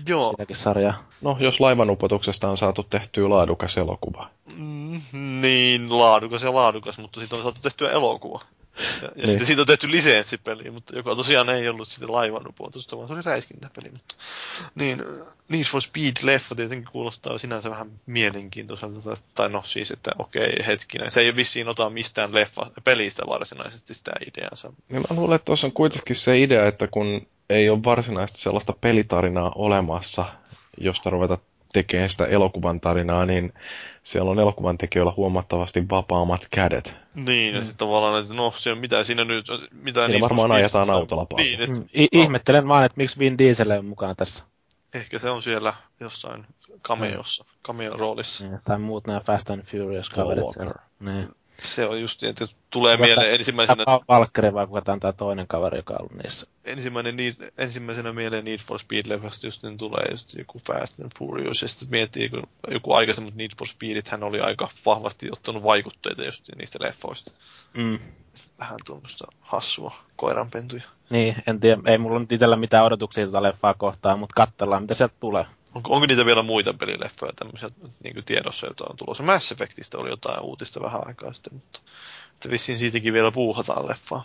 Joo. 0.06 0.30
Sitäkin 0.30 0.56
sarjaa. 0.56 1.08
No, 1.20 1.36
jos 1.40 1.60
laivanupotuksesta 1.60 2.48
on 2.48 2.58
saatu 2.58 2.82
tehtyä 2.82 3.30
laadukas 3.30 3.76
elokuva. 3.76 4.30
Mm, 4.56 5.00
niin, 5.40 5.98
laadukas 5.98 6.42
ja 6.42 6.54
laadukas, 6.54 6.98
mutta 6.98 7.20
sitten 7.20 7.36
on 7.36 7.42
saatu 7.42 7.58
tehtyä 7.62 7.90
elokuva. 7.90 8.40
Ja, 8.78 8.84
ja 9.02 9.10
niin. 9.16 9.28
sitten 9.28 9.46
siitä 9.46 9.62
on 9.62 9.66
tehty 9.66 9.90
lisenssipeli, 9.90 10.70
mutta 10.70 10.96
joka 10.96 11.16
tosiaan 11.16 11.50
ei 11.50 11.68
ollut 11.68 11.88
sitten 11.88 12.12
laivanupotusta, 12.12 12.96
vaan 12.96 13.08
se 13.08 13.14
oli 13.14 13.22
räiskintäpeli. 13.22 13.90
Mutta, 13.90 14.14
niin, 14.74 15.02
Need 15.48 15.64
for 15.64 15.80
Speed-leffa 15.80 16.54
tietenkin 16.56 16.92
kuulostaa 16.92 17.38
sinänsä 17.38 17.70
vähän 17.70 17.90
mielenkiintoiselta. 18.06 19.16
Tai 19.34 19.48
no 19.48 19.62
siis, 19.62 19.90
että 19.90 20.10
okei, 20.18 20.56
hetkinen. 20.66 21.10
Se 21.10 21.20
ei 21.20 21.36
vissiin 21.36 21.68
ota 21.68 21.90
mistään 21.90 22.34
leffa, 22.34 22.70
pelistä 22.84 23.22
varsinaisesti 23.28 23.94
sitä 23.94 24.12
ideansa. 24.26 24.72
Niin 24.88 25.02
mä 25.10 25.16
luulen, 25.16 25.36
että 25.36 25.44
tuossa 25.44 25.66
on 25.66 25.72
kuitenkin 25.72 26.16
se 26.16 26.38
idea, 26.38 26.66
että 26.66 26.88
kun 26.88 27.26
ei 27.50 27.70
ole 27.70 27.84
varsinaisesti 27.84 28.40
sellaista 28.40 28.72
pelitarinaa 28.80 29.52
olemassa, 29.54 30.24
josta 30.80 31.10
ruveta 31.10 31.38
tekee 31.72 32.08
sitä 32.08 32.26
elokuvan 32.26 32.80
tarinaa, 32.80 33.26
niin 33.26 33.52
siellä 34.02 34.30
on 34.30 34.40
elokuvan 34.40 34.78
tekijöillä 34.78 35.12
huomattavasti 35.16 35.88
vapaammat 35.90 36.46
kädet. 36.50 36.96
Niin, 37.14 37.54
ja 37.54 37.60
mm. 37.60 37.64
sitten 37.64 37.86
tavallaan, 37.86 38.22
että 38.22 38.34
no, 38.34 38.52
se 38.56 38.72
on 38.72 38.78
mitä 38.78 39.04
siinä 39.04 39.24
nyt... 39.24 39.46
Mitä 39.82 40.06
siinä 40.06 40.20
varmaan 40.20 40.52
ajetaan 40.52 40.90
autolla 40.90 41.26
paljon. 41.26 41.46
Niin, 41.46 41.62
et, 41.62 41.70
mm. 41.70 41.84
I- 41.94 42.08
ihmettelen 42.12 42.68
vaan, 42.68 42.84
että 42.84 42.96
miksi 42.96 43.18
Vin 43.18 43.38
Diesel 43.38 43.70
on 43.70 43.84
mukaan 43.84 44.16
tässä. 44.16 44.44
Ehkä 44.94 45.18
se 45.18 45.30
on 45.30 45.42
siellä 45.42 45.74
jossain 46.00 46.46
cameossa, 46.82 47.44
cameo-roolissa. 47.64 48.44
Niin, 48.44 48.60
tai 48.64 48.78
muut 48.78 49.06
nämä 49.06 49.20
Fast 49.20 49.50
and 49.50 49.62
Furious-kaverit. 49.62 50.74
Niin. 51.00 51.28
Se 51.62 51.86
on 51.86 52.00
just 52.00 52.22
niin, 52.22 52.30
että 52.30 52.46
tulee 52.70 52.96
kuka 52.96 53.06
mieleen 53.06 53.32
ensimmäisenä... 53.32 53.84
Valkkeri 54.08 54.54
vai 54.54 54.66
kuka 54.66 54.82
tämä 54.82 55.12
toinen 55.12 55.46
kaveri, 55.46 55.78
joka 55.78 55.94
on 55.94 56.00
ollut 56.00 56.22
niissä? 56.22 56.46
Ensimmäinen, 56.64 57.16
niin, 57.16 57.34
ensimmäisenä 57.58 58.12
mieleen 58.12 58.44
Need 58.44 58.58
for 58.58 58.80
Speed-leffasta 58.80 59.46
just 59.46 59.62
niin 59.62 59.78
tulee 59.78 60.04
just 60.10 60.34
joku 60.34 60.58
Fast 60.66 61.00
and 61.00 61.12
Furious, 61.18 61.62
ja 61.62 61.68
sitten 61.68 61.90
miettii, 61.90 62.28
kun 62.28 62.42
joku 62.70 62.92
aikaisemmat 62.92 63.34
Need 63.34 63.50
for 63.58 63.68
Speedit, 63.68 64.08
hän 64.08 64.22
oli 64.22 64.40
aika 64.40 64.68
vahvasti 64.86 65.28
ottanut 65.32 65.62
vaikutteita 65.62 66.24
just 66.24 66.44
niistä 66.56 66.78
leffoista. 66.82 67.30
Mm. 67.74 67.98
Vähän 68.58 68.78
tuommoista 68.86 69.24
hassua 69.40 69.94
koiranpentuja. 70.16 70.82
Niin, 71.10 71.36
en 71.46 71.60
tiedä, 71.60 71.82
ei 71.86 71.98
mulla 71.98 72.18
nyt 72.18 72.32
itsellä 72.32 72.56
mitään 72.56 72.84
odotuksia 72.84 73.26
tätä 73.26 73.42
leffaa 73.42 73.74
kohtaan, 73.74 74.18
mutta 74.18 74.34
katsellaan, 74.34 74.82
mitä 74.82 74.94
sieltä 74.94 75.14
tulee. 75.20 75.46
Onko, 75.78 75.94
onko 75.94 76.06
niitä 76.06 76.26
vielä 76.26 76.42
muita 76.42 76.74
pelileffoja 76.74 77.32
tämmöisiä 77.32 77.68
niin 78.04 78.24
tiedossa, 78.24 78.66
joita 78.66 78.84
on 78.90 78.96
tulossa? 78.96 79.22
Mass 79.22 79.52
Effectistä 79.52 79.98
oli 79.98 80.10
jotain 80.10 80.40
uutista 80.42 80.82
vähän 80.82 81.06
aikaa 81.06 81.32
sitten, 81.32 81.54
mutta 81.54 81.80
että 82.32 82.50
vissiin 82.50 82.78
siitäkin 82.78 83.12
vielä 83.12 83.32
puuhataan 83.32 83.88
leffaa. 83.88 84.24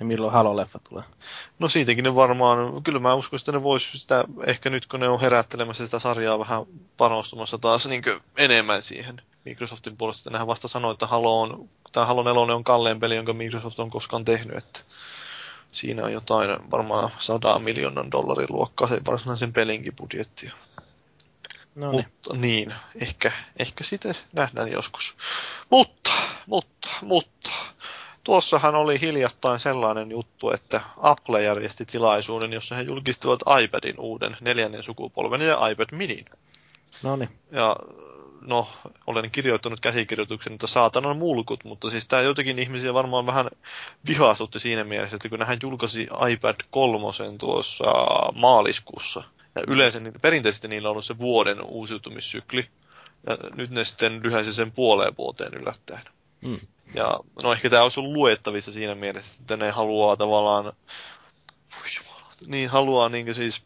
Ja 0.00 0.06
milloin 0.06 0.32
Halo-leffa 0.32 0.78
tulee? 0.88 1.04
No 1.58 1.68
siitäkin 1.68 2.04
ne 2.04 2.14
varmaan, 2.14 2.82
kyllä 2.82 2.98
mä 2.98 3.14
uskon, 3.14 3.40
että 3.40 3.52
ne 3.52 3.62
vois 3.62 3.92
sitä, 3.92 4.24
ehkä 4.46 4.70
nyt 4.70 4.86
kun 4.86 5.00
ne 5.00 5.08
on 5.08 5.20
herättelemässä 5.20 5.84
sitä 5.84 5.98
sarjaa 5.98 6.38
vähän 6.38 6.62
panostumassa 6.96 7.58
taas 7.58 7.86
niin 7.86 8.02
enemmän 8.38 8.82
siihen. 8.82 9.22
Microsoftin 9.44 9.96
puolesta 9.96 10.30
nehän 10.30 10.46
vasta 10.46 10.68
sanoi, 10.68 10.92
että 10.92 11.06
Halo 11.06 11.40
on, 11.40 11.68
tämä 11.92 12.06
Halo 12.06 12.22
4 12.22 12.54
on 12.54 12.64
kallein 12.64 13.00
peli, 13.00 13.16
jonka 13.16 13.32
Microsoft 13.32 13.78
on 13.78 13.90
koskaan 13.90 14.24
tehnyt, 14.24 14.56
että 14.56 14.80
siinä 15.72 16.04
on 16.04 16.12
jotain 16.12 16.70
varmaan 16.70 17.10
sadaa 17.18 17.58
miljoonan 17.58 18.12
dollarin 18.12 18.48
luokkaa 18.50 18.88
se 18.88 19.00
varsinaisen 19.06 19.52
pelinkin 19.52 19.96
budjettia. 19.96 20.52
No 21.74 21.90
niin. 21.90 22.04
Mutta 22.04 22.36
niin, 22.36 22.74
ehkä, 23.00 23.32
ehkä 23.58 23.84
sitten 23.84 24.14
nähdään 24.32 24.72
joskus. 24.72 25.16
Mutta, 25.70 26.10
mutta, 26.46 26.88
mutta, 27.02 27.50
tuossahan 28.24 28.74
oli 28.74 29.00
hiljattain 29.00 29.60
sellainen 29.60 30.10
juttu, 30.10 30.50
että 30.50 30.80
Apple 30.96 31.42
järjesti 31.42 31.84
tilaisuuden, 31.84 32.52
jossa 32.52 32.74
he 32.74 32.82
julkistivat 32.82 33.40
iPadin 33.62 34.00
uuden 34.00 34.36
neljännen 34.40 34.82
sukupolven 34.82 35.40
ja 35.40 35.68
iPad 35.68 35.88
minin. 35.92 36.24
No 37.02 37.16
niin. 37.16 37.30
Ja 37.50 37.76
no, 38.46 38.68
olen 39.06 39.30
kirjoittanut 39.30 39.80
käsikirjoituksen, 39.80 40.52
että 40.52 40.66
saatanan 40.66 41.16
mulkut, 41.16 41.64
mutta 41.64 41.90
siis 41.90 42.08
tämä 42.08 42.22
jotenkin 42.22 42.58
ihmisiä 42.58 42.94
varmaan 42.94 43.26
vähän 43.26 43.48
vihastutti 44.08 44.58
siinä 44.58 44.84
mielessä, 44.84 45.16
että 45.16 45.28
kun 45.28 45.46
hän 45.46 45.58
julkaisi 45.62 46.08
iPad 46.30 46.56
kolmosen 46.70 47.38
tuossa 47.38 47.84
maaliskuussa, 48.34 49.22
ja 49.54 49.62
yleensä 49.68 50.00
niin, 50.00 50.14
perinteisesti 50.22 50.68
niillä 50.68 50.88
on 50.88 50.90
ollut 50.90 51.04
se 51.04 51.18
vuoden 51.18 51.62
uusiutumissykli, 51.62 52.68
ja 53.26 53.38
nyt 53.54 53.70
ne 53.70 53.84
sitten 53.84 54.22
lyhäisi 54.22 54.52
sen 54.52 54.72
puoleen 54.72 55.16
vuoteen 55.18 55.54
yllättäen. 55.54 56.02
Mm. 56.40 56.58
Ja 56.94 57.20
no 57.42 57.52
ehkä 57.52 57.70
tämä 57.70 57.82
olisi 57.82 58.00
ollut 58.00 58.12
luettavissa 58.12 58.72
siinä 58.72 58.94
mielessä, 58.94 59.42
että 59.42 59.56
ne 59.56 59.70
haluaa 59.70 60.16
tavallaan, 60.16 60.72
niin 62.46 62.68
haluaa 62.68 63.08
niin 63.08 63.34
siis 63.34 63.64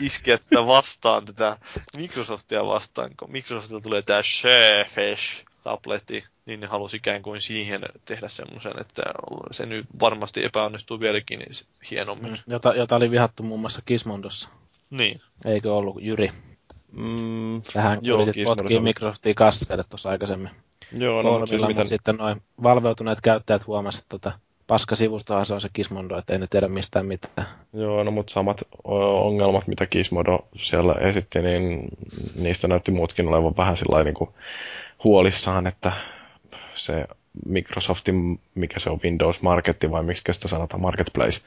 iskeä 0.00 0.38
tätä 0.38 0.66
vastaan, 0.66 1.24
tätä 1.24 1.56
Microsoftia 1.96 2.66
vastaan, 2.66 3.10
kun 3.16 3.32
Microsoftilta 3.32 3.82
tulee 3.82 4.02
tämä 4.02 4.20
Surface 4.22 5.44
tabletti, 5.62 6.24
niin 6.46 6.60
ne 6.60 6.66
halusi 6.66 6.96
ikään 6.96 7.22
kuin 7.22 7.40
siihen 7.40 7.82
tehdä 8.04 8.28
semmoisen, 8.28 8.80
että 8.80 9.02
se 9.50 9.66
nyt 9.66 9.86
varmasti 10.00 10.44
epäonnistuu 10.44 11.00
vieläkin 11.00 11.46
hienommin. 11.90 12.32
Mm, 12.32 12.38
jota, 12.46 12.72
jota 12.76 12.96
oli 12.96 13.10
vihattu 13.10 13.42
muun 13.42 13.60
muassa 13.60 13.82
Kismondossa. 13.86 14.48
Niin. 14.90 15.20
Eikö 15.44 15.74
ollut 15.74 16.02
Jyri? 16.02 16.30
Mm, 16.96 17.62
Sähän 17.62 17.98
joo, 18.02 18.22
yritit 18.22 18.44
potkia 18.44 18.80
Microsoftia 18.80 19.34
kasseille 19.34 19.84
tuossa 19.88 20.10
aikaisemmin. 20.10 20.50
Joo, 20.92 21.22
no, 21.22 21.46
siis 21.46 21.66
miten... 21.66 21.88
sitten 21.88 22.16
noin 22.16 22.42
valveutuneet 22.62 23.20
käyttäjät 23.20 23.66
huomasivat, 23.66 24.02
että 24.02 24.18
tota, 24.18 24.38
paskasivustohan 24.66 25.46
se 25.46 25.54
on 25.54 25.60
se 25.60 25.68
Kismondo, 25.72 26.18
että 26.18 26.32
ei 26.32 26.38
ne 26.38 26.46
tiedä 26.50 26.68
mistään 26.68 27.06
mitään. 27.06 27.46
Joo, 27.72 28.04
no 28.04 28.10
mutta 28.10 28.32
samat 28.32 28.62
ongelmat, 28.84 29.66
mitä 29.66 29.86
Kismodo 29.86 30.38
siellä 30.56 30.92
esitti, 30.92 31.42
niin 31.42 31.88
niistä 32.40 32.68
näytti 32.68 32.90
muutkin 32.90 33.28
olevan 33.28 33.56
vähän 33.56 33.76
sillä 33.76 34.04
niin 34.04 34.14
kuin 34.14 34.30
huolissaan, 35.04 35.66
että 35.66 35.92
se 36.74 37.06
Microsoftin, 37.46 38.40
mikä 38.54 38.80
se 38.80 38.90
on 38.90 39.00
Windows 39.04 39.42
Marketti 39.42 39.90
vai 39.90 40.02
miksi 40.02 40.32
sitä 40.32 40.48
sanotaan 40.48 40.80
Marketplace, 40.80 41.40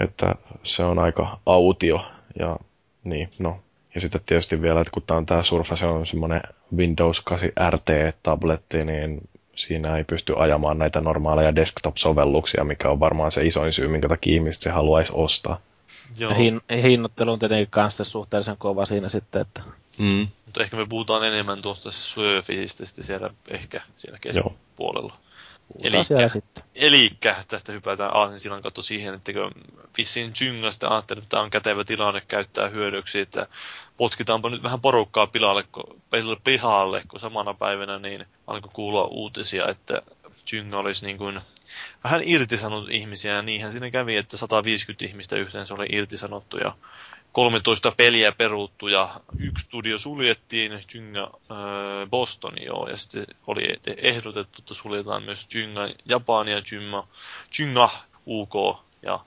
että 0.00 0.34
se 0.62 0.84
on 0.84 0.98
aika 0.98 1.40
autio 1.46 2.00
ja 2.38 2.56
niin, 3.04 3.30
no. 3.38 3.60
Ja 3.94 4.00
sitten 4.00 4.20
tietysti 4.26 4.62
vielä, 4.62 4.80
että 4.80 4.90
kun 4.90 5.02
tämä 5.06 5.18
on 5.18 5.26
tämä 5.26 5.42
Surface, 5.42 5.86
on 5.86 6.06
semmoinen 6.06 6.40
Windows 6.76 7.20
8 7.20 7.48
RT-tabletti, 7.70 8.84
niin 8.84 9.28
siinä 9.56 9.96
ei 9.96 10.04
pysty 10.04 10.34
ajamaan 10.36 10.78
näitä 10.78 11.00
normaaleja 11.00 11.54
desktop-sovelluksia, 11.54 12.64
mikä 12.64 12.90
on 12.90 13.00
varmaan 13.00 13.32
se 13.32 13.46
isoin 13.46 13.72
syy, 13.72 13.88
minkä 13.88 14.08
takia 14.08 14.34
ihmiset 14.34 14.62
se 14.62 14.70
haluaisi 14.70 15.12
ostaa. 15.14 15.60
Joo. 16.18 16.30
Ja 16.30 16.36
hin, 16.36 16.60
hinnoittelu 16.82 17.32
on 17.32 17.38
tietenkin 17.38 17.70
kanssa 17.70 18.04
suhteellisen 18.04 18.56
kova 18.56 18.86
siinä 18.86 19.08
sitten, 19.08 19.42
että... 19.42 19.62
Mm. 19.98 20.28
Mutta 20.46 20.62
ehkä 20.62 20.76
me 20.76 20.86
puhutaan 20.86 21.24
enemmän 21.24 21.62
tuosta 21.62 21.90
Surfaceista 21.90 23.02
siellä 23.02 23.30
ehkä 23.48 23.80
siellä 23.96 24.18
keskipuolella. 24.20 25.16
Elikkä, 25.82 26.14
elikkä 26.74 27.36
tästä 27.48 27.72
hypätään 27.72 28.16
Aasinsillan 28.16 28.62
kautta 28.62 28.82
siihen, 28.82 29.14
että 29.14 29.32
vissiin 29.98 30.32
Jyngasta 30.40 30.88
ajattelee, 30.88 31.18
että 31.18 31.28
tämä 31.28 31.42
on 31.42 31.50
kätevä 31.50 31.84
tilanne 31.84 32.20
käyttää 32.20 32.68
hyödyksi, 32.68 33.20
että 33.20 33.46
potkitaanpa 33.96 34.50
nyt 34.50 34.62
vähän 34.62 34.80
porukkaa 34.80 35.26
pilalle, 35.26 35.64
pihalle, 36.44 37.02
kun 37.08 37.20
samana 37.20 37.54
päivänä 37.54 37.98
niin 37.98 38.26
alkoi 38.46 38.70
kuulla 38.72 39.04
uutisia, 39.04 39.68
että 39.68 40.02
Jynga 40.52 40.78
olisi 40.78 41.06
niin 41.06 41.18
kuin 41.18 41.40
vähän 42.04 42.20
irtisanonut 42.24 42.90
ihmisiä, 42.90 43.34
ja 43.34 43.42
niinhän 43.42 43.72
siinä 43.72 43.90
kävi, 43.90 44.16
että 44.16 44.36
150 44.36 45.04
ihmistä 45.04 45.36
yhteensä 45.36 45.74
oli 45.74 45.86
irtisanottu, 45.92 46.56
ja 46.56 46.76
13 47.34 47.92
peliä 47.96 48.32
peruttu 48.32 48.88
ja 48.88 49.20
yksi 49.38 49.64
studio 49.64 49.98
suljettiin, 49.98 50.80
Jynga 50.94 51.22
äh, 51.22 52.10
Boston 52.10 52.52
joo, 52.66 52.88
ja 52.88 52.96
sitten 52.96 53.26
oli 53.46 53.62
ehdotettu, 53.96 54.62
että 54.62 54.74
suljetaan 54.74 55.22
myös 55.22 55.46
Jynga 55.54 55.88
Japani 56.06 56.52
ja 56.52 56.62
Jynga, 56.72 57.06
Jynga 57.58 57.90
UK 58.26 58.54
ja 59.02 59.20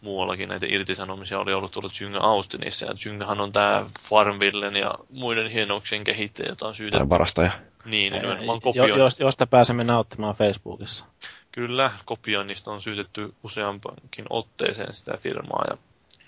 muuallakin 0.00 0.48
näitä 0.48 0.66
irtisanomisia 0.68 1.38
oli 1.38 1.52
ollut 1.52 1.72
tuolla 1.72 1.90
Jynga 2.00 2.18
Austinissa, 2.18 2.86
ja 2.86 2.94
Jyngahan 3.06 3.40
on 3.40 3.52
tämä 3.52 3.86
Farmvillen 4.08 4.76
ja 4.76 4.94
muiden 5.10 5.50
hienouksien 5.50 6.04
kehittäjä, 6.04 6.48
jota 6.48 6.68
on 6.68 6.74
syytetty. 6.74 6.98
Tai 6.98 7.08
varastaja. 7.08 7.52
Niin, 7.84 8.12
nimenomaan 8.12 8.60
kopioin. 8.60 8.90
Jo, 8.90 9.08
josta 9.20 9.46
pääsemme 9.46 9.84
nauttimaan 9.84 10.34
Facebookissa. 10.34 11.04
Kyllä, 11.52 11.90
kopioinnista 12.04 12.70
on 12.70 12.82
syytetty 12.82 13.34
useampankin 13.42 14.24
otteeseen 14.30 14.92
sitä 14.92 15.16
firmaa. 15.20 15.64
Ja... 15.70 15.76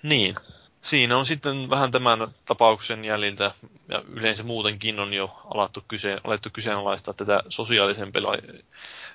Niin, 0.02 0.34
siinä 0.84 1.16
on 1.16 1.26
sitten 1.26 1.70
vähän 1.70 1.90
tämän 1.90 2.28
tapauksen 2.44 3.04
jäljiltä, 3.04 3.50
ja 3.88 4.02
yleensä 4.08 4.44
muutenkin 4.44 5.00
on 5.00 5.12
jo 5.12 5.40
alettu, 5.54 5.84
kyse, 5.88 6.16
alettu 6.24 6.48
kyseenalaistaa 6.52 7.14
tätä 7.14 7.42
sosiaalisen 7.48 8.08
pela- 8.08 8.62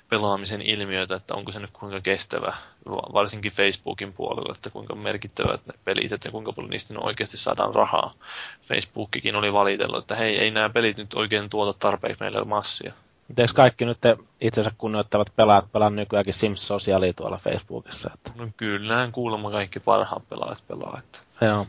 pelaamisen 0.08 0.62
ilmiötä, 0.62 1.14
että 1.14 1.34
onko 1.34 1.52
se 1.52 1.60
nyt 1.60 1.70
kuinka 1.72 2.00
kestävä, 2.00 2.56
varsinkin 2.86 3.52
Facebookin 3.52 4.12
puolella, 4.12 4.54
että 4.54 4.70
kuinka 4.70 4.94
merkittävät 4.94 5.66
ne 5.66 5.72
pelit, 5.84 6.10
ja 6.10 6.30
kuinka 6.30 6.52
paljon 6.52 6.70
niistä 6.70 6.94
oikeasti 6.98 7.36
saadaan 7.36 7.74
rahaa. 7.74 8.14
Facebookikin 8.62 9.36
oli 9.36 9.52
valitellut, 9.52 9.98
että 9.98 10.14
hei, 10.14 10.38
ei 10.38 10.50
nämä 10.50 10.70
pelit 10.70 10.96
nyt 10.96 11.14
oikein 11.14 11.50
tuota 11.50 11.78
tarpeeksi 11.78 12.20
meille 12.20 12.44
massia. 12.44 12.92
Eikö 13.38 13.52
kaikki 13.54 13.84
nyt 13.84 13.98
itsensä 14.40 14.72
kunnioittavat 14.78 15.32
pelaat 15.36 15.72
pelaa 15.72 15.90
nykyäänkin 15.90 16.34
Sims 16.34 16.66
Socialia 16.66 17.12
tuolla 17.12 17.38
Facebookissa? 17.38 18.10
Että... 18.14 18.32
No 18.36 18.48
kyllä, 18.56 19.08
kuulemma 19.12 19.50
kaikki 19.50 19.80
parhaat 19.80 20.28
pelaajat 20.28 20.64
pelaa. 20.68 20.98
Että... 20.98 21.46
Joo. 21.46 21.66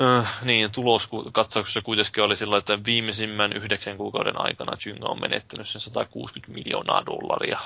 Äh, 0.00 0.44
niin, 0.44 0.70
tuloskatsauksessa 0.70 1.82
kuitenkin 1.82 2.24
oli 2.24 2.36
sillä, 2.36 2.56
että 2.56 2.78
viimeisimmän 2.86 3.52
yhdeksän 3.52 3.96
kuukauden 3.96 4.40
aikana 4.40 4.76
Jynga 4.86 5.08
on 5.08 5.20
menettänyt 5.20 5.68
sen 5.68 5.80
160 5.80 6.52
miljoonaa 6.52 7.06
dollaria. 7.06 7.60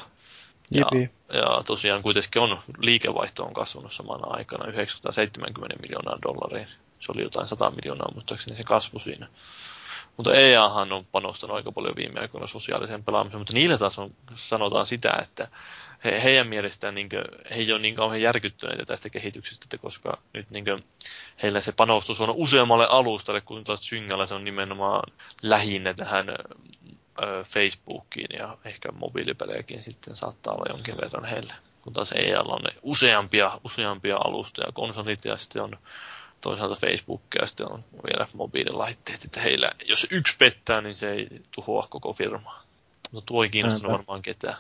Ja, 0.71 0.87
ja 1.33 1.63
tosiaan 1.67 2.03
kuitenkin 2.03 2.43
on, 2.43 2.59
liikevaihto 2.79 3.45
on 3.45 3.55
kasvanut 3.55 3.93
samana 3.93 4.27
aikana 4.27 4.67
970 4.67 5.77
miljoonaa 5.83 6.19
dollaria. 6.23 6.67
Se 7.01 7.13
oli 7.13 7.23
jotain 7.23 7.49
100 7.49 7.71
miljoonaa, 7.71 8.13
muistaakseni 8.13 8.57
se 8.57 8.63
kasvu 8.63 8.99
siinä. 8.99 9.29
Mutta 10.19 10.35
EAhan 10.35 10.93
on 10.93 11.07
panostanut 11.07 11.57
aika 11.57 11.73
paljon 11.73 11.97
viime 11.97 12.21
aikoina 12.21 12.47
sosiaaliseen 12.47 13.05
pelaamiseen, 13.05 13.41
mutta 13.41 13.53
niillä 13.53 13.79
taas 13.79 13.99
on, 13.99 14.11
sanotaan 14.35 14.87
sitä, 14.87 15.19
että 15.23 15.49
he, 16.05 16.23
heidän 16.23 16.47
mielestään 16.47 16.95
niin 16.95 17.09
kuin, 17.09 17.25
he 17.51 17.55
ei 17.55 17.73
ole 17.73 17.81
niin 17.81 17.95
kauhean 17.95 18.21
järkyttyneitä 18.21 18.85
tästä 18.85 19.11
kehityksestä, 19.11 19.79
koska 19.79 20.19
nyt 20.33 20.51
niin 20.51 20.65
kuin, 20.65 20.85
heillä 21.43 21.61
se 21.61 21.73
panostus 21.73 22.21
on 22.21 22.31
useammalle 22.31 22.87
alustalle, 22.91 23.41
kun 23.41 23.65
taas 23.65 23.81
Syngalla 23.81 24.27
se 24.27 24.35
on 24.35 24.45
nimenomaan 24.45 25.13
lähinnä 25.43 25.95
tähän 25.95 26.29
ö, 26.29 26.37
Facebookiin 27.45 28.39
ja 28.39 28.59
ehkä 28.65 28.93
mobiilipelejäkin 28.93 29.83
sitten 29.83 30.17
saattaa 30.17 30.55
olla 30.55 30.73
jonkin 30.73 30.97
verran 30.97 31.25
heille. 31.25 31.55
Kun 31.83 31.93
taas 31.93 32.13
EAlla 32.13 32.55
on 32.55 32.63
useampia, 32.83 33.61
useampia 33.65 34.17
alustoja, 34.17 34.73
konsolit 34.73 35.25
ja 35.25 35.37
sitten 35.37 35.63
on 35.63 35.79
toisaalta 36.41 36.75
Facebookia 36.75 37.41
ja 37.42 37.47
sitten 37.47 37.73
on 37.73 37.84
vielä 38.07 38.26
mobiililaitteet, 38.33 39.25
että 39.25 39.41
heillä, 39.41 39.70
jos 39.89 40.07
yksi 40.10 40.36
pettää, 40.39 40.81
niin 40.81 40.97
se 40.97 41.10
ei 41.12 41.28
tuhoa 41.55 41.86
koko 41.91 42.12
firmaa. 42.12 42.62
Mutta 43.12 43.26
tuo 43.26 43.42
ei 43.42 43.50
kiinnostanut 43.50 43.92
varmaan 43.99 44.23
ketään. 44.23 44.57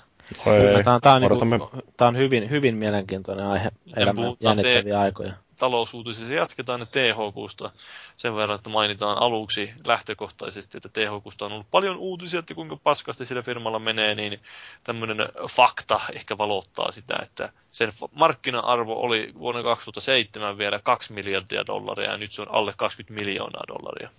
Tämä 0.84 0.94
on, 0.94 1.00
tämä 1.00 1.14
on, 1.14 1.22
niinku, 1.50 1.70
tämä 1.96 2.08
on 2.08 2.16
hyvin, 2.16 2.50
hyvin 2.50 2.76
mielenkiintoinen 2.76 3.46
aihe, 3.46 3.70
elämän 3.96 4.24
jännittäviä 4.40 4.82
te- 4.82 4.94
aikoja. 4.96 5.32
Talousuutisissa 5.58 6.34
jatketaan 6.34 6.80
ne 6.80 6.86
THQsta 6.86 7.70
sen 8.16 8.34
verran, 8.36 8.54
että 8.56 8.70
mainitaan 8.70 9.18
aluksi 9.18 9.70
lähtökohtaisesti, 9.84 10.78
että 10.78 10.88
THQsta 10.88 11.44
on 11.44 11.52
ollut 11.52 11.70
paljon 11.70 11.96
uutisia, 11.96 12.40
että 12.40 12.54
kuinka 12.54 12.76
paskasti 12.76 13.26
sillä 13.26 13.42
firmalla 13.42 13.78
menee, 13.78 14.14
niin 14.14 14.40
tämmöinen 14.84 15.16
fakta 15.50 16.00
ehkä 16.12 16.38
valottaa 16.38 16.92
sitä, 16.92 17.18
että 17.22 17.52
sen 17.70 17.92
markkina-arvo 18.12 18.94
oli 18.94 19.32
vuonna 19.38 19.62
2007 19.62 20.58
vielä 20.58 20.78
2 20.78 21.12
miljardia 21.12 21.66
dollaria 21.66 22.10
ja 22.10 22.16
nyt 22.16 22.32
se 22.32 22.42
on 22.42 22.54
alle 22.54 22.74
20 22.76 23.14
miljoonaa 23.14 23.64
dollaria. 23.68 24.10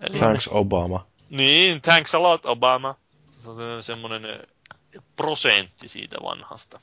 Eli... 0.00 0.18
Thanks 0.18 0.48
Obama. 0.52 1.06
Niin, 1.30 1.80
thanks 1.82 2.14
a 2.14 2.22
lot 2.22 2.46
Obama. 2.46 2.94
Se 3.24 3.50
on 3.50 3.82
semmoinen 3.82 4.22
prosentti 5.16 5.88
siitä 5.88 6.16
vanhasta. 6.22 6.80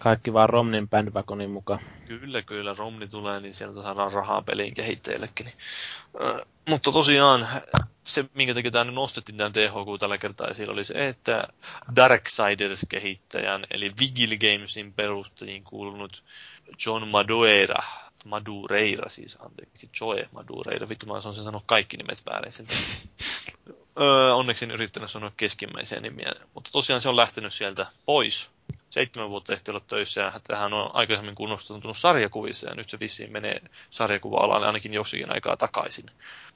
Kaikki 0.00 0.32
vaan 0.32 0.48
Romnin 0.48 0.88
bandwagonin 0.88 1.50
mukaan. 1.50 1.80
Kyllä, 2.06 2.42
kyllä. 2.42 2.74
Romni 2.78 3.08
tulee, 3.08 3.40
niin 3.40 3.54
sieltä 3.54 3.82
saadaan 3.82 4.12
rahaa 4.12 4.42
pelin 4.42 4.74
kehittäjillekin. 4.74 5.46
Äh, 5.46 6.40
mutta 6.68 6.92
tosiaan, 6.92 7.48
se, 8.04 8.24
minkä 8.34 8.54
takia 8.54 8.70
tämä 8.70 8.84
nostettiin 8.84 9.36
tämän 9.36 9.52
THQ 9.52 10.00
tällä 10.00 10.18
kertaa 10.18 10.48
esille, 10.48 10.72
oli 10.72 10.84
se, 10.84 11.08
että 11.08 11.48
Darksiders-kehittäjän, 11.96 13.66
eli 13.70 13.90
Vigil 14.00 14.38
Gamesin 14.38 14.92
perustajiin 14.92 15.64
kuulunut 15.64 16.24
John 16.86 17.08
Madureira, 17.08 17.82
Madureira 18.24 19.08
siis, 19.08 19.36
anteeksi, 19.40 19.90
Joe 20.00 20.28
Madureira, 20.32 20.88
vittu 20.88 21.06
mä 21.06 21.12
on 21.12 21.22
sen 21.22 21.34
sanonut 21.34 21.62
kaikki 21.66 21.96
nimet 21.96 22.22
väärin 22.30 22.52
Öö, 24.00 24.34
onneksi 24.34 24.64
en 24.64 24.70
yrittänyt 24.70 25.10
sanoa 25.10 25.32
keskimmäisiä 25.36 26.00
nimiä, 26.00 26.32
mutta 26.54 26.70
tosiaan 26.72 27.02
se 27.02 27.08
on 27.08 27.16
lähtenyt 27.16 27.52
sieltä 27.52 27.86
pois 28.06 28.50
seitsemän 28.90 29.30
vuotta 29.30 29.52
ehti 29.52 29.70
olla 29.70 29.80
töissä 29.80 30.20
ja 30.20 30.40
tähän 30.44 30.72
on 30.72 30.90
aikaisemmin 30.94 31.34
kunnostanut 31.34 31.98
sarjakuvissa 31.98 32.68
ja 32.68 32.74
nyt 32.74 32.90
se 32.90 33.00
vissiin 33.00 33.32
menee 33.32 33.62
sarjakuva-alalle 33.90 34.66
ainakin 34.66 34.94
jossakin 34.94 35.32
aikaa 35.32 35.56
takaisin. 35.56 36.10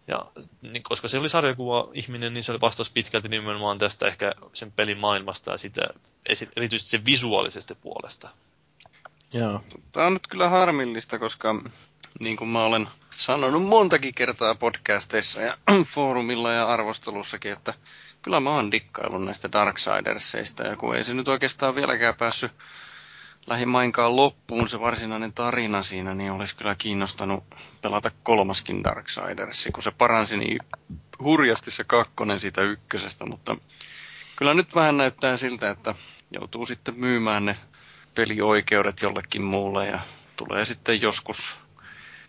Ja 0.09 0.27
niin, 0.73 0.83
koska 0.83 1.09
se 1.09 1.19
oli 1.19 1.29
sarjakuva-ihminen, 1.29 2.35
niin 2.35 2.45
se 2.45 2.61
vastasi 2.61 2.91
pitkälti 2.95 3.29
nimenomaan 3.29 3.79
tästä 3.79 4.07
ehkä 4.07 4.35
sen 4.53 4.73
pelin 4.73 4.99
maailmasta 4.99 5.51
ja 5.51 5.59
sitä, 5.59 5.89
erityisesti 6.57 6.91
sen 6.91 7.07
visuaalisesta 7.07 7.75
puolesta. 7.75 8.29
Joo. 9.33 9.61
Tämä 9.93 10.07
on 10.07 10.13
nyt 10.13 10.27
kyllä 10.27 10.49
harmillista, 10.49 11.19
koska 11.19 11.55
niin 12.21 12.37
kuin 12.37 12.49
mä 12.49 12.65
olen 12.65 12.89
sanonut 13.17 13.63
montakin 13.63 14.15
kertaa 14.15 14.55
podcasteissa 14.55 15.41
ja 15.41 15.59
foorumilla 15.95 16.53
ja 16.53 16.67
arvostelussakin, 16.67 17.53
että 17.53 17.75
kyllä 18.25 18.41
mä 18.41 18.51
oon 18.51 18.71
dikkaillut 18.71 19.25
näistä 19.25 19.53
Darksidersseista, 19.53 20.63
ja 20.63 20.77
kun 20.77 20.97
ei 20.97 21.05
se 21.05 21.15
nyt 21.15 21.29
oikeastaan 21.29 21.75
vieläkään 21.75 22.15
päässyt 22.15 22.53
lähimainkaan 23.47 24.17
loppuun 24.17 24.69
se 24.69 24.81
varsinainen 24.81 25.33
tarina 25.33 25.83
siinä, 25.83 26.15
niin 26.15 26.33
olisi 26.33 26.57
kyllä 26.57 26.75
kiinnostanut 26.75 27.45
pelata 27.83 28.11
kolmaskin 28.23 28.85
Darksiders, 28.85 29.69
kun 29.73 29.83
se 29.83 29.91
paransi 29.91 30.37
niin 30.37 30.59
hurjasti 31.23 31.71
se 31.71 31.85
kakkonen 31.85 32.41
siitä 32.41 32.63
ykkösestä, 32.63 33.27
mutta 33.27 33.57
kyllä 34.37 34.55
nyt 34.55 34.75
vähän 34.75 34.97
näyttää 34.97 35.37
siltä, 35.37 35.71
että 35.71 35.95
joutuu 36.31 36.67
sitten 36.67 36.95
myymään 36.99 37.45
ne 37.45 37.57
pelioikeudet 38.15 39.03
jollekin 39.03 39.43
muulle 39.43 39.87
ja 39.87 40.01
tulee 40.37 40.65
sitten 40.65 41.03
joskus 41.03 41.57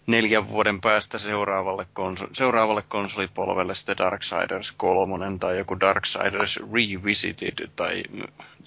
neljän 0.08 0.50
vuoden 0.50 0.82
päästä 0.82 1.18
seuraavalle, 1.18 1.88
konso- 1.94 2.30
seuraavalle 2.34 2.82
konsolipolvelle 2.82 3.76
sitten 3.76 3.98
Darksiders 3.98 4.72
3 4.72 5.38
tai 5.40 5.58
joku 5.58 5.80
Darksiders 5.80 6.60
Revisited 6.74 7.70
tai 7.76 8.04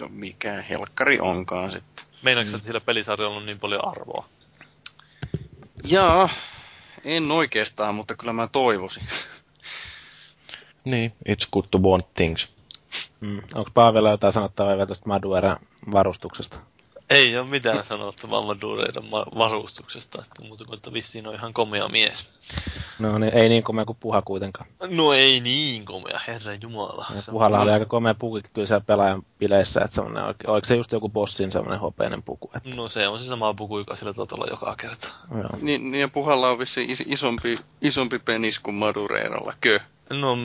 no, 0.01 0.09
mikä 0.11 0.63
helkkari 0.63 1.21
onkaan 1.21 1.73
sitten. 1.73 2.07
Meinaatko, 2.23 2.55
että 2.57 2.67
sillä 2.67 2.81
pelisarjalla 2.81 3.37
on 3.37 3.47
niin 3.47 3.59
paljon 3.59 3.89
arvoa? 3.89 4.29
Jaa, 5.85 6.29
en 7.05 7.31
oikeastaan, 7.31 7.95
mutta 7.95 8.15
kyllä 8.15 8.33
mä 8.33 8.49
toivoisin. 8.53 9.03
niin, 10.85 11.13
it's 11.29 11.49
good 11.53 11.65
to 11.71 11.79
want 11.79 12.15
things. 12.15 12.53
Mm. 13.21 13.43
Onko 13.55 13.71
Paavella 13.75 14.11
jotain 14.11 14.33
sanottavaa 14.33 14.73
vielä 14.73 14.87
tuosta 14.87 15.09
Madueran 15.09 15.57
varustuksesta? 15.93 16.61
Ei 17.11 17.39
ole 17.39 17.47
mitään 17.47 17.85
sanottavaa 17.85 18.43
Madureiden 18.43 19.11
varustuksesta, 19.11 20.23
että 20.23 20.43
muuta 20.43 20.65
kuin, 20.65 20.77
että 20.77 20.93
vissiin 20.93 21.29
on 21.29 21.35
ihan 21.35 21.53
komea 21.53 21.89
mies. 21.89 22.31
No 22.99 23.19
niin, 23.19 23.35
ei 23.35 23.49
niin 23.49 23.63
komea 23.63 23.85
kuin 23.85 23.97
puha 24.01 24.23
kuitenkaan. 24.23 24.69
No 24.91 25.13
ei 25.13 25.41
niin 25.41 25.85
komea, 25.85 26.21
herra 26.27 26.55
jumala. 26.63 27.07
puhalla 27.31 27.61
oli 27.61 27.71
aika 27.71 27.87
komea 27.87 28.15
puku 28.15 28.41
kyllä 28.53 28.67
siellä 28.67 28.85
pelaajan 28.87 29.23
bileissä, 29.39 29.81
että 29.81 29.95
semmoinen, 29.95 30.25
oliko 30.25 30.65
se 30.65 30.77
just 30.77 30.93
joku 30.93 31.09
bossin 31.09 31.53
semmoinen 31.53 31.81
hopeinen 31.81 32.23
puku? 32.23 32.51
Että... 32.57 32.71
No 32.77 32.89
se 32.89 33.09
on 33.09 33.21
se 33.21 33.25
sama 33.25 33.55
puku, 33.55 33.79
joka 33.79 33.97
sillä 33.97 34.15
taitaa 34.15 34.37
olla 34.37 34.47
joka 34.51 34.75
kerta. 34.81 35.09
Joo. 35.31 35.51
Niin, 35.63 35.91
niin 35.91 36.01
ja 36.01 36.09
puhalla 36.09 36.51
on 36.51 36.59
vissi 36.59 36.87
isompi, 37.07 37.59
isompi 37.81 38.19
penis 38.19 38.59
kuin 38.59 38.75
Madureiralla, 38.75 39.55
kö? 39.61 39.81
No 40.11 40.37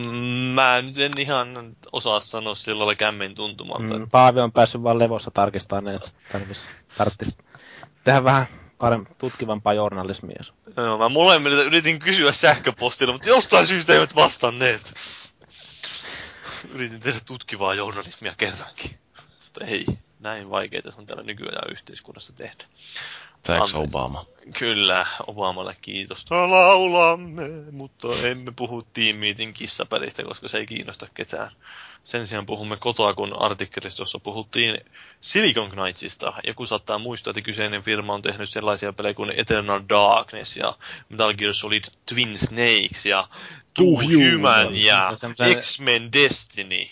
mä 0.53 0.82
nyt 0.82 0.98
en 1.00 1.17
ihan 1.17 1.75
osaa 1.92 2.19
sanoa 2.19 2.56
sillä 2.56 2.80
lailla 2.80 2.95
kämmin 2.95 3.35
tuntumalta. 3.35 3.83
Mm, 4.00 4.08
Paavi 4.11 4.40
on 4.40 4.51
päässyt 4.51 4.83
vaan 4.83 5.00
levossa 5.00 5.32
tarkistamaan, 5.32 5.95
että 5.95 6.09
tarvitsisi 6.98 7.38
tehdä 8.03 8.24
vähän 8.24 8.48
paremmin 8.77 9.16
tutkivampaa 9.17 9.74
journalismia. 9.74 10.43
Joo, 10.77 10.98
mä 10.98 11.09
molemmilta 11.09 11.64
yritin 11.64 12.00
kysyä 12.00 12.32
sähköpostilla, 12.32 13.14
mutta 13.14 13.30
jostain 13.30 13.67
syystä 13.67 13.93
eivät 13.93 14.16
vastanneet. 14.16 14.93
Yritin 16.74 17.00
tehdä 17.00 17.19
tutkivaa 17.25 17.74
journalismia 17.74 18.33
kerrankin. 18.38 19.00
Mutta 19.43 19.66
ei, 19.66 19.85
näin 20.19 20.50
vaikeita 20.50 20.92
se 20.92 20.98
on 20.98 21.06
täällä 21.06 21.24
nykyään 21.24 21.72
yhteiskunnassa 21.72 22.33
tehdä. 22.33 22.64
Thanks 23.43 23.75
Obama. 23.75 24.25
Kyllä, 24.59 25.05
Obamalle 25.27 25.75
kiitos. 25.81 26.25
Laulamme, 26.31 27.43
mutta 27.72 28.07
emme 28.23 28.51
puhu 28.55 28.81
Team 28.93 29.15
Meeting 29.15 29.53
kissapelistä, 29.53 30.23
koska 30.23 30.47
se 30.47 30.57
ei 30.57 30.65
kiinnosta 30.65 31.07
ketään. 31.13 31.51
Sen 32.03 32.27
sijaan 32.27 32.45
puhumme 32.45 32.77
kotoa, 32.77 33.13
kun 33.13 33.41
artikkelissa 33.41 33.97
tuossa 33.97 34.19
puhuttiin 34.19 34.77
Silicon 35.22 35.69
Knightsista. 35.69 36.33
Joku 36.47 36.65
saattaa 36.65 36.97
muistaa, 36.97 37.31
että 37.31 37.41
kyseinen 37.41 37.83
firma 37.83 38.13
on 38.13 38.22
tehnyt 38.22 38.49
sellaisia 38.49 38.93
pelejä 38.93 39.13
kuin 39.13 39.33
Eternal 39.38 39.81
Darkness 39.89 40.57
ja 40.57 40.77
Metal 41.09 41.33
Gear 41.33 41.53
Solid 41.53 41.83
Twin 42.09 42.39
Snakes 42.39 43.05
ja 43.05 43.27
Two 43.73 43.85
Human 43.85 44.83
ja 44.83 45.11
X-Men 45.59 46.13
Destiny. 46.13 46.85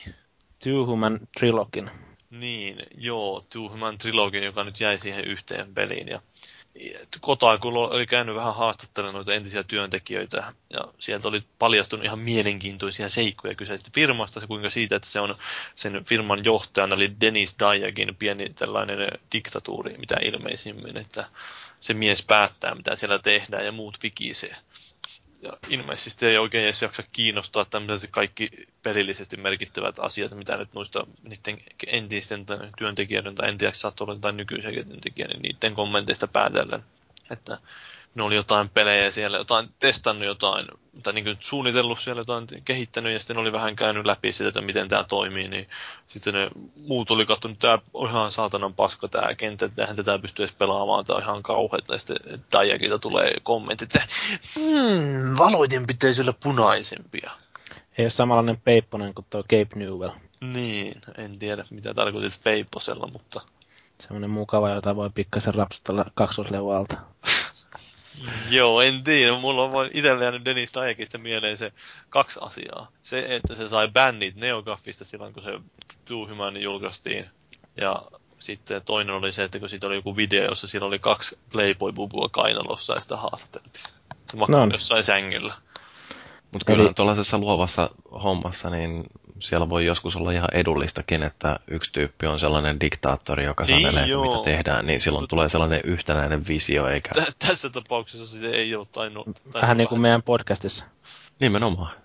Two 0.64 0.86
Human 0.86 1.20
Trilogin. 1.40 1.92
Niin, 2.32 2.78
joo, 2.98 3.46
Two 3.50 3.70
Human 3.70 3.98
Trilogin, 3.98 4.44
joka 4.44 4.64
nyt 4.64 4.80
jäi 4.80 5.00
siihen 5.00 5.26
yhteen 5.26 5.74
peliin. 5.74 6.08
Ja 6.08 6.22
Kotakulla 7.22 7.88
oli 7.88 8.08
käynyt 8.08 8.36
vähän 8.36 8.56
haastattelemaan 8.56 9.16
noita 9.16 9.34
entisiä 9.34 9.64
työntekijöitä, 9.64 10.54
ja 10.70 10.80
sieltä 11.00 11.28
oli 11.28 11.44
paljastunut 11.60 12.06
ihan 12.06 12.20
mielenkiintoisia 12.20 13.10
seikkoja 13.10 13.56
kyseisestä 13.56 13.92
firmasta, 13.94 14.40
se 14.40 14.48
kuinka 14.48 14.70
siitä, 14.70 14.96
että 14.96 15.08
se 15.08 15.20
on 15.20 15.38
sen 15.76 16.06
firman 16.06 16.46
johtajana, 16.46 16.96
eli 16.96 17.12
Dennis 17.22 17.56
Dayagin 17.60 18.16
pieni 18.16 18.50
tällainen 18.50 19.20
diktatuuri, 19.32 19.98
mitä 19.98 20.16
ilmeisimmin, 20.22 20.98
että 20.98 21.30
se 21.80 21.94
mies 21.94 22.26
päättää, 22.26 22.76
mitä 22.76 22.96
siellä 22.96 23.20
tehdään, 23.20 23.66
ja 23.66 23.72
muut 23.72 23.98
vikisee 24.04 24.56
ja 25.42 25.58
ilmeisesti 25.70 26.26
ei 26.26 26.38
oikein 26.38 26.64
edes 26.64 26.82
jaksa 26.82 27.04
kiinnostaa 27.12 27.66
tämmöiset 27.66 28.10
kaikki 28.12 28.50
pelillisesti 28.84 29.38
merkittävät 29.38 30.00
asiat, 30.00 30.32
mitä 30.32 30.58
nyt 30.58 30.74
noista 30.74 31.08
niiden 31.24 31.64
entisten 31.88 32.46
työntekijöiden 32.78 33.36
tai 33.36 33.50
en 33.50 33.58
tiedä, 33.58 33.74
saattaa 33.74 34.06
olla 34.06 34.14
jotain 34.14 34.38
nykyisiä 34.38 34.72
työntekijöiden, 34.84 35.42
niiden 35.42 35.74
kommenteista 35.76 36.28
päätellen. 36.28 36.84
Että 37.32 37.58
ne 38.16 38.24
oli 38.24 38.36
jotain 38.36 38.70
pelejä 38.70 39.12
siellä, 39.12 39.38
jotain 39.38 39.70
testannut 39.80 40.26
jotain, 40.26 40.68
tai 41.04 41.14
niin 41.14 41.38
suunnitellut 41.40 42.00
siellä 42.00 42.20
jotain 42.20 42.48
kehittänyt, 42.66 43.14
ja 43.14 43.20
sitten 43.20 43.38
oli 43.38 43.52
vähän 43.52 43.76
käynyt 43.76 44.06
läpi 44.06 44.34
sitä, 44.34 44.48
että 44.48 44.62
miten 44.62 44.88
tämä 44.88 45.04
toimii, 45.04 45.48
niin 45.48 45.70
sitten 46.08 46.34
ne 46.34 46.50
muut 46.76 47.12
oli 47.12 47.26
katsonut, 47.26 47.56
että 47.56 47.68
tämä 47.68 47.80
on 47.94 48.10
ihan 48.10 48.32
saatanan 48.32 48.74
paska 48.74 49.08
tämä 49.08 49.36
kenttä, 49.36 49.66
että 49.66 49.82
eihän 49.82 49.96
tätä 49.96 50.20
pysty 50.20 50.44
edes 50.44 50.56
pelaamaan, 50.56 51.06
tämä 51.06 51.18
on 51.18 51.24
ihan 51.24 51.44
kauheata, 51.44 51.94
ja 51.94 52.00
sitten 52.00 52.44
Dajakilta 52.52 53.00
tulee 53.00 53.34
kommentti, 53.44 53.84
että 53.84 54.02
hmm, 54.56 55.38
valoiden 55.38 55.88
pitäisi 55.88 56.22
olla 56.22 56.34
punaisempia. 56.44 57.32
Ei 57.98 58.06
ole 58.06 58.10
samanlainen 58.10 58.62
peipponen 58.64 59.14
kuin 59.14 59.26
tuo 59.30 59.44
Cape 59.44 59.76
Newell. 59.76 60.12
Niin, 60.42 61.02
en 61.18 61.40
tiedä 61.40 61.66
mitä 61.70 61.94
tarkoitit 61.94 62.40
peipposella, 62.44 63.08
mutta... 63.08 63.42
Semmoinen 64.00 64.30
mukava, 64.30 64.70
jota 64.70 64.96
voi 64.96 65.10
pikkasen 65.10 65.56
rapsutella 65.56 66.06
kaksosleualta. 66.14 66.98
Joo, 68.52 68.82
en 68.82 69.04
tiedä. 69.04 69.40
Mulla 69.40 69.64
on 69.64 69.90
itsellä 69.94 70.24
jäänyt 70.24 70.46
Dennis 70.46 70.74
Dajakista 70.74 71.18
mieleen 71.18 71.58
se 71.58 71.74
kaksi 72.10 72.40
asiaa. 72.42 72.92
Se, 73.02 73.26
että 73.36 73.56
se 73.56 73.70
sai 73.70 73.88
bännit 73.88 74.36
Neogaffista 74.36 75.06
silloin, 75.06 75.34
kun 75.34 75.44
se 75.44 75.60
Too 76.06 76.28
Human 76.28 76.62
julkaistiin. 76.62 77.30
Ja 77.78 78.02
sitten 78.40 78.82
toinen 78.82 79.16
oli 79.16 79.34
se, 79.34 79.44
että 79.44 79.60
kun 79.60 79.70
siitä 79.70 79.88
oli 79.88 79.96
joku 79.96 80.16
video, 80.16 80.46
jossa 80.46 80.68
siinä 80.68 80.86
oli 80.86 81.00
kaksi 81.00 81.38
Playboy-bubua 81.50 82.30
kainalossa 82.32 82.94
ja 82.94 83.00
sitä 83.00 83.18
haastateltiin. 83.18 83.86
Se 84.26 84.38
makkui 84.38 84.56
no. 84.56 84.74
jossain 84.74 85.04
sängyllä. 85.04 85.54
Mutta 86.52 86.66
kyllä 86.66 86.84
Eli... 86.84 86.94
tuollaisessa 86.94 87.38
luovassa 87.38 87.90
hommassa, 88.24 88.70
niin 88.70 89.04
siellä 89.40 89.70
voi 89.70 89.86
joskus 89.86 90.16
olla 90.16 90.32
ihan 90.32 90.50
edullistakin, 90.54 91.24
että 91.24 91.60
yksi 91.68 91.94
tyyppi 91.94 92.28
on 92.28 92.40
sellainen 92.40 92.80
diktaattori, 92.80 93.46
joka 93.46 93.64
niin, 93.64 93.82
sanelee, 93.82 94.08
joo. 94.08 94.32
mitä 94.32 94.44
tehdään, 94.44 94.88
niin 94.88 95.02
silloin 95.02 95.28
tulee 95.28 95.50
sellainen 95.50 95.82
yhtenäinen 95.84 96.48
visio, 96.48 96.88
eikä... 96.88 97.10
Tä- 97.14 97.32
tässä 97.48 97.70
tapauksessa 97.70 98.40
se 98.40 98.50
ei 98.50 98.76
ole 98.76 98.88
tainnut... 98.92 99.28
Vähän 99.54 99.78
niin 99.78 99.88
kuin 99.88 100.02
meidän 100.02 100.24
podcastissa. 100.24 100.86
Nimenomaan. 101.40 101.96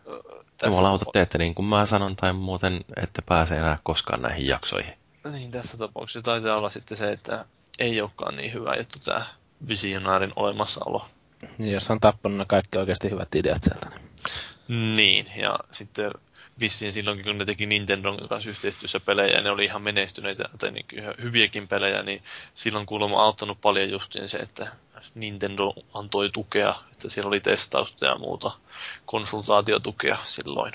Jumalauta 0.66 1.04
teette 1.12 1.38
niin 1.38 1.54
kuin 1.54 1.66
mä 1.66 1.86
sanon, 1.86 2.16
tai 2.16 2.32
muuten 2.32 2.84
ette 3.02 3.22
pääse 3.22 3.56
enää 3.56 3.78
koskaan 3.82 4.22
näihin 4.22 4.46
jaksoihin. 4.46 4.92
Niin, 5.32 5.50
tässä 5.50 5.78
tapauksessa 5.78 6.22
taitaa 6.22 6.56
olla 6.56 6.70
sitten 6.70 6.96
se, 6.96 7.12
että 7.12 7.44
ei 7.78 8.00
olekaan 8.00 8.36
niin 8.36 8.52
hyvä 8.52 8.74
juttu 8.76 8.98
tämä 8.98 9.26
visionaarin 9.68 10.32
olemassaolo. 10.36 11.06
Niin, 11.58 11.72
jos 11.72 11.90
on 11.90 12.00
tappanut 12.00 12.38
ne 12.38 12.44
kaikki 12.44 12.78
oikeasti 12.78 13.10
hyvät 13.10 13.34
ideat 13.34 13.62
sieltä. 13.62 13.90
Niin, 14.68 14.96
niin 14.96 15.26
ja 15.36 15.58
sitten 15.70 16.10
vissiin 16.60 16.92
silloinkin, 16.92 17.24
kun 17.24 17.38
ne 17.38 17.44
teki 17.44 17.66
Nintendon 17.66 18.28
kanssa 18.28 18.50
yhteistyössä 18.50 19.00
pelejä, 19.00 19.36
ja 19.36 19.42
ne 19.42 19.50
oli 19.50 19.64
ihan 19.64 19.82
menestyneitä, 19.82 20.44
tai 20.58 20.70
niin 20.70 20.86
hyviäkin 21.22 21.68
pelejä, 21.68 22.02
niin 22.02 22.22
silloin 22.54 22.86
kuulemma 22.86 23.22
auttanut 23.22 23.60
paljon 23.60 23.90
justiin 23.90 24.28
se, 24.28 24.38
että 24.38 24.72
Nintendo 25.14 25.74
antoi 25.94 26.30
tukea, 26.30 26.74
että 26.92 27.08
siellä 27.08 27.28
oli 27.28 27.40
testausta 27.40 28.06
ja 28.06 28.18
muuta 28.18 28.50
konsultaatiotukea 29.06 30.16
silloin. 30.24 30.72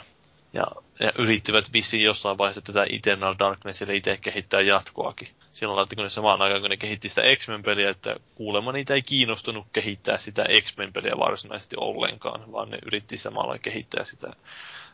Ja, 0.54 0.66
ja 1.02 1.12
yrittivät 1.18 1.74
vissiin 1.74 2.04
jossain 2.04 2.38
vaiheessa 2.38 2.62
tätä 2.62 2.86
Eternal 2.90 3.36
Darknessille 3.40 3.96
itse 3.96 4.18
kehittää 4.18 4.62
jatkoakin. 4.62 5.28
Silloin 5.52 5.78
laittiko 5.78 6.04
ne 6.04 6.10
samaan 6.10 6.42
aikaan, 6.42 6.62
kun 6.62 6.70
ne 6.70 6.78
kehitti 6.78 7.10
sitä 7.10 7.22
X-Men-peliä, 7.36 7.90
että 7.90 8.16
kuulemma 8.36 8.72
niitä 8.72 8.94
ei 8.94 9.02
kiinnostunut 9.02 9.68
kehittää 9.74 10.18
sitä 10.18 10.46
X-Men-peliä 10.62 11.18
varsinaisesti 11.18 11.76
ollenkaan, 11.80 12.52
vaan 12.52 12.70
ne 12.70 12.80
yritti 12.86 13.18
samalla 13.18 13.58
kehittää 13.58 14.06
sitä 14.06 14.34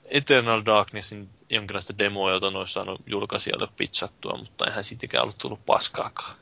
Eternal 0.05 0.61
Darknessin 0.65 1.29
jonkinlaista 1.49 1.97
demoa, 1.99 2.31
jota 2.31 2.51
ne 2.51 2.57
olisi 2.57 2.73
saanut 2.73 3.01
julkaisijalle 3.07 3.67
pizzattua, 3.77 4.37
mutta 4.37 4.65
eihän 4.65 4.83
siitäkään 4.83 5.23
ollut 5.23 5.37
tullut 5.37 5.65
paskaakaan. 5.65 6.35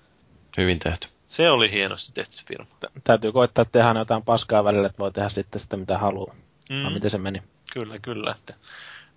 Hyvin 0.57 0.79
tehty. 0.79 1.07
Se 1.29 1.51
oli 1.51 1.71
hienosti 1.71 2.11
tehty 2.13 2.37
firma. 2.47 2.67
Täytyy 3.03 3.31
koittaa 3.31 3.65
tehdä 3.65 3.99
jotain 3.99 4.23
paskaa 4.23 4.63
välillä, 4.63 4.87
että 4.87 4.99
voi 4.99 5.11
tehdä 5.11 5.29
sitten 5.29 5.61
sitä 5.61 5.77
mitä 5.77 5.97
haluaa. 5.97 6.35
Mm. 6.69 6.75
No, 6.75 6.89
miten 6.89 7.09
se 7.09 7.17
meni? 7.17 7.43
Kyllä, 7.73 7.95
kyllä. 8.01 8.31
Että 8.31 8.53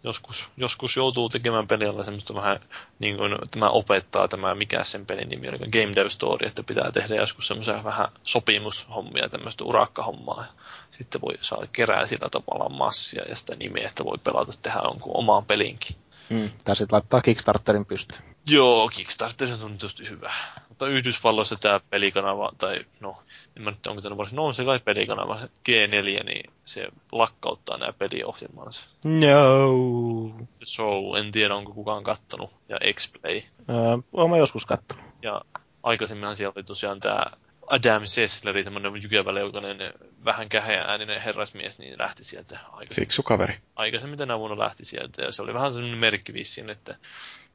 joskus, 0.05 0.49
joskus 0.57 0.97
joutuu 0.97 1.28
tekemään 1.28 1.67
pelillä 1.67 2.05
semmoista 2.05 2.35
vähän, 2.35 2.60
niin 2.99 3.17
kuin 3.17 3.36
tämä 3.51 3.70
opettaa 3.70 4.28
tämä, 4.28 4.55
mikä 4.55 4.85
sen 4.85 5.07
pelin 5.07 5.28
nimi 5.28 5.49
on, 5.49 5.55
Game 5.55 5.94
Dev 5.94 6.09
Story, 6.09 6.47
että 6.47 6.62
pitää 6.62 6.93
tehdä 6.93 7.15
joskus 7.15 7.49
semmoisia 7.49 7.85
vähän 7.85 8.09
sopimushommia, 8.25 9.28
tämmöistä 9.28 9.65
urakkahommaa. 9.65 10.41
Ja 10.41 10.97
sitten 10.99 11.20
voi 11.20 11.35
saada 11.41 11.67
kerää 11.73 12.07
sillä 12.07 12.28
tavalla 12.28 12.68
massia 12.68 13.23
ja 13.28 13.36
sitä 13.36 13.55
nimeä, 13.59 13.89
että 13.89 14.05
voi 14.05 14.18
pelata 14.18 14.52
tehdä 14.62 14.81
jonkun 14.85 15.17
omaan 15.17 15.44
pelinkin. 15.44 15.97
Mm, 16.28 16.51
tai 16.65 16.77
sitten 16.77 16.97
laittaa 16.97 17.20
Kickstarterin 17.20 17.86
pystyyn. 17.86 18.23
Joo, 18.47 18.89
Kickstarter 18.89 19.49
on 19.62 19.78
tietysti 19.78 20.09
hyvä. 20.09 20.33
Mutta 20.68 20.86
Yhdysvalloissa 20.86 21.57
tämä 21.57 21.81
pelikanava, 21.91 22.52
tai 22.59 22.85
no, 23.01 23.23
en 23.58 23.64
mä 23.64 23.70
nyt 23.70 23.86
onko 23.86 24.02
tämä 24.02 24.16
varsin, 24.16 24.36
no 24.36 24.44
on 24.44 24.54
se 24.54 24.64
kai 24.64 24.78
pelikanava, 24.78 25.38
G4, 25.68 26.24
niin 26.24 26.52
se 26.64 26.88
lakkauttaa 27.12 27.78
nämä 27.78 27.92
peliohjelmansa. 27.92 28.86
No. 29.04 30.46
Show, 30.64 31.16
en 31.18 31.32
tiedä 31.32 31.54
onko 31.54 31.72
kukaan 31.72 32.04
kattonut, 32.04 32.50
ja 32.68 32.78
X-Play. 32.94 33.42
Öö, 33.70 33.76
olen 34.12 34.38
joskus 34.38 34.66
kattonut. 34.66 35.04
Ja 35.22 35.42
aikaisemminhan 35.82 36.36
siellä 36.36 36.52
oli 36.56 36.64
tosiaan 36.64 37.00
tämä 37.00 37.26
Adam 37.66 38.06
Sessleri, 38.06 38.64
tämmöinen 38.64 39.02
jykeväleukainen, 39.02 39.78
vähän 40.24 40.48
käheä 40.48 40.84
ääninen 40.84 41.20
herrasmies, 41.20 41.78
niin 41.78 41.98
lähti 41.98 42.24
sieltä. 42.24 42.58
Fiksu 42.94 43.22
kaveri. 43.22 43.58
Aikaisemmin 43.76 44.18
tänä 44.18 44.38
vuonna 44.38 44.58
lähti 44.58 44.84
sieltä, 44.84 45.22
ja 45.22 45.32
se 45.32 45.42
oli 45.42 45.54
vähän 45.54 45.72
semmoinen 45.74 45.98
merkki 45.98 46.32
vissiin, 46.32 46.70
että 46.70 46.96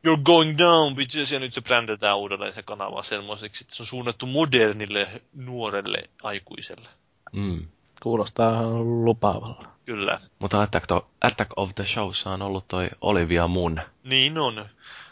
You're 0.08 0.22
going 0.24 0.58
down, 0.58 0.96
bitches, 0.96 1.32
ja 1.32 1.40
nyt 1.40 1.54
se 1.54 1.62
brändetään 1.62 2.18
uudelleen 2.18 2.54
se 2.54 2.64
kanava 2.64 3.04
semmoiseksi, 3.04 3.64
että 3.64 3.76
se 3.76 3.84
on 3.84 3.88
suunnattu 3.88 4.26
modernille, 4.26 5.22
nuorelle 5.34 6.10
aikuiselle. 6.24 6.90
Mm. 7.32 7.68
Kuulostaa 8.04 8.70
lupaavalla. 9.04 9.68
Kyllä. 9.86 10.20
Mutta 10.40 10.62
Attack, 10.62 10.88
to, 10.88 11.08
Attack 11.22 11.52
of 11.56 11.76
the 11.76 11.86
Showssa 11.86 12.32
on 12.32 12.42
ollut 12.42 12.68
toi 12.68 12.90
Olivia 13.02 13.48
Munn. 13.48 13.82
Niin 14.04 14.38
on. 14.38 14.66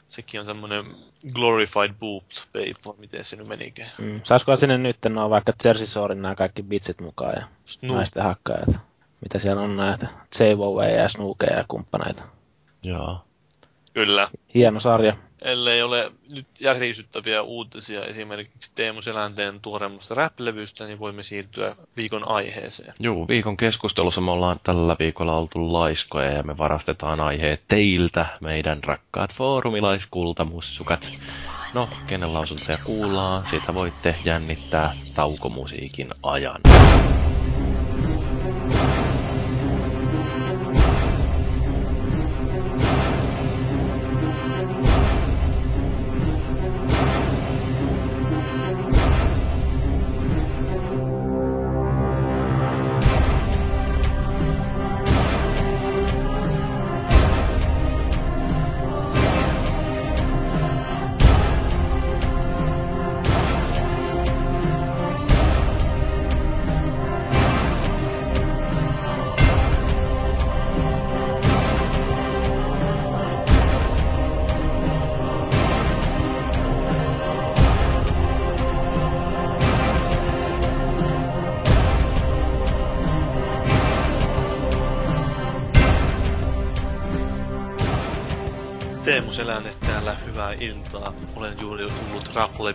Sekin 0.07 0.39
on 0.39 0.45
semmoinen 0.45 0.85
glorified 1.33 1.93
boobs 1.99 2.47
babe, 2.53 2.75
vai 2.85 2.95
miten 2.97 3.23
se 3.23 3.35
nyt 3.35 3.47
menikään. 3.47 3.91
Mm. 3.97 4.21
Saisiko 4.23 4.55
sinne 4.55 4.77
nyt 4.77 4.97
no, 5.09 5.29
vaikka 5.29 5.53
Jersey 5.63 5.87
Shorein 5.87 6.21
nämä 6.21 6.35
kaikki 6.35 6.63
bitsit 6.63 7.01
mukaan 7.01 7.33
ja 7.35 7.47
Snoop. 7.65 7.97
naisten 7.97 8.23
hakkaajat? 8.23 8.69
Mitä 9.21 9.39
siellä 9.39 9.61
on 9.61 9.77
näitä? 9.77 10.07
j 10.39 10.43
ja 10.97 11.09
Snookeja 11.09 11.57
ja 11.57 11.65
kumppaneita. 11.67 12.23
Joo. 12.83 13.25
Kyllä. 13.93 14.29
Hieno 14.55 14.79
sarja. 14.79 15.15
Ellei 15.41 15.81
ole 15.81 16.11
nyt 16.31 16.47
järisyttäviä 16.59 17.41
uutisia 17.41 18.05
esimerkiksi 18.05 18.71
Teemu 18.75 19.01
Selänteen 19.01 19.59
tuoreemmasta 19.61 20.15
rap-levystä, 20.15 20.85
niin 20.85 20.99
voimme 20.99 21.23
siirtyä 21.23 21.75
viikon 21.97 22.27
aiheeseen. 22.27 22.93
Joo, 22.99 23.27
viikon 23.27 23.57
keskustelussa 23.57 24.21
me 24.21 24.31
ollaan 24.31 24.59
tällä 24.63 24.95
viikolla 24.99 25.37
oltu 25.37 25.73
laiskoja 25.73 26.31
ja 26.31 26.43
me 26.43 26.57
varastetaan 26.57 27.19
aiheet 27.19 27.61
teiltä, 27.67 28.25
meidän 28.41 28.83
rakkaat 28.83 29.33
foorumilaiskultamussukat. 29.33 31.11
No, 31.73 31.89
kenen 32.07 32.33
lausuntoja 32.33 32.77
kuullaan, 32.83 33.47
siitä 33.47 33.73
voitte 33.73 34.15
jännittää 34.25 34.93
taukomusiikin 35.13 36.09
ajan. 36.23 36.61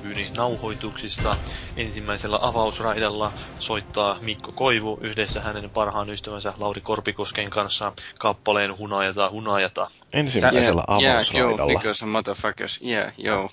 Rap-levyni 0.06 0.30
nauhoituksista. 0.36 1.36
Ensimmäisellä 1.76 2.38
avausraidalla 2.42 3.32
soittaa 3.58 4.18
Mikko 4.20 4.52
Koivu 4.52 4.98
yhdessä 5.00 5.40
hänen 5.40 5.70
parhaan 5.70 6.10
ystävänsä 6.10 6.54
Lauri 6.58 6.80
Korpikosken 6.80 7.50
kanssa 7.50 7.92
kappaleen 8.18 8.78
Hunajata 8.78 9.30
Hunajata. 9.30 9.90
Ensimmäisellä 10.12 10.84
yeah, 11.00 11.12
avausraidalla. 11.12 11.62
Yeah, 11.62 11.70
yo, 11.70 11.78
because 11.78 12.06
motherfuckers. 12.06 12.80
Yeah, 12.86 13.12
yo. 13.18 13.50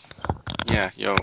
Yeah, 0.72 0.94
yo. 0.98 1.16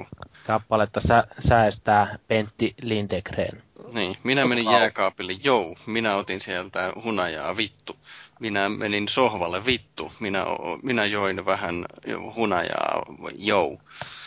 Kappaletta 0.46 1.00
sä, 1.00 1.24
säästää 1.38 2.18
Pentti 2.28 2.74
Lindegren. 2.82 3.62
Niin, 3.92 4.16
minä 4.22 4.46
menin 4.46 4.70
jääkaapille, 4.70 5.32
jou, 5.44 5.76
minä 5.86 6.16
otin 6.16 6.40
sieltä 6.40 6.92
hunajaa, 7.04 7.56
vittu. 7.56 7.96
Minä 8.40 8.68
menin 8.68 9.08
sohvalle, 9.08 9.66
vittu. 9.66 10.12
Minä, 10.20 10.44
minä 10.82 11.04
join 11.04 11.46
vähän 11.46 11.86
hunajaa, 12.36 13.02
jou. 13.38 13.78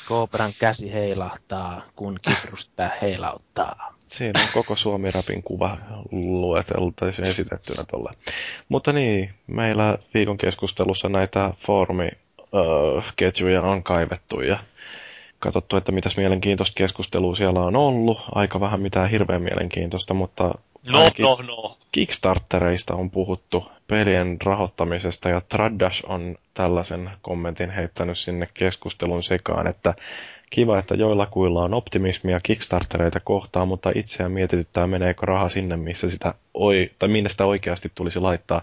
Koopran 0.08 0.52
käsi 0.60 0.94
heilahtaa, 0.94 1.82
kun 1.96 2.20
kiprusta 2.22 2.90
heilauttaa. 3.02 3.94
Siinä 4.08 4.42
on 4.42 4.48
koko 4.54 4.76
Suomi-rapin 4.76 5.44
kuva 5.44 5.78
lueteltu 6.12 6.94
tai 6.96 7.10
esitettynä 7.10 7.84
tuolle. 7.84 8.14
Mutta 8.70 8.94
niin, 8.94 9.34
meillä 9.48 9.98
viikon 10.14 10.38
keskustelussa 10.38 11.10
näitä 11.10 11.54
foorumiketjuja 11.60 13.62
on 13.62 13.84
kaivettu 13.84 14.42
ja 14.42 14.60
katsottu, 15.40 15.78
että 15.78 15.92
mitäs 15.92 16.18
mielenkiintoista 16.18 16.76
keskustelua 16.76 17.36
siellä 17.36 17.60
on 17.60 17.76
ollut. 17.76 18.20
Aika 18.36 18.60
vähän 18.60 18.82
mitään 18.82 19.10
hirveän 19.10 19.42
mielenkiintoista, 19.42 20.14
mutta 20.14 20.56
no, 20.92 21.03
no, 21.20 21.38
no. 21.48 21.78
Kickstartereista 21.92 22.95
on 22.95 23.12
puhuttu, 23.12 23.72
pelien 23.88 24.38
rahoittamisesta 24.44 25.30
ja 25.30 25.42
Traddash 25.42 26.03
on 26.08 26.36
tällaisen 26.53 27.10
kommentin 27.22 27.70
heittänyt 27.70 28.18
sinne 28.18 28.48
keskustelun 28.53 29.24
sekaan, 29.24 29.68
että 29.68 29.94
kiva, 30.50 30.80
että 30.80 30.95
joillakuilla 30.95 31.64
on 31.64 31.74
optimismia 31.74 32.40
Kickstartereita 32.40 33.20
kohtaan, 33.20 33.68
mutta 33.68 33.92
itseään 33.95 34.32
mietityttää, 34.32 34.88
meneekö 34.88 35.26
raha 35.26 35.50
sinne, 35.50 35.78
missä 35.78 36.10
sitä 36.10 36.34
oi, 36.53 36.92
tai 37.00 37.10
minne 37.10 37.30
sitä 37.30 37.45
oikeasti 37.45 37.92
tulisi 37.95 38.20
laittaa. 38.20 38.62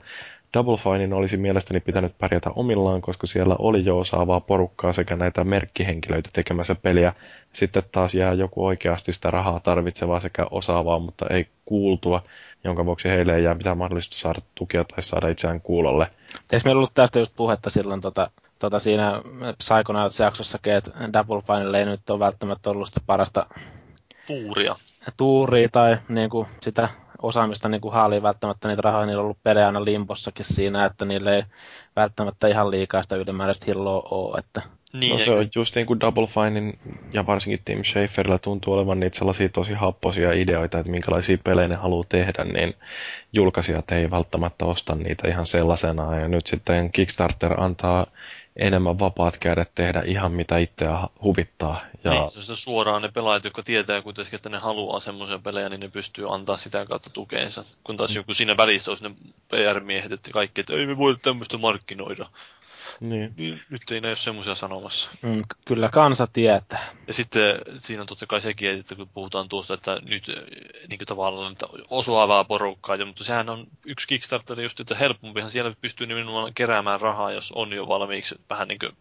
Double 0.55 0.77
Finein 0.77 1.13
olisi 1.13 1.37
mielestäni 1.37 1.81
pitänyt 1.81 2.19
pärjätä 2.19 2.51
omillaan, 2.51 3.01
koska 3.01 3.27
siellä 3.27 3.57
oli 3.59 3.85
jo 3.85 3.99
osaavaa 3.99 4.41
porukkaa 4.41 4.93
sekä 4.93 5.17
näitä 5.17 5.45
merkkihenkilöitä 5.45 6.31
tekemässä 6.33 6.75
peliä. 6.75 7.13
Sitten 7.53 7.83
taas 7.93 8.15
jää 8.15 8.33
joku 8.33 8.67
oikeasti 8.67 9.13
sitä 9.13 9.31
rahaa 9.31 9.61
tarvitsevaa 9.61 10.21
sekä 10.21 10.47
osaavaa, 10.51 10.99
mutta 10.99 11.27
ei 11.31 11.49
kuultua, 11.65 12.23
jonka 12.65 12.85
vuoksi 12.85 13.09
heille 13.09 13.37
ei 13.37 13.45
jää 13.45 13.55
mitään 13.55 13.79
mahdollisuutta 13.79 14.19
saada 14.19 14.41
tukea 14.55 14.85
tai 14.85 15.03
saada 15.03 15.29
itseään 15.29 15.61
kuulolle. 15.61 16.11
Eikö 16.53 16.65
meillä 16.65 16.79
ollut 16.79 16.95
tästä 16.95 17.19
just 17.19 17.33
puhetta 17.37 17.71
silloin 17.71 18.01
tota, 18.01 18.31
tota 18.59 18.79
siinä 18.79 19.23
Psychonauts-jaksossakin, 19.59 20.73
että 20.73 20.91
Double 21.13 21.43
Fine 21.43 21.79
ei 21.79 21.85
nyt 21.85 22.11
ole 22.11 22.19
välttämättä 22.19 22.71
ollut 22.71 22.89
sitä 22.89 23.01
parasta 23.07 23.47
tuuria. 24.27 24.77
Tuuria 25.17 25.69
tai 25.73 25.99
niin 26.09 26.31
kuin 26.31 26.47
sitä 26.61 26.89
osaamista 27.23 27.69
niin 27.69 27.81
kuin 27.81 27.95
haalii 27.95 28.23
välttämättä 28.23 28.69
niitä 28.69 28.83
rahoja, 28.83 29.07
niillä 29.07 29.21
on 29.21 29.25
ollut 29.25 29.43
pelejä 29.43 29.67
aina 29.67 29.85
limpossakin 29.85 30.45
siinä, 30.45 30.85
että 30.85 31.05
niille 31.05 31.37
ei 31.37 31.43
välttämättä 31.97 32.49
ihan 32.49 32.71
liikaa 32.71 33.03
sitä 33.03 33.17
ylimääräistä 33.17 33.67
hilloa 33.67 34.03
ole. 34.11 34.39
Että... 34.39 34.63
Niin, 34.93 35.13
no 35.13 35.19
se 35.19 35.31
on 35.31 35.49
just 35.55 35.75
niin 35.75 35.87
kuin 35.87 36.01
Double 36.01 36.27
Finein 36.27 36.79
ja 37.13 37.27
varsinkin 37.27 37.61
Tim 37.65 37.85
Schaferilla 37.85 38.39
tuntuu 38.39 38.75
olevan 38.75 39.01
niitä 39.01 39.19
sellaisia 39.19 39.49
tosi 39.49 39.73
happosia 39.73 40.33
ideoita, 40.33 40.79
että 40.79 40.91
minkälaisia 40.91 41.39
pelejä 41.45 41.69
ne 41.69 41.75
haluaa 41.75 42.05
tehdä, 42.09 42.45
niin 42.45 42.75
julkaisijat 43.33 43.91
ei 43.91 44.11
välttämättä 44.11 44.65
osta 44.65 44.95
niitä 44.95 45.29
ihan 45.29 45.47
sellaisena. 45.47 46.17
Ja 46.17 46.29
nyt 46.29 46.47
sitten 46.47 46.93
Kickstarter 46.93 47.61
antaa 47.61 48.07
enemmän 48.61 48.99
vapaat 48.99 49.37
kädet 49.39 49.75
tehdä 49.75 50.03
ihan 50.07 50.33
mitä 50.33 50.59
itseä 50.59 50.99
huvittaa. 51.23 51.81
Ja... 52.05 52.11
Niin, 52.11 52.31
se 52.31 52.53
on 52.53 52.57
suoraan 52.57 53.03
ne 53.03 53.09
pelaajat, 53.09 53.45
jotka 53.45 53.63
tietää 53.63 54.03
kuitenkin, 54.03 54.35
että 54.35 54.49
ne 54.49 54.59
haluaa 54.59 55.01
semmoisia 55.01 55.39
pelejä, 55.39 55.69
niin 55.69 55.81
ne 55.81 55.89
pystyy 55.89 56.35
antaa 56.35 56.57
sitä 56.57 56.87
kautta 56.87 57.11
tukeensa. 57.11 57.65
Kun 57.85 57.97
taas 57.97 58.15
joku 58.15 58.35
siinä 58.35 58.57
välissä 58.57 58.91
olisi 58.91 59.05
ne 59.05 59.15
PR-miehet, 59.49 60.13
että 60.13 60.31
kaikki, 60.33 60.61
että 60.61 60.73
ei 60.73 60.87
me 60.87 60.97
voida 60.97 61.19
tämmöistä 61.23 61.59
markkinoida. 61.59 62.27
Niin. 63.01 63.35
niin 63.37 63.61
nyt 63.71 63.91
ei 63.91 64.01
näy 64.01 64.17
semmoisia 64.17 64.55
sanomassa. 64.55 65.11
Mm, 65.23 65.43
kyllä 65.65 65.89
kansa 65.89 66.27
tietää. 66.27 66.87
Ja 67.07 67.15
sitten 67.15 67.59
siinä 67.77 68.01
on 68.01 68.07
totta 68.07 68.27
kai 68.27 68.41
sekin, 68.41 68.71
että 68.71 68.95
kun 68.95 69.09
puhutaan 69.09 69.49
tuosta, 69.49 69.75
että 69.75 70.01
nyt 70.09 70.27
niin 70.89 70.99
kuin 70.99 71.07
tavallaan 71.07 71.53
että 71.53 71.67
osuavaa 71.91 72.45
porukkaa, 72.45 72.97
ja, 72.97 73.07
mutta 73.07 73.25
sehän 73.25 73.49
on 73.49 73.67
yksi 73.87 74.09
Kickstarter 74.09 74.61
just, 74.61 74.81
että 74.81 74.95
helpompihan 74.95 75.51
siellä 75.51 75.73
pystyy 75.81 76.07
nimenomaan 76.07 76.55
keräämään 76.55 77.01
rahaa, 77.01 77.33
jos 77.33 77.53
on 77.53 77.73
jo 77.73 77.89
valmiiksi 77.89 78.35
vähän 78.51 78.69
niin 78.69 78.79
kuin 78.79 78.93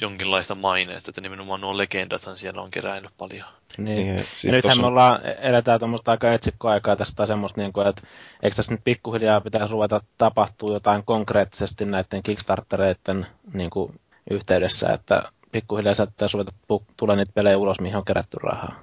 jonkinlaista 0.00 0.54
mainetta, 0.54 1.10
että 1.10 1.20
nimenomaan 1.20 1.60
nuo 1.60 1.76
legendathan 1.76 2.36
siellä 2.36 2.62
on 2.62 2.70
keräillyt 2.70 3.10
paljon. 3.18 3.48
Niin. 3.78 4.06
niin 4.06 4.26
ja 4.44 4.52
nythän 4.52 4.80
me 4.80 4.86
ollaan, 4.86 5.20
eletään 5.40 5.78
tuommoista 5.78 6.10
aika 6.10 6.32
etsikkoaikaa 6.32 6.96
tästä 6.96 7.26
semmoista, 7.26 7.60
niin 7.60 7.72
kuin, 7.72 7.86
että 7.86 8.02
eikö 8.42 8.56
tässä 8.56 8.72
nyt 8.72 8.84
pikkuhiljaa 8.84 9.40
pitäisi 9.40 9.72
ruveta 9.72 10.00
tapahtua 10.18 10.74
jotain 10.74 11.04
konkreettisesti 11.04 11.84
näiden 11.84 12.22
Kickstartereiden 12.22 13.26
niin 13.54 13.70
kuin, 13.70 13.92
yhteydessä, 14.30 14.92
että 14.92 15.22
pikkuhiljaa 15.52 16.06
pitäisi 16.06 16.36
ruveta 16.36 16.52
tulla 16.96 17.16
niitä 17.16 17.32
pelejä 17.34 17.58
ulos, 17.58 17.80
mihin 17.80 17.96
on 17.96 18.04
kerätty 18.04 18.38
rahaa. 18.42 18.80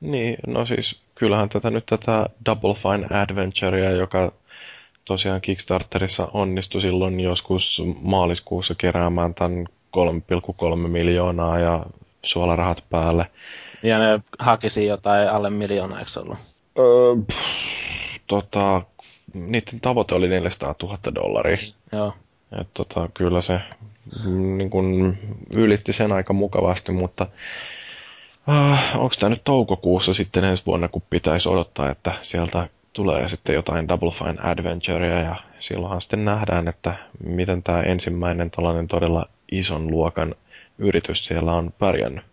Niin, 0.00 0.36
no 0.46 0.66
siis 0.66 1.00
kyllähän 1.14 1.48
tätä 1.48 1.70
nyt 1.70 1.86
tätä 1.86 2.26
Double 2.46 2.74
Fine 2.74 3.18
Adventurea, 3.20 3.90
joka 3.90 4.32
tosiaan 5.04 5.40
Kickstarterissa 5.40 6.28
onnistui 6.32 6.80
silloin 6.80 7.20
joskus 7.20 7.82
maaliskuussa 8.02 8.74
keräämään 8.74 9.34
tämän 9.34 9.66
3,3 10.80 10.88
miljoonaa 10.88 11.58
ja 11.58 11.86
suolarahat 12.22 12.84
päälle. 12.90 13.26
Ja 13.82 13.98
ne 13.98 14.20
hakisi 14.38 14.86
jotain 14.86 15.30
alle 15.30 15.50
miljoonaa, 15.50 15.98
eikö 15.98 16.20
ollut? 16.20 16.38
Öö, 16.78 17.16
pff, 17.26 17.38
tota, 18.26 18.82
niiden 19.34 19.80
tavoite 19.80 20.14
oli 20.14 20.28
400 20.28 20.74
000 20.82 20.98
dollaria. 21.14 21.58
Joo. 21.92 22.14
Et 22.60 22.68
tota, 22.74 23.08
kyllä 23.14 23.40
se 23.40 23.60
niin 24.56 24.70
kun, 24.70 25.16
ylitti 25.56 25.92
sen 25.92 26.12
aika 26.12 26.32
mukavasti, 26.32 26.92
mutta 26.92 27.26
äh, 28.48 29.00
onko 29.00 29.14
tämä 29.20 29.30
nyt 29.30 29.44
toukokuussa 29.44 30.14
sitten 30.14 30.44
ensi 30.44 30.66
vuonna, 30.66 30.88
kun 30.88 31.02
pitäisi 31.10 31.48
odottaa, 31.48 31.90
että 31.90 32.12
sieltä 32.20 32.68
tulee 32.92 33.28
sitten 33.28 33.54
jotain 33.54 33.88
Double 33.88 34.10
Fine 34.10 34.36
Adventurea 34.42 35.20
ja 35.20 35.36
silloinhan 35.60 36.00
sitten 36.00 36.24
nähdään, 36.24 36.68
että 36.68 36.94
miten 37.24 37.62
tämä 37.62 37.82
ensimmäinen 37.82 38.50
tällainen 38.50 38.88
todella 38.88 39.26
ison 39.52 39.90
luokan 39.90 40.34
yritys 40.78 41.24
siellä 41.24 41.52
on 41.52 41.72
pärjännyt. 41.78 42.24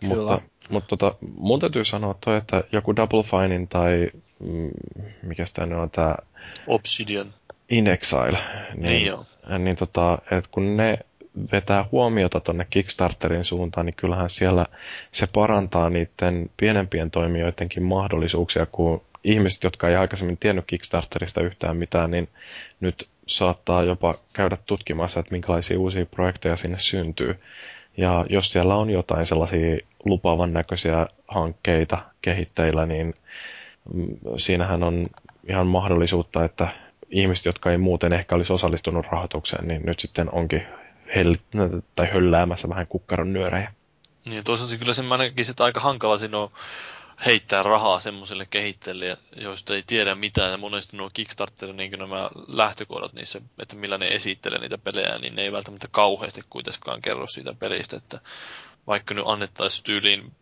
Kyllä. 0.00 0.14
Mutta, 0.16 0.40
mutta 0.68 0.96
tota, 0.96 1.14
mun 1.36 1.60
täytyy 1.60 1.84
sanoa 1.84 2.14
toi, 2.20 2.36
että 2.36 2.64
joku 2.72 2.96
Double 2.96 3.22
Finein 3.22 3.68
tai 3.68 4.10
mm, 4.38 4.70
mikä 5.22 5.44
tämä 5.54 5.82
on 5.82 5.90
tämä... 5.90 6.14
Obsidian. 6.66 7.34
In 7.68 7.86
Exile. 7.86 8.38
Niin, 8.74 8.82
niin, 8.82 9.06
joo. 9.06 9.26
niin 9.58 9.76
tota, 9.76 10.18
että 10.30 10.50
kun 10.50 10.76
ne 10.76 10.98
vetää 11.52 11.84
huomiota 11.92 12.40
tonne 12.40 12.66
Kickstarterin 12.70 13.44
suuntaan, 13.44 13.86
niin 13.86 13.96
kyllähän 13.96 14.30
siellä 14.30 14.66
se 15.12 15.26
parantaa 15.26 15.90
niiden 15.90 16.50
pienempien 16.56 17.10
toimijoidenkin 17.10 17.84
mahdollisuuksia, 17.84 18.66
kun 18.66 19.02
ihmiset, 19.24 19.64
jotka 19.64 19.88
ei 19.88 19.96
aikaisemmin 19.96 20.36
tiennyt 20.38 20.64
Kickstarterista 20.66 21.40
yhtään 21.40 21.76
mitään, 21.76 22.10
niin 22.10 22.28
nyt 22.80 23.08
saattaa 23.30 23.82
jopa 23.82 24.14
käydä 24.32 24.56
tutkimassa, 24.66 25.20
että 25.20 25.32
minkälaisia 25.32 25.78
uusia 25.80 26.06
projekteja 26.06 26.56
sinne 26.56 26.78
syntyy. 26.78 27.40
Ja 27.96 28.26
jos 28.30 28.52
siellä 28.52 28.74
on 28.76 28.90
jotain 28.90 29.26
sellaisia 29.26 29.76
lupaavan 30.04 30.52
näköisiä 30.52 31.06
hankkeita 31.28 31.98
kehitteillä, 32.22 32.86
niin 32.86 33.14
mm, 33.94 34.16
siinähän 34.36 34.82
on 34.82 35.06
ihan 35.48 35.66
mahdollisuutta, 35.66 36.44
että 36.44 36.68
ihmiset, 37.10 37.44
jotka 37.44 37.70
ei 37.70 37.78
muuten 37.78 38.12
ehkä 38.12 38.34
olisi 38.34 38.52
osallistunut 38.52 39.06
rahoitukseen, 39.12 39.68
niin 39.68 39.82
nyt 39.86 40.00
sitten 40.00 40.34
onkin 40.34 40.66
hell- 41.06 41.80
tai 41.96 42.08
hölläämässä 42.12 42.68
vähän 42.68 42.86
kukkaron 42.86 43.32
nyörejä. 43.32 43.72
Niin, 44.24 44.44
toisaalta 44.44 44.76
kyllä 44.76 44.94
semmoinenkin, 44.94 45.50
että 45.50 45.64
aika 45.64 45.80
hankala 45.80 46.18
siinä 46.18 46.38
on 46.38 46.50
heittää 47.26 47.62
rahaa 47.62 48.00
semmoiselle 48.00 48.46
kehittäjille, 48.50 49.16
joista 49.36 49.74
ei 49.74 49.82
tiedä 49.86 50.14
mitään. 50.14 50.50
Ja 50.50 50.56
monesti 50.58 50.96
nuo 50.96 51.10
Kickstarter, 51.14 51.72
niin 51.72 51.90
nämä 51.90 52.30
lähtökohdat 52.48 53.12
niissä, 53.12 53.40
että 53.58 53.76
millä 53.76 53.98
ne 53.98 54.08
esittelee 54.08 54.58
niitä 54.58 54.78
pelejä, 54.78 55.18
niin 55.18 55.34
ne 55.34 55.42
ei 55.42 55.52
välttämättä 55.52 55.88
kauheasti 55.90 56.42
kuitenkaan 56.50 57.02
kerro 57.02 57.26
siitä 57.26 57.54
pelistä, 57.54 57.96
että 57.96 58.20
vaikka 58.86 59.14
nyt 59.14 59.24
annettaisiin 59.26 59.84
tyyliin 59.84 60.32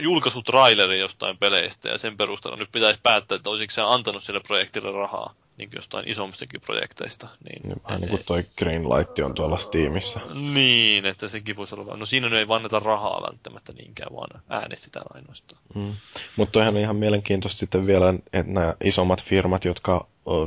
julkaisutraileri 0.00 1.00
jostain 1.00 1.38
peleistä 1.38 1.88
ja 1.88 1.98
sen 1.98 2.16
perusteella 2.16 2.56
nyt 2.56 2.72
pitäisi 2.72 3.00
päättää, 3.02 3.36
että 3.36 3.50
olisiko 3.50 3.70
se 3.70 3.82
antanut 3.82 4.24
sille 4.24 4.40
projektille 4.40 4.92
rahaa 4.92 5.34
niin 5.60 5.70
jostain 5.74 6.08
isommistakin 6.08 6.60
projekteista. 6.60 7.28
Niin, 7.44 7.62
niin 7.68 7.82
vähän 7.88 8.00
niin 8.00 8.10
kuin 8.10 8.22
toi 8.26 8.44
Greenlight 8.58 9.18
on 9.18 9.34
tuolla 9.34 9.58
Steamissa. 9.58 10.20
Niin, 10.54 11.06
että 11.06 11.28
sekin 11.28 11.56
voisi 11.56 11.74
olla. 11.74 11.96
No 11.96 12.06
siinä 12.06 12.38
ei 12.38 12.48
vanneta 12.48 12.78
rahaa 12.78 13.22
välttämättä 13.22 13.72
niinkään, 13.72 14.16
vaan 14.16 14.42
äänestetään 14.48 15.06
ainoastaan. 15.14 15.62
Mm. 15.74 15.92
Mutta 16.36 16.52
toihan 16.52 16.74
on 16.74 16.80
ihan 16.80 16.96
mielenkiintoista 16.96 17.58
sitten 17.58 17.86
vielä, 17.86 18.14
että 18.32 18.52
nämä 18.52 18.74
isommat 18.84 19.24
firmat, 19.24 19.64
jotka, 19.64 20.06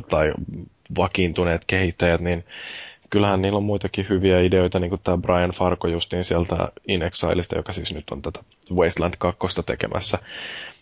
tai 0.09 0.33
vakiintuneet 0.97 1.65
kehittäjät, 1.65 2.21
niin 2.21 2.43
kyllähän 3.13 3.41
niillä 3.41 3.57
on 3.57 3.63
muitakin 3.63 4.05
hyviä 4.09 4.39
ideoita, 4.39 4.79
niin 4.79 4.89
kuin 4.89 5.01
tämä 5.03 5.17
Brian 5.17 5.49
Farko 5.51 5.87
justiin 5.87 6.23
sieltä 6.23 6.71
In 6.87 7.01
Exilesta, 7.01 7.55
joka 7.55 7.73
siis 7.73 7.93
nyt 7.93 8.09
on 8.11 8.21
tätä 8.21 8.39
Wasteland 8.71 9.13
2 9.17 9.63
tekemässä 9.65 10.19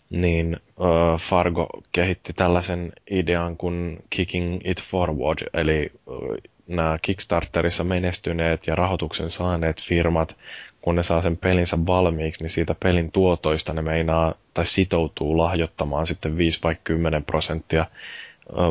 niin 0.09 0.57
uh, 0.77 1.19
Fargo 1.19 1.67
kehitti 1.91 2.33
tällaisen 2.33 2.91
idean 3.09 3.57
kuin 3.57 4.03
Kicking 4.09 4.59
It 4.63 4.83
Forward, 4.83 5.37
eli 5.53 5.91
uh, 6.05 6.37
nämä 6.67 6.97
Kickstarterissa 7.01 7.83
menestyneet 7.83 8.67
ja 8.67 8.75
rahoituksen 8.75 9.29
saaneet 9.29 9.81
firmat, 9.81 10.37
kun 10.81 10.95
ne 10.95 11.03
saa 11.03 11.21
sen 11.21 11.37
pelinsä 11.37 11.77
valmiiksi, 11.87 12.43
niin 12.43 12.49
siitä 12.49 12.75
pelin 12.83 13.11
tuotoista 13.11 13.73
ne 13.73 13.81
meinaa 13.81 14.33
tai 14.53 14.65
sitoutuu 14.65 15.37
lahjoittamaan 15.37 16.07
sitten 16.07 16.37
5 16.37 16.59
vai 16.63 16.75
10 16.83 17.23
prosenttia 17.23 17.85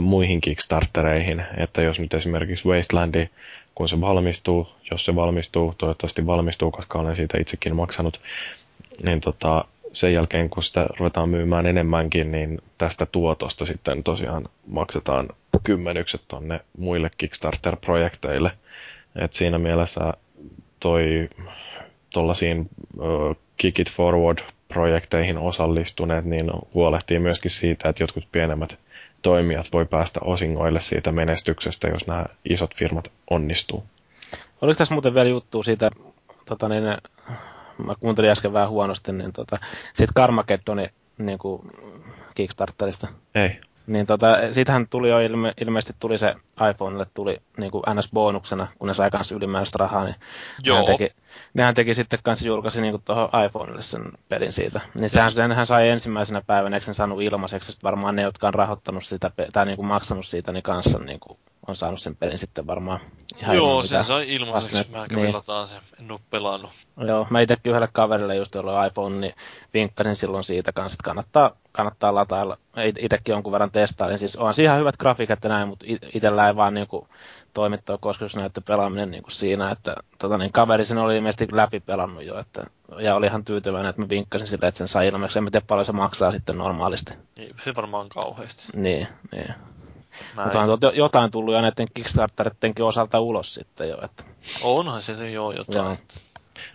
muihin 0.00 0.40
Kickstartereihin. 0.40 1.44
Että 1.56 1.82
jos 1.82 2.00
nyt 2.00 2.14
esimerkiksi 2.14 2.68
Wastelandi, 2.68 3.28
kun 3.74 3.88
se 3.88 4.00
valmistuu, 4.00 4.68
jos 4.90 5.04
se 5.04 5.14
valmistuu, 5.14 5.74
toivottavasti 5.78 6.26
valmistuu, 6.26 6.70
koska 6.70 6.98
olen 6.98 7.16
siitä 7.16 7.38
itsekin 7.40 7.76
maksanut, 7.76 8.20
niin 9.02 9.20
tota, 9.20 9.64
sen 9.92 10.12
jälkeen, 10.12 10.50
kun 10.50 10.62
sitä 10.62 10.86
ruvetaan 10.98 11.28
myymään 11.28 11.66
enemmänkin, 11.66 12.32
niin 12.32 12.58
tästä 12.78 13.06
tuotosta 13.06 13.66
sitten 13.66 14.02
tosiaan 14.04 14.48
maksetaan 14.66 15.28
kymmenykset 15.62 16.20
tonne 16.28 16.60
muille 16.78 17.10
Kickstarter-projekteille. 17.18 18.50
Et 19.16 19.32
siinä 19.32 19.58
mielessä 19.58 20.14
toi 20.80 21.28
tuollaisiin 22.12 22.70
Kick 23.56 23.78
It 23.78 23.90
Forward-projekteihin 23.90 25.38
osallistuneet, 25.38 26.24
niin 26.24 26.50
huolehtii 26.74 27.18
myöskin 27.18 27.50
siitä, 27.50 27.88
että 27.88 28.02
jotkut 28.02 28.24
pienemmät 28.32 28.78
toimijat 29.22 29.66
voi 29.72 29.86
päästä 29.86 30.20
osingoille 30.24 30.80
siitä 30.80 31.12
menestyksestä, 31.12 31.88
jos 31.88 32.06
nämä 32.06 32.26
isot 32.44 32.74
firmat 32.74 33.12
onnistuu. 33.30 33.84
Oliko 34.60 34.78
tässä 34.78 34.94
muuten 34.94 35.14
vielä 35.14 35.28
juttu 35.28 35.62
siitä 35.62 35.90
tota 36.44 36.68
niin, 36.68 36.84
mä 37.86 37.94
kuuntelin 38.00 38.30
äsken 38.30 38.52
vähän 38.52 38.68
huonosti, 38.68 39.12
niin 39.12 39.32
tota, 39.32 39.58
siitä 39.94 40.12
Carmageddoni 40.16 40.88
niin 41.18 41.38
kuin 41.38 41.62
Kickstarterista. 42.34 43.08
Ei. 43.34 43.60
Niin 43.86 44.06
tota, 44.06 44.36
siitähän 44.50 44.88
tuli 44.88 45.08
jo 45.08 45.20
ilme, 45.20 45.54
ilmeisesti 45.60 45.94
tuli 46.00 46.18
se 46.18 46.34
iPhonelle 46.70 47.06
tuli 47.14 47.36
niin 47.56 47.70
kuin 47.70 47.82
NS-bonuksena, 47.82 48.66
kun 48.78 48.88
ne 48.88 48.94
sai 48.94 49.10
kanssa 49.10 49.34
ylimääräistä 49.34 49.76
rahaa, 49.78 50.04
niin 50.04 50.14
Joo. 50.64 50.80
Nehän 50.80 50.98
teki, 50.98 51.14
nehän 51.54 51.74
teki 51.74 51.94
sitten 51.94 52.18
kanssa 52.22 52.46
julkaisi 52.46 52.80
niin 52.80 53.02
tuohon 53.04 53.28
iPhonelle 53.46 53.82
sen 53.82 54.02
pelin 54.28 54.52
siitä. 54.52 54.80
Niin 54.94 55.10
sehän, 55.10 55.32
senhän 55.32 55.66
sai 55.66 55.88
ensimmäisenä 55.88 56.42
päivänä, 56.46 56.76
eikö 56.76 56.84
sen 56.84 56.94
saanut 56.94 57.22
ilmaiseksi, 57.22 57.78
varmaan 57.82 58.16
ne, 58.16 58.22
jotka 58.22 58.48
on 58.48 58.54
rahoittanut 58.54 59.04
sitä, 59.04 59.30
tai 59.52 59.66
niin 59.66 59.76
kuin 59.76 59.86
maksanut 59.86 60.26
siitä, 60.26 60.52
niin 60.52 60.62
kanssa 60.62 60.98
niin 60.98 61.20
kuin 61.20 61.38
on 61.68 61.76
saanut 61.76 62.00
sen 62.00 62.16
pelin 62.16 62.38
sitten 62.38 62.66
varmaan 62.66 63.00
ihan 63.40 63.56
Joo, 63.56 63.82
sen 63.82 64.04
sai 64.04 64.34
ilmaiseksi. 64.34 64.90
Mä 64.90 65.08
kävin 65.08 65.24
niin. 65.24 65.34
lataan 65.34 65.68
sen. 65.68 65.80
En 66.00 66.10
ole 66.10 66.20
pelannut. 66.30 66.70
Joo, 67.06 67.26
mä 67.30 67.40
itsekin 67.40 67.70
yhdelle 67.70 67.88
kaverille 67.92 68.36
just 68.36 68.54
jolla 68.54 68.86
iPhone, 68.86 69.16
niin 69.16 69.34
vinkkasin 69.74 70.16
silloin 70.16 70.44
siitä 70.44 70.72
kanssa, 70.72 70.94
että 70.94 71.04
kannattaa, 71.04 71.50
kannattaa 71.72 72.14
latailla. 72.14 72.56
Itsekin 72.98 73.32
jonkun 73.32 73.52
verran 73.52 73.70
testailin. 73.70 74.18
Siis 74.18 74.36
on 74.36 74.54
siinä 74.54 74.70
ihan 74.70 74.80
hyvät 74.80 74.96
grafiikat 74.96 75.44
ja 75.44 75.48
näin, 75.48 75.68
mutta 75.68 75.86
itsellä 76.14 76.46
ei 76.46 76.56
vaan 76.56 76.74
niinku 76.74 77.08
toimittaa 77.54 77.98
näyttö 78.36 78.60
pelaaminen 78.66 79.10
niinku 79.10 79.30
siinä, 79.30 79.70
että 79.70 79.96
tota, 80.18 80.38
niin, 80.38 80.52
kaveri 80.52 80.84
sen 80.84 80.98
oli 80.98 81.16
ilmeisesti 81.16 81.48
läpi 81.52 81.80
pelannut 81.80 82.24
jo, 82.24 82.38
että, 82.38 82.66
ja 82.98 83.14
oli 83.14 83.26
ihan 83.26 83.44
tyytyväinen, 83.44 83.90
että 83.90 84.02
mä 84.02 84.08
vinkkasin 84.08 84.46
sille, 84.46 84.68
että 84.68 84.78
sen 84.78 84.88
sai 84.88 85.06
ilmeisesti. 85.06 85.38
En 85.38 85.52
tiedä 85.52 85.66
paljon 85.66 85.86
se 85.86 85.92
maksaa 85.92 86.32
sitten 86.32 86.58
normaalisti. 86.58 87.12
Niin, 87.36 87.54
se 87.64 87.74
varmaan 87.74 88.08
kauheasti. 88.08 88.68
Niin, 88.74 89.08
niin. 89.32 89.54
Mutta 90.44 90.60
on 90.60 90.78
jotain 90.94 91.30
tullut 91.30 91.54
jo 91.54 91.60
näiden 91.60 91.88
Kickstarterittenkin 91.94 92.84
osalta 92.84 93.20
ulos 93.20 93.54
sitten 93.54 93.88
jo. 93.88 93.98
Että... 94.04 94.24
Onhan 94.62 95.02
se 95.02 95.30
jo 95.30 95.50
jotain. 95.50 95.84
Joo. 95.84 95.96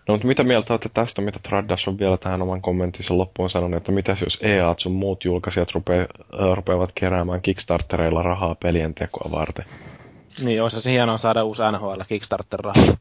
No 0.08 0.14
mutta 0.14 0.28
mitä 0.28 0.44
mieltä 0.44 0.74
olette 0.74 0.90
tästä, 0.94 1.22
mitä 1.22 1.40
Traddas 1.44 1.88
on 1.88 2.00
vielä 2.00 2.18
tähän 2.18 2.42
oman 2.42 2.62
kommenttinsa 2.62 3.18
loppuun 3.18 3.50
sanonut, 3.50 3.78
että 3.78 3.92
mitä 3.92 4.18
jos 4.24 4.40
EA 4.42 4.76
sun 4.78 4.92
muut 4.92 5.26
julkaisijat 5.26 5.72
rupee, 5.72 6.02
äh, 6.02 6.56
rupeavat 6.56 6.92
keräämään 6.96 7.42
Kickstartereilla 7.42 8.22
rahaa 8.22 8.56
pelien 8.56 8.94
tekoa 8.94 9.32
varten? 9.32 9.66
Niin, 10.42 10.64
olisi 10.64 10.82
se 10.82 10.92
hienoa 10.92 11.18
saada 11.18 11.44
uusi 11.44 11.62
NHL 11.72 12.02
Kickstarter-rahaa. 12.08 12.98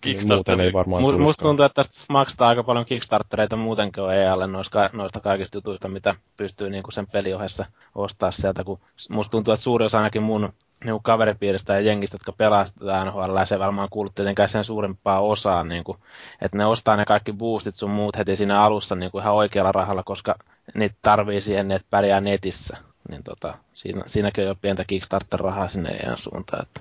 Kickstarter. 0.00 0.56
Niin 0.56 0.64
ei 0.64 0.72
varmaan 0.72 1.02
Mu- 1.02 1.18
Musta 1.18 1.42
tuntuu, 1.42 1.64
että 1.64 1.84
maksaa 2.08 2.48
aika 2.48 2.62
paljon 2.62 2.84
Kickstartereita 2.84 3.56
muutenkin 3.56 4.02
on 4.02 4.14
EAlle 4.14 4.46
noista, 4.46 4.90
noista 4.92 5.20
kaikista 5.20 5.56
jutuista, 5.56 5.88
mitä 5.88 6.14
pystyy 6.36 6.70
niin 6.70 6.82
kuin 6.82 6.92
sen 6.92 7.06
peliohessa 7.06 7.66
ostaa 7.94 8.30
sieltä, 8.30 8.64
kun 8.64 8.80
musta 9.10 9.30
tuntuu, 9.30 9.54
että 9.54 9.64
suuri 9.64 9.84
osa 9.84 9.98
ainakin 9.98 10.22
mun 10.22 10.52
niin 10.84 11.02
kaveripiiristä 11.02 11.72
ja 11.72 11.80
jengistä, 11.80 12.14
jotka 12.14 12.32
pelaa 12.32 12.66
NHL, 13.04 13.44
se 13.44 13.58
varmaan 13.58 13.88
kuuluu 13.90 14.12
tietenkään 14.14 14.48
sen 14.48 14.64
suurempaa 14.64 15.20
osaa, 15.20 15.64
niin 15.64 15.84
kuin, 15.84 15.98
että 16.42 16.56
ne 16.58 16.66
ostaa 16.66 16.96
ne 16.96 17.04
kaikki 17.04 17.32
boostit 17.32 17.74
sun 17.74 17.90
muut 17.90 18.18
heti 18.18 18.36
siinä 18.36 18.62
alussa 18.62 18.96
niin 18.96 19.10
kuin 19.10 19.22
ihan 19.22 19.34
oikealla 19.34 19.72
rahalla, 19.72 20.02
koska 20.02 20.34
niitä 20.74 20.96
tarvii 21.02 21.40
siihen, 21.40 21.70
että 21.70 21.86
pärjää 21.90 22.20
netissä. 22.20 22.76
Niin 23.08 23.22
tota, 23.22 23.58
siinä, 23.74 24.02
siinäkin 24.06 24.44
on 24.44 24.48
jo 24.48 24.54
pientä 24.54 24.84
Kickstarter-rahaa 24.84 25.68
sinne 25.68 25.90
EAN 25.90 26.18
suuntaan. 26.18 26.62
Että 26.62 26.80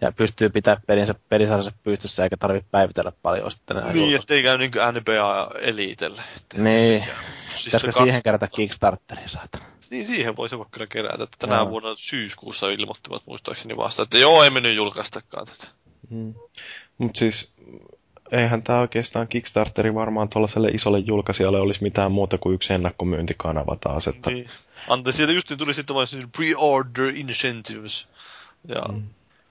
ja 0.00 0.12
pystyy 0.12 0.48
pitämään 0.48 0.82
pelinsä, 0.86 1.14
pelisarjansa 1.28 1.72
pystyssä 1.82 2.24
eikä 2.24 2.36
tarvitse 2.36 2.68
päivitellä 2.70 3.12
paljon 3.22 3.50
sitten 3.50 3.76
Niin, 3.92 4.16
ettei 4.16 4.42
käy 4.42 4.58
niin 4.58 4.70
kuin 4.70 4.82
NBA 4.94 5.50
Elitelle. 5.60 6.22
Niin, 6.54 7.04
siis 7.48 7.64
pitäisikö 7.64 7.92
siihen 7.92 8.22
kerätä 8.22 8.48
Kickstarteria 8.48 9.28
saatana? 9.28 9.64
Niin, 9.90 10.06
siihen 10.06 10.36
voisi 10.36 10.58
vaikka 10.58 10.86
kerätä. 10.86 11.26
Tänä 11.38 11.56
joo. 11.56 11.70
vuonna 11.70 11.94
syyskuussa 11.96 12.68
ilmoittivat 12.68 13.22
muistaakseni 13.26 13.76
vasta, 13.76 14.02
että 14.02 14.18
joo, 14.18 14.44
ei 14.44 14.50
mennyt 14.50 14.76
julkaistakaan 14.76 15.46
tätä. 15.46 15.66
Hmm. 16.10 16.34
Mutta 16.98 17.18
siis 17.18 17.52
eihän 18.32 18.62
tämä 18.62 18.80
oikeastaan 18.80 19.28
Kickstarteri 19.28 19.94
varmaan 19.94 20.28
tuollaiselle 20.28 20.68
isolle 20.68 20.98
julkaisijalle 20.98 21.60
olisi 21.60 21.82
mitään 21.82 22.12
muuta 22.12 22.38
kuin 22.38 22.54
yksi 22.54 22.72
ennakkomyyntikanava 22.72 23.76
taas. 23.76 24.08
Että... 24.08 24.30
Niin. 24.30 24.48
Ante, 24.88 25.12
sieltä 25.12 25.32
just 25.32 25.52
tuli 25.58 25.74
sitten 25.74 25.96
vain 25.96 26.08
pre-order 26.36 27.14
incentives. 27.14 28.08
Ja 28.68 28.80
mm. 28.92 29.02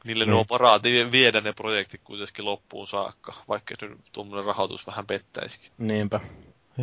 Niille 0.03 0.25
niin. 0.25 0.31
ne 0.31 0.39
on 0.39 0.45
varaa 0.49 0.79
viedä 1.11 1.41
ne 1.41 1.53
projektit 1.53 2.01
kuitenkin 2.03 2.45
loppuun 2.45 2.87
saakka, 2.87 3.33
vaikka 3.47 3.75
se 3.79 3.89
tuommoinen 4.11 4.45
rahoitus 4.45 4.87
vähän 4.87 5.05
pettäisikin. 5.05 5.71
Niinpä. 5.77 6.19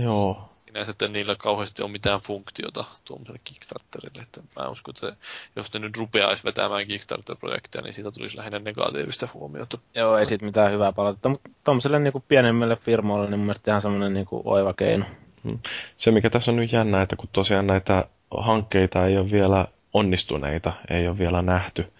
Joo. 0.02 0.42
Sinä 0.46 0.84
sitten 0.84 1.12
niillä 1.12 1.36
kauheasti 1.38 1.82
on 1.82 1.90
mitään 1.90 2.20
funktiota 2.20 2.84
tuommoiselle 3.04 3.40
Kickstarterille. 3.44 4.22
Että 4.22 4.40
mä 4.56 4.68
uskon, 4.68 4.94
että 4.96 5.16
jos 5.56 5.72
ne 5.74 5.80
nyt 5.80 5.96
rupeaisi 5.96 6.44
vetämään 6.44 6.86
Kickstarter-projekteja, 6.86 7.82
niin 7.82 7.94
siitä 7.94 8.10
tulisi 8.10 8.36
lähinnä 8.36 8.58
negatiivista 8.58 9.28
huomiota. 9.34 9.78
Joo, 9.94 10.16
ei 10.16 10.26
siitä 10.26 10.44
mitään 10.44 10.72
hyvää 10.72 10.92
palautetta, 10.92 11.28
mutta 11.28 11.50
tuommoiselle 11.64 11.98
niin 11.98 12.24
pienemmille 12.28 12.76
firmoille 12.76 13.30
niin 13.30 13.38
mun 13.38 13.46
mielestä 13.46 13.70
ihan 13.70 13.82
semmoinen 13.82 14.14
niin 14.14 14.26
oiva 14.30 14.72
keino. 14.72 15.04
Hmm. 15.44 15.58
Se, 15.96 16.10
mikä 16.10 16.30
tässä 16.30 16.50
on 16.50 16.56
nyt 16.56 16.72
jännä, 16.72 17.02
että 17.02 17.16
kun 17.16 17.28
tosiaan 17.32 17.66
näitä 17.66 18.04
hankkeita 18.36 19.06
ei 19.06 19.18
ole 19.18 19.30
vielä 19.30 19.66
onnistuneita, 19.92 20.72
ei 20.90 21.08
ole 21.08 21.18
vielä 21.18 21.42
nähty, 21.42 21.92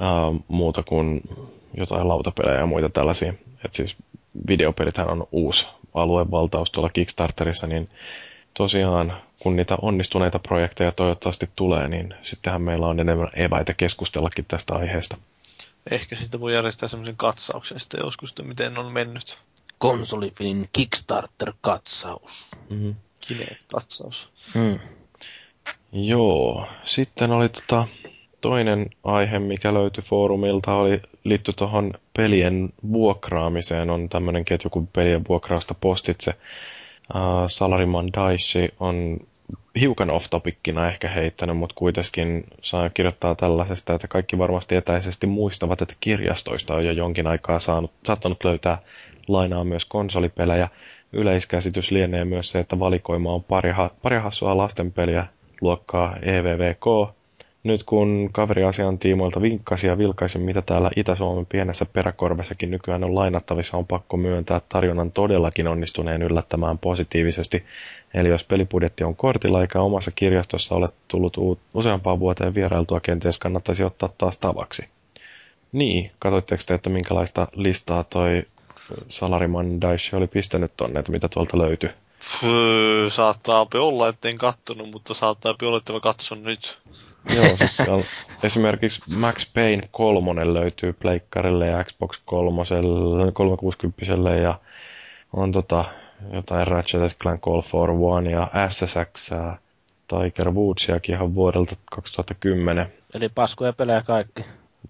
uh, 0.00 0.44
muuta 0.48 0.82
kuin 0.82 1.20
jotain 1.76 2.08
lautapelejä 2.08 2.60
ja 2.60 2.66
muita 2.66 2.88
tällaisia. 2.88 3.34
Et 3.64 3.74
siis 3.74 3.96
videopelithän 4.48 5.10
on 5.10 5.28
uusi 5.32 5.66
aluevaltaus 5.96 6.70
tuolla 6.70 6.90
Kickstarterissa, 6.90 7.66
niin 7.66 7.88
tosiaan 8.54 9.22
kun 9.38 9.56
niitä 9.56 9.76
onnistuneita 9.82 10.38
projekteja 10.38 10.92
toivottavasti 10.92 11.50
tulee, 11.56 11.88
niin 11.88 12.14
sittenhän 12.22 12.62
meillä 12.62 12.86
on 12.86 13.00
enemmän 13.00 13.28
eväitä 13.34 13.74
keskustellakin 13.74 14.44
tästä 14.48 14.74
aiheesta. 14.74 15.16
Ehkä 15.90 16.16
sitten 16.16 16.40
voi 16.40 16.54
järjestää 16.54 16.88
semmoisen 16.88 17.16
katsauksen 17.16 17.80
sitten 17.80 18.00
joskus, 18.04 18.30
että 18.30 18.42
miten 18.42 18.78
on 18.78 18.92
mennyt. 18.92 19.38
Konsolifin 19.78 20.68
Kickstarter-katsaus. 20.72 22.50
Mm-hmm. 22.70 22.94
Kineet-katsaus. 23.20 24.30
Mm. 24.54 24.78
Joo, 25.92 26.66
sitten 26.84 27.30
oli 27.30 27.48
tota, 27.48 27.86
toinen 28.40 28.90
aihe, 29.04 29.38
mikä 29.38 29.74
löytyi 29.74 30.04
foorumilta, 30.04 30.74
oli 30.74 31.00
liitty 31.28 31.52
tuohon 31.52 31.92
pelien 32.16 32.68
vuokraamiseen. 32.92 33.90
On 33.90 34.08
tämmöinen 34.08 34.44
ketju 34.44 34.70
kuin 34.70 34.86
pelien 34.86 35.24
vuokrausta 35.28 35.74
postitse. 35.80 36.34
Uh, 37.14 37.20
Salariman 37.48 38.12
Daishi 38.12 38.68
on 38.80 39.18
hiukan 39.80 40.10
off-topikkina 40.10 40.88
ehkä 40.88 41.08
heittänyt, 41.08 41.56
mutta 41.56 41.74
kuitenkin 41.78 42.44
saa 42.62 42.90
kirjoittaa 42.90 43.34
tällaisesta, 43.34 43.94
että 43.94 44.08
kaikki 44.08 44.38
varmasti 44.38 44.76
etäisesti 44.76 45.26
muistavat, 45.26 45.82
että 45.82 45.94
kirjastoista 46.00 46.74
on 46.74 46.86
jo 46.86 46.92
jonkin 46.92 47.26
aikaa 47.26 47.58
saanut, 47.58 47.92
saattanut 48.04 48.44
löytää 48.44 48.78
lainaa 49.28 49.64
myös 49.64 49.84
konsolipelejä. 49.84 50.68
Yleiskäsitys 51.12 51.90
lienee 51.90 52.24
myös 52.24 52.50
se, 52.50 52.58
että 52.58 52.78
valikoima 52.78 53.32
on 53.32 53.44
pari, 53.44 53.72
pari 54.02 54.18
hassua 54.18 54.56
lastenpeliä 54.56 55.26
luokkaa 55.60 56.16
EVVK, 56.22 57.14
nyt 57.66 57.82
kun 57.82 58.28
kaveri 58.32 58.64
asian 58.64 58.98
tiimoilta 58.98 59.42
vinkkasi 59.42 59.86
ja 59.86 59.98
vilkaisi, 59.98 60.38
mitä 60.38 60.62
täällä 60.62 60.90
Itä-Suomen 60.96 61.46
pienessä 61.46 61.86
peräkorvessakin 61.86 62.70
nykyään 62.70 63.04
on 63.04 63.14
lainattavissa, 63.14 63.76
on 63.76 63.86
pakko 63.86 64.16
myöntää 64.16 64.60
tarjonnan 64.68 65.12
todellakin 65.12 65.68
onnistuneen 65.68 66.22
yllättämään 66.22 66.78
positiivisesti. 66.78 67.64
Eli 68.14 68.28
jos 68.28 68.44
pelipudjetti 68.44 69.04
on 69.04 69.16
kortilla 69.16 69.60
eikä 69.60 69.80
omassa 69.80 70.10
kirjastossa 70.10 70.74
ole 70.74 70.86
tullut 71.08 71.36
useampaan 71.74 72.20
vuoteen 72.20 72.54
vierailtua, 72.54 73.00
kenties 73.00 73.38
kannattaisi 73.38 73.84
ottaa 73.84 74.08
taas 74.18 74.36
tavaksi. 74.36 74.88
Niin, 75.72 76.10
katsoitteko 76.18 76.62
te, 76.66 76.74
että 76.74 76.90
minkälaista 76.90 77.48
listaa 77.54 78.04
toi 78.04 78.42
Salariman 79.08 79.80
Daisha 79.80 80.16
oli 80.16 80.26
pistänyt 80.26 80.72
tonne, 80.76 81.00
että 81.00 81.12
mitä 81.12 81.28
tuolta 81.28 81.58
löytyi? 81.58 81.90
saattaa 83.08 83.66
olla, 83.74 84.08
etten 84.08 84.38
kattonut, 84.38 84.90
mutta 84.90 85.14
saattaa 85.14 85.54
olla, 85.62 85.78
että 85.78 85.92
mä 85.92 86.00
katson 86.00 86.42
nyt. 86.42 86.78
Joo, 87.34 87.56
siis 87.56 87.80
on, 87.88 88.02
esimerkiksi 88.42 89.16
Max 89.16 89.52
Payne 89.54 89.88
3 89.90 90.54
löytyy 90.54 90.92
Pleikkarille 90.92 91.66
ja 91.66 91.84
Xbox 91.84 92.20
3, 92.24 92.62
360 93.32 94.30
ja 94.42 94.60
on 95.32 95.52
tota, 95.52 95.84
jotain 96.32 96.66
Ratchet 96.66 97.16
Clank 97.22 97.40
Call 97.40 97.60
for 97.60 97.90
One 97.90 98.30
ja 98.30 98.50
SSX 98.70 99.30
ja 99.30 99.58
Tiger 100.08 100.50
Woodsiakin 100.50 101.14
ihan 101.14 101.34
vuodelta 101.34 101.76
2010. 101.90 102.92
Eli 103.14 103.28
paskoja 103.28 103.72
pelejä 103.72 104.02
kaikki. 104.02 104.44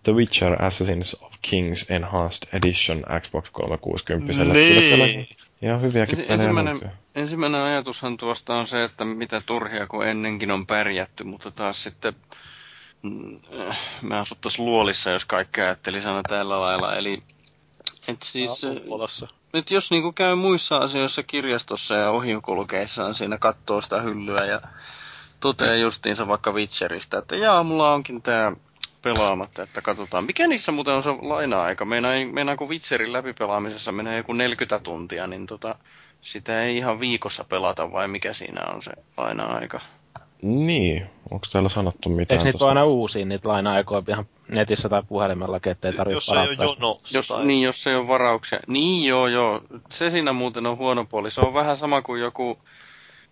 The 0.06 0.12
Witcher 0.12 0.62
Assassins 0.62 1.16
of 1.20 1.32
Kings 1.42 1.86
Enhanced 1.90 2.48
Edition 2.52 3.04
Xbox 3.22 3.50
360. 3.52 4.44
Niin. 4.44 5.28
Ihan 5.62 5.82
hyviäkin 5.82 6.18
pelejä 6.18 6.34
ensimmäinen, 6.34 6.92
ensimmäinen 7.14 7.60
ajatushan 7.60 8.16
tuosta 8.16 8.54
on 8.54 8.66
se, 8.66 8.84
että 8.84 9.04
mitä 9.04 9.40
turhia 9.46 9.86
kuin 9.86 10.08
ennenkin 10.08 10.50
on 10.50 10.66
pärjätty, 10.66 11.24
mutta 11.24 11.50
taas 11.50 11.82
sitten 11.82 12.14
mm, 13.02 13.40
äh, 13.60 13.78
asuttaisiin 14.10 14.66
luolissa, 14.66 15.10
jos 15.10 15.24
kaikki 15.24 15.60
ajatteli 15.60 16.00
sana 16.00 16.22
tällä 16.28 16.60
lailla. 16.60 16.94
Eli 16.94 17.22
et 18.08 18.22
siis, 18.22 18.64
äh, 18.64 19.28
nyt 19.52 19.70
jos 19.70 19.90
niinku 19.90 20.12
käy 20.12 20.34
muissa 20.34 20.76
asioissa 20.76 21.22
kirjastossa 21.22 21.94
ja 21.94 22.10
ohikulkeissaan 22.10 23.14
siinä 23.14 23.38
katsoo 23.38 23.80
sitä 23.80 24.00
hyllyä 24.00 24.44
ja 24.44 24.60
toteaa 25.40 25.76
justiinsa 25.76 26.28
vaikka 26.28 26.52
Witcheristä, 26.52 27.18
että 27.18 27.36
jaa, 27.36 27.62
mulla 27.62 27.92
onkin 27.92 28.22
tämä 28.22 28.52
pelaamatta, 29.14 29.62
että 29.62 29.82
katsotaan. 29.82 30.24
Mikä 30.24 30.46
niissä 30.46 30.72
muuten 30.72 30.94
on 30.94 31.02
se 31.02 31.10
laina-aika? 31.22 31.84
Meinaa, 31.84 32.12
meinaa 32.32 32.56
kun 32.56 32.68
Witcherin 32.68 33.12
läpipelaamisessa 33.12 33.92
menee 33.92 34.16
joku 34.16 34.32
40 34.32 34.78
tuntia, 34.78 35.26
niin 35.26 35.46
tota, 35.46 35.74
sitä 36.20 36.62
ei 36.62 36.76
ihan 36.76 37.00
viikossa 37.00 37.44
pelata 37.44 37.92
vai 37.92 38.08
mikä 38.08 38.32
siinä 38.32 38.62
on 38.74 38.82
se 38.82 38.90
laina-aika? 39.16 39.80
Niin, 40.42 41.06
onko 41.30 41.46
täällä 41.52 41.68
sanottu 41.68 42.08
mitään? 42.08 42.36
Eikö 42.36 42.44
niitä 42.44 42.58
tosta? 42.58 42.68
aina 42.68 42.84
uusia 42.84 43.26
niitä 43.26 43.48
laina-aikoja 43.48 44.02
ihan 44.08 44.26
netissä 44.48 44.88
tai 44.88 45.02
puhelimella, 45.08 45.60
ettei 45.66 45.92
tarvitse 45.92 46.34
Jos 46.34 46.48
ei 46.48 46.56
ole 46.56 46.68
jono. 46.68 47.00
Jos, 47.12 47.28
tai... 47.28 47.44
Niin, 47.44 47.62
jos 47.62 47.86
ei 47.86 47.94
ole 47.94 48.08
varauksia. 48.08 48.60
Niin 48.66 49.08
joo, 49.08 49.26
joo. 49.26 49.60
Se 49.90 50.10
siinä 50.10 50.32
muuten 50.32 50.66
on 50.66 50.76
huono 50.76 51.04
puoli. 51.04 51.30
Se 51.30 51.40
on 51.40 51.54
vähän 51.54 51.76
sama 51.76 52.02
kuin 52.02 52.20
joku 52.20 52.58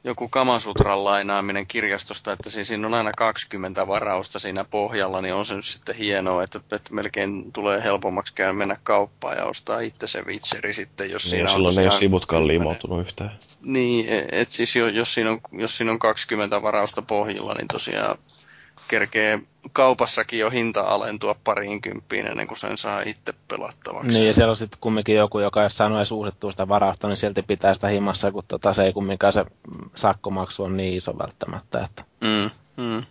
joku 0.05 0.29
Kamasutran 0.29 1.05
lainaaminen 1.05 1.67
kirjastosta, 1.67 2.33
että 2.33 2.51
siis 2.51 2.69
siinä 2.69 2.87
on 2.87 2.95
aina 2.95 3.13
20 3.13 3.87
varausta 3.87 4.39
siinä 4.39 4.65
pohjalla, 4.65 5.21
niin 5.21 5.35
on 5.35 5.47
se 5.47 5.55
nyt 5.55 5.65
sitten 5.65 5.97
hienoa, 5.97 6.43
että, 6.43 6.61
että 6.73 6.95
melkein 6.95 7.53
tulee 7.53 7.83
helpommaksi 7.83 8.35
käydä 8.35 8.53
mennä 8.53 8.77
kauppaan 8.83 9.37
ja 9.37 9.45
ostaa 9.45 9.81
itse 9.81 10.07
se 10.07 10.27
vitseri 10.27 10.73
sitten, 10.73 11.11
jos 11.11 11.25
niin, 11.25 11.31
siinä 11.31 11.45
on 11.45 11.55
silloin 11.55 11.79
ei 11.79 11.87
ole 11.87 11.99
sivutkaan 11.99 12.47
liimautunut 12.47 13.01
yhtään. 13.01 13.31
Niin, 13.63 14.07
että 14.33 14.55
siis 14.55 14.77
jos 14.77 15.15
siinä, 15.15 15.31
on, 15.31 15.41
jos 15.53 15.77
siinä 15.77 15.93
on 15.93 15.99
20 15.99 16.63
varausta 16.63 17.03
pohjilla, 17.03 17.55
niin 17.55 17.69
tosiaan 17.69 18.19
kerkee 18.89 19.41
kaupassakin 19.73 20.39
jo 20.39 20.51
hinta 20.51 20.81
alentua 20.81 21.37
pariin 21.45 21.81
kymppiin 21.83 22.27
ennen 22.27 22.47
kuin 22.47 22.59
sen 22.59 22.79
saa 22.79 23.01
itse 23.01 23.35
pelattavaksi. 23.49 24.09
Niin, 24.09 24.27
ja 24.27 24.35
siellä 24.35 24.51
on 24.51 24.57
sitten 24.57 24.79
kumminkin 24.81 25.17
joku, 25.17 25.39
joka 25.39 25.63
ei 25.63 25.71
saanut 25.71 25.99
edes 25.99 26.13
uusittua 26.13 26.51
sitä 26.51 26.69
varausta, 26.69 27.09
niin 27.09 27.17
silti 27.17 27.43
pitää 27.43 27.75
sitä 27.75 27.89
himassa, 27.89 28.33
kun 28.33 28.43
tota, 28.49 28.73
se 28.73 28.85
ei 28.85 28.93
kumminkaan 28.93 29.33
se 29.33 29.45
sakkomaksu 29.95 30.65
on 30.65 30.77
niin 30.77 30.95
iso 30.95 31.19
välttämättä. 31.19 31.85
Että... 31.85 32.05
Mm, 32.21 32.51
mm. 32.77 33.05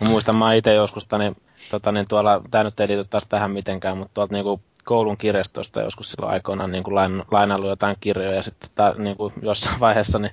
Mä 0.00 0.08
muistan, 0.08 0.36
mä 0.36 0.54
itse 0.54 0.74
joskus, 0.74 1.06
niin, 1.18 1.36
tota, 1.70 1.92
niin 1.92 2.08
tuolla, 2.08 2.42
tämä 2.50 2.64
nyt 2.64 2.80
ei 2.80 2.88
liity 2.88 3.04
taas 3.04 3.26
tähän 3.28 3.50
mitenkään, 3.50 3.98
mutta 3.98 4.14
tuolta 4.14 4.34
niin 4.34 4.44
kuin 4.44 4.62
koulun 4.84 5.16
kirjastosta 5.16 5.80
joskus 5.80 6.10
silloin 6.10 6.32
aikoinaan 6.32 6.72
niin 6.72 6.84
kuin 6.84 6.94
lain, 6.94 7.24
lainailu 7.30 7.68
jotain 7.68 7.96
kirjoja 8.00 8.32
ja 8.32 8.42
sitten 8.42 8.70
ta, 8.74 8.94
niin 8.98 9.16
kuin 9.16 9.32
jossain 9.42 9.80
vaiheessa 9.80 10.18
niin 10.18 10.32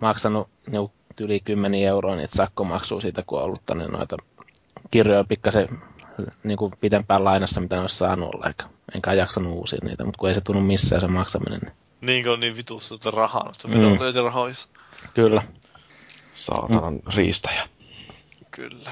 maksanut 0.00 0.48
niin 0.70 0.90
yli 1.20 1.40
10 1.40 1.82
euroa 1.82 2.16
niitä 2.16 2.36
sakkomaksua 2.36 3.00
siitä, 3.00 3.22
kun 3.26 3.38
on 3.38 3.44
ollut 3.44 3.66
tänne 3.66 3.86
noita 3.86 4.16
kirjoja 4.90 5.24
pikkasen 5.24 5.68
niin 6.44 6.58
kuin 6.58 6.72
pitempään 6.80 7.24
lainassa, 7.24 7.60
mitä 7.60 7.76
ne 7.76 7.82
olisi 7.82 7.96
saanut 7.96 8.34
olla, 8.34 8.46
eikä 8.46 8.64
enkä 8.94 9.12
jaksanut 9.12 9.52
uusia 9.52 9.78
niitä, 9.82 10.04
mutta 10.04 10.18
kun 10.18 10.28
ei 10.28 10.34
se 10.34 10.40
tunnu 10.40 10.62
missään 10.62 11.00
se 11.00 11.08
maksaminen. 11.08 11.60
Niin, 11.60 11.72
niin 12.00 12.22
kuin 12.22 12.32
on 12.32 12.40
niin 12.40 12.56
vitussa 12.56 12.94
että 12.94 13.10
rahaa, 13.10 13.50
että 13.54 13.68
mm. 13.68 14.24
rahaa. 14.24 14.48
Kyllä. 15.14 15.42
Saatanan 16.34 16.94
mm. 16.94 17.00
riistäjä. 17.16 17.68
Kyllä. 18.50 18.90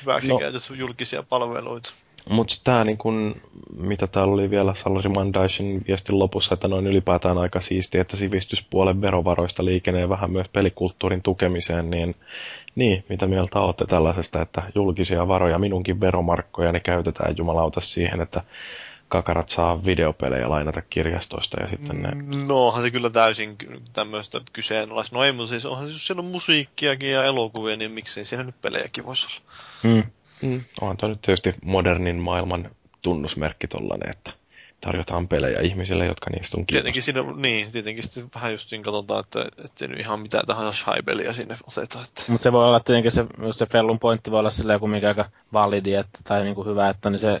Hyväksi 0.00 0.28
no. 0.28 0.38
julkisia 0.74 1.22
palveluita. 1.22 1.92
Mutta 2.28 2.54
tämä, 2.64 2.84
niin 2.84 2.98
kun, 2.98 3.34
mitä 3.76 4.06
täällä 4.06 4.34
oli 4.34 4.50
vielä 4.50 4.74
Salari 4.74 5.08
Mandaisin 5.08 5.84
viestin 5.88 6.18
lopussa, 6.18 6.54
että 6.54 6.68
noin 6.68 6.86
ylipäätään 6.86 7.38
aika 7.38 7.60
siistiä, 7.60 8.00
että 8.00 8.16
sivistyspuolen 8.16 9.00
verovaroista 9.00 9.64
liikenee 9.64 10.08
vähän 10.08 10.30
myös 10.30 10.48
pelikulttuurin 10.48 11.22
tukemiseen, 11.22 11.90
niin, 11.90 12.14
niin 12.74 13.04
mitä 13.08 13.26
mieltä 13.26 13.60
olette 13.60 13.84
tällaisesta, 13.86 14.42
että 14.42 14.62
julkisia 14.74 15.28
varoja, 15.28 15.58
minunkin 15.58 16.00
veromarkkoja, 16.00 16.72
ne 16.72 16.80
käytetään 16.80 17.34
jumalauta 17.36 17.80
siihen, 17.80 18.20
että 18.20 18.42
kakarat 19.08 19.48
saa 19.48 19.84
videopelejä 19.84 20.50
lainata 20.50 20.82
kirjastoista 20.82 21.60
ja 21.60 21.68
sitten 21.68 22.02
ne... 22.02 22.10
No 22.46 22.66
onhan 22.66 22.82
se 22.82 22.90
kyllä 22.90 23.10
täysin 23.10 23.56
tämmöistä 23.92 24.40
kyseenalaista. 24.52 25.16
No 25.16 25.24
ei, 25.24 25.32
mutta 25.32 25.50
siis 25.50 25.66
onhan 25.66 25.90
siis 25.90 26.06
siellä 26.06 26.20
on 26.20 26.26
musiikkiakin 26.26 27.10
ja 27.10 27.24
elokuvia, 27.24 27.76
niin 27.76 27.90
miksei 27.90 28.24
siellä 28.24 28.44
nyt 28.44 28.60
pelejäkin 28.62 29.06
voisi 29.06 29.26
olla. 29.26 29.52
Mm. 29.82 30.02
Mm. 30.42 30.60
Onhan 30.80 30.96
tuo 30.96 31.08
nyt 31.08 31.22
tietysti 31.22 31.54
modernin 31.64 32.16
maailman 32.16 32.70
tunnusmerkki 33.02 33.68
tollanen, 33.68 34.10
että 34.10 34.32
tarjotaan 34.80 35.28
pelejä 35.28 35.60
ihmisille, 35.60 36.06
jotka 36.06 36.30
niistä 36.30 36.56
on 36.56 36.66
Tietenkin 36.66 37.02
siinä, 37.02 37.22
niin, 37.36 37.72
tietenkin 37.72 38.04
sitten 38.04 38.30
vähän 38.34 38.52
just 38.52 38.70
niin 38.70 38.82
katsotaan, 38.82 39.20
että, 39.20 39.64
että 39.64 39.86
nyt 39.86 40.00
ihan 40.00 40.20
mitään 40.20 40.46
tahansa 40.46 40.82
shaibeliä 40.82 41.32
sinne 41.32 41.56
otetaan. 41.66 42.04
Että... 42.04 42.22
Mutta 42.28 42.42
se 42.42 42.52
voi 42.52 42.68
olla 42.68 42.80
tietenkin 42.80 43.12
se, 43.12 43.26
se 43.50 43.66
Fellun 43.66 43.98
pointti 43.98 44.30
voi 44.30 44.40
olla 44.40 44.50
silleen 44.50 44.80
kumminkin 44.80 45.08
aika 45.08 45.30
validi, 45.52 45.94
että, 45.94 46.18
tai 46.24 46.44
niin 46.44 46.54
kuin 46.54 46.68
hyvä, 46.68 46.88
että 46.88 47.10
niin 47.10 47.18
se 47.18 47.40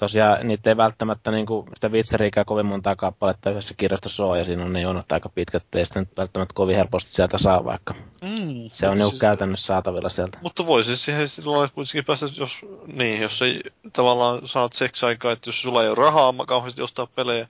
tosiaan 0.00 0.48
niitä 0.48 0.70
ei 0.70 0.76
välttämättä 0.76 1.30
niin 1.30 1.46
kuin, 1.46 1.66
sitä 1.74 1.92
vitseriikää 1.92 2.44
kovin 2.44 2.66
monta 2.66 2.96
kappaletta 2.96 3.50
yhdessä 3.50 3.74
kirjastossa 3.76 4.24
ole, 4.24 4.38
ja 4.38 4.44
siinä 4.44 4.64
on 4.64 4.72
ne 4.72 4.80
jonot 4.80 5.12
aika 5.12 5.28
pitkät, 5.28 5.74
ei 5.74 5.86
sitä 5.86 6.00
nyt 6.00 6.08
välttämättä 6.16 6.54
kovin 6.54 6.76
helposti 6.76 7.10
sieltä 7.10 7.38
saa, 7.38 7.64
vaikka 7.64 7.94
mm, 8.22 8.70
se 8.72 8.88
on 8.88 8.98
siis, 8.98 9.20
käytännössä 9.20 9.66
saatavilla 9.66 10.08
sieltä. 10.08 10.38
Mutta 10.42 10.66
voisi 10.66 10.96
siihen 10.96 11.28
sillä 11.28 11.68
kuitenkin 11.68 12.04
päästä, 12.04 12.26
jos, 12.36 12.60
niin, 12.92 13.20
jos 13.20 13.42
ei 13.42 13.60
tavallaan 13.92 14.46
saat 14.46 14.72
seksaikaa, 14.72 15.32
että 15.32 15.48
jos 15.48 15.62
sulla 15.62 15.82
ei 15.82 15.88
ole 15.88 15.96
rahaa 15.98 16.34
kauheasti 16.46 16.82
ostaa 16.82 17.06
pelejä, 17.06 17.48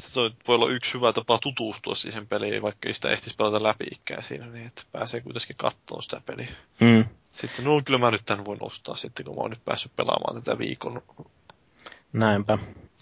sitten 0.00 0.32
voi 0.48 0.54
olla 0.54 0.70
yksi 0.70 0.94
hyvä 0.94 1.12
tapa 1.12 1.38
tutustua 1.38 1.94
siihen 1.94 2.26
peliin, 2.26 2.62
vaikka 2.62 2.88
ei 2.88 2.94
sitä 2.94 3.10
ehtisi 3.10 3.36
pelata 3.36 3.62
läpi 3.62 3.84
ikään 3.92 4.22
siinä, 4.22 4.46
niin 4.46 4.66
että 4.66 4.82
pääsee 4.92 5.20
kuitenkin 5.20 5.56
katsomaan 5.56 6.02
sitä 6.02 6.20
peliä. 6.26 6.48
Mm. 6.80 7.04
Sitten, 7.32 7.64
no 7.64 7.82
kyllä 7.84 7.98
mä 7.98 8.10
nyt 8.10 8.22
tämän 8.26 8.44
voin 8.44 8.58
ostaa 8.62 8.94
sitten, 8.94 9.26
kun 9.26 9.34
mä 9.34 9.40
oon 9.40 9.50
nyt 9.50 9.64
päässyt 9.64 9.96
pelaamaan 9.96 10.42
tätä 10.42 10.58
viikon 10.58 11.02
Näinpä. 12.12 12.58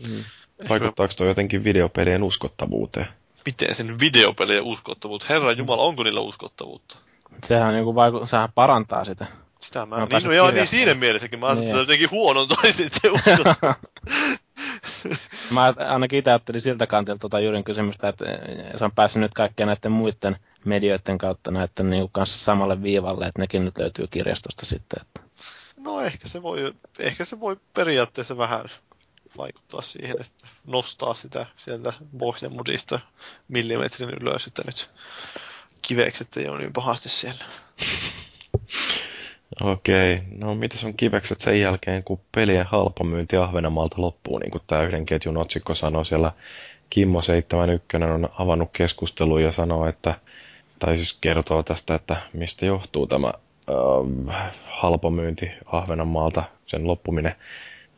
Mm. 0.09 0.25
Vaikuttaako 0.69 1.15
tuo 1.17 1.27
jotenkin 1.27 1.65
videopelien 1.65 2.23
uskottavuuteen? 2.23 3.07
Miten 3.47 3.75
sen 3.75 4.01
videopelien 4.01 4.63
uskottavuutta? 4.63 5.27
Herra 5.29 5.53
Jumala, 5.53 5.83
onko 5.83 6.03
niillä 6.03 6.21
uskottavuutta? 6.21 6.99
Sehän, 7.45 7.75
niin 7.75 7.85
vaiku- 7.85 8.27
sehän 8.27 8.53
parantaa 8.55 9.05
sitä. 9.05 9.27
Sitä 9.61 9.87
mä, 9.87 9.97
niin, 9.97 10.25
no, 10.25 10.33
joo, 10.33 10.51
niin 10.51 10.67
siinä 10.67 10.95
mielessäkin. 10.95 11.39
Mä 11.39 11.47
ajattelin, 11.47 11.67
niin. 11.67 11.81
että 11.81 11.93
jotenkin 11.93 12.11
huonontoisit 12.11 12.93
se 12.93 13.11
uskottavuus. 13.11 13.77
mä 15.55 15.75
ainakin 15.89 16.19
itse 16.19 16.31
ajattelin 16.31 16.61
siltä 16.61 16.87
kantilta 16.87 17.21
tuota 17.21 17.41
Jyrin 17.41 17.65
kysymystä, 17.65 18.09
että 18.09 18.25
se 18.77 18.85
on 18.85 18.93
päässyt 18.93 19.21
nyt 19.21 19.35
kaikkien 19.35 19.67
näiden 19.67 19.93
muiden 19.93 20.37
medioiden 20.65 21.19
kautta 21.19 21.51
näiden 21.51 21.91
niin 21.91 22.09
kanssa 22.13 22.45
samalle 22.45 22.83
viivalle, 22.83 23.27
että 23.27 23.43
nekin 23.43 23.65
nyt 23.65 23.79
löytyy 23.79 24.07
kirjastosta 24.07 24.67
sitten. 24.67 25.03
Että. 25.03 25.21
No 25.77 26.01
ehkä 26.01 26.29
se 26.29 26.43
voi, 26.43 26.75
ehkä 26.99 27.25
se 27.25 27.41
voi 27.41 27.57
periaatteessa 27.75 28.37
vähän 28.37 28.65
vaikuttaa 29.39 29.81
siihen, 29.81 30.17
että 30.21 30.49
nostaa 30.67 31.15
sitä 31.15 31.47
sieltä 31.57 31.93
Bohjan 32.19 32.55
modista 32.55 33.01
millimetrin 33.49 34.11
ylös, 34.23 34.47
että 34.47 34.63
nyt 34.67 34.91
kivekset 35.83 36.37
ei 36.37 36.49
ole 36.49 36.59
niin 36.59 36.73
pahasti 36.73 37.09
siellä. 37.09 37.45
Okei, 39.61 40.23
no 40.37 40.55
mitä 40.55 40.77
on 40.85 40.95
kivekset 40.95 41.41
sen 41.41 41.61
jälkeen, 41.61 42.05
kun 42.05 42.21
pelien 42.35 42.67
halpamyynti 42.67 43.37
Ahvenanmaalta 43.37 44.03
loppuu, 44.03 44.39
niin 44.39 44.51
kuin 44.51 44.63
tämä 44.67 44.83
yhden 44.83 45.07
ketjun 45.07 45.37
otsikko 45.37 45.75
sanoi 45.75 46.05
siellä, 46.05 46.33
Kimmo 46.91 47.23
71 47.23 47.97
on 47.97 48.29
avannut 48.39 48.71
keskustelun 48.73 49.43
ja 49.43 49.53
sanoo, 49.53 49.87
että, 49.89 50.15
tai 50.79 50.97
siis 50.97 51.19
kertoo 51.21 51.63
tästä, 51.63 51.95
että 51.95 52.17
mistä 52.33 52.67
johtuu 52.67 53.07
tämä 53.07 53.33
äh, 54.29 54.53
halpamyynti 54.65 55.51
Ahvenanmaalta, 55.67 56.43
sen 56.67 56.87
loppuminen 56.87 57.35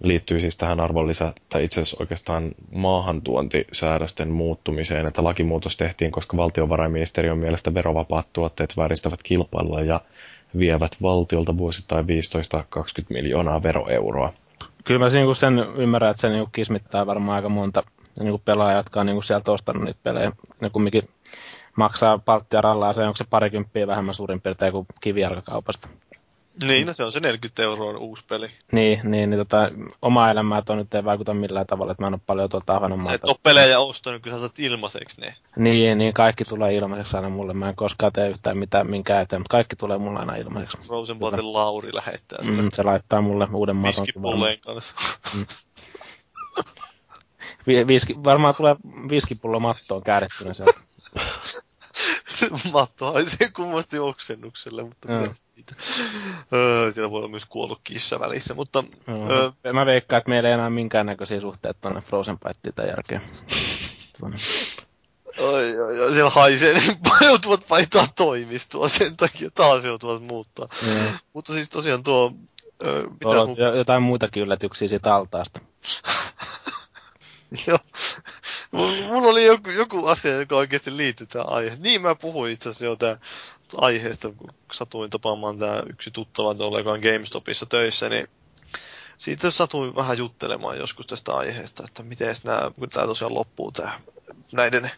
liittyy 0.03 0.41
siis 0.41 0.57
tähän 0.57 0.81
arvonlisä, 0.81 1.33
tai 1.49 1.65
itse 1.65 1.81
asiassa 1.81 1.97
oikeastaan 2.01 2.51
maahantuontisäädösten 2.73 4.31
muuttumiseen, 4.31 5.07
että 5.07 5.25
lakimuutos 5.25 5.77
tehtiin, 5.77 6.13
koska 6.13 6.37
valtiovarainministeriön 6.37 7.39
mielestä 7.39 7.75
verovapaat 7.75 8.27
tuotteet 8.33 8.77
vääristävät 8.77 9.23
kilpailua 9.23 9.81
ja 9.81 10.01
vievät 10.59 10.97
valtiolta 11.03 11.57
vuosittain 11.57 12.05
15-20 12.05 12.09
miljoonaa 13.09 13.63
veroeuroa. 13.63 14.33
Kyllä 14.85 14.99
mä 15.01 15.09
niin 15.09 15.37
sen 15.37 15.67
ymmärrän, 15.77 16.11
että 16.11 16.21
se 16.21 16.29
niin 16.31 16.47
kismittää 16.53 17.07
varmaan 17.07 17.37
aika 17.37 17.49
monta 17.49 17.83
niin 18.21 18.43
pelaajaa, 18.45 18.79
jotka 18.81 19.01
on 19.01 19.07
niin 19.07 19.23
sieltä 19.23 19.53
ostanut 19.53 19.83
niitä 19.85 20.01
pelejä. 20.03 20.33
Ne 20.61 20.71
kumminkin 20.71 21.09
maksaa 21.77 22.19
palttia 22.19 22.61
rallaa, 22.61 22.93
se 22.93 23.03
onko 23.03 23.17
se 23.17 23.25
parikymppiä 23.31 23.87
vähemmän 23.87 24.15
suurin 24.15 24.41
piirtein 24.41 24.73
kuin 24.73 24.87
kivijalkakaupasta. 25.01 25.89
Niin, 26.67 26.87
no 26.87 26.93
se 26.93 27.05
on 27.05 27.13
se 27.13 27.21
40 27.21 27.63
euroa 27.63 27.99
uusi 27.99 28.25
peli. 28.29 28.51
Niin, 28.73 29.01
niin, 29.05 29.31
niin 29.31 29.39
tota, 29.39 29.71
oma 30.03 30.31
elämää 30.31 30.63
tuo 30.63 30.77
nyt 30.77 30.95
ei 30.95 31.05
vaikuta 31.05 31.35
millään 31.35 31.67
tavalla, 31.67 31.93
että 31.93 32.03
mä 32.03 32.07
en 32.07 32.15
ole 32.15 32.21
paljon 32.27 32.49
tuolta 32.49 32.77
Ahvenanmaalta. 32.77 33.11
Sä 33.11 33.15
et 33.15 33.25
ole 33.25 33.37
pelejä 33.43 33.81
ostanut, 33.81 34.23
kyllä 34.23 34.37
sä 34.37 34.41
saat 34.41 34.59
ilmaiseksi 34.59 35.21
ne. 35.21 35.35
Niin, 35.57 35.99
niin, 35.99 36.15
kaikki 36.15 36.45
tulee 36.45 36.75
ilmaiseksi 36.75 37.17
aina 37.17 37.29
mulle. 37.29 37.55
Mä 37.55 37.69
en 37.69 37.77
koskaan 37.77 38.13
tee 38.13 38.29
yhtään 38.29 38.59
mitään 38.59 38.91
minkään 38.91 39.23
eteen, 39.23 39.41
mutta 39.41 39.53
kaikki 39.53 39.77
tulee 39.77 39.99
mulle 39.99 40.21
aina 40.21 40.37
ilmaiseksi. 40.37 40.89
Rosenblatin 40.89 41.37
tota, 41.37 41.53
Lauri 41.53 41.95
lähettää 41.95 42.45
sulle. 42.45 42.63
Mm, 42.63 42.69
se 42.73 42.83
laittaa 42.83 43.21
mulle 43.21 43.49
uuden 43.53 43.77
maton. 43.77 44.03
Viskipulleen 44.03 44.61
kanssa. 44.61 44.95
Mm. 45.35 45.47
Viski, 47.89 48.25
varmaan 48.25 48.55
tulee 48.57 48.77
viskipullo 49.11 49.61
mattoon 49.61 50.03
käädettynä 50.03 50.55
sieltä. 50.55 50.81
Matto 52.73 53.13
haisee 53.13 53.51
kummasti 53.57 53.99
oksennukselle, 53.99 54.83
mutta 54.83 55.09
siitä. 55.35 55.75
Siellä 56.93 57.11
voi 57.11 57.19
olla 57.19 57.29
myös 57.29 57.47
kuollut 57.47 57.81
kissa 57.85 58.21
välissä, 58.21 58.55
mutta... 58.55 58.85
Öö, 59.09 59.73
mä 59.73 59.87
veikkaan, 59.87 60.19
että 60.19 60.31
meillä 60.31 60.49
ei 60.49 60.53
enää 60.53 60.71
minkäännäköisiä 60.71 61.41
suhteita 61.41 61.79
tuonne 61.81 62.01
Frozen 62.01 62.39
Byteen 62.39 62.75
tämän 62.75 62.89
jälkeen. 62.91 63.23
Oi, 65.39 65.81
oi, 65.81 66.01
oi, 66.01 66.13
siellä 66.13 66.31
haisee, 66.31 66.73
niin 66.73 66.97
joutuvat 67.21 67.71
vaihtaa 67.71 68.07
toimistoa 68.17 68.89
sen 68.89 69.17
takia, 69.17 69.51
taas 69.51 69.85
joutuvat 69.85 70.23
muuttaa. 70.23 70.69
Mm. 70.87 71.19
Mutta 71.33 71.53
siis 71.53 71.69
tosiaan 71.71 72.03
tuo... 72.03 72.33
Öö, 72.87 73.03
mitä 73.03 73.27
mu- 73.27 73.77
jotain 73.77 74.03
muitakin 74.03 74.43
yllätyksiä 74.43 74.89
siitä 74.89 75.15
altaasta. 75.15 75.61
Joo. 77.67 77.79
Mulla 78.73 79.29
oli 79.29 79.47
joku, 79.47 79.71
joku 79.71 80.07
asia, 80.07 80.37
joka 80.37 80.57
oikeasti 80.57 80.97
liittyy 80.97 81.27
tähän 81.27 81.49
aiheeseen. 81.49 81.83
Niin 81.83 82.03
mä 82.03 82.15
puhuin 82.15 82.53
itse 82.53 82.69
asiassa 82.69 82.85
jo 82.85 82.97
tämän 82.97 83.21
aiheesta, 83.77 84.33
kun 84.37 84.51
satuin 84.73 85.11
tapaamaan 85.11 85.59
tämä 85.59 85.83
yksi 85.91 86.11
tuttava 86.11 86.55
tuolla, 86.55 86.79
joka 86.79 86.93
on 86.93 87.01
GameStopissa 87.01 87.67
töissä, 87.67 88.09
niin 88.09 88.27
siitä 89.19 89.51
satuin 89.51 89.97
vähän 89.97 90.19
juttelemaan 90.19 90.79
joskus 90.79 91.07
tästä 91.07 91.35
aiheesta, 91.35 91.85
että 91.87 92.03
miten 92.03 92.37
nämä, 92.45 92.71
kun 92.79 92.89
tämä 92.89 93.07
tosiaan 93.07 93.35
loppuu 93.35 93.73
tämä 93.73 94.01
näiden 94.53 94.91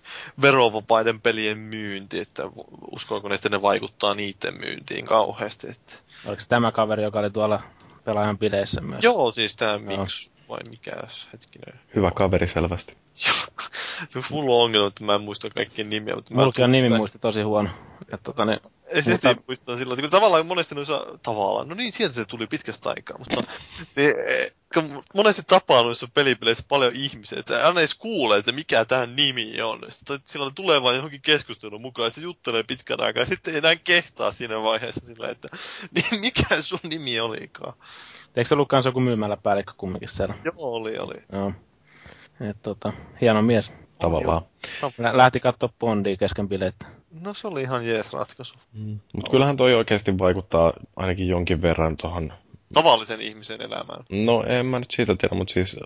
verovapaiden 0.42 1.20
pelien 1.20 1.58
myynti, 1.58 2.18
että 2.18 2.42
uskoako 2.90 3.28
ne, 3.28 3.34
että 3.34 3.48
ne 3.48 3.62
vaikuttaa 3.62 4.14
niiden 4.14 4.54
myyntiin 4.60 5.06
kauheasti. 5.06 5.70
Että... 5.70 5.94
Oliko 6.26 6.42
tämä 6.48 6.72
kaveri, 6.72 7.02
joka 7.02 7.18
oli 7.18 7.30
tuolla 7.30 7.62
pelaajan 8.04 8.38
bileissä 8.38 8.80
myös? 8.80 9.04
Joo, 9.04 9.30
siis 9.30 9.56
tämä 9.56 9.78
Mix 9.78 10.33
vai 10.48 10.58
mikä 10.68 10.92
hetkinen. 11.32 11.80
Hyvä 11.94 12.10
kaveri 12.10 12.48
selvästi. 12.48 12.96
Mulla 14.30 14.54
on 14.54 14.64
ongelma, 14.64 14.88
että 14.88 15.04
mä 15.04 15.14
en 15.14 15.20
muista 15.20 15.50
kaikkien 15.50 15.90
nimiä. 15.90 16.14
Mutta 16.14 16.34
Mullakin 16.34 16.64
on 16.64 16.72
nimi 16.72 16.88
muisti 16.88 17.18
tosi 17.18 17.42
huono. 17.42 17.68
Ja, 18.10 18.18
tota, 18.18 18.44
niin, 18.44 18.60
ei 18.86 19.02
mutta... 19.06 19.28
heti 19.28 19.42
muistaa 19.48 19.76
silloin, 19.76 20.04
että 20.04 20.16
tavallaan 20.16 20.46
monesti 20.46 20.74
noissa, 20.74 21.06
tavallaan, 21.22 21.68
no 21.68 21.74
niin, 21.74 21.92
sieltä 21.92 22.14
se 22.14 22.24
tuli 22.24 22.46
pitkästä 22.46 22.90
aikaa, 22.90 23.18
mutta 23.18 23.36
niin, 23.96 24.14
eh, 24.26 24.52
monesti 25.14 25.42
tapaa 25.46 25.82
noissa 25.82 26.08
pelipeleissä 26.14 26.64
paljon 26.68 26.92
ihmisiä, 26.94 27.38
että 27.38 27.66
aina 27.66 27.80
edes 27.80 27.94
kuule, 27.94 28.36
että 28.38 28.52
mikä 28.52 28.84
tähän 28.84 29.16
nimi 29.16 29.62
on. 29.62 29.78
Sitten 29.88 30.18
silloin 30.24 30.54
tulee 30.54 30.82
vain 30.82 30.96
johonkin 30.96 31.20
keskustelun 31.20 31.80
mukaan, 31.80 32.06
ja 32.06 32.10
se 32.10 32.20
juttelee 32.20 32.62
pitkän 32.62 33.00
aikaa, 33.00 33.22
ja 33.22 33.26
sitten 33.26 33.54
ei 33.54 33.58
enää 33.58 33.76
kehtaa 33.76 34.32
siinä 34.32 34.62
vaiheessa 34.62 35.06
sillä, 35.06 35.28
että 35.28 35.48
niin 35.94 36.20
mikä 36.20 36.62
sun 36.62 36.78
nimi 36.82 37.20
olikaan. 37.20 37.74
Eikö 38.36 38.48
se 38.48 38.54
ollut 38.54 38.68
kanssa 38.68 38.88
joku 38.88 39.00
myymällä-päällikkö 39.00 39.72
kumminkin 39.76 40.08
siellä? 40.08 40.34
Joo, 40.44 40.54
oli, 40.56 40.98
oli. 40.98 41.22
Joo. 41.32 41.52
Et, 42.40 42.62
tota, 42.62 42.92
hieno 43.20 43.42
mies. 43.42 43.72
Tavallaan. 43.98 44.42
Lähti 45.12 45.40
katsoa 45.40 45.68
Bondia 45.78 46.16
kesken 46.16 46.48
bileitä. 46.48 46.86
No 47.20 47.34
se 47.34 47.46
oli 47.46 47.62
ihan 47.62 47.86
jees 47.86 48.12
ratkaisu. 48.12 48.54
Mm. 48.72 49.00
Mutta 49.12 49.30
kyllähän 49.30 49.56
toi 49.56 49.74
oikeasti 49.74 50.18
vaikuttaa 50.18 50.72
ainakin 50.96 51.28
jonkin 51.28 51.62
verran 51.62 51.96
tuohon... 51.96 52.32
Tavallisen 52.74 53.20
ihmisen 53.20 53.62
elämään. 53.62 54.04
No 54.10 54.44
en 54.46 54.66
mä 54.66 54.78
nyt 54.78 54.90
siitä 54.90 55.16
tiedä, 55.16 55.34
mutta 55.34 55.52
siis 55.54 55.76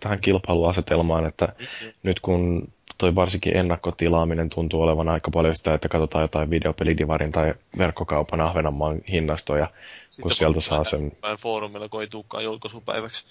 tähän 0.00 0.20
kilpailuasetelmaan, 0.20 1.26
että 1.26 1.44
mm-hmm. 1.44 1.92
nyt 2.02 2.20
kun 2.20 2.72
toi 2.98 3.14
varsinkin 3.14 3.56
ennakkotilaaminen 3.56 4.50
tuntuu 4.50 4.82
olevan 4.82 5.08
aika 5.08 5.30
paljon 5.30 5.56
sitä, 5.56 5.74
että 5.74 5.88
katsotaan 5.88 6.22
jotain 6.22 6.50
videopelidivarin 6.50 7.32
tai 7.32 7.54
verkkokaupan 7.78 8.40
Ahvenanmaan 8.40 9.00
hinnastoja, 9.08 9.70
Sitten 10.08 10.22
kun 10.22 10.36
sieltä 10.36 10.60
saa 10.60 10.84
sen... 10.84 11.12
foorumilla, 11.38 11.88
kun 11.88 12.00
ei 12.00 12.06
tulekaan 12.06 12.44
julkaisupäiväksi. 12.44 13.24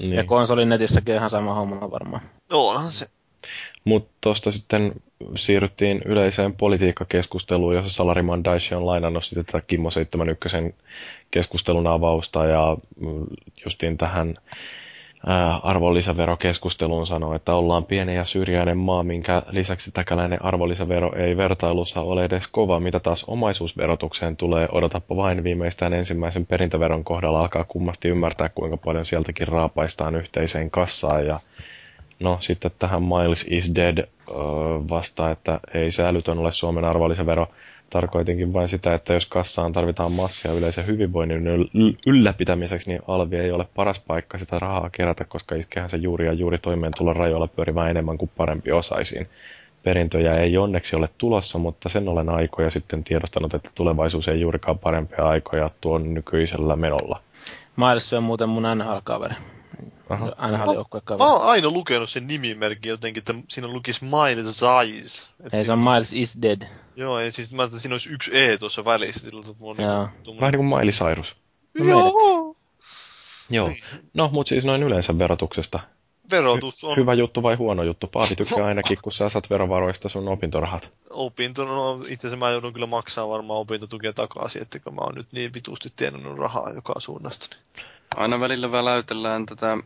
Niin. 0.00 0.12
Ja 0.12 0.24
konsolin 0.24 0.68
netissäkin 0.68 1.14
ihan 1.14 1.30
sama 1.30 1.54
homma 1.54 1.90
varmaan. 1.90 2.22
No 2.50 2.68
onhan 2.68 2.92
se. 2.92 3.06
Mutta 3.84 4.10
tuosta 4.20 4.52
sitten 4.52 4.92
siirryttiin 5.34 6.02
yleiseen 6.04 6.52
politiikkakeskusteluun, 6.52 7.74
jossa 7.74 7.92
Salariman 7.92 8.44
Daisy 8.44 8.74
on 8.74 8.86
lainannut 8.86 9.24
sitten 9.24 9.44
tätä 9.44 9.60
Kimmo 9.66 9.90
71 9.90 10.56
keskustelun 11.30 11.86
avausta 11.86 12.46
ja 12.46 12.76
mm, 13.00 13.26
justiin 13.64 13.98
tähän 13.98 14.36
arvonlisäverokeskusteluun 15.62 17.06
sanoo, 17.06 17.34
että 17.34 17.54
ollaan 17.54 17.84
pieni 17.84 18.16
ja 18.16 18.24
syrjäinen 18.24 18.78
maa, 18.78 19.02
minkä 19.02 19.42
lisäksi 19.50 19.90
täkäläinen 19.90 20.44
arvonlisävero 20.44 21.12
ei 21.16 21.36
vertailussa 21.36 22.00
ole 22.00 22.24
edes 22.24 22.48
kova, 22.48 22.80
mitä 22.80 23.00
taas 23.00 23.24
omaisuusverotukseen 23.26 24.36
tulee. 24.36 24.68
Odotappa 24.72 25.16
vain 25.16 25.44
viimeistään 25.44 25.92
ensimmäisen 25.92 26.46
perintöveron 26.46 27.04
kohdalla 27.04 27.40
alkaa 27.40 27.64
kummasti 27.64 28.08
ymmärtää, 28.08 28.48
kuinka 28.48 28.76
paljon 28.76 29.04
sieltäkin 29.04 29.48
raapaistaan 29.48 30.16
yhteiseen 30.16 30.70
kassaan. 30.70 31.26
Ja 31.26 31.40
no 32.20 32.36
sitten 32.40 32.70
tähän 32.78 33.02
Miles 33.02 33.46
is 33.50 33.74
Dead 33.74 34.08
vastaa, 34.90 35.30
että 35.30 35.60
ei 35.74 35.92
se 35.92 36.06
älytön 36.06 36.38
ole 36.38 36.52
Suomen 36.52 36.84
arvonlisävero 36.84 37.48
Tarkoitinkin 37.90 38.52
vain 38.52 38.68
sitä, 38.68 38.94
että 38.94 39.14
jos 39.14 39.26
kassaan 39.26 39.72
tarvitaan 39.72 40.12
massia 40.12 40.52
yleisen 40.52 40.86
hyvinvoinnin 40.86 41.42
ylläpitämiseksi, 42.06 42.90
niin 42.90 43.02
alvi 43.08 43.36
ei 43.36 43.50
ole 43.50 43.66
paras 43.74 44.00
paikka 44.00 44.38
sitä 44.38 44.58
rahaa 44.58 44.90
kerätä, 44.90 45.24
koska 45.24 45.54
iskehän 45.54 45.90
se 45.90 45.96
juuri 45.96 46.26
ja 46.26 46.32
juuri 46.32 46.58
toimeentulon 46.58 47.16
rajoilla 47.16 47.46
pyörivää 47.46 47.90
enemmän 47.90 48.18
kuin 48.18 48.30
parempi 48.36 48.72
osaisiin. 48.72 49.28
Perintöjä 49.82 50.34
ei 50.34 50.56
onneksi 50.58 50.96
ole 50.96 51.08
tulossa, 51.18 51.58
mutta 51.58 51.88
sen 51.88 52.08
olen 52.08 52.28
aikoja 52.28 52.70
sitten 52.70 53.04
tiedostanut, 53.04 53.54
että 53.54 53.70
tulevaisuus 53.74 54.28
ei 54.28 54.40
juurikaan 54.40 54.78
parempia 54.78 55.28
aikoja 55.28 55.70
tuon 55.80 56.14
nykyisellä 56.14 56.76
menolla. 56.76 57.20
Miles 57.76 58.12
on 58.12 58.22
muuten 58.22 58.48
mun 58.48 58.62
NHL-kaveri. 58.62 59.34
NHL-joukkuekaveri. 60.10 61.18
Mä, 61.18 61.24
mä 61.24 61.32
oon 61.32 61.42
aina 61.42 61.70
lukenut 61.70 62.10
sen 62.10 62.26
nimimerkin 62.26 62.90
jotenkin, 62.90 63.20
että 63.20 63.34
siinä 63.48 63.68
lukisi 63.68 64.04
Miles 64.04 64.62
Eyes. 64.62 65.30
Ei, 65.52 65.64
se 65.64 65.72
on 65.72 65.78
Miles 65.78 66.12
is 66.12 66.42
dead. 66.42 66.62
Joo, 66.96 67.18
ei 67.18 67.30
siis 67.30 67.52
mä 67.52 67.62
että 67.62 67.78
siinä 67.78 67.94
olisi 67.94 68.10
yksi 68.10 68.30
E 68.38 68.58
tuossa 68.58 68.84
välissä. 68.84 69.20
Sillä, 69.20 69.42
on 69.60 69.76
niin, 69.76 70.40
Vähän 70.40 70.52
niin 70.52 70.68
kuin 70.68 70.78
Miley 70.78 70.92
Cyrus. 70.92 71.36
No, 71.78 71.84
Joo. 71.84 72.54
Joo. 73.50 73.72
No, 74.14 74.28
mutta 74.32 74.48
siis 74.48 74.64
noin 74.64 74.82
yleensä 74.82 75.18
verotuksesta. 75.18 75.80
Verotus 76.30 76.84
on... 76.84 76.96
Hyvä 76.96 77.14
juttu 77.14 77.42
vai 77.42 77.54
huono 77.54 77.82
juttu? 77.82 78.06
Paavi 78.06 78.36
tykkää 78.36 78.66
ainakin, 78.66 78.98
kun 79.02 79.12
sä 79.12 79.28
saat 79.28 79.50
verovaroista 79.50 80.08
sun 80.08 80.28
opintorahat. 80.28 80.92
Opinto, 81.10 81.64
no 81.64 81.94
itse 82.08 82.26
asiassa 82.26 82.36
mä 82.36 82.50
joudun 82.50 82.72
kyllä 82.72 82.86
maksaa 82.86 83.28
varmaan 83.28 83.60
opintotukea 83.60 84.12
takaisin, 84.12 84.62
että 84.62 84.78
mä 84.90 85.00
oon 85.00 85.14
nyt 85.14 85.26
niin 85.32 85.54
vitusti 85.54 85.92
tienannut 85.96 86.38
rahaa 86.38 86.70
joka 86.70 86.94
suunnasta. 86.98 87.56
Niin. 87.76 87.86
Aina 88.16 88.40
välillä 88.40 88.72
väläytellään 88.72 89.46
tätä 89.46 89.78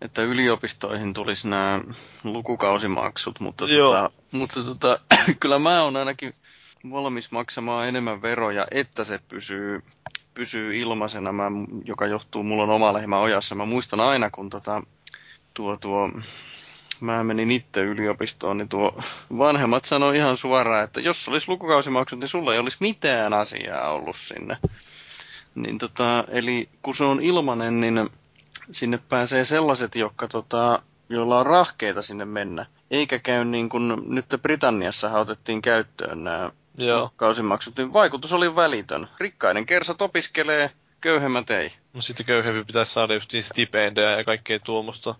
että 0.00 0.22
yliopistoihin 0.22 1.14
tulisi 1.14 1.48
nämä 1.48 1.80
lukukausimaksut, 2.24 3.40
mutta, 3.40 3.64
tota, 3.68 4.10
mutta 4.32 4.62
tota, 4.62 5.00
kyllä 5.40 5.58
mä 5.58 5.82
oon 5.82 5.96
ainakin 5.96 6.34
valmis 6.90 7.30
maksamaan 7.30 7.88
enemmän 7.88 8.22
veroja, 8.22 8.66
että 8.70 9.04
se 9.04 9.20
pysyy, 9.28 9.82
pysyy 10.34 10.76
ilmaisena, 10.76 11.32
mä, 11.32 11.50
joka 11.84 12.06
johtuu, 12.06 12.42
mulla 12.42 12.62
on 12.62 12.70
oma 12.70 12.92
lehmä 12.92 13.18
ojassa. 13.18 13.54
Mä 13.54 13.64
muistan 13.64 14.00
aina, 14.00 14.30
kun 14.30 14.50
tota, 14.50 14.82
tuo, 15.54 15.76
tuo, 15.76 16.10
mä 17.00 17.24
menin 17.24 17.50
itse 17.50 17.80
yliopistoon, 17.80 18.58
niin 18.58 18.68
tuo 18.68 19.00
vanhemmat 19.38 19.84
sanoi 19.84 20.16
ihan 20.16 20.36
suoraan, 20.36 20.84
että 20.84 21.00
jos 21.00 21.28
olisi 21.28 21.48
lukukausimaksut, 21.48 22.20
niin 22.20 22.28
sulla 22.28 22.52
ei 22.52 22.58
olisi 22.58 22.76
mitään 22.80 23.32
asiaa 23.32 23.90
ollut 23.90 24.16
sinne. 24.16 24.56
Niin 25.62 25.78
tota, 25.78 26.24
eli 26.28 26.68
kun 26.82 26.94
se 26.94 27.04
on 27.04 27.20
ilmanen, 27.20 27.80
niin 27.80 28.10
sinne 28.70 28.98
pääsee 29.08 29.44
sellaiset, 29.44 29.94
jotka 29.94 30.28
tota, 30.28 30.82
joilla 31.08 31.38
on 31.38 31.46
rahkeita 31.46 32.02
sinne 32.02 32.24
mennä. 32.24 32.66
Eikä 32.90 33.18
käy 33.18 33.44
niin 33.44 33.68
kuin 33.68 33.96
nyt 34.06 34.26
Britanniassa 34.42 35.10
otettiin 35.10 35.62
käyttöön 35.62 36.24
nämä 36.24 36.50
Joo. 36.78 37.10
kausimaksut, 37.16 37.76
niin 37.76 37.92
vaikutus 37.92 38.32
oli 38.32 38.56
välitön. 38.56 39.08
Rikkaiden 39.20 39.66
kersat 39.66 40.02
opiskelee, 40.02 40.70
köyhemmät 41.00 41.50
ei. 41.50 41.72
No 41.94 42.00
sitten 42.00 42.26
köyhempi 42.26 42.64
pitäisi 42.64 42.92
saada 42.92 43.14
just 43.14 43.32
niin 43.32 43.42
stipendejä 43.42 44.16
ja 44.16 44.24
kaikkea 44.24 44.58
tuommoista, 44.58 45.14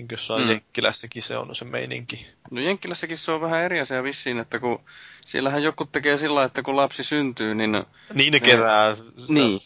niin 0.00 0.08
kuin 0.08 0.14
jossain 0.14 0.42
mm. 0.42 0.50
Jenkkilässäkin 0.50 1.22
se 1.22 1.36
on 1.36 1.54
se 1.54 1.64
meininki. 1.64 2.26
No 2.50 2.60
Jenkkilässäkin 2.60 3.18
se 3.18 3.32
on 3.32 3.40
vähän 3.40 3.62
eri 3.62 3.80
asia 3.80 4.02
vissiin, 4.02 4.38
että 4.38 4.58
kun 4.58 4.80
siellähän 5.24 5.62
joku 5.62 5.84
tekee 5.84 6.16
sillä, 6.16 6.44
että 6.44 6.62
kun 6.62 6.76
lapsi 6.76 7.04
syntyy, 7.04 7.54
niin... 7.54 7.84
Niin 8.14 8.32
ne 8.32 8.40
kerää 8.40 8.96
niin, 9.28 9.60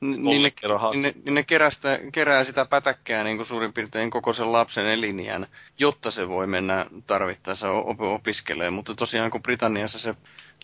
niin, 0.00 0.42
ne, 0.42 0.52
ne, 1.00 1.14
niin 1.24 1.34
ne 1.34 1.42
kerää 1.42 1.70
sitä, 1.70 1.98
kerää 2.12 2.44
sitä 2.44 2.64
pätäkkää 2.64 3.24
niin 3.24 3.36
kuin 3.36 3.46
suurin 3.46 3.72
piirtein 3.72 4.10
koko 4.10 4.32
sen 4.32 4.52
lapsen 4.52 4.86
eliniän, 4.86 5.46
jotta 5.78 6.10
se 6.10 6.28
voi 6.28 6.46
mennä 6.46 6.86
tarvittaessa 7.06 7.70
op- 7.70 8.00
opiskelee. 8.00 8.70
Mutta 8.70 8.94
tosiaan 8.94 9.30
kun 9.30 9.42
Britanniassa 9.42 9.98
se 9.98 10.14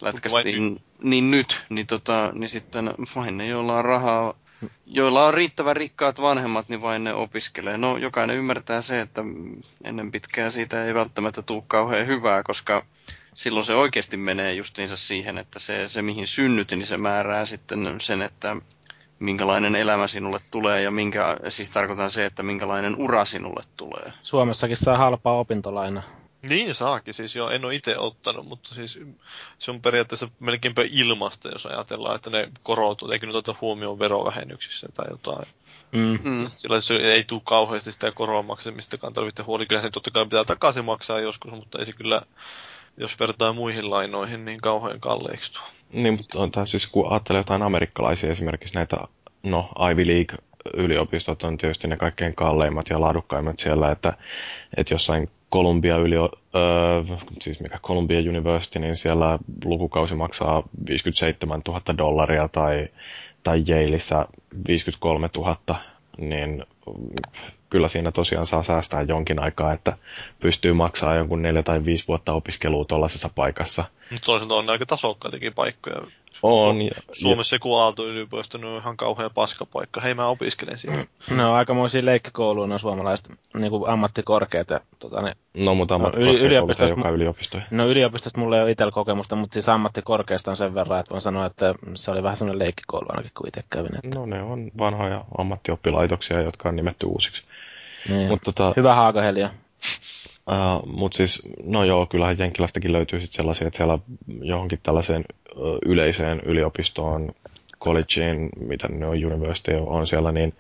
lätkästiin 0.01 0.83
niin 1.02 1.31
nyt, 1.31 1.65
niin, 1.69 1.86
tota, 1.86 2.33
niin 2.35 2.49
sitten 2.49 2.94
vain 3.17 3.36
ne, 3.36 3.47
joilla 3.47 3.78
on 3.78 3.85
rahaa 3.85 4.35
joilla 4.87 5.27
on 5.27 5.35
riittävän 5.35 5.77
rikkaat 5.77 6.21
vanhemmat, 6.21 6.69
niin 6.69 6.83
vain 6.83 7.05
ne 7.05 7.15
opiskelee. 7.15 7.79
No, 7.79 7.97
jokainen 7.97 8.37
ymmärtää 8.37 8.83
se, 8.83 9.01
että 9.01 9.23
ennen 9.85 10.11
pitkää 10.11 10.51
siitä 10.51 10.85
ei 10.85 10.95
välttämättä 10.95 11.43
tule 11.43 11.63
kauhean 11.67 12.07
hyvää, 12.07 12.43
koska 12.43 12.87
silloin 13.35 13.65
se 13.65 13.75
oikeasti 13.75 14.17
menee 14.17 14.53
justiinsa 14.53 14.97
siihen, 14.97 15.39
että 15.39 15.59
se, 15.59 15.89
se 15.89 16.03
mihin 16.03 16.27
synnyt, 16.27 16.71
niin 16.71 16.87
se 16.87 16.97
määrää 16.97 17.45
sitten 17.45 18.01
sen, 18.01 18.23
että 18.23 18.57
minkälainen 19.19 19.75
elämä 19.75 20.07
sinulle 20.07 20.39
tulee 20.51 20.83
ja 20.83 20.91
minkä, 20.91 21.37
siis 21.49 21.71
tarkoitan 21.71 22.11
se, 22.11 22.27
että 22.27 22.43
minkälainen 22.43 22.97
ura 22.97 23.25
sinulle 23.25 23.63
tulee. 23.77 24.13
Suomessakin 24.23 24.77
saa 24.77 24.99
halpaa 24.99 25.39
opintolaina. 25.39 26.03
Niin 26.43 26.75
saakin, 26.75 27.15
siis 27.15 27.36
jo 27.36 27.51
en 27.51 27.65
ole 27.65 27.75
itse 27.75 27.99
ottanut, 27.99 28.47
mutta 28.47 28.75
siis 28.75 29.01
se 29.59 29.70
on 29.70 29.83
periaatteessa 29.83 30.28
melkeinpä 30.41 30.83
ilmasta, 30.91 31.49
jos 31.49 31.67
ajatellaan, 31.67 32.17
että 32.17 32.31
ne 32.31 32.49
korot, 32.62 33.02
eikö 33.12 33.27
nyt 33.27 33.36
ota 33.36 33.55
huomioon 33.60 33.99
verovähennyksissä 33.99 34.89
tai 34.94 35.07
jotain. 35.10 35.49
Mm. 35.93 36.19
mm. 36.23 36.47
Sillä 36.47 36.81
se 36.81 36.94
ei 36.94 37.25
tule 37.25 37.41
kauheasti 37.44 37.93
sitä 37.93 38.12
koron 38.12 38.44
maksamistakaan 38.44 39.12
tarvitse 39.12 39.43
huoli. 39.43 39.67
Kyllä 39.67 39.83
se 39.83 39.91
totta 39.91 40.10
kai 40.10 40.25
pitää 40.25 40.44
takaisin 40.44 40.85
maksaa 40.85 41.20
joskus, 41.20 41.52
mutta 41.52 41.78
ei 41.78 41.85
se 41.85 41.93
kyllä, 41.93 42.23
jos 42.97 43.20
vertaa 43.20 43.52
muihin 43.52 43.91
lainoihin, 43.91 44.44
niin 44.44 44.60
kauhean 44.60 45.01
kalleiksi 45.01 45.52
tuo. 45.52 45.62
Niin, 45.93 46.15
mutta 46.15 46.39
on 46.39 46.51
taas 46.51 46.70
siis 46.70 46.86
kun 46.86 47.12
ajattelee 47.12 47.41
jotain 47.41 47.62
amerikkalaisia, 47.62 48.33
esimerkiksi 48.33 48.75
näitä, 48.75 48.97
no 49.43 49.70
Ivy 49.93 50.07
League 50.07 50.39
yliopistot 50.75 51.43
on 51.43 51.57
tietysti 51.57 51.89
ne 51.89 51.97
kaikkein 51.97 52.35
kalleimmat 52.35 52.89
ja 52.91 53.01
laadukkaimmat 53.01 53.59
siellä, 53.59 53.91
että, 53.91 54.12
että 54.77 54.94
jossain 54.94 55.31
Columbia 55.53 55.97
yli, 55.97 56.17
öö, 56.17 57.17
siis 57.41 57.61
mikä 57.61 57.79
Columbia 57.79 58.19
University, 58.31 58.79
niin 58.79 58.97
siellä 58.97 59.39
lukukausi 59.65 60.15
maksaa 60.15 60.62
57 60.89 61.61
000 61.69 61.81
dollaria 61.99 62.49
tai, 62.49 62.89
tai 63.43 63.65
Yaleissa 63.69 64.29
53 64.69 65.31
000. 65.37 65.57
niin 66.19 66.65
kyllä 67.70 67.89
siinä 67.89 68.12
tosiaan 68.12 68.47
saa 68.47 68.62
säästää 68.62 69.03
jonkin 69.03 69.43
aikaa, 69.43 69.73
että 69.73 69.97
pystyy 70.41 70.73
maksaa 70.73 71.15
jonkun 71.15 71.43
neljä 71.43 71.62
tai 71.62 71.85
viisi 71.85 72.09
vuotta 72.09 72.33
opiskelua 72.33 72.85
tuollaisessa 72.85 73.31
paikassa. 73.35 73.85
Toisaalta 74.27 74.55
on 74.55 74.70
aika 74.70 74.87
tasokkaitakin 74.87 75.55
paikkoja. 75.55 76.03
On. 76.43 76.77
Su- 76.81 77.02
Suomessa 77.12 77.55
joku 77.55 77.75
Aalto-yliopisto 77.75 78.59
on 78.59 78.78
ihan 78.78 78.97
kauhea 78.97 79.31
paskapaikka. 79.31 80.01
Hei, 80.01 80.15
mä 80.15 80.27
opiskelen 80.27 80.78
siinä. 80.78 81.05
Ne 81.36 81.44
on 81.44 81.55
aikamoisia 81.55 82.05
leikkikouluja, 82.05 82.75
on 82.75 82.81
suomalaiset 82.81 83.28
niin 83.55 83.70
kuin 83.70 83.91
ammattikorkeat. 83.91 84.70
Ja, 84.70 84.81
tota, 84.99 85.23
ne, 85.23 85.36
no, 85.55 85.75
mutta 85.75 85.94
ammattikorkeat 85.94 86.43
yliopistosta, 86.43 86.97
joka 86.97 87.09
yliopistoja. 87.10 87.62
No 87.70 87.86
yliopistosta 87.86 88.41
mulla 88.41 88.57
ei 88.57 88.62
ole 88.62 88.70
itsellä 88.70 88.93
kokemusta, 88.93 89.36
mutta 89.36 89.52
siis 89.55 89.69
ammattikorkeasta 89.69 90.51
on 90.51 90.57
sen 90.57 90.75
verran, 90.75 91.01
että 91.01 91.10
voin 91.10 91.23
sanoa, 91.23 91.47
että 91.47 91.75
se 91.94 92.10
oli 92.10 92.23
vähän 92.23 92.36
semmoinen 92.36 92.59
leikkikoulu 92.59 93.07
ainakin, 93.09 93.33
kun 93.36 93.49
itse 93.49 93.65
kävin. 93.70 93.94
Että... 93.94 94.19
No 94.19 94.27
ne 94.27 94.43
on 94.43 94.70
vanhoja 94.78 95.25
ammattioppilaitoksia, 95.39 96.41
jotka 96.41 96.69
on 96.69 96.77
nimetty 96.77 97.07
uusiksi. 97.07 97.43
Niin. 98.09 98.28
Mut, 98.28 98.41
tota, 98.44 98.73
Hyvä 98.77 98.94
haakahelia. 98.94 99.51
Uh, 100.51 100.87
Mutta 100.87 101.17
siis, 101.17 101.43
no 101.65 101.85
joo, 101.85 102.07
kyllähän 102.07 102.39
Jenkkilästäkin 102.39 102.93
löytyy 102.93 103.20
sit 103.20 103.33
sellaisia, 103.33 103.67
että 103.67 103.77
siellä 103.77 103.99
johonkin 104.43 104.79
tällaiseen 104.83 105.25
uh, 105.57 105.79
yleiseen 105.87 106.41
yliopistoon, 106.41 107.33
collegeen, 107.81 108.49
mitä 108.61 108.89
ne 108.89 109.07
on, 109.07 109.25
university 109.25 109.75
on 109.87 110.07
siellä, 110.07 110.33
niin 110.33 110.55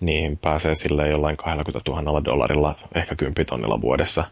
niihin 0.00 0.38
pääsee 0.38 0.74
sille 0.74 1.08
jollain 1.08 1.36
20 1.36 1.90
000 1.90 2.24
dollarilla, 2.24 2.74
ehkä 2.94 3.16
10 3.16 3.46
tonnilla 3.46 3.80
vuodessa. 3.80 4.24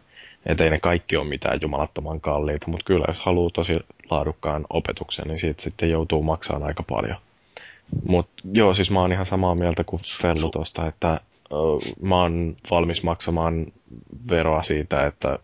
Että 0.45 0.63
ei 0.63 0.69
ne 0.69 0.79
kaikki 0.79 1.17
ole 1.17 1.27
mitään 1.27 1.59
jumalattoman 1.61 2.21
kalliita, 2.21 2.71
mutta 2.71 2.85
kyllä 2.85 3.05
jos 3.07 3.19
haluaa 3.19 3.49
tosi 3.53 3.79
laadukkaan 4.09 4.65
opetuksen, 4.69 5.27
niin 5.27 5.39
siitä 5.39 5.61
sitten 5.61 5.89
joutuu 5.89 6.23
maksamaan 6.23 6.67
aika 6.67 6.83
paljon. 6.83 7.17
Mutta 8.07 8.33
joo, 8.51 8.73
siis 8.73 8.91
mä 8.91 8.99
oon 9.01 9.11
ihan 9.11 9.25
samaa 9.25 9.55
mieltä 9.55 9.83
kuin 9.83 10.01
Fellu 10.21 10.49
tuosta, 10.49 10.87
että 10.87 11.21
mä 12.01 12.21
oon 12.21 12.55
valmis 12.71 13.03
maksamaan 13.03 13.65
veroa 14.29 14.63
siitä, 14.63 15.05
että 15.05 15.39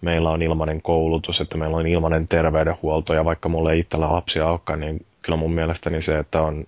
meillä 0.00 0.30
on 0.30 0.42
ilmainen 0.42 0.82
koulutus, 0.82 1.40
että 1.40 1.58
meillä 1.58 1.76
on 1.76 1.86
ilmainen 1.86 2.28
terveydenhuolto 2.28 3.14
ja 3.14 3.24
vaikka 3.24 3.48
mulla 3.48 3.72
ei 3.72 3.78
itsellä 3.78 4.12
lapsia 4.12 4.48
olekaan, 4.48 4.80
niin 4.80 5.06
kyllä 5.22 5.36
mun 5.36 5.54
mielestäni 5.54 6.02
se, 6.02 6.18
että 6.18 6.42
on, 6.42 6.64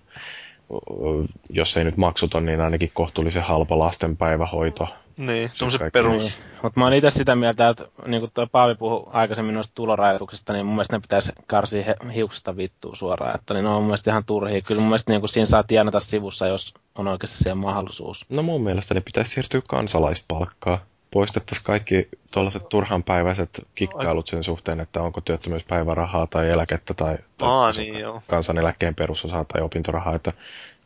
jos 1.49 1.77
ei 1.77 1.83
nyt 1.83 1.97
maksuton, 1.97 2.45
niin 2.45 2.61
ainakin 2.61 2.91
kohtuullisen 2.93 3.41
halpa 3.41 3.79
lastenpäivähoito. 3.79 4.87
Niin, 5.17 5.49
se 5.53 5.65
on 5.65 5.71
se 5.71 5.89
perus. 5.93 6.23
Niin. 6.23 6.61
Mutta 6.63 6.79
mä 6.79 6.85
oon 6.85 6.93
itse 6.93 7.11
sitä 7.11 7.35
mieltä, 7.35 7.69
että 7.69 7.85
niin 8.05 8.21
kuin 8.21 8.31
tuo 8.33 8.47
Paavi 8.47 8.75
puhui 8.75 9.03
aikaisemmin 9.13 9.55
noista 9.55 9.75
tulorajoituksista, 9.75 10.53
niin 10.53 10.65
mun 10.65 10.75
mielestä 10.75 10.95
ne 10.95 11.01
pitäisi 11.01 11.31
karsia 11.47 11.95
hiuksista 12.15 12.57
vittua 12.57 12.95
suoraan. 12.95 13.35
Että 13.35 13.53
niin 13.53 13.63
ne 13.63 13.69
on 13.69 13.75
mun 13.75 13.83
mielestä 13.83 14.11
ihan 14.11 14.25
turhia. 14.25 14.61
Kyllä 14.61 14.81
mun 14.81 14.89
mielestä 14.89 15.11
niin 15.11 15.21
kuin 15.21 15.29
siinä 15.29 15.45
saa 15.45 15.63
tienata 15.63 15.99
sivussa, 15.99 16.47
jos 16.47 16.73
on 16.95 17.07
oikeasti 17.07 17.37
siihen 17.37 17.57
mahdollisuus. 17.57 18.25
No 18.29 18.43
mun 18.43 18.63
mielestä 18.63 18.93
ne 18.93 19.01
pitäisi 19.01 19.31
siirtyä 19.31 19.61
kansalaispalkkaa. 19.67 20.85
Poistettaisiin 21.11 21.65
kaikki 21.65 22.07
tuollaiset 22.33 22.69
turhanpäiväiset 22.69 23.67
kikkailut 23.75 24.27
sen 24.27 24.43
suhteen, 24.43 24.79
että 24.79 25.01
onko 25.01 25.21
työttömyyspäivärahaa 25.21 26.27
tai 26.27 26.49
eläkettä 26.49 26.93
tai, 26.93 27.17
tai 27.37 27.49
Aa, 27.49 27.71
niin, 27.71 27.99
joo. 27.99 28.21
kansaneläkkeen 28.27 28.95
perusosaa 28.95 29.45
tai 29.45 29.61
opintorahaa, 29.61 30.15
että 30.15 30.33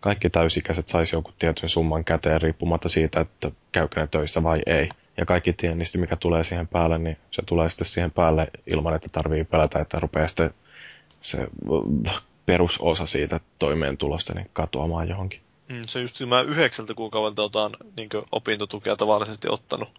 kaikki 0.06 0.30
täysikäiset 0.30 0.88
saisi 0.88 1.16
jonkun 1.16 1.34
tietyn 1.40 1.70
summan 1.70 2.06
käteen 2.06 2.42
riippumatta 2.42 2.90
siitä, 2.90 3.20
että 3.20 3.52
käykö 3.72 4.00
ne 4.00 4.08
töissä 4.08 4.44
vai 4.44 4.58
ei. 4.66 4.90
Ja 5.18 5.26
kaikki 5.26 5.54
tiennisti, 5.54 5.98
mikä 5.98 6.16
tulee 6.16 6.44
siihen 6.44 6.68
päälle, 6.68 6.98
niin 6.98 7.18
se 7.32 7.42
tulee 7.42 7.70
sitten 7.70 7.88
siihen 7.88 8.12
päälle 8.12 8.48
ilman, 8.68 8.96
että 8.96 9.10
tarvii 9.12 9.44
pelätä, 9.44 9.80
että 9.80 10.00
rupeaa 10.00 10.28
sitten 10.28 10.54
se 11.22 11.48
perusosa 12.46 13.06
siitä 13.06 13.40
toimeentulosta 13.60 14.34
niin 14.34 14.50
katoamaan 14.54 15.10
johonkin. 15.10 15.42
Mm, 15.70 15.82
se 15.88 16.02
just 16.02 16.22
mä 16.26 16.42
yhdeksältä 16.42 16.94
kuukaudelta 16.94 17.44
otan 17.44 17.72
niin 17.98 18.10
opintotukea 18.32 18.96
tavallisesti 18.96 19.48
ottanut. 19.50 19.90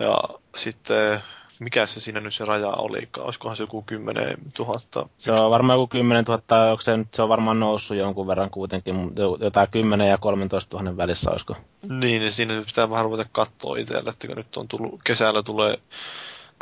Ja 0.00 0.18
sitten 0.56 1.20
mikä 1.60 1.86
se 1.86 2.00
siinä 2.00 2.20
nyt 2.20 2.34
se 2.34 2.44
raja 2.44 2.68
oli? 2.68 3.08
Olisikohan 3.18 3.56
se 3.56 3.62
joku 3.62 3.82
10 3.82 4.36
000? 4.58 5.08
Se 5.16 5.32
on 5.32 5.50
varmaan 5.50 5.76
joku 5.76 5.86
10 5.86 6.24
000, 6.24 6.70
onko 6.70 6.80
se, 6.80 6.96
nyt, 6.96 7.14
se 7.14 7.22
on 7.22 7.28
varmaan 7.28 7.60
noussut 7.60 7.96
jonkun 7.96 8.26
verran 8.26 8.50
kuitenkin, 8.50 9.12
jotain 9.40 9.68
10 9.70 10.08
ja 10.08 10.18
13 10.18 10.76
000 10.76 10.96
välissä 10.96 11.30
olisiko? 11.30 11.56
Niin, 11.82 12.20
niin 12.20 12.32
siinä 12.32 12.62
pitää 12.66 12.90
vähän 12.90 13.04
ruveta 13.04 13.28
katsoa 13.32 13.76
itsellä, 13.76 14.10
että 14.10 14.26
kun 14.26 14.36
nyt 14.36 14.56
on 14.56 14.68
tullut, 14.68 15.00
kesällä 15.04 15.42
tulee 15.42 15.78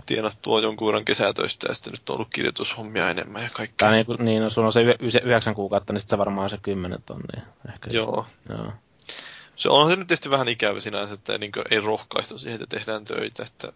tienattua 0.06 0.60
jonkun 0.60 0.86
verran 0.86 1.04
kesätöistä 1.04 1.66
ja 1.68 1.74
sitten 1.74 1.90
nyt 1.90 2.10
on 2.10 2.14
ollut 2.14 2.28
kirjoitushommia 2.32 3.10
enemmän 3.10 3.42
ja 3.42 3.50
kaikkea. 3.52 3.88
Tai 3.88 3.92
niin, 3.96 4.06
kun, 4.06 4.16
niin 4.20 4.42
no, 4.42 4.50
sulla 4.50 4.66
on 4.66 4.72
se 4.72 4.96
yhdeksän 5.00 5.54
kuukautta, 5.54 5.92
niin 5.92 6.00
sitten 6.00 6.16
se 6.16 6.18
varmaan 6.18 6.50
se 6.50 6.58
kymmenen 6.62 7.02
tonnia. 7.06 7.42
Ehkä 7.68 7.90
Joo. 7.92 8.26
Joo. 8.48 8.72
Se 9.56 9.68
on 9.68 9.90
se 9.90 9.96
nyt 9.96 10.06
tietysti 10.06 10.30
vähän 10.30 10.48
ikävä 10.48 10.80
sinänsä, 10.80 11.14
että 11.14 11.38
niin 11.38 11.52
ei 11.70 11.80
rohkaista 11.80 12.38
siihen, 12.38 12.62
että 12.62 12.76
tehdään 12.76 13.04
töitä, 13.04 13.42
että 13.42 13.72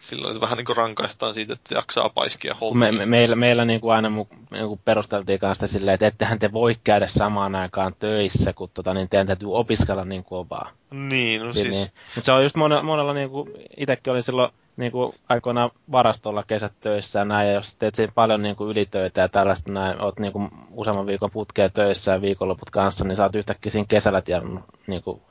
sillä 0.00 0.40
vähän 0.40 0.56
niin 0.56 0.64
kuin 0.64 0.76
rankaistaan 0.76 1.34
siitä, 1.34 1.52
että 1.52 1.74
jaksaa 1.74 2.08
paiskia 2.08 2.54
hommia. 2.60 2.92
Me, 2.92 2.98
me, 2.98 3.06
meillä, 3.06 3.36
meillä 3.36 3.64
niin 3.64 3.80
kuin 3.80 3.94
aina 3.94 4.08
niin 4.50 4.68
kuin 4.68 4.80
perusteltiin 4.84 5.38
kanssa 5.38 5.66
silleen, 5.66 5.94
että 5.94 6.06
ettehän 6.06 6.38
te 6.38 6.52
voi 6.52 6.76
käydä 6.84 7.06
samaan 7.06 7.54
aikaan 7.54 7.94
töissä, 7.98 8.52
kun 8.52 8.70
tota, 8.74 8.94
niin 8.94 9.08
teidän 9.08 9.26
täytyy 9.26 9.54
opiskella 9.54 10.04
niin 10.04 10.24
kovaa. 10.24 10.70
Niin, 10.90 11.44
no 11.44 11.52
siis... 11.52 11.68
Niin. 11.68 11.88
Mutta 12.14 12.26
se 12.26 12.32
on 12.32 12.42
just 12.42 12.56
monella, 12.56 12.82
monella 12.82 13.14
niin 13.14 13.30
kuin, 13.30 13.50
itsekin 13.76 14.12
oli 14.12 14.22
silloin 14.22 14.50
niin 14.76 14.92
kuin 14.92 15.14
aikoinaan 15.28 15.70
varastolla 15.92 16.42
kesät 16.42 16.72
töissä 16.80 17.18
ja 17.18 17.24
näin, 17.24 17.48
ja 17.48 17.54
jos 17.54 17.74
teet 17.74 17.94
siinä 17.94 18.12
paljon 18.14 18.42
niin 18.42 18.56
kuin 18.56 18.70
ylitöitä 18.70 19.20
ja 19.20 19.28
tällaista 19.28 19.72
näin, 19.72 20.00
oot 20.00 20.18
niin 20.18 20.32
kuin 20.32 20.48
useamman 20.70 21.06
viikon 21.06 21.30
putkeen 21.30 21.72
töissä 21.72 22.12
ja 22.12 22.22
viikonloput 22.22 22.70
kanssa, 22.70 23.04
niin 23.04 23.16
saat 23.16 23.34
yhtäkkiä 23.34 23.72
siinä 23.72 23.86
kesällä 23.88 24.20
tiedon 24.20 24.64
niin 24.86 25.02
kuin 25.02 25.22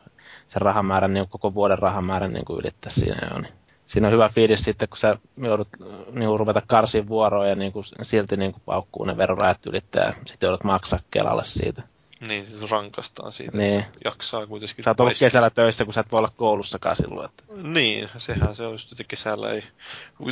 sen 0.48 0.62
rahamäärän, 0.62 1.14
niin 1.14 1.30
koko 1.30 1.54
vuoden 1.54 1.80
rahamäärän 1.80 2.34
niin 2.34 2.46
kuin 2.46 2.60
ylittää 2.60 2.92
siinä 2.92 3.28
jo. 3.34 3.40
Niin 3.40 3.54
siinä 3.88 4.08
on 4.08 4.14
hyvä 4.14 4.30
fiilis 4.30 4.64
sitten, 4.64 4.90
kun 4.90 4.98
sä 4.98 5.18
joudut 5.38 5.68
niin 6.12 6.28
kuin, 6.28 6.40
ruveta 6.40 6.62
karsiin 6.68 7.08
vuoroa 7.08 7.48
ja 7.48 7.56
niin 7.56 7.72
kuin, 7.72 7.86
silti 8.02 8.38
niin 8.38 8.52
kuin, 8.52 8.62
paukkuu 8.66 9.06
ne 9.06 9.18
verorajat 9.18 9.66
ylittää 9.66 10.06
ja 10.06 10.14
sitten 10.26 10.48
joudut 10.48 10.64
maksaa 10.64 11.00
Kelalle 11.12 11.46
siitä. 11.46 11.84
Niin, 12.28 12.46
siis 12.46 12.72
rankastaan 12.72 13.32
siitä, 13.32 13.58
niin. 13.58 13.86
jaksaa 14.06 14.48
kuitenkin. 14.48 14.84
Sä 14.84 14.90
oot 14.90 15.00
ollut 15.00 15.18
kesällä 15.20 15.50
töissä, 15.50 15.86
kun 15.86 15.94
sä 15.94 16.02
et 16.02 16.12
voi 16.12 16.18
olla 16.18 16.34
koulussakaan 16.38 16.96
silloin. 16.96 17.30
Että... 17.30 17.44
Niin, 17.70 18.10
sehän 18.18 18.56
se 18.56 18.66
on 18.66 18.72
just, 18.72 18.92
että 18.92 19.04
kesällä 19.04 19.52
ei... 19.52 19.64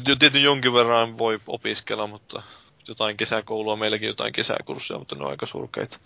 Tietysti 0.03 0.43
jonkin 0.43 0.73
verran 0.73 1.17
voi 1.17 1.39
opiskella, 1.47 2.07
mutta 2.07 2.41
jotain 2.87 3.17
kesäkoulua, 3.17 3.75
meilläkin 3.75 4.07
jotain 4.07 4.33
kesäkursseja, 4.33 4.99
mutta 4.99 5.15
ne 5.15 5.23
on 5.23 5.29
aika 5.29 5.45
surkeita. 5.45 5.99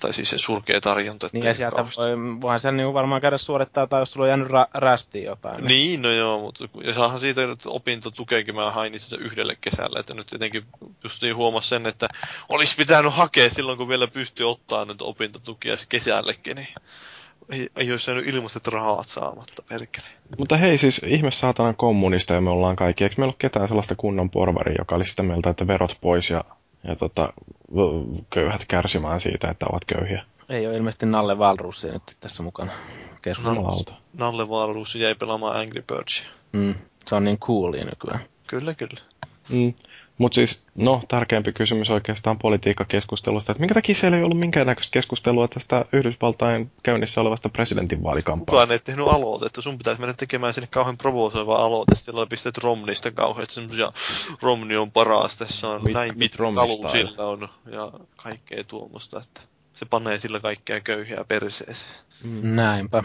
Tai 0.00 0.12
siis 0.12 0.30
se 0.30 0.38
surkea 0.38 0.80
tarjonta. 0.80 1.28
Niin 1.32 1.46
ja 1.46 1.54
sieltä 1.54 1.76
voi, 1.76 2.40
voihan 2.40 2.60
sen 2.60 2.76
niin 2.76 2.94
varmaan 2.94 3.20
käydä 3.20 3.38
suorittaa, 3.38 3.86
tai 3.86 4.02
jos 4.02 4.12
sulla 4.12 4.24
on 4.24 4.28
jäänyt 4.28 4.48
ra- 4.48 4.70
rästiin 4.74 5.24
jotain. 5.24 5.56
Niin. 5.56 5.68
niin, 5.68 6.02
no 6.02 6.10
joo, 6.10 6.40
mutta 6.40 6.64
ja 6.84 6.94
saahan 6.94 7.20
siitä 7.20 7.42
että 7.42 7.70
opintotukeekin 7.70 8.54
mä 8.54 8.70
hain 8.70 8.94
itse 8.94 9.16
yhdelle 9.16 9.56
kesällä, 9.60 10.00
että 10.00 10.14
nyt 10.14 10.32
jotenkin 10.32 10.64
just 11.04 11.22
niin 11.22 11.36
huomasi 11.36 11.68
sen, 11.68 11.86
että 11.86 12.08
olisi 12.48 12.76
pitänyt 12.76 13.14
hakea 13.14 13.50
silloin, 13.50 13.78
kun 13.78 13.88
vielä 13.88 14.06
pystyy 14.06 14.50
ottaa 14.50 14.84
nyt 14.84 15.02
opintotukia 15.02 15.76
kesällekin, 15.88 16.56
niin 16.56 16.68
ei, 17.50 17.68
ei 17.76 17.90
olisi 17.90 18.04
saanut 18.04 18.26
ilmaiset 18.26 18.66
rahat 18.66 19.06
saamatta, 19.06 19.62
perkele. 19.68 20.06
Mutta 20.38 20.56
hei, 20.56 20.78
siis 20.78 21.00
ihme 21.06 21.30
saatanan 21.30 21.76
kommunista 21.76 22.34
ja 22.34 22.40
me 22.40 22.50
ollaan 22.50 22.76
kaikki. 22.76 23.04
Eikö 23.04 23.14
meillä 23.18 23.30
ole 23.30 23.36
ketään 23.38 23.68
sellaista 23.68 23.94
kunnon 23.96 24.30
porvaria, 24.30 24.74
joka 24.78 24.94
olisi 24.94 25.10
sitä 25.10 25.22
mieltä, 25.22 25.50
että 25.50 25.66
verot 25.66 25.98
pois 26.00 26.30
ja 26.30 26.44
ja 26.84 26.96
tota, 26.96 27.32
köyhät 28.30 28.64
kärsimään 28.68 29.20
siitä, 29.20 29.48
että 29.50 29.66
ovat 29.70 29.84
köyhiä. 29.84 30.24
Ei 30.48 30.66
ole 30.66 30.76
ilmeisesti 30.76 31.06
Nalle 31.06 31.34
Walrussia 31.34 31.92
nyt 31.92 32.16
tässä 32.20 32.42
mukana 32.42 32.72
keskustelussa. 33.22 33.94
Nalle 34.18 34.44
Walrus 34.44 34.94
jäi 34.94 35.14
pelaamaan 35.14 35.60
Angry 35.60 35.82
Birdsia. 35.82 36.26
Mm, 36.52 36.74
se 37.06 37.14
on 37.14 37.24
niin 37.24 37.38
coolia 37.38 37.84
nykyään. 37.84 38.20
Kyllä, 38.46 38.74
kyllä. 38.74 39.00
Mm. 39.48 39.74
Mutta 40.18 40.34
siis, 40.34 40.62
no, 40.74 41.02
tärkeämpi 41.08 41.52
kysymys 41.52 41.90
oikeastaan 41.90 42.38
politiikkakeskustelusta, 42.38 43.52
että 43.52 43.60
minkä 43.60 43.74
takia 43.74 43.94
siellä 43.94 44.16
ei 44.16 44.22
ollut 44.22 44.38
minkäännäköistä 44.38 44.92
keskustelua 44.92 45.48
tästä 45.48 45.84
Yhdysvaltain 45.92 46.70
käynnissä 46.82 47.20
olevasta 47.20 47.48
presidentinvaalikampanjasta? 47.48 48.52
Kukaan 48.52 48.72
ei 48.72 48.78
tehnyt 48.78 49.08
aloitetta, 49.08 49.62
sun 49.62 49.78
pitäisi 49.78 50.00
mennä 50.00 50.14
tekemään 50.14 50.54
sinne 50.54 50.68
kauhean 50.70 50.98
provosoiva 50.98 51.56
aloite, 51.56 51.94
silloin 51.94 52.28
pistät 52.28 52.58
Romneystä 52.58 53.10
kauhean, 53.10 53.42
että 53.42 53.54
semmosia 53.54 53.92
Romney 54.42 54.76
on 54.76 54.90
paras, 54.90 55.38
tässä 55.38 55.68
on 55.68 55.84
mit, 55.84 55.94
näin 55.94 56.18
pitkä 56.18 56.38
kalu 56.54 56.88
sillä 56.88 57.26
on, 57.26 57.48
ja 57.72 57.92
kaikkea 58.16 58.64
tuommoista, 58.64 59.18
että 59.18 59.40
se 59.74 59.86
panee 59.86 60.18
sillä 60.18 60.40
kaikkea 60.40 60.80
köyhiä 60.80 61.24
perseeseen. 61.28 61.94
Mm. 62.24 62.40
Näinpä. 62.42 63.02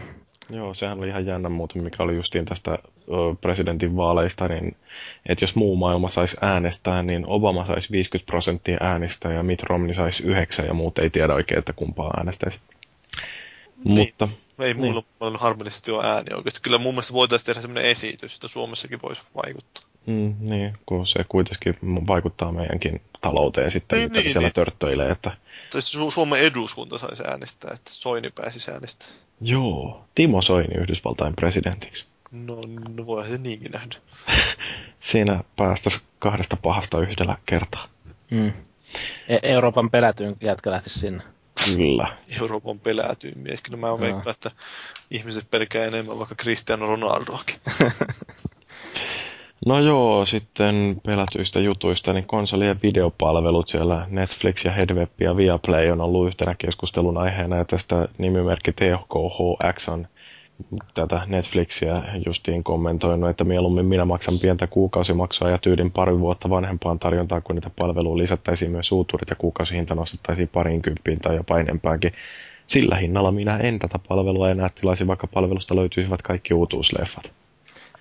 Joo, 0.50 0.74
sehän 0.74 0.98
oli 0.98 1.08
ihan 1.08 1.26
jännä 1.26 1.50
muuten, 1.50 1.84
mikä 1.84 2.04
oli 2.04 2.16
justiin 2.16 2.46
tästä 2.46 2.80
presidentin 3.42 3.96
vaaleista, 3.96 4.48
niin 4.48 4.76
että 5.26 5.44
jos 5.44 5.56
muu 5.56 5.76
maailma 5.76 6.10
saisi 6.10 6.38
äänestää, 6.42 7.04
niin 7.04 7.26
Obama 7.28 7.66
saisi 7.66 7.92
50 7.92 8.32
prosenttia 8.32 8.78
äänistä 8.82 9.32
ja 9.32 9.44
Mitt 9.44 9.64
Romney 9.64 9.94
saisi 9.94 10.24
9 10.24 10.66
ja 10.66 10.74
muut 10.74 11.00
ei 11.00 11.10
tiedä 11.10 11.34
oikein, 11.34 11.60
että 11.60 11.74
kumpaa 11.74 12.14
äänestäisi. 12.18 12.60
Niin. 13.84 13.98
Mutta, 13.98 14.30
ei 14.60 14.74
mulla 14.74 15.00
niin. 15.00 15.06
paljon 15.20 15.40
harmillisesti 15.40 15.92
ole 15.92 16.08
ääni 16.08 16.36
oikeasti. 16.36 16.60
Kyllä 16.62 16.78
mun 16.78 16.94
mielestä 16.94 17.14
voitaisiin 17.14 17.46
tehdä 17.46 17.62
sellainen 17.62 17.92
esitys, 17.92 18.36
että 18.36 18.48
Suomessakin 18.48 19.00
voisi 19.02 19.22
vaikuttaa. 19.44 19.84
Mm, 20.06 20.36
niin, 20.40 20.78
kun 20.86 21.08
se 21.08 21.26
kuitenkin 21.30 21.78
vaikuttaa 22.08 22.52
meidänkin 22.52 23.02
talouteen 23.22 23.72
sitten, 23.72 24.00
niin, 24.00 24.12
mitä 24.12 24.22
niin, 24.22 24.32
siellä 24.32 24.48
niin. 24.48 24.54
törttöilee. 24.54 25.10
Että... 25.10 25.32
Su- 25.76 26.12
Suomen 26.12 26.40
eduskunta 26.40 26.98
saisi 26.98 27.24
äänestää, 27.28 27.72
että 27.74 27.92
Soini 27.92 28.30
pääsisi 28.30 28.72
äänestämään. 28.72 29.20
Joo, 29.42 30.06
Timo 30.16 30.42
Soini 30.42 30.76
Yhdysvaltain 30.76 31.36
presidentiksi. 31.36 32.06
No, 32.34 32.62
no 32.98 33.06
voihan 33.06 33.32
se 33.32 33.38
niinkin 33.38 33.72
nähdä. 33.72 33.96
Siinä 35.00 35.44
päästäisiin 35.56 36.04
kahdesta 36.20 36.58
pahasta 36.58 37.02
yhdellä 37.02 37.38
kertaa. 37.46 37.88
Mm. 38.32 38.54
E- 39.28 39.40
Euroopan 39.44 39.90
pelätyin 39.90 40.38
jätkä 40.42 40.72
lähtisi 40.72 41.00
sinne. 41.00 41.24
Kyllä. 41.66 42.08
Euroopan 42.42 42.80
pelätyin 42.80 43.38
mies. 43.38 43.62
Kyllä 43.62 43.78
mä 43.78 43.88
no. 43.88 44.22
että 44.32 44.52
ihmiset 45.12 45.52
pelkää 45.52 45.86
enemmän 45.86 46.20
vaikka 46.20 46.36
Cristiano 46.36 46.88
Ronaldoakin. 46.88 47.56
No 49.66 49.80
joo, 49.80 50.26
sitten 50.26 51.02
pelätyistä 51.06 51.60
jutuista, 51.60 52.14
niin 52.14 52.26
konsoli- 52.26 52.68
ja 52.68 52.76
videopalvelut 52.84 53.70
siellä 53.70 54.08
Netflix 54.10 54.66
ja 54.66 54.72
Headweb 54.72 55.22
ja 55.22 55.38
Viaplay 55.38 55.92
on 55.92 56.02
ollut 56.02 56.28
yhtenä 56.28 56.56
keskustelun 56.58 57.18
aiheena 57.18 57.58
ja 57.58 57.66
tästä 57.66 58.08
nimimerkki 58.18 58.72
THKHX 58.72 59.90
on 59.90 60.08
tätä 60.94 61.22
Netflixiä 61.26 62.02
justiin 62.26 62.64
kommentoinut, 62.64 63.30
että 63.30 63.44
mieluummin 63.44 63.86
minä 63.86 64.06
maksan 64.06 64.34
pientä 64.42 64.68
kuukausimaksua 64.68 65.50
ja 65.50 65.58
tyydin 65.58 65.92
pari 65.92 66.20
vuotta 66.20 66.50
vanhempaan 66.50 67.00
tarjontaa, 67.00 67.42
kun 67.42 67.56
niitä 67.56 67.70
palveluja 67.80 68.18
lisättäisiin 68.18 68.72
myös 68.72 68.92
uutuudet 68.92 69.30
ja 69.30 69.36
kuukausihinta 69.36 69.96
nostettaisiin 69.96 70.48
parin 70.48 70.82
kymppiin 70.82 71.20
tai 71.20 71.36
jopa 71.36 71.60
enempäänkin. 71.60 72.14
Sillä 72.68 72.96
hinnalla 72.96 73.32
minä 73.32 73.58
en 73.58 73.80
tätä 73.80 74.00
palvelua 74.08 74.50
enää 74.50 74.70
tilaisi, 74.76 75.08
vaikka 75.08 75.28
palvelusta 75.28 75.76
löytyisivät 75.76 76.22
kaikki 76.22 76.54
uutuusleffat. 76.54 77.34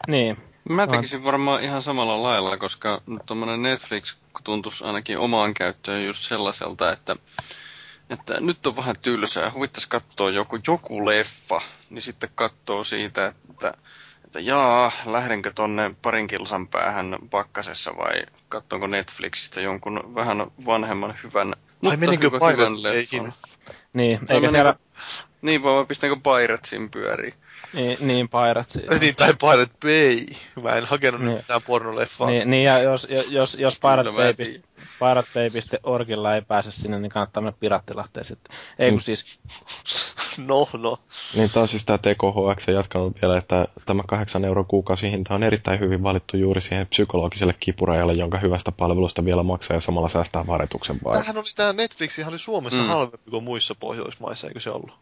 Niin, 0.09 0.37
Mä 0.69 0.87
tekisin 0.87 1.25
varmaan 1.25 1.63
ihan 1.63 1.83
samalla 1.83 2.23
lailla, 2.23 2.57
koska 2.57 3.03
tuommoinen 3.27 3.63
Netflix 3.63 4.17
tuntuisi 4.45 4.85
ainakin 4.85 5.19
omaan 5.19 5.55
käyttöön 5.55 6.05
just 6.05 6.23
sellaiselta, 6.23 6.93
että, 6.93 7.17
että 8.11 8.41
nyt 8.41 8.67
on 8.67 8.77
vähän 8.77 8.97
tylsää, 9.03 9.51
huvittaisi 9.51 9.89
katsoa 9.89 10.31
joku, 10.31 10.59
joku 10.67 11.07
leffa, 11.07 11.61
niin 11.91 12.03
sitten 12.03 12.31
katsoo 12.35 12.85
siitä, 12.85 13.27
että, 13.51 13.75
että 14.25 14.41
jaa, 14.41 14.93
lähdenkö 15.07 15.53
tonne 15.55 15.95
parin 16.03 16.27
kilsan 16.27 16.69
päähän 16.69 17.19
pakkasessa 17.31 17.97
vai 17.97 18.27
katsonko 18.49 18.87
Netflixistä 18.87 19.61
jonkun 19.61 20.15
vähän 20.15 20.47
vanhemman 20.67 21.15
hyvän, 21.23 21.55
mutta 21.81 21.97
menikö 21.97 22.31
hyvä, 22.31 22.53
hyvän 22.53 22.83
leffan. 22.83 23.33
Niin, 23.93 24.21
eikä 24.29 24.49
siellä... 24.49 24.75
Niin, 25.43 25.63
vaan 25.63 25.87
pistänkö 25.87 26.17
Piratsin 26.17 26.91
pyöriin. 26.91 27.35
Niin, 27.73 27.99
niin 28.01 28.29
Pirates. 28.29 28.77
niin, 29.01 29.17
tai 29.17 29.35
Pirate 29.41 29.75
Bay. 29.81 30.27
Mä 30.63 30.71
en 30.71 30.85
hakenut 30.85 31.21
niin. 31.21 31.37
mitään 31.37 31.61
pornoleffaa. 31.67 32.31
Niin, 32.31 32.51
niin 32.51 32.65
ja 32.65 32.79
jos, 32.79 33.07
jos, 33.29 33.55
jos 33.55 33.79
Pirate, 33.81 34.11
Bay, 34.13 34.35
Pirate 34.99 35.29
Bay.orgilla 35.35 36.35
ei 36.35 36.43
pääse 36.43 36.73
sinne, 36.73 36.99
niin 36.99 37.11
kannattaa 37.11 37.43
mennä 37.43 37.57
Pirattilahteen 37.61 38.25
sitten. 38.25 38.57
Ei 38.79 38.91
kun 38.91 38.99
mm. 38.99 39.03
siis... 39.03 39.41
no, 40.49 40.69
no. 40.73 40.99
Niin 41.35 41.51
taas 41.51 41.71
siis 41.71 41.85
tämä 41.85 41.99
TKHX 41.99 42.69
jatkanut 42.69 43.17
vielä, 43.23 43.39
että 43.39 43.67
tämä 43.87 44.03
8 44.07 44.45
euron 44.45 44.67
kuukausihinta 44.67 45.35
on 45.35 45.43
erittäin 45.43 45.81
hyvin 45.81 46.03
valittu 46.03 46.37
juuri 46.37 46.61
siihen 46.61 46.87
psykologiselle 46.87 47.55
kipurajalle, 47.61 48.13
jonka 48.13 48.39
hyvästä 48.39 48.73
palvelusta 48.73 49.25
vielä 49.25 49.43
maksaa 49.43 49.77
ja 49.77 49.81
samalla 49.81 50.09
säästää 50.09 50.47
varetuksen 50.47 50.99
vai. 51.05 51.13
Tämähän 51.13 51.37
oli 51.37 51.47
tämä 51.57 51.73
Netflix, 51.73 52.19
ihan 52.19 52.33
oli 52.33 52.39
Suomessa 52.39 52.83
mm. 52.83 52.89
halvempi 52.89 53.31
kuin 53.31 53.45
muissa 53.45 53.75
Pohjoismaissa, 53.75 54.49
eikö 54.49 54.61
se 54.61 54.71
ollut? 54.71 54.93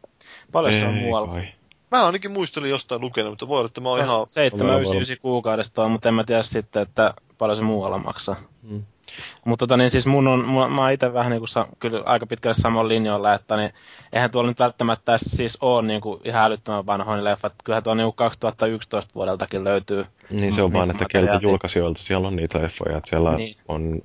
Paljon 0.52 0.74
se 0.74 0.86
on 0.86 0.94
muualla. 0.94 1.28
Kai. 1.28 1.48
Mä 1.90 2.06
ainakin 2.06 2.30
muistelin 2.30 2.70
jostain 2.70 3.00
lukenut, 3.00 3.32
mutta 3.32 3.48
voi 3.48 3.58
olla, 3.58 3.66
että 3.66 3.80
mä 3.80 3.88
oon 3.88 3.98
ihan... 3.98 4.28
799 4.28 5.22
kuukaudesta 5.22 5.84
on, 5.84 5.90
mutta 5.90 6.08
en 6.08 6.14
mä 6.14 6.24
tiedä 6.24 6.42
sitten, 6.42 6.82
että 6.82 7.14
paljon 7.38 7.56
se 7.56 7.62
muualla 7.62 7.98
maksaa. 7.98 8.36
Hmm. 8.68 8.82
Mutta 9.44 9.66
tota, 9.66 9.76
niin 9.76 9.90
siis 9.90 10.06
mun 10.06 10.28
on, 10.28 10.44
mun, 10.44 10.72
mä 10.72 10.80
oon 10.80 10.92
itse 10.92 11.12
vähän 11.12 11.30
niin 11.30 11.40
kuin 11.40 11.48
sa, 11.48 11.66
kyllä 11.78 12.02
aika 12.06 12.26
pitkälle 12.26 12.54
samoin 12.54 12.88
linjoilla, 12.88 13.34
että 13.34 13.56
niin, 13.56 13.72
eihän 14.12 14.30
tuolla 14.30 14.50
nyt 14.50 14.58
välttämättä 14.58 15.18
siis 15.18 15.58
ole 15.60 15.82
niin 15.82 16.00
kuin 16.00 16.20
ihan 16.24 16.44
älyttömän 16.44 16.86
vanhoin 16.86 17.24
leffat. 17.24 17.52
Kyllähän 17.64 17.82
tuo 17.82 17.94
niin 17.94 18.12
2011 18.14 19.14
vuodeltakin 19.14 19.64
löytyy. 19.64 20.06
Niin 20.30 20.52
se 20.52 20.62
on 20.62 20.72
vaan, 20.72 20.90
että 20.90 21.04
keltä 21.10 21.38
julkaisijoilta 21.42 22.02
siellä 22.02 22.28
on 22.28 22.36
niitä 22.36 22.62
leffoja, 22.62 22.96
että 22.96 23.10
siellä 23.10 23.36
niin. 23.36 23.56
on 23.68 24.00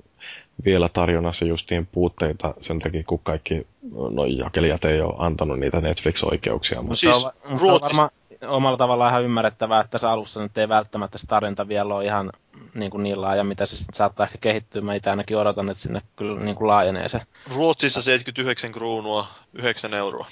vielä 0.64 0.88
tarjonnassa 0.88 1.44
justiin 1.44 1.86
puutteita 1.86 2.54
sen 2.60 2.78
takia, 2.78 3.02
kun 3.06 3.20
kaikki 3.22 3.66
noin 4.10 4.38
jakelijat 4.38 4.84
ei 4.84 5.00
ole 5.00 5.14
antanut 5.18 5.60
niitä 5.60 5.80
Netflix-oikeuksia. 5.80 6.82
Mutta 6.82 6.96
siis 6.96 7.20
se 7.22 7.26
on, 7.26 7.60
Ruotsis... 7.60 7.64
on 7.64 7.80
varmaan 7.80 8.10
omalla 8.46 8.76
tavallaan 8.76 9.10
ihan 9.10 9.24
ymmärrettävää, 9.24 9.80
että 9.80 9.98
se 9.98 10.06
alussa 10.06 10.42
nyt 10.42 10.58
ei 10.58 10.68
välttämättä 10.68 11.18
se 11.18 11.26
tarjonta 11.26 11.68
vielä 11.68 11.94
ole 11.94 12.04
ihan 12.04 12.32
niin, 12.74 12.90
kuin 12.90 13.02
niin 13.02 13.20
laaja, 13.20 13.44
mitä 13.44 13.66
se 13.66 13.76
sitten 13.76 13.94
saattaa 13.94 14.26
ehkä 14.26 14.38
kehittyä. 14.38 14.82
Mä 14.82 14.94
itse 14.94 15.10
ainakin 15.10 15.36
odotan, 15.36 15.70
että 15.70 15.82
sinne 15.82 16.02
kyllä 16.16 16.40
niin 16.40 16.56
kuin 16.56 16.68
laajenee 16.68 17.08
se. 17.08 17.20
Ruotsissa 17.54 18.02
79 18.02 18.72
kruunua, 18.72 19.26
9 19.52 19.94
euroa. 19.94 20.26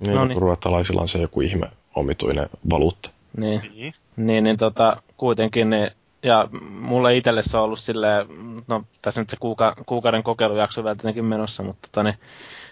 Niin, 0.00 0.14
no 0.14 0.24
niin. 0.24 0.42
ruottalaisilla 0.42 1.02
on 1.02 1.08
se 1.08 1.18
joku 1.18 1.40
ihme 1.40 1.70
omituinen 1.94 2.48
valuutta. 2.70 3.10
Niin, 3.36 3.60
niin, 3.74 3.92
niin, 4.16 4.44
niin 4.44 4.56
tota, 4.56 5.02
kuitenkin 5.16 5.70
niin 5.70 5.90
ja 6.22 6.48
mulle 6.80 7.16
itselle 7.16 7.42
se 7.42 7.56
on 7.56 7.62
ollut 7.62 7.78
silleen, 7.78 8.26
no 8.68 8.84
tässä 9.02 9.20
nyt 9.20 9.30
se 9.30 9.36
kuuka, 9.40 9.74
kuukauden 9.86 10.22
kokeilujakso 10.22 10.84
vielä 10.84 10.94
tietenkin 10.94 11.24
menossa, 11.24 11.62
mutta 11.62 11.88
tota, 11.88 12.02
niin, 12.02 12.18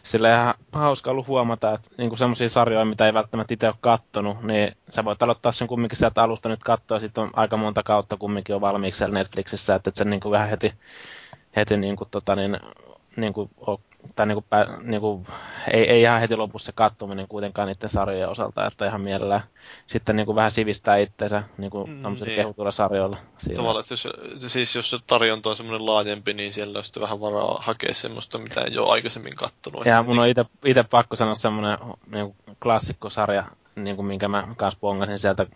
sille 0.02 0.30
ihan 0.30 0.54
hauska 0.72 1.10
ollut 1.10 1.26
huomata, 1.26 1.72
että 1.72 1.90
niin 1.98 2.18
semmoisia 2.18 2.48
sarjoja, 2.48 2.84
mitä 2.84 3.06
ei 3.06 3.14
välttämättä 3.14 3.54
itse 3.54 3.66
ole 3.66 3.74
kattonut, 3.80 4.42
niin 4.42 4.76
sä 4.90 5.04
voit 5.04 5.22
aloittaa 5.22 5.52
sen 5.52 5.68
kumminkin 5.68 5.98
sieltä 5.98 6.22
alusta 6.22 6.48
nyt 6.48 6.64
katsoa, 6.64 7.00
sitten 7.00 7.24
on 7.24 7.30
aika 7.32 7.56
monta 7.56 7.82
kautta 7.82 8.16
kumminkin 8.16 8.54
on 8.54 8.60
valmiiksi 8.60 8.98
siellä 8.98 9.14
Netflixissä, 9.14 9.74
että 9.74 9.90
et 9.90 9.96
sen 9.96 10.10
niin 10.10 10.20
kuin 10.20 10.32
vähän 10.32 10.48
heti, 10.48 10.72
heti 11.56 11.76
niin 11.76 11.96
kuin, 11.96 12.08
tota, 12.10 12.36
niin, 12.36 12.60
niin 13.16 13.32
kuin, 13.32 13.50
tai 14.16 14.26
niin 14.26 14.34
kuin, 14.34 14.46
niin 14.82 15.00
kuin, 15.00 15.26
ei, 15.70 15.90
ei 15.90 16.02
ihan 16.02 16.20
heti 16.20 16.36
lopussa 16.36 16.66
se 16.66 16.72
kattominen 16.72 17.28
kuitenkaan 17.28 17.68
niiden 17.68 17.90
sarjojen 17.90 18.28
osalta, 18.28 18.66
että 18.66 18.86
ihan 18.86 19.00
mielellään 19.00 19.42
sitten 19.86 20.16
niin 20.16 20.26
kuin 20.26 20.36
vähän 20.36 20.52
sivistää 20.52 20.96
itseensä 20.96 21.42
niin 21.58 21.70
kuin 21.70 21.90
mm, 21.90 22.02
niin. 22.02 22.36
kehutuilla 22.36 22.72
sarjoilla. 22.72 23.16
Siinä. 23.38 23.56
Tavallaan, 23.56 23.80
että 23.80 23.92
jos, 23.92 24.08
siis 24.52 24.74
jos 24.74 24.90
se 24.90 24.98
tarjonta 25.06 25.50
on 25.50 25.56
semmoinen 25.56 25.86
laajempi, 25.86 26.34
niin 26.34 26.52
siellä 26.52 26.78
on 26.78 26.84
sitten 26.84 27.02
vähän 27.02 27.20
varaa 27.20 27.62
hakea 27.62 27.94
semmoista, 27.94 28.38
mitä 28.38 28.60
ei 28.60 28.78
ole 28.78 28.90
aikaisemmin 28.90 29.36
kattonut. 29.36 29.86
Ja 29.86 30.02
mun 30.02 30.18
on 30.18 30.28
itse 30.64 30.82
pakko 30.90 31.16
sanoa 31.16 31.34
semmoinen 31.34 31.78
niin 32.10 32.34
klassikkosarja, 32.62 33.44
niin 33.76 33.96
kuin 33.96 34.06
minkä 34.06 34.28
mä 34.28 34.48
kanssa 34.56 34.80
pongasin 34.80 35.18
sieltä 35.18 35.46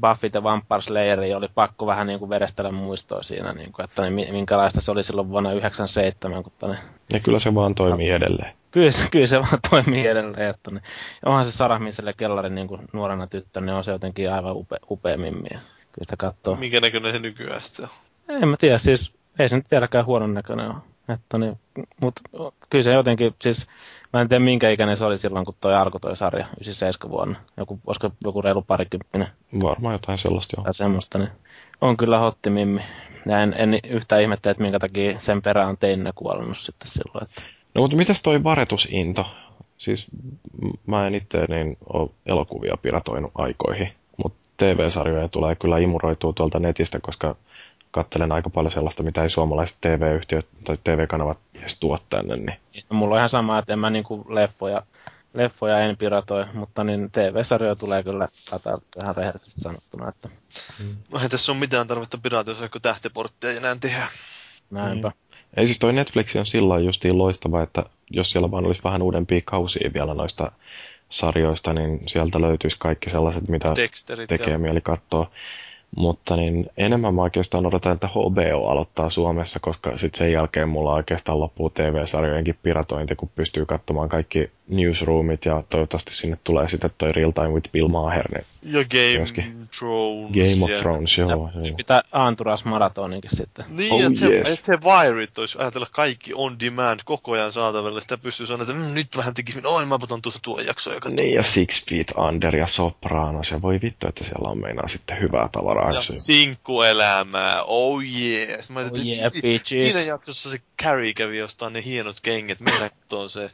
Buffy 0.00 0.30
the 0.30 0.42
Vampire 0.42 0.80
Slayer 0.80 1.20
oli 1.36 1.48
pakko 1.54 1.86
vähän 1.86 2.06
niin 2.06 2.18
kuin 2.18 2.28
verestellä 2.28 2.70
muistoa 2.70 3.22
siinä, 3.22 3.52
niin 3.52 3.72
kuin, 3.72 3.84
että 3.84 4.10
niin, 4.10 4.34
minkälaista 4.34 4.80
se 4.80 4.90
oli 4.90 5.04
silloin 5.04 5.28
vuonna 5.28 5.50
1997. 5.50 6.42
Kun 6.42 6.52
tonne... 6.58 6.78
Ja 7.12 7.20
kyllä 7.20 7.38
se 7.38 7.54
vaan 7.54 7.74
toimii 7.74 8.10
edelleen. 8.10 8.54
Kyllä 8.70 8.92
se, 8.92 9.08
kyllä 9.10 9.26
se 9.26 9.40
vaan 9.40 9.58
toimii 9.70 10.06
edelleen. 10.06 10.50
Että 10.50 10.70
ne, 10.70 10.80
onhan 11.24 11.44
se 11.44 11.50
Sarah 11.50 11.80
Minselle 11.80 12.12
kellarin 12.12 12.54
niin 12.54 12.68
kuin 12.68 12.80
nuorena 12.92 13.26
tyttönä, 13.26 13.66
niin 13.66 13.74
on 13.74 13.84
se 13.84 13.90
jotenkin 13.90 14.32
aivan 14.32 14.56
upe, 14.56 14.76
upea 14.90 15.18
mimmi. 15.18 15.48
Kyllä 15.48 16.04
sitä 16.04 16.16
katsoo. 16.18 16.56
Minkä 16.56 16.80
näköinen 16.80 17.12
se 17.12 17.18
nykyään 17.18 17.62
sitten 17.62 17.84
on? 17.84 18.42
En 18.42 18.48
mä 18.48 18.56
tiedä, 18.56 18.78
siis 18.78 19.14
ei 19.38 19.48
se 19.48 19.56
nyt 19.56 19.70
vieläkään 19.70 20.06
huonon 20.06 20.34
näköinen 20.34 20.70
ole. 20.70 20.76
Että 21.08 21.38
niin, 21.38 21.58
mutta 22.00 22.22
kyllä 22.70 22.82
se 22.82 22.92
jotenkin, 22.92 23.34
siis 23.42 23.66
Mä 24.12 24.20
en 24.20 24.28
tiedä 24.28 24.44
minkä 24.44 24.70
ikäinen 24.70 24.96
se 24.96 25.04
oli 25.04 25.18
silloin, 25.18 25.44
kun 25.44 25.54
toi 25.60 25.74
alkoi 25.74 26.00
toi 26.00 26.16
sarja, 26.16 26.46
97 26.46 27.10
vuonna. 27.10 27.36
Joku, 27.56 27.80
olisiko 27.86 28.10
joku 28.24 28.42
reilu 28.42 28.62
parikymppinen. 28.62 29.28
Varmaan 29.62 29.94
jotain 29.94 30.18
sellaista 30.18 30.54
joo. 30.56 30.64
Tai 30.64 30.74
semmoista, 30.74 31.18
niin 31.18 31.30
on 31.80 31.96
kyllä 31.96 32.18
hotti 32.18 32.50
mimmi. 32.50 32.80
Ja 33.26 33.42
en, 33.42 33.54
en 33.58 33.78
yhtään 33.88 34.22
ihmettä, 34.22 34.50
että 34.50 34.62
minkä 34.62 34.78
takia 34.78 35.18
sen 35.18 35.42
perään 35.42 35.68
on 35.68 35.78
teinä 35.78 36.12
kuollut 36.14 36.58
sitten 36.58 36.88
silloin. 36.88 37.24
Että... 37.24 37.42
No 37.74 37.82
mutta 37.82 37.96
mitäs 37.96 38.22
toi 38.22 38.44
varetusinto? 38.44 39.26
Siis 39.78 40.06
mä 40.86 41.06
en 41.06 41.14
itse 41.14 41.44
niin 41.48 41.76
ole 41.92 42.10
elokuvia 42.26 42.76
piratoinut 42.82 43.32
aikoihin, 43.34 43.92
mutta 44.16 44.38
TV-sarjoja 44.56 45.28
tulee 45.28 45.54
kyllä 45.54 45.78
imuroitua 45.78 46.32
tuolta 46.32 46.58
netistä, 46.58 47.00
koska 47.00 47.36
kattelen 47.90 48.32
aika 48.32 48.50
paljon 48.50 48.72
sellaista, 48.72 49.02
mitä 49.02 49.22
ei 49.22 49.30
suomalaiset 49.30 49.78
TV-yhtiöt 49.80 50.46
tai 50.64 50.78
TV-kanavat 50.84 51.38
edes 51.54 51.78
tuo 51.78 51.98
tänne. 52.10 52.36
Niin. 52.36 52.56
Mulla 52.90 53.14
on 53.14 53.18
ihan 53.18 53.28
sama, 53.28 53.58
että 53.58 53.72
en 53.72 53.78
mä 53.78 53.90
niinku 53.90 54.26
leffoja, 54.28 54.82
leffoja 55.34 55.78
en 55.78 55.96
piratoi, 55.96 56.46
mutta 56.54 56.84
niin 56.84 57.10
TV-sarjoja 57.10 57.76
tulee 57.76 58.02
kyllä 58.02 58.28
kataa 58.50 58.78
ihan 59.02 59.16
rehellisesti 59.16 59.60
sanottuna. 59.60 60.08
Että... 60.08 60.28
Mm. 60.82 60.96
No 61.12 61.20
ei 61.22 61.28
tässä 61.28 61.52
ole 61.52 61.60
mitään 61.60 61.86
tarvetta 61.86 62.18
piratoida, 62.18 62.68
kun 62.68 62.80
tähtiporttia 62.80 63.50
ei 63.50 63.56
enää 63.56 63.76
tehdä. 63.80 64.08
Näinpä. 64.70 65.08
Mm. 65.08 65.14
Ei 65.56 65.66
siis 65.66 65.78
toi 65.78 65.92
Netflix 65.92 66.36
on 66.36 66.46
sillä 66.46 66.78
justiin 66.78 67.18
loistava, 67.18 67.62
että 67.62 67.84
jos 68.10 68.30
siellä 68.30 68.50
vaan 68.50 68.66
olisi 68.66 68.84
vähän 68.84 69.02
uudempia 69.02 69.40
kausia 69.44 69.90
vielä 69.94 70.14
noista 70.14 70.52
sarjoista, 71.10 71.72
niin 71.72 72.00
sieltä 72.06 72.40
löytyisi 72.40 72.76
kaikki 72.78 73.10
sellaiset, 73.10 73.48
mitä 73.48 73.72
Dexterit 73.76 74.28
tekee 74.28 74.52
ja... 74.52 74.58
mieli 74.58 74.80
katsoa. 74.80 75.30
Mutta 75.96 76.36
niin 76.36 76.66
enemmän 76.76 77.14
mä 77.14 77.22
oikeastaan 77.22 77.66
odotan, 77.66 77.92
että 77.92 78.08
HBO 78.08 78.66
aloittaa 78.68 79.10
Suomessa, 79.10 79.60
koska 79.60 79.98
sitten 79.98 80.18
sen 80.18 80.32
jälkeen 80.32 80.68
mulla 80.68 80.94
oikeastaan 80.94 81.40
loppuu 81.40 81.70
TV-sarjojenkin 81.70 82.58
piratointi, 82.62 83.16
kun 83.16 83.30
pystyy 83.34 83.66
katsomaan 83.66 84.08
kaikki 84.08 84.50
newsroomit 84.68 85.44
ja 85.44 85.62
toivottavasti 85.70 86.14
sinne 86.14 86.38
tulee 86.44 86.68
sitten 86.68 86.90
toi 86.98 87.12
Real 87.12 87.30
Time 87.30 87.48
with 87.48 87.70
Bill 87.72 87.88
Maher. 87.88 88.32
Niin 88.32 88.44
ja 88.62 88.84
Game 88.84 89.16
myöskin. 89.16 89.68
Thrones. 89.78 90.32
Game 90.32 90.64
of 90.64 90.70
yeah. 90.70 90.80
Thrones, 90.80 91.18
joo. 91.18 91.30
Ja 91.30 91.60
joo. 91.60 91.76
Pitää 91.76 92.02
Anturas 92.12 92.64
maratoninkin 92.64 93.30
sitten. 93.36 93.64
Niin, 93.68 93.92
oh, 93.92 94.00
että 94.00 94.26
yes. 94.26 94.54
se, 94.54 94.62
se 94.66 94.78
Wired 94.84 95.28
olisi 95.38 95.58
ajatella 95.58 95.86
kaikki 95.90 96.32
on 96.34 96.60
demand 96.60 97.00
koko 97.04 97.32
ajan 97.32 97.52
saatavilla. 97.52 98.00
Sitä 98.00 98.18
pystyy 98.18 98.46
sanoa, 98.46 98.62
että 98.62 98.74
mm, 98.74 98.94
nyt 98.94 99.16
vähän 99.16 99.34
tekisi, 99.34 99.60
oi 99.64 99.86
mä 99.86 99.98
puton 99.98 100.22
tuosta 100.22 100.40
tuo 100.42 100.60
jakso. 100.60 100.94
Joka 100.94 101.08
niin, 101.08 101.34
ja 101.34 101.42
Six 101.42 101.84
Feet 101.86 102.12
Under 102.28 102.56
ja 102.56 102.66
Sopranos. 102.66 103.50
Ja 103.50 103.62
voi 103.62 103.80
vittu, 103.82 104.08
että 104.08 104.24
siellä 104.24 104.50
on 104.50 104.60
meinaa 104.60 104.88
sitten 104.88 105.20
hyvää 105.20 105.48
tavaraa. 105.52 105.90
Ja 105.90 106.00
sinkkuelämää, 106.16 107.62
oh 107.62 108.02
yes. 108.02 108.70
Mä 108.70 108.80
oh 108.80 109.04
yeah, 109.04 109.32
si- 109.32 109.62
siinä 109.64 110.00
jaksossa 110.00 110.50
se 110.50 110.60
Carrie 110.82 111.14
kävi 111.14 111.38
jostain 111.38 111.72
ne 111.72 111.84
hienot 111.84 112.20
kengät, 112.20 112.60
mennä 112.60 112.90
se. 113.28 113.50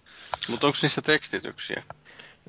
Mutta 0.48 0.66
onko 0.66 0.78
niissä 0.82 1.02
tekstityksiä? 1.04 1.82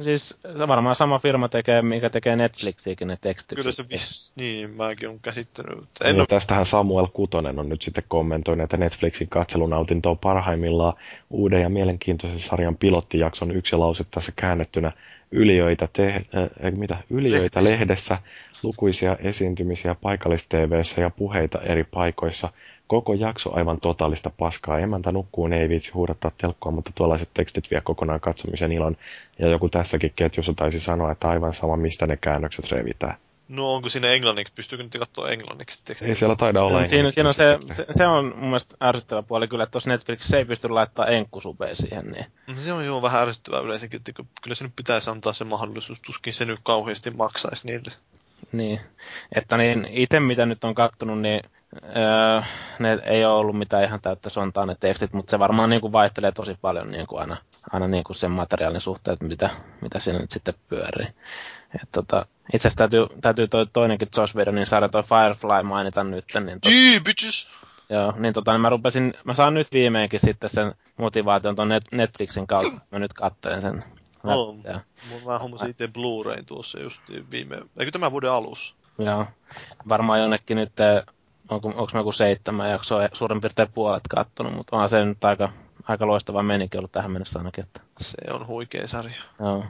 Siis 0.01 0.39
se 0.57 0.67
varmaan 0.67 0.95
sama 0.95 1.19
firma 1.19 1.49
tekee, 1.49 1.81
mikä 1.81 2.09
tekee 2.09 2.35
Netflixiäkin 2.35 3.07
ne 3.07 3.17
tekstitykset. 3.21 3.63
Kyllä 3.63 3.89
se 3.89 3.89
vis, 3.89 4.33
niin, 4.35 4.69
mäkin 4.69 5.09
olen 5.09 5.19
käsittänyt. 5.19 5.79
En 5.79 5.87
niin, 6.05 6.19
ole... 6.19 6.25
Tästähän 6.27 6.65
Samuel 6.65 7.07
Kutonen 7.07 7.59
on 7.59 7.69
nyt 7.69 7.81
sitten 7.81 8.03
kommentoinut, 8.07 8.63
että 8.63 8.77
Netflixin 8.77 9.29
katselunautinto 9.29 10.11
on 10.11 10.17
parhaimmillaan 10.17 10.93
uuden 11.29 11.61
ja 11.61 11.69
mielenkiintoisen 11.69 12.39
sarjan 12.39 12.77
pilottijakson 12.77 13.51
yksi 13.51 13.75
lause 13.75 14.03
tässä 14.11 14.31
käännettynä 14.35 14.91
yliöitä, 15.31 15.87
te, 15.93 16.07
äh, 16.07 16.71
mitä, 16.71 16.97
yliöitä 17.09 17.63
lehdessä, 17.63 18.17
lukuisia 18.63 19.17
esiintymisiä 19.19 19.95
paikallis 19.95 20.47
ja 20.97 21.09
puheita 21.09 21.61
eri 21.61 21.83
paikoissa– 21.83 22.49
Koko 22.87 23.13
jakso 23.13 23.55
aivan 23.55 23.79
totaalista 23.79 24.29
paskaa. 24.29 24.79
Emäntä 24.79 25.11
nukkuu, 25.11 25.47
ei 25.47 25.69
viitsi 25.69 25.91
huudattaa 25.91 26.31
telkkoa, 26.37 26.71
mutta 26.71 26.91
tuollaiset 26.95 27.29
tekstit 27.33 27.71
vie 27.71 27.81
kokonaan 27.81 28.19
katsomisen 28.19 28.71
ilon. 28.71 28.97
Ja 29.39 29.47
joku 29.47 29.69
tässäkin 29.69 30.13
ketjussa 30.15 30.53
taisi 30.53 30.79
sanoa, 30.79 31.11
että 31.11 31.29
aivan 31.29 31.53
sama, 31.53 31.77
mistä 31.77 32.07
ne 32.07 32.17
käännökset 32.17 32.71
revitään. 32.71 33.15
No 33.47 33.73
onko 33.73 33.89
siinä 33.89 34.07
englanniksi? 34.07 34.53
Pystyykö 34.53 34.83
nyt 34.83 34.95
katsoa 34.99 35.29
englanniksi 35.29 35.81
tekstiä? 35.85 36.09
Ei 36.09 36.15
siellä 36.15 36.35
taida 36.35 36.63
olla 36.63 36.87
siinä, 36.87 37.11
siinä 37.11 37.29
on 37.29 37.33
se, 37.33 37.57
se, 37.71 37.85
se, 37.91 38.07
on 38.07 38.25
mun 38.25 38.49
mielestä 38.49 38.75
ärsyttävä 38.83 39.23
puoli 39.23 39.47
kyllä, 39.47 39.63
että 39.63 39.71
tuossa 39.71 39.89
Netflixissä 39.89 40.37
ei 40.37 40.45
pysty 40.45 40.69
laittaa 40.69 41.05
enkkusupea 41.05 41.75
siihen. 41.75 42.05
Niin. 42.11 42.25
No, 42.47 42.53
se 42.57 42.73
on 42.73 42.85
jo 42.85 43.01
vähän 43.01 43.21
ärsyttävää 43.21 43.59
yleensäkin, 43.59 43.97
että 43.97 44.23
kyllä 44.41 44.55
se 44.55 44.63
nyt 44.63 44.75
pitäisi 44.75 45.09
antaa 45.09 45.33
se 45.33 45.43
mahdollisuus, 45.43 46.01
tuskin 46.01 46.33
se 46.33 46.45
nyt 46.45 46.59
kauheasti 46.63 47.11
maksaisi 47.11 47.67
niille. 47.67 47.91
Niin, 48.51 48.79
että 49.35 49.57
niin 49.57 49.87
itse 49.89 50.19
mitä 50.19 50.45
nyt 50.45 50.63
on 50.63 50.75
kattonut, 50.75 51.19
niin 51.19 51.41
Öö, 51.83 52.41
ne 52.79 52.99
ei 53.03 53.25
ole 53.25 53.35
ollut 53.35 53.57
mitään 53.57 53.83
ihan 53.83 54.01
täyttä 54.01 54.29
sontaa 54.29 54.65
ne 54.65 54.75
tekstit, 54.79 55.13
mutta 55.13 55.31
se 55.31 55.39
varmaan 55.39 55.69
niin 55.69 55.81
kuin 55.81 55.93
vaihtelee 55.93 56.31
tosi 56.31 56.57
paljon 56.61 56.91
niin 56.91 57.07
kuin 57.07 57.21
aina, 57.21 57.37
aina 57.71 57.87
niin 57.87 58.03
kuin 58.03 58.15
sen 58.15 58.31
materiaalin 58.31 58.81
suhteen, 58.81 59.17
mitä, 59.21 59.49
mitä 59.81 59.99
siinä 59.99 60.19
nyt 60.19 60.31
sitten 60.31 60.53
pyörii. 60.69 61.07
Et 61.81 61.89
tota, 61.91 62.25
itse 62.53 62.67
asiassa 62.67 62.77
täytyy, 62.77 63.07
täytyy 63.21 63.47
toi 63.47 63.67
toinenkin 63.73 64.07
Josh 64.17 64.35
Whedonin 64.35 64.65
saada 64.65 64.89
toi 64.89 65.03
Firefly 65.03 65.63
mainita 65.63 66.03
nyt. 66.03 66.25
Niin 66.45 66.61
tot... 66.61 66.71
Jee, 66.71 66.99
bitches! 66.99 67.47
Joo, 67.89 68.13
niin 68.17 68.33
tota, 68.33 68.51
niin 68.51 68.61
mä 68.61 68.69
rupesin, 68.69 69.13
mä 69.23 69.33
saan 69.33 69.53
nyt 69.53 69.67
viimeinkin 69.71 70.19
sitten 70.19 70.49
sen 70.49 70.73
motivaation 70.97 71.55
tuon 71.55 71.69
Netflixin 71.91 72.47
kautta, 72.47 72.81
mä 72.91 72.99
nyt 72.99 73.13
katselen 73.13 73.61
sen. 73.61 73.83
Oh, 74.33 74.55
mä 75.25 75.39
hommasin 75.39 75.69
itse 75.69 75.87
Blu-rayn 75.87 76.45
tuossa 76.45 76.79
just 76.79 77.01
viime, 77.31 77.61
eikö 77.77 77.91
tämä 77.91 78.11
vuoden 78.11 78.31
alussa? 78.31 78.75
Joo, 78.97 79.25
varmaan 79.89 80.19
jonnekin 80.19 80.57
nyt 80.57 80.73
onko, 81.49 81.67
onko 81.67 81.87
mä 81.93 81.99
joku 81.99 82.11
seitsemän 82.11 82.71
jaksoa 82.71 83.09
suurin 83.13 83.41
piirtein 83.41 83.71
puolet 83.73 84.07
kattonut, 84.09 84.53
mutta 84.53 84.75
onhan 84.75 84.89
se 84.89 85.05
nyt 85.05 85.25
aika, 85.25 85.49
aika 85.83 86.07
loistava 86.07 86.43
menikin 86.43 86.79
ollut 86.79 86.91
tähän 86.91 87.11
mennessä 87.11 87.39
ainakin. 87.39 87.63
Että... 87.63 87.81
Se 88.01 88.17
on 88.33 88.47
huikea 88.47 88.87
sarja. 88.87 89.15
Joo. 89.39 89.65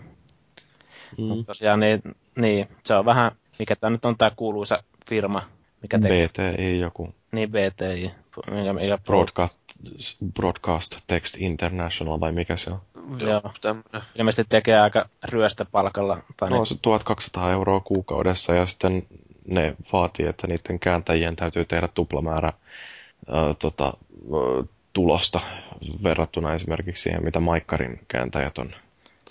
Mm. 1.17 1.24
Mutta 1.24 1.45
tosiaan 1.45 1.80
niin, 1.80 2.01
niin, 2.35 2.67
se 2.84 2.95
on 2.95 3.06
vähän, 3.06 3.32
mikä 3.59 3.75
tämä 3.75 3.92
nyt 3.92 4.06
on 4.06 4.17
tämä 4.17 4.32
kuuluisa 4.35 4.84
firma, 5.09 5.42
mikä 5.82 6.00
tekee. 6.00 6.27
BTI 6.27 6.80
joku. 6.80 7.16
Niin, 7.32 7.51
BTI. 7.51 8.11
Mikä, 8.51 8.74
mikä 8.74 8.98
Broadcast, 8.98 9.59
Broadcast 10.34 10.98
Text 11.08 11.35
International 11.40 12.19
vai 12.19 12.32
mikä 12.32 12.58
se 12.58 12.72
on? 12.72 12.82
Joo, 13.19 13.42
Tämmönen. 13.61 14.01
Ilmeisesti 14.16 14.50
tekee 14.50 14.80
aika 14.80 15.09
ryöstöpalkalla. 15.24 16.17
Tai 16.38 16.50
no, 16.50 16.66
se 16.66 16.75
1200 16.82 17.51
euroa 17.51 17.80
kuukaudessa 17.80 18.53
ja 18.53 18.66
sitten 18.66 19.08
ne 19.48 19.75
vaatii, 19.93 20.25
että 20.25 20.48
niiden 20.48 20.80
kääntäjien 20.80 21.35
täytyy 21.35 21.66
tehdä 21.66 21.88
tuplamäärä 21.88 22.53
ää, 23.27 23.53
tota, 23.53 23.93
tulosta 24.93 25.40
verrattuna 26.03 26.53
esimerkiksi 26.53 27.03
siihen, 27.03 27.24
mitä 27.24 27.40
Maikkarin 27.40 28.00
kääntäjät 28.08 28.58
on 28.58 28.75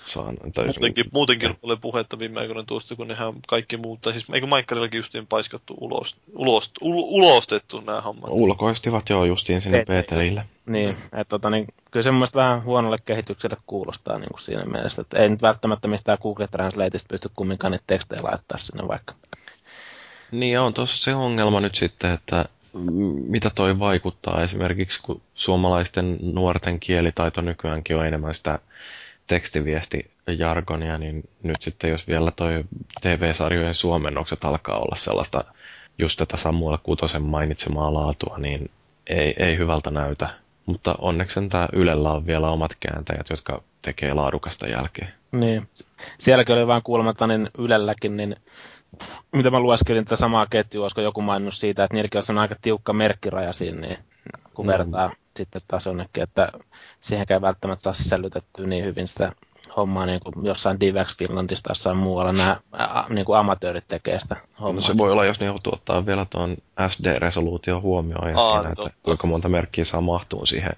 saanut. 0.05 0.40
Muutenkin, 0.66 1.05
muutenkin 1.12 1.58
oli 1.62 1.76
puhetta 1.76 2.18
viime 2.18 2.40
aikoina 2.40 2.64
tuosta, 2.64 2.97
kun 2.97 3.08
nehän 3.08 3.32
kaikki 3.48 3.76
muut, 3.76 4.00
tai 4.00 4.12
siis 4.12 4.26
eikö 4.32 4.47
Maikkarillakin 4.47 4.98
justiin 4.98 5.26
paiskattu 5.26 5.76
ulos, 5.81 6.16
ulos, 6.34 6.73
ul, 6.81 6.94
ulostettu 6.97 7.81
nämä 7.81 8.00
hommat? 8.00 8.31
Ulkoistivat 8.31 9.08
joo 9.08 9.24
justiin 9.24 9.60
sinne 9.60 9.84
PTille. 9.84 10.44
Niin, 10.66 10.90
että 10.90 11.24
tota, 11.24 11.50
niin, 11.50 11.66
kyllä 11.90 12.05
semmoista 12.05 12.39
vähän 12.39 12.64
huonolle 12.64 12.97
kehitykselle 13.05 13.56
kuulostaa 13.66 14.18
niin 14.18 14.31
kuin 14.31 14.42
siinä 14.42 14.64
mielessä, 14.64 15.02
että 15.02 15.18
ei 15.18 15.28
nyt 15.28 15.42
välttämättä 15.42 15.89
mistään 15.89 16.18
Google 16.23 16.47
Translateista 16.47 17.08
pysty 17.10 17.31
kumminkaan 17.36 17.70
niitä 17.70 17.84
tekstejä 17.86 18.23
laittaa 18.23 18.58
sinne 18.58 18.89
vaikka. 18.89 19.14
Niin 20.31 20.60
on 20.60 20.74
tuossa 20.74 20.97
se 20.97 21.14
ongelma 21.14 21.60
nyt 21.60 21.74
sitten, 21.74 22.10
että 22.10 22.44
mitä 23.28 23.50
toi 23.55 23.78
vaikuttaa 23.78 24.42
esimerkiksi, 24.42 25.02
kun 25.02 25.23
suomalaisten 25.34 26.18
nuorten 26.23 26.81
kielitaito 26.81 27.40
nykyäänkin 27.40 27.97
on 27.97 28.06
enemmän 28.06 28.34
sitä 28.34 28.58
tekstiviestijargonia, 29.26 30.98
niin 30.98 31.28
nyt 31.42 31.62
sitten 31.62 31.90
jos 31.90 32.08
vielä 32.08 32.30
toi 32.30 32.64
TV-sarjojen 33.00 33.74
suomennokset 33.74 34.44
alkaa 34.44 34.78
olla 34.78 34.96
sellaista 34.96 35.44
just 35.98 36.18
tätä 36.18 36.36
Samuel 36.36 36.78
Kutosen 36.82 37.22
mainitsemaa 37.22 37.94
laatua, 37.94 38.38
niin 38.38 38.70
ei, 39.06 39.34
ei 39.38 39.58
hyvältä 39.58 39.90
näytä. 39.90 40.30
Mutta 40.66 40.94
onneksi 40.98 41.40
tämä 41.48 41.68
Ylellä 41.72 42.12
on 42.12 42.26
vielä 42.26 42.50
omat 42.50 42.76
kääntäjät, 42.80 43.30
jotka 43.30 43.62
tekee 43.82 44.14
laadukasta 44.14 44.68
jälkeen. 44.68 45.08
Niin. 45.32 45.68
Sielläkin 46.18 46.54
oli 46.54 46.66
vain 46.66 46.82
kuulematta, 46.82 47.26
niin 47.26 47.50
Ylelläkin, 47.58 48.16
niin 48.16 48.36
mitä 49.32 49.50
mä 49.50 49.60
lueskelin 49.60 50.04
tätä 50.04 50.16
samaa 50.16 50.46
ketjua, 50.46 50.84
olisiko 50.84 51.00
joku 51.00 51.22
maininnut 51.22 51.54
siitä, 51.54 51.84
että 51.84 51.94
niilläkin 51.94 52.20
on 52.30 52.38
aika 52.38 52.56
tiukka 52.62 52.92
merkkiraja 52.92 53.52
siinä, 53.52 53.80
niin 53.80 53.98
kun 54.54 54.66
mm. 54.66 54.72
vertaa 54.72 55.12
sitten 55.36 55.62
taas 55.66 55.86
jonnekin, 55.86 56.22
että 56.22 56.52
siihen 57.00 57.26
ei 57.30 57.40
välttämättä 57.40 57.82
saa 57.82 57.92
sisällytettyä 57.92 58.66
niin 58.66 58.84
hyvin 58.84 59.08
sitä 59.08 59.32
hommaa 59.76 60.06
niin 60.06 60.20
kuin 60.20 60.46
jossain 60.46 60.80
Divex 60.80 61.16
Finlandista 61.16 61.70
jossain 61.70 61.96
muualla 61.96 62.32
nämä 62.32 62.56
ä, 62.80 63.04
niin 63.08 63.24
kuin 63.26 63.38
amatöörit 63.38 63.88
tekee 63.88 64.20
sitä 64.20 64.36
hommaa. 64.60 64.74
No 64.74 64.80
se 64.80 64.98
voi 64.98 65.12
olla, 65.12 65.24
jos 65.24 65.40
ne 65.40 65.46
joutuu 65.46 65.74
ottaa 65.74 66.06
vielä 66.06 66.24
tuon 66.24 66.56
SD-resoluution 66.88 67.82
huomioon 67.82 68.30
ja 68.30 68.38
Aa, 68.38 68.54
siinä, 68.54 68.68
että 68.68 68.82
totta. 68.82 68.98
kuinka 69.02 69.26
monta 69.26 69.48
merkkiä 69.48 69.84
saa 69.84 70.00
mahtua 70.00 70.46
siihen 70.46 70.72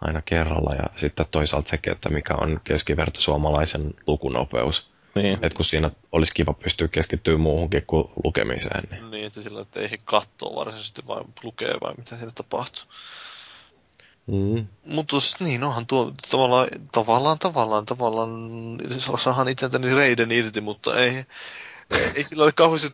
aina 0.00 0.22
kerralla 0.22 0.74
ja 0.74 0.84
sitten 0.96 1.26
toisaalta 1.30 1.70
sekin, 1.70 1.92
että 1.92 2.08
mikä 2.08 2.34
on 2.34 2.60
keskiverto 2.64 3.20
suomalaisen 3.20 3.94
lukunopeus. 4.06 4.90
Niin. 5.14 5.38
Et 5.42 5.54
kun 5.54 5.64
siinä 5.64 5.90
olisi 6.12 6.34
kiva 6.34 6.52
pystyä 6.52 6.88
keskittyä 6.88 7.38
muuhunkin 7.38 7.84
kuin 7.86 8.10
lukemiseen. 8.24 8.84
Niin, 8.90 9.10
niin 9.10 9.26
että 9.26 9.40
sillä 9.40 9.60
että 9.60 9.80
ei 9.80 9.88
katsoa 10.04 10.56
varsinaisesti 10.56 11.02
vai 11.08 11.24
lukee 11.42 11.74
vai 11.82 11.94
mitä 11.96 12.16
siinä 12.16 12.32
tapahtuu. 12.34 12.82
Mm. 14.30 14.66
Mutta 14.86 15.16
niin, 15.40 15.64
onhan 15.64 15.86
tuo 15.86 16.12
tavallaan, 16.30 16.68
tavallaan, 16.92 17.38
tavallaan, 17.38 17.86
tavallaan, 17.86 18.30
saahan 19.18 19.48
itseltäni 19.48 19.94
reiden 19.94 20.32
irti, 20.32 20.60
mutta 20.60 20.98
ei, 20.98 21.24
ei 22.14 22.24
sillä 22.24 22.44
ole 22.44 22.52
kauheasti 22.52 22.88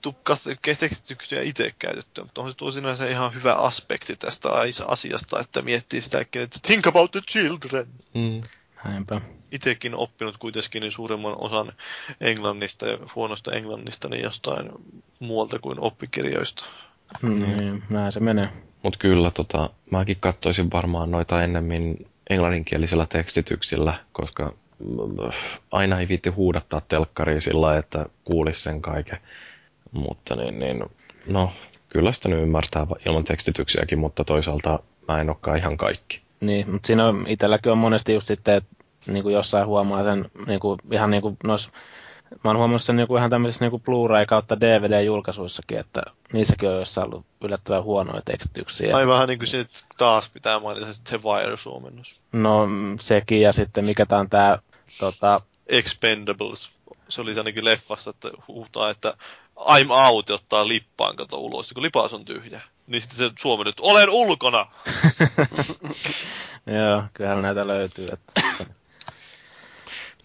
tekstityksiä 0.79 1.43
itse 1.43 1.75
käytettyä, 1.79 2.25
mutta 2.25 2.43
on 2.43 2.51
se 2.51 2.57
tuo 2.57 2.73
sinänsä 2.73 3.09
ihan 3.09 3.35
hyvä 3.35 3.55
aspekti 3.55 4.17
tästä 4.17 4.49
asiasta, 4.87 5.41
että 5.41 5.63
miettii 5.63 6.01
sitäkin, 6.01 6.43
että 6.43 6.59
think 6.63 6.87
about 6.87 7.11
the 7.11 7.21
children. 7.21 7.87
Mm. 8.15 8.41
Näinpä. 8.85 9.21
Itsekin 9.53 9.95
oppinut 9.95 10.37
kuitenkin 10.37 10.81
niin 10.81 10.93
suuremman 10.93 11.35
osan 11.39 11.73
englannista 12.21 12.87
ja 12.87 12.99
huonosta 13.15 13.53
englannista 13.53 14.09
niin 14.09 14.23
jostain 14.23 14.71
muualta 15.21 15.59
kuin 15.59 15.81
oppikirjoista. 15.81 16.65
Mm, 17.23 17.83
näin 17.91 18.13
se 18.13 18.21
menee. 18.21 18.49
Mutta 18.87 18.99
kyllä, 18.99 19.31
tota, 19.31 19.71
mäkin 19.91 20.17
katsoisin 20.21 20.71
varmaan 20.73 21.11
noita 21.11 21.43
ennemmin 21.43 22.07
englanninkielisellä 22.31 23.07
tekstityksillä, 23.07 23.95
koska 24.13 24.53
mm, 24.79 25.31
aina 25.71 26.01
ei 26.01 26.09
viitti 26.09 26.31
huudattaa 26.31 26.81
telkkariin 26.81 27.43
sillä 27.43 27.79
että 27.79 28.07
kuulisi 28.25 28.63
sen 28.63 28.83
kaiken. 28.83 29.19
Mutta 29.93 30.37
niin, 30.37 30.59
niin, 30.59 30.85
no, 31.27 31.53
kyllä 31.89 32.13
sitä 32.13 32.29
nyt 32.29 32.43
ymmärtää 32.43 32.87
ilman 33.07 33.25
tekstityksiäkin, 33.25 33.99
mutta 33.99 34.25
toisaalta 34.25 34.79
mä 35.09 35.21
en 35.21 35.31
olekaan 35.31 35.59
ihan 35.59 35.77
kaikki. 35.77 36.21
Niin, 36.41 36.71
mutta 36.71 36.87
siinä 36.87 37.07
on, 37.07 37.25
itselläkin 37.29 37.73
on 37.73 37.79
monesti 37.79 38.15
just 38.15 38.27
sitten, 38.27 38.55
että 38.55 38.71
niin 39.07 39.23
kuin 39.23 39.35
jossain 39.35 39.67
huomaa 39.67 40.05
sen 40.05 40.31
niin 40.47 40.61
kuin, 40.61 40.79
ihan 40.93 41.11
niin 41.11 41.23
kuin 41.23 41.37
noissa 41.45 41.73
Mä 42.31 42.51
oon 42.51 42.57
huomannut 42.57 42.83
sen 42.83 42.99
joku 42.99 43.17
ihan 43.17 43.31
tämmöisissä 43.31 43.69
niin 43.69 43.81
Blu-ray 43.81 44.27
kautta 44.27 44.61
DVD-julkaisuissakin, 44.61 45.79
että 45.79 46.03
niissäkin 46.33 46.69
on 46.69 46.79
jossain 46.79 47.07
ollut 47.07 47.27
yllättävän 47.41 47.83
huonoja 47.83 48.23
tekstityksiä. 48.25 48.97
Ai 48.97 49.07
vähän 49.07 49.29
niin 49.29 49.39
kuin 49.39 49.49
sit 49.49 49.85
taas 49.97 50.31
pitää 50.31 50.61
mainita 50.61 50.93
se 50.93 51.03
The 51.03 51.19
Wire-suomennus. 51.25 52.21
No 52.33 52.69
sekin 53.01 53.41
ja 53.41 53.53
sitten 53.53 53.85
mikä 53.85 54.07
tää 54.07 54.19
on 54.19 54.31
tää 54.31 54.59
tota... 55.01 55.41
Expendables. 55.67 56.71
Se 57.09 57.21
oli 57.21 57.39
ainakin 57.39 57.65
leffassa, 57.65 58.11
että 58.11 58.31
huutaa, 58.49 58.91
että 58.91 59.15
I'm 59.59 59.91
out, 59.91 60.31
ottaa 60.31 60.69
lippaan 60.69 61.17
kato 61.17 61.39
ulos, 61.39 61.73
kun 61.73 61.83
lipas 61.83 62.13
on 62.13 62.25
tyhjä. 62.25 62.61
Niin 62.87 63.03
sitten 63.03 63.19
se 63.19 63.31
suomennut, 63.39 63.81
olen 63.81 64.11
ulkona! 64.11 64.67
Joo, 66.79 67.03
kyllähän 67.15 67.43
näitä 67.43 67.67
löytyy. 67.67 68.09
Että... 68.13 68.67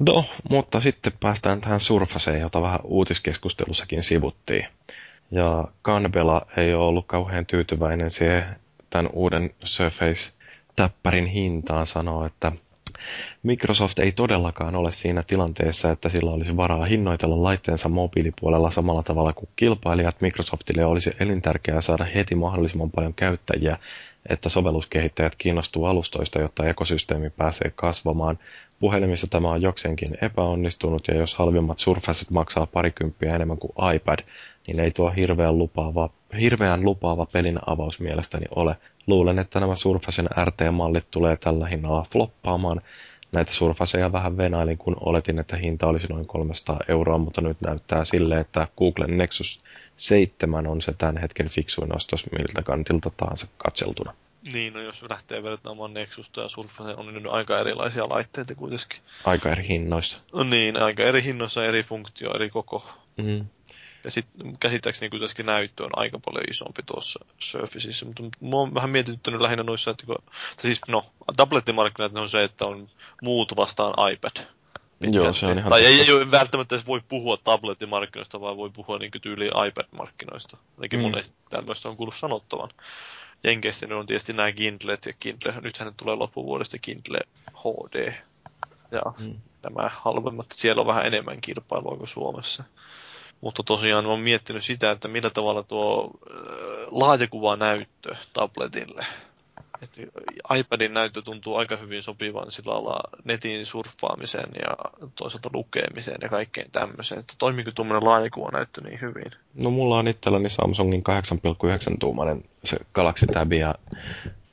No, 0.08 0.26
mutta 0.50 0.80
sitten 0.80 1.14
päästään 1.20 1.62
tähän 1.62 1.80
surfaseen, 1.80 2.42
jota 2.42 2.62
vähän 2.62 2.80
uutiskeskustelussakin 2.84 4.04
sivuttiin. 4.04 4.66
Ja 5.32 5.68
Canbella 5.84 6.42
ei 6.58 6.74
ole 6.74 6.86
ollut 6.86 7.08
kauhean 7.08 7.46
tyytyväinen 7.46 8.12
siihen 8.12 8.44
tämän 8.90 9.10
uuden 9.14 9.50
Surface-täppärin 9.64 11.26
hintaan 11.26 11.88
sanoo, 11.88 12.26
että 12.26 12.52
Microsoft 13.44 14.00
ei 14.00 14.12
todellakaan 14.12 14.76
ole 14.76 14.92
siinä 14.92 15.24
tilanteessa, 15.24 15.92
että 15.92 16.10
sillä 16.10 16.32
olisi 16.32 16.58
varaa 16.58 16.86
hinnoitella 16.86 17.44
laitteensa 17.44 17.90
mobiilipuolella 17.90 18.72
samalla 18.72 19.04
tavalla 19.04 19.34
kuin 19.34 19.50
kilpailijat. 19.56 20.22
Microsoftille 20.22 20.86
olisi 20.86 21.12
elintärkeää 21.20 21.82
saada 21.82 22.04
heti 22.04 22.36
mahdollisimman 22.36 22.92
paljon 22.92 23.14
käyttäjiä, 23.14 23.78
että 24.30 24.50
sovelluskehittäjät 24.50 25.36
kiinnostuu 25.36 25.86
alustoista, 25.86 26.42
jotta 26.42 26.70
ekosysteemi 26.70 27.30
pääsee 27.30 27.72
kasvamaan. 27.76 28.40
Puhelimissa 28.80 29.28
tämä 29.28 29.50
on 29.50 29.62
jokseenkin 29.62 30.18
epäonnistunut 30.22 31.08
ja 31.08 31.16
jos 31.16 31.36
halvimmat 31.36 31.80
Surfacet 31.80 32.30
maksaa 32.30 32.66
parikymppiä 32.66 33.36
enemmän 33.36 33.58
kuin 33.58 33.96
iPad, 33.96 34.20
niin 34.68 34.80
ei 34.80 34.92
tuo 34.92 35.10
hirveän 35.10 35.58
lupaava, 35.58 36.10
hirveän 36.40 36.86
lupaava 36.86 37.26
pelin 37.26 37.60
avaus 37.66 38.00
mielestäni 38.00 38.46
ole. 38.56 38.78
Luulen, 39.08 39.40
että 39.40 39.60
nämä 39.60 39.76
Surfacen 39.76 40.30
RT-mallit 40.46 41.08
tulee 41.12 41.38
tällä 41.38 41.68
hinnalla 41.68 42.06
floppaamaan. 42.12 42.82
Näitä 43.32 43.52
Surfaceja 43.54 44.12
vähän 44.12 44.38
venailin, 44.38 44.78
kun 44.78 44.98
oletin, 45.00 45.40
että 45.40 45.58
hinta 45.58 45.88
olisi 45.88 46.08
noin 46.08 46.28
300 46.28 46.80
euroa, 46.88 47.18
mutta 47.18 47.42
nyt 47.42 47.62
näyttää 47.62 48.06
sille, 48.06 48.40
että 48.40 48.68
Google 48.78 49.08
Nexus 49.08 49.64
7 50.02 50.68
on 50.68 50.82
se 50.82 50.94
tämän 50.98 51.18
hetken 51.18 51.50
fiksuin 51.50 51.96
ostos 51.96 52.26
miltä 52.32 52.64
kantilta 52.64 53.12
tahansa 53.18 53.48
katseltuna. 53.58 54.14
Niin, 54.54 54.74
no 54.74 54.82
jos 54.82 55.04
lähtee 55.10 55.44
vertaamaan 55.44 55.94
Nexusta 55.94 56.42
ja 56.42 56.50
Surface, 56.50 56.96
on 56.96 57.14
nyt 57.14 57.24
aika 57.30 57.60
erilaisia 57.60 58.10
laitteita 58.10 58.56
kuitenkin. 58.56 59.00
Aika 59.26 59.50
eri 59.50 59.68
hinnoissa. 59.68 60.22
No 60.34 60.44
niin, 60.44 60.82
aika 60.82 61.04
eri 61.04 61.24
hinnoissa, 61.24 61.66
eri 61.66 61.84
funktio, 61.84 62.36
eri 62.36 62.50
koko. 62.50 62.90
Mm. 63.18 63.46
Ja 64.04 64.12
sitten 64.12 64.58
käsittääkseni 64.60 65.10
kuitenkin 65.10 65.46
näyttö 65.46 65.84
on 65.84 65.90
aika 65.94 66.20
paljon 66.26 66.46
isompi 66.52 66.84
tuossa 66.86 67.26
Surfaceissa, 67.40 68.06
mutta 68.06 68.24
mä 68.24 68.56
oon 68.56 68.74
vähän 68.74 68.90
mietityttänyt 68.90 69.42
lähinnä 69.42 69.64
noissa, 69.64 69.92
että 69.92 70.06
kun, 70.06 70.16
siis 70.58 70.82
no, 70.88 71.06
tablettimarkkinat 71.38 72.18
on 72.18 72.30
se, 72.30 72.44
että 72.44 72.66
on 72.66 72.90
muut 73.22 73.56
vastaan 73.56 74.12
iPad. 74.14 74.46
Joo, 75.02 75.34
se 75.34 75.46
on 75.46 75.58
ihan 75.58 75.70
Tai 75.70 75.86
ei, 75.86 76.00
ei 76.00 76.32
välttämättä 76.32 76.76
edes 76.76 76.88
voi 76.88 77.02
puhua 77.08 77.38
tablettimarkkinoista, 77.38 78.42
vaan 78.42 78.58
voi 78.58 78.70
puhua 78.70 78.98
niin 78.98 79.12
tyyli 79.22 79.48
iPad-markkinoista. 79.68 80.58
Ainakin 80.78 81.00
mm. 81.00 81.04
monesti 81.04 81.36
tämmöistä 81.50 81.90
on 81.90 81.98
kuullut 81.98 82.16
sanottavan. 82.16 82.70
Jenkeissä 83.44 83.88
ne 83.88 83.96
on 83.96 84.06
tietysti 84.06 84.34
nämä 84.34 84.52
Kindlet 84.52 85.06
ja 85.06 85.14
Kindle. 85.20 85.54
Nythän 85.62 85.94
tulee 85.98 86.16
loppuvuodesta 86.16 86.78
Kindle 86.78 87.20
HD. 87.56 88.14
Ja 88.92 89.02
mm. 89.20 89.36
nämä 89.64 89.90
halvemmat, 89.94 90.48
siellä 90.54 90.80
on 90.80 90.88
vähän 90.88 91.06
enemmän 91.06 91.42
kilpailua 91.42 91.98
kuin 91.98 92.08
Suomessa. 92.08 92.64
Mutta 93.42 93.64
tosiaan 93.64 94.06
olen 94.06 94.20
miettinyt 94.20 94.64
sitä, 94.64 94.92
että 94.92 95.08
millä 95.08 95.30
tavalla 95.30 95.64
tuo 95.64 96.12
laajakuvanäyttö 96.92 98.16
tabletille. 98.34 99.06
IPadin 100.56 100.94
näyttö 100.94 101.22
tuntuu 101.22 101.56
aika 101.56 101.76
hyvin 101.76 102.04
sopivan 102.04 102.52
sillä 102.52 102.74
lailla 102.74 103.00
netin 103.24 103.66
surffaamiseen 103.66 104.50
ja 104.62 104.70
toisaalta 105.16 105.50
lukemiseen 105.54 106.18
ja 106.22 106.30
kaikkeen 106.30 106.72
tämmöiseen. 106.72 107.20
Että 107.20 107.34
toimiiko 107.38 107.72
tuommoinen 107.72 108.10
laajakuvanäyttö 108.10 108.82
niin 108.82 109.02
hyvin? 109.02 109.32
No 109.54 109.70
mulla 109.70 109.98
on 109.98 110.08
itselläni 110.08 110.50
Samsungin 110.50 111.04
8,9 111.92 111.98
tuumainen 112.00 112.44
se 112.64 112.78
Galaxy 112.94 113.26
Tab 113.28 113.54
ja 113.54 113.76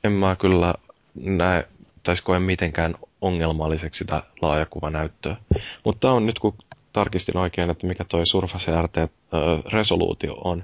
en 0.03 0.11
mä 0.11 0.35
kyllä 0.35 0.73
näe 1.15 1.67
tai 2.03 2.15
koe 2.23 2.39
mitenkään 2.39 2.95
ongelmalliseksi 3.21 3.97
sitä 3.97 4.23
laajakuvanäyttöä. 4.41 5.35
Mutta 5.83 6.11
on 6.11 6.25
nyt 6.25 6.39
kun 6.39 6.53
tarkistin 6.93 7.37
oikein, 7.37 7.69
että 7.69 7.87
mikä 7.87 8.03
toi 8.03 8.27
Surface 8.27 8.71
RT-resoluutio 8.81 10.33
on, 10.43 10.63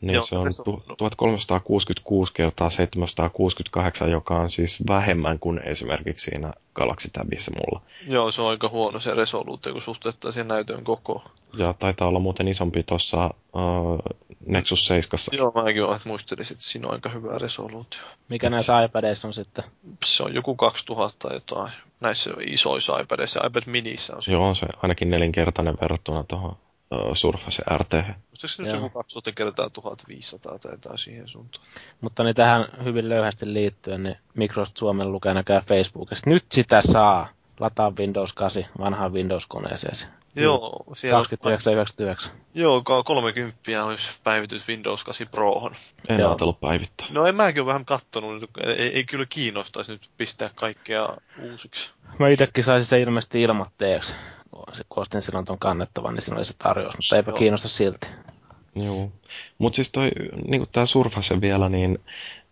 niin 0.00 0.14
Joo, 0.14 0.26
se 0.26 0.36
on 0.36 0.48
tu- 0.64 0.82
1366 0.96 2.32
kertaa 2.32 2.70
768, 2.70 4.10
joka 4.10 4.36
on 4.36 4.50
siis 4.50 4.78
vähemmän 4.88 5.38
kuin 5.38 5.58
esimerkiksi 5.64 6.30
siinä 6.30 6.52
Galaxy 6.74 7.10
Tabissa 7.12 7.50
mulla. 7.50 7.82
Joo, 8.06 8.30
se 8.30 8.42
on 8.42 8.50
aika 8.50 8.68
huono 8.68 9.00
se 9.00 9.14
resoluutio, 9.14 9.72
kun 9.72 9.82
suhteuttaa 9.82 10.32
siihen 10.32 10.48
näytön 10.48 10.84
koko. 10.84 11.22
Ja 11.56 11.72
taitaa 11.78 12.08
olla 12.08 12.18
muuten 12.18 12.48
isompi 12.48 12.82
tuossa 12.82 13.30
uh, 13.54 14.16
Nexus 14.46 14.86
7. 14.86 15.18
Joo, 15.32 15.52
mäkin 15.64 15.84
olen, 15.84 15.96
että 15.96 16.08
muistelisin, 16.08 16.54
että 16.54 16.64
siinä 16.64 16.88
on 16.88 16.94
aika 16.94 17.08
hyvä 17.08 17.38
resoluutio. 17.38 18.00
Mikä 18.28 18.50
näissä 18.50 18.82
iPadeissa 18.82 19.28
on 19.28 19.34
sitten? 19.34 19.64
Se 20.04 20.22
on 20.22 20.34
joku 20.34 20.56
2000 20.56 21.32
jotain. 21.34 21.72
Näissä 22.00 22.30
isoissa 22.46 22.98
iPadeissa, 23.00 23.46
iPad 23.46 23.62
minissä 23.66 24.16
on. 24.16 24.22
Joo, 24.26 24.44
on 24.44 24.56
se 24.56 24.66
ainakin 24.82 25.10
nelinkertainen 25.10 25.78
verrattuna 25.80 26.24
tuohon 26.24 26.56
Surface 27.14 27.62
RT. 27.76 27.92
Muistaakseni 27.92 28.48
se 28.48 28.62
nyt 28.62 28.72
joku 28.72 28.90
2000 28.90 29.32
kertaa 29.32 29.70
1500 29.70 30.58
tai 30.58 30.72
jotain 30.72 30.98
siihen 30.98 31.28
suuntaan. 31.28 31.64
Mutta 32.00 32.24
niin 32.24 32.34
tähän 32.34 32.66
hyvin 32.84 33.08
löyhästi 33.08 33.54
liittyen, 33.54 34.02
niin 34.02 34.16
Microsoft 34.34 34.76
Suomen 34.76 35.12
lukee 35.12 35.34
näkään 35.34 35.62
Facebookissa. 35.62 36.30
Nyt 36.30 36.44
sitä 36.52 36.82
saa 36.82 37.28
lataa 37.60 37.92
Windows 37.98 38.32
8 38.32 38.66
vanhaan 38.78 39.12
Windows-koneeseen. 39.12 39.96
Joo, 40.36 40.84
siellä 40.92 41.22
29,99. 42.24 42.30
Joo, 42.54 42.82
30 43.04 43.84
olisi 43.84 44.12
päivitys 44.24 44.68
Windows 44.68 45.04
8 45.04 45.28
Prohon. 45.28 45.76
En 46.08 46.18
Joo. 46.18 46.28
ajatellut 46.28 46.60
päivittää. 46.60 47.06
No 47.10 47.26
en 47.26 47.34
mäkin 47.34 47.62
ole 47.62 47.66
vähän 47.66 47.84
kattonut, 47.84 48.50
ei, 48.64 48.94
ei 48.94 49.04
kyllä 49.04 49.26
kiinnostaisi 49.28 49.92
nyt 49.92 50.10
pistää 50.16 50.50
kaikkea 50.54 51.16
uusiksi. 51.42 51.90
Mä 52.18 52.28
itsekin 52.28 52.64
saisin 52.64 52.88
se 52.88 53.00
ilmeisesti 53.00 53.42
ilmoitteeksi 53.42 54.14
kun 54.88 55.02
ostin 55.02 55.22
silloin 55.22 55.44
tuon 55.44 55.58
kannettavan, 55.58 56.14
niin 56.14 56.22
siinä 56.22 56.36
oli 56.36 56.44
se 56.44 56.54
tarjous, 56.58 56.94
mutta 56.96 57.16
eipä 57.16 57.32
kiinnosta 57.32 57.68
silti. 57.68 58.08
Joo, 58.74 59.12
mutta 59.58 59.76
siis 59.76 59.92
toi, 59.92 60.10
niin 60.48 60.66
tämä 60.72 60.86
Surface 60.86 61.40
vielä, 61.40 61.68
niin 61.68 61.98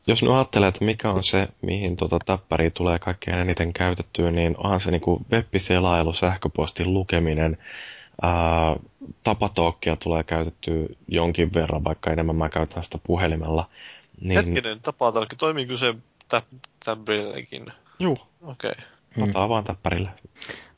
jos 0.06 0.22
nyt 0.22 0.32
ajattelee, 0.32 0.68
että 0.68 0.84
mikä 0.84 1.10
on 1.10 1.24
se, 1.24 1.48
mihin 1.62 1.96
tuota 1.96 2.18
täppäriä 2.26 2.70
tulee 2.70 2.98
kaikkein 2.98 3.38
eniten 3.38 3.72
käytettyä, 3.72 4.30
niin 4.30 4.54
onhan 4.56 4.80
se 4.80 4.90
niin 4.90 5.02
web-selailu, 5.32 6.14
sähköpostin 6.14 6.94
lukeminen, 6.94 7.58
ää, 8.22 8.76
tapatookkia 9.24 9.96
tulee 9.96 10.22
käytettyä 10.22 10.86
jonkin 11.08 11.54
verran, 11.54 11.84
vaikka 11.84 12.10
enemmän 12.10 12.36
mä 12.36 12.48
käytän 12.48 12.84
sitä 12.84 12.98
puhelimella. 13.06 13.68
Niin... 14.20 14.36
Hetkinen, 14.36 14.80
tapatalki, 14.80 15.36
toimiiko 15.36 15.76
se 15.76 15.94
täppärillekin? 16.84 17.66
Joo. 17.98 18.16
Okei. 18.42 18.70
Okay. 18.70 19.28
Otaa 19.28 19.46
mm. 19.46 19.48
vaan 19.48 19.64
täppärille. 19.64 20.10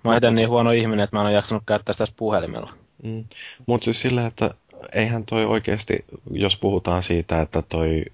Mä 0.04 0.10
oon 0.10 0.34
niin 0.34 0.48
huono 0.48 0.70
ihminen, 0.70 1.04
että 1.04 1.16
mä 1.16 1.20
en 1.20 1.26
ole 1.26 1.34
jaksanut 1.34 1.62
käyttää 1.66 1.92
sitä 1.92 2.12
puhelimella. 2.16 2.72
Mm. 3.02 3.24
Mutta 3.66 3.84
siis 3.84 4.00
silleen, 4.00 4.26
että 4.26 4.50
eihän 4.92 5.24
toi 5.24 5.44
oikeasti, 5.44 6.04
jos 6.30 6.56
puhutaan 6.56 7.02
siitä, 7.02 7.40
että 7.40 7.62
toi 7.62 8.04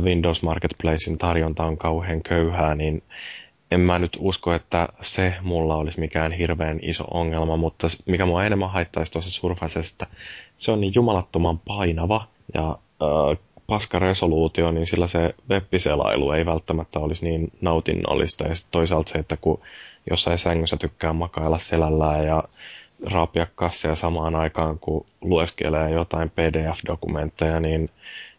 Windows 0.00 0.42
Marketplacein 0.42 1.18
tarjonta 1.18 1.64
on 1.64 1.78
kauhean 1.78 2.22
köyhää, 2.22 2.74
niin 2.74 3.02
en 3.70 3.80
mä 3.80 3.98
nyt 3.98 4.16
usko, 4.20 4.54
että 4.54 4.88
se 5.00 5.34
mulla 5.42 5.76
olisi 5.76 6.00
mikään 6.00 6.32
hirveän 6.32 6.78
iso 6.82 7.04
ongelma, 7.04 7.56
mutta 7.56 7.86
mikä 8.06 8.26
mua 8.26 8.44
enemmän 8.44 8.70
haittaisi 8.70 9.12
tuossa 9.12 9.30
Surfacesta, 9.30 10.06
se 10.56 10.70
on 10.72 10.80
niin 10.80 10.94
jumalattoman 10.94 11.58
painava 11.58 12.28
ja 12.54 12.78
äh, 13.02 13.38
paska 13.66 13.98
resoluutio, 13.98 14.70
niin 14.72 14.86
sillä 14.86 15.06
se 15.06 15.34
webbiselailu 15.50 16.32
ei 16.32 16.46
välttämättä 16.46 16.98
olisi 16.98 17.24
niin 17.24 17.52
nautinnollista. 17.60 18.44
Ja 18.44 18.54
toisaalta 18.70 19.12
se, 19.12 19.18
että 19.18 19.36
kun 19.36 19.60
jossain 20.10 20.38
sängyssä 20.38 20.76
tykkää 20.76 21.12
makailla 21.12 21.58
selällään 21.58 22.26
ja 22.26 22.44
raapia 23.06 23.46
kasseja 23.54 23.94
samaan 23.94 24.34
aikaan, 24.34 24.78
kun 24.78 25.06
lueskelee 25.20 25.90
jotain 25.90 26.30
PDF-dokumentteja, 26.30 27.60
niin 27.60 27.90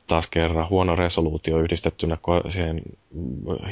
taas 0.07 0.27
kerran 0.27 0.69
huono 0.69 0.95
resoluutio 0.95 1.59
yhdistettynä 1.59 2.17
siihen 2.51 2.81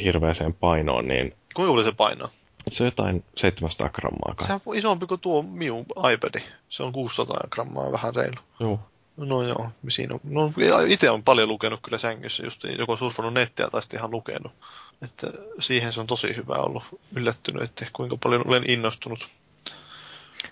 hirveäseen 0.03 0.53
painoon, 0.53 1.08
niin... 1.08 1.34
Kuinka 1.56 1.74
oli 1.74 1.84
se 1.84 1.92
paino? 1.92 2.30
Se 2.69 2.84
on 2.84 2.88
jotain 2.88 3.24
700 3.35 3.90
grammaa 3.90 4.34
kai. 4.35 4.48
Se 4.48 4.53
on 4.53 4.77
isompi 4.77 5.06
kuin 5.06 5.22
tuo 5.22 5.42
minun 5.42 5.85
iPad. 6.14 6.42
Se 6.69 6.84
on 6.84 6.92
600 6.92 7.38
grammaa 7.50 7.92
vähän 7.92 8.16
reilu. 8.16 8.35
Joo. 8.59 8.80
No 9.17 9.43
joo, 9.43 9.69
siinä 9.90 10.14
on, 10.14 10.19
no 10.24 10.51
itse 10.88 11.09
on 11.09 11.24
paljon 11.24 11.48
lukenut 11.48 11.80
kyllä 11.84 11.98
sängyssä, 11.98 12.43
just 12.43 12.64
joko 12.64 12.98
surfannut 12.98 13.34
nettiä 13.34 13.67
tai 13.69 13.82
sitten 13.82 14.00
ihan 14.00 14.11
lukenut. 14.11 14.51
Että 15.01 15.27
siihen 15.59 15.93
se 15.93 16.00
on 16.00 16.08
tosi 16.08 16.35
hyvä 16.35 16.56
ollut 16.56 16.84
yllättynyt, 17.16 17.64
että 17.64 17.88
kuinka 17.93 18.17
paljon 18.24 18.48
olen 18.48 18.69
innostunut. 18.69 19.30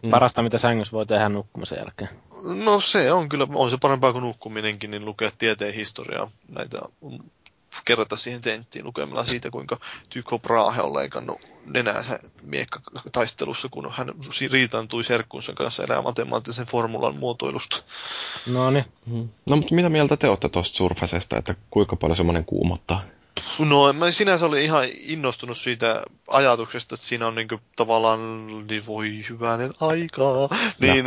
Mm. 0.04 0.10
Parasta, 0.10 0.42
mitä 0.42 0.58
sängyssä 0.58 0.92
voi 0.92 1.06
tehdä 1.06 1.30
nukkumisen 1.30 1.78
jälkeen. 1.78 2.10
No 2.64 2.82
se 2.82 3.14
on 3.14 3.30
kyllä, 3.30 3.48
on 3.56 3.72
se 3.72 3.78
parempaa 3.82 4.12
kuin 4.12 4.22
nukkuminenkin, 4.22 4.92
niin 4.92 5.06
lukea 5.06 5.32
tieteen 5.38 5.74
historiaa 5.74 6.32
näitä 6.50 6.80
kerrata 7.86 8.18
siihen 8.18 8.42
tenttiin 8.42 8.86
lukemalla 8.86 9.24
siitä, 9.26 9.52
kuinka 9.52 9.78
Tycho 10.10 10.40
Brahe 10.40 10.82
on 10.82 10.94
leikannut 10.94 11.42
nenäänsä 11.66 12.20
taistelussa, 13.12 13.68
kun 13.72 13.92
hän 13.92 14.14
riitantui 14.52 15.04
serkkunsa 15.04 15.54
kanssa 15.54 15.84
erään 15.84 16.04
matemaattisen 16.04 16.66
formulan 16.66 17.16
muotoilusta. 17.16 17.84
No 18.48 18.70
niin. 18.70 18.86
Hmm. 19.10 19.30
No 19.50 19.56
mutta 19.56 19.76
mitä 19.76 19.90
mieltä 19.90 20.18
te 20.18 20.30
olette 20.30 20.50
tuosta 20.50 20.78
surfasesta, 20.78 21.38
että 21.38 21.56
kuinka 21.70 21.96
paljon 21.96 22.18
semmoinen 22.18 22.46
kuumottaa? 22.46 23.04
No, 23.60 23.94
mä 23.94 24.12
sinänsä 24.12 24.46
olin 24.46 24.64
ihan 24.64 24.86
innostunut 25.00 25.58
siitä 25.58 26.04
ajatuksesta, 26.28 26.96
että 26.96 27.08
siinä 27.08 27.28
on 27.28 27.36
niinku 27.36 27.60
tavallaan, 27.76 28.48
niin 28.68 28.86
voi 28.86 29.24
hyvänen 29.30 29.74
aikaa. 29.80 30.50
Niin, 30.80 31.06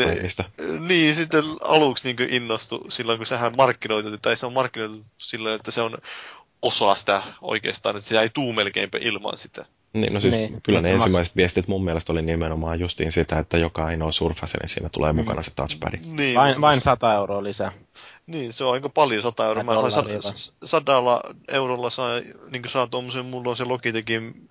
niin, 0.89 1.15
sitten 1.15 1.45
aluksi 1.61 2.05
niinku 2.05 2.23
innostui 2.29 2.91
silloin, 2.91 3.19
kun 3.19 3.27
sehän 3.27 3.57
markkinoitu, 3.57 4.19
tai 4.19 4.37
se 4.37 4.47
on 4.47 4.53
markkinoitu 4.53 5.05
silloin, 5.19 5.55
että 5.55 5.71
se 5.71 5.83
on 5.83 5.99
osaa 6.63 6.95
sitä 6.95 7.23
oikeastaan, 7.41 7.97
että 7.97 8.09
se 8.09 8.15
jäi 8.15 8.31
tuu 8.35 8.53
melkeinpä 8.53 8.99
ilman 9.01 9.37
sitä. 9.37 9.65
Niin, 9.93 10.15
no 10.15 10.21
siis 10.21 10.35
niin, 10.35 10.63
kyllä 10.63 10.81
ne 10.81 10.91
ensimmäiset 10.91 11.35
maks... 11.35 11.37
viestit 11.37 11.69
mun 11.69 11.85
mielestä 11.85 12.13
oli 12.13 12.23
nimenomaan 12.23 12.81
justiin 12.81 13.13
sitä, 13.13 13.39
että 13.39 13.59
joka 13.59 13.85
ainoa 13.85 14.13
surfasi, 14.13 14.59
niin 14.59 14.69
siinä 14.69 14.89
tulee 14.89 15.13
mm. 15.13 15.17
mukana 15.19 15.43
se 15.43 15.51
touchpad. 15.57 15.99
Niin, 16.07 16.39
vain, 16.39 16.61
vain 16.61 16.81
100 16.81 17.15
euroa 17.15 17.43
lisää. 17.43 17.73
Niin, 18.27 18.53
se 18.53 18.65
on 18.65 18.73
aika 18.73 18.89
paljon 18.89 19.23
100 19.23 19.47
euroa. 19.47 19.65
Mä 19.65 19.91
sain 19.91 20.07
sadalla 20.65 21.21
eurolla 21.49 21.91
saa, 21.91 22.21
niin 22.51 22.63
saa 22.67 22.87
tuommoisen, 22.87 23.27
mulla 23.27 23.51
on 23.51 23.57
se 23.57 23.65
Logitechin 23.65 24.49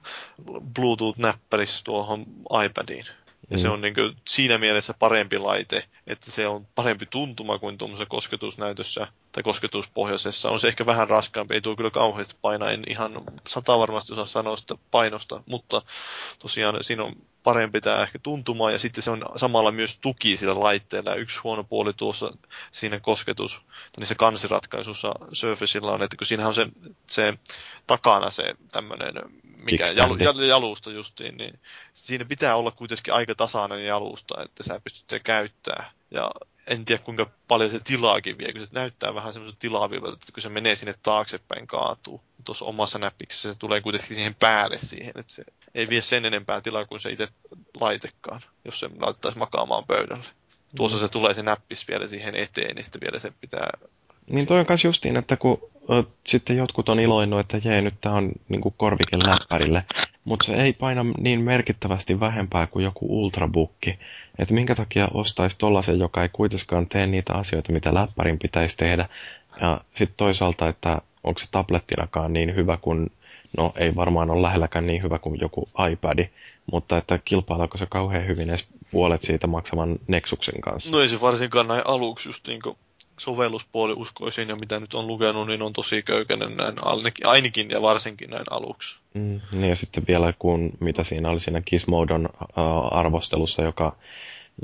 Bluetooth-näppäris 0.73 1.83
tuohon 1.83 2.25
iPadiin. 2.65 3.05
Ja 3.49 3.57
mm. 3.57 3.61
se 3.61 3.69
on 3.69 3.81
niin 3.81 3.93
kuin 3.93 4.15
siinä 4.27 4.57
mielessä 4.57 4.93
parempi 4.99 5.37
laite, 5.37 5.83
että 6.07 6.31
se 6.31 6.47
on 6.47 6.67
parempi 6.75 7.05
tuntuma 7.05 7.59
kuin 7.59 7.77
tuommoisessa 7.77 8.09
kosketusnäytössä 8.09 9.07
tai 9.31 9.43
kosketuspohjaisessa. 9.43 10.49
On 10.49 10.59
se 10.59 10.67
ehkä 10.67 10.85
vähän 10.85 11.09
raskaampi, 11.09 11.53
ei 11.53 11.61
tuo 11.61 11.75
kyllä 11.75 11.91
kauheasti 11.91 12.35
painaa, 12.41 12.71
en 12.71 12.83
ihan 12.89 13.21
sata 13.47 13.79
varmasti 13.79 14.13
osaa 14.13 14.25
sanoa 14.25 14.57
sitä 14.57 14.75
painosta, 14.91 15.43
mutta 15.45 15.81
tosiaan 16.39 16.83
siinä 16.83 17.03
on 17.03 17.15
parempi 17.47 17.81
tämä 17.81 18.03
ehkä 18.03 18.19
tuntumaan, 18.19 18.73
ja 18.73 18.79
sitten 18.79 19.03
se 19.03 19.11
on 19.11 19.25
samalla 19.35 19.71
myös 19.71 19.99
tuki 19.99 20.37
sillä 20.37 20.59
laitteella. 20.59 21.15
Yksi 21.15 21.39
huono 21.43 21.63
puoli 21.63 21.93
tuossa 21.93 22.33
siinä 22.71 22.99
kosketus, 22.99 23.61
niin 23.99 24.07
se 24.07 24.15
kansiratkaisussa 24.15 25.13
Surfaceilla 25.31 25.91
on, 25.91 26.03
että 26.03 26.17
kun 26.17 26.27
siinähän 26.27 26.49
on 26.49 26.55
se, 26.55 26.67
se 27.07 27.33
takana 27.87 28.31
se 28.31 28.55
tämmöinen 28.71 29.13
mikä 29.63 29.87
jal, 29.95 30.19
jal, 30.19 30.39
jalusta 30.39 30.91
justiin, 30.91 31.37
niin 31.37 31.59
siinä 31.93 32.25
pitää 32.25 32.55
olla 32.55 32.71
kuitenkin 32.71 33.13
aika 33.13 33.35
tasainen 33.35 33.85
jalusta, 33.85 34.43
että 34.43 34.63
sä 34.63 34.81
pystyt 34.83 35.09
se 35.09 35.19
käyttää. 35.19 35.91
Ja 36.11 36.31
en 36.67 36.85
tiedä 36.85 37.03
kuinka 37.03 37.29
paljon 37.47 37.69
se 37.69 37.79
tilaakin 37.79 38.37
vie, 38.37 38.53
kun 38.53 38.61
se 38.61 38.67
näyttää 38.71 39.15
vähän 39.15 39.33
semmoiselta 39.33 39.59
tilaavilta, 39.59 40.13
että 40.13 40.31
kun 40.33 40.41
se 40.41 40.49
menee 40.49 40.75
sinne 40.75 40.93
taaksepäin 41.03 41.67
kaatuu. 41.67 42.21
Tuossa 42.45 42.65
omassa 42.65 42.99
näppiksessä 42.99 43.53
se 43.53 43.59
tulee 43.59 43.81
kuitenkin 43.81 44.15
siihen 44.15 44.35
päälle 44.35 44.77
siihen, 44.77 45.13
että 45.15 45.33
se 45.33 45.43
ei 45.75 45.89
vie 45.89 46.01
sen 46.01 46.25
enempää 46.25 46.61
tilaa 46.61 46.85
kuin 46.85 46.99
se 46.99 47.11
itse 47.11 47.27
laitekaan, 47.79 48.41
jos 48.65 48.79
se 48.79 48.89
laittaisi 48.99 49.37
makaamaan 49.37 49.83
pöydälle. 49.87 50.25
Tuossa 50.75 50.99
se 50.99 51.07
tulee 51.07 51.33
se 51.33 51.43
näppis 51.43 51.87
vielä 51.87 52.07
siihen 52.07 52.35
eteen, 52.35 52.75
niin 52.75 52.83
sitten 52.83 53.01
vielä 53.01 53.19
se 53.19 53.31
pitää 53.41 53.69
niin 54.29 54.47
toi 54.47 54.59
on 54.59 54.65
myös 54.69 54.83
justiin, 54.83 55.17
että 55.17 55.37
kun 55.37 55.61
sitten 56.27 56.57
jotkut 56.57 56.89
on 56.89 56.99
iloinnut, 56.99 57.39
että 57.39 57.69
jee, 57.69 57.81
nyt 57.81 57.93
tää 58.01 58.11
on 58.11 58.31
niinku 58.49 58.73
korvike 58.77 59.17
läppärille, 59.17 59.83
mutta 60.25 60.45
se 60.45 60.55
ei 60.55 60.73
paina 60.73 61.05
niin 61.17 61.41
merkittävästi 61.41 62.19
vähempää 62.19 62.67
kuin 62.67 62.85
joku 62.85 63.05
ultrabukki. 63.09 63.99
Että 64.39 64.53
minkä 64.53 64.75
takia 64.75 65.07
ostaisi 65.13 65.57
tollasen, 65.57 65.99
joka 65.99 66.21
ei 66.21 66.29
kuitenkaan 66.29 66.87
tee 66.87 67.07
niitä 67.07 67.33
asioita, 67.33 67.73
mitä 67.73 67.93
läppärin 67.93 68.39
pitäisi 68.39 68.77
tehdä. 68.77 69.09
Ja 69.61 69.81
sitten 69.93 70.17
toisaalta, 70.17 70.67
että 70.67 71.01
onko 71.23 71.39
se 71.39 71.45
tablettinakaan 71.51 72.33
niin 72.33 72.55
hyvä 72.55 72.77
kuin, 72.77 73.11
no 73.57 73.73
ei 73.75 73.95
varmaan 73.95 74.29
ole 74.29 74.41
lähelläkään 74.41 74.87
niin 74.87 75.03
hyvä 75.03 75.19
kuin 75.19 75.39
joku 75.39 75.69
iPad, 75.91 76.27
mutta 76.71 76.97
että 76.97 77.19
kilpaileeko 77.25 77.77
se 77.77 77.85
kauhean 77.85 78.27
hyvin 78.27 78.49
edes 78.49 78.67
puolet 78.91 79.21
siitä 79.21 79.47
maksavan 79.47 79.95
Nexuksen 80.07 80.61
kanssa? 80.61 80.91
No 80.91 81.01
ei 81.01 81.09
se 81.09 81.21
varsinkaan 81.21 81.67
näin 81.67 81.81
aluksi 81.85 82.29
just 82.29 82.47
niin 82.47 82.61
kuin 82.61 82.77
sovelluspuoli 83.19 83.93
uskoisin 83.93 84.49
ja 84.49 84.55
mitä 84.55 84.79
nyt 84.79 84.93
on 84.93 85.07
lukenut, 85.07 85.47
niin 85.47 85.61
on 85.61 85.73
tosi 85.73 86.03
köykäinen 86.03 86.57
näin 86.57 86.75
ainakin, 86.81 87.27
ainakin 87.27 87.69
ja 87.69 87.81
varsinkin 87.81 88.29
näin 88.29 88.45
aluksi. 88.49 88.99
Mm, 89.13 89.41
niin 89.51 89.69
ja 89.69 89.75
sitten 89.75 90.03
vielä 90.07 90.33
kun 90.39 90.71
mitä 90.79 91.03
siinä 91.03 91.29
oli 91.29 91.39
siinä 91.39 91.61
Gizmodon 91.61 92.29
äh, 92.41 92.63
arvostelussa, 92.91 93.61
joka 93.61 93.95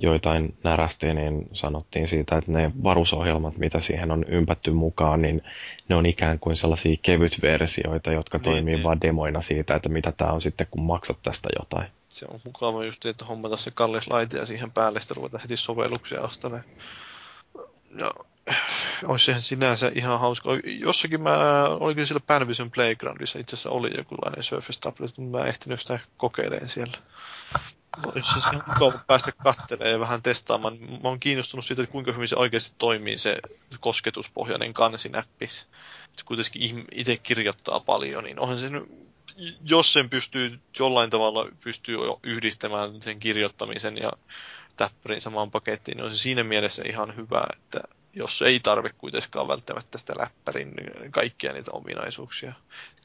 joitain 0.02 0.58
närästi, 0.64 1.14
niin 1.14 1.48
sanottiin 1.54 2.08
siitä, 2.08 2.38
että 2.38 2.52
ne 2.52 2.72
varusohjelmat, 2.84 3.58
mitä 3.58 3.80
siihen 3.80 4.12
on 4.12 4.26
ympätty 4.28 4.72
mukaan, 4.72 5.22
niin 5.22 5.42
ne 5.90 5.96
on 5.96 6.06
ikään 6.06 6.40
kuin 6.40 6.56
sellaisia 6.56 6.96
kevytversioita, 7.02 8.12
jotka 8.12 8.38
niin, 8.38 8.44
toimii 8.44 8.76
niin. 8.76 8.84
vaan 8.84 9.02
demoina 9.02 9.42
siitä, 9.42 9.76
että 9.76 9.90
mitä 9.90 10.12
tämä 10.12 10.32
on 10.32 10.42
sitten, 10.42 10.68
kun 10.72 10.82
maksat 10.82 11.18
tästä 11.22 11.50
jotain. 11.60 11.88
Se 12.10 12.26
on 12.30 12.40
mukava 12.44 12.86
just, 12.86 13.06
että 13.06 13.26
hommata 13.26 13.58
se 13.58 13.72
kallis 13.72 14.08
laite 14.08 14.38
ja 14.38 14.46
siihen 14.46 14.72
päälle 14.72 15.00
sitten 15.00 15.18
ruveta 15.18 15.38
heti 15.38 15.58
sovelluksia 15.58 16.22
ostamaan. 16.22 16.64
Ja 17.98 18.12
olisi 19.08 19.34
se 19.34 19.42
sinänsä 19.42 19.92
ihan 19.96 20.20
hauska. 20.20 20.50
Jossakin 20.64 21.24
mä, 21.24 21.64
oliko 21.70 22.06
siellä 22.06 22.24
Panavision 22.28 22.72
Playgroundissa 22.72 23.40
itse 23.40 23.56
asiassa 23.56 23.70
oli 23.70 23.90
jokinlainen 23.98 24.44
Surface 24.44 24.80
Tablet, 24.80 25.18
mutta 25.18 25.38
mä 25.38 25.44
en 25.44 25.50
ehtinyt 25.50 25.80
sitä 25.82 26.00
kokeilemaan 26.18 26.70
siellä. 26.70 26.98
Olisi 28.06 28.42
se 28.42 28.50
ihan 28.54 28.64
mukava 28.68 29.00
päästä 29.08 29.32
katselemaan 29.32 29.92
ja 29.92 30.00
vähän 30.00 30.22
testaamaan. 30.22 30.78
Mä 30.80 31.10
oon 31.10 31.20
kiinnostunut 31.20 31.66
siitä, 31.66 31.82
että 31.84 31.92
kuinka 31.92 32.12
hyvin 32.12 32.28
se 32.28 32.36
oikeasti 32.36 32.76
toimii 32.78 33.18
se 33.18 33.38
kosketuspohjainen 33.80 34.74
kansinäppis. 34.74 35.68
Se 36.18 36.26
kuitenkin 36.26 36.86
itse 36.92 37.18
kirjoittaa 37.18 37.80
paljon, 37.80 38.24
niin 38.24 38.40
onhan 38.40 38.60
se 38.60 38.70
jos 39.70 39.94
sen 39.94 40.10
pystyy 40.10 40.60
jollain 40.80 41.10
tavalla 41.10 41.48
pystyy 41.64 41.98
yhdistämään 42.24 43.02
sen 43.02 43.20
kirjoittamisen 43.20 43.98
ja 43.98 44.12
täppärin 44.78 45.22
samaan 45.22 45.52
pakettiin, 45.52 45.98
niin 45.98 46.06
on 46.06 46.12
se 46.12 46.18
siinä 46.18 46.44
mielessä 46.44 46.84
ihan 46.86 47.16
hyvä, 47.16 47.44
että 47.54 47.82
jos 48.14 48.42
ei 48.42 48.60
tarvitse 48.60 48.98
kuitenkaan 48.98 49.48
välttämättä 49.48 49.98
sitä 49.98 50.14
läppärin 50.18 50.72
niin 50.72 51.12
kaikkia 51.12 51.54
niitä 51.54 51.72
ominaisuuksia. 51.72 52.54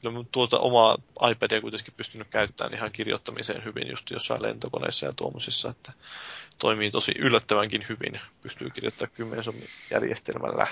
Kyllä 0.01 0.23
tuota 0.31 0.59
omaa 0.59 0.97
iPadia 1.31 1.61
kuitenkin 1.61 1.93
pystynyt 1.97 2.27
käyttämään 2.27 2.73
ihan 2.73 2.91
kirjoittamiseen 2.91 3.65
hyvin 3.65 3.89
just 3.89 4.11
jossain 4.11 4.43
lentokoneissa 4.43 5.05
ja 5.05 5.13
tuommoisissa, 5.13 5.69
että 5.69 5.91
toimii 6.59 6.91
tosi 6.91 7.11
yllättävänkin 7.19 7.85
hyvin. 7.89 8.21
Pystyy 8.41 8.69
kirjoittamaan 8.69 9.15
kymmensomin 9.15 9.67
järjestelmällä. 9.91 10.67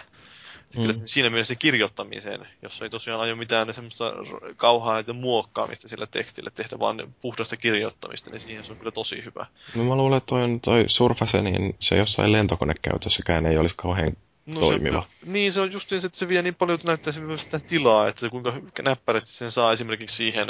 Mm. 0.75 0.81
Kyllä 0.81 0.93
siinä 0.93 1.29
mielessä 1.29 1.55
kirjoittamiseen, 1.55 2.47
jos 2.61 2.81
ei 2.81 2.89
tosiaan 2.89 3.21
aio 3.21 3.35
mitään 3.35 3.73
semmoista 3.73 4.13
kauhaa 4.55 4.99
että 4.99 5.13
muokkaamista 5.13 5.87
sillä 5.87 6.07
tekstillä 6.07 6.49
tehdä, 6.49 6.79
vaan 6.79 7.13
puhdasta 7.21 7.57
kirjoittamista, 7.57 8.29
niin 8.29 8.41
siihen 8.41 8.63
se 8.63 8.71
on 8.71 8.77
kyllä 8.77 8.91
tosi 8.91 9.25
hyvä. 9.25 9.45
No 9.75 9.83
mä 9.83 9.95
luulen, 9.95 10.17
että 10.17 10.27
toi, 10.27 10.59
toi 10.61 10.83
Surface, 10.87 11.41
niin 11.41 11.75
se 11.79 11.97
jossain 11.97 12.31
lentokonekäytössäkään 12.31 13.45
ei 13.45 13.57
olisi 13.57 13.75
kauhean 13.77 14.17
no 14.47 14.59
toimiva. 14.59 15.05
Se, 15.19 15.31
niin, 15.31 15.53
se 15.53 15.61
on 15.61 15.71
just 15.71 15.91
niin, 15.91 16.05
että 16.05 16.17
se 16.17 16.29
vie 16.29 16.41
niin 16.41 16.55
paljon, 16.55 16.75
että 16.75 16.87
näyttää 16.87 17.13
sitä 17.35 17.59
tilaa, 17.59 18.07
että 18.07 18.29
kuinka 18.29 18.53
näppärästi 18.83 19.29
sen 19.31 19.51
saa 19.51 19.71
esimerkiksi 19.71 20.15
siihen, 20.15 20.47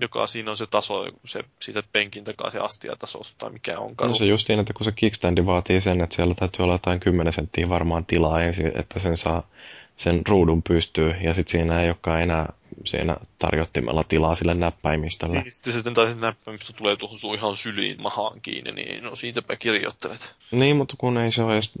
joka 0.00 0.26
siinä 0.26 0.50
on 0.50 0.56
se 0.56 0.66
taso, 0.66 1.06
se 1.24 1.44
siitä 1.60 1.82
penkin 1.92 2.24
takaa 2.24 2.50
se 2.50 2.58
astiataso 2.58 3.20
tai 3.38 3.50
mikä 3.50 3.78
on. 3.78 3.94
No 4.00 4.14
se 4.14 4.24
just 4.24 4.48
niin, 4.48 4.60
että 4.60 4.72
kun 4.72 4.84
se 4.84 4.92
kickstandi 4.92 5.46
vaatii 5.46 5.80
sen, 5.80 6.00
että 6.00 6.16
siellä 6.16 6.34
täytyy 6.34 6.62
olla 6.62 6.74
jotain 6.74 7.00
10 7.00 7.32
senttiä 7.32 7.68
varmaan 7.68 8.06
tilaa 8.06 8.42
ensin, 8.42 8.72
että 8.74 8.98
sen 8.98 9.16
saa 9.16 9.48
sen 9.96 10.22
ruudun 10.28 10.62
pystyy, 10.62 11.10
ja 11.10 11.34
sitten 11.34 11.52
siinä 11.52 11.82
ei 11.82 11.88
olekaan 11.88 12.20
enää 12.20 12.52
siinä 12.84 13.16
tarjottimella 13.38 14.04
tilaa 14.04 14.34
sille 14.34 14.54
näppäimistölle. 14.54 15.40
Niin, 15.40 15.52
sitten 15.52 15.72
sitten 15.72 15.94
taas 15.94 16.16
näppäimistö 16.16 16.72
tulee 16.72 16.96
tuohon 16.96 17.18
sun 17.18 17.34
ihan 17.34 17.56
syliin 17.56 18.02
mahaan 18.02 18.40
kiinni, 18.40 18.72
niin 18.72 19.04
no 19.04 19.16
siitäpä 19.16 19.56
kirjoittelet. 19.56 20.34
Niin, 20.50 20.76
mutta 20.76 20.94
kun 20.98 21.18
ei 21.18 21.32
se 21.32 21.42
ole 21.42 21.54
edes, 21.54 21.72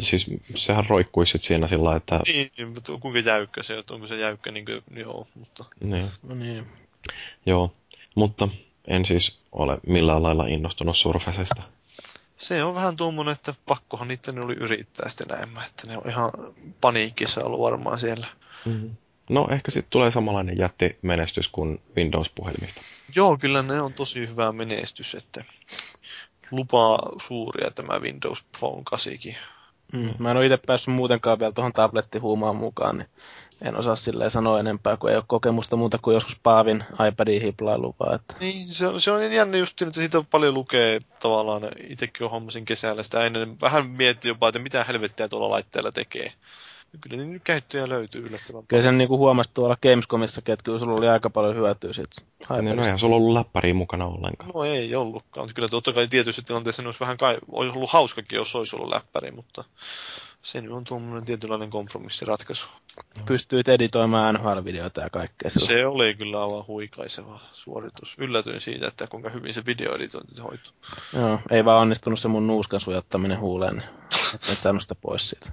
siis 0.00 0.26
sehän 0.54 0.86
roikkuisi 0.88 1.32
sit 1.32 1.42
siinä 1.42 1.68
sillä 1.68 1.96
että... 1.96 2.20
Niin, 2.26 2.68
mutta 2.68 2.92
kuinka 3.00 3.20
jäykkä 3.20 3.62
se, 3.62 3.78
että 3.78 3.94
onko 3.94 4.06
se 4.06 4.16
jäykkä, 4.16 4.50
niin 4.50 4.64
kuin, 4.64 4.82
joo, 4.96 5.26
mutta... 5.34 5.64
Niin. 5.84 6.06
No 6.28 6.34
niin. 6.34 6.66
Joo, 7.46 7.72
mutta 8.14 8.48
en 8.86 9.06
siis 9.06 9.38
ole 9.52 9.78
millään 9.86 10.22
lailla 10.22 10.46
innostunut 10.46 10.96
Surfacesta 10.96 11.62
se 12.44 12.64
on 12.64 12.74
vähän 12.74 12.96
tuommoinen, 12.96 13.32
että 13.32 13.54
pakkohan 13.66 14.08
niiden 14.08 14.38
oli 14.38 14.54
yrittää 14.54 15.08
sitten 15.08 15.26
näemmä, 15.26 15.64
että 15.64 15.86
ne 15.86 15.96
on 15.96 16.08
ihan 16.08 16.30
paniikissa 16.80 17.44
ollut 17.44 17.60
varmaan 17.60 17.98
siellä. 17.98 18.26
Mm-hmm. 18.64 18.96
No 19.30 19.48
ehkä 19.50 19.70
sitten 19.70 19.90
tulee 19.90 20.10
samanlainen 20.10 20.58
jättimenestys 20.58 21.48
kuin 21.48 21.82
Windows-puhelimista. 21.96 22.80
Joo, 23.14 23.36
kyllä 23.36 23.62
ne 23.62 23.80
on 23.80 23.92
tosi 23.92 24.28
hyvä 24.28 24.52
menestys, 24.52 25.14
että 25.14 25.44
lupaa 26.50 27.12
suuria 27.22 27.70
tämä 27.70 28.00
Windows 28.00 28.44
Phone 28.58 28.82
8 28.84 29.12
Mm, 29.92 30.10
mä 30.18 30.30
en 30.30 30.36
ole 30.36 30.46
itse 30.46 30.56
päässyt 30.56 30.94
muutenkaan 30.94 31.38
vielä 31.38 31.52
tuohon 31.52 31.72
tablettihuumaan 31.72 32.56
mukaan, 32.56 32.98
niin 32.98 33.08
en 33.62 33.76
osaa 33.76 33.96
silleen 33.96 34.30
sanoa 34.30 34.60
enempää, 34.60 34.96
kun 34.96 35.10
ei 35.10 35.16
ole 35.16 35.24
kokemusta 35.26 35.76
muuta 35.76 35.98
kuin 35.98 36.14
joskus 36.14 36.40
Paavin 36.42 36.84
iPadin 37.08 37.42
hiplailu 37.42 37.94
vaan. 38.00 38.14
Että... 38.14 38.34
Niin, 38.40 38.68
se 38.68 38.86
on, 38.86 39.00
se 39.00 39.10
on 39.10 39.32
jännä 39.32 39.56
just, 39.56 39.82
että 39.82 39.94
siitä 39.94 40.18
on 40.18 40.26
paljon 40.26 40.54
lukee 40.54 41.00
tavallaan. 41.22 41.62
Itsekin 41.88 42.24
on 42.24 42.30
hommasin 42.30 42.64
kesällä 42.64 43.02
sitä 43.02 43.24
ennen. 43.24 43.56
Vähän 43.60 43.86
mietti 43.86 44.28
jopa, 44.28 44.48
että 44.48 44.58
mitä 44.58 44.84
helvettiä 44.84 45.28
tuolla 45.28 45.50
laitteella 45.50 45.92
tekee. 45.92 46.32
Kyllä 47.00 47.16
niin 47.16 47.40
käyttöjä 47.44 47.88
löytyy 47.88 48.26
yllättävän 48.26 48.66
Kyllä 48.66 48.82
sen 48.82 48.98
niin 48.98 49.08
huomasi 49.08 49.50
tuolla 49.54 49.76
Gamescomissa, 49.82 50.38
että 50.38 50.64
kyllä 50.64 50.78
sulla 50.78 50.94
oli 50.94 51.08
aika 51.08 51.30
paljon 51.30 51.56
hyötyä 51.56 51.92
siitä. 51.92 52.20
Niin, 52.62 52.76
no 52.76 52.82
eihän 52.82 52.98
sulla 52.98 53.16
ollut 53.16 53.34
läppäriä 53.34 53.74
mukana 53.74 54.06
ollenkaan. 54.06 54.50
No 54.54 54.64
ei 54.64 54.94
ollutkaan. 54.94 55.48
Kyllä 55.54 55.68
totta 55.68 55.92
kai 55.92 56.08
tietysti 56.08 56.42
tilanteessa 56.42 56.82
olisi 56.82 57.00
vähän 57.00 57.16
kai, 57.16 57.38
olisi 57.52 57.76
ollut 57.76 57.90
hauskakin, 57.90 58.36
jos 58.36 58.56
olisi 58.56 58.76
ollut 58.76 58.88
läppäri, 58.88 59.30
mutta 59.30 59.64
se 60.42 60.60
nyt 60.60 60.72
on 60.72 60.84
tuommoinen 60.84 61.24
tietynlainen 61.24 61.70
kompromissiratkaisu. 61.70 62.66
Pystyit 63.26 63.68
editoimaan 63.68 64.34
NHL-videoita 64.34 65.00
ja 65.00 65.10
kaikkea. 65.10 65.50
Silloin. 65.50 65.68
Se 65.68 65.86
oli 65.86 66.14
kyllä 66.14 66.44
aivan 66.44 66.66
huikaiseva 66.66 67.40
suoritus. 67.52 68.16
Yllätyin 68.18 68.60
siitä, 68.60 68.88
että 68.88 69.06
kuinka 69.06 69.30
hyvin 69.30 69.54
se 69.54 69.66
videoeditointi 69.66 70.40
hoituu. 70.40 70.72
Joo, 71.12 71.38
ei 71.50 71.64
vaan 71.64 71.82
onnistunut 71.82 72.20
se 72.20 72.28
mun 72.28 72.46
nuuskan 72.46 72.80
sujattaminen 72.80 73.40
huuleen. 73.40 73.82
Et 74.34 74.58
saanut 74.58 74.82
sitä 74.82 74.94
pois 74.94 75.30
siitä. 75.30 75.52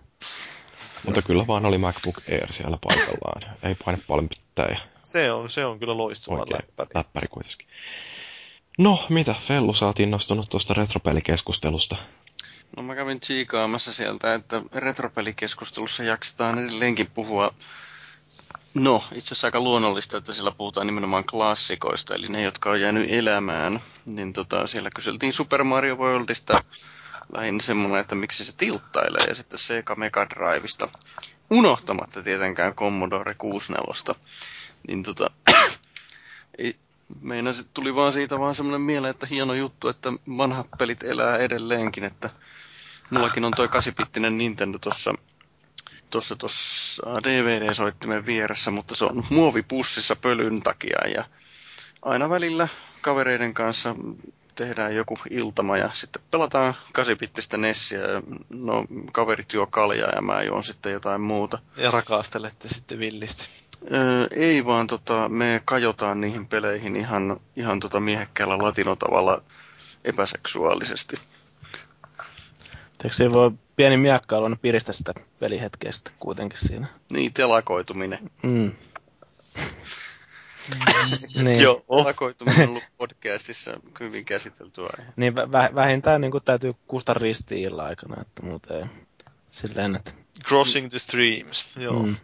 Mutta 1.06 1.22
kyllä 1.22 1.48
vaan 1.48 1.66
oli 1.66 1.78
MacBook 1.78 2.22
Air 2.32 2.54
siellä 2.54 2.78
paikallaan. 2.84 3.56
Ei 3.64 3.76
paine 3.86 4.00
paljon 4.08 4.30
pitää. 4.30 4.68
Ja... 4.68 4.80
Se 5.04 5.32
on, 5.32 5.50
se 5.50 5.66
on 5.66 5.80
kyllä 5.80 5.98
loistava 5.98 6.38
läppäri. 6.38 6.90
läppäri 6.96 7.28
kuitenkin. 7.28 7.68
No, 8.78 9.06
mitä 9.10 9.36
Fellu 9.40 9.74
saatiin 9.74 10.08
innostunut 10.08 10.50
tuosta 10.50 10.74
retropelikeskustelusta? 10.74 11.96
No 12.78 12.84
mä 12.84 12.96
kävin 12.96 13.20
tsiikaamassa 13.20 13.94
sieltä, 13.94 14.34
että 14.34 14.62
retropelikeskustelussa 14.74 16.04
jaksetaan 16.04 16.60
edelleenkin 16.60 17.08
puhua 17.08 17.54
No, 18.74 19.04
itse 19.12 19.28
asiassa 19.28 19.48
aika 19.48 19.60
luonnollista, 19.60 20.18
että 20.18 20.34
siellä 20.34 20.52
puhutaan 20.52 20.88
nimenomaan 20.88 21.24
klassikoista, 21.24 22.16
eli 22.16 22.30
ne, 22.30 22.42
jotka 22.42 22.70
on 22.70 22.82
jäänyt 22.82 23.12
elämään. 23.12 23.80
Niin 24.06 24.34
tota, 24.34 24.68
siellä 24.68 24.90
kyseltiin 24.96 25.34
Super 25.34 25.64
Mario 25.64 25.96
Worldista 25.96 26.64
lähinnä 27.34 27.62
semmoinen, 27.62 28.00
että 28.00 28.16
miksi 28.16 28.46
se 28.46 28.54
tilttailee, 28.58 29.26
ja 29.26 29.36
sitten 29.36 29.60
Sega 29.60 29.96
Mega 29.96 30.28
Drivesta, 30.30 30.90
unohtamatta 31.50 32.24
tietenkään 32.24 32.74
Commodore 32.74 33.36
64. 33.36 34.16
Niin 34.88 35.04
tota, 35.04 35.30
ei, 36.58 36.76
meinasin, 37.22 37.66
tuli 37.74 37.96
vaan 37.96 38.14
siitä 38.14 38.40
vaan 38.40 38.56
semmoinen 38.56 38.82
mieleen, 38.82 39.12
että 39.12 39.28
hieno 39.28 39.54
juttu, 39.54 39.88
että 39.88 40.14
vanhat 40.38 40.68
pelit 40.78 41.04
elää 41.04 41.38
edelleenkin, 41.38 42.04
että 42.04 42.30
mullakin 43.10 43.46
on 43.46 43.54
toi 43.56 43.68
8 43.68 43.94
Nintendo 44.38 44.78
tuossa 44.80 45.14
tuossa 46.10 46.36
tuossa 46.36 47.04
DVD-soittimen 47.24 48.26
vieressä, 48.26 48.72
mutta 48.72 48.96
se 48.96 49.06
on 49.06 49.24
muovipussissa 49.30 50.16
pölyn 50.16 50.62
takia 50.62 51.08
ja 51.16 51.26
aina 52.02 52.30
välillä 52.30 52.68
kavereiden 53.02 53.54
kanssa 53.54 53.96
tehdään 54.56 54.96
joku 54.96 55.18
iltama 55.30 55.78
ja 55.78 55.90
sitten 55.94 56.22
pelataan 56.32 56.76
kasipittistä 56.94 57.58
Nessiä 57.58 58.00
ja 58.00 58.22
no, 58.50 58.86
kaverit 59.12 59.54
juo 59.54 59.68
kaljaa 59.68 60.12
ja 60.16 60.22
mä 60.22 60.44
juon 60.44 60.64
sitten 60.64 60.92
jotain 60.94 61.22
muuta. 61.22 61.60
Ja 61.78 61.92
rakastelette 61.92 62.70
sitten 62.70 63.00
villisti. 63.00 63.50
Öö, 63.94 64.28
ei 64.36 64.66
vaan 64.66 64.88
tota, 64.88 65.30
me 65.30 65.62
kajotaan 65.66 66.22
niihin 66.22 66.48
peleihin 66.48 66.96
ihan, 66.96 67.40
ihan 67.56 67.80
tota 67.80 68.00
miehekkäällä 68.00 68.58
latinotavalla 68.58 69.42
epäseksuaalisesti. 70.04 71.18
Eikö 73.04 73.16
se 73.16 73.34
voi 73.34 73.52
pieni 73.76 73.98
miakkailu 73.98 74.56
piristä 74.62 74.94
sitä 74.94 75.14
pelihetkeä 75.40 75.92
sitten 75.92 76.14
kuitenkin 76.20 76.60
siinä? 76.60 76.88
Niin, 77.14 77.34
telakoituminen. 77.34 78.32
Mm. 78.44 78.72
niin. 81.44 81.62
Joo. 81.62 81.84
Ollut 81.88 82.84
podcastissa 82.98 83.72
hyvin 84.00 84.26
käsiteltyä 84.26 84.90
aihe. 84.98 85.12
Niin, 85.16 85.34
vä- 85.34 85.76
vähintään 85.76 86.22
niin 86.22 86.32
kuin 86.32 86.44
täytyy 86.44 86.74
kusta 86.88 87.14
ristiin 87.14 87.80
aikana, 87.80 88.22
että 88.22 88.44
muuten 88.44 88.78
ei. 88.78 88.86
Silleen, 89.50 89.96
että... 89.96 90.12
Crossing 90.48 90.90
the 90.90 91.00
streams, 91.00 91.66
joo. 91.78 92.04
Mm. 92.04 92.16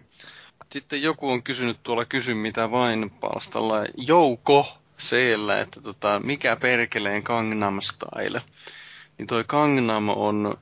Sitten 0.72 1.02
joku 1.02 1.30
on 1.30 1.44
kysynyt 1.44 1.78
tuolla 1.84 2.06
kysy 2.06 2.34
mitä 2.34 2.72
vain 2.72 3.10
palstalla 3.10 3.76
Jouko 3.98 4.78
Seellä, 4.98 5.60
että 5.60 5.82
tota, 5.82 6.20
mikä 6.24 6.56
perkeleen 6.56 7.24
Gangnam 7.24 7.82
Style. 7.82 8.42
Niin 9.18 9.28
toi 9.28 9.44
Gangnam 9.48 10.10
on 10.10 10.58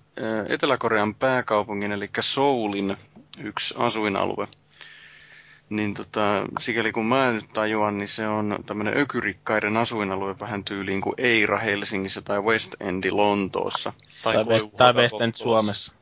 Etelä-Korean 0.49 1.15
pääkaupungin, 1.15 1.91
eli 1.91 2.09
Soulin 2.19 2.97
yksi 3.37 3.75
asuinalue. 3.77 4.47
Niin 5.69 5.93
tota, 5.93 6.45
sikäli 6.59 6.91
kun 6.91 7.05
mä 7.05 7.33
nyt 7.33 7.53
tajuan, 7.53 7.97
niin 7.97 8.07
se 8.07 8.27
on 8.27 8.59
tämmöinen 8.65 8.97
ökyrikkaiden 8.97 9.77
asuinalue 9.77 10.39
vähän 10.39 10.63
tyyliin 10.63 11.01
kuin 11.01 11.13
Eira 11.17 11.57
Helsingissä 11.57 12.21
tai 12.21 12.41
West 12.41 12.75
Endi 12.79 13.11
Lontoossa. 13.11 13.93
Tai, 14.23 14.33
tai, 14.33 14.43
West, 14.43 14.67
tai 14.77 14.93
West 14.93 15.21
End 15.21 15.35
Suomessa. 15.35 15.93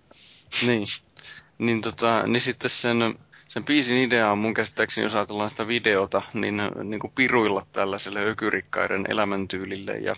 Niin. 0.66 0.85
Niin, 1.58 1.82
tota, 1.82 2.27
niin 2.27 2.42
sitten 2.42 2.69
sen, 2.69 3.19
sen 3.48 3.66
biisin 3.66 3.98
idea 3.98 4.32
on 4.32 4.38
mun 4.38 4.53
käsittääkseni, 4.53 5.06
jos 5.06 5.16
ajatellaan 5.16 5.50
sitä 5.50 5.67
videota, 5.67 6.22
niin, 6.33 6.61
niin 6.83 7.00
kuin 7.00 7.14
piruilla 7.16 7.66
tällaiselle 7.72 8.25
ökyrikkaiden 8.25 9.06
elämäntyylille 9.09 9.98
ja 9.98 10.16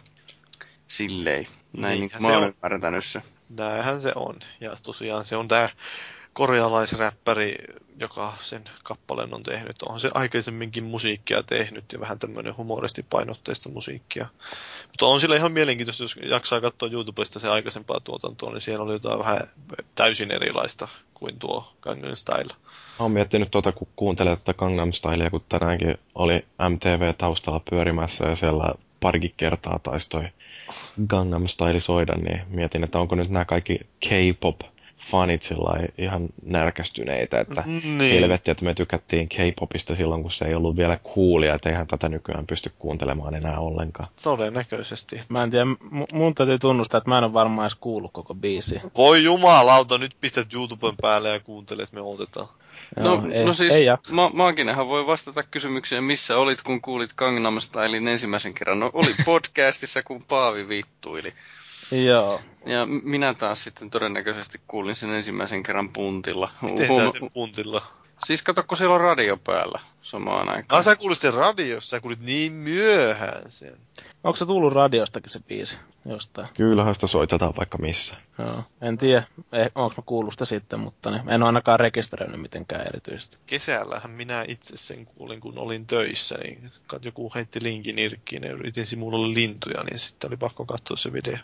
silleen. 0.88 1.48
Näin 1.78 2.00
niin, 2.00 2.12
niin 2.14 2.22
mä 2.22 2.48
ymmärtänyt 2.48 3.06
se. 3.06 3.22
Näinhän 3.50 4.02
se 4.02 4.12
on. 4.16 4.36
Ja 4.60 4.76
tosiaan 4.84 5.26
se 5.26 5.36
on 5.36 5.48
tää 5.48 5.70
korealaisräppäri, 6.36 7.56
joka 8.00 8.34
sen 8.42 8.64
kappaleen 8.84 9.34
on 9.34 9.44
tehnyt. 9.44 9.82
On 9.82 10.00
se 10.00 10.12
aikaisemminkin 10.14 10.84
musiikkia 10.84 11.44
tehnyt 11.44 11.86
ja 11.94 12.00
vähän 12.00 12.20
tämmöinen 12.20 12.58
humoristi 12.58 13.06
painotteista 13.10 13.70
musiikkia. 13.70 14.28
Mutta 14.88 15.06
on 15.06 15.22
sillä 15.22 15.36
ihan 15.36 15.52
mielenkiintoista, 15.52 16.04
jos 16.04 16.20
jaksaa 16.30 16.62
katsoa 16.62 16.90
YouTubesta 16.92 17.40
se 17.40 17.50
aikaisempaa 17.50 18.00
tuotantoa, 18.00 18.52
niin 18.52 18.62
siellä 18.62 18.84
oli 18.84 18.94
jotain 18.94 19.20
vähän 19.20 19.40
täysin 19.96 20.32
erilaista 20.32 20.88
kuin 21.14 21.40
tuo 21.40 21.74
Gangnam 21.82 22.16
Style. 22.16 22.54
Olen 23.00 23.12
miettinyt 23.12 23.52
tuota, 23.52 23.72
kun 23.72 23.88
kuuntelee 23.96 24.36
tätä 24.36 24.54
Gangnam 24.54 24.94
Stylea, 24.94 25.30
kun 25.30 25.44
tänäänkin 25.50 25.98
oli 26.16 26.46
MTV 26.70 27.14
taustalla 27.18 27.62
pyörimässä 27.70 28.26
ja 28.26 28.36
siellä 28.36 28.74
parikin 29.00 29.34
kertaa 29.38 29.80
taisi 29.80 30.10
toi 30.10 30.24
Gangnam 31.08 31.48
Style 31.48 31.80
soida, 31.80 32.14
niin 32.14 32.42
mietin, 32.48 32.84
että 32.84 33.00
onko 33.00 33.16
nyt 33.16 33.30
nämä 33.30 33.46
kaikki 33.46 33.80
K-pop 34.00 34.75
fanit 34.98 35.50
ihan 35.98 36.30
närkästyneitä, 36.44 37.40
että 37.40 37.64
niin. 37.66 37.98
helvetti, 38.00 38.52
että 38.52 38.66
me 38.66 38.74
tykättiin 38.74 39.30
K-popista 39.30 39.96
silloin, 39.96 40.22
kun 40.22 40.32
se 40.32 40.46
ei 40.46 40.56
ollut 40.56 40.78
vielä 40.78 41.00
coolia, 41.16 41.56
että 41.56 41.70
eihän 41.70 41.88
tätä 41.88 42.10
nykyään 42.10 42.48
pysty 42.48 42.72
kuuntelemaan 42.80 43.36
enää 43.36 43.60
ollenkaan. 43.60 44.10
Todennäköisesti. 44.24 45.22
Mä 45.30 45.44
en 45.44 45.52
tiedä, 45.52 45.66
mun 46.14 46.36
täytyy 46.36 46.60
tunnustaa, 46.60 46.98
että 46.98 47.10
mä 47.10 47.18
en 47.18 47.24
ole 47.24 47.34
varmaan 47.34 47.66
edes 47.66 47.76
kuullut 47.76 48.14
koko 48.14 48.36
biisi. 48.36 48.82
Voi 48.98 49.24
jumalauta, 49.24 49.98
nyt 49.98 50.16
pistät 50.22 50.54
YouTuben 50.54 50.96
päälle 51.02 51.30
ja 51.30 51.40
kuuntelet, 51.40 51.92
me 51.92 52.02
otetaan. 52.02 52.48
No, 53.00 53.24
ei, 53.32 53.46
no 53.46 53.54
siis 53.54 53.74
ei 53.74 53.86
ma- 54.12 54.32
Maakinenhan 54.34 54.88
voi 54.88 55.08
vastata 55.08 55.44
kysymykseen, 55.44 56.04
missä 56.04 56.38
olit, 56.38 56.62
kun 56.62 56.82
kuulit 56.82 57.14
Gangnam 57.14 57.60
Stylein 57.60 58.08
ensimmäisen 58.08 58.54
kerran. 58.54 58.80
No, 58.80 58.90
oli 58.94 59.16
podcastissa, 59.26 60.04
kun 60.04 60.24
Paavi 60.24 60.68
vittuili. 60.68 61.34
Joo. 61.92 62.40
Ja 62.66 62.86
minä 62.86 63.34
taas 63.34 63.64
sitten 63.64 63.90
todennäköisesti 63.90 64.62
kuulin 64.68 64.96
sen 64.96 65.10
ensimmäisen 65.10 65.64
kerran 65.64 65.90
puntilla. 65.90 66.52
Miten 66.62 66.88
Huom- 66.88 67.12
sen 67.12 67.30
puntilla? 67.34 67.82
Siis 68.26 68.44
kato, 68.44 68.64
kun 68.64 68.78
siellä 68.78 68.96
on 68.96 69.02
radio 69.02 69.38
päällä 69.38 69.80
samaan 70.02 70.50
aikaan. 70.50 70.80
Ah, 70.80 70.86
sä 70.86 70.96
kuulit 70.96 71.20
sen 71.20 71.34
radiossa, 71.34 71.90
sä 71.90 72.00
kuulit 72.00 72.20
niin 72.20 72.54
myöhään 72.54 73.52
sen. 73.52 73.78
Onko 74.24 74.36
se 74.36 74.46
tullut 74.46 74.74
radiostakin 74.74 75.30
se 75.30 75.40
biisi 75.40 75.78
jostain? 76.06 76.48
Kyllähän 76.54 76.94
sitä 76.96 77.08
soitetaan 77.08 77.54
vaikka 77.58 77.78
missä. 77.78 78.18
Joo, 78.38 78.64
en 78.82 78.98
tiedä, 78.98 79.24
eh, 79.52 79.72
onko 79.76 79.94
mä 79.98 80.04
kuullut 80.06 80.34
sitä 80.34 80.46
sitten, 80.46 80.80
mutta 80.80 81.12
niin, 81.12 81.30
en 81.30 81.44
ole 81.44 81.50
ainakaan 81.50 81.80
rekisteröinyt 81.80 82.42
mitenkään 82.42 82.88
erityisesti. 82.88 83.38
Kesällähän 83.46 84.12
minä 84.12 84.46
itse 84.48 84.78
sen 84.78 85.06
kuulin, 85.06 85.42
kun 85.42 85.58
olin 85.58 85.88
töissä, 85.88 86.36
niin 86.44 86.72
joku 87.02 87.32
heitti 87.36 87.64
linkin 87.64 88.00
irkkiin 88.00 88.44
ja 88.44 88.52
yritin 88.52 88.88
simuloida 88.88 89.34
lintuja, 89.34 89.84
niin 89.84 90.00
sitten 90.00 90.28
oli 90.28 90.38
pakko 90.38 90.66
katsoa 90.66 90.98
se 90.98 91.14
video. 91.14 91.38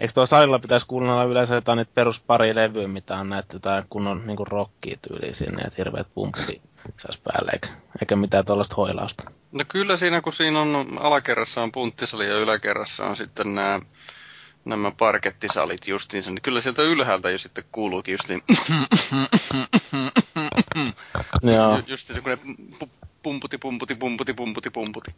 Eikö 0.00 0.12
tuossa 0.14 0.36
salilla 0.36 0.58
pitäisi 0.58 0.86
kuunnella 0.86 1.24
yleensä 1.24 1.54
jotain 1.54 1.76
niitä 1.76 1.92
perus 1.94 2.20
pari 2.20 2.54
levyä, 2.54 2.88
mitä 2.88 3.16
on 3.16 3.28
näitä 3.28 3.56
jotain 3.56 3.84
kunnon 3.90 4.26
niin 4.26 4.46
rockia 4.48 4.98
tyyliä 5.08 5.34
sinne, 5.34 5.62
että 5.62 5.74
hirveät 5.78 6.06
pumppi 6.14 6.62
saisi 6.98 7.20
päälle, 7.24 7.50
eikä, 7.52 7.68
eikä 8.00 8.16
mitään 8.16 8.44
tuollaista 8.44 8.74
hoilausta. 8.74 9.30
No 9.52 9.64
kyllä 9.68 9.96
siinä, 9.96 10.20
kun 10.20 10.32
siinä 10.32 10.60
on 10.60 10.98
alakerrassa 11.00 11.62
on 11.62 11.72
punttisali 11.72 12.28
ja 12.28 12.38
yläkerrassa 12.38 13.06
on 13.06 13.16
sitten 13.16 13.54
nämä 13.54 13.80
nämä 14.64 14.90
parkettisalit 14.90 15.88
justiinsa, 15.88 16.30
niin 16.30 16.42
kyllä 16.42 16.60
sieltä 16.60 16.82
ylhäältä 16.82 17.30
jo 17.30 17.38
sitten 17.38 17.64
kuuluukin 17.72 18.12
justiin 18.12 18.42
Joo. 21.42 21.82
Just 21.86 22.06
se, 22.06 22.20
kun 22.20 22.30
ne 22.30 22.38
pumputi, 23.24 23.58
pumputi, 23.58 23.94
pumputi, 23.94 24.34
pumputi, 24.34 24.70
pumputi 24.70 25.10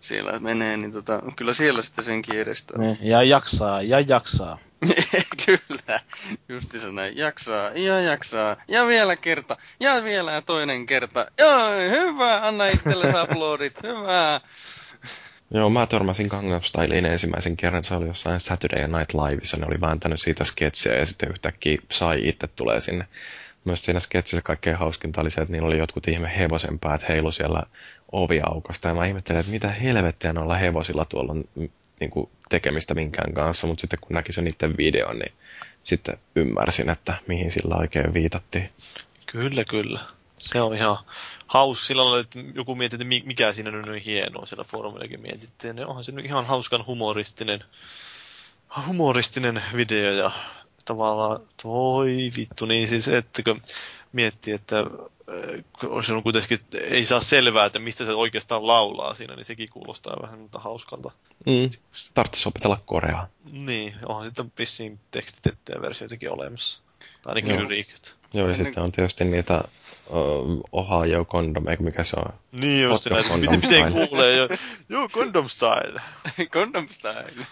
siellä 0.00 0.38
menee, 0.38 0.76
niin 0.76 0.92
tota, 0.92 1.22
kyllä 1.36 1.52
siellä 1.52 1.82
sitten 1.82 2.04
senkin 2.04 2.40
edestä. 2.40 2.78
Niin, 2.78 2.98
ja 3.02 3.22
jaksaa, 3.22 3.82
ja 3.82 4.00
jaksaa. 4.00 4.58
Kyllä, 5.46 6.00
justi 6.48 6.78
se 6.78 6.92
näin. 6.92 7.16
Jaksaa, 7.16 7.70
ja 7.74 8.00
jaksaa, 8.00 8.56
ja 8.68 8.86
vielä 8.86 9.16
kerta, 9.16 9.56
ja 9.80 10.04
vielä 10.04 10.42
toinen 10.42 10.86
kerta. 10.86 11.26
Joo, 11.38 11.70
hyvä, 11.90 12.46
anna 12.46 12.66
itselle 12.66 13.22
uploadit, 13.22 13.82
hyvä. 13.88 14.40
Joo, 15.50 15.70
mä 15.70 15.86
törmäsin 15.86 16.26
Gangnam 16.26 16.62
Styleen 16.62 17.06
ensimmäisen 17.06 17.56
kerran, 17.56 17.84
se 17.84 17.94
oli 17.94 18.06
jossain 18.06 18.40
Saturday 18.40 18.88
Night 18.88 19.14
Liveissa, 19.14 19.56
ne 19.56 19.66
oli 19.66 19.80
vääntänyt 19.80 20.20
siitä 20.20 20.44
sketsejä 20.44 20.98
ja 20.98 21.06
sitten 21.06 21.30
yhtäkkiä 21.30 21.78
sai 21.90 22.28
itse 22.28 22.46
tulee 22.46 22.80
sinne. 22.80 23.06
Myös 23.64 23.84
siinä 23.84 24.00
sketsissä 24.00 24.42
kaikkein 24.42 24.76
hauskinta 24.76 25.20
oli 25.20 25.30
se, 25.30 25.40
että 25.40 25.52
niillä 25.52 25.68
oli 25.68 25.78
jotkut 25.78 26.08
ihme 26.08 26.32
hevosen 26.38 26.78
päät 26.78 27.08
heilu 27.08 27.32
siellä 27.32 27.62
oviaukosta. 28.12 28.88
Ja 28.88 28.94
mä 28.94 29.06
ihmettelin, 29.06 29.40
että 29.40 29.52
mitä 29.52 29.68
helvettiä 29.68 30.32
noilla 30.32 30.54
hevosilla 30.54 31.04
tuolla 31.04 31.32
on 31.32 31.44
niin 32.00 32.10
kuin, 32.10 32.30
tekemistä 32.48 32.94
minkään 32.94 33.34
kanssa, 33.34 33.66
mutta 33.66 33.80
sitten 33.80 33.98
kun 34.00 34.14
näki 34.14 34.32
sen 34.32 34.44
niiden 34.44 34.76
videon, 34.76 35.18
niin 35.18 35.32
sitten 35.84 36.18
ymmärsin, 36.36 36.90
että 36.90 37.14
mihin 37.26 37.50
sillä 37.50 37.76
oikein 37.76 38.14
viitattiin. 38.14 38.70
Kyllä, 39.26 39.64
kyllä. 39.64 40.00
Se 40.38 40.60
on 40.60 40.74
ihan 40.74 40.96
hauska. 41.46 41.86
Sillä 41.86 42.04
lailla, 42.04 42.20
että 42.20 42.38
joku 42.54 42.74
mietti, 42.74 42.96
että 42.96 43.26
mikä 43.26 43.52
siinä 43.52 43.70
on 43.70 43.82
niin 43.82 44.04
hienoa. 44.04 44.46
Siellä 44.46 44.64
foorumillakin 44.64 45.20
mietittiin. 45.20 45.76
Niin 45.76 45.86
onhan 45.86 46.04
se 46.04 46.12
nyt 46.12 46.24
ihan 46.24 46.46
hauskan 46.46 46.86
humoristinen, 46.86 47.64
humoristinen 48.86 49.62
video 49.76 50.12
ja 50.12 50.30
tavallaan, 50.90 51.40
voi 51.64 52.30
vittu, 52.36 52.66
niin 52.66 52.88
siis, 52.88 53.08
että 53.08 53.42
kun 53.42 53.62
miettii, 54.12 54.54
että 54.54 54.78
äh, 54.78 56.10
on 56.10 56.22
kuitenkin, 56.22 56.58
ei 56.80 57.04
saa 57.04 57.20
selvää, 57.20 57.66
että 57.66 57.78
mistä 57.78 58.04
se 58.04 58.12
oikeastaan 58.12 58.66
laulaa 58.66 59.14
siinä, 59.14 59.36
niin 59.36 59.44
sekin 59.44 59.68
kuulostaa 59.72 60.22
vähän 60.22 60.48
hauskalta. 60.54 61.10
Mm, 61.46 61.70
tarvitsisi 62.14 62.48
opetella 62.48 62.80
koreaa. 62.86 63.28
Niin, 63.52 63.94
onhan 64.06 64.24
sitten 64.24 64.52
vissiin 64.58 64.98
tekstitettyjä 65.10 65.82
versioitakin 65.82 66.32
olemassa. 66.32 66.80
Ainakin 67.26 67.50
Joo. 67.50 67.62
lyriikat. 67.62 68.16
Joo, 68.32 68.48
ja 68.48 68.56
sitten 68.56 68.82
on 68.82 68.92
tietysti 68.92 69.24
niitä 69.24 69.64
uh, 70.08 70.60
Ohio 70.72 71.24
Condom, 71.24 71.68
eikö 71.68 71.82
mikä 71.82 72.04
se 72.04 72.16
on? 72.16 72.32
Niin 72.52 72.82
just 72.82 73.10
näitä, 73.10 73.36
miten, 73.36 73.60
miten 73.60 73.92
kuulee 73.92 74.36
jo, 74.36 74.48
joo, 74.88 75.08
Condom 75.08 75.48
Style. 75.48 76.00
condom 76.54 76.88
Style. 76.88 77.46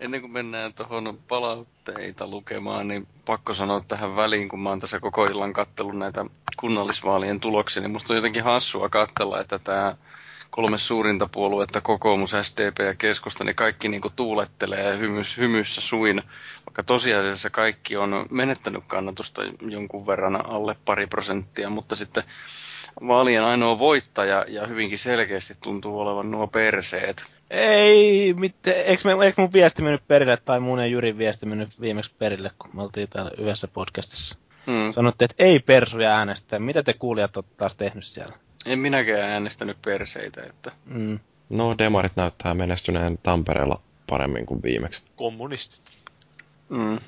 Ennen 0.00 0.20
kuin 0.20 0.32
mennään 0.32 0.74
tuohon 0.74 1.18
palautteita 1.28 2.26
lukemaan, 2.26 2.88
niin 2.88 3.06
pakko 3.24 3.54
sanoa 3.54 3.84
tähän 3.88 4.16
väliin, 4.16 4.48
kun 4.48 4.60
mä 4.60 4.68
oon 4.68 4.80
tässä 4.80 5.00
koko 5.00 5.26
illan 5.26 5.52
kattellut 5.52 5.98
näitä 5.98 6.24
kunnallisvaalien 6.60 7.40
tuloksia, 7.40 7.82
niin 7.82 7.90
musta 7.92 8.12
on 8.12 8.16
jotenkin 8.16 8.44
hassua 8.44 8.88
katsella, 8.88 9.40
että 9.40 9.58
tämä 9.58 9.96
kolme 10.50 10.78
suurinta 10.78 11.28
puoluetta, 11.32 11.80
kokoomus, 11.80 12.34
SDP 12.42 12.78
ja 12.78 12.94
keskusta, 12.94 13.44
niin 13.44 13.56
kaikki 13.56 13.88
niin 13.88 14.00
kuin 14.00 14.14
tuulettelee 14.16 14.98
hymys, 14.98 15.36
hymyssä 15.36 15.80
suin, 15.80 16.22
vaikka 16.66 16.82
tosiasiassa 16.82 17.50
kaikki 17.50 17.96
on 17.96 18.26
menettänyt 18.30 18.84
kannatusta 18.86 19.42
jonkun 19.60 20.06
verran 20.06 20.50
alle 20.50 20.76
pari 20.84 21.06
prosenttia, 21.06 21.70
mutta 21.70 21.96
sitten 21.96 22.22
vaalien 23.06 23.44
ainoa 23.44 23.78
voittaja 23.78 24.44
ja 24.48 24.66
hyvinkin 24.66 24.98
selkeästi 24.98 25.54
tuntuu 25.62 26.00
olevan 26.00 26.30
nuo 26.30 26.46
perseet. 26.46 27.24
Ei, 27.50 28.34
mitte, 28.38 28.70
eikö, 28.70 29.02
me, 29.04 29.24
eikö 29.24 29.42
mun 29.42 29.52
viesti 29.52 29.82
mennyt 29.82 30.08
perille 30.08 30.36
tai 30.36 30.60
mun 30.60 30.78
ja 30.78 30.86
Jyrin 30.86 31.18
viesti 31.18 31.46
mennyt 31.46 31.80
viimeksi 31.80 32.14
perille, 32.18 32.50
kun 32.58 32.70
me 32.74 32.82
oltiin 32.82 33.08
täällä 33.08 33.30
yhdessä 33.38 33.68
podcastissa. 33.68 34.38
Hmm. 34.66 34.92
Sanotte, 34.92 35.24
että 35.24 35.44
ei 35.44 35.58
persuja 35.58 36.10
äänestä. 36.10 36.58
Mitä 36.58 36.82
te 36.82 36.92
kuulijat 36.92 37.36
olette 37.36 37.54
taas 37.56 37.76
tehnyt 37.76 38.04
siellä? 38.04 38.47
En 38.66 38.78
minäkään 38.78 39.30
äänestänyt 39.30 39.76
perseitä. 39.84 40.42
Että... 40.42 40.72
Mm. 40.86 41.18
No, 41.48 41.78
demarit 41.78 42.16
näyttää 42.16 42.54
menestyneen 42.54 43.18
Tampereella 43.22 43.80
paremmin 44.06 44.46
kuin 44.46 44.62
viimeksi. 44.62 45.02
Kommunistit. 45.16 45.92
Mm. 46.68 46.98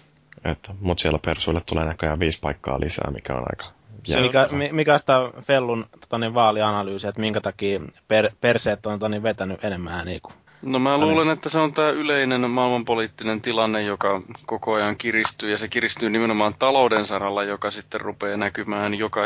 Että, 0.44 0.74
mutta 0.80 1.02
siellä 1.02 1.18
persuille 1.24 1.60
tulee 1.66 1.84
näköjään 1.84 2.20
viisi 2.20 2.40
paikkaa 2.40 2.80
lisää, 2.80 3.10
mikä 3.10 3.34
on 3.34 3.44
aika 3.50 3.80
se 4.04 4.20
mikä, 4.20 4.46
mikä 4.72 4.92
on 4.92 4.98
sitä 4.98 5.14
Fellun 5.42 5.86
tota, 6.00 6.18
niin, 6.18 6.34
vaalianalyysiä, 6.34 7.08
että 7.10 7.20
minkä 7.20 7.40
takia 7.40 7.80
per, 8.08 8.30
perseet 8.40 8.86
on 8.86 8.92
tota, 8.92 9.08
niin, 9.08 9.22
vetänyt 9.22 9.64
enemmän 9.64 9.92
ääniä 9.92 10.18
kuin 10.22 10.34
No 10.62 10.78
mä 10.78 10.98
luulen, 10.98 11.28
että 11.28 11.48
se 11.48 11.58
on 11.58 11.72
tämä 11.72 11.90
yleinen 11.90 12.50
maailmanpoliittinen 12.50 13.40
tilanne, 13.40 13.82
joka 13.82 14.22
koko 14.46 14.74
ajan 14.74 14.96
kiristyy, 14.96 15.50
ja 15.50 15.58
se 15.58 15.68
kiristyy 15.68 16.10
nimenomaan 16.10 16.54
talouden 16.58 17.06
saralla, 17.06 17.42
joka 17.42 17.70
sitten 17.70 18.00
rupeaa 18.00 18.36
näkymään 18.36 18.94
joka 18.94 19.20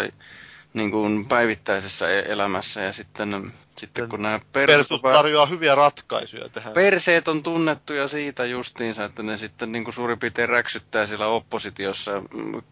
niin 0.74 0.90
kuin 0.90 1.26
päivittäisessä 1.26 2.10
e- 2.10 2.24
elämässä 2.32 2.80
ja 2.82 2.92
sitten, 2.92 3.52
sitten 3.76 4.08
kun 4.08 4.22
nämä 4.22 4.40
persut... 4.52 5.02
tarjoaa 5.02 5.46
hyviä 5.46 5.74
ratkaisuja 5.74 6.48
tähän. 6.48 6.72
Perseet 6.72 7.28
on 7.28 7.42
tunnettuja 7.42 8.08
siitä 8.08 8.44
justiinsa, 8.44 9.04
että 9.04 9.22
ne 9.22 9.36
sitten 9.36 9.72
niin 9.72 9.84
kuin 9.84 9.94
suurin 9.94 10.18
piirtein 10.18 10.48
räksyttää 10.48 11.06
siellä 11.06 11.26
oppositiossa 11.26 12.20
mm, 12.20 12.62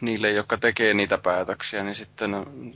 niille, 0.00 0.30
jotka 0.30 0.56
tekee 0.56 0.94
niitä 0.94 1.18
päätöksiä, 1.18 1.84
niin 1.84 1.94
sitten 1.94 2.30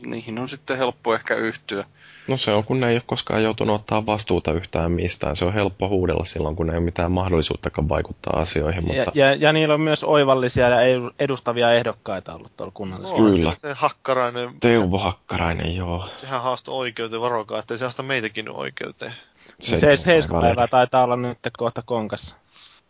niihin 0.07 0.39
on 0.39 0.49
sitten 0.49 0.79
helppo 0.79 1.15
ehkä 1.15 1.35
yhtyä. 1.35 1.85
No 2.29 2.37
se 2.37 2.53
on, 2.53 2.65
kun 2.65 2.81
ne 2.81 2.89
ei 2.89 2.95
ole 2.95 3.03
koskaan 3.07 3.43
joutunut 3.43 3.81
ottaa 3.81 4.07
vastuuta 4.07 4.53
yhtään 4.53 4.93
mistään. 4.93 5.37
Se 5.37 5.45
on 5.45 5.55
helppo 5.55 5.89
huudella 5.89 6.25
silloin, 6.25 6.57
kun 6.57 6.71
ei 6.71 6.77
ole 6.77 6.85
mitään 6.85 7.13
mahdollisuuttakaan 7.13 7.89
vaikuttaa 7.89 8.41
asioihin. 8.41 8.85
Mutta... 8.85 9.13
Ja, 9.15 9.27
ja, 9.27 9.35
ja 9.35 9.53
niillä 9.53 9.75
on 9.75 9.81
myös 9.81 10.05
oivallisia 10.05 10.69
ja 10.69 10.79
edustavia 11.19 11.73
ehdokkaita 11.73 12.35
ollut 12.35 12.57
tuolla 12.57 12.73
kunnallisella. 12.75 13.19
No, 13.19 13.31
Kyllä. 13.31 13.53
Se 13.57 13.73
hakkarainen. 13.73 14.51
Teuvo 14.61 14.99
Hakkarainen, 14.99 15.77
joo. 15.77 16.09
Sehän 16.15 16.43
haastoi 16.43 16.75
oikeuteen, 16.75 17.23
varokaa, 17.23 17.59
ettei 17.59 17.79
se 17.79 17.85
haasta 17.85 18.03
meitäkin 18.03 18.51
oikeuteen. 18.51 19.13
Se, 19.61 19.77
se 19.77 19.97
seiskupäivää 19.97 20.67
taitaa 20.67 21.05
olla 21.05 21.17
nyt 21.17 21.39
kohta 21.59 21.83
konkassa, 21.83 22.37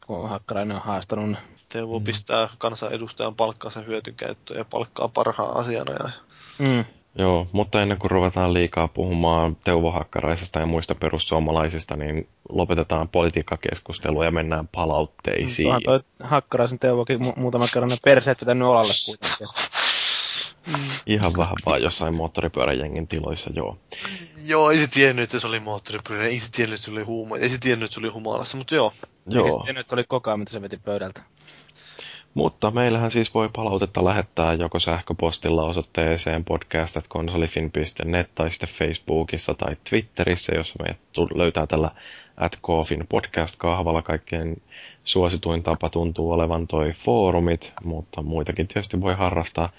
kun 0.07 0.29
Hakkarainen 0.29 0.77
on 0.77 0.83
haastanut. 0.83 1.37
Teuvo 1.69 1.99
mm. 1.99 2.05
pistää 2.05 2.49
kansanedustajan 2.59 3.35
palkkansa 3.35 3.81
hyötykäyttöön 3.81 4.59
ja 4.59 4.65
palkkaa 4.65 5.09
parhaan 5.09 5.57
asianajajan. 5.57 6.13
Mm. 6.59 6.85
Joo, 7.19 7.47
mutta 7.53 7.83
ennen 7.83 7.99
kuin 7.99 8.11
ruvetaan 8.11 8.55
liikaa 8.55 8.89
puhumaan 8.89 9.57
Teuvo 9.57 9.91
Hakkaraisesta 9.91 10.61
ja 10.61 10.67
muista 10.67 10.95
perussuomalaisista, 10.95 11.97
niin 11.97 12.29
lopetetaan 12.49 13.09
politiikkakeskustelua 13.09 14.25
ja 14.25 14.31
mennään 14.31 14.69
palautteisiin. 14.69 15.65
Tuohan 15.65 15.83
toi 15.83 16.01
Hakkaraisen 16.23 16.79
Teuvokin 16.79 17.21
mu- 17.21 17.41
muutama 17.41 17.67
kerran 17.73 17.91
ne 17.91 17.97
perseet 18.05 18.41
vetänyt 18.41 18.69
olalle 18.69 18.93
kuitenkin. 19.07 19.49
Ihan 21.07 21.33
vähän 21.37 21.57
vaan 21.67 21.83
jossain 21.83 22.15
moottoripyöräjengin 22.15 23.09
tiloissa, 23.09 23.51
joo. 23.55 23.79
Joo, 24.47 24.71
ei 24.71 24.79
se 24.79 24.87
tiennyt, 24.87 25.23
että 25.23 25.41
se 25.41 25.47
oli 25.47 25.61
moottoripyörä, 25.61 26.25
ei 26.25 26.39
se 26.39 26.51
tiennyt, 26.51 26.75
että 26.79 26.85
se 26.85 26.91
oli 26.91 27.03
huuma, 27.03 27.37
ei 27.37 27.51
se 27.51 27.59
tiennyt, 27.59 27.87
että 27.87 27.95
se 27.95 28.01
oli 28.01 28.09
humalassa, 28.09 28.57
mutta 28.57 28.75
joo. 28.75 28.93
Joo. 29.27 29.47
Ei 29.47 29.53
se 29.53 29.59
tiennyt, 29.65 29.81
että 29.81 29.91
se 29.91 29.95
oli 29.95 30.05
koko 30.05 30.31
ajan, 30.31 30.39
mitä 30.39 30.53
se 30.53 30.63
veti 30.63 30.77
pöydältä. 30.77 31.23
Mutta 32.35 32.71
meillähän 32.71 33.11
siis 33.11 33.35
voi 33.35 33.49
palautetta 33.57 34.05
lähettää 34.05 34.53
joko 34.53 34.81
sähköpostilla 34.81 35.65
osoitteeseen 35.65 36.45
podcast.konsolifin.net 36.45 38.31
tai 38.35 38.51
sitten 38.51 38.69
Facebookissa 38.69 39.55
tai 39.55 39.77
Twitterissä, 39.91 40.55
jos 40.55 40.75
meidät 40.79 41.01
löytää 41.35 41.67
tällä 41.67 41.91
at 42.37 42.59
podcast-kahvalla 43.09 44.03
kaikkein 44.03 44.63
suosituin 45.05 45.63
tapa 45.63 45.89
tuntuu 45.89 46.33
olevan 46.33 46.67
toi 46.67 46.93
foorumit, 46.93 47.73
mutta 47.85 48.23
muitakin 48.23 48.69
tietysti 48.69 49.01
voi 49.01 49.15
harrastaa. 49.15 49.73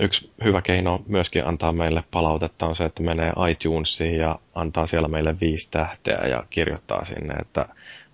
Yksi 0.00 0.30
hyvä 0.44 0.62
keino 0.62 1.02
myöskin 1.06 1.46
antaa 1.46 1.72
meille 1.72 2.04
palautetta 2.10 2.66
on 2.66 2.76
se, 2.76 2.84
että 2.84 3.02
menee 3.02 3.32
iTunesiin 3.50 4.16
ja 4.16 4.38
antaa 4.54 4.86
siellä 4.86 5.08
meille 5.08 5.40
viisi 5.40 5.70
tähteä 5.70 6.18
ja 6.28 6.44
kirjoittaa 6.50 7.04
sinne, 7.04 7.34
että 7.34 7.68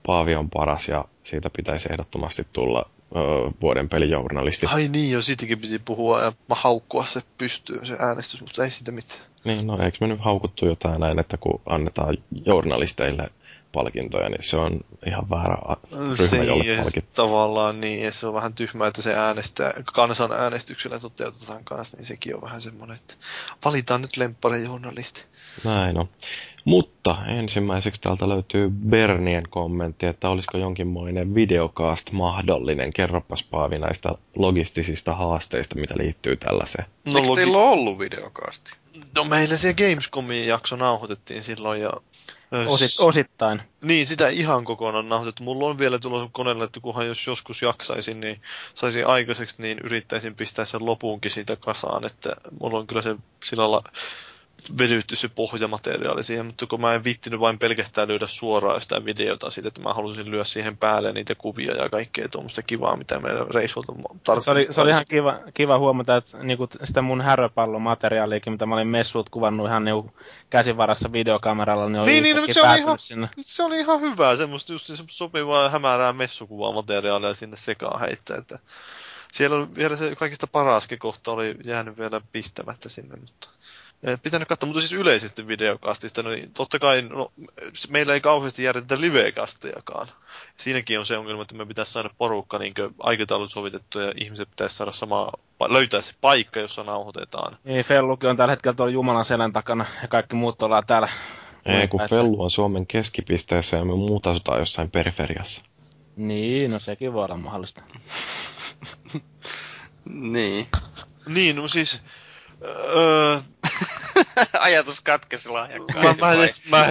Paavi 0.07 0.35
on 0.35 0.51
paras 0.51 0.89
ja 0.89 1.05
siitä 1.23 1.51
pitäisi 1.57 1.89
ehdottomasti 1.93 2.47
tulla 2.53 2.91
vuoden 3.61 3.89
pelijournalisti. 3.89 4.67
Ai 4.67 4.89
niin, 4.89 5.13
jo 5.13 5.23
siitäkin 5.23 5.59
piti 5.59 5.79
puhua 5.79 6.23
ja 6.23 6.33
mä 6.49 6.55
haukkua 6.55 7.05
se 7.05 7.23
pystyy 7.39 7.87
se 7.87 7.97
äänestys, 7.99 8.41
mutta 8.41 8.65
ei 8.65 8.71
siitä 8.71 8.93
mitään. 8.93 9.21
Niin, 9.45 9.67
no 9.67 9.79
eikö 9.83 9.99
me 10.01 10.07
nyt 10.07 10.21
haukuttu 10.21 10.67
jotain 10.67 11.01
näin, 11.01 11.19
että 11.19 11.37
kun 11.37 11.61
annetaan 11.67 12.17
journalisteille 12.47 13.31
palkintoja, 13.73 14.29
niin 14.29 14.43
se 14.43 14.57
on 14.57 14.81
ihan 15.07 15.31
väärä 15.31 15.57
ryhmä, 15.93 16.17
se, 16.17 16.45
jolle 16.45 16.77
palkit. 16.77 17.13
Tavallaan 17.13 17.81
niin, 17.81 18.03
ja 18.03 18.13
se 18.13 18.27
on 18.27 18.35
vähän 18.35 18.55
tyhmää, 18.55 18.89
että 18.89 19.03
se 19.03 19.15
äänestää, 19.15 19.73
kansan 19.93 20.33
äänestyksellä 20.33 20.99
toteutetaan 20.99 21.65
kanssa, 21.65 21.97
niin 21.97 22.07
sekin 22.07 22.35
on 22.35 22.43
vähän 22.43 22.61
semmoinen, 22.61 22.97
että 22.97 23.15
valitaan 23.65 24.03
nyt 24.03 24.17
lemppari 24.17 24.65
journalisti. 24.65 25.25
Näin 25.65 25.99
on. 25.99 26.09
Mutta 26.65 27.17
ensimmäiseksi 27.27 28.01
täältä 28.01 28.29
löytyy 28.29 28.71
Bernien 28.89 29.49
kommentti, 29.51 30.07
että 30.07 30.29
olisiko 30.29 30.59
jonkinmoinen 30.59 31.35
videocast 31.35 32.13
mahdollinen. 32.13 32.93
Kerropas 32.93 33.43
Paavi 33.43 33.79
näistä 33.79 34.13
logistisista 34.37 35.15
haasteista, 35.15 35.79
mitä 35.79 35.95
liittyy 35.97 36.37
tällaiseen. 36.37 36.85
No, 37.05 37.19
Eikö 37.19 37.29
logi... 37.29 37.41
teillä 37.41 37.59
ole 37.59 37.71
ollut 37.71 37.99
videokasti? 37.99 38.73
No 39.17 39.25
meillä 39.25 39.57
se 39.57 39.75
Gamescomin 39.75 40.47
jakso 40.47 40.77
nauhoitettiin 40.77 41.43
silloin 41.43 41.81
ja 41.81 41.93
Osit, 42.67 42.91
osittain. 43.01 43.63
Niin, 43.83 44.07
sitä 44.07 44.29
ihan 44.29 44.65
kokonaan 44.65 45.09
nauhoitettu. 45.09 45.43
Mulla 45.43 45.67
on 45.67 45.79
vielä 45.79 45.99
tulossa 45.99 46.29
koneelle, 46.33 46.65
että 46.65 46.81
kunhan 46.81 47.07
jos 47.07 47.27
joskus 47.27 47.63
jaksaisin, 47.63 48.21
niin 48.21 48.41
saisin 48.75 49.07
aikaiseksi, 49.07 49.63
niin 49.63 49.79
yrittäisin 49.85 50.35
pistää 50.35 50.65
sen 50.65 50.87
lopuunkin 50.87 51.31
siitä 51.31 51.57
kasaan. 51.57 52.05
Että 52.07 52.37
mulla 52.61 52.79
on 52.79 52.87
kyllä 52.87 53.03
se 53.03 53.17
sillä 53.45 53.71
lailla 53.71 53.83
vedytty 54.79 55.17
se 55.17 55.29
pohjamateriaali 55.29 56.25
siihen, 56.25 56.47
mutta 56.47 56.67
kun 56.67 56.81
mä 56.81 56.95
en 56.95 57.05
vittinyt 57.05 57.41
vain 57.41 57.59
pelkästään 57.59 58.09
lyödä 58.09 58.27
suoraan 58.27 58.81
sitä 58.81 59.05
videota 59.05 59.51
siitä, 59.51 59.69
että 59.69 59.81
mä 59.81 59.95
halusin 59.95 60.31
lyödä 60.31 60.45
siihen 60.45 60.77
päälle 60.77 61.13
niitä 61.13 61.35
kuvia 61.35 61.75
ja 61.75 61.89
kaikkea 61.89 62.29
tuommoista 62.29 62.63
kivaa, 62.63 62.97
mitä 62.97 63.21
meidän 63.21 63.47
reissulta 63.55 63.93
tarvitsi. 64.25 64.45
Se 64.45 64.51
oli, 64.51 64.67
se 64.71 64.81
oli 64.81 64.91
ihan 64.91 65.05
kiva, 65.09 65.39
kiva 65.55 65.79
huomata, 65.79 66.17
että 66.17 66.39
niinku 66.39 66.69
sitä 66.85 67.03
mun 67.03 67.21
häröpallomateriaaliakin, 67.21 68.53
mitä 68.53 68.67
mä 68.67 68.75
olin 68.75 68.89
messut 68.89 69.31
kuvannut 69.31 69.67
ihan 69.67 69.85
niinku 69.85 70.13
käsivarassa 70.51 71.13
videokameralla, 71.13 71.89
niin 71.89 72.01
oli 72.01 72.11
niin, 72.11 72.23
niin, 72.23 72.37
no, 72.37 72.47
se, 72.51 72.63
oli 72.63 72.79
ihan, 72.79 72.99
sinne. 72.99 73.29
se 73.41 73.63
oli 73.63 73.79
ihan 73.79 74.01
hyvää, 74.01 74.37
semmoista 74.37 74.73
just 74.73 74.91
sopivaa 75.11 75.69
hämärää 75.69 76.13
messukuvaa 76.13 76.73
materiaalia 76.73 77.35
sinne 77.35 77.57
sekaan 77.57 78.01
heittää, 78.01 78.37
että 78.37 78.59
siellä 79.33 79.69
vielä 79.77 79.97
se 79.97 80.17
kaikista 80.17 80.47
paraskin 80.47 80.99
kohta 80.99 81.33
oli 81.33 81.57
jäänyt 81.65 81.99
vielä 81.99 82.21
pistämättä 82.33 82.89
sinne, 82.89 83.17
mutta 83.17 83.49
pitänyt 84.23 84.49
katsoa, 84.49 84.67
mutta 84.67 84.81
siis 84.81 84.93
yleisesti 84.93 85.49
videokastista, 85.49 86.23
niin 86.23 86.51
totta 86.53 86.79
kai 86.79 87.03
no, 87.03 87.33
meillä 87.89 88.15
ei 88.15 88.21
kauheasti 88.21 88.63
järjestetä 88.63 89.01
livekastejakaan. 89.01 90.07
Siinäkin 90.59 90.99
on 90.99 91.07
se 91.07 91.19
ongelma, 91.19 91.43
että 91.43 91.55
me 91.55 91.67
pitäisi 91.67 91.93
saada 91.93 92.11
porukka 92.19 92.59
niin 92.59 92.75
aikataulut 92.99 93.53
sovitettu 93.53 94.01
ja 94.01 94.13
ihmiset 94.17 94.51
pitäisi 94.51 94.77
saada 94.77 94.93
sama, 94.93 95.33
löytää 95.69 96.03
se 96.03 96.15
paikka, 96.21 96.61
jossa 96.61 96.85
nauhoitetaan. 96.85 97.59
Niin, 97.65 97.85
Fellukin 97.85 98.31
on 98.31 98.37
tällä 98.37 98.53
hetkellä 98.53 98.75
tuolla 98.75 98.93
Jumalan 98.93 99.25
selän 99.25 99.53
takana 99.53 99.85
ja 100.03 100.09
kaikki 100.09 100.37
muut 100.37 100.63
ollaan 100.63 100.87
täällä. 100.87 101.09
Ei, 101.67 101.89
kun 101.89 102.01
Fellu 102.09 102.43
on 102.43 102.51
Suomen 102.51 102.87
keskipisteessä 102.87 103.77
ja 103.77 103.85
me 103.85 103.95
muut 103.95 104.27
asutaan 104.27 104.59
jossain 104.59 104.91
periferiassa. 104.91 105.65
Niin, 106.17 106.71
no 106.71 106.79
sekin 106.79 107.13
voi 107.13 107.25
olla 107.25 107.37
mahdollista. 107.37 107.83
niin. 110.05 110.67
Niin, 111.27 111.57
no 111.57 111.69
siis... 111.69 112.03
Öö, 112.63 113.41
Ajatus 114.61 115.01
katkesi 115.01 115.49
lahjakkaan. 115.49 116.05
Mä, 116.05 116.15
mä, 116.27 116.33
edes, 116.33 116.63
mä, 116.71 116.87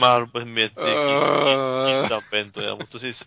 mä 0.00 0.44
miettimään 0.44 0.94
kiss, 0.94 1.24
kiss, 1.24 2.00
kissanpentoja, 2.00 2.76
mutta 2.76 2.98
siis 2.98 3.24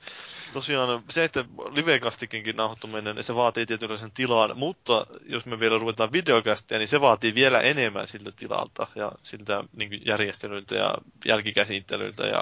tosiaan 0.54 1.04
se, 1.10 1.24
että 1.24 1.46
livekastikinkin 1.72 2.56
nauhoittuminen, 2.56 3.16
niin 3.16 3.24
se 3.24 3.36
vaatii 3.36 3.66
tietynlaisen 3.66 4.12
tilan, 4.12 4.58
mutta 4.58 5.08
jos 5.26 5.46
me 5.46 5.60
vielä 5.60 5.78
ruvetaan 5.78 6.12
videokastia, 6.12 6.78
niin 6.78 6.88
se 6.88 7.02
vaatii 7.02 7.36
vielä 7.36 7.60
enemmän 7.60 8.08
siltä 8.08 8.32
tilalta 8.32 8.88
ja 8.96 9.12
siltä 9.24 9.64
niin 9.76 10.02
järjestelyltä 10.06 10.76
ja 10.76 10.96
jälkikäsittelyltä 11.26 12.28
ja 12.28 12.42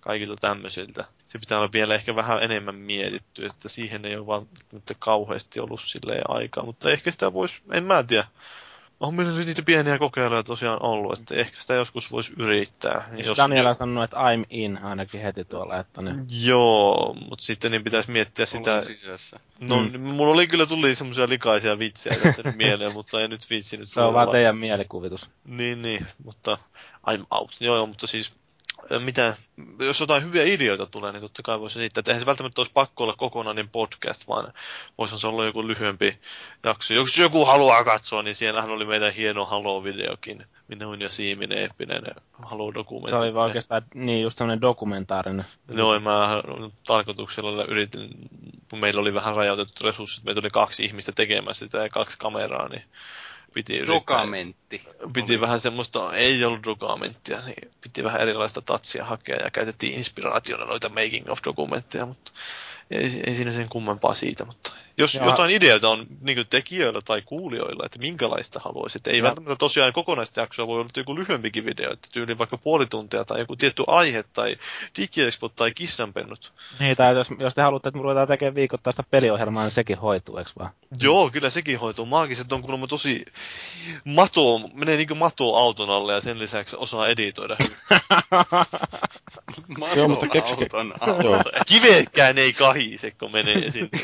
kaikilta 0.00 0.36
tämmöisiltä. 0.40 1.04
Se 1.28 1.38
pitää 1.38 1.58
olla 1.58 1.72
vielä 1.72 1.94
ehkä 1.94 2.16
vähän 2.16 2.42
enemmän 2.42 2.74
mietitty, 2.74 3.46
että 3.46 3.68
siihen 3.68 4.04
ei 4.04 4.16
ole 4.16 4.26
vaan 4.26 4.46
kauheasti 4.98 5.60
ollut 5.60 5.80
silleen 5.84 6.30
aikaa, 6.30 6.64
mutta 6.64 6.90
ehkä 6.90 7.10
sitä 7.10 7.32
voisi, 7.32 7.62
en 7.72 7.84
mä 7.84 8.02
tiedä, 8.02 8.26
on 9.00 9.14
meillä 9.14 9.44
niitä 9.44 9.62
pieniä 9.62 9.98
kokeiluja 9.98 10.42
tosiaan 10.42 10.82
ollut, 10.82 11.18
että 11.18 11.34
ehkä 11.34 11.60
sitä 11.60 11.74
joskus 11.74 12.12
voisi 12.12 12.32
yrittää. 12.38 13.08
Eikö 13.16 13.28
jos 13.28 13.38
Daniela 13.38 13.74
sanonut, 13.74 14.04
että 14.04 14.16
I'm 14.16 14.44
in 14.50 14.78
ainakin 14.82 15.20
heti 15.20 15.44
tuolla, 15.44 15.78
että 15.78 16.02
niin... 16.02 16.26
Joo, 16.30 17.16
mutta 17.28 17.44
sitten 17.44 17.70
niin 17.70 17.84
pitäisi 17.84 18.10
miettiä 18.10 18.46
sitä... 18.46 18.82
sisässä. 18.82 19.40
No, 19.60 19.82
mm. 19.82 20.00
mulla 20.00 20.34
oli 20.34 20.46
kyllä 20.46 20.66
tuli 20.66 20.94
semmoisia 20.94 21.28
likaisia 21.28 21.78
vitsejä 21.78 22.16
tässä 22.16 22.52
mieleen, 22.56 22.92
mutta 22.98 23.20
ei 23.20 23.28
nyt 23.28 23.50
viitsi 23.50 23.76
nyt 23.76 23.90
Se 23.90 24.00
on 24.00 24.14
vaan 24.14 24.30
teidän 24.30 24.56
mielikuvitus. 24.56 25.30
Niin, 25.44 25.82
niin, 25.82 26.06
mutta 26.24 26.58
I'm 27.10 27.26
out. 27.30 27.52
Joo, 27.60 27.76
joo 27.76 27.86
mutta 27.86 28.06
siis 28.06 28.32
mitä, 28.98 29.36
jos 29.80 30.00
jotain 30.00 30.22
hyviä 30.22 30.44
ideoita 30.44 30.86
tulee, 30.86 31.12
niin 31.12 31.20
totta 31.20 31.42
kai 31.42 31.60
voisi 31.60 31.78
esittää. 31.78 32.02
eihän 32.06 32.20
se 32.20 32.26
välttämättä 32.26 32.60
olisi 32.60 32.72
pakko 32.72 33.04
olla 33.04 33.14
kokonainen 33.16 33.68
podcast, 33.68 34.28
vaan 34.28 34.52
voisi 34.98 35.18
se 35.18 35.26
olla 35.26 35.44
joku 35.44 35.68
lyhyempi 35.68 36.18
jakso. 36.64 36.94
Jos 36.94 37.18
joku 37.18 37.44
haluaa 37.44 37.84
katsoa, 37.84 38.22
niin 38.22 38.36
siellähän 38.36 38.70
oli 38.70 38.84
meidän 38.84 39.12
hieno 39.12 39.44
Halo-videokin. 39.44 40.46
Minun 40.68 41.00
ja 41.00 41.10
Siiminen 41.10 41.58
eeppinen 41.58 42.02
Halo-dokumentti. 42.32 43.10
Se 43.10 43.16
oli 43.16 43.34
vaan 43.34 43.46
oikeastaan 43.46 43.82
niin, 43.94 44.22
just 44.22 44.38
sellainen 44.38 44.60
dokumentaarinen. 44.60 45.44
No, 45.72 46.00
mä 46.00 46.42
tarkoituksella 46.86 47.64
yritin, 47.64 48.10
kun 48.70 48.80
meillä 48.80 49.00
oli 49.00 49.14
vähän 49.14 49.36
rajoitettu 49.36 49.84
resurssit, 49.84 50.24
meitä 50.24 50.40
oli 50.40 50.50
kaksi 50.50 50.84
ihmistä 50.84 51.12
tekemässä 51.12 51.66
sitä 51.66 51.78
ja 51.78 51.88
kaksi 51.88 52.18
kameraa, 52.18 52.68
niin 52.68 52.82
piti 53.54 53.72
yrittää. 53.76 53.94
Piti 55.12 55.32
oli. 55.32 55.40
vähän 55.40 55.60
semmoista, 55.60 56.16
ei 56.16 56.44
ollut 56.44 56.64
dokumenttia, 56.64 57.40
niin 57.46 57.70
piti 57.80 58.04
vähän 58.04 58.20
erilaista 58.20 58.62
tatsia 58.62 59.04
hakea 59.04 59.36
ja 59.36 59.50
käytettiin 59.50 59.94
inspiraationa 59.94 60.64
noita 60.64 60.88
making 60.88 61.28
of 61.30 61.38
dokumentteja, 61.44 62.06
mutta 62.06 62.32
ei, 62.90 63.22
ei 63.26 63.36
siinä 63.36 63.52
sen 63.52 63.68
kummempaa 63.68 64.14
siitä, 64.14 64.44
mutta 64.44 64.72
jos 64.98 65.14
ja... 65.14 65.24
jotain 65.24 65.50
ideoita 65.50 65.88
on 65.88 66.06
niin 66.20 66.46
tekijöillä 66.50 67.00
tai 67.04 67.22
kuulijoilla, 67.22 67.86
että 67.86 67.98
minkälaista 67.98 68.60
haluaisit. 68.64 69.06
Ei 69.06 69.18
ja... 69.18 69.24
välttämättä 69.24 69.56
tosiaan 69.56 69.92
kokonaista 69.92 70.40
jaksoa 70.40 70.66
voi 70.66 70.80
olla 70.80 70.90
joku 70.96 71.16
lyhyempikin 71.16 71.64
video, 71.64 71.92
että 71.92 72.08
tyyli 72.12 72.38
vaikka 72.38 72.58
puoli 72.58 72.86
tuntia 72.86 73.24
tai 73.24 73.38
joku 73.38 73.56
tietty 73.56 73.84
aihe 73.86 74.24
tai 74.32 74.56
digiexpot 74.96 75.56
tai 75.56 75.72
kissanpennut. 75.72 76.52
Niin, 76.80 76.96
tai 76.96 77.14
jos, 77.14 77.28
jos 77.38 77.54
te 77.54 77.62
haluatte, 77.62 77.88
että 77.88 77.98
me 77.98 78.02
ruvetaan 78.02 78.28
tekemään 78.28 78.54
viikoittaista 78.54 79.04
peliohjelmaa, 79.10 79.62
niin 79.62 79.72
sekin 79.72 79.98
hoituu, 79.98 80.36
eikö 80.36 80.50
vaan? 80.58 80.70
Joo, 81.00 81.30
kyllä 81.30 81.50
sekin 81.50 81.78
hoituu. 81.78 82.06
Maagiset 82.06 82.52
on 82.52 82.62
kuulemma 82.62 82.86
tosi 82.86 83.24
mato, 84.04 84.58
menee 84.74 84.96
niin 84.96 85.08
kuin 85.08 85.18
mato 85.18 85.56
auton 85.56 85.90
alle 85.90 86.12
ja 86.12 86.20
sen 86.20 86.38
lisäksi 86.38 86.76
osaa 86.78 87.08
editoida 87.08 87.56
Joo, 89.96 90.08
mutta 90.08 90.28
keksikä... 90.28 90.66
Kivekään 91.66 92.38
ei 92.38 92.52
kahise, 92.52 93.10
kun 93.10 93.32
menee 93.32 93.70
sinne. 93.70 93.88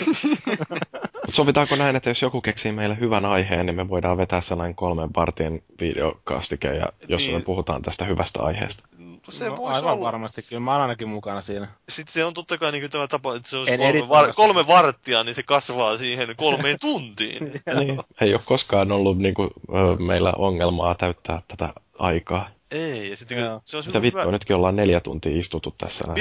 Sovitaanko 1.29 1.77
näin, 1.77 1.97
että 1.97 2.11
jos 2.11 2.23
joku 2.23 2.41
keksii 2.41 2.73
meille 2.73 2.97
hyvän 3.01 3.25
aiheen, 3.25 3.67
niin 3.67 3.77
me 3.77 3.89
voidaan 3.89 4.17
vetää 4.17 4.41
sellainen 4.41 4.75
kolmen 4.75 5.13
partin 5.13 5.65
videokastike, 5.81 6.75
ja 6.75 6.87
jos 7.09 7.23
niin. 7.23 7.35
me 7.35 7.41
puhutaan 7.41 7.83
tästä 7.83 8.05
hyvästä 8.05 8.43
aiheesta. 8.43 8.89
Se 9.29 9.49
no, 9.49 9.57
aivan 9.65 9.93
olla. 9.93 10.07
varmasti, 10.07 10.43
kyllä 10.43 10.61
mä 10.61 10.71
olen 10.71 10.83
ainakin 10.83 11.09
mukana 11.09 11.41
siinä. 11.41 11.69
Sitten 11.89 12.13
se 12.13 12.25
on 12.25 12.35
totta 12.35 12.59
kai 12.59 12.73
niin 12.73 12.91
tämä 12.91 13.09
tapa, 13.09 13.37
että 13.37 13.49
se 13.49 13.57
on 13.57 13.67
kolme, 13.79 14.09
var- 14.09 14.33
kolme 14.35 14.67
varttia, 14.67 15.25
niin 15.25 15.35
se 15.35 15.43
kasvaa 15.43 15.97
siihen 15.97 16.29
kolmeen 16.37 16.77
tuntiin. 16.91 17.53
niin. 17.79 18.03
Ei 18.21 18.35
ole 18.35 18.43
koskaan 18.45 18.93
ollut 18.93 19.19
niin 19.19 19.35
kuin, 19.35 19.51
meillä 19.99 20.33
ongelmaa 20.39 20.95
täyttää 20.95 21.43
tätä 21.49 21.73
aikaa. 21.99 22.51
Ei, 22.71 23.11
ja 23.11 23.17
sitten 23.17 23.39
Joo. 23.39 23.61
se 23.65 23.77
on 23.77 23.83
Mitä 23.87 24.03
vittua, 24.03 24.21
hyvä... 24.21 24.33
nytkin 24.33 24.57
ollaan 24.57 24.77
neljä 24.77 25.01
tuntia 25.01 25.39
istuttu 25.41 25.75
tässä. 25.79 26.05
On, 26.09 26.17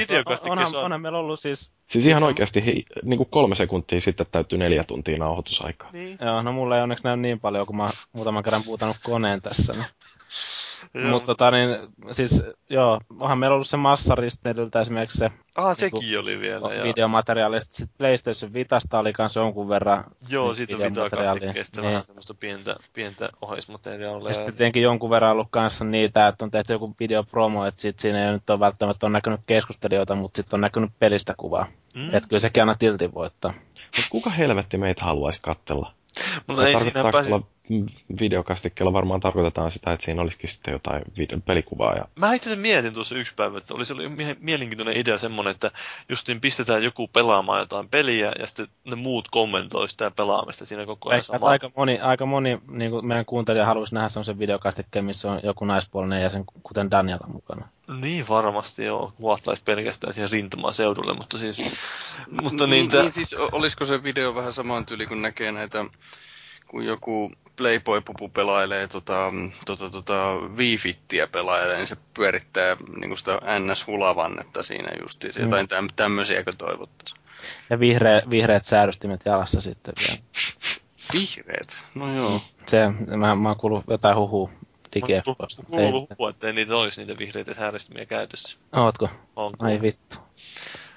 onhan, 0.50 0.76
on... 0.76 0.84
onhan 0.84 1.00
meillä 1.00 1.18
ollut 1.18 1.40
siis... 1.40 1.72
Siis 1.86 2.06
ihan 2.06 2.22
oikeasti 2.22 2.66
he, 2.66 2.72
niin 3.02 3.16
kuin 3.16 3.30
kolme 3.30 3.54
sekuntia 3.54 4.00
sitten 4.00 4.26
täytyy 4.32 4.58
neljä 4.58 4.84
tuntia 4.84 5.18
nauhoitusaikaa. 5.18 5.90
Niin. 5.92 6.18
Joo, 6.20 6.42
no 6.42 6.52
mulla 6.52 6.76
ei 6.76 6.82
onneksi 6.82 7.04
näy 7.04 7.16
niin 7.16 7.40
paljon, 7.40 7.66
kun 7.66 7.76
mä 7.76 7.90
muutaman 8.12 8.42
kerran 8.42 8.62
puutanut 8.64 8.96
koneen 9.02 9.42
tässä. 9.42 9.72
Niin. 9.72 9.84
Mutta 11.10 11.26
tota, 11.26 11.50
niin, 11.50 11.76
siis 12.12 12.44
joo, 12.70 13.00
onhan 13.20 13.38
meillä 13.38 13.54
ollut 13.54 13.68
se 13.68 13.76
massaristeilyltä 13.76 14.80
esimerkiksi 14.80 15.18
se 15.18 15.30
Ah, 15.56 15.76
sekin 15.76 16.00
niin 16.00 16.18
oli 16.18 16.40
vielä. 16.40 16.68
Videomateriaalista. 16.84 17.74
Sitten 17.74 17.98
PlayStation 17.98 18.52
Vitasta 18.52 18.98
oli 18.98 19.12
kanssa 19.12 19.40
jonkun 19.40 19.68
verran 19.68 20.04
Joo, 20.28 20.54
siitä 20.54 20.76
on 20.76 20.82
Vita-kastikkeesta 20.82 21.80
niin. 21.80 21.88
vähän 21.90 22.06
semmoista 22.06 22.34
pientä, 22.34 22.76
pientä 22.92 23.28
oheismateriaalia. 23.42 24.28
Ja 24.28 24.34
sitten 24.34 24.54
tietenkin 24.54 24.82
jonkun 24.82 25.10
verran 25.10 25.32
ollut 25.32 25.48
kanssa 25.50 25.84
niitä, 25.84 26.28
että 26.28 26.44
on 26.44 26.50
tehty 26.50 26.72
joku 26.72 26.94
videopromo, 27.00 27.66
että 27.66 27.80
sit 27.80 27.98
siinä 27.98 28.26
ei 28.26 28.32
nyt 28.32 28.50
ole 28.50 28.60
välttämättä 28.60 29.06
on 29.06 29.12
näkynyt 29.12 29.40
keskustelijoita, 29.46 30.14
mutta 30.14 30.36
sitten 30.36 30.56
on 30.56 30.60
näkynyt 30.60 30.90
pelistä 30.98 31.34
kuvaa. 31.36 31.66
Mm. 31.94 32.14
Että 32.14 32.28
kyllä 32.28 32.40
sekin 32.40 32.62
aina 32.62 32.74
tilti 32.74 33.14
voittaa. 33.14 33.52
Mutta 33.96 34.10
kuka 34.10 34.30
helvetti 34.30 34.78
meitä 34.78 35.04
haluaisi 35.04 35.40
kattella? 35.42 35.92
Mutta 36.46 36.68
ei 36.68 36.80
siinä 36.80 37.10
pääsi 37.12 37.30
videokastikkeella 38.20 38.92
varmaan 38.92 39.20
tarkoitetaan 39.20 39.72
sitä, 39.72 39.92
että 39.92 40.04
siinä 40.04 40.22
olisikin 40.22 40.50
sitten 40.50 40.72
jotain 40.72 41.02
video- 41.18 41.40
pelikuvaa. 41.46 41.94
Ja... 41.94 42.08
Mä 42.18 42.34
itse 42.34 42.48
asiassa 42.48 42.62
mietin 42.62 42.92
tuossa 42.92 43.14
yksi 43.14 43.34
päivä, 43.34 43.58
että 43.58 43.74
olisi 43.74 43.92
ollut 43.92 44.12
mielenkiintoinen 44.40 44.96
idea 44.96 45.18
semmoinen, 45.18 45.50
että 45.50 45.70
justiin 46.08 46.40
pistetään 46.40 46.82
joku 46.82 47.08
pelaamaan 47.08 47.60
jotain 47.60 47.88
peliä 47.88 48.32
ja 48.38 48.46
sitten 48.46 48.68
ne 48.84 48.96
muut 48.96 49.28
kommentoi 49.28 49.88
sitä 49.88 50.10
pelaamista 50.10 50.66
siinä 50.66 50.86
koko 50.86 51.10
ajan 51.10 51.24
samaa. 51.24 51.50
Aika 51.50 51.70
moni, 51.76 52.00
aika 52.00 52.26
moni 52.26 52.58
niin 52.70 52.90
kuin 52.90 53.06
meidän 53.06 53.24
kuuntelija 53.24 53.66
haluaisi 53.66 53.94
nähdä 53.94 54.08
semmoisen 54.08 54.38
videokastikkeen, 54.38 55.04
missä 55.04 55.32
on 55.32 55.40
joku 55.42 55.64
naispuolinen 55.64 56.22
jäsen, 56.22 56.44
kuten 56.62 56.90
Daniela 56.90 57.26
mukana. 57.26 57.68
Niin 58.00 58.28
varmasti 58.28 58.84
joo, 58.84 59.12
kuvattaisi 59.16 59.62
pelkästään 59.64 60.14
siihen 60.14 60.30
rintamaseudulle, 60.30 61.14
mutta 61.14 61.38
siis... 61.38 61.62
Mutta 62.42 62.66
niin, 62.66 62.88
niin, 62.88 63.02
niin 63.02 63.10
siis 63.10 63.34
olisiko 63.52 63.84
se 63.84 64.02
video 64.02 64.34
vähän 64.34 64.52
saman 64.52 64.86
tyyli, 64.86 65.06
kun 65.06 65.22
näkee 65.22 65.52
näitä 65.52 65.84
kun 66.70 66.84
joku 66.84 67.30
Playboy-pupu 67.56 68.28
pelailee 68.28 68.88
tota, 68.88 69.32
tota, 69.66 69.90
tota, 69.90 70.34
Wii-fittiä 70.56 71.26
pelailee, 71.26 71.76
niin 71.76 71.88
se 71.88 71.96
pyörittää 72.14 72.76
niin 73.00 73.18
sitä 73.18 73.40
NS-hulavannetta 73.58 74.62
siinä 74.62 74.88
justiin. 75.02 75.34
Mm. 75.36 75.42
Jotain 75.42 75.68
täm, 75.68 75.88
tämmöisiäkö 75.96 76.52
toivottaisiin. 76.58 77.20
Ja 77.70 77.80
vihreä, 77.80 78.22
vihreät 78.30 78.64
säädöstimet 78.64 79.20
jalassa 79.24 79.60
sitten 79.60 79.94
vielä. 80.00 80.22
Vihreät? 81.12 81.76
No 81.94 82.16
joo. 82.16 82.40
Se, 82.66 82.90
mä, 83.16 83.34
mä 83.34 83.48
oon 83.48 83.56
kuullut 83.56 83.84
jotain 83.90 84.16
huhua 84.16 84.50
digieffoista. 84.94 85.62
Mä 85.62 85.68
oon 85.76 85.82
kuullut 85.82 86.10
huhua, 86.10 86.30
että 86.30 86.46
ei 86.46 86.52
niitä 86.52 86.76
olisi 86.76 87.00
niitä 87.00 87.18
vihreitä 87.18 87.54
säädöstimiä 87.54 88.06
käytössä. 88.06 88.58
Ootko? 88.72 89.08
Onko? 89.36 89.66
Ai 89.66 89.82
vittu. 89.82 90.16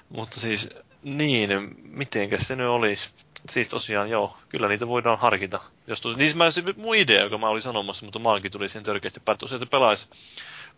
Mutta 0.08 0.40
siis, 0.40 0.68
niin, 1.04 1.50
mitenkäs 1.82 2.48
se 2.48 2.56
nyt 2.56 2.66
olisi? 2.66 3.10
siis 3.50 3.68
tosiaan 3.68 4.10
joo, 4.10 4.36
kyllä 4.48 4.68
niitä 4.68 4.88
voidaan 4.88 5.18
harkita. 5.18 5.60
Jos 5.86 6.00
tos, 6.00 6.16
niin 6.16 6.36
mä, 6.36 6.50
se 6.50 6.62
mun 6.76 6.96
idea, 6.96 7.22
joka 7.22 7.38
mä 7.38 7.48
olin 7.48 7.62
sanomassa, 7.62 8.04
mutta 8.04 8.18
maakin 8.18 8.52
tuli 8.52 8.68
siihen 8.68 8.84
törkeästi 8.84 9.20
päätä, 9.24 9.46
että 9.54 9.66
pelaisi 9.66 10.08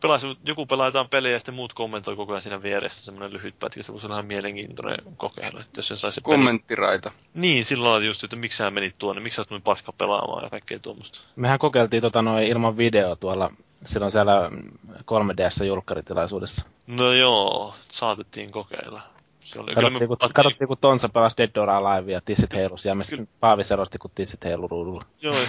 pelas, 0.00 0.22
joku 0.44 0.66
pelaa 0.66 0.86
jotain 0.86 1.08
peliä 1.08 1.32
ja 1.32 1.38
sitten 1.38 1.54
muut 1.54 1.72
kommentoi 1.72 2.16
koko 2.16 2.32
ajan 2.32 2.42
siinä 2.42 2.62
vieressä 2.62 3.04
semmoinen 3.04 3.32
lyhyt 3.32 3.58
pätkä, 3.58 3.82
se 3.82 3.92
voisi 3.92 4.06
olla 4.06 4.14
ihan 4.14 4.26
mielenkiintoinen 4.26 4.98
kokeilu, 5.16 5.58
että 5.58 5.78
jos 5.78 5.88
se 5.88 5.96
saisi 5.96 6.20
Kommenttiraita. 6.20 7.10
Peli... 7.10 7.22
Niin, 7.34 7.64
silloin 7.64 8.06
just, 8.06 8.24
että 8.24 8.36
miksi 8.36 8.58
sä 8.58 8.70
menit 8.70 8.94
tuonne, 8.98 9.22
miksi 9.22 9.36
sä 9.36 9.44
oot 9.50 9.64
paska 9.64 9.92
pelaamaan 9.92 10.44
ja 10.44 10.50
kaikkea 10.50 10.78
tuommoista. 10.78 11.20
Mehän 11.36 11.58
kokeiltiin 11.58 12.02
tota 12.02 12.22
noin 12.22 12.46
ilman 12.46 12.76
video 12.76 13.16
tuolla 13.16 13.52
silloin 13.84 14.12
siellä 14.12 14.50
3DS-julkkaritilaisuudessa. 14.88 16.66
No 16.86 17.12
joo, 17.12 17.74
saatettiin 17.88 18.52
kokeilla. 18.52 19.02
Se 19.46 19.60
oli, 19.60 19.74
katsottiin, 19.74 20.08
kun, 20.08 20.16
katsottiin, 20.34 20.68
kun 20.68 20.78
Tonsa 20.78 21.08
pelasi 21.08 21.36
Dead 21.36 21.56
or 21.56 21.70
Alive 21.70 22.12
ja 22.12 22.20
tissit 22.20 22.54
heilusi, 22.54 22.88
ja 22.88 22.94
me 22.94 23.04
sitten 23.04 23.28
Paavi 23.40 23.64
selosti, 23.64 23.98
kun 23.98 24.10
tissit 24.14 24.44
heilu 24.44 24.68
ruudulla. 24.68 25.02
Joo, 25.22 25.34
ja 25.34 25.46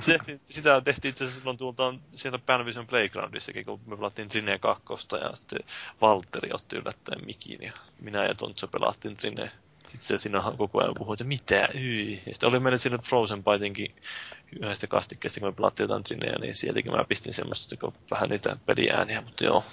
sit, 0.00 0.40
sitä 0.46 0.80
tehtiin 0.80 1.10
itse 1.10 1.24
asiassa 1.24 1.40
silloin 1.40 1.58
tuolta 1.58 1.94
siellä 2.14 2.38
Panvision 2.38 2.86
Playgroundissakin, 2.86 3.64
kun 3.64 3.80
me 3.86 3.96
pelattiin 3.96 4.28
Trine 4.28 4.58
2, 4.58 4.84
ja 5.20 5.36
sitten 5.36 5.58
Valtteri 6.00 6.50
otti 6.54 6.76
yllättäen 6.76 7.26
mikin, 7.26 7.62
ja 7.62 7.72
minä 8.00 8.24
ja 8.24 8.34
Tontsa 8.34 8.68
pelattiin 8.68 9.16
Trine. 9.16 9.50
Sitten 9.86 10.06
se 10.06 10.18
siinä 10.18 10.42
koko 10.58 10.80
ajan 10.80 10.94
puhui, 10.98 11.14
että 11.14 11.24
mitä, 11.24 11.68
yi. 11.74 12.22
Ja 12.26 12.34
sitten 12.34 12.48
oli 12.48 12.60
meillä 12.60 12.78
siinä 12.78 12.98
Frozen 12.98 13.44
Bitinkin 13.44 13.94
yhdestä 14.60 14.86
kastikkeesta, 14.86 15.40
kun 15.40 15.48
me 15.48 15.52
pelattiin 15.52 15.84
jotain 15.84 16.02
Trineä, 16.02 16.38
niin 16.40 16.54
sieltäkin 16.54 16.92
mä 16.92 17.04
pistin 17.04 17.34
semmoista 17.34 17.92
vähän 18.10 18.28
niitä 18.28 18.56
peliääniä, 18.66 19.20
mutta 19.20 19.44
joo. 19.44 19.64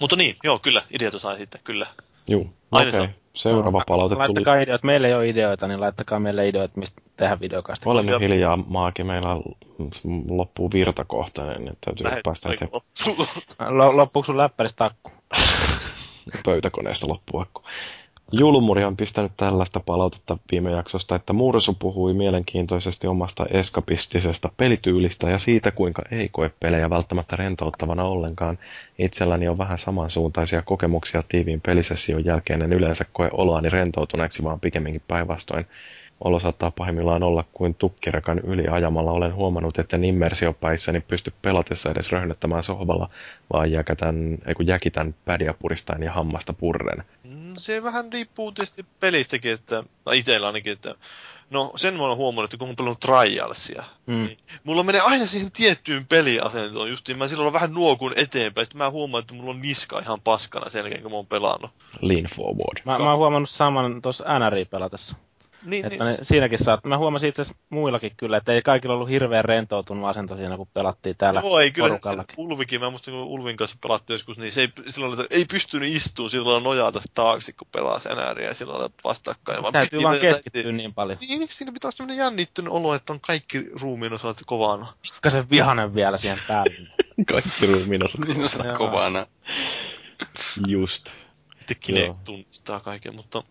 Mutta 0.00 0.16
niin, 0.16 0.36
joo, 0.44 0.58
kyllä, 0.58 0.82
ideoita 0.94 1.18
sai 1.18 1.38
sitten, 1.38 1.60
kyllä. 1.64 1.86
Joo, 2.28 2.46
okei. 2.72 2.88
Okay. 2.88 3.08
Seuraava 3.32 3.82
palaute 3.86 4.14
tuli. 4.14 4.26
Laittakaa 4.26 4.56
ideoita, 4.56 4.86
meillä 4.86 5.08
ei 5.08 5.14
ole 5.14 5.28
ideoita, 5.28 5.66
niin 5.68 5.80
laittakaa 5.80 6.20
meille 6.20 6.48
ideoita, 6.48 6.80
mistä 6.80 7.02
tehdä 7.16 7.40
videokasta. 7.40 7.90
Olemme 7.90 8.12
ja... 8.12 8.18
hiljaa, 8.18 8.56
maakin 8.56 9.06
meillä 9.06 9.28
loppuu 10.28 10.70
virtakohtainen, 10.72 11.64
niin 11.64 11.78
täytyy 11.80 12.04
Lähet, 12.04 12.22
päästä 12.24 12.52
eteenpäin. 12.52 12.82
Loppuuko 13.96 14.26
sun 14.26 14.36
läppäristä 14.36 14.84
akku? 14.84 15.10
Pöytäkoneesta 16.44 17.08
loppuu 17.08 17.40
akku. 17.40 17.62
Julmuri 18.32 18.84
on 18.84 18.96
pistänyt 18.96 19.32
tällaista 19.36 19.80
palautetta 19.80 20.38
viime 20.50 20.70
jaksosta, 20.70 21.14
että 21.14 21.32
Mursu 21.32 21.76
puhui 21.78 22.14
mielenkiintoisesti 22.14 23.06
omasta 23.06 23.46
eskapistisesta 23.50 24.50
pelityylistä 24.56 25.30
ja 25.30 25.38
siitä, 25.38 25.70
kuinka 25.70 26.02
ei 26.10 26.28
koe 26.28 26.50
pelejä 26.60 26.90
välttämättä 26.90 27.36
rentouttavana 27.36 28.04
ollenkaan. 28.04 28.58
Itselläni 28.98 29.48
on 29.48 29.58
vähän 29.58 29.78
samansuuntaisia 29.78 30.62
kokemuksia 30.62 31.22
tiiviin 31.28 31.60
pelisession 31.60 32.24
jälkeen, 32.24 32.62
en 32.62 32.72
yleensä 32.72 33.04
koe 33.12 33.30
oloani 33.32 33.68
rentoutuneeksi, 33.68 34.44
vaan 34.44 34.60
pikemminkin 34.60 35.02
päinvastoin. 35.08 35.66
Olo 36.24 36.40
saattaa 36.40 36.70
pahimmillaan 36.70 37.22
olla 37.22 37.44
kuin 37.52 37.74
tukkirekan 37.74 38.38
yliajamalla. 38.38 39.12
Olen 39.12 39.34
huomannut, 39.34 39.78
että 39.78 39.98
immersiopäissäni 40.02 41.00
pysty 41.00 41.32
pelatessa 41.42 41.90
edes 41.90 42.12
röhnöttämään 42.12 42.64
sohvalla, 42.64 43.10
vaan 43.52 43.70
jäkätän, 43.70 44.38
ei 44.46 44.54
kun 44.54 44.66
jäkitän 44.66 45.14
pädiä 45.24 45.54
puristain 45.54 46.02
ja 46.02 46.12
hammasta 46.12 46.52
purren. 46.52 47.04
Mm, 47.24 47.52
se 47.56 47.82
vähän 47.82 48.12
riippuu 48.12 48.52
tietysti 48.52 48.86
pelistäkin, 49.00 49.52
että, 49.52 49.84
tai 50.04 50.18
itsellä 50.18 50.46
ainakin, 50.46 50.72
että 50.72 50.94
No 51.50 51.72
sen 51.76 51.94
mä 51.94 52.02
oon 52.02 52.16
huomannut, 52.16 52.54
että 52.54 52.56
kun 52.56 52.68
on 52.68 52.76
pelannut 52.76 53.00
Trialsia, 53.00 53.84
mm. 54.06 54.14
niin 54.14 54.38
mulla 54.64 54.82
menee 54.82 55.00
aina 55.00 55.26
siihen 55.26 55.52
tiettyyn 55.52 56.06
peliasentoon 56.06 56.90
justiin. 56.90 57.18
Mä 57.18 57.28
silloin 57.28 57.52
vähän 57.52 57.72
nuokun 57.72 58.12
eteenpäin, 58.16 58.64
sitten 58.66 58.78
mä 58.78 58.90
huomaan, 58.90 59.20
että 59.20 59.34
mulla 59.34 59.50
on 59.50 59.60
niska 59.60 59.98
ihan 59.98 60.20
paskana 60.20 60.70
sen 60.70 60.78
jälkeen, 60.78 61.02
kun 61.02 61.10
mä 61.10 61.16
oon 61.16 61.26
pelannut. 61.26 61.70
Lean 62.00 62.26
forward. 62.36 62.82
Mä, 62.84 62.98
mä 62.98 63.08
oon 63.08 63.18
huomannut 63.18 63.50
saman 63.50 64.02
tuossa 64.02 64.38
NRI 64.38 64.64
pelatessa. 64.64 65.16
Niin, 65.62 65.86
että 65.86 66.04
niin. 66.04 66.16
Ne, 66.18 66.24
siinäkin 66.24 66.58
saat. 66.58 66.84
Mä 66.84 66.98
huomasin 66.98 67.28
itse 67.28 67.42
asiassa 67.42 67.62
muillakin 67.70 68.12
kyllä, 68.16 68.36
että 68.36 68.52
ei 68.52 68.62
kaikilla 68.62 68.94
ollut 68.94 69.08
hirveän 69.08 69.44
rentoutunut 69.44 70.08
asento 70.08 70.36
siinä, 70.36 70.56
kun 70.56 70.68
pelattiin 70.74 71.16
täällä 71.16 71.40
Joo, 71.40 71.60
ei 71.60 71.70
kyllä. 71.70 72.24
Ulvikin, 72.36 72.80
mä 72.80 72.90
muistan, 72.90 73.14
kun 73.14 73.22
Ulvin 73.22 73.56
kanssa 73.56 73.76
pelattiin 73.82 74.14
joskus, 74.14 74.38
niin 74.38 74.52
se 74.52 74.60
ei, 74.60 74.68
silloin, 74.88 75.26
ei 75.30 75.44
pystynyt 75.44 75.96
istumaan 75.96 76.30
sillä 76.30 76.60
nojata 76.60 77.00
taakse, 77.14 77.52
kun 77.52 77.68
pelaa 77.72 77.98
senääriä 77.98 78.48
ja 78.48 78.54
silloin 78.54 78.92
vastakkain. 79.04 79.62
Vaan 79.62 79.72
Täytyy 79.72 80.02
vaan 80.02 80.18
keskittyä 80.18 80.62
täytyy... 80.62 80.72
niin 80.72 80.94
paljon. 80.94 81.18
Niin, 81.20 81.48
siinä 81.50 81.72
pitää 81.72 81.88
olla 81.88 81.96
sellainen 81.96 82.24
jännittynyt 82.24 82.72
olo, 82.72 82.94
että 82.94 83.12
on 83.12 83.20
kaikki 83.20 83.70
ruumiin 83.80 84.12
osat 84.12 84.42
kovana. 84.46 84.86
se 85.28 85.50
vihanen 85.50 85.94
vielä 85.94 86.16
siihen 86.16 86.38
päälle. 86.48 86.74
kaikki 87.32 87.66
ruumiin 87.66 88.04
osat 88.04 88.66
kovana. 88.78 89.26
Just. 90.66 91.10
Itse 91.60 91.74
Kinect 91.74 92.24
tunnistaa 92.24 92.80
kaiken, 92.80 93.16
mutta 93.16 93.42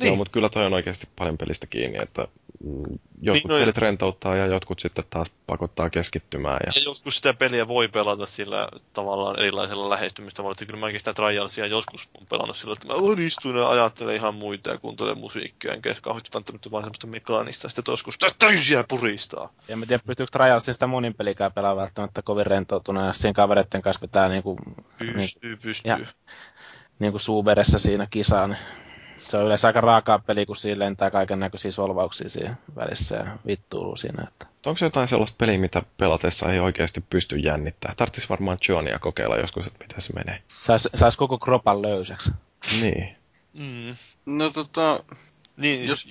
niin. 0.00 0.06
Joo, 0.06 0.16
mutta 0.16 0.32
kyllä 0.32 0.48
toi 0.48 0.66
on 0.66 0.74
oikeasti 0.74 1.08
paljon 1.16 1.38
pelistä 1.38 1.66
kiinni, 1.66 1.98
että 2.02 2.28
mm, 2.64 2.98
jotkut 3.22 3.50
niin, 3.50 3.58
no, 3.58 3.64
pelit 3.64 3.76
rentouttaa 3.76 4.36
ja 4.36 4.46
jotkut 4.46 4.80
sitten 4.80 5.04
taas 5.10 5.28
pakottaa 5.46 5.90
keskittymään. 5.90 6.60
Ja... 6.66 6.72
ja 6.74 6.82
joskus 6.84 7.16
sitä 7.16 7.34
peliä 7.34 7.68
voi 7.68 7.88
pelata 7.88 8.26
sillä 8.26 8.68
tavallaan 8.92 9.38
erilaisella 9.38 9.90
lähestymistä, 9.90 10.42
mutta 10.42 10.66
kyllä 10.66 10.80
mäkin 10.80 11.00
sitä 11.00 11.14
Trialsia 11.14 11.66
joskus 11.66 12.08
on 12.20 12.26
pelannut 12.26 12.56
sillä, 12.56 12.72
että 12.72 12.88
mä 12.88 12.94
istua 13.26 13.60
ja 13.60 13.70
ajattelen 13.70 14.16
ihan 14.16 14.34
muita 14.34 14.70
ja 14.70 14.78
kuuntelen 14.78 15.18
musiikkia, 15.18 15.72
enkä 15.72 15.94
kauheasti 16.02 16.30
välttämättä 16.34 16.70
vaan 16.70 16.84
semmoista 16.84 17.06
mekaanista, 17.06 17.68
sitten 17.68 17.92
joskus 17.92 18.18
täysiä 18.38 18.84
puristaa. 18.88 19.52
Ja 19.68 19.76
mä 19.76 19.86
tiedä, 19.86 20.02
pystyykö 20.06 20.30
Trialsia 20.32 20.74
sitä 20.74 20.86
monin 20.86 21.14
pelikään 21.14 21.52
pelaa 21.52 21.76
välttämättä 21.76 22.22
kovin 22.22 22.46
rentoutuna, 22.46 23.06
jos 23.06 23.18
siinä 23.18 23.32
kavereiden 23.32 23.82
kanssa 23.82 24.00
pitää 24.00 24.28
niinku... 24.28 24.56
Pystyy, 24.98 25.50
niin, 25.50 25.58
pystyy. 25.62 25.90
Ja, 25.90 25.98
niin 26.98 27.12
kuin 27.12 27.20
suuveressä 27.20 27.78
siinä 27.78 28.06
kisaan, 28.10 28.50
niin 28.50 28.87
se 29.18 29.36
on 29.36 29.44
yleensä 29.46 29.68
aika 29.68 29.80
raakaa 29.80 30.18
peli, 30.18 30.46
kun 30.46 30.56
siinä 30.56 30.78
lentää 30.78 31.10
kaiken 31.10 31.40
näköisiä 31.40 31.70
solvauksia 31.70 32.28
siinä 32.28 32.56
välissä 32.76 33.16
ja 33.16 33.38
vittuuluu 33.46 33.96
siinä. 33.96 34.24
Että... 34.28 34.46
Onko 34.66 34.76
se 34.76 34.86
jotain 34.86 35.08
sellaista 35.08 35.36
peliä, 35.38 35.58
mitä 35.58 35.82
pelatessa 35.96 36.52
ei 36.52 36.60
oikeasti 36.60 37.04
pysty 37.10 37.36
jännittämään? 37.36 37.96
Tarvitsisi 37.96 38.28
varmaan 38.28 38.58
Johnia 38.68 38.98
kokeilla 38.98 39.36
joskus, 39.36 39.66
että 39.66 39.84
miten 39.84 40.00
se 40.00 40.12
menee. 40.12 40.42
Sais, 40.60 40.88
sais 40.94 41.16
koko 41.16 41.38
kropan 41.38 41.82
löysäksi. 41.82 42.30
Niin. 42.80 43.16
Mm. 43.52 43.96
No 44.26 44.50
tota, 44.50 45.04
niin, 45.56 45.88
jos, 45.88 46.06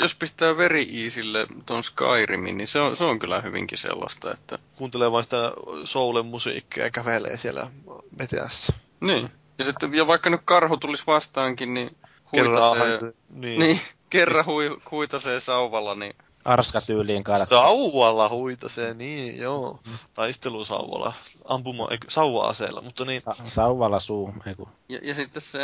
jos 0.00 0.14
pistää 0.14 0.56
veri 0.56 0.82
iisille 0.82 1.46
ton 1.66 1.84
Skyrimin, 1.84 2.58
niin 2.58 2.68
se 2.68 2.80
on, 2.80 2.96
se 2.96 3.04
on 3.04 3.18
kyllä 3.18 3.40
hyvinkin 3.40 3.78
sellaista, 3.78 4.32
että... 4.32 4.58
Kuuntelee 4.76 5.12
vain 5.12 5.24
sitä 5.24 5.52
soulen 5.84 6.26
musiikkia 6.26 6.84
ja 6.84 6.90
kävelee 6.90 7.36
siellä 7.36 7.70
meteässä. 8.18 8.72
Niin. 9.00 9.30
Ja, 9.58 9.64
sitten, 9.64 9.94
ja 9.94 10.06
vaikka 10.06 10.30
nyt 10.30 10.40
karhu 10.44 10.76
tulisi 10.76 11.04
vastaankin, 11.06 11.74
niin 11.74 11.96
huitasee, 12.32 13.12
niin. 13.30 13.58
niin, 13.60 13.80
kerran 14.10 14.46
hui, 14.46 14.76
huitasee 14.90 15.40
sauvalla, 15.40 15.94
niin 15.94 16.14
Arska-tyyliin 16.44 17.24
kaada. 17.24 17.44
Sauvalla 17.44 18.28
huitasee, 18.28 18.94
niin 18.94 19.38
joo. 19.38 19.80
Taistelusauvalla, 20.14 21.12
ampuma, 21.44 21.88
sauva-aseella, 22.08 22.82
mutta 22.82 23.04
niin. 23.04 23.20
Sa- 23.20 23.34
sauvalla 23.48 24.00
suu, 24.00 24.34
eiku. 24.46 24.68
Ja, 24.88 24.98
ja 25.02 25.14
sitten 25.14 25.42
se, 25.42 25.58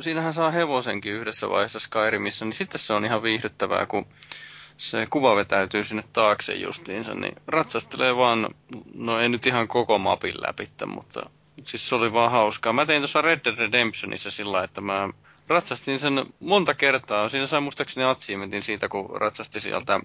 siinähän 0.00 0.34
saa 0.34 0.50
hevosenkin 0.50 1.12
yhdessä 1.12 1.50
vaiheessa 1.50 1.80
Skyrimissa, 1.80 2.44
niin 2.44 2.54
sitten 2.54 2.78
se 2.78 2.92
on 2.92 3.04
ihan 3.04 3.22
viihdyttävää, 3.22 3.86
kun 3.86 4.06
se 4.76 5.06
kuva 5.10 5.36
vetäytyy 5.36 5.84
sinne 5.84 6.02
taakse 6.12 6.54
justiinsa, 6.54 7.14
niin 7.14 7.34
ratsastelee 7.46 8.16
vaan, 8.16 8.48
no 8.94 9.20
ei 9.20 9.28
nyt 9.28 9.46
ihan 9.46 9.68
koko 9.68 9.98
mapin 9.98 10.34
läpi, 10.46 10.70
mutta 10.86 11.30
siis 11.64 11.88
se 11.88 11.94
oli 11.94 12.12
vaan 12.12 12.30
hauskaa. 12.30 12.72
Mä 12.72 12.86
tein 12.86 13.02
tuossa 13.02 13.22
Red 13.22 13.40
Dead 13.44 13.56
Redemptionissa 13.56 14.30
sillä 14.30 14.64
että 14.64 14.80
mä 14.80 15.08
ratsastin 15.48 15.98
sen 15.98 16.26
monta 16.40 16.74
kertaa. 16.74 17.28
Siinä 17.28 17.46
sai 17.46 17.60
muistaakseni 17.60 18.06
achievementin 18.06 18.62
siitä, 18.62 18.88
kun 18.88 19.10
ratsasti 19.20 19.60
sieltä 19.60 20.00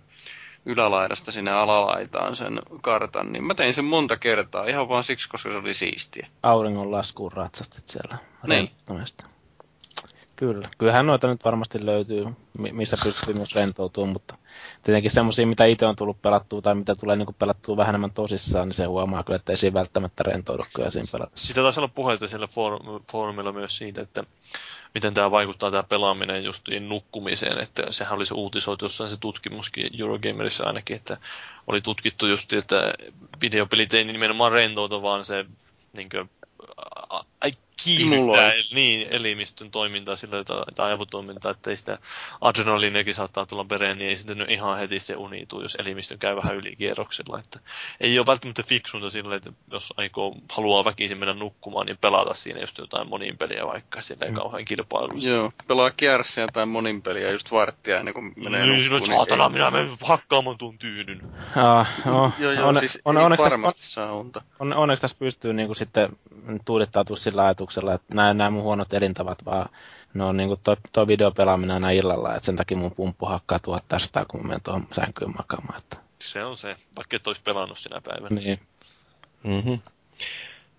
ylälaidasta 0.65 1.31
sinne 1.31 1.51
alalaitaan 1.51 2.35
sen 2.35 2.59
kartan, 2.81 3.31
niin 3.31 3.43
mä 3.43 3.53
tein 3.53 3.73
sen 3.73 3.85
monta 3.85 4.17
kertaa 4.17 4.65
ihan 4.65 4.89
vaan 4.89 5.03
siksi, 5.03 5.29
koska 5.29 5.49
se 5.49 5.57
oli 5.57 5.73
siistiä. 5.73 6.27
Auringon 6.43 6.91
laskuun 6.91 7.31
ratsastit 7.31 7.87
siellä. 7.87 8.17
Niin. 8.47 8.71
Kyllä. 10.35 10.69
Kyllähän 10.77 11.07
noita 11.07 11.27
nyt 11.27 11.45
varmasti 11.45 11.85
löytyy, 11.85 12.25
missä 12.71 12.97
pystyy 13.03 13.33
myös 13.33 13.55
rentoutumaan, 13.55 14.13
mutta 14.13 14.35
tietenkin 14.83 15.11
semmoisia, 15.11 15.47
mitä 15.47 15.65
itse 15.65 15.85
on 15.85 15.95
tullut 15.95 16.21
pelattua 16.21 16.61
tai 16.61 16.75
mitä 16.75 16.95
tulee 16.95 17.15
niin 17.15 17.35
pelattua 17.39 17.77
vähän 17.77 17.91
enemmän 17.91 18.11
tosissaan, 18.11 18.67
niin 18.67 18.75
se 18.75 18.85
huomaa 18.85 19.23
kyllä, 19.23 19.35
että 19.35 19.51
ei 19.51 19.57
siinä 19.57 19.73
välttämättä 19.73 20.23
rentoudu 20.23 20.63
kyllä 20.75 20.91
siinä 20.91 21.07
pelata. 21.11 21.31
Sitä 21.35 21.61
taisi 21.61 21.79
olla 21.79 21.91
puheita 21.95 22.27
siellä 22.27 22.47
foorumilla 23.11 23.51
myös 23.51 23.77
siitä, 23.77 24.01
että 24.01 24.23
miten 24.93 25.13
tämä 25.13 25.31
vaikuttaa 25.31 25.71
tämä 25.71 25.83
pelaaminen 25.83 26.43
justiin 26.43 26.89
nukkumiseen, 26.89 27.59
että 27.59 27.91
sehän 27.91 28.15
oli 28.15 28.25
se 28.25 28.33
uutisoitu 28.33 28.85
jossain 28.85 29.09
se 29.09 29.17
tutkimuskin 29.17 30.01
Eurogamerissa 30.01 30.63
ainakin, 30.63 30.95
että 30.95 31.17
oli 31.67 31.81
tutkittu 31.81 32.27
just, 32.27 32.53
että 32.53 32.93
videopelit 33.41 33.93
ei 33.93 34.03
nimenomaan 34.03 34.51
rentouta, 34.51 35.01
vaan 35.01 35.25
se 35.25 35.45
niin 35.93 36.09
kuin, 36.09 36.29
kiihdyttää 37.83 38.53
niin, 38.73 39.07
elimistön 39.11 39.71
toimintaa 39.71 40.15
sillä 40.15 40.43
tai 40.75 40.91
aivotoimintaa, 40.91 41.51
että 41.51 41.69
ei 41.69 41.77
sitä 41.77 41.97
adrenaliiniakin 42.41 43.15
saattaa 43.15 43.45
tulla 43.45 43.69
vereen, 43.69 43.97
niin 43.97 44.09
ei 44.09 44.17
sitten 44.17 44.45
ihan 44.49 44.77
heti 44.77 44.99
se 44.99 45.15
uniitu, 45.15 45.61
jos 45.61 45.75
elimistön 45.79 46.19
käy 46.19 46.35
vähän 46.35 46.55
ylikierroksella. 46.55 47.39
Että 47.39 47.59
ei 48.01 48.19
ole 48.19 48.25
välttämättä 48.25 48.63
fiksunta 48.63 49.09
sillä, 49.09 49.35
että 49.35 49.51
jos 49.71 49.93
aikoo, 49.97 50.35
haluaa 50.51 50.85
väkisin 50.85 51.17
mennä 51.17 51.33
nukkumaan, 51.33 51.85
niin 51.85 51.97
pelata 51.97 52.33
siinä 52.33 52.59
just 52.59 52.77
jotain 52.77 53.09
monin 53.09 53.37
peliä 53.37 53.67
vaikka, 53.67 54.01
sillä 54.01 54.25
ei 54.25 54.31
mm. 54.31 54.37
kauhean 54.37 54.65
kilpailu. 54.65 55.13
Joo, 55.15 55.51
pelaa 55.67 55.91
kiersiä 55.91 56.47
tai 56.53 56.65
monin 56.65 57.01
peliä 57.01 57.31
just 57.31 57.51
varttia 57.51 57.99
ennen 57.99 58.13
kuin 58.13 58.33
menee 58.43 58.65
niin, 58.65 58.91
nukkuun. 58.91 59.09
Niin 59.09 59.17
saatana, 59.17 59.43
ei... 59.43 59.49
minä 59.49 59.71
menen 59.71 59.89
hakkaamaan 60.03 60.57
tuon 60.57 60.77
tyynyn. 60.77 61.21
Ah, 61.55 61.89
no, 62.05 62.31
joo, 62.39 62.51
joo, 62.51 62.67
on, 62.67 62.79
siis 62.79 62.99
on, 63.05 63.17
on, 63.17 63.37
varmasti 63.37 63.83
saa 63.83 64.15
unta. 64.15 64.41
On, 64.59 64.73
onneksi 64.73 65.01
tässä 65.01 65.17
pystyy 65.19 65.53
niin 65.53 65.67
kuin 65.67 65.75
sitten 65.75 66.09
tuudittautua 67.05 67.23
sillä 67.23 67.45
ajatuksella, 67.45 67.93
että 67.93 68.15
nämä, 68.15 68.33
nämä 68.33 68.49
mun 68.49 68.63
huonot 68.63 68.93
elintavat, 68.93 69.45
vaan 69.45 69.69
ne 70.13 70.23
on 70.23 70.37
niin 70.37 70.49
kuin 70.49 70.59
toi, 70.63 70.77
toi 70.91 71.07
videopelaaminen 71.07 71.73
aina 71.73 71.91
illalla, 71.91 72.35
että 72.35 72.45
sen 72.45 72.55
takia 72.55 72.77
mun 72.77 72.91
pumppu 72.95 73.25
hakkaa 73.25 73.59
tuot 73.59 73.83
tästä, 73.87 74.25
kun 74.27 74.41
mä 74.41 74.47
menen 74.47 74.61
tuohon 74.63 74.87
sänkyyn 74.93 75.33
makaamaan. 75.37 75.77
Että... 75.77 75.97
Se 76.19 76.43
on 76.43 76.57
se, 76.57 76.75
vaikka 76.97 77.15
et 77.15 77.27
olisi 77.27 77.41
pelannut 77.41 77.77
sinä 77.77 78.01
päivänä. 78.01 78.41
Niin. 78.41 78.59
Mm-hmm. 79.43 79.79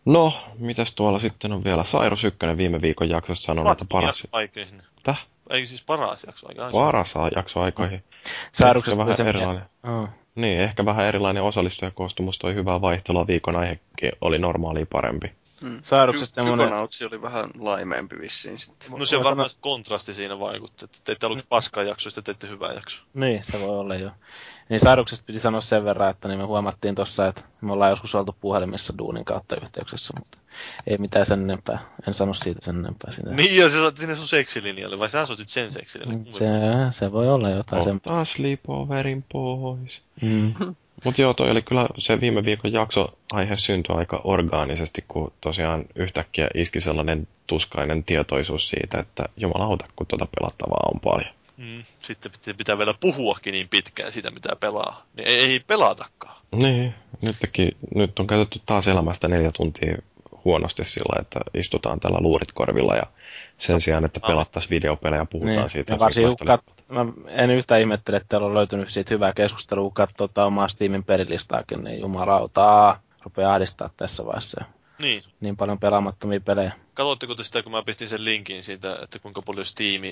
No, 0.05 0.32
mitäs 0.58 0.94
tuolla 0.94 1.18
sitten 1.18 1.52
on 1.52 1.65
vielä? 1.65 1.84
Sairus 1.84 2.24
Ykkönen 2.24 2.57
viime 2.57 2.81
viikon 2.81 3.08
jaksossa 3.08 3.44
sanonut, 3.44 3.73
että 3.73 3.84
paras... 3.89 4.28
Aikoihin. 4.32 4.82
Täh? 5.02 5.26
Ei 5.50 5.66
siis 5.66 5.82
paras 5.82 6.24
jakso 6.24 6.49
aikoihin. 6.49 6.73
Paras 6.73 7.15
jakso 7.36 7.60
aikoihin. 7.60 8.05
Sairuksessa 8.52 8.99
vähän 8.99 9.28
erilainen. 9.28 9.65
Oh. 9.82 10.08
Niin, 10.34 10.60
ehkä 10.60 10.84
vähän 10.84 11.07
erilainen 11.07 11.42
osallistujakoostumus 11.42 12.39
toi 12.39 12.55
hyvää 12.55 12.81
vaihtelua. 12.81 13.26
Viikon 13.26 13.57
aihekin 13.57 14.12
oli 14.20 14.39
normaali 14.39 14.84
parempi. 14.84 15.32
Mm. 15.60 15.78
Saaduksesta 15.82 16.34
semmoinen... 16.34 16.72
Oli 16.72 17.22
vähän 17.22 17.50
laimeempi 17.58 18.18
vissiin 18.20 18.58
sitten. 18.58 18.92
No 18.98 19.05
se 19.05 19.16
on 19.16 19.24
varmaan 19.24 19.48
sanoa... 19.48 19.60
kontrasti 19.60 20.14
siinä 20.14 20.39
vaikutti, 20.39 20.84
että 20.84 20.98
teitte 21.05 21.26
aluksi 21.26 21.47
paskaa 21.48 21.82
jakso, 21.82 22.10
ja 22.16 22.22
teitte 22.22 22.48
hyvää 22.48 22.72
jakso. 22.72 23.05
Niin, 23.14 23.44
se 23.44 23.60
voi 23.60 23.68
olla 23.68 23.94
jo. 23.94 24.10
Niin 24.68 24.80
saaduksesta 24.80 25.24
piti 25.26 25.39
sanoa 25.39 25.60
sen 25.60 25.84
verran, 25.84 26.10
että 26.10 26.28
niin 26.28 26.39
me 26.39 26.44
huomattiin 26.44 26.94
tuossa, 26.94 27.26
että 27.26 27.42
me 27.60 27.72
ollaan 27.72 27.90
joskus 27.90 28.14
oltu 28.14 28.36
puhelimessa 28.40 28.94
duunin 28.98 29.24
kautta 29.24 29.56
yhteyksissä, 29.62 30.14
mutta 30.18 30.39
ei 30.86 30.98
mitään 30.98 31.26
sen 31.26 31.42
enempää. 31.42 31.78
En 32.08 32.14
sano 32.14 32.34
siitä 32.34 32.60
sen 32.62 32.78
enempää. 32.78 33.12
Siitä. 33.12 33.30
Niin, 33.30 33.56
ja 33.56 33.68
sä 33.68 33.92
sinne 33.94 34.16
sun 34.16 34.28
seksilinjalle, 34.28 34.98
vai 34.98 35.10
sä 35.10 35.26
soitit 35.26 35.48
sen 35.48 35.72
seksilinjalle? 35.72 36.39
Se, 36.39 36.47
se 36.98 37.12
voi 37.12 37.28
olla 37.28 37.50
jotain 37.50 37.82
sen. 37.82 37.97
Ottaa 37.97 38.24
sleepoverin 38.24 39.24
pois. 39.32 40.02
Mm. 40.22 40.55
Mutta 41.04 41.22
joo, 41.22 41.34
toi 41.34 41.50
oli 41.50 41.62
kyllä 41.62 41.88
se 41.98 42.20
viime 42.20 42.44
viikon 42.44 42.72
jakso 42.72 43.18
aihe 43.32 43.56
syntyi 43.56 43.96
aika 43.96 44.20
orgaanisesti, 44.24 45.04
kun 45.08 45.32
tosiaan 45.40 45.84
yhtäkkiä 45.94 46.48
iski 46.54 46.80
sellainen 46.80 47.28
tuskainen 47.46 48.04
tietoisuus 48.04 48.68
siitä, 48.68 48.98
että 48.98 49.24
jumalauta, 49.36 49.86
kun 49.96 50.06
tuota 50.06 50.28
pelattavaa 50.38 50.90
on 50.94 51.00
paljon. 51.00 51.34
Mm, 51.56 51.84
sitten 51.98 52.56
pitää 52.56 52.78
vielä 52.78 52.94
puhuakin 53.00 53.52
niin 53.52 53.68
pitkään 53.68 54.12
siitä, 54.12 54.30
mitä 54.30 54.56
pelaa. 54.56 55.06
Niin 55.16 55.28
ei, 55.28 55.40
ei 55.40 55.60
pelatakaan. 55.60 56.36
Niin, 56.52 56.94
nytkin, 57.22 57.76
nyt 57.94 58.18
on 58.18 58.26
käytetty 58.26 58.60
taas 58.66 58.88
elämästä 58.88 59.28
neljä 59.28 59.50
tuntia 59.52 59.96
huonosti 60.44 60.84
sillä, 60.84 61.20
että 61.20 61.40
istutaan 61.54 62.00
tällä 62.00 62.18
luurit 62.20 62.52
korvilla 62.52 62.96
ja 62.96 63.02
sen 63.58 63.80
sijaan, 63.80 64.04
että 64.04 64.20
pelattaisiin 64.26 64.70
videopelejä 64.70 65.20
ja 65.20 65.26
puhutaan 65.26 65.56
niin. 65.56 65.68
siitä. 65.68 65.92
Ja 65.92 65.98
varsin 65.98 66.36
kat... 66.46 66.60
mä 66.88 67.06
en 67.28 67.50
yhtään 67.50 67.80
ihmettele, 67.80 68.16
että 68.16 68.28
teillä 68.28 68.46
on 68.46 68.54
löytynyt 68.54 68.90
siitä 68.90 69.14
hyvää 69.14 69.32
keskustelua, 69.32 69.82
kun 69.82 69.92
katsoo 69.92 70.28
tota 70.28 70.44
omaa 70.44 70.68
Steamin 70.68 71.04
perilistaakin, 71.04 71.84
niin 71.84 72.00
jumalauta, 72.00 72.96
rupeaa 73.22 73.52
ahdistaa 73.54 73.90
tässä 73.96 74.26
vaiheessa. 74.26 74.64
Niin. 74.98 75.22
Niin 75.40 75.56
paljon 75.56 75.78
pelaamattomia 75.78 76.40
pelejä. 76.40 76.72
Katsotteko 76.94 77.34
te 77.34 77.44
sitä, 77.44 77.62
kun 77.62 77.72
mä 77.72 77.82
pistin 77.82 78.08
sen 78.08 78.24
linkin 78.24 78.64
siitä, 78.64 78.98
että 79.02 79.18
kuinka 79.18 79.42
paljon 79.42 79.66
Steam, 79.66 80.02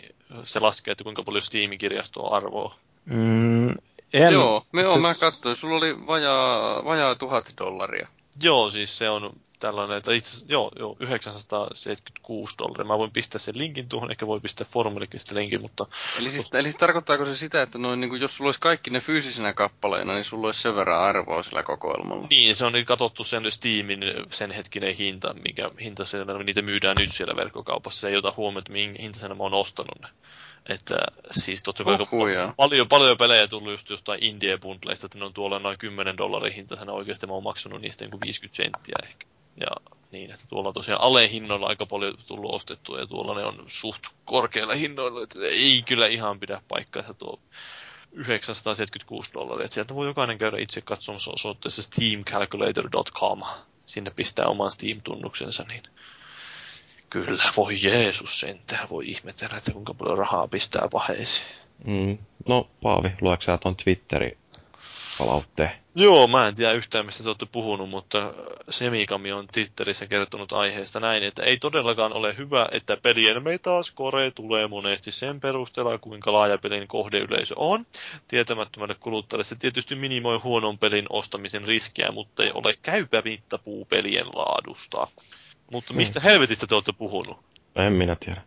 se 0.42 0.60
laskee, 0.60 0.92
että 0.92 1.04
kuinka 1.04 1.22
paljon 1.22 1.42
Steam-kirjasto 1.42 2.26
on 2.26 2.32
arvoa? 2.32 2.74
Mm, 3.04 3.70
en. 4.12 4.32
Joo, 4.32 4.66
me 4.72 4.82
siis... 4.82 5.02
mä 5.02 5.14
katsoin. 5.20 5.56
Sulla 5.56 5.76
oli 5.76 6.06
vajaa, 6.06 6.84
vajaa 6.84 7.14
tuhat 7.14 7.52
dollaria. 7.58 8.08
Joo, 8.42 8.70
siis 8.70 8.98
se 8.98 9.10
on 9.10 9.32
tällainen, 9.58 9.96
että 9.96 10.12
itse 10.12 10.44
joo, 10.48 10.70
joo, 10.78 10.96
976 11.00 12.54
dollaria. 12.58 12.84
Mä 12.84 12.98
voin 12.98 13.10
pistää 13.10 13.38
sen 13.38 13.58
linkin 13.58 13.88
tuohon, 13.88 14.10
ehkä 14.10 14.26
voi 14.26 14.40
pistää 14.40 14.66
formullekin 14.70 15.20
sitä 15.20 15.34
linkin, 15.34 15.62
mutta... 15.62 15.86
Eli 16.18 16.30
siis, 16.30 16.48
eli 16.54 16.62
siis 16.62 16.76
tarkoittaako 16.76 17.26
se 17.26 17.36
sitä, 17.36 17.62
että 17.62 17.78
noin, 17.78 18.00
niin 18.00 18.10
kuin, 18.10 18.20
jos 18.20 18.36
sulla 18.36 18.48
olisi 18.48 18.60
kaikki 18.60 18.90
ne 18.90 19.00
fyysisenä 19.00 19.52
kappaleina, 19.52 20.14
niin 20.14 20.24
sulla 20.24 20.48
olisi 20.48 20.62
sen 20.62 20.76
verran 20.76 21.00
arvoa 21.00 21.42
sillä 21.42 21.62
kokoelmalla? 21.62 22.26
Niin, 22.30 22.56
se 22.56 22.64
on 22.64 22.72
niin 22.72 22.86
katsottu 22.86 23.24
sen 23.24 23.52
Steamin 23.52 24.00
sen 24.30 24.50
hetkinen 24.50 24.94
hinta, 24.94 25.34
mikä 25.44 25.70
hinta 25.80 26.04
siellä, 26.04 26.42
niitä 26.44 26.62
myydään 26.62 26.96
nyt 26.96 27.12
siellä 27.12 27.36
verkkokaupassa. 27.36 28.00
Se 28.00 28.08
ei 28.08 28.16
ota 28.16 28.34
huomioon, 28.36 28.58
että 28.58 28.72
minkä 28.72 29.02
hintaisena 29.02 29.34
mä 29.34 29.42
oon 29.42 29.54
ostanut 29.54 30.00
ne. 30.02 30.08
Että 30.68 30.96
siis 31.30 31.62
totta 31.62 31.84
kai 31.84 31.98
Uhuja. 32.00 32.54
paljon, 32.56 32.88
paljon 32.88 33.16
pelejä 33.16 33.48
tullut 33.48 33.72
just 33.72 33.90
jostain 33.90 34.24
indie 34.24 34.58
bundleista, 34.58 35.06
että 35.06 35.18
ne 35.18 35.24
on 35.24 35.32
tuolla 35.32 35.58
noin 35.58 35.78
10 35.78 36.16
dollarin 36.16 36.52
hintaisena 36.52 36.92
oikeasti 36.92 37.26
mä 37.26 37.32
oon 37.32 37.42
maksanut 37.42 37.80
niistä 37.80 38.04
niin 38.04 38.10
kuin 38.10 38.20
50 38.20 38.56
senttiä 38.56 38.96
ehkä. 39.02 39.26
Ja 39.60 39.92
niin, 40.12 40.30
että 40.30 40.44
tuolla 40.48 40.68
on 40.68 40.74
tosiaan 40.74 41.00
alehinnoilla 41.00 41.66
aika 41.66 41.86
paljon 41.86 42.14
tullut 42.26 42.54
ostettua 42.54 43.00
ja 43.00 43.06
tuolla 43.06 43.34
ne 43.34 43.44
on 43.44 43.64
suht 43.66 44.02
korkeilla 44.24 44.74
hinnoilla, 44.74 45.22
että 45.22 45.40
ei 45.42 45.82
kyllä 45.86 46.06
ihan 46.06 46.40
pidä 46.40 46.62
paikkaansa 46.68 47.14
tuo 47.14 47.40
976 48.12 49.30
dollaria. 49.34 49.64
Että 49.64 49.74
sieltä 49.74 49.94
voi 49.94 50.06
jokainen 50.06 50.38
käydä 50.38 50.56
itse 50.58 50.80
katsomassa 50.80 51.30
osoitteessa 51.30 51.82
steamcalculator.com. 51.82 53.42
Sinne 53.86 54.10
pistää 54.10 54.46
oman 54.46 54.70
Steam-tunnuksensa, 54.70 55.64
niin 55.68 55.82
kyllä, 57.10 57.42
voi 57.56 57.76
Jeesus 57.82 58.40
sentään, 58.40 58.88
voi 58.88 59.10
ihmetellä, 59.10 59.56
että 59.56 59.72
kuinka 59.72 59.94
paljon 59.94 60.18
rahaa 60.18 60.48
pistää 60.48 60.88
paheisiin. 60.92 61.46
Mm. 61.84 62.18
No, 62.48 62.70
Paavi, 62.82 63.10
luetko 63.20 63.42
sä 63.42 63.58
ton 63.58 63.76
Twitterin 63.76 64.38
palautteen? 65.18 65.70
Joo, 65.98 66.26
mä 66.26 66.48
en 66.48 66.54
tiedä 66.54 66.72
yhtään, 66.72 67.06
mistä 67.06 67.22
te 67.22 67.28
olette 67.28 67.46
puhunut, 67.52 67.90
mutta 67.90 68.34
Semikami 68.70 69.32
on 69.32 69.48
Twitterissä 69.52 70.06
kertonut 70.06 70.52
aiheesta 70.52 71.00
näin, 71.00 71.22
että 71.22 71.42
ei 71.42 71.56
todellakaan 71.56 72.12
ole 72.12 72.36
hyvä, 72.36 72.68
että 72.72 72.96
pelien 72.96 73.42
metascore 73.42 74.30
tulee 74.30 74.66
monesti 74.68 75.10
sen 75.10 75.40
perusteella, 75.40 75.98
kuinka 75.98 76.32
laaja 76.32 76.58
pelin 76.58 76.88
kohdeyleisö 76.88 77.54
on. 77.56 77.86
Tietämättömälle 78.28 78.94
kuluttajalle 78.94 79.44
se 79.44 79.56
tietysti 79.56 79.94
minimoi 79.94 80.38
huonon 80.38 80.78
pelin 80.78 81.06
ostamisen 81.10 81.68
riskiä, 81.68 82.12
mutta 82.12 82.42
ei 82.44 82.50
ole 82.54 82.78
käypä 82.82 83.22
mittapuu 83.24 83.84
pelien 83.84 84.26
laadusta. 84.26 85.06
Mutta 85.72 85.94
mistä 85.94 86.20
hmm. 86.20 86.28
helvetistä 86.28 86.66
te 86.66 86.74
olette 86.74 86.92
puhunut? 86.92 87.38
En 87.76 87.92
minä 87.92 88.16
tiedä. 88.20 88.42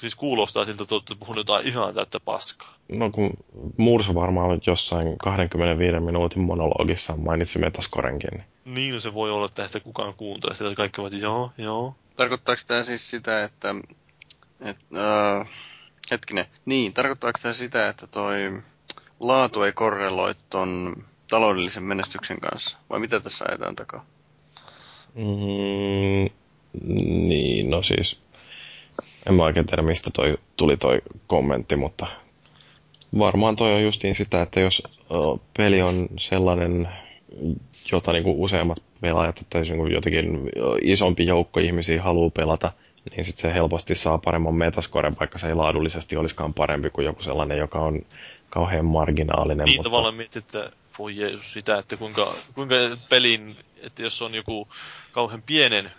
Siis 0.00 0.14
kuulostaa 0.14 0.64
siltä, 0.64 0.82
että 0.82 0.94
olette 0.94 1.14
puhunut 1.14 1.38
jotain 1.48 1.66
ihan 1.66 1.94
täyttä 1.94 2.20
paskaa. 2.20 2.74
No 2.88 3.10
kun 3.10 3.30
Mursu 3.76 4.14
varmaan 4.14 4.60
jossain 4.66 5.18
25 5.18 6.00
minuutin 6.00 6.42
monologissa 6.42 7.16
mainitsi 7.16 7.58
Metaskorenkin. 7.58 8.30
Niin. 8.32 8.74
niin, 8.74 8.94
no 8.94 9.00
se 9.00 9.14
voi 9.14 9.30
olla, 9.30 9.46
että 9.46 9.66
sitä 9.66 9.80
kukaan 9.80 10.14
kuuntelee. 10.14 10.56
Sitä 10.56 10.74
kaikki 10.74 11.00
ovat, 11.00 11.12
joo, 11.12 11.50
joo. 11.58 11.94
Tarkoittaako 12.16 12.62
tämä 12.66 12.82
siis 12.82 13.10
sitä, 13.10 13.44
että... 13.44 13.74
Et, 14.60 14.76
äh, 14.96 15.50
hetkinen. 16.10 16.44
Niin, 16.64 16.92
tarkoittaako 16.92 17.38
tämä 17.42 17.54
sitä, 17.54 17.88
että 17.88 18.06
toi 18.06 18.62
laatu 19.20 19.62
ei 19.62 19.72
korreloi 19.72 20.34
ton 20.50 20.96
taloudellisen 21.30 21.82
menestyksen 21.82 22.40
kanssa? 22.40 22.76
Vai 22.90 22.98
mitä 22.98 23.20
tässä 23.20 23.44
ajetaan 23.48 23.76
takaa? 23.76 24.04
Mm, 25.14 26.30
niin, 27.28 27.70
no 27.70 27.82
siis 27.82 28.20
en 29.28 29.34
mä 29.34 29.44
oikein 29.44 29.66
tiedä, 29.66 29.82
mistä 29.82 30.10
toi, 30.14 30.38
tuli 30.56 30.76
toi 30.76 30.98
kommentti, 31.26 31.76
mutta 31.76 32.06
varmaan 33.18 33.56
toi 33.56 33.72
on 33.72 33.82
justiin 33.82 34.14
sitä, 34.14 34.42
että 34.42 34.60
jos 34.60 34.82
peli 35.56 35.82
on 35.82 36.08
sellainen, 36.18 36.88
jota 37.92 38.12
niin 38.12 38.24
kuin 38.24 38.36
useammat 38.36 38.82
pelaajat 39.00 39.46
tai 39.50 39.62
niin 39.62 39.76
kuin 39.76 39.92
jotenkin 39.92 40.50
isompi 40.82 41.26
joukko 41.26 41.60
ihmisiä 41.60 42.02
haluaa 42.02 42.30
pelata, 42.30 42.72
niin 43.10 43.24
sitten 43.24 43.50
se 43.50 43.54
helposti 43.54 43.94
saa 43.94 44.18
paremman 44.18 44.54
metascoren, 44.54 45.16
vaikka 45.20 45.38
se 45.38 45.48
ei 45.48 45.54
laadullisesti 45.54 46.16
olisikaan 46.16 46.54
parempi 46.54 46.90
kuin 46.90 47.04
joku 47.04 47.22
sellainen, 47.22 47.58
joka 47.58 47.78
on 47.78 48.02
kauhean 48.50 48.84
marginaalinen. 48.84 49.64
Niin 49.64 49.76
mutta... 49.76 49.90
tavallaan 49.90 50.14
mietit, 50.14 50.36
että 50.36 50.70
voi 50.98 51.16
Jeesus 51.16 51.52
sitä, 51.52 51.78
että 51.78 51.96
kuinka, 51.96 52.34
kuinka 52.54 52.74
pelin, 53.08 53.56
että 53.82 54.02
jos 54.02 54.22
on 54.22 54.34
joku 54.34 54.68
kauhean 55.12 55.42
pienen 55.42 55.90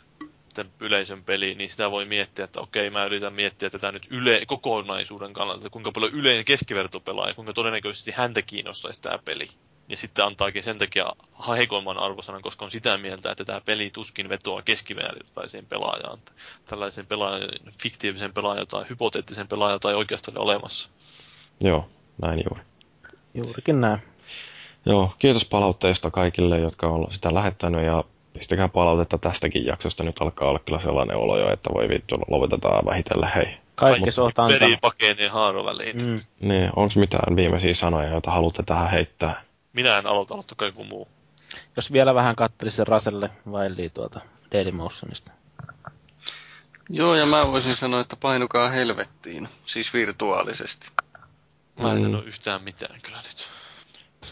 yleisön 0.79 1.23
peli, 1.23 1.55
niin 1.55 1.69
sitä 1.69 1.91
voi 1.91 2.05
miettiä, 2.05 2.45
että 2.45 2.61
okei, 2.61 2.89
mä 2.89 3.05
yritän 3.05 3.33
miettiä 3.33 3.69
tätä 3.69 3.91
nyt 3.91 4.07
yle, 4.09 4.45
kokonaisuuden 4.47 5.33
kannalta, 5.33 5.59
että 5.59 5.69
kuinka 5.69 5.91
paljon 5.91 6.13
yleinen 6.13 6.45
keskiverto 6.45 6.99
pelaa 6.99 7.27
ja 7.27 7.33
kuinka 7.33 7.53
todennäköisesti 7.53 8.11
häntä 8.11 8.41
kiinnostaisi 8.41 9.01
tämä 9.01 9.19
peli. 9.25 9.47
Ja 9.89 9.97
sitten 9.97 10.25
antaakin 10.25 10.63
sen 10.63 10.77
takia 10.77 11.11
heikoimman 11.57 11.97
arvosanan, 11.97 12.41
koska 12.41 12.65
on 12.65 12.71
sitä 12.71 12.97
mieltä, 12.97 13.31
että 13.31 13.45
tämä 13.45 13.61
peli 13.61 13.89
tuskin 13.89 14.29
vetoaa 14.29 14.61
keskimääräiseen 14.61 15.65
pelaajaan. 15.65 16.19
Tällaisen 16.65 17.05
pelaajan, 17.05 17.49
fiktiivisen 17.79 18.33
pelaajan 18.33 18.67
tai 18.67 18.85
hypoteettisen 18.89 19.47
pelaajan 19.47 19.79
tai 19.79 19.95
oikeastaan 19.95 20.37
olemassa. 20.37 20.89
Joo, 21.59 21.89
näin 22.21 22.43
juuri. 22.49 22.61
Juurikin 23.33 23.81
näin. 23.81 23.99
Joo, 24.85 25.15
kiitos 25.19 25.45
palautteesta 25.45 26.11
kaikille, 26.11 26.59
jotka 26.59 26.87
on 26.87 27.07
sitä 27.11 27.33
lähettänyt 27.33 27.85
ja 27.85 28.03
pistäkää 28.37 28.67
palautetta 28.67 29.17
tästäkin 29.17 29.65
jaksosta. 29.65 30.03
Nyt 30.03 30.21
alkaa 30.21 30.49
olla 30.49 30.59
kyllä 30.59 30.79
sellainen 30.79 31.17
olo 31.17 31.39
jo, 31.39 31.53
että 31.53 31.69
voi 31.73 31.89
vittu, 31.89 32.17
lopetetaan 32.27 32.85
vähitellen, 32.85 33.31
hei. 33.35 33.57
Kaikki 33.75 34.11
sohta 34.11 34.43
antaa. 34.43 34.59
Peri 34.59 34.77
pakenee 34.81 35.27
haaroväliin. 35.27 36.07
Mm. 36.07 36.19
Niin, 36.39 36.69
onko 36.75 36.93
mitään 36.95 37.35
viimeisiä 37.35 37.73
sanoja, 37.73 38.09
joita 38.09 38.31
haluatte 38.31 38.63
tähän 38.63 38.91
heittää? 38.91 39.43
Minä 39.73 39.97
en 39.97 40.07
aloita, 40.07 40.33
aloittakaa 40.33 40.67
joku 40.67 40.83
muu. 40.83 41.07
Jos 41.75 41.91
vielä 41.91 42.15
vähän 42.15 42.35
kattelisi 42.35 42.77
se 42.77 42.83
Raselle 42.83 43.29
vaillii 43.51 43.89
tuota 43.89 44.21
Dailymotionista. 44.51 45.31
Joo, 46.89 47.15
ja 47.15 47.25
mä 47.25 47.51
voisin 47.51 47.75
sanoa, 47.75 47.99
että 47.99 48.15
painukaa 48.15 48.69
helvettiin, 48.69 49.47
siis 49.65 49.93
virtuaalisesti. 49.93 50.89
Mä 51.79 51.91
en 51.91 51.97
mm. 51.97 52.01
sano 52.01 52.21
yhtään 52.21 52.63
mitään 52.63 53.01
kyllä 53.01 53.17
nyt. 53.17 53.47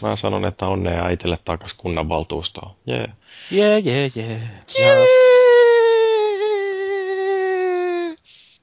Mä 0.02 0.16
sanon, 0.16 0.44
että 0.44 0.66
onnea 0.66 1.04
äitille 1.04 1.38
takas 1.44 1.74
kunnanvaltuustoon. 3.48 3.50
Jee. 3.50 3.78
Jee, 3.78 4.10
jee, 4.14 4.40
jee. 4.78 5.06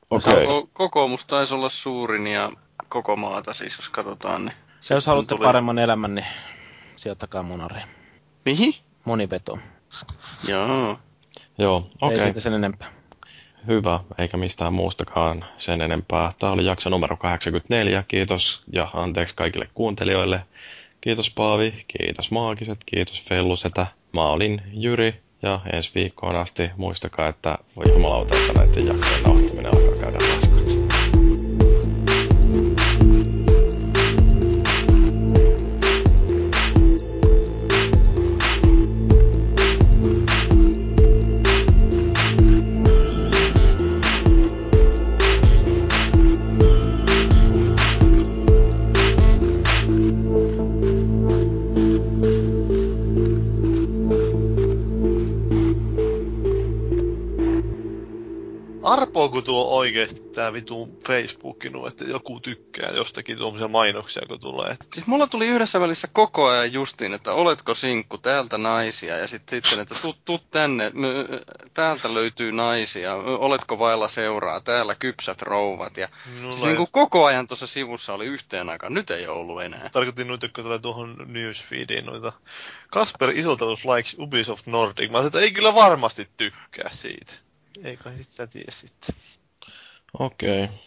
Okei. 0.09 0.43
Okay. 0.43 0.69
Kokoomus 0.73 1.25
taisi 1.25 1.53
olla 1.53 1.69
suurin 1.69 2.27
ja 2.27 2.51
koko 2.89 3.15
maata 3.15 3.53
siis, 3.53 3.77
jos 3.77 3.89
katsotaan. 3.89 4.45
Niin 4.45 4.55
se 4.79 4.93
jos 4.93 5.07
haluatte 5.07 5.35
tuli... 5.35 5.45
paremman 5.45 5.79
elämän, 5.79 6.15
niin 6.15 6.25
sijoittakaa 6.95 7.43
monariin. 7.43 7.87
Mihin? 8.45 8.75
Moniveto. 9.05 9.59
Joo. 10.47 10.99
Joo, 11.57 11.77
okei. 11.77 11.91
Okay. 12.01 12.11
Ei 12.13 12.19
siitä 12.19 12.39
sen 12.39 12.53
enempää. 12.53 12.87
Hyvä, 13.67 13.99
eikä 14.17 14.37
mistään 14.37 14.73
muustakaan 14.73 15.45
sen 15.57 15.81
enempää. 15.81 16.31
Tämä 16.39 16.51
oli 16.51 16.65
jakso 16.65 16.89
numero 16.89 17.17
84. 17.17 18.03
Kiitos 18.07 18.63
ja 18.73 18.89
anteeksi 18.93 19.35
kaikille 19.35 19.69
kuuntelijoille. 19.73 20.45
Kiitos 21.01 21.29
Paavi, 21.29 21.85
kiitos 21.87 22.31
Maagiset, 22.31 22.79
kiitos 22.85 23.23
Fellusetä. 23.23 23.87
Mä 24.13 24.29
olin 24.29 24.61
Jyri 24.73 25.15
ja 25.41 25.59
ensi 25.73 25.91
viikkoon 25.95 26.35
asti 26.35 26.71
muistakaa, 26.77 27.27
että 27.27 27.57
voi 27.75 27.85
jumalauta, 27.93 28.35
että 28.37 28.53
näiden 28.53 28.87
jaksojen 28.87 29.23
nauhoittaminen 29.23 29.71
alkaa 29.71 29.95
käydä 29.99 30.17
raskaaksi. 30.17 30.82
Arpoako 59.23 59.41
tuo 59.41 59.77
oikeesti 59.77 60.21
tää 60.21 60.53
vitu 60.53 60.89
Facebookinu, 61.07 61.85
että 61.85 62.03
joku 62.03 62.39
tykkää 62.39 62.91
jostakin 62.91 63.37
tuommoisia 63.37 63.67
mainoksia, 63.67 64.23
kun 64.27 64.39
tulee? 64.39 64.77
Siis 64.93 65.07
mulla 65.07 65.27
tuli 65.27 65.47
yhdessä 65.47 65.79
välissä 65.79 66.07
koko 66.13 66.47
ajan 66.47 66.73
justiin, 66.73 67.13
että 67.13 67.33
oletko 67.33 67.73
sinkku, 67.73 68.17
täältä 68.17 68.57
naisia, 68.57 69.17
ja 69.17 69.27
sitten, 69.27 69.61
sitten 69.63 69.79
että 69.79 69.95
tuu, 70.01 70.15
tuu 70.25 70.39
tänne, 70.51 70.91
täältä 71.73 72.13
löytyy 72.13 72.51
naisia, 72.51 73.15
oletko 73.15 73.79
vailla 73.79 74.07
seuraa, 74.07 74.61
täällä 74.61 74.95
kypsät 74.95 75.41
rouvat, 75.41 75.97
ja 75.97 76.07
no, 76.41 76.51
siis 76.51 76.63
niin 76.63 76.77
kuin 76.77 76.89
koko 76.91 77.25
ajan 77.25 77.47
tuossa 77.47 77.67
sivussa 77.67 78.13
oli 78.13 78.25
yhteen 78.25 78.69
aikaan, 78.69 78.93
nyt 78.93 79.11
ei 79.11 79.27
ole 79.27 79.37
ollut 79.37 79.63
enää. 79.63 79.89
Tarkoitin 79.91 80.27
noita, 80.27 80.49
kun 80.49 80.63
tulee 80.63 80.79
tuohon 80.79 81.15
newsfeediin 81.25 82.05
noita. 82.05 82.33
Kasper 82.91 83.29
Isoltalus 83.29 83.85
likes 83.85 84.15
Ubisoft 84.19 84.67
Nordic. 84.67 85.11
Mä 85.11 85.19
että 85.19 85.39
ei 85.39 85.51
kyllä 85.51 85.75
varmasti 85.75 86.29
tykkää 86.37 86.89
siitä. 86.91 87.33
Ei 87.83 87.97
kai 87.97 88.15
sit 88.15 88.29
sitä 88.29 88.47
tiedä 88.47 88.71
sitten. 88.71 89.15
Okei. 90.19 90.63
Okay. 90.63 90.77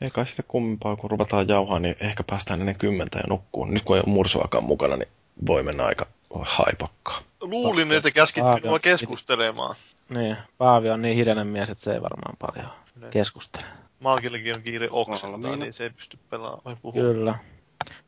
Ei 0.00 0.10
kai 0.10 0.26
sitä 0.26 0.42
kummempaa, 0.48 0.96
kun 0.96 1.10
ruvetaan 1.10 1.48
jauhaa, 1.48 1.78
niin 1.78 1.96
ehkä 2.00 2.22
päästään 2.22 2.60
ennen 2.60 2.78
kymmentä 2.78 3.18
ja 3.18 3.24
nukkuun. 3.28 3.74
Nyt 3.74 3.82
kun 3.82 3.96
ei 3.96 4.02
ole 4.06 4.12
mursuakaan 4.12 4.64
mukana, 4.64 4.96
niin 4.96 5.08
voi 5.46 5.62
mennä 5.62 5.84
aika 5.84 6.06
haipakkaa. 6.42 7.20
Luulin, 7.40 7.92
että 7.92 8.10
käskit 8.10 8.44
minua 8.62 8.78
keskustelemaan. 8.78 9.76
Niin, 10.08 10.36
Paavi 10.58 10.90
on 10.90 11.02
niin 11.02 11.16
hiljainen 11.16 11.46
mies, 11.46 11.70
että 11.70 11.84
se 11.84 11.92
ei 11.92 12.02
varmaan 12.02 12.36
paljon 12.38 12.70
ne. 12.96 13.08
keskustele. 13.10 13.66
Maagillekin 14.00 14.56
on 14.56 14.62
kiire 14.62 14.88
oksentaa, 14.90 15.56
niin 15.56 15.72
se 15.72 15.84
ei 15.84 15.90
pysty 15.90 16.18
pelaamaan 16.30 16.62
vai 16.64 16.76
puhua. 16.82 17.02
Kyllä. 17.02 17.38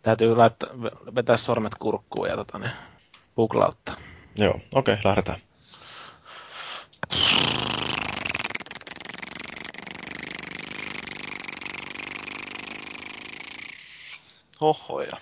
Täytyy 0.02 0.36
laittaa, 0.36 0.70
vetää 1.14 1.36
sormet 1.36 1.74
kurkkuun 1.74 2.28
ja 2.28 2.36
tota, 2.36 2.58
niin, 2.58 2.70
buklauttaa. 3.36 3.96
Joo, 4.38 4.54
okei, 4.74 4.94
okay, 4.94 4.96
lähdetään. 5.04 5.40
Hohoja. 14.60 15.18